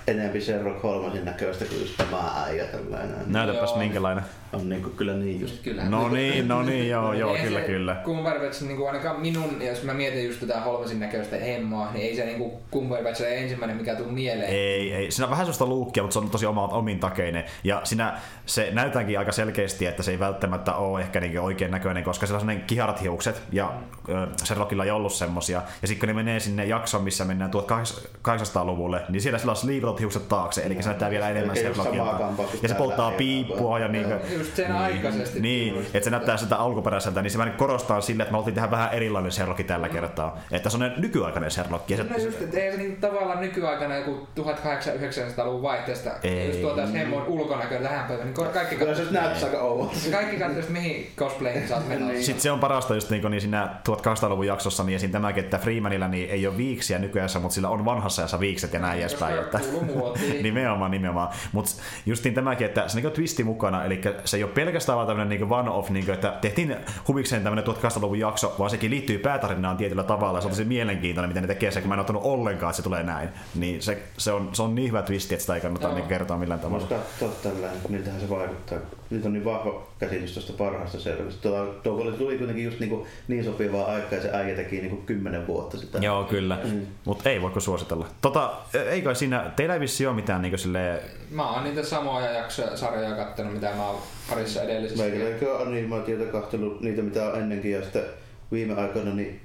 enempi 0.07 0.41
Sherlock 0.41 0.84
Holmesin 0.84 1.26
näköistä 1.26 1.65
kuin 1.65 1.80
just 1.82 1.98
tämä 1.98 2.44
äijä 2.45 2.65
tällainen. 2.65 3.15
Näytäpäs 3.27 3.69
joo. 3.69 3.80
minkälainen. 3.80 4.23
On 4.53 4.69
niinku 4.69 4.90
kyllä 4.90 5.14
niin 5.14 5.41
just. 5.41 5.64
Kyllä. 5.64 5.90
No 5.90 6.10
niin, 6.10 6.48
no 6.48 6.64
niin, 6.64 6.90
joo, 6.90 7.14
joo, 7.14 7.36
kyllä, 7.44 7.60
se, 7.60 7.65
kyllä. 7.65 8.02
Cumberbatch, 8.06 8.61
niin 8.61 8.77
kuin 8.77 8.88
ainakaan 8.88 9.22
minun, 9.22 9.61
jos 9.61 9.84
mä 9.84 9.94
mietin 9.94 10.26
just 10.26 10.40
tätä 10.40 10.60
Holmesin 10.60 10.99
näköistä 10.99 11.38
hemmoa, 11.38 11.91
niin 11.94 12.06
ei 12.06 12.15
se 12.15 12.26
niin 12.26 12.38
kuin 12.38 12.52
Cumberbatch 12.72 13.22
ole 13.22 13.38
ensimmäinen, 13.38 13.77
mikä 13.77 13.95
tuu 13.95 14.11
mieleen. 14.11 14.49
Ei, 14.49 14.94
ei. 14.94 15.11
Siinä 15.11 15.26
on 15.26 15.32
vähän 15.32 15.45
sellaista 15.45 15.65
luukkia, 15.65 16.03
mutta 16.03 16.14
se 16.14 16.19
on 16.19 16.30
tosi 16.30 16.45
oma, 16.45 16.68
omin 16.68 16.99
takeinen. 16.99 17.44
Ja 17.64 17.82
siinä 17.84 18.18
se 18.45 18.69
näytäänkin 18.72 19.19
aika 19.19 19.32
selkeästi, 19.32 19.86
että 19.86 20.03
se 20.03 20.11
ei 20.11 20.19
välttämättä 20.19 20.76
ole 20.76 21.02
ehkä 21.02 21.19
niin 21.19 21.40
oikein 21.40 21.72
näköinen, 21.72 22.03
koska 22.03 22.26
siellä 22.26 22.38
on 22.38 22.41
sellainen 22.41 22.65
kiharat 22.65 23.02
hiukset, 23.02 23.41
ja 23.52 23.73
mm. 24.07 24.14
Sherlockilla 24.45 24.86
ei 24.86 24.91
ollut 24.91 25.14
semmosia. 25.14 25.61
Ja 25.82 25.88
sitten 25.88 25.99
kun 25.99 26.15
ne 26.15 26.23
menee 26.23 26.40
sinne 26.40 26.65
jaksoon, 26.65 27.03
missä 27.03 27.26
mennään 27.26 27.52
1800-luvulle, 27.53 29.02
niin 29.10 29.22
siellä 29.22 29.40
sillä 29.40 29.52
on 29.52 29.57
isot 29.95 29.99
hiukset 29.99 30.27
taakse, 30.30 30.61
eli 30.61 30.76
se 30.81 30.89
näyttää 30.89 31.09
vielä 31.09 31.30
enemmän 31.30 31.55
kun 31.76 32.45
Ja 32.61 32.69
se 32.69 32.76
polttaa 32.76 33.11
piippua 33.11 33.80
ja 33.80 33.88
niin, 33.88 34.05
Just 34.38 34.55
sen 34.55 34.72
aikaisesti. 34.76 35.39
niin, 35.39 35.77
että 35.93 36.03
se 36.03 36.09
näyttää 36.09 36.38
sitä 36.38 36.55
alkuperäiseltä, 36.55 37.22
niin 37.22 37.31
se 37.31 37.38
vähän 37.38 37.53
korostaa 37.53 38.01
sille, 38.01 38.23
että 38.23 38.31
me 38.31 38.38
oltiin 38.38 38.53
tehdä 38.55 38.72
vähän 38.72 38.93
erilainen 38.93 39.31
Sherlock 39.31 39.63
tällä 39.63 39.89
kertaa. 39.89 40.39
Että 40.51 40.69
se 40.69 40.77
on 40.77 40.91
nykyaikainen 40.97 41.51
Sherlock. 41.51 41.89
Ja 41.89 41.97
se, 41.97 42.03
No 42.03 42.17
just, 42.17 42.41
että 42.41 42.59
ei 42.59 42.72
se 42.72 42.77
niin 42.77 42.97
tavallaan 42.97 43.41
nykyaikana 43.41 43.95
joku 43.97 44.27
1800-1900-luvun 44.39 45.61
vaihteesta, 45.61 46.09
Ei. 46.23 46.47
jos 46.47 46.57
tuotaisiin 46.57 46.97
hemmon 46.99 47.27
ulkonäkö 47.27 47.80
tähän 47.81 48.07
päivään, 48.07 48.34
niin 48.34 48.51
kaikki 48.53 48.76
Kyllä 48.76 48.95
se 48.95 49.03
katsoo, 49.03 49.22
näyttää 49.22 49.49
aika 49.49 49.59
oudolta. 49.61 49.95
kaikki 50.11 50.38
katsoo, 50.38 50.59
että 50.59 50.72
mihin 50.72 51.11
cosplayin 51.17 51.67
sä 51.67 51.76
oot 51.76 51.88
menossa. 51.88 52.23
Sitten 52.23 52.41
se 52.41 52.51
on 52.51 52.59
parasta 52.59 52.95
just 52.95 53.09
niin, 53.09 53.31
niin 53.31 53.41
siinä 53.41 53.69
1800-luvun 53.89 54.47
jaksossa, 54.47 54.84
niin 54.84 54.95
esim. 54.95 55.11
tämäkin, 55.11 55.43
että 55.43 55.57
Freemanilla 55.57 56.07
niin 56.07 56.30
ei 56.30 56.47
ole 56.47 56.57
viiksiä 56.57 56.99
nykyään, 56.99 57.30
mutta 57.41 57.55
sillä 57.55 57.69
on 57.69 57.85
vanhassa 57.85 58.22
ajassa 58.22 58.39
viikset 58.39 58.73
ja 58.73 58.80
näin 58.80 58.99
edespäin. 58.99 59.39
Että, 59.39 59.59
kuuluu 59.59 59.84
muotiin. 59.85 60.43
nimenomaan, 60.49 60.91
nimenomaan. 60.91 61.29
Mutta 61.51 61.71
justiin 62.05 62.35
tämäkin, 62.35 62.65
että 62.65 62.87
se 62.87 62.97
on 62.97 63.03
niin 63.03 63.13
twisti 63.13 63.43
mukana, 63.43 63.85
eli 63.85 64.01
se 64.25 64.37
ei 64.37 64.43
ole 64.43 64.51
pelkästään 64.51 64.95
vaan 64.95 65.07
tämmöinen 65.07 65.39
niin 65.39 65.53
one-off, 65.53 65.89
niin 65.89 66.11
että 66.11 66.33
tehtiin 66.41 66.75
huvikseen 67.07 67.43
tämmöinen 67.43 67.65
1800-luvun 67.65 68.19
jakso, 68.19 68.55
vaan 68.59 68.69
sekin 68.69 68.91
liittyy 68.91 69.17
päätarinaan 69.17 69.77
tietyllä 69.77 70.03
tavalla. 70.03 70.41
Se 70.41 70.47
on 70.47 70.51
tosi 70.51 70.65
mielenkiintoinen, 70.65 71.29
miten 71.29 71.43
ne 71.43 71.47
tekee 71.47 71.71
se, 71.71 71.81
kun 71.81 71.87
mä 71.87 71.93
en 71.93 71.99
ottanut 71.99 72.23
ollenkaan, 72.25 72.69
että 72.69 72.77
se 72.77 72.83
tulee 72.83 73.03
näin. 73.03 73.29
Niin 73.55 73.81
se, 73.81 74.03
se, 74.17 74.31
on, 74.31 74.49
se 74.53 74.61
on 74.61 74.75
niin 74.75 74.87
hyvä 74.87 75.01
twisti, 75.01 75.35
että 75.35 75.41
sitä 75.41 75.55
ei 75.55 75.61
kannata 75.61 75.87
Joo. 75.87 75.95
niin 75.95 76.07
kertoa 76.07 76.37
millään 76.37 76.59
tavalla. 76.59 76.79
Musta 76.79 76.95
katsoa 76.95 77.51
tällä, 77.51 77.67
miltähän 77.89 78.21
se 78.21 78.29
vaikuttaa. 78.29 78.79
Nyt 79.10 79.26
on 79.26 79.34
niin 79.34 79.45
vahva 79.45 79.88
käsitys 79.99 80.34
tuosta 80.34 80.53
parhaasta 80.53 80.99
selvästi. 80.99 81.41
Tuo, 81.41 81.65
tuo 81.84 82.02
oli- 82.02 82.11
tuli 82.11 82.38
kuitenkin 82.38 82.65
just 82.65 82.80
niin, 82.80 83.06
niin 83.27 83.44
sopivaa 83.44 83.86
aikaa 83.86 84.14
ja 84.15 84.22
se 84.22 84.30
äijä 84.34 84.56
teki 84.56 84.82
niin 84.82 85.06
kymmenen 85.06 85.48
vuotta 85.48 85.77
sitä. 85.77 85.98
Joo, 85.98 86.23
kyllä. 86.23 86.60
Mm. 86.64 86.82
Mutta 87.06 87.30
ei 87.30 87.41
voiko 87.41 87.60
suositella. 87.60 88.07
Tota, 88.22 88.53
ei 88.90 89.02
kai 89.02 89.15
siinä, 89.15 89.52
teillä 89.56 89.73
ei 89.73 89.80
vissi 89.80 90.07
ole 90.07 90.15
mitään 90.15 90.41
niin 90.41 90.57
silleen, 90.57 90.99
Mä 91.32 91.52
oon 91.52 91.64
niitä 91.64 91.84
samoja 91.84 92.32
jaksoja, 92.32 92.77
sarjoja 92.77 93.15
kattonut, 93.15 93.53
mitä 93.53 93.72
mä 93.76 93.88
oon 93.88 94.02
parissa 94.30 94.61
edellisissä. 94.61 95.03
Meikäläinkin 95.03 95.52
on 95.52 95.61
animaatioita 95.68 96.32
kahtellut 96.32 96.82
niitä 96.82 97.02
mitä 97.02 97.26
on 97.26 97.40
ennenkin 97.40 97.72
ja 97.72 97.82
sitten 97.82 98.03
viime 98.52 98.73
aikoina 98.73 99.14
niin 99.14 99.41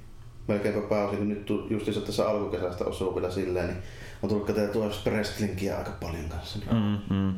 melkeinpä 0.49 0.81
pääosin, 0.81 1.19
kun 1.19 1.28
nyt 1.28 1.51
justiinsa 1.70 2.01
tässä 2.01 2.28
alkukesästä 2.28 2.85
osuu 2.85 3.15
vielä 3.15 3.31
silleen, 3.31 3.66
niin 3.66 3.78
on 4.22 4.28
tullut 4.28 4.47
katsottua 4.47 4.90
wrestlingiä 5.06 5.78
aika 5.78 5.90
paljon 6.01 6.28
kanssa. 6.28 6.59
Niin. 6.59 6.74
Mm, 7.10 7.16
mm. 7.16 7.34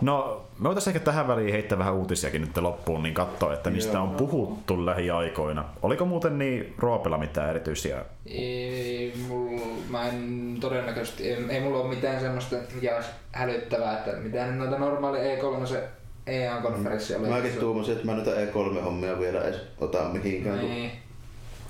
No, 0.00 0.44
me 0.58 0.64
voitaisiin 0.64 0.96
ehkä 0.96 1.04
tähän 1.04 1.28
väliin 1.28 1.52
heittää 1.52 1.78
vähän 1.78 1.94
uutisiakin 1.94 2.40
nyt 2.40 2.56
loppuun, 2.58 3.02
niin 3.02 3.14
katsoa, 3.14 3.54
että 3.54 3.70
mistä 3.70 3.92
Joo. 3.92 4.02
on 4.02 4.10
puhuttu 4.10 4.86
lähiaikoina. 4.86 5.64
Oliko 5.82 6.04
muuten 6.04 6.38
niin 6.38 6.74
Roopella 6.78 7.18
mitään 7.18 7.50
erityisiä? 7.50 8.04
Ei, 8.26 9.14
mulla, 9.28 9.60
mä 9.88 10.08
en 10.08 10.56
todennäköisesti, 10.60 11.30
ei, 11.30 11.44
ei 11.48 11.60
mulla 11.60 11.78
ole 11.78 11.94
mitään 11.94 12.20
semmoista, 12.20 12.56
mikä 12.74 12.96
olisi 12.96 13.08
hälyttävää, 13.32 13.98
että 13.98 14.12
mitään 14.12 14.58
noita 14.58 14.78
normaali 14.78 15.18
E3 15.18 15.66
se 15.66 15.88
EA-konferenssi 16.26 17.14
oli. 17.14 17.28
Mäkin 17.28 17.52
tuumasin, 17.52 17.92
että 17.94 18.06
mä 18.06 18.12
noita 18.12 18.30
E3-hommia 18.30 19.18
vielä 19.18 19.40
edes 19.42 19.60
ota 19.80 19.98
mihinkään. 20.12 20.58
Niin. 20.58 20.92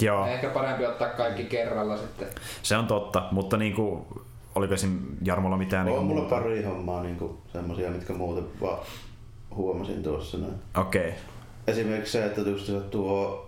Joo, 0.00 0.26
Ehkä 0.26 0.48
parempi 0.48 0.86
ottaa 0.86 1.08
kaikki 1.08 1.44
kerralla 1.44 1.96
sitten. 1.96 2.28
se 2.62 2.76
on 2.76 2.86
totta, 2.86 3.28
mutta 3.30 3.56
niin 3.56 3.74
kuin, 3.74 4.06
oliko 4.54 4.74
esim. 4.74 4.98
Jarmolla 5.22 5.56
mitään 5.56 5.86
niin 5.86 5.98
On 5.98 6.04
mulla 6.04 6.20
muuta? 6.20 6.36
pari 6.36 6.62
hommaa 6.62 7.02
niin 7.02 7.38
semmosia, 7.52 7.90
mitkä 7.90 8.12
muuten 8.12 8.44
vaan 8.60 8.78
huomasin 9.54 10.02
tuossa. 10.02 10.38
Okei, 10.76 11.08
okay. 11.08 11.12
Esimerkiksi 11.66 12.12
se, 12.12 12.24
että 12.24 12.40
just 12.40 12.70
tuo 12.90 13.46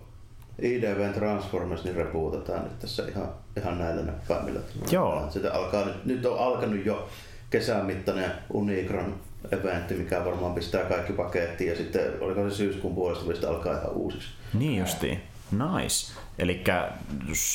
IDVn 0.61 1.13
Transformers 1.13 1.83
niin 1.83 1.95
rebootataan 1.95 2.63
nyt 2.63 2.79
tässä 2.79 3.07
ihan, 3.07 3.29
ihan 3.57 3.79
näillä 3.79 4.01
näppäimillä. 4.01 4.59
Joo. 4.91 5.25
Sitä 5.29 5.53
alkaa 5.53 5.85
nyt, 5.85 6.05
nyt 6.05 6.25
on 6.25 6.39
alkanut 6.39 6.85
jo 6.85 7.07
kesän 7.49 7.85
mittainen 7.85 8.31
Unicron 8.53 9.15
eventti, 9.51 9.93
mikä 9.93 10.25
varmaan 10.25 10.53
pistää 10.53 10.83
kaikki 10.83 11.13
pakettiin 11.13 11.69
ja 11.69 11.75
sitten 11.75 12.13
oliko 12.21 12.49
se 12.49 12.55
syyskuun 12.55 12.95
puolesta 12.95 13.25
sitten 13.25 13.49
alkaa 13.49 13.77
ihan 13.77 13.91
uusiksi. 13.91 14.29
niin 14.53 14.79
justiin. 14.79 15.21
Nice. 15.51 16.13
Elikkä 16.39 16.91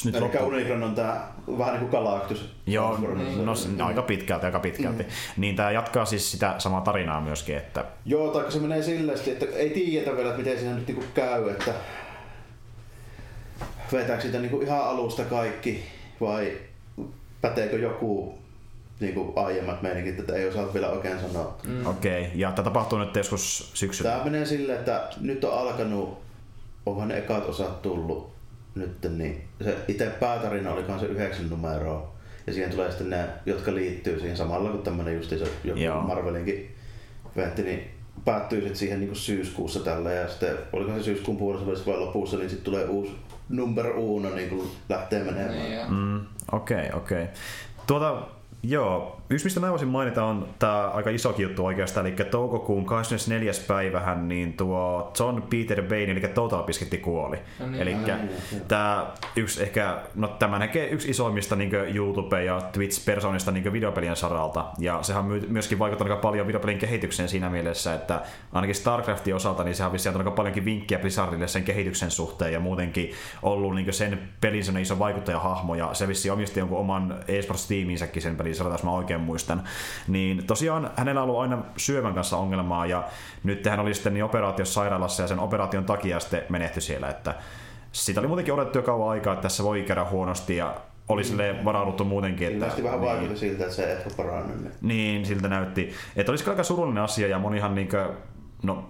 nyt 0.04 0.14
Eli 0.14 0.20
loppu... 0.22 0.44
Unicron 0.46 0.82
on 0.82 0.94
tää 0.94 1.32
vähän 1.58 1.72
niin 1.72 1.80
kuin 1.80 1.90
Galactus. 1.90 2.54
Joo, 2.66 2.98
no 3.44 3.54
s- 3.54 3.68
aika 3.82 4.02
pitkälti, 4.02 4.46
aika 4.46 4.60
pitkälti. 4.60 5.06
Niin 5.36 5.56
tää 5.56 5.70
jatkaa 5.70 6.04
siis 6.04 6.30
sitä 6.30 6.54
samaa 6.58 6.80
tarinaa 6.80 7.20
myöskin, 7.20 7.56
että 7.56 7.84
Joo, 8.06 8.28
tai 8.30 8.52
se 8.52 8.58
menee 8.58 8.82
silleen, 8.82 9.18
että 9.26 9.46
ei 9.46 9.70
tiedetä 9.70 10.16
vielä, 10.16 10.28
että 10.28 10.42
miten 10.42 10.58
siinä 10.58 10.74
nyt 10.74 10.86
niinku 10.86 11.04
käy, 11.14 11.50
että 11.50 11.74
vetääkö 13.92 14.22
sitä 14.22 14.38
niinku 14.38 14.60
ihan 14.60 14.84
alusta 14.84 15.24
kaikki 15.24 15.84
vai 16.20 16.52
päteekö 17.40 17.78
joku 17.78 18.38
niinku 19.00 19.32
aiemmat 19.36 19.82
meiningit, 19.82 20.18
että 20.18 20.34
ei 20.34 20.48
osaa 20.48 20.74
vielä 20.74 20.88
oikein 20.88 21.20
sanoa. 21.20 21.56
Mm. 21.66 21.86
okei. 21.86 22.22
Okay. 22.22 22.32
Ja 22.34 22.52
tämä 22.52 22.64
tapahtuu 22.64 22.98
nyt 22.98 23.16
joskus 23.16 23.70
syksyllä. 23.74 24.10
Tämä 24.10 24.24
menee 24.24 24.46
silleen, 24.46 24.78
että 24.78 25.08
nyt 25.20 25.44
on 25.44 25.58
alkanut, 25.58 26.21
onhan 26.86 27.08
ne 27.08 27.18
ekat 27.18 27.48
osat 27.48 27.82
tullut 27.82 28.32
nyt, 28.74 29.06
niin 29.16 29.44
se 29.64 29.76
itse 29.88 30.06
päätarina 30.06 30.72
olikohan 30.72 31.00
se 31.00 31.06
yhdeksän 31.06 31.50
numeroa. 31.50 32.12
Ja 32.46 32.52
siihen 32.52 32.70
tulee 32.70 32.90
sitten 32.90 33.10
ne, 33.10 33.28
jotka 33.46 33.74
liittyy 33.74 34.20
siihen 34.20 34.36
samalla 34.36 34.70
kuin 34.70 34.82
tämmönen 34.82 35.14
justiinsa 35.14 35.46
joku 35.64 35.80
Joo. 35.80 36.00
Marvelinkin 36.00 36.74
eventti, 37.36 37.62
niin 37.62 37.90
päättyy 38.24 38.60
sitten 38.60 38.76
siihen 38.76 39.00
niin 39.00 39.16
syyskuussa 39.16 39.80
tällä 39.80 40.12
ja 40.12 40.28
sitten 40.28 40.58
oliko 40.72 40.94
se 40.94 41.02
syyskuun 41.02 41.36
puolessa 41.36 41.86
vai 41.86 41.98
lopussa, 41.98 42.36
niin 42.36 42.50
sitten 42.50 42.64
tulee 42.64 42.84
uusi 42.84 43.12
number 43.48 43.86
uno 43.86 44.34
niin 44.34 44.48
kuin 44.48 44.70
lähtee 44.88 45.24
menemään. 45.24 45.58
Niin, 45.58 45.72
ja. 45.72 45.86
Mm, 45.88 46.20
okei, 46.52 46.86
okay, 46.86 46.98
okei. 46.98 47.22
Okay. 47.22 47.34
Tuota, 47.86 48.22
joo, 48.62 49.20
yksi 49.30 49.46
mistä 49.46 49.60
mä 49.60 49.70
voisin 49.70 49.88
mainita 49.88 50.24
on 50.24 50.48
tämä 50.58 50.88
aika 50.88 51.10
isokin 51.10 51.42
juttu 51.42 51.66
oikeastaan, 51.66 52.06
eli 52.06 52.16
toukokuun 52.30 52.86
24. 52.86 53.52
päivähän 53.68 54.28
niin 54.28 54.52
tuo 54.52 55.12
John 55.18 55.42
Peter 55.42 55.82
Bain, 55.82 56.10
eli 56.10 56.20
Total 56.20 56.62
Biscuit 56.62 57.02
kuoli. 57.02 57.38
No 57.60 57.66
niin, 57.66 57.82
eli 57.82 57.96
joo. 58.06 58.18
tämä 58.68 59.06
yksi 59.36 59.62
ehkä, 59.62 59.98
no 60.14 60.28
tämä 60.28 60.58
näkee 60.58 60.88
yksi 60.88 61.10
isoimmista 61.10 61.56
niin 61.56 61.70
YouTube- 61.72 62.44
ja 62.44 62.60
Twitch-persoonista 62.72 63.50
niin 63.52 63.72
videopelien 63.72 64.16
saralta, 64.16 64.64
ja 64.78 65.02
sehän 65.02 65.24
on 65.24 65.40
myöskin 65.48 65.78
vaikuttanut 65.78 66.10
aika 66.10 66.22
paljon 66.22 66.46
videopelin 66.46 66.78
kehitykseen 66.78 67.28
siinä 67.28 67.50
mielessä, 67.50 67.94
että 67.94 68.20
ainakin 68.52 68.74
StarCraftin 68.74 69.34
osalta, 69.34 69.64
niin 69.64 69.74
sehän 69.74 69.88
on 69.88 69.92
vissiin 69.92 70.16
aika 70.16 70.30
paljonkin 70.30 70.64
vinkkejä 70.64 70.98
Blizzardille 70.98 71.48
sen 71.48 71.64
kehityksen 71.64 72.10
suhteen, 72.10 72.52
ja 72.52 72.60
muutenkin 72.60 73.12
ollut 73.42 73.74
niin 73.74 73.92
sen 73.92 74.18
pelin 74.40 74.78
iso 74.80 74.98
vaikuttajahahmo, 74.98 75.74
ja 75.74 75.94
se 75.94 76.08
vissiin 76.08 76.32
omisti 76.32 76.60
jonkun 76.60 76.78
oman 76.78 77.20
eSports-tiiminsäkin 77.28 78.22
sen 78.22 78.36
pelin 78.36 78.54
saralta, 78.54 78.74
jos 78.74 78.84
mä 78.84 78.92
oikein 78.92 79.11
muistan. 79.20 79.62
Niin 80.08 80.46
tosiaan 80.46 80.90
hänellä 80.96 81.22
on 81.22 81.28
ollut 81.28 81.42
aina 81.42 81.58
syövän 81.76 82.14
kanssa 82.14 82.36
ongelmaa, 82.36 82.86
ja 82.86 83.04
nyt 83.44 83.66
hän 83.66 83.80
oli 83.80 83.94
sitten 83.94 84.14
niin 84.14 84.24
operaatiossa 84.24 84.74
sairaalassa, 84.74 85.22
ja 85.22 85.28
sen 85.28 85.38
operaation 85.38 85.84
takia 85.84 86.20
sitten 86.20 86.42
menehtyi 86.48 86.82
siellä, 86.82 87.08
että 87.08 87.34
sitä 87.92 88.20
oli 88.20 88.28
muutenkin 88.28 88.54
odotettu 88.54 88.78
jo 88.78 88.82
kauan 88.82 89.10
aikaa, 89.10 89.32
että 89.32 89.42
tässä 89.42 89.64
voi 89.64 89.82
käydä 89.82 90.04
huonosti, 90.04 90.56
ja 90.56 90.74
oli 91.08 91.24
sille 91.24 91.64
varauduttu 91.64 92.04
muutenkin. 92.04 92.46
Että, 92.46 92.56
Ilmeisesti 92.56 92.82
vähän 92.82 93.00
niin. 93.00 93.10
vaikutti 93.10 93.38
siltä, 93.38 93.64
että 93.64 93.76
se 93.76 93.92
ehkä 93.92 94.10
parannut. 94.16 94.60
Niin. 94.60 94.72
Niin, 94.82 95.26
siltä 95.26 95.48
näytti. 95.48 95.92
Että 96.16 96.32
olisi 96.32 96.50
aika 96.50 96.62
surullinen 96.62 97.02
asia 97.02 97.28
ja 97.28 97.38
monihan 97.38 97.74
niinkö, 97.74 98.10
no, 98.62 98.84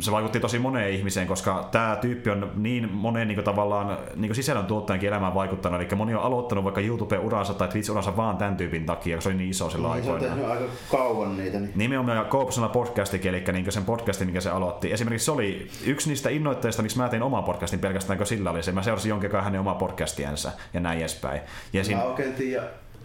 se 0.00 0.10
vaikutti 0.10 0.40
tosi 0.40 0.58
moneen 0.58 0.90
ihmiseen, 0.90 1.26
koska 1.26 1.68
tämä 1.72 1.98
tyyppi 2.00 2.30
on 2.30 2.52
niin 2.56 2.92
moneen 2.92 3.28
niin 3.28 3.44
tavallaan 3.44 3.98
niin 4.16 4.34
sisällön 4.34 4.66
tuottajankin 4.66 5.08
elämään 5.08 5.34
vaikuttanut. 5.34 5.80
Eli 5.80 5.88
moni 5.96 6.14
on 6.14 6.22
aloittanut 6.22 6.64
vaikka 6.64 6.80
YouTube-uransa 6.80 7.54
tai 7.54 7.68
Twitch-uransa 7.68 8.16
vaan 8.16 8.36
tämän 8.36 8.56
tyypin 8.56 8.86
takia, 8.86 9.16
koska 9.16 9.30
se 9.30 9.34
oli 9.34 9.38
niin 9.38 9.50
iso 9.50 9.70
silloin 9.70 9.94
Niin, 9.94 10.04
se 10.04 10.10
on 10.10 10.20
tehnyt 10.20 10.44
aika 10.44 10.64
kauan 10.90 11.36
niitä. 11.36 11.60
Niin. 11.60 11.72
Nimenomaan 11.74 12.18
ja 12.18 12.24
Koopsona 12.24 12.68
podcastikin, 12.68 13.28
eli 13.34 13.44
niin 13.52 13.72
sen 13.72 13.84
podcastin, 13.84 14.26
mikä 14.26 14.40
se 14.40 14.50
aloitti. 14.50 14.92
Esimerkiksi 14.92 15.24
se 15.24 15.30
oli 15.30 15.68
yksi 15.84 16.08
niistä 16.08 16.30
innoitteista, 16.30 16.82
miksi 16.82 16.98
mä 16.98 17.08
tein 17.08 17.22
oman 17.22 17.44
podcastin 17.44 17.80
pelkästään, 17.80 18.16
kun 18.16 18.26
sillä 18.26 18.50
oli 18.50 18.62
se. 18.62 18.72
Mä 18.72 18.82
seurasin 18.82 19.10
jonkin 19.10 19.28
aikaa 19.28 19.42
hänen 19.42 19.60
omaa 19.60 19.74
podcastiansa 19.74 20.52
ja 20.74 20.80
näin 20.80 20.98
edespäin. 20.98 21.40
Ja 21.72 21.84
siinä, 21.84 22.00
Mä 22.00 22.06
oikein 22.06 22.34
tiedä 22.34 22.62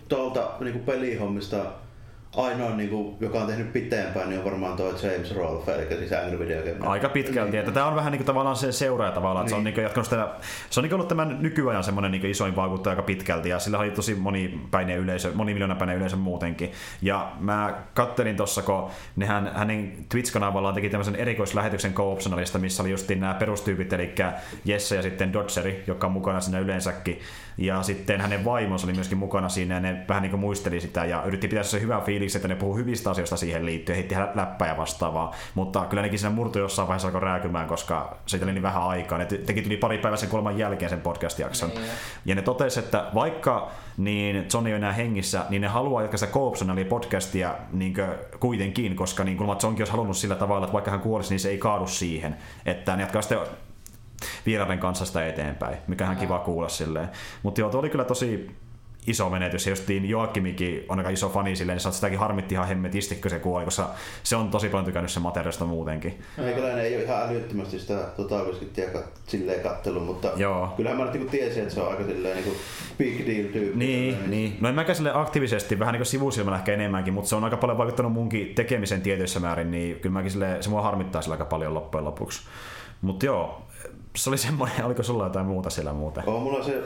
tuolta 0.07 0.51
niin 0.59 0.79
pelihommista 0.79 1.57
ainoa, 2.35 2.75
niin 2.75 2.89
kuin, 2.89 3.15
joka 3.19 3.41
on 3.41 3.47
tehnyt 3.47 3.73
pitempään, 3.73 4.29
niin 4.29 4.39
on 4.39 4.45
varmaan 4.45 4.77
tuo 4.77 4.87
James 4.87 5.35
Rolfe, 5.35 5.75
eli 5.75 5.97
siis 5.97 6.13
Angry 6.13 6.39
Video 6.39 6.61
Game. 6.63 6.87
Aika 6.89 7.09
pitkälti, 7.09 7.57
että 7.57 7.71
tämä 7.71 7.85
on 7.85 7.95
vähän 7.95 8.11
niin 8.11 8.19
kuin 8.19 8.25
tavallaan 8.25 8.55
se 8.55 8.71
seuraaja 8.71 9.11
tavallaan, 9.11 9.43
että 9.43 9.49
se 9.49 9.55
on 9.55 9.63
niin 9.63 9.73
kuin 9.73 9.83
jatkanut 9.83 10.05
sitä, 10.05 10.27
se 10.69 10.79
on 10.79 10.83
niin 10.83 10.93
ollut 10.93 11.07
tämän 11.07 11.37
nykyajan 11.41 11.83
semmoinen 11.83 12.11
niin 12.11 12.25
isoin 12.25 12.55
vaikuttaja 12.55 12.91
aika 12.91 13.01
pitkälti 13.01 13.49
ja 13.49 13.59
sillä 13.59 13.79
oli 13.79 13.91
tosi 13.91 14.15
monipäinen 14.15 14.97
yleisö, 14.97 15.31
monimiljoonapäinen 15.33 15.97
yleisö 15.97 16.15
muutenkin. 16.15 16.71
Ja 17.01 17.31
mä 17.39 17.73
kattelin 17.93 18.37
tuossa, 18.37 18.61
kun 18.61 18.89
nehän 19.15 19.51
hänen 19.55 20.05
Twitch-kanavallaan 20.09 20.73
teki 20.73 20.89
tämmöisen 20.89 21.15
erikoislähetyksen 21.15 21.93
co 21.93 22.17
missä 22.59 22.83
oli 22.83 22.91
justiin 22.91 23.19
nämä 23.19 23.33
perustyypit, 23.33 23.93
eli 23.93 24.15
Jesse 24.65 24.95
ja 24.95 25.01
sitten 25.01 25.33
Dodgeri, 25.33 25.83
joka 25.87 26.07
on 26.07 26.13
mukana 26.13 26.41
siinä 26.41 26.59
yleensäkin. 26.59 27.19
Ja 27.61 27.83
sitten 27.83 28.21
hänen 28.21 28.45
vaimonsa 28.45 28.87
oli 28.87 28.93
myöskin 28.93 29.17
mukana 29.17 29.49
siinä 29.49 29.75
ja 29.75 29.81
ne 29.81 30.05
vähän 30.09 30.21
niin 30.21 30.29
kuin 30.29 30.39
muisteli 30.39 30.81
sitä 30.81 31.05
ja 31.05 31.23
yritti 31.23 31.47
pitää 31.47 31.63
se 31.63 31.81
hyvä 31.81 32.01
fiilis 32.01 32.35
että 32.35 32.47
ne 32.47 32.55
puhuu 32.55 32.75
hyvistä 32.75 33.11
asioista 33.11 33.37
siihen 33.37 33.65
liittyen, 33.65 33.95
heitti 33.95 34.15
läppää 34.35 34.67
ja 34.67 34.77
vastaavaa, 34.77 35.35
mutta 35.55 35.85
kyllä 35.85 36.03
nekin 36.03 36.19
siinä 36.19 36.35
murtu 36.35 36.59
jossain 36.59 36.87
vaiheessa 36.87 37.07
alkoi 37.07 37.21
rääkymään, 37.21 37.67
koska 37.67 38.17
siitä 38.25 38.45
oli 38.45 38.53
niin 38.53 38.63
vähän 38.63 38.83
aikaa. 38.83 39.17
Ne 39.17 39.25
teki 39.25 39.61
tuli 39.61 39.77
pari 39.77 39.97
päivää 39.97 40.17
sen 40.17 40.29
kolman 40.29 40.57
jälkeen 40.57 40.89
sen 40.89 41.01
podcast-jakson. 41.01 41.69
Niin, 41.69 41.81
ja 42.25 42.35
ne 42.35 42.41
totesi, 42.41 42.79
että 42.79 43.05
vaikka 43.15 43.71
niin 43.97 44.47
Johnny 44.53 44.69
ei 44.69 44.75
enää 44.75 44.93
hengissä, 44.93 45.45
niin 45.49 45.61
ne 45.61 45.67
haluaa 45.67 46.01
jatkaa 46.01 46.17
sitä 46.17 46.31
Coopson 46.31 46.69
eli 46.69 46.85
podcastia 46.85 47.55
niin 47.73 47.93
kuitenkin, 48.39 48.95
koska 48.95 49.23
niin 49.23 49.37
kuin 49.37 49.49
Johnkin 49.49 49.81
olisi 49.81 49.91
halunnut 49.91 50.17
sillä 50.17 50.35
tavalla, 50.35 50.65
että 50.65 50.73
vaikka 50.73 50.91
hän 50.91 50.99
kuolisi, 50.99 51.29
niin 51.29 51.39
se 51.39 51.49
ei 51.49 51.57
kaadu 51.57 51.87
siihen. 51.87 52.37
Että 52.65 52.95
ne 52.95 53.03
jatkaa 53.03 53.21
sitten 53.21 53.39
vieraiden 54.45 54.79
kanssa 54.79 55.05
sitä 55.05 55.27
eteenpäin, 55.27 55.77
mikä 55.87 56.09
on 56.09 56.15
kiva 56.15 56.39
kuulla 56.39 56.69
silleen. 56.69 57.09
Mutta 57.43 57.61
joo, 57.61 57.69
tuo 57.69 57.79
oli 57.79 57.89
kyllä 57.89 58.05
tosi 58.05 58.51
iso 59.07 59.29
menetys. 59.29 59.65
Ja 59.65 59.71
justiin 59.71 60.09
Joakimikin 60.09 60.85
on 60.89 60.97
aika 60.97 61.09
iso 61.09 61.29
fani 61.29 61.55
silleen, 61.55 61.77
niin 61.83 61.93
sitäkin 61.93 62.19
harmitti 62.19 62.55
ihan 62.55 62.67
hemmetisti, 62.67 63.15
kun 63.15 63.31
se 63.31 63.39
kuoli, 63.39 63.65
koska 63.65 63.89
se 64.23 64.35
on 64.35 64.51
tosi 64.51 64.69
paljon 64.69 64.85
tykännyt 64.85 65.11
sen 65.11 65.23
materiaalista 65.23 65.65
muutenkin. 65.65 66.19
Meikäläinen 66.37 66.85
ei 66.85 66.95
ole 66.95 67.03
ihan 67.03 67.29
älyttömästi 67.29 67.79
sitä 67.79 67.97
totaalisesti 68.17 68.81
silleen 69.27 69.63
kattelun, 69.63 70.03
mutta 70.03 70.31
Joo. 70.35 70.73
kyllähän 70.77 70.99
mä 70.99 71.11
niin 71.11 71.29
tiesin, 71.29 71.61
että 71.61 71.73
se 71.73 71.81
on 71.81 71.91
aika 71.91 72.03
silleen 72.03 72.37
niin 72.37 72.55
big 72.97 73.27
deal 73.27 73.53
tyyppi. 73.53 73.77
Niin, 73.77 74.31
niin. 74.31 74.57
No 74.61 74.69
en 74.69 74.75
mäkään 74.75 74.95
sille 74.95 75.11
aktiivisesti, 75.13 75.79
vähän 75.79 75.93
niin 75.93 75.99
kuin 75.99 76.07
sivusilmällä 76.07 76.57
ehkä 76.57 76.73
enemmänkin, 76.73 77.13
mutta 77.13 77.29
se 77.29 77.35
on 77.35 77.43
aika 77.43 77.57
paljon 77.57 77.77
vaikuttanut 77.77 78.13
munkin 78.13 78.55
tekemisen 78.55 79.01
tietyissä 79.01 79.39
määrin, 79.39 79.71
niin 79.71 79.99
kyllä 79.99 80.13
mäkin 80.13 80.31
sille, 80.31 80.57
se 80.59 80.69
mua 80.69 80.81
harmittaa 80.81 81.21
sillä 81.21 81.33
aika 81.33 81.45
paljon 81.45 81.73
loppujen 81.73 82.05
lopuksi. 82.05 82.41
Mutta 83.01 83.25
joo, 83.25 83.61
se 84.15 84.29
oli 84.29 84.37
semmoinen, 84.37 84.85
oliko 84.85 85.03
sulla 85.03 85.23
jotain 85.23 85.45
muuta 85.45 85.69
siellä 85.69 85.93
muuten? 85.93 86.23
On 86.27 86.41
mulla 86.41 86.63
se 86.63 86.83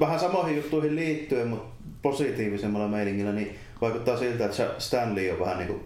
vähän 0.00 0.20
samoihin 0.20 0.56
juttuihin 0.56 0.96
liittyen, 0.96 1.48
mutta 1.48 1.84
positiivisemmalla 2.02 2.88
meiningillä, 2.88 3.32
niin 3.32 3.58
vaikuttaa 3.80 4.16
siltä, 4.16 4.44
että 4.44 4.70
Stanley 4.78 5.30
on 5.30 5.40
vähän 5.40 5.58
niin 5.58 5.68
kuin 5.68 5.82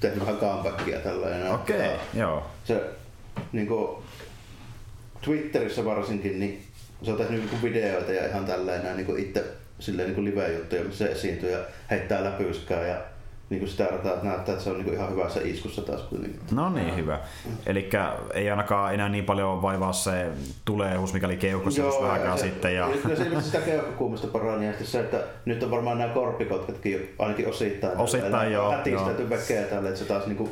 tehnyt 0.00 0.20
vähän 0.20 0.36
comebackia 0.36 0.98
tällainen. 0.98 1.52
Okei, 1.52 1.76
okay, 1.76 1.98
joo. 2.14 2.46
Se 2.64 2.90
niin 3.52 3.66
kuin, 3.66 4.02
Twitterissä 5.20 5.84
varsinkin, 5.84 6.40
niin 6.40 6.62
se 7.02 7.10
on 7.10 7.16
tehnyt 7.16 7.50
niin 7.50 7.62
videoita 7.62 8.12
ja 8.12 8.28
ihan 8.28 8.44
tällainen 8.44 8.96
niin 8.96 9.06
kuin 9.06 9.22
itse 9.22 9.44
silleen 9.78 10.12
niin 10.12 10.24
live-juttuja, 10.24 10.84
missä 10.84 11.06
se 11.06 11.12
esiintyy 11.12 11.50
ja 11.50 11.58
heittää 11.90 12.24
läpyskää 12.24 12.86
ja 12.86 12.96
niin 13.50 13.60
kuin 13.60 13.70
sitä 13.70 13.84
että 13.84 14.16
näyttää, 14.22 14.52
että 14.52 14.64
se 14.64 14.70
on 14.70 14.78
niin 14.78 14.94
ihan 14.94 15.10
hyvässä 15.10 15.40
iskussa 15.44 15.82
taas 15.82 16.02
kuitenkin. 16.02 16.40
No 16.52 16.70
niin, 16.70 16.96
hyvä. 16.96 17.20
Eli 17.66 17.90
ei 18.34 18.50
ainakaan 18.50 18.94
enää 18.94 19.08
niin 19.08 19.24
paljon 19.24 19.62
vaivaa 19.62 19.92
se 19.92 20.26
tuleehus, 20.64 21.12
mikäli 21.12 21.36
keuhkossa 21.36 21.82
just 21.82 22.02
vähän 22.02 22.38
sitten. 22.38 22.74
Ja... 22.74 22.88
Kyllä 23.02 23.16
se 23.16 23.40
sitä 23.40 23.60
keuhkokuumista 23.60 24.26
parani 24.26 24.66
ja 24.66 24.72
se, 24.82 25.00
että 25.00 25.24
nyt 25.44 25.62
on 25.62 25.70
varmaan 25.70 25.98
nämä 25.98 26.14
korppikotkatkin 26.14 27.14
ainakin 27.18 27.48
osittain. 27.48 27.98
Osittain 27.98 28.52
joo. 28.52 28.72
Hätistetty 28.72 29.30
väkeä 29.30 29.62
tälle, 29.62 29.88
että 29.88 30.00
se 30.00 30.06
taas 30.06 30.26
niin 30.26 30.36
kuin 30.36 30.50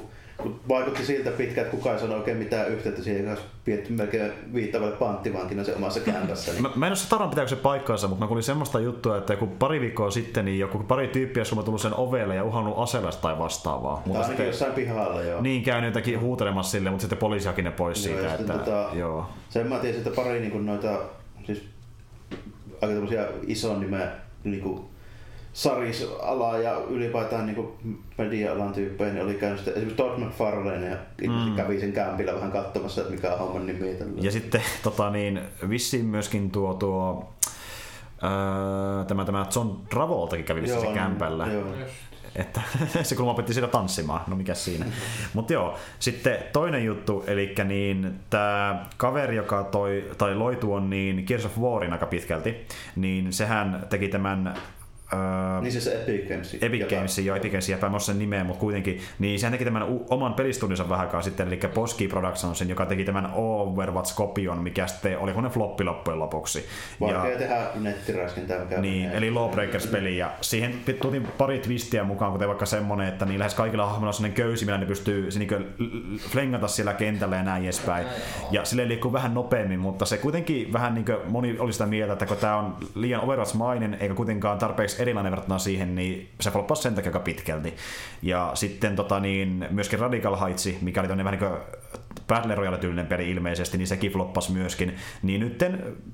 vaikutti 0.68 1.06
siltä 1.06 1.30
pitkään, 1.30 1.66
että 1.66 1.76
kukaan 1.76 1.94
ei 1.94 2.00
sano 2.00 2.14
oikein 2.14 2.36
mitään 2.36 2.68
yhteyttä 2.68 3.02
siihen, 3.02 3.28
olisi 3.28 3.42
pietty 3.64 3.92
melkein 3.92 4.32
viittavalle 4.54 4.96
panttivankina 4.96 5.64
se 5.64 5.74
omassa 5.74 6.00
kämpässä. 6.00 6.52
Niin. 6.52 6.62
Mä, 6.62 6.70
mä 6.74 6.86
en 6.86 6.90
ole 6.90 6.96
se 6.96 7.08
taran 7.08 7.30
pitääkö 7.30 7.48
se 7.48 7.56
paikkaansa, 7.56 8.08
mutta 8.08 8.24
mä 8.24 8.28
kuulin 8.28 8.42
semmoista 8.42 8.80
juttua, 8.80 9.16
että 9.16 9.32
joku 9.32 9.46
pari 9.46 9.80
viikkoa 9.80 10.10
sitten 10.10 10.44
niin 10.44 10.58
joku 10.58 10.78
pari 10.78 11.08
tyyppiä 11.08 11.42
on 11.56 11.64
tullut 11.64 11.80
sen 11.80 11.94
ovelle 11.94 12.34
ja 12.34 12.44
uhannut 12.44 12.78
aseella 12.78 13.10
tai 13.12 13.38
vastaavaa. 13.38 13.94
Mutta 13.94 14.10
ainakin 14.10 14.26
sitten, 14.26 14.46
jossain 14.46 14.72
pihalla, 14.72 15.22
joo. 15.22 15.40
Niin, 15.40 15.62
käynyt 15.62 15.88
jotakin 15.88 16.20
huutelemassa 16.20 16.70
sille, 16.70 16.90
mutta 16.90 17.02
sitten 17.02 17.18
poliisi 17.18 17.46
haki 17.46 17.62
ne 17.62 17.70
pois 17.70 18.06
joo, 18.06 18.18
siitä. 18.18 18.34
Että, 18.34 18.52
tota, 18.52 18.88
joo. 18.92 19.26
Sen 19.48 19.66
mä 19.66 19.78
tiesin, 19.78 20.02
että 20.02 20.22
pari 20.22 20.40
niin 20.40 20.66
noita, 20.66 20.98
siis 21.46 21.64
aika 22.82 22.94
tämmöisiä 22.94 23.26
ison 23.46 23.80
nimeä 23.80 24.10
niin 24.44 24.60
kuin 24.62 24.80
sarisala 25.56 26.58
ja 26.58 26.80
ylipäätään 26.88 27.46
niin 27.46 27.68
media-alan 28.18 28.72
tyyppejä, 28.72 29.12
niin 29.12 29.24
oli 29.24 29.34
käynyt 29.34 29.58
sitten 29.58 29.74
esimerkiksi 29.74 29.96
Todd 29.96 30.18
McFarlane 30.18 30.88
ja 30.88 30.96
mm. 31.28 31.56
kävi 31.56 31.80
sen 31.80 31.92
kämpillä 31.92 32.34
vähän 32.34 32.52
katsomassa, 32.52 33.00
että 33.00 33.12
mikä 33.12 33.32
on 33.32 33.38
homman 33.38 33.66
nimi. 33.66 33.94
Tällä. 33.94 34.12
Ja 34.20 34.30
sitten 34.30 34.62
tota 34.82 35.10
niin, 35.10 35.40
vissiin 35.68 36.06
myöskin 36.06 36.50
tuo, 36.50 36.74
tuo 36.74 37.32
Öö, 38.22 39.04
tämä, 39.04 39.24
tämä 39.24 39.46
John 39.56 39.76
Travoltakin 39.90 40.44
kävi 40.44 40.62
vissiin 40.62 40.80
sen 40.80 40.94
kämpällä. 40.94 41.46
Joo. 41.46 41.66
Että 42.36 42.60
se 43.02 43.14
kun 43.14 43.28
opetti 43.28 43.54
sitä 43.54 43.66
tanssimaan, 43.66 44.20
no 44.26 44.36
mikä 44.36 44.54
siinä. 44.54 44.86
Mutta 45.34 45.52
joo, 45.52 45.78
sitten 45.98 46.38
toinen 46.52 46.84
juttu, 46.84 47.24
eli 47.26 47.54
niin 47.64 48.20
tämä 48.30 48.86
kaveri, 48.96 49.36
joka 49.36 49.64
toi, 49.64 50.10
tai 50.18 50.34
loi 50.34 50.56
tuon 50.56 50.90
niin 50.90 51.24
Gears 51.26 51.46
of 51.46 51.58
Warin 51.58 51.92
aika 51.92 52.06
pitkälti, 52.06 52.66
niin 52.96 53.32
sehän 53.32 53.86
teki 53.90 54.08
tämän 54.08 54.54
Uh, 55.12 55.62
niin 55.62 55.72
siis 55.72 55.84
se 55.84 56.02
Epic 56.02 56.28
Games. 56.28 56.56
Epic 56.60 56.90
Games, 56.90 57.18
joo, 57.18 57.36
Epic 57.36 57.50
Games, 57.52 57.68
jäpä 57.68 57.98
sen 57.98 58.18
nimeä, 58.18 58.44
mutta 58.44 58.60
kuitenkin. 58.60 59.00
Niin 59.18 59.40
sehän 59.40 59.52
teki 59.52 59.64
tämän 59.64 59.88
u- 59.88 60.06
oman 60.10 60.34
pelistundinsa 60.34 60.88
vähän 60.88 61.06
aikaa 61.06 61.22
sitten, 61.22 61.46
eli 61.46 61.60
Boski 61.74 62.08
Productionsin, 62.08 62.68
joka 62.68 62.86
teki 62.86 63.04
tämän 63.04 63.30
Overwatch-kopion, 63.34 64.58
mikä 64.62 64.86
sitten 64.86 65.18
oli 65.18 65.32
ne 65.42 65.48
floppi 65.48 65.84
loppujen 65.84 66.18
lopuksi. 66.18 66.66
Vaikea 67.00 67.26
ja, 67.26 67.38
tehdä 67.38 67.66
nettiräskintää. 67.74 68.58
Mikä 68.58 68.80
niin, 68.80 69.10
eli 69.10 69.30
Lawbreakers-peli, 69.30 70.18
ja 70.18 70.30
siihen 70.40 70.74
tuotiin 71.00 71.28
pari 71.38 71.58
twistiä 71.58 72.04
mukaan, 72.04 72.32
kuten 72.32 72.48
vaikka 72.48 72.66
semmonen, 72.66 73.08
että 73.08 73.24
niin 73.24 73.38
lähes 73.38 73.54
kaikilla 73.54 73.86
hahmoilla 73.86 74.08
on 74.08 74.14
sellainen 74.14 74.36
köysi, 74.36 74.64
millä 74.64 74.78
ne 74.78 74.86
pystyy 74.86 75.30
se 75.30 75.38
niin 75.38 75.74
flengata 76.18 76.68
siellä 76.68 76.94
kentällä 76.94 77.36
ja 77.36 77.42
näin 77.42 77.64
edespäin. 77.64 78.06
Ja 78.50 78.64
sille 78.64 78.88
liikkuu 78.88 79.12
vähän 79.12 79.34
nopeammin, 79.34 79.80
mutta 79.80 80.04
se 80.04 80.16
kuitenkin 80.16 80.72
vähän 80.72 80.94
niin 80.94 81.04
kuin 81.04 81.18
moni 81.26 81.56
oli 81.58 81.72
sitä 81.72 81.86
mieltä, 81.86 82.12
että 82.12 82.26
kun 82.26 82.36
tämä 82.36 82.56
on 82.56 82.76
liian 82.94 83.20
Overwatch-mainen, 83.20 83.96
eikä 84.00 84.14
kuitenkaan 84.14 84.58
tarpeeksi 84.58 84.95
erilainen 84.98 85.32
verrattuna 85.32 85.59
siihen, 85.59 85.94
niin 85.94 86.28
se 86.40 86.51
floppasi 86.51 86.82
sen 86.82 86.94
takia 86.94 87.09
aika 87.09 87.20
pitkälti. 87.20 87.74
Ja 88.23 88.51
sitten 88.55 88.97
tota, 88.97 89.20
niin, 89.20 89.66
myöskin 89.70 89.98
Radical 89.98 90.36
Heights, 90.36 90.68
mikä 90.81 91.01
oli 91.01 91.09
vähän 91.09 91.27
niin 91.27 91.39
kuin 91.39 91.60
Battle 92.28 92.55
Royale-tyylinen 92.55 93.06
peli 93.06 93.31
ilmeisesti, 93.31 93.78
niin 93.78 93.86
sekin 93.86 94.12
floppasi 94.12 94.52
myöskin. 94.52 94.94
Niin 95.23 95.40
nyt 95.40 95.64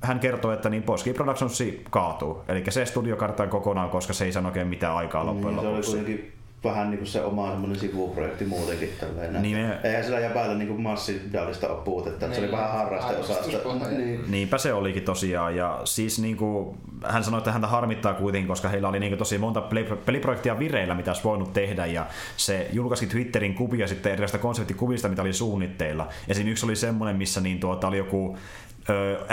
hän 0.03 0.21
kertoo, 0.21 0.53
että 0.53 0.71
niin 0.71 0.83
Poski 0.83 1.13
Productions 1.13 1.63
kaatuu. 1.91 2.45
Eli 2.49 2.65
se 2.69 2.87
studio 2.87 3.17
kartaan 3.17 3.49
kokonaan, 3.49 3.91
koska 3.91 4.13
se 4.13 4.25
ei 4.25 4.33
saa 4.33 4.47
oikein 4.47 4.69
mitään 4.69 4.97
aikaa 4.97 5.27
loppujen 5.27 5.57
niin, 5.57 5.67
lopuksi. 5.67 5.91
Se 5.91 5.97
oli 5.97 6.05
kuitenkin 6.05 6.41
vähän 6.64 6.90
niin 6.90 6.98
kuin 6.98 7.09
se 7.09 7.24
oma 7.24 7.51
semmoinen 7.51 7.78
sivuprojekti 7.78 8.44
muutenkin. 8.44 8.90
Tälleen. 9.01 9.43
Niin 9.43 9.56
me... 9.56 9.78
Eihän 9.84 10.05
sillä 10.05 10.20
jäbällä 10.20 10.55
niin 10.55 10.80
massidaalista 10.80 11.68
ole 11.68 11.82
puutetta, 11.84 12.26
niin, 12.26 12.34
se 12.34 12.40
oli 12.40 12.48
niin, 12.48 12.59
vähän 12.59 12.72
harrasteosasta. 12.72 13.89
Niin. 13.90 14.24
Niinpä 14.28 14.59
se 14.59 14.72
olikin 14.72 15.02
tosiaan. 15.02 15.56
Ja 15.56 15.80
siis 15.84 16.18
niin 16.18 16.36
kuin, 16.36 16.76
hän 17.05 17.24
sanoi, 17.24 17.39
että 17.39 17.52
häntä 17.52 17.66
harmittaa 17.66 18.14
kuitenkin, 18.14 18.48
koska 18.48 18.68
heillä 18.68 18.89
oli 18.89 19.01
niin 19.01 19.10
kuin 19.10 19.18
tosi 19.18 19.39
monta 19.39 19.62
peliprojektia 20.06 20.59
vireillä, 20.59 20.94
mitä 20.94 21.10
olisi 21.10 21.24
voinut 21.24 21.52
tehdä. 21.52 21.86
Ja 21.86 22.06
se 22.36 22.68
julkaisi 22.72 23.06
Twitterin 23.06 23.55
kuvia 23.55 23.89
sitten 23.89 24.12
erilaisista 24.12 24.39
konseptikuvista, 24.39 25.09
mitä 25.09 25.22
oli 25.22 25.32
suunnitteilla. 25.32 26.09
Esimerkiksi 26.28 26.52
yksi 26.52 26.66
oli 26.66 26.76
semmoinen, 26.76 27.16
missä 27.16 27.40
niin 27.40 27.60
tuota, 27.60 27.89
oli 27.89 27.98
joku 27.98 28.39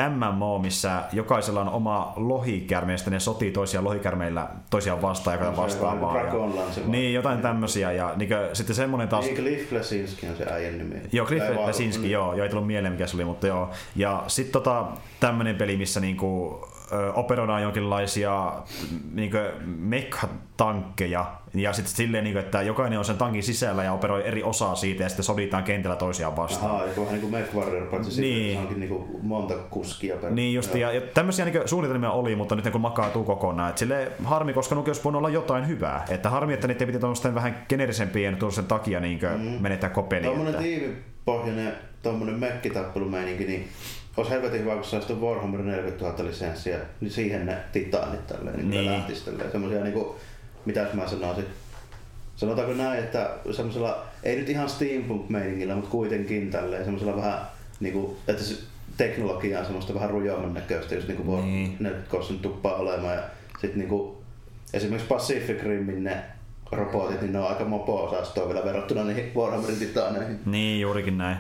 MMO, 0.10 0.60
missä 0.60 1.04
jokaisella 1.14 1.62
on 1.62 1.70
oma 1.70 2.14
lohikärme, 2.16 2.94
ja 2.94 3.12
ne 3.12 3.20
sotii 3.20 3.52
toisia 3.52 3.84
lohikärmeillä 3.84 4.48
toisiaan 4.70 5.02
vastaan 5.02 5.40
ja 5.40 5.58
vastaavaa. 5.58 6.18
Ja, 6.18 6.34
niin, 6.86 7.14
jotain 7.14 7.42
tämmöisiä. 7.42 7.92
Ja 7.92 8.14
niin 8.16 8.30
kuin, 8.30 8.40
sitten 8.54 8.76
semmoinen 8.76 9.08
taas... 9.08 9.26
Niin, 9.26 9.36
Cliff 9.36 9.72
Lesinski 9.72 10.28
on 10.28 10.36
se 10.38 10.46
äijän 10.52 10.78
nimi. 10.78 10.96
Joo, 11.12 11.26
Cliff 11.26 11.46
Lesinski, 11.66 12.12
joo, 12.12 12.34
joo, 12.34 12.44
ei 12.44 12.50
tullut 12.50 12.68
mieleen 12.68 12.94
mikä 12.94 13.08
se 13.08 13.18
oli, 13.18 13.26
mutta 13.26 13.48
joo. 13.48 13.70
Ja 13.96 14.24
sitten 14.28 14.54
tota, 14.54 14.86
tämmöinen 15.20 15.56
peli, 15.56 15.78
missä 15.78 16.00
niinku, 16.00 16.60
operoidaan 17.14 17.64
jonkinlaisia 17.64 18.53
niin 19.14 19.32
mekha-tankkeja 19.66 21.26
ja 21.53 21.74
sitten 21.74 21.95
silleen, 21.95 22.24
niin 22.24 22.34
kuin, 22.34 22.45
että 22.45 22.61
jokainen 22.61 22.99
on 22.99 23.06
sen 23.06 23.18
tankin 23.18 23.44
sisällä 23.44 23.84
ja 23.84 23.94
operoi 23.94 24.28
eri 24.28 24.44
osaa 24.44 24.76
siitä 24.76 25.03
ja 25.03 25.10
sitten 25.10 25.24
soditaan 25.24 25.64
kentällä 25.64 25.95
toisiaan 25.95 26.38
vastaan. 26.38 26.72
Ahaa, 26.72 26.86
joku 26.86 27.02
vähän 27.02 27.14
niin 27.14 27.22
kuin 27.22 27.32
Mech 27.32 27.56
Warrior, 27.56 27.88
paitsi 27.88 28.22
niin. 28.22 28.53
se 28.53 28.60
onkin 28.60 28.80
niin 28.80 28.90
kuin 28.90 29.06
monta 29.22 29.53
kuskia 29.53 30.16
per... 30.16 30.32
Niin 30.32 30.53
just, 30.53 30.76
ja, 30.76 30.91
ja 30.91 31.02
tämmöisiä 31.02 31.45
niin 31.45 31.68
suunnitelmia 31.68 32.11
oli, 32.11 32.36
mutta 32.36 32.56
nyt 32.56 32.70
kun 32.72 32.82
makaatuu 32.82 33.24
kokonaan. 33.24 33.70
Että 33.70 33.80
sille 33.80 34.11
harmi, 34.24 34.53
koska 34.53 34.76
nuke 34.76 34.90
olisi 34.90 35.03
voinut 35.03 35.20
olla 35.20 35.30
jotain 35.30 35.68
hyvää. 35.68 36.06
Että 36.10 36.30
harmi, 36.30 36.53
että 36.53 36.68
niiden 36.68 36.88
piti 36.88 36.99
tuommoisten 36.99 37.36
vähän 37.36 37.66
generisempien 37.70 38.36
tuollaisen 38.36 38.66
takia 38.66 38.99
niin 38.99 39.20
mm. 39.38 39.61
menettää 39.61 39.90
kopeliin. 39.90 40.26
Tuommoinen 40.26 40.61
tiivipohjainen, 40.61 41.74
tuommoinen 42.03 42.40
mekkitappelumeininki, 42.40 43.45
niin 43.45 43.68
olisi 44.18 44.31
helvetin 44.31 44.61
hyvä, 44.61 44.76
kun 44.76 44.84
saisi 44.84 45.14
Warhammer 45.14 45.61
40 45.61 46.06
000 46.06 46.26
lisenssiä, 46.26 46.80
niin 47.02 47.11
siihen 47.11 47.45
ne 47.45 47.57
titaanit 47.72 48.27
tälleen, 48.27 48.57
niin, 48.57 48.69
niin. 48.69 48.86
lähtisi 48.86 49.26
tälleen. 49.26 49.52
Semmoisia 49.52 49.84
niinku, 49.84 50.15
mitä 50.65 50.88
mä 50.94 51.07
sanoisin, 51.07 51.45
sanotaanko 52.36 52.73
näin, 52.73 52.99
että 52.99 53.30
semmoisella, 53.52 54.06
ei 54.23 54.36
nyt 54.36 54.49
ihan 54.49 54.69
steampunk-meiningillä, 54.69 55.76
mutta 55.76 55.90
kuitenkin 55.90 56.52
tälleen 56.52 56.84
semmoisella 56.84 57.15
vähän 57.15 57.41
niinku, 57.80 58.18
että 58.27 58.44
se 58.44 58.56
teknologia 58.98 59.60
on 59.60 59.65
semmoista 59.65 59.94
vähän 59.94 60.10
rujoamman 60.10 60.53
näköistä, 60.53 60.95
just 60.95 61.07
niinku 61.07 61.36
niin. 61.36 61.77
ne 61.80 61.90
nyt 61.90 62.41
tuppaa 62.41 62.76
olemaan. 62.76 63.15
Ja 63.15 63.23
sitten 63.61 63.80
niinku, 63.80 64.23
esimerkiksi 64.73 65.07
Pacific 65.07 65.64
Rimin 65.64 66.03
ne 66.03 66.23
robotit, 66.72 67.22
niin 67.22 67.34
ne 67.34 67.40
on 67.40 67.48
aika 67.48 67.65
mopo-osastoa 67.65 68.48
vielä 68.48 68.65
verrattuna 68.65 69.03
niihin 69.03 69.31
Warhammerin 69.36 69.80
titaaneihin. 69.80 70.40
Niin, 70.45 70.81
juurikin 70.81 71.18
näin. 71.18 71.38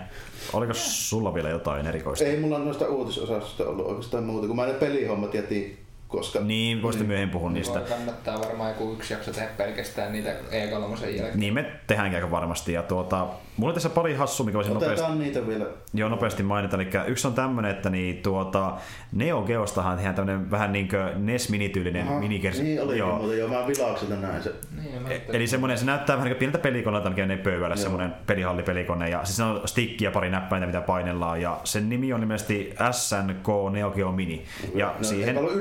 Oliko 0.53 0.73
sulla 0.73 1.33
vielä 1.33 1.49
jotain 1.49 1.87
erikoista? 1.87 2.25
Ei 2.25 2.39
mulla 2.39 2.59
noista 2.59 2.87
uutisosastosta 2.87 3.67
ollut 3.67 3.85
oikeastaan 3.85 4.23
muuta, 4.23 4.47
kun 4.47 4.55
mä 4.55 4.65
ne 4.65 4.73
pelihommat 4.73 5.33
jätin 5.33 5.77
koska... 6.09 6.39
Niin, 6.39 6.81
voisitte 6.81 7.07
myöhemmin 7.07 7.33
puhua 7.33 7.49
niistä. 7.51 7.79
Voi 7.79 7.89
kannattaa 7.89 8.39
varmaan 8.39 8.69
joku 8.69 8.93
yksi 8.93 9.13
jakso 9.13 9.31
tehdä 9.31 9.49
pelkästään 9.57 10.11
niitä 10.11 10.29
E3 10.29 11.05
jälkeen. 11.05 11.39
Niin 11.39 11.53
me 11.53 11.71
tehdään 11.87 12.15
aika 12.15 12.31
varmasti. 12.31 12.73
Ja 12.73 12.83
tuota, 12.83 13.27
mulla 13.57 13.71
on 13.71 13.73
tässä 13.73 13.89
pari 13.89 14.13
hassua, 14.15 14.45
mikä 14.45 14.55
voisin 14.55 14.77
Otetaan 14.77 14.97
nopeasti, 14.97 15.23
niitä 15.23 15.47
vielä. 15.47 15.65
joo, 15.93 16.09
nopeasti 16.09 16.43
mainita. 16.43 16.75
Eli 16.75 16.89
yksi 17.07 17.27
on 17.27 17.33
tämmönen, 17.33 17.71
että 17.71 17.89
niin, 17.89 18.17
tuota, 18.17 18.73
Neo 19.11 19.41
Geostahan 19.41 19.95
tehdään 19.95 20.15
tämmönen 20.15 20.51
vähän 20.51 20.71
niin 20.71 20.87
kuin 20.87 21.25
NES-minityylinen 21.25 22.07
Aha, 22.07 22.19
minikersi. 22.19 22.63
Niin 22.63 22.81
olikin 22.81 22.99
joo. 22.99 23.17
muuten, 23.17 23.39
joo, 23.39 23.47
mä 23.49 23.67
vilaukselta 23.67 24.15
näin 24.15 24.43
se. 24.43 24.53
Niin, 24.83 25.01
mä 25.01 25.09
E- 25.09 25.21
Eli 25.33 25.47
semmoinen, 25.47 25.77
se 25.77 25.85
näyttää 25.85 26.15
vähän 26.15 26.25
niin 26.25 26.33
kuin 26.35 26.39
pieneltä 26.39 26.59
pelikoneelta, 26.59 27.09
mikä 27.09 27.25
ne 27.25 27.37
pöydällä, 27.37 27.75
semmoinen 27.75 28.13
pelihallipelikone. 28.27 29.09
Ja 29.09 29.25
siis 29.25 29.39
on 29.39 29.61
stikki 29.65 30.05
ja 30.05 30.11
pari 30.11 30.29
näppäintä, 30.29 30.67
mitä 30.67 30.81
painellaan. 30.81 31.41
Ja 31.41 31.59
sen 31.63 31.89
nimi 31.89 32.13
on 32.13 32.21
ilmeisesti 32.21 32.73
SNK 32.91 33.47
Neo 33.71 33.91
Geo 33.91 34.11
Mini. 34.11 34.45
Ja 34.75 34.95
no, 34.97 35.03
siihen, 35.03 35.37
Ei 35.37 35.43
ollut 35.43 35.53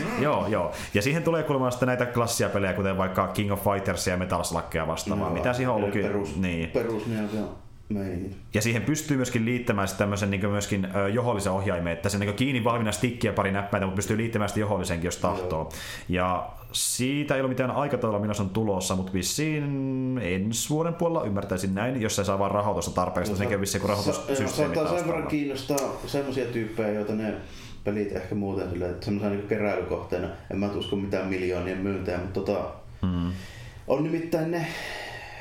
yllätys. 0.00 0.22
joo, 0.22 0.46
joo. 0.46 0.72
Ja 0.94 1.02
siihen 1.02 1.22
tulee 1.22 1.42
kuulemma 1.42 1.70
sitten 1.70 1.86
näitä 1.86 2.06
klassisia 2.06 2.48
pelejä, 2.48 2.72
kuten 2.72 2.98
vaikka 2.98 3.28
King 3.28 3.52
of 3.52 3.64
Fighters 3.64 4.06
ja 4.06 4.16
Metal 4.16 4.44
Sluggia 4.44 4.86
vastaavaa. 4.86 5.28
No, 5.28 5.34
mitä 5.34 5.52
siihen 5.52 5.70
on 5.70 5.76
ollutkin? 5.76 6.02
Perus, 6.02 6.36
Niin. 6.36 6.70
perus 6.70 7.06
niin 7.06 7.20
on 7.20 7.48
meininki. 7.88 8.36
Ja 8.54 8.62
siihen 8.62 8.82
pystyy 8.82 9.16
myöskin 9.16 9.44
liittämään 9.44 9.88
sitten 9.88 10.04
tämmöisen 10.04 10.30
niin 10.30 10.50
myöskin 10.50 10.88
johollisen 11.12 11.52
ohjaimen, 11.52 11.92
että 11.92 12.08
se 12.08 12.18
niin 12.18 12.34
kiinni 12.34 12.64
valmiina 12.64 12.92
stikkiä 12.92 13.32
pari 13.32 13.52
näppäintä, 13.52 13.86
mutta 13.86 13.96
pystyy 13.96 14.16
liittämään 14.16 14.48
sitten 14.48 14.60
johollisenkin, 14.60 15.06
jos 15.06 15.16
tahtoo. 15.16 15.68
Ja 16.08 16.46
siitä 16.72 17.34
ei 17.34 17.40
ole 17.40 17.48
mitään 17.48 17.70
aikataulua, 17.70 18.18
milloin 18.18 18.36
se 18.36 18.42
on 18.42 18.50
tulossa, 18.50 18.96
mutta 18.96 19.12
vissiin 19.12 20.18
ensi 20.22 20.70
vuoden 20.70 20.94
puolella 20.94 21.24
ymmärtäisin 21.26 21.74
näin, 21.74 22.02
jos 22.02 22.16
se 22.16 22.24
saa 22.24 22.38
vaan 22.38 22.50
rahoitusta 22.50 22.90
tarpeeksi, 22.94 23.32
no, 23.32 23.38
senkin 23.38 23.56
on 23.56 23.60
vissiin 23.60 23.80
kun 23.80 23.90
Sa- 23.90 23.96
rahoitussysteemi 23.96 24.74
Saattaa 24.74 24.98
sen 24.98 25.06
verran 25.08 25.26
kiinnostaa 25.26 25.78
semmoisia 26.06 26.44
tyyppejä, 26.44 26.92
joita 26.92 27.12
ne 27.14 27.34
pelit 27.84 28.16
ehkä 28.16 28.34
muuten 28.34 28.70
silleen, 28.70 28.90
että 28.90 29.04
semmoisena 29.04 29.34
niin 29.34 29.48
keräilykohteena, 29.48 30.28
en 30.50 30.58
mä 30.58 30.66
usko 30.72 30.96
mitään 30.96 31.26
miljoonien 31.28 31.78
myyntejä, 31.78 32.18
mutta 32.18 32.40
tota, 32.40 32.70
Mm. 33.02 33.32
on 33.86 34.04
nimittäin 34.04 34.50
ne, 34.50 34.66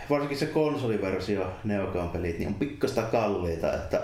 varsinkin 0.10 0.38
se 0.38 0.46
konsoliversio 0.46 1.52
Neogaan 1.64 2.10
pelit, 2.10 2.40
niin 2.40 2.48
on 2.48 2.54
pikkasta 2.54 3.02
kalliita, 3.02 3.74
että 3.74 4.02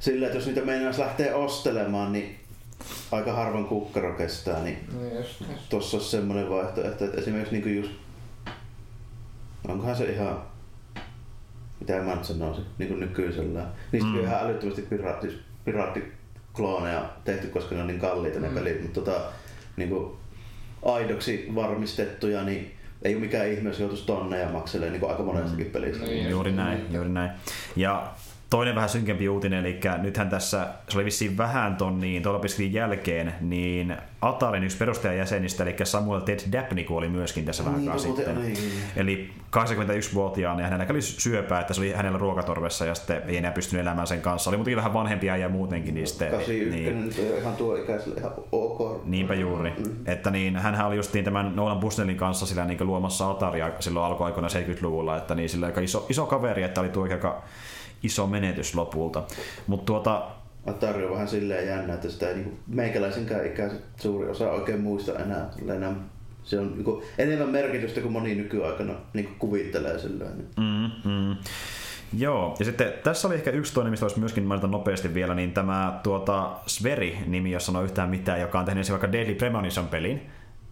sillä, 0.00 0.26
että 0.26 0.38
jos 0.38 0.46
niitä 0.46 0.60
meinaisi 0.60 1.00
lähteä 1.00 1.36
ostelemaan, 1.36 2.12
niin 2.12 2.36
aika 3.12 3.32
harvan 3.32 3.64
kukkaro 3.64 4.12
kestää, 4.12 4.62
niin 4.62 4.78
Niin, 5.00 5.16
just, 5.16 5.40
just. 5.40 5.52
tossa 5.70 5.96
olisi 5.96 6.10
semmoinen 6.10 6.50
vaihtoehto, 6.50 7.04
että 7.04 7.20
esimerkiksi 7.20 7.54
niinku 7.54 7.68
just, 7.68 7.90
onkohan 9.68 9.96
se 9.96 10.04
ihan, 10.04 10.42
mitä 11.80 12.02
mä 12.02 12.14
nyt 12.14 12.24
sanoisin, 12.24 12.64
niin 12.78 12.88
kuin 12.88 13.00
nykyisellään. 13.00 13.68
Niistä 13.92 14.08
mm. 14.08 14.14
On 14.18 14.24
ihan 14.24 14.40
älyttömästi 14.44 14.82
piraatti, 14.82 15.28
piraattiklooneja 16.56 17.04
tehty, 17.24 17.46
koska 17.46 17.74
ne 17.74 17.80
on 17.80 17.86
niin 17.86 18.00
kalliita 18.00 18.40
ne 18.40 18.48
Mm. 18.48 18.54
pelit, 18.54 18.82
mutta 18.82 19.00
tota, 19.00 19.20
niin 19.76 19.88
kuin 19.88 20.16
aidoksi 20.84 21.48
varmistettuja, 21.54 22.42
niin 22.42 22.74
ei 23.02 23.14
ole 23.14 23.20
mikään 23.20 23.48
ihme, 23.52 23.68
jos 23.70 23.80
joutuisi 23.80 24.06
tonneja 24.06 24.48
makselemaan 24.48 25.00
niin 25.00 25.10
aika 25.10 25.22
monestakin 25.22 25.66
pelistä. 25.70 26.04
Niin. 26.04 26.30
Juuri 26.30 26.52
näin, 26.52 26.86
juuri 26.92 27.08
näin. 27.10 27.30
Ja 27.76 28.12
toinen 28.50 28.74
vähän 28.74 28.88
synkempi 28.88 29.28
uutinen, 29.28 29.58
eli 29.58 29.80
nythän 29.98 30.28
tässä, 30.28 30.68
se 30.88 30.98
oli 30.98 31.04
vissiin 31.04 31.36
vähän 31.36 31.76
ton 31.76 32.00
niin, 32.00 32.22
jälkeen, 32.70 33.34
niin 33.40 33.96
Atarin 34.20 34.64
yksi 34.64 34.76
perustajajäsenistä, 34.76 35.64
eli 35.64 35.76
Samuel 35.84 36.20
Ted 36.20 36.40
Dabney 36.52 36.84
kuoli 36.84 37.08
myöskin 37.08 37.44
tässä 37.44 37.64
vähän 37.64 37.84
Niin, 37.84 37.98
sitten. 37.98 38.42
niin. 38.42 38.56
Eli 38.96 39.30
81-vuotiaana 39.56 40.60
ja 40.60 40.64
hänellä 40.66 40.86
kävi 40.86 41.02
syöpää, 41.02 41.60
että 41.60 41.74
se 41.74 41.80
oli 41.80 41.92
hänellä 41.92 42.18
ruokatorvessa 42.18 42.86
ja 42.86 42.94
sitten 42.94 43.22
ei 43.26 43.36
enää 43.36 43.52
pystynyt 43.52 43.82
elämään 43.82 44.06
sen 44.06 44.20
kanssa. 44.20 44.50
Oli 44.50 44.56
muutenkin 44.56 44.76
vähän 44.76 44.94
vanhempia 44.94 45.36
ja 45.36 45.48
muutenkin, 45.48 45.94
niin 45.94 46.06
sitten... 46.06 46.30
81 46.30 47.20
niin, 47.20 47.32
on 47.32 47.38
ihan 47.38 47.56
tuo 47.56 47.76
ikäiselle 47.76 48.20
ihan 48.20 48.32
ok. 48.52 49.04
Niinpä 49.04 49.34
juuri. 49.34 49.70
Mm. 49.70 49.94
Että 50.06 50.30
niin, 50.30 50.56
hänhän 50.56 50.86
oli 50.86 50.96
justiin 50.96 51.24
tämän 51.24 51.56
Nolan 51.56 51.78
Busnellin 51.78 52.16
kanssa 52.16 52.46
sillä 52.46 52.64
niin 52.64 52.86
luomassa 52.86 53.30
Ataria 53.30 53.70
silloin 53.80 54.06
alkuaikoina 54.06 54.48
70-luvulla, 54.48 55.16
että 55.16 55.34
niin 55.34 55.48
sillä 55.48 55.66
aika 55.66 55.80
iso, 55.80 56.06
iso 56.08 56.26
kaveri, 56.26 56.62
että 56.62 56.80
oli 56.80 56.88
tuo 56.88 57.02
aika 57.02 57.42
iso 58.06 58.26
menetys 58.26 58.74
lopulta. 58.74 59.22
Mutta 59.66 59.86
tuota, 59.86 60.26
Atari 60.66 61.04
on 61.04 61.12
vähän 61.12 61.28
silleen 61.28 61.66
jännä, 61.66 61.94
että 61.94 62.10
sitä 62.10 62.28
ei 62.28 62.34
niinku 62.34 62.58
meikäläisenkään 62.66 63.46
ikäiset 63.46 63.84
suuri 63.96 64.28
osa 64.30 64.50
oikein 64.50 64.80
muista 64.80 65.18
enää. 65.18 65.50
enää 65.74 65.94
se 66.46 66.60
on 66.60 66.72
niinku 66.72 67.02
enemmän 67.18 67.48
merkitystä 67.48 68.00
kuin 68.00 68.12
moni 68.12 68.34
nykyaikana 68.34 68.94
niinku 69.12 69.32
kuvittelee 69.38 69.98
silleen. 69.98 70.32
Mm, 70.56 71.10
mm. 71.10 71.36
Joo, 72.18 72.56
ja 72.58 72.64
sitten 72.64 72.92
tässä 73.04 73.28
oli 73.28 73.34
ehkä 73.34 73.50
yksi 73.50 73.74
toinen, 73.74 73.90
mistä 73.90 74.06
olisi 74.06 74.18
myöskin 74.18 74.44
mainita 74.44 74.66
nopeasti 74.66 75.14
vielä, 75.14 75.34
niin 75.34 75.52
tämä 75.52 76.00
tuota 76.02 76.52
Sveri-nimi, 76.66 77.50
jos 77.50 77.66
sanoo 77.66 77.82
yhtään 77.82 78.10
mitään, 78.10 78.40
joka 78.40 78.58
on 78.58 78.64
tehnyt 78.64 78.90
vaikka 78.90 79.12
Deadly 79.12 79.34
Premonition 79.34 79.86
pelin, 79.86 80.22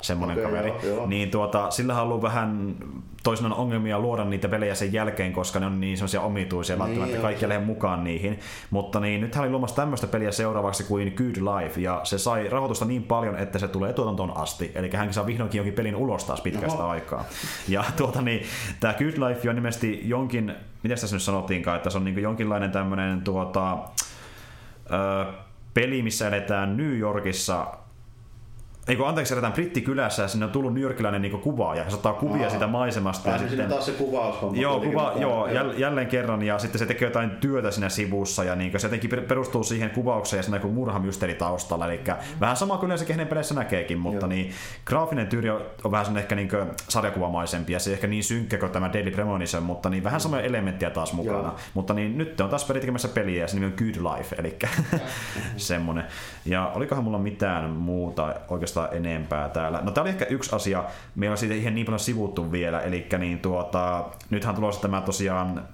semmoinen 0.04 0.38
Okei, 0.38 0.50
kaveri, 0.50 0.68
joo, 0.68 0.96
joo. 0.96 1.06
niin 1.06 1.30
tuota, 1.30 1.70
sillä 1.70 1.94
on 1.94 2.02
ollut 2.02 2.22
vähän 2.22 2.76
toisinaan 3.22 3.54
ongelmia 3.60 3.98
luoda 3.98 4.24
niitä 4.24 4.48
pelejä 4.48 4.74
sen 4.74 4.92
jälkeen, 4.92 5.32
koska 5.32 5.60
ne 5.60 5.66
on 5.66 5.80
niin 5.80 5.96
semmoisia 5.96 6.20
omituisia, 6.20 6.76
Niin, 6.76 6.84
välttämättä 6.84 7.18
kaikki 7.18 7.48
lähde 7.48 7.64
mukaan 7.64 8.04
niihin. 8.04 8.38
Mutta 8.70 9.00
niin, 9.00 9.20
nyt 9.20 9.34
hän 9.34 9.42
oli 9.42 9.50
luomassa 9.50 9.76
tämmöistä 9.76 10.06
peliä 10.06 10.32
seuraavaksi 10.32 10.84
kuin 10.84 11.14
Good 11.16 11.36
Life, 11.36 11.80
ja 11.80 12.00
se 12.04 12.18
sai 12.18 12.48
rahoitusta 12.48 12.84
niin 12.84 13.02
paljon, 13.02 13.38
että 13.38 13.58
se 13.58 13.68
tulee 13.68 13.92
tuotantoon 13.92 14.36
asti. 14.36 14.72
Eli 14.74 14.90
hän 14.92 15.12
saa 15.12 15.26
vihdoinkin 15.26 15.58
jonkin 15.58 15.74
pelin 15.74 15.96
ulos 15.96 16.24
taas 16.24 16.40
pitkästä 16.40 16.78
Oho. 16.82 16.88
aikaa. 16.88 17.24
Ja 17.68 17.84
tuota 17.96 18.22
niin, 18.22 18.42
tämä 18.80 18.94
Good 18.94 19.28
Life 19.28 19.50
on 19.50 19.56
ilmeisesti 19.56 20.00
jonkin, 20.04 20.54
miten 20.82 20.98
tässä 20.98 21.16
nyt 21.16 21.22
sanottiinkaan, 21.22 21.76
että 21.76 21.90
se 21.90 21.98
on 21.98 22.04
niin 22.04 22.22
jonkinlainen 22.22 22.70
tämmöinen 22.70 23.20
tuota, 23.20 23.78
ö, 24.92 25.32
peli, 25.74 26.02
missä 26.02 26.28
eletään 26.28 26.76
New 26.76 26.98
Yorkissa 26.98 27.66
ei 28.88 28.96
kun 28.96 29.08
anteeksi, 29.08 29.34
eletään 29.34 29.52
brittikylässä 29.52 30.22
ja 30.22 30.28
sinne 30.28 30.46
on 30.46 30.52
tullut 30.52 30.74
newyorkilainen 30.74 31.22
niin 31.22 31.40
kuvaaja. 31.40 31.90
Se 31.90 31.96
ottaa 31.96 32.12
kuvia 32.12 32.44
Aa. 32.44 32.50
siitä 32.50 32.66
maisemasta. 32.66 33.30
Ja 33.30 33.38
sitten, 33.38 33.68
taas 33.68 33.86
se 33.86 33.92
kuvaushomma. 33.92 34.60
Joo, 34.60 34.80
kuva, 34.80 35.12
joo, 35.16 35.46
jäl, 35.46 35.72
jälleen 35.76 36.06
kerran 36.06 36.42
ja 36.42 36.58
sitten 36.58 36.78
se 36.78 36.86
tekee 36.86 37.08
jotain 37.08 37.30
työtä 37.30 37.70
siinä 37.70 37.88
sivussa 37.88 38.44
ja 38.44 38.54
niin 38.54 38.80
se 38.80 38.86
jotenkin 38.86 39.10
per- 39.10 39.22
perustuu 39.22 39.64
siihen 39.64 39.90
kuvaukseen 39.90 40.38
ja 40.38 40.42
siinä 40.42 40.56
joku 40.56 40.68
murhamysteri 40.68 41.34
taustalla. 41.34 41.86
Eli 41.86 42.00
vähän 42.40 42.56
sama 42.56 42.76
kuin 42.76 42.86
yleensä 42.86 43.04
hänen 43.10 43.26
peleissä 43.26 43.54
näkeekin, 43.54 43.98
mutta 43.98 44.26
Joo. 44.26 44.28
niin 44.28 44.50
graafinen 44.86 45.26
tyyli 45.26 45.50
on, 45.50 45.60
on 45.84 45.90
vähän 45.90 46.16
ehkä 46.16 46.34
niin 46.34 46.48
sarjakuvamaisempi 46.88 47.72
ja 47.72 47.78
se 47.78 47.90
ei 47.90 47.94
ehkä 47.94 48.06
niin 48.06 48.24
synkkä 48.24 48.58
kuin 48.58 48.72
tämä 48.72 48.92
Daily 48.92 49.10
Premonition, 49.10 49.62
mutta 49.62 49.90
niin 49.90 50.04
vähän 50.04 50.20
samoja 50.20 50.42
elementtejä 50.42 50.90
taas 50.90 51.12
mukana. 51.12 51.38
Joo. 51.38 51.56
Mutta 51.74 51.94
niin 51.94 52.18
nyt 52.18 52.40
on 52.40 52.50
taas 52.50 52.64
peli 52.64 52.80
tekemässä 52.80 53.08
peliä 53.08 53.40
ja 53.40 53.48
se 53.48 53.54
nimi 53.54 53.66
on 53.66 53.72
Good 53.78 54.16
Life, 54.16 54.36
eli 54.38 54.58
semmonen. 55.56 56.04
Ja 56.44 56.72
olikohan 56.74 57.04
mulla 57.04 57.18
mitään 57.18 57.70
muuta 57.70 58.34
oikeastaan 58.48 58.73
enempää 58.92 59.48
täällä? 59.48 59.80
No 59.82 59.90
tää 59.90 60.02
oli 60.02 60.10
ehkä 60.10 60.24
yksi 60.24 60.56
asia, 60.56 60.84
me 61.14 61.30
on 61.30 61.38
siitä 61.38 61.54
ihan 61.54 61.74
niin 61.74 61.86
paljon 61.86 62.00
sivuttu 62.00 62.52
vielä, 62.52 62.80
eli 62.80 63.06
niin 63.18 63.38
tuota, 63.38 64.04
nythän 64.30 64.54
tulossa 64.54 64.82
tämä 64.82 65.00
tosiaan 65.00 65.68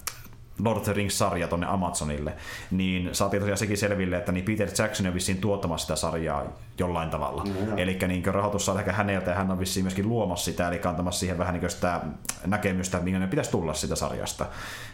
Lord 0.63 0.77
of 0.77 0.83
the 0.83 0.93
Rings-sarja 0.93 1.47
tonne 1.47 1.67
Amazonille, 1.67 2.33
niin 2.71 3.09
saatiin 3.11 3.41
tosiaan 3.41 3.57
sekin 3.57 3.77
selville, 3.77 4.17
että 4.17 4.31
niin 4.31 4.45
Peter 4.45 4.69
Jackson 4.77 5.07
on 5.07 5.13
vissiin 5.13 5.37
tuottamassa 5.37 5.85
sitä 5.85 5.95
sarjaa 5.95 6.43
jollain 6.77 7.09
tavalla. 7.09 7.43
Joo. 7.45 7.77
Eli 7.77 7.97
niin 8.07 8.25
rahoitus 8.25 8.65
saa 8.65 8.79
ehkä 8.79 8.91
häneltä 8.93 9.31
ja 9.31 9.37
hän 9.37 9.51
on 9.51 9.59
vissiin 9.59 9.83
myöskin 9.83 10.09
luomassa 10.09 10.45
sitä, 10.45 10.67
eli 10.67 10.81
antamassa 10.85 11.19
siihen 11.19 11.37
vähän 11.37 11.53
niin 11.53 11.69
sitä 11.69 12.01
näkemystä, 12.45 12.99
minkä 12.99 13.27
pitäisi 13.27 13.51
tulla 13.51 13.73
sitä 13.73 13.95
sarjasta. 13.95 14.45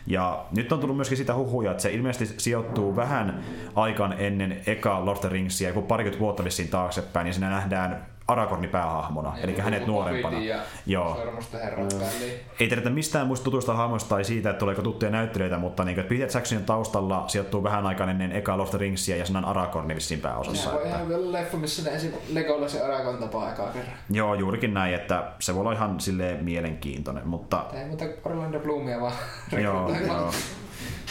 Ja 0.07 0.45
nyt 0.55 0.71
on 0.71 0.79
tullut 0.79 0.95
myöskin 0.95 1.17
sitä 1.17 1.35
huhuja, 1.35 1.71
että 1.71 1.83
se 1.83 1.91
ilmeisesti 1.91 2.35
sijoittuu 2.37 2.95
vähän 2.95 3.43
aikaan 3.75 4.15
ennen 4.17 4.61
eka 4.67 5.05
Lord 5.05 5.17
of 5.17 5.21
the 5.21 5.29
Ringsia, 5.29 5.73
kun 5.73 5.83
parikymmentä 5.83 6.19
vuotta 6.19 6.43
vissiin 6.43 6.69
taaksepäin, 6.69 7.27
ja 7.27 7.33
siinä 7.33 7.49
nähdään 7.49 8.05
Aragorni 8.27 8.67
päähahmona, 8.67 9.33
eli 9.37 9.59
hänet 9.59 9.87
nuorempana. 9.87 10.39
Ja 10.39 10.59
Joo. 10.85 11.17
Väliin. 11.53 12.39
Ei 12.59 12.67
tiedetä 12.67 12.89
mistään 12.89 13.27
muista 13.27 13.43
tutuista 13.43 13.73
hahmoista 13.73 14.09
tai 14.09 14.23
siitä, 14.23 14.49
että 14.49 14.59
tuleeko 14.59 14.81
tuttuja 14.81 15.11
näyttelijöitä, 15.11 15.57
mutta 15.57 15.83
niin, 15.83 15.99
että 15.99 16.09
Peter 16.09 16.29
Jacksonin 16.33 16.65
taustalla 16.65 17.23
sijoittuu 17.27 17.63
vähän 17.63 17.85
aikaan 17.85 18.09
ennen 18.09 18.31
eka 18.31 18.57
Lord 18.57 18.61
of 18.61 18.69
the 18.69 18.77
Ringsia 18.77 19.17
ja 19.17 19.25
siinä 19.25 19.39
on 19.39 19.45
Aragorni 19.45 19.95
vissiin 19.95 20.19
pääosassa. 20.19 20.63
Sehän 20.63 20.75
voi 20.75 20.83
Että... 20.83 20.95
ihan 20.95 21.09
vielä 21.09 21.31
leffa, 21.31 21.57
missä 21.57 21.89
ne 21.89 21.95
esim. 21.95 22.11
Legolas 22.33 22.73
ja 22.73 22.85
Aragon 22.85 23.17
tapaa 23.17 23.51
ekaa 23.51 23.67
kerran. 23.67 23.93
Joo, 24.09 24.33
juurikin 24.33 24.73
näin, 24.73 24.93
että 24.93 25.23
se 25.39 25.53
voi 25.53 25.61
olla 25.61 25.73
ihan 25.73 25.99
silleen 25.99 26.43
mielenkiintoinen, 26.43 27.27
mutta 27.27 27.65
ei 27.73 27.85
muuta 27.85 28.05
Orlando 28.23 28.59
Bloomia 28.59 29.01
vaan 29.01 29.13
joo, 29.51 29.95
joo. 30.07 30.31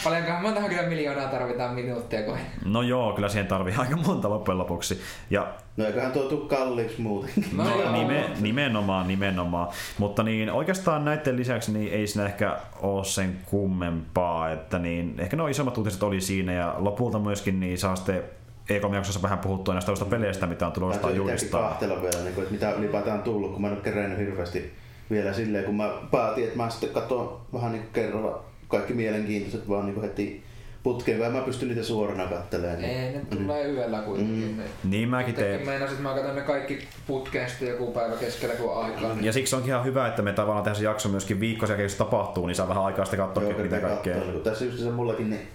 Paljonkohan 0.03 0.41
montahan 0.41 0.69
kyllä 0.69 0.83
miljoonaa 0.83 1.27
tarvitaan 1.27 1.75
minuuttia 1.75 2.23
kohin. 2.23 2.45
No 2.65 2.81
joo, 2.81 3.13
kyllä 3.13 3.29
siihen 3.29 3.47
tarvii 3.47 3.73
aika 3.77 3.95
monta 3.95 4.29
loppujen 4.29 4.57
lopuksi. 4.57 5.01
Ja 5.29 5.47
No 5.77 5.85
eiköhän 5.85 6.11
tuo 6.11 6.23
tuu 6.23 6.47
kalliiksi 6.47 7.01
muuten. 7.01 7.29
No 7.55 7.63
No, 7.63 7.81
joo. 7.81 7.91
nime, 7.91 8.29
nimenomaan, 8.41 9.07
nimenomaan. 9.07 9.67
Mutta 9.97 10.23
niin, 10.23 10.51
oikeastaan 10.51 11.05
näiden 11.05 11.35
lisäksi 11.37 11.71
niin 11.71 11.93
ei 11.93 12.07
siinä 12.07 12.25
ehkä 12.25 12.57
ole 12.81 13.05
sen 13.05 13.37
kummempaa, 13.45 14.51
että 14.51 14.79
niin, 14.79 15.15
ehkä 15.19 15.35
nuo 15.37 15.47
isommat 15.47 15.77
uutiset 15.77 16.03
oli 16.03 16.21
siinä 16.21 16.53
ja 16.53 16.75
lopulta 16.77 17.19
myöskin 17.19 17.59
niin 17.59 17.77
saa 17.77 17.95
sitten 17.95 18.23
E3-jaksossa 18.69 19.21
vähän 19.21 19.39
puhuttua 19.39 19.73
näistä 19.73 19.91
uusista 19.91 20.09
peleistä, 20.09 20.47
mitä 20.47 20.65
on 20.65 20.71
tulossa 20.71 21.09
julistaa. 21.11 21.61
kahtella 21.69 22.01
vielä, 22.01 22.23
niin 22.23 22.33
kuin, 22.33 22.41
että 22.43 22.53
mitä 22.53 22.71
ylipäätään 22.71 23.17
on 23.17 23.23
tullut, 23.23 23.51
kun 23.53 23.61
mä 23.61 23.67
en 23.67 23.73
ole 23.73 23.81
kerännyt 23.81 24.19
hirveästi 24.19 24.71
vielä 25.11 25.33
silleen, 25.33 25.65
kun 25.65 25.75
mä 25.75 25.89
päätin, 26.11 26.43
että 26.43 26.57
mä 26.57 26.69
sitten 26.69 26.89
katson 26.89 27.41
vähän 27.53 27.71
niin 27.71 27.83
kuin 27.83 27.93
kerralla 27.93 28.43
kaikki 28.67 28.93
mielenkiintoiset 28.93 29.69
vaan 29.69 29.85
niin 29.85 30.01
heti 30.01 30.43
putkeen, 30.83 31.19
kun 31.19 31.31
mä 31.31 31.41
pystyn 31.41 31.67
niitä 31.67 31.83
suorana 31.83 32.25
kattelemaan. 32.25 32.81
Niin... 32.81 32.99
Ei, 32.99 33.13
ne 33.13 33.21
tulee 33.29 33.67
mm. 33.67 33.73
yöllä 33.73 33.99
kuitenkin. 33.99 34.63
Mm. 34.83 34.89
Niin 34.89 35.09
mäkin 35.09 35.35
teen. 35.35 35.65
Meinasin, 35.65 35.97
että 35.97 36.09
mä 36.09 36.15
katson 36.15 36.35
ne 36.35 36.41
kaikki 36.41 36.87
putkeen 37.07 37.49
sitten 37.49 37.67
joku 37.67 37.91
päivä 37.91 38.15
keskellä 38.15 38.55
kun 38.55 38.83
aikaa. 38.83 39.13
Niin... 39.13 39.25
Ja 39.25 39.33
siksi 39.33 39.55
onkin 39.55 39.69
ihan 39.69 39.85
hyvä, 39.85 40.07
että 40.07 40.21
me 40.21 40.33
tavallaan 40.33 40.63
tehdään 40.63 40.79
se 40.79 40.83
jakso 40.83 41.09
myöskin 41.09 41.39
viikkoisia, 41.39 41.81
jos 41.81 41.95
tapahtuu, 41.95 42.47
niin 42.47 42.55
saa 42.55 42.67
vähän 42.69 42.83
aikaa 42.83 43.05
sitten 43.05 43.19
katsoa, 43.19 43.43
Joo, 43.43 43.59
mitä 43.59 43.79
kaikkea. 43.79 44.15
Katsoa, 44.15 44.41
tässä 44.41 44.65
just 44.65 44.79
se 44.79 44.89
mullakin 44.89 45.29
niin 45.29 45.47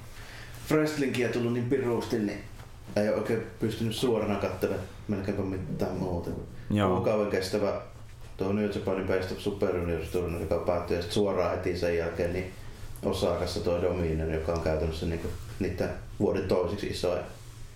wrestlingiä 0.70 1.28
tullut 1.28 1.52
niin 1.52 1.70
piruusti, 1.70 2.18
niin 2.18 2.40
ei 2.96 3.08
ole 3.08 3.16
oikein 3.16 3.42
pystynyt 3.60 3.94
suorana 3.94 4.34
katselemaan 4.34 4.86
melkeinpä 5.08 5.42
mitään 5.42 5.96
muuta. 5.96 6.30
Joo. 6.70 6.94
Kuukauden 6.94 7.30
kestävä 7.30 7.80
tuo 8.36 8.52
New 8.52 8.70
Japanin 8.74 9.06
Best 9.06 9.32
of 9.32 9.38
Super 9.38 9.76
Juniors 9.76 10.08
turnaus, 10.08 10.42
joka 10.42 10.56
päättyi 10.66 11.02
suoraan 11.02 11.50
heti 11.50 11.78
sen 11.78 11.98
jälkeen 11.98 12.32
niin 12.32 12.52
Osakassa 13.02 13.60
tuo 13.60 13.82
Dominion, 13.82 14.32
joka 14.32 14.52
on 14.52 14.60
käytännössä 14.60 15.06
niinku 15.06 15.28
niiden 15.60 15.90
vuoden 16.20 16.48
toisiksi 16.48 16.86
isoin 16.86 17.20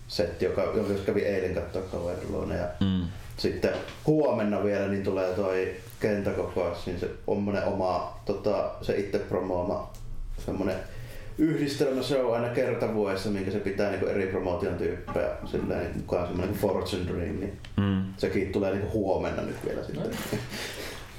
setti, 0.08 0.44
joka, 0.44 0.62
joka 0.62 0.94
kävi 1.06 1.20
eilen 1.20 1.54
katsoa 1.54 1.82
kaverilloina. 1.82 2.54
Ja 2.54 2.66
mm. 2.80 3.06
sitten 3.36 3.72
huomenna 4.06 4.64
vielä 4.64 4.88
niin 4.88 5.04
tulee 5.04 5.32
toi 5.32 5.74
kentäkokoas, 6.00 6.86
niin 6.86 7.00
se 7.00 7.10
on 7.26 7.62
oma 7.66 8.20
tota, 8.24 8.70
se 8.82 8.96
itse 8.96 9.18
promooma 9.18 9.92
semmonen 10.46 10.76
yhdistelmä 11.38 12.02
show 12.02 12.34
aina 12.34 12.48
kerta 12.48 12.94
vuodessa, 12.94 13.30
minkä 13.30 13.50
se 13.50 13.58
pitää 13.58 13.90
niinku 13.90 14.06
eri 14.06 14.26
promotion 14.26 14.74
tyyppejä 14.74 15.28
silleen 15.44 15.80
niin 15.80 15.96
mukaan 15.96 16.26
semmoinen 16.26 16.52
niinku 16.52 16.68
Fortune 16.68 17.06
Dream, 17.06 17.36
niin 17.40 17.58
mm. 17.76 18.02
sekin 18.16 18.52
tulee 18.52 18.72
niinku 18.72 18.90
huomenna 18.92 19.42
nyt 19.42 19.56
vielä 19.66 19.84
sitten. 19.84 20.10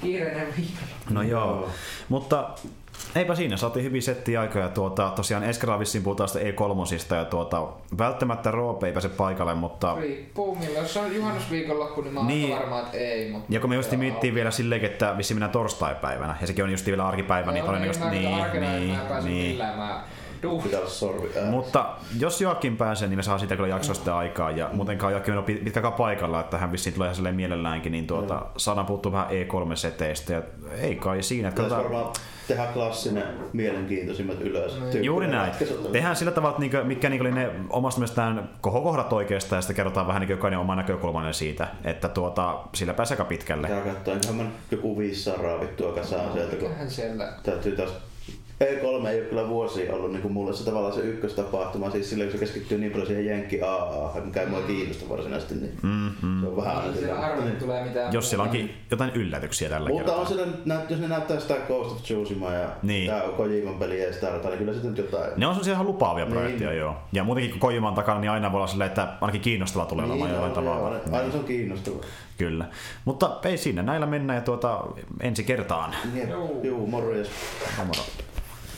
Kiireinen 0.02 0.46
viikko. 0.56 0.80
No 1.10 1.22
joo, 1.22 1.70
mutta 2.08 2.50
Eipä 3.14 3.34
siinä, 3.34 3.56
saatiin 3.56 3.84
hyvin 3.84 4.02
setti 4.02 4.36
aikoja. 4.36 4.68
Tuota, 4.68 5.12
tosiaan 5.16 5.44
Eskara 5.44 5.78
vissiin 5.78 6.04
puhutaan 6.04 6.28
sitä 6.28 6.44
E3 6.44 7.16
ja 7.16 7.24
tuota, 7.24 7.68
välttämättä 7.98 8.50
Roope 8.50 8.86
ei 8.86 8.92
pääse 8.92 9.08
paikalle, 9.08 9.54
mutta... 9.54 9.96
Riippuu 10.00 10.54
milloin. 10.54 10.82
Jos 10.82 10.96
on 10.96 11.14
juhannusviikonloppu, 11.14 12.00
niin 12.00 12.14
mä 12.14 12.20
oon 12.20 12.26
niin. 12.26 12.56
varmaan, 12.56 12.84
että 12.84 12.98
ei. 12.98 13.30
Mutta... 13.30 13.46
Ja 13.54 13.60
kun 13.60 13.70
me 13.70 13.76
just 13.76 13.92
miettii 13.92 14.34
vielä 14.34 14.50
silleen, 14.50 14.84
että 14.84 15.16
vissiin 15.16 15.36
mennään 15.36 15.52
torstai-päivänä, 15.52 16.36
ja 16.40 16.46
sekin 16.46 16.64
on 16.64 16.70
just 16.70 16.86
vielä 16.86 17.08
arkipäivä, 17.08 17.52
niin 17.52 17.64
todennäköisesti... 17.64 18.10
Niin, 18.10 18.22
niin, 18.52 18.98
niin, 19.24 19.58
niin. 19.58 19.58
Mä 19.58 20.04
mutta 21.50 21.94
jos 22.18 22.40
Joakin 22.40 22.76
pääsee, 22.76 23.08
niin 23.08 23.18
me 23.18 23.22
saa 23.22 23.38
siitä 23.38 23.56
kyllä 23.56 23.68
jaksosta 23.68 24.18
aikaa. 24.18 24.50
Ja 24.50 24.70
muutenkaan 24.72 25.12
Joakin 25.12 25.38
on 25.38 25.44
pitkäkään 25.44 25.92
paikalla, 25.92 26.40
että 26.40 26.58
hän 26.58 26.72
vissiin 26.72 26.94
tulee 26.94 27.14
silleen 27.14 27.34
mielelläänkin, 27.34 27.92
niin 27.92 28.06
tuota, 28.06 28.42
saadaan 28.56 28.86
puuttua 28.86 29.12
vähän 29.12 29.28
E3-seteistä. 29.28 30.32
Ja 30.32 30.42
ei 30.80 30.94
kai 30.94 31.22
siinä. 31.22 31.48
Että 31.48 31.70
varmaan 31.70 32.12
tehdä 32.48 32.66
klassinen 32.66 33.24
mielenkiintoisimmat 33.52 34.40
ylös. 34.40 34.80
No, 34.80 34.86
Juuri 35.02 35.26
näin. 35.26 35.52
Tehdään 35.92 36.16
sillä 36.16 36.32
tavalla, 36.32 36.50
että 36.50 36.60
niinku, 36.60 36.88
mitkä 36.88 37.08
niinku 37.08 37.24
oli 37.24 37.32
ne 37.32 37.50
omasta 37.70 38.00
mielestään 38.00 38.50
kohokohdat 38.60 39.12
oikeastaan, 39.12 39.58
ja 39.58 39.62
sitten 39.62 39.76
kerrotaan 39.76 40.06
vähän 40.06 40.20
niin 40.20 40.30
jokainen 40.30 40.58
oma 40.58 40.76
näkökulmanen 40.76 41.34
siitä, 41.34 41.68
että 41.84 42.08
tuota, 42.08 42.58
sillä 42.74 42.94
pääsee 42.94 43.14
aika 43.14 43.24
pitkälle. 43.24 43.68
Ja 43.68 43.80
katsoa, 43.80 44.14
enköhän 44.14 44.52
joku 44.70 44.98
500 44.98 45.42
raavittua 45.42 45.92
kasaan 45.92 46.26
no, 46.26 46.32
sieltä, 46.32 46.56
kun 46.56 46.70
siellä. 46.88 47.32
täytyy 47.42 47.76
taas 47.76 47.90
E3 48.64 49.06
ei 49.06 49.20
ole 49.20 49.28
kyllä 49.28 49.48
vuosi 49.48 49.90
ollut 49.90 50.12
niin 50.12 50.22
kuin 50.22 50.32
mulle 50.32 50.52
se 50.52 50.64
tavallaan 50.64 50.94
se 50.94 51.00
ykköstapahtuma, 51.00 51.90
siis 51.90 52.10
silloin 52.10 52.30
kun 52.30 52.38
se 52.38 52.44
keskittyy 52.44 52.78
niin 52.78 52.92
paljon 52.92 53.06
siihen 53.06 53.26
Jenkki 53.26 53.62
AA, 53.62 54.20
mikä 54.24 54.40
ei 54.40 54.46
mua 54.46 54.60
kiinnosta 54.60 55.08
varsinaisesti, 55.08 55.54
niin 55.54 55.78
mm-hmm. 55.82 56.40
se 56.40 56.46
on 56.46 56.56
vähän 56.56 56.76
aina 56.76 56.94
sillä. 56.94 57.14
Harvoin 57.14 57.56
tulee 57.56 57.84
mitään. 57.84 58.12
Jos 58.12 58.30
siellä 58.30 58.44
onkin 58.44 58.74
jotain 58.90 59.10
yllätyksiä 59.14 59.68
tällä 59.68 59.88
Mutta 59.88 60.04
kertaa. 60.04 60.20
on 60.20 60.26
siellä, 60.26 60.46
jos 60.88 61.00
ne 61.00 61.08
näyttää 61.08 61.40
sitä 61.40 61.54
Ghost 61.66 61.92
of 61.92 62.02
Tsushima 62.02 62.52
ja 62.52 62.68
niin. 62.82 63.10
tää 63.10 63.22
Kojiman 63.36 63.74
peli 63.74 64.02
ja 64.02 64.12
sitä 64.12 64.30
niin 64.30 64.58
kyllä 64.58 64.72
sitten 64.72 64.96
jotain. 64.96 65.30
Ne 65.36 65.46
on 65.46 65.54
sellaisia 65.54 65.74
ihan 65.74 65.86
lupaavia 65.86 66.24
niin. 66.24 66.32
projekteja, 66.32 66.72
joo. 66.72 66.96
Ja 67.12 67.24
muutenkin 67.24 67.50
kun 67.50 67.60
Kojiman 67.60 67.94
takana, 67.94 68.20
niin 68.20 68.30
aina 68.30 68.52
voi 68.52 68.58
olla 68.58 68.66
silleen, 68.66 68.88
että 68.88 69.08
ainakin 69.20 69.40
kiinnostava 69.40 69.86
tulee 69.86 70.04
niin, 70.04 70.12
olemaan 70.12 70.32
jollain 70.32 70.52
tavalla. 70.52 70.86
Aina, 70.88 71.18
aina 71.18 71.30
se 71.30 71.38
on 71.38 71.44
kiinnostava. 71.44 71.96
Kyllä. 72.38 72.64
Mutta 73.04 73.38
ei 73.44 73.56
siinä, 73.56 73.82
näillä 73.82 74.06
mennään 74.06 74.36
ja 74.36 74.42
tuota 74.42 74.84
ensi 75.20 75.44
kertaan. 75.44 75.94
Jep. 76.14 76.30
Joo, 76.62 76.86
morjes. 76.86 77.30
Moro. 77.86 78.02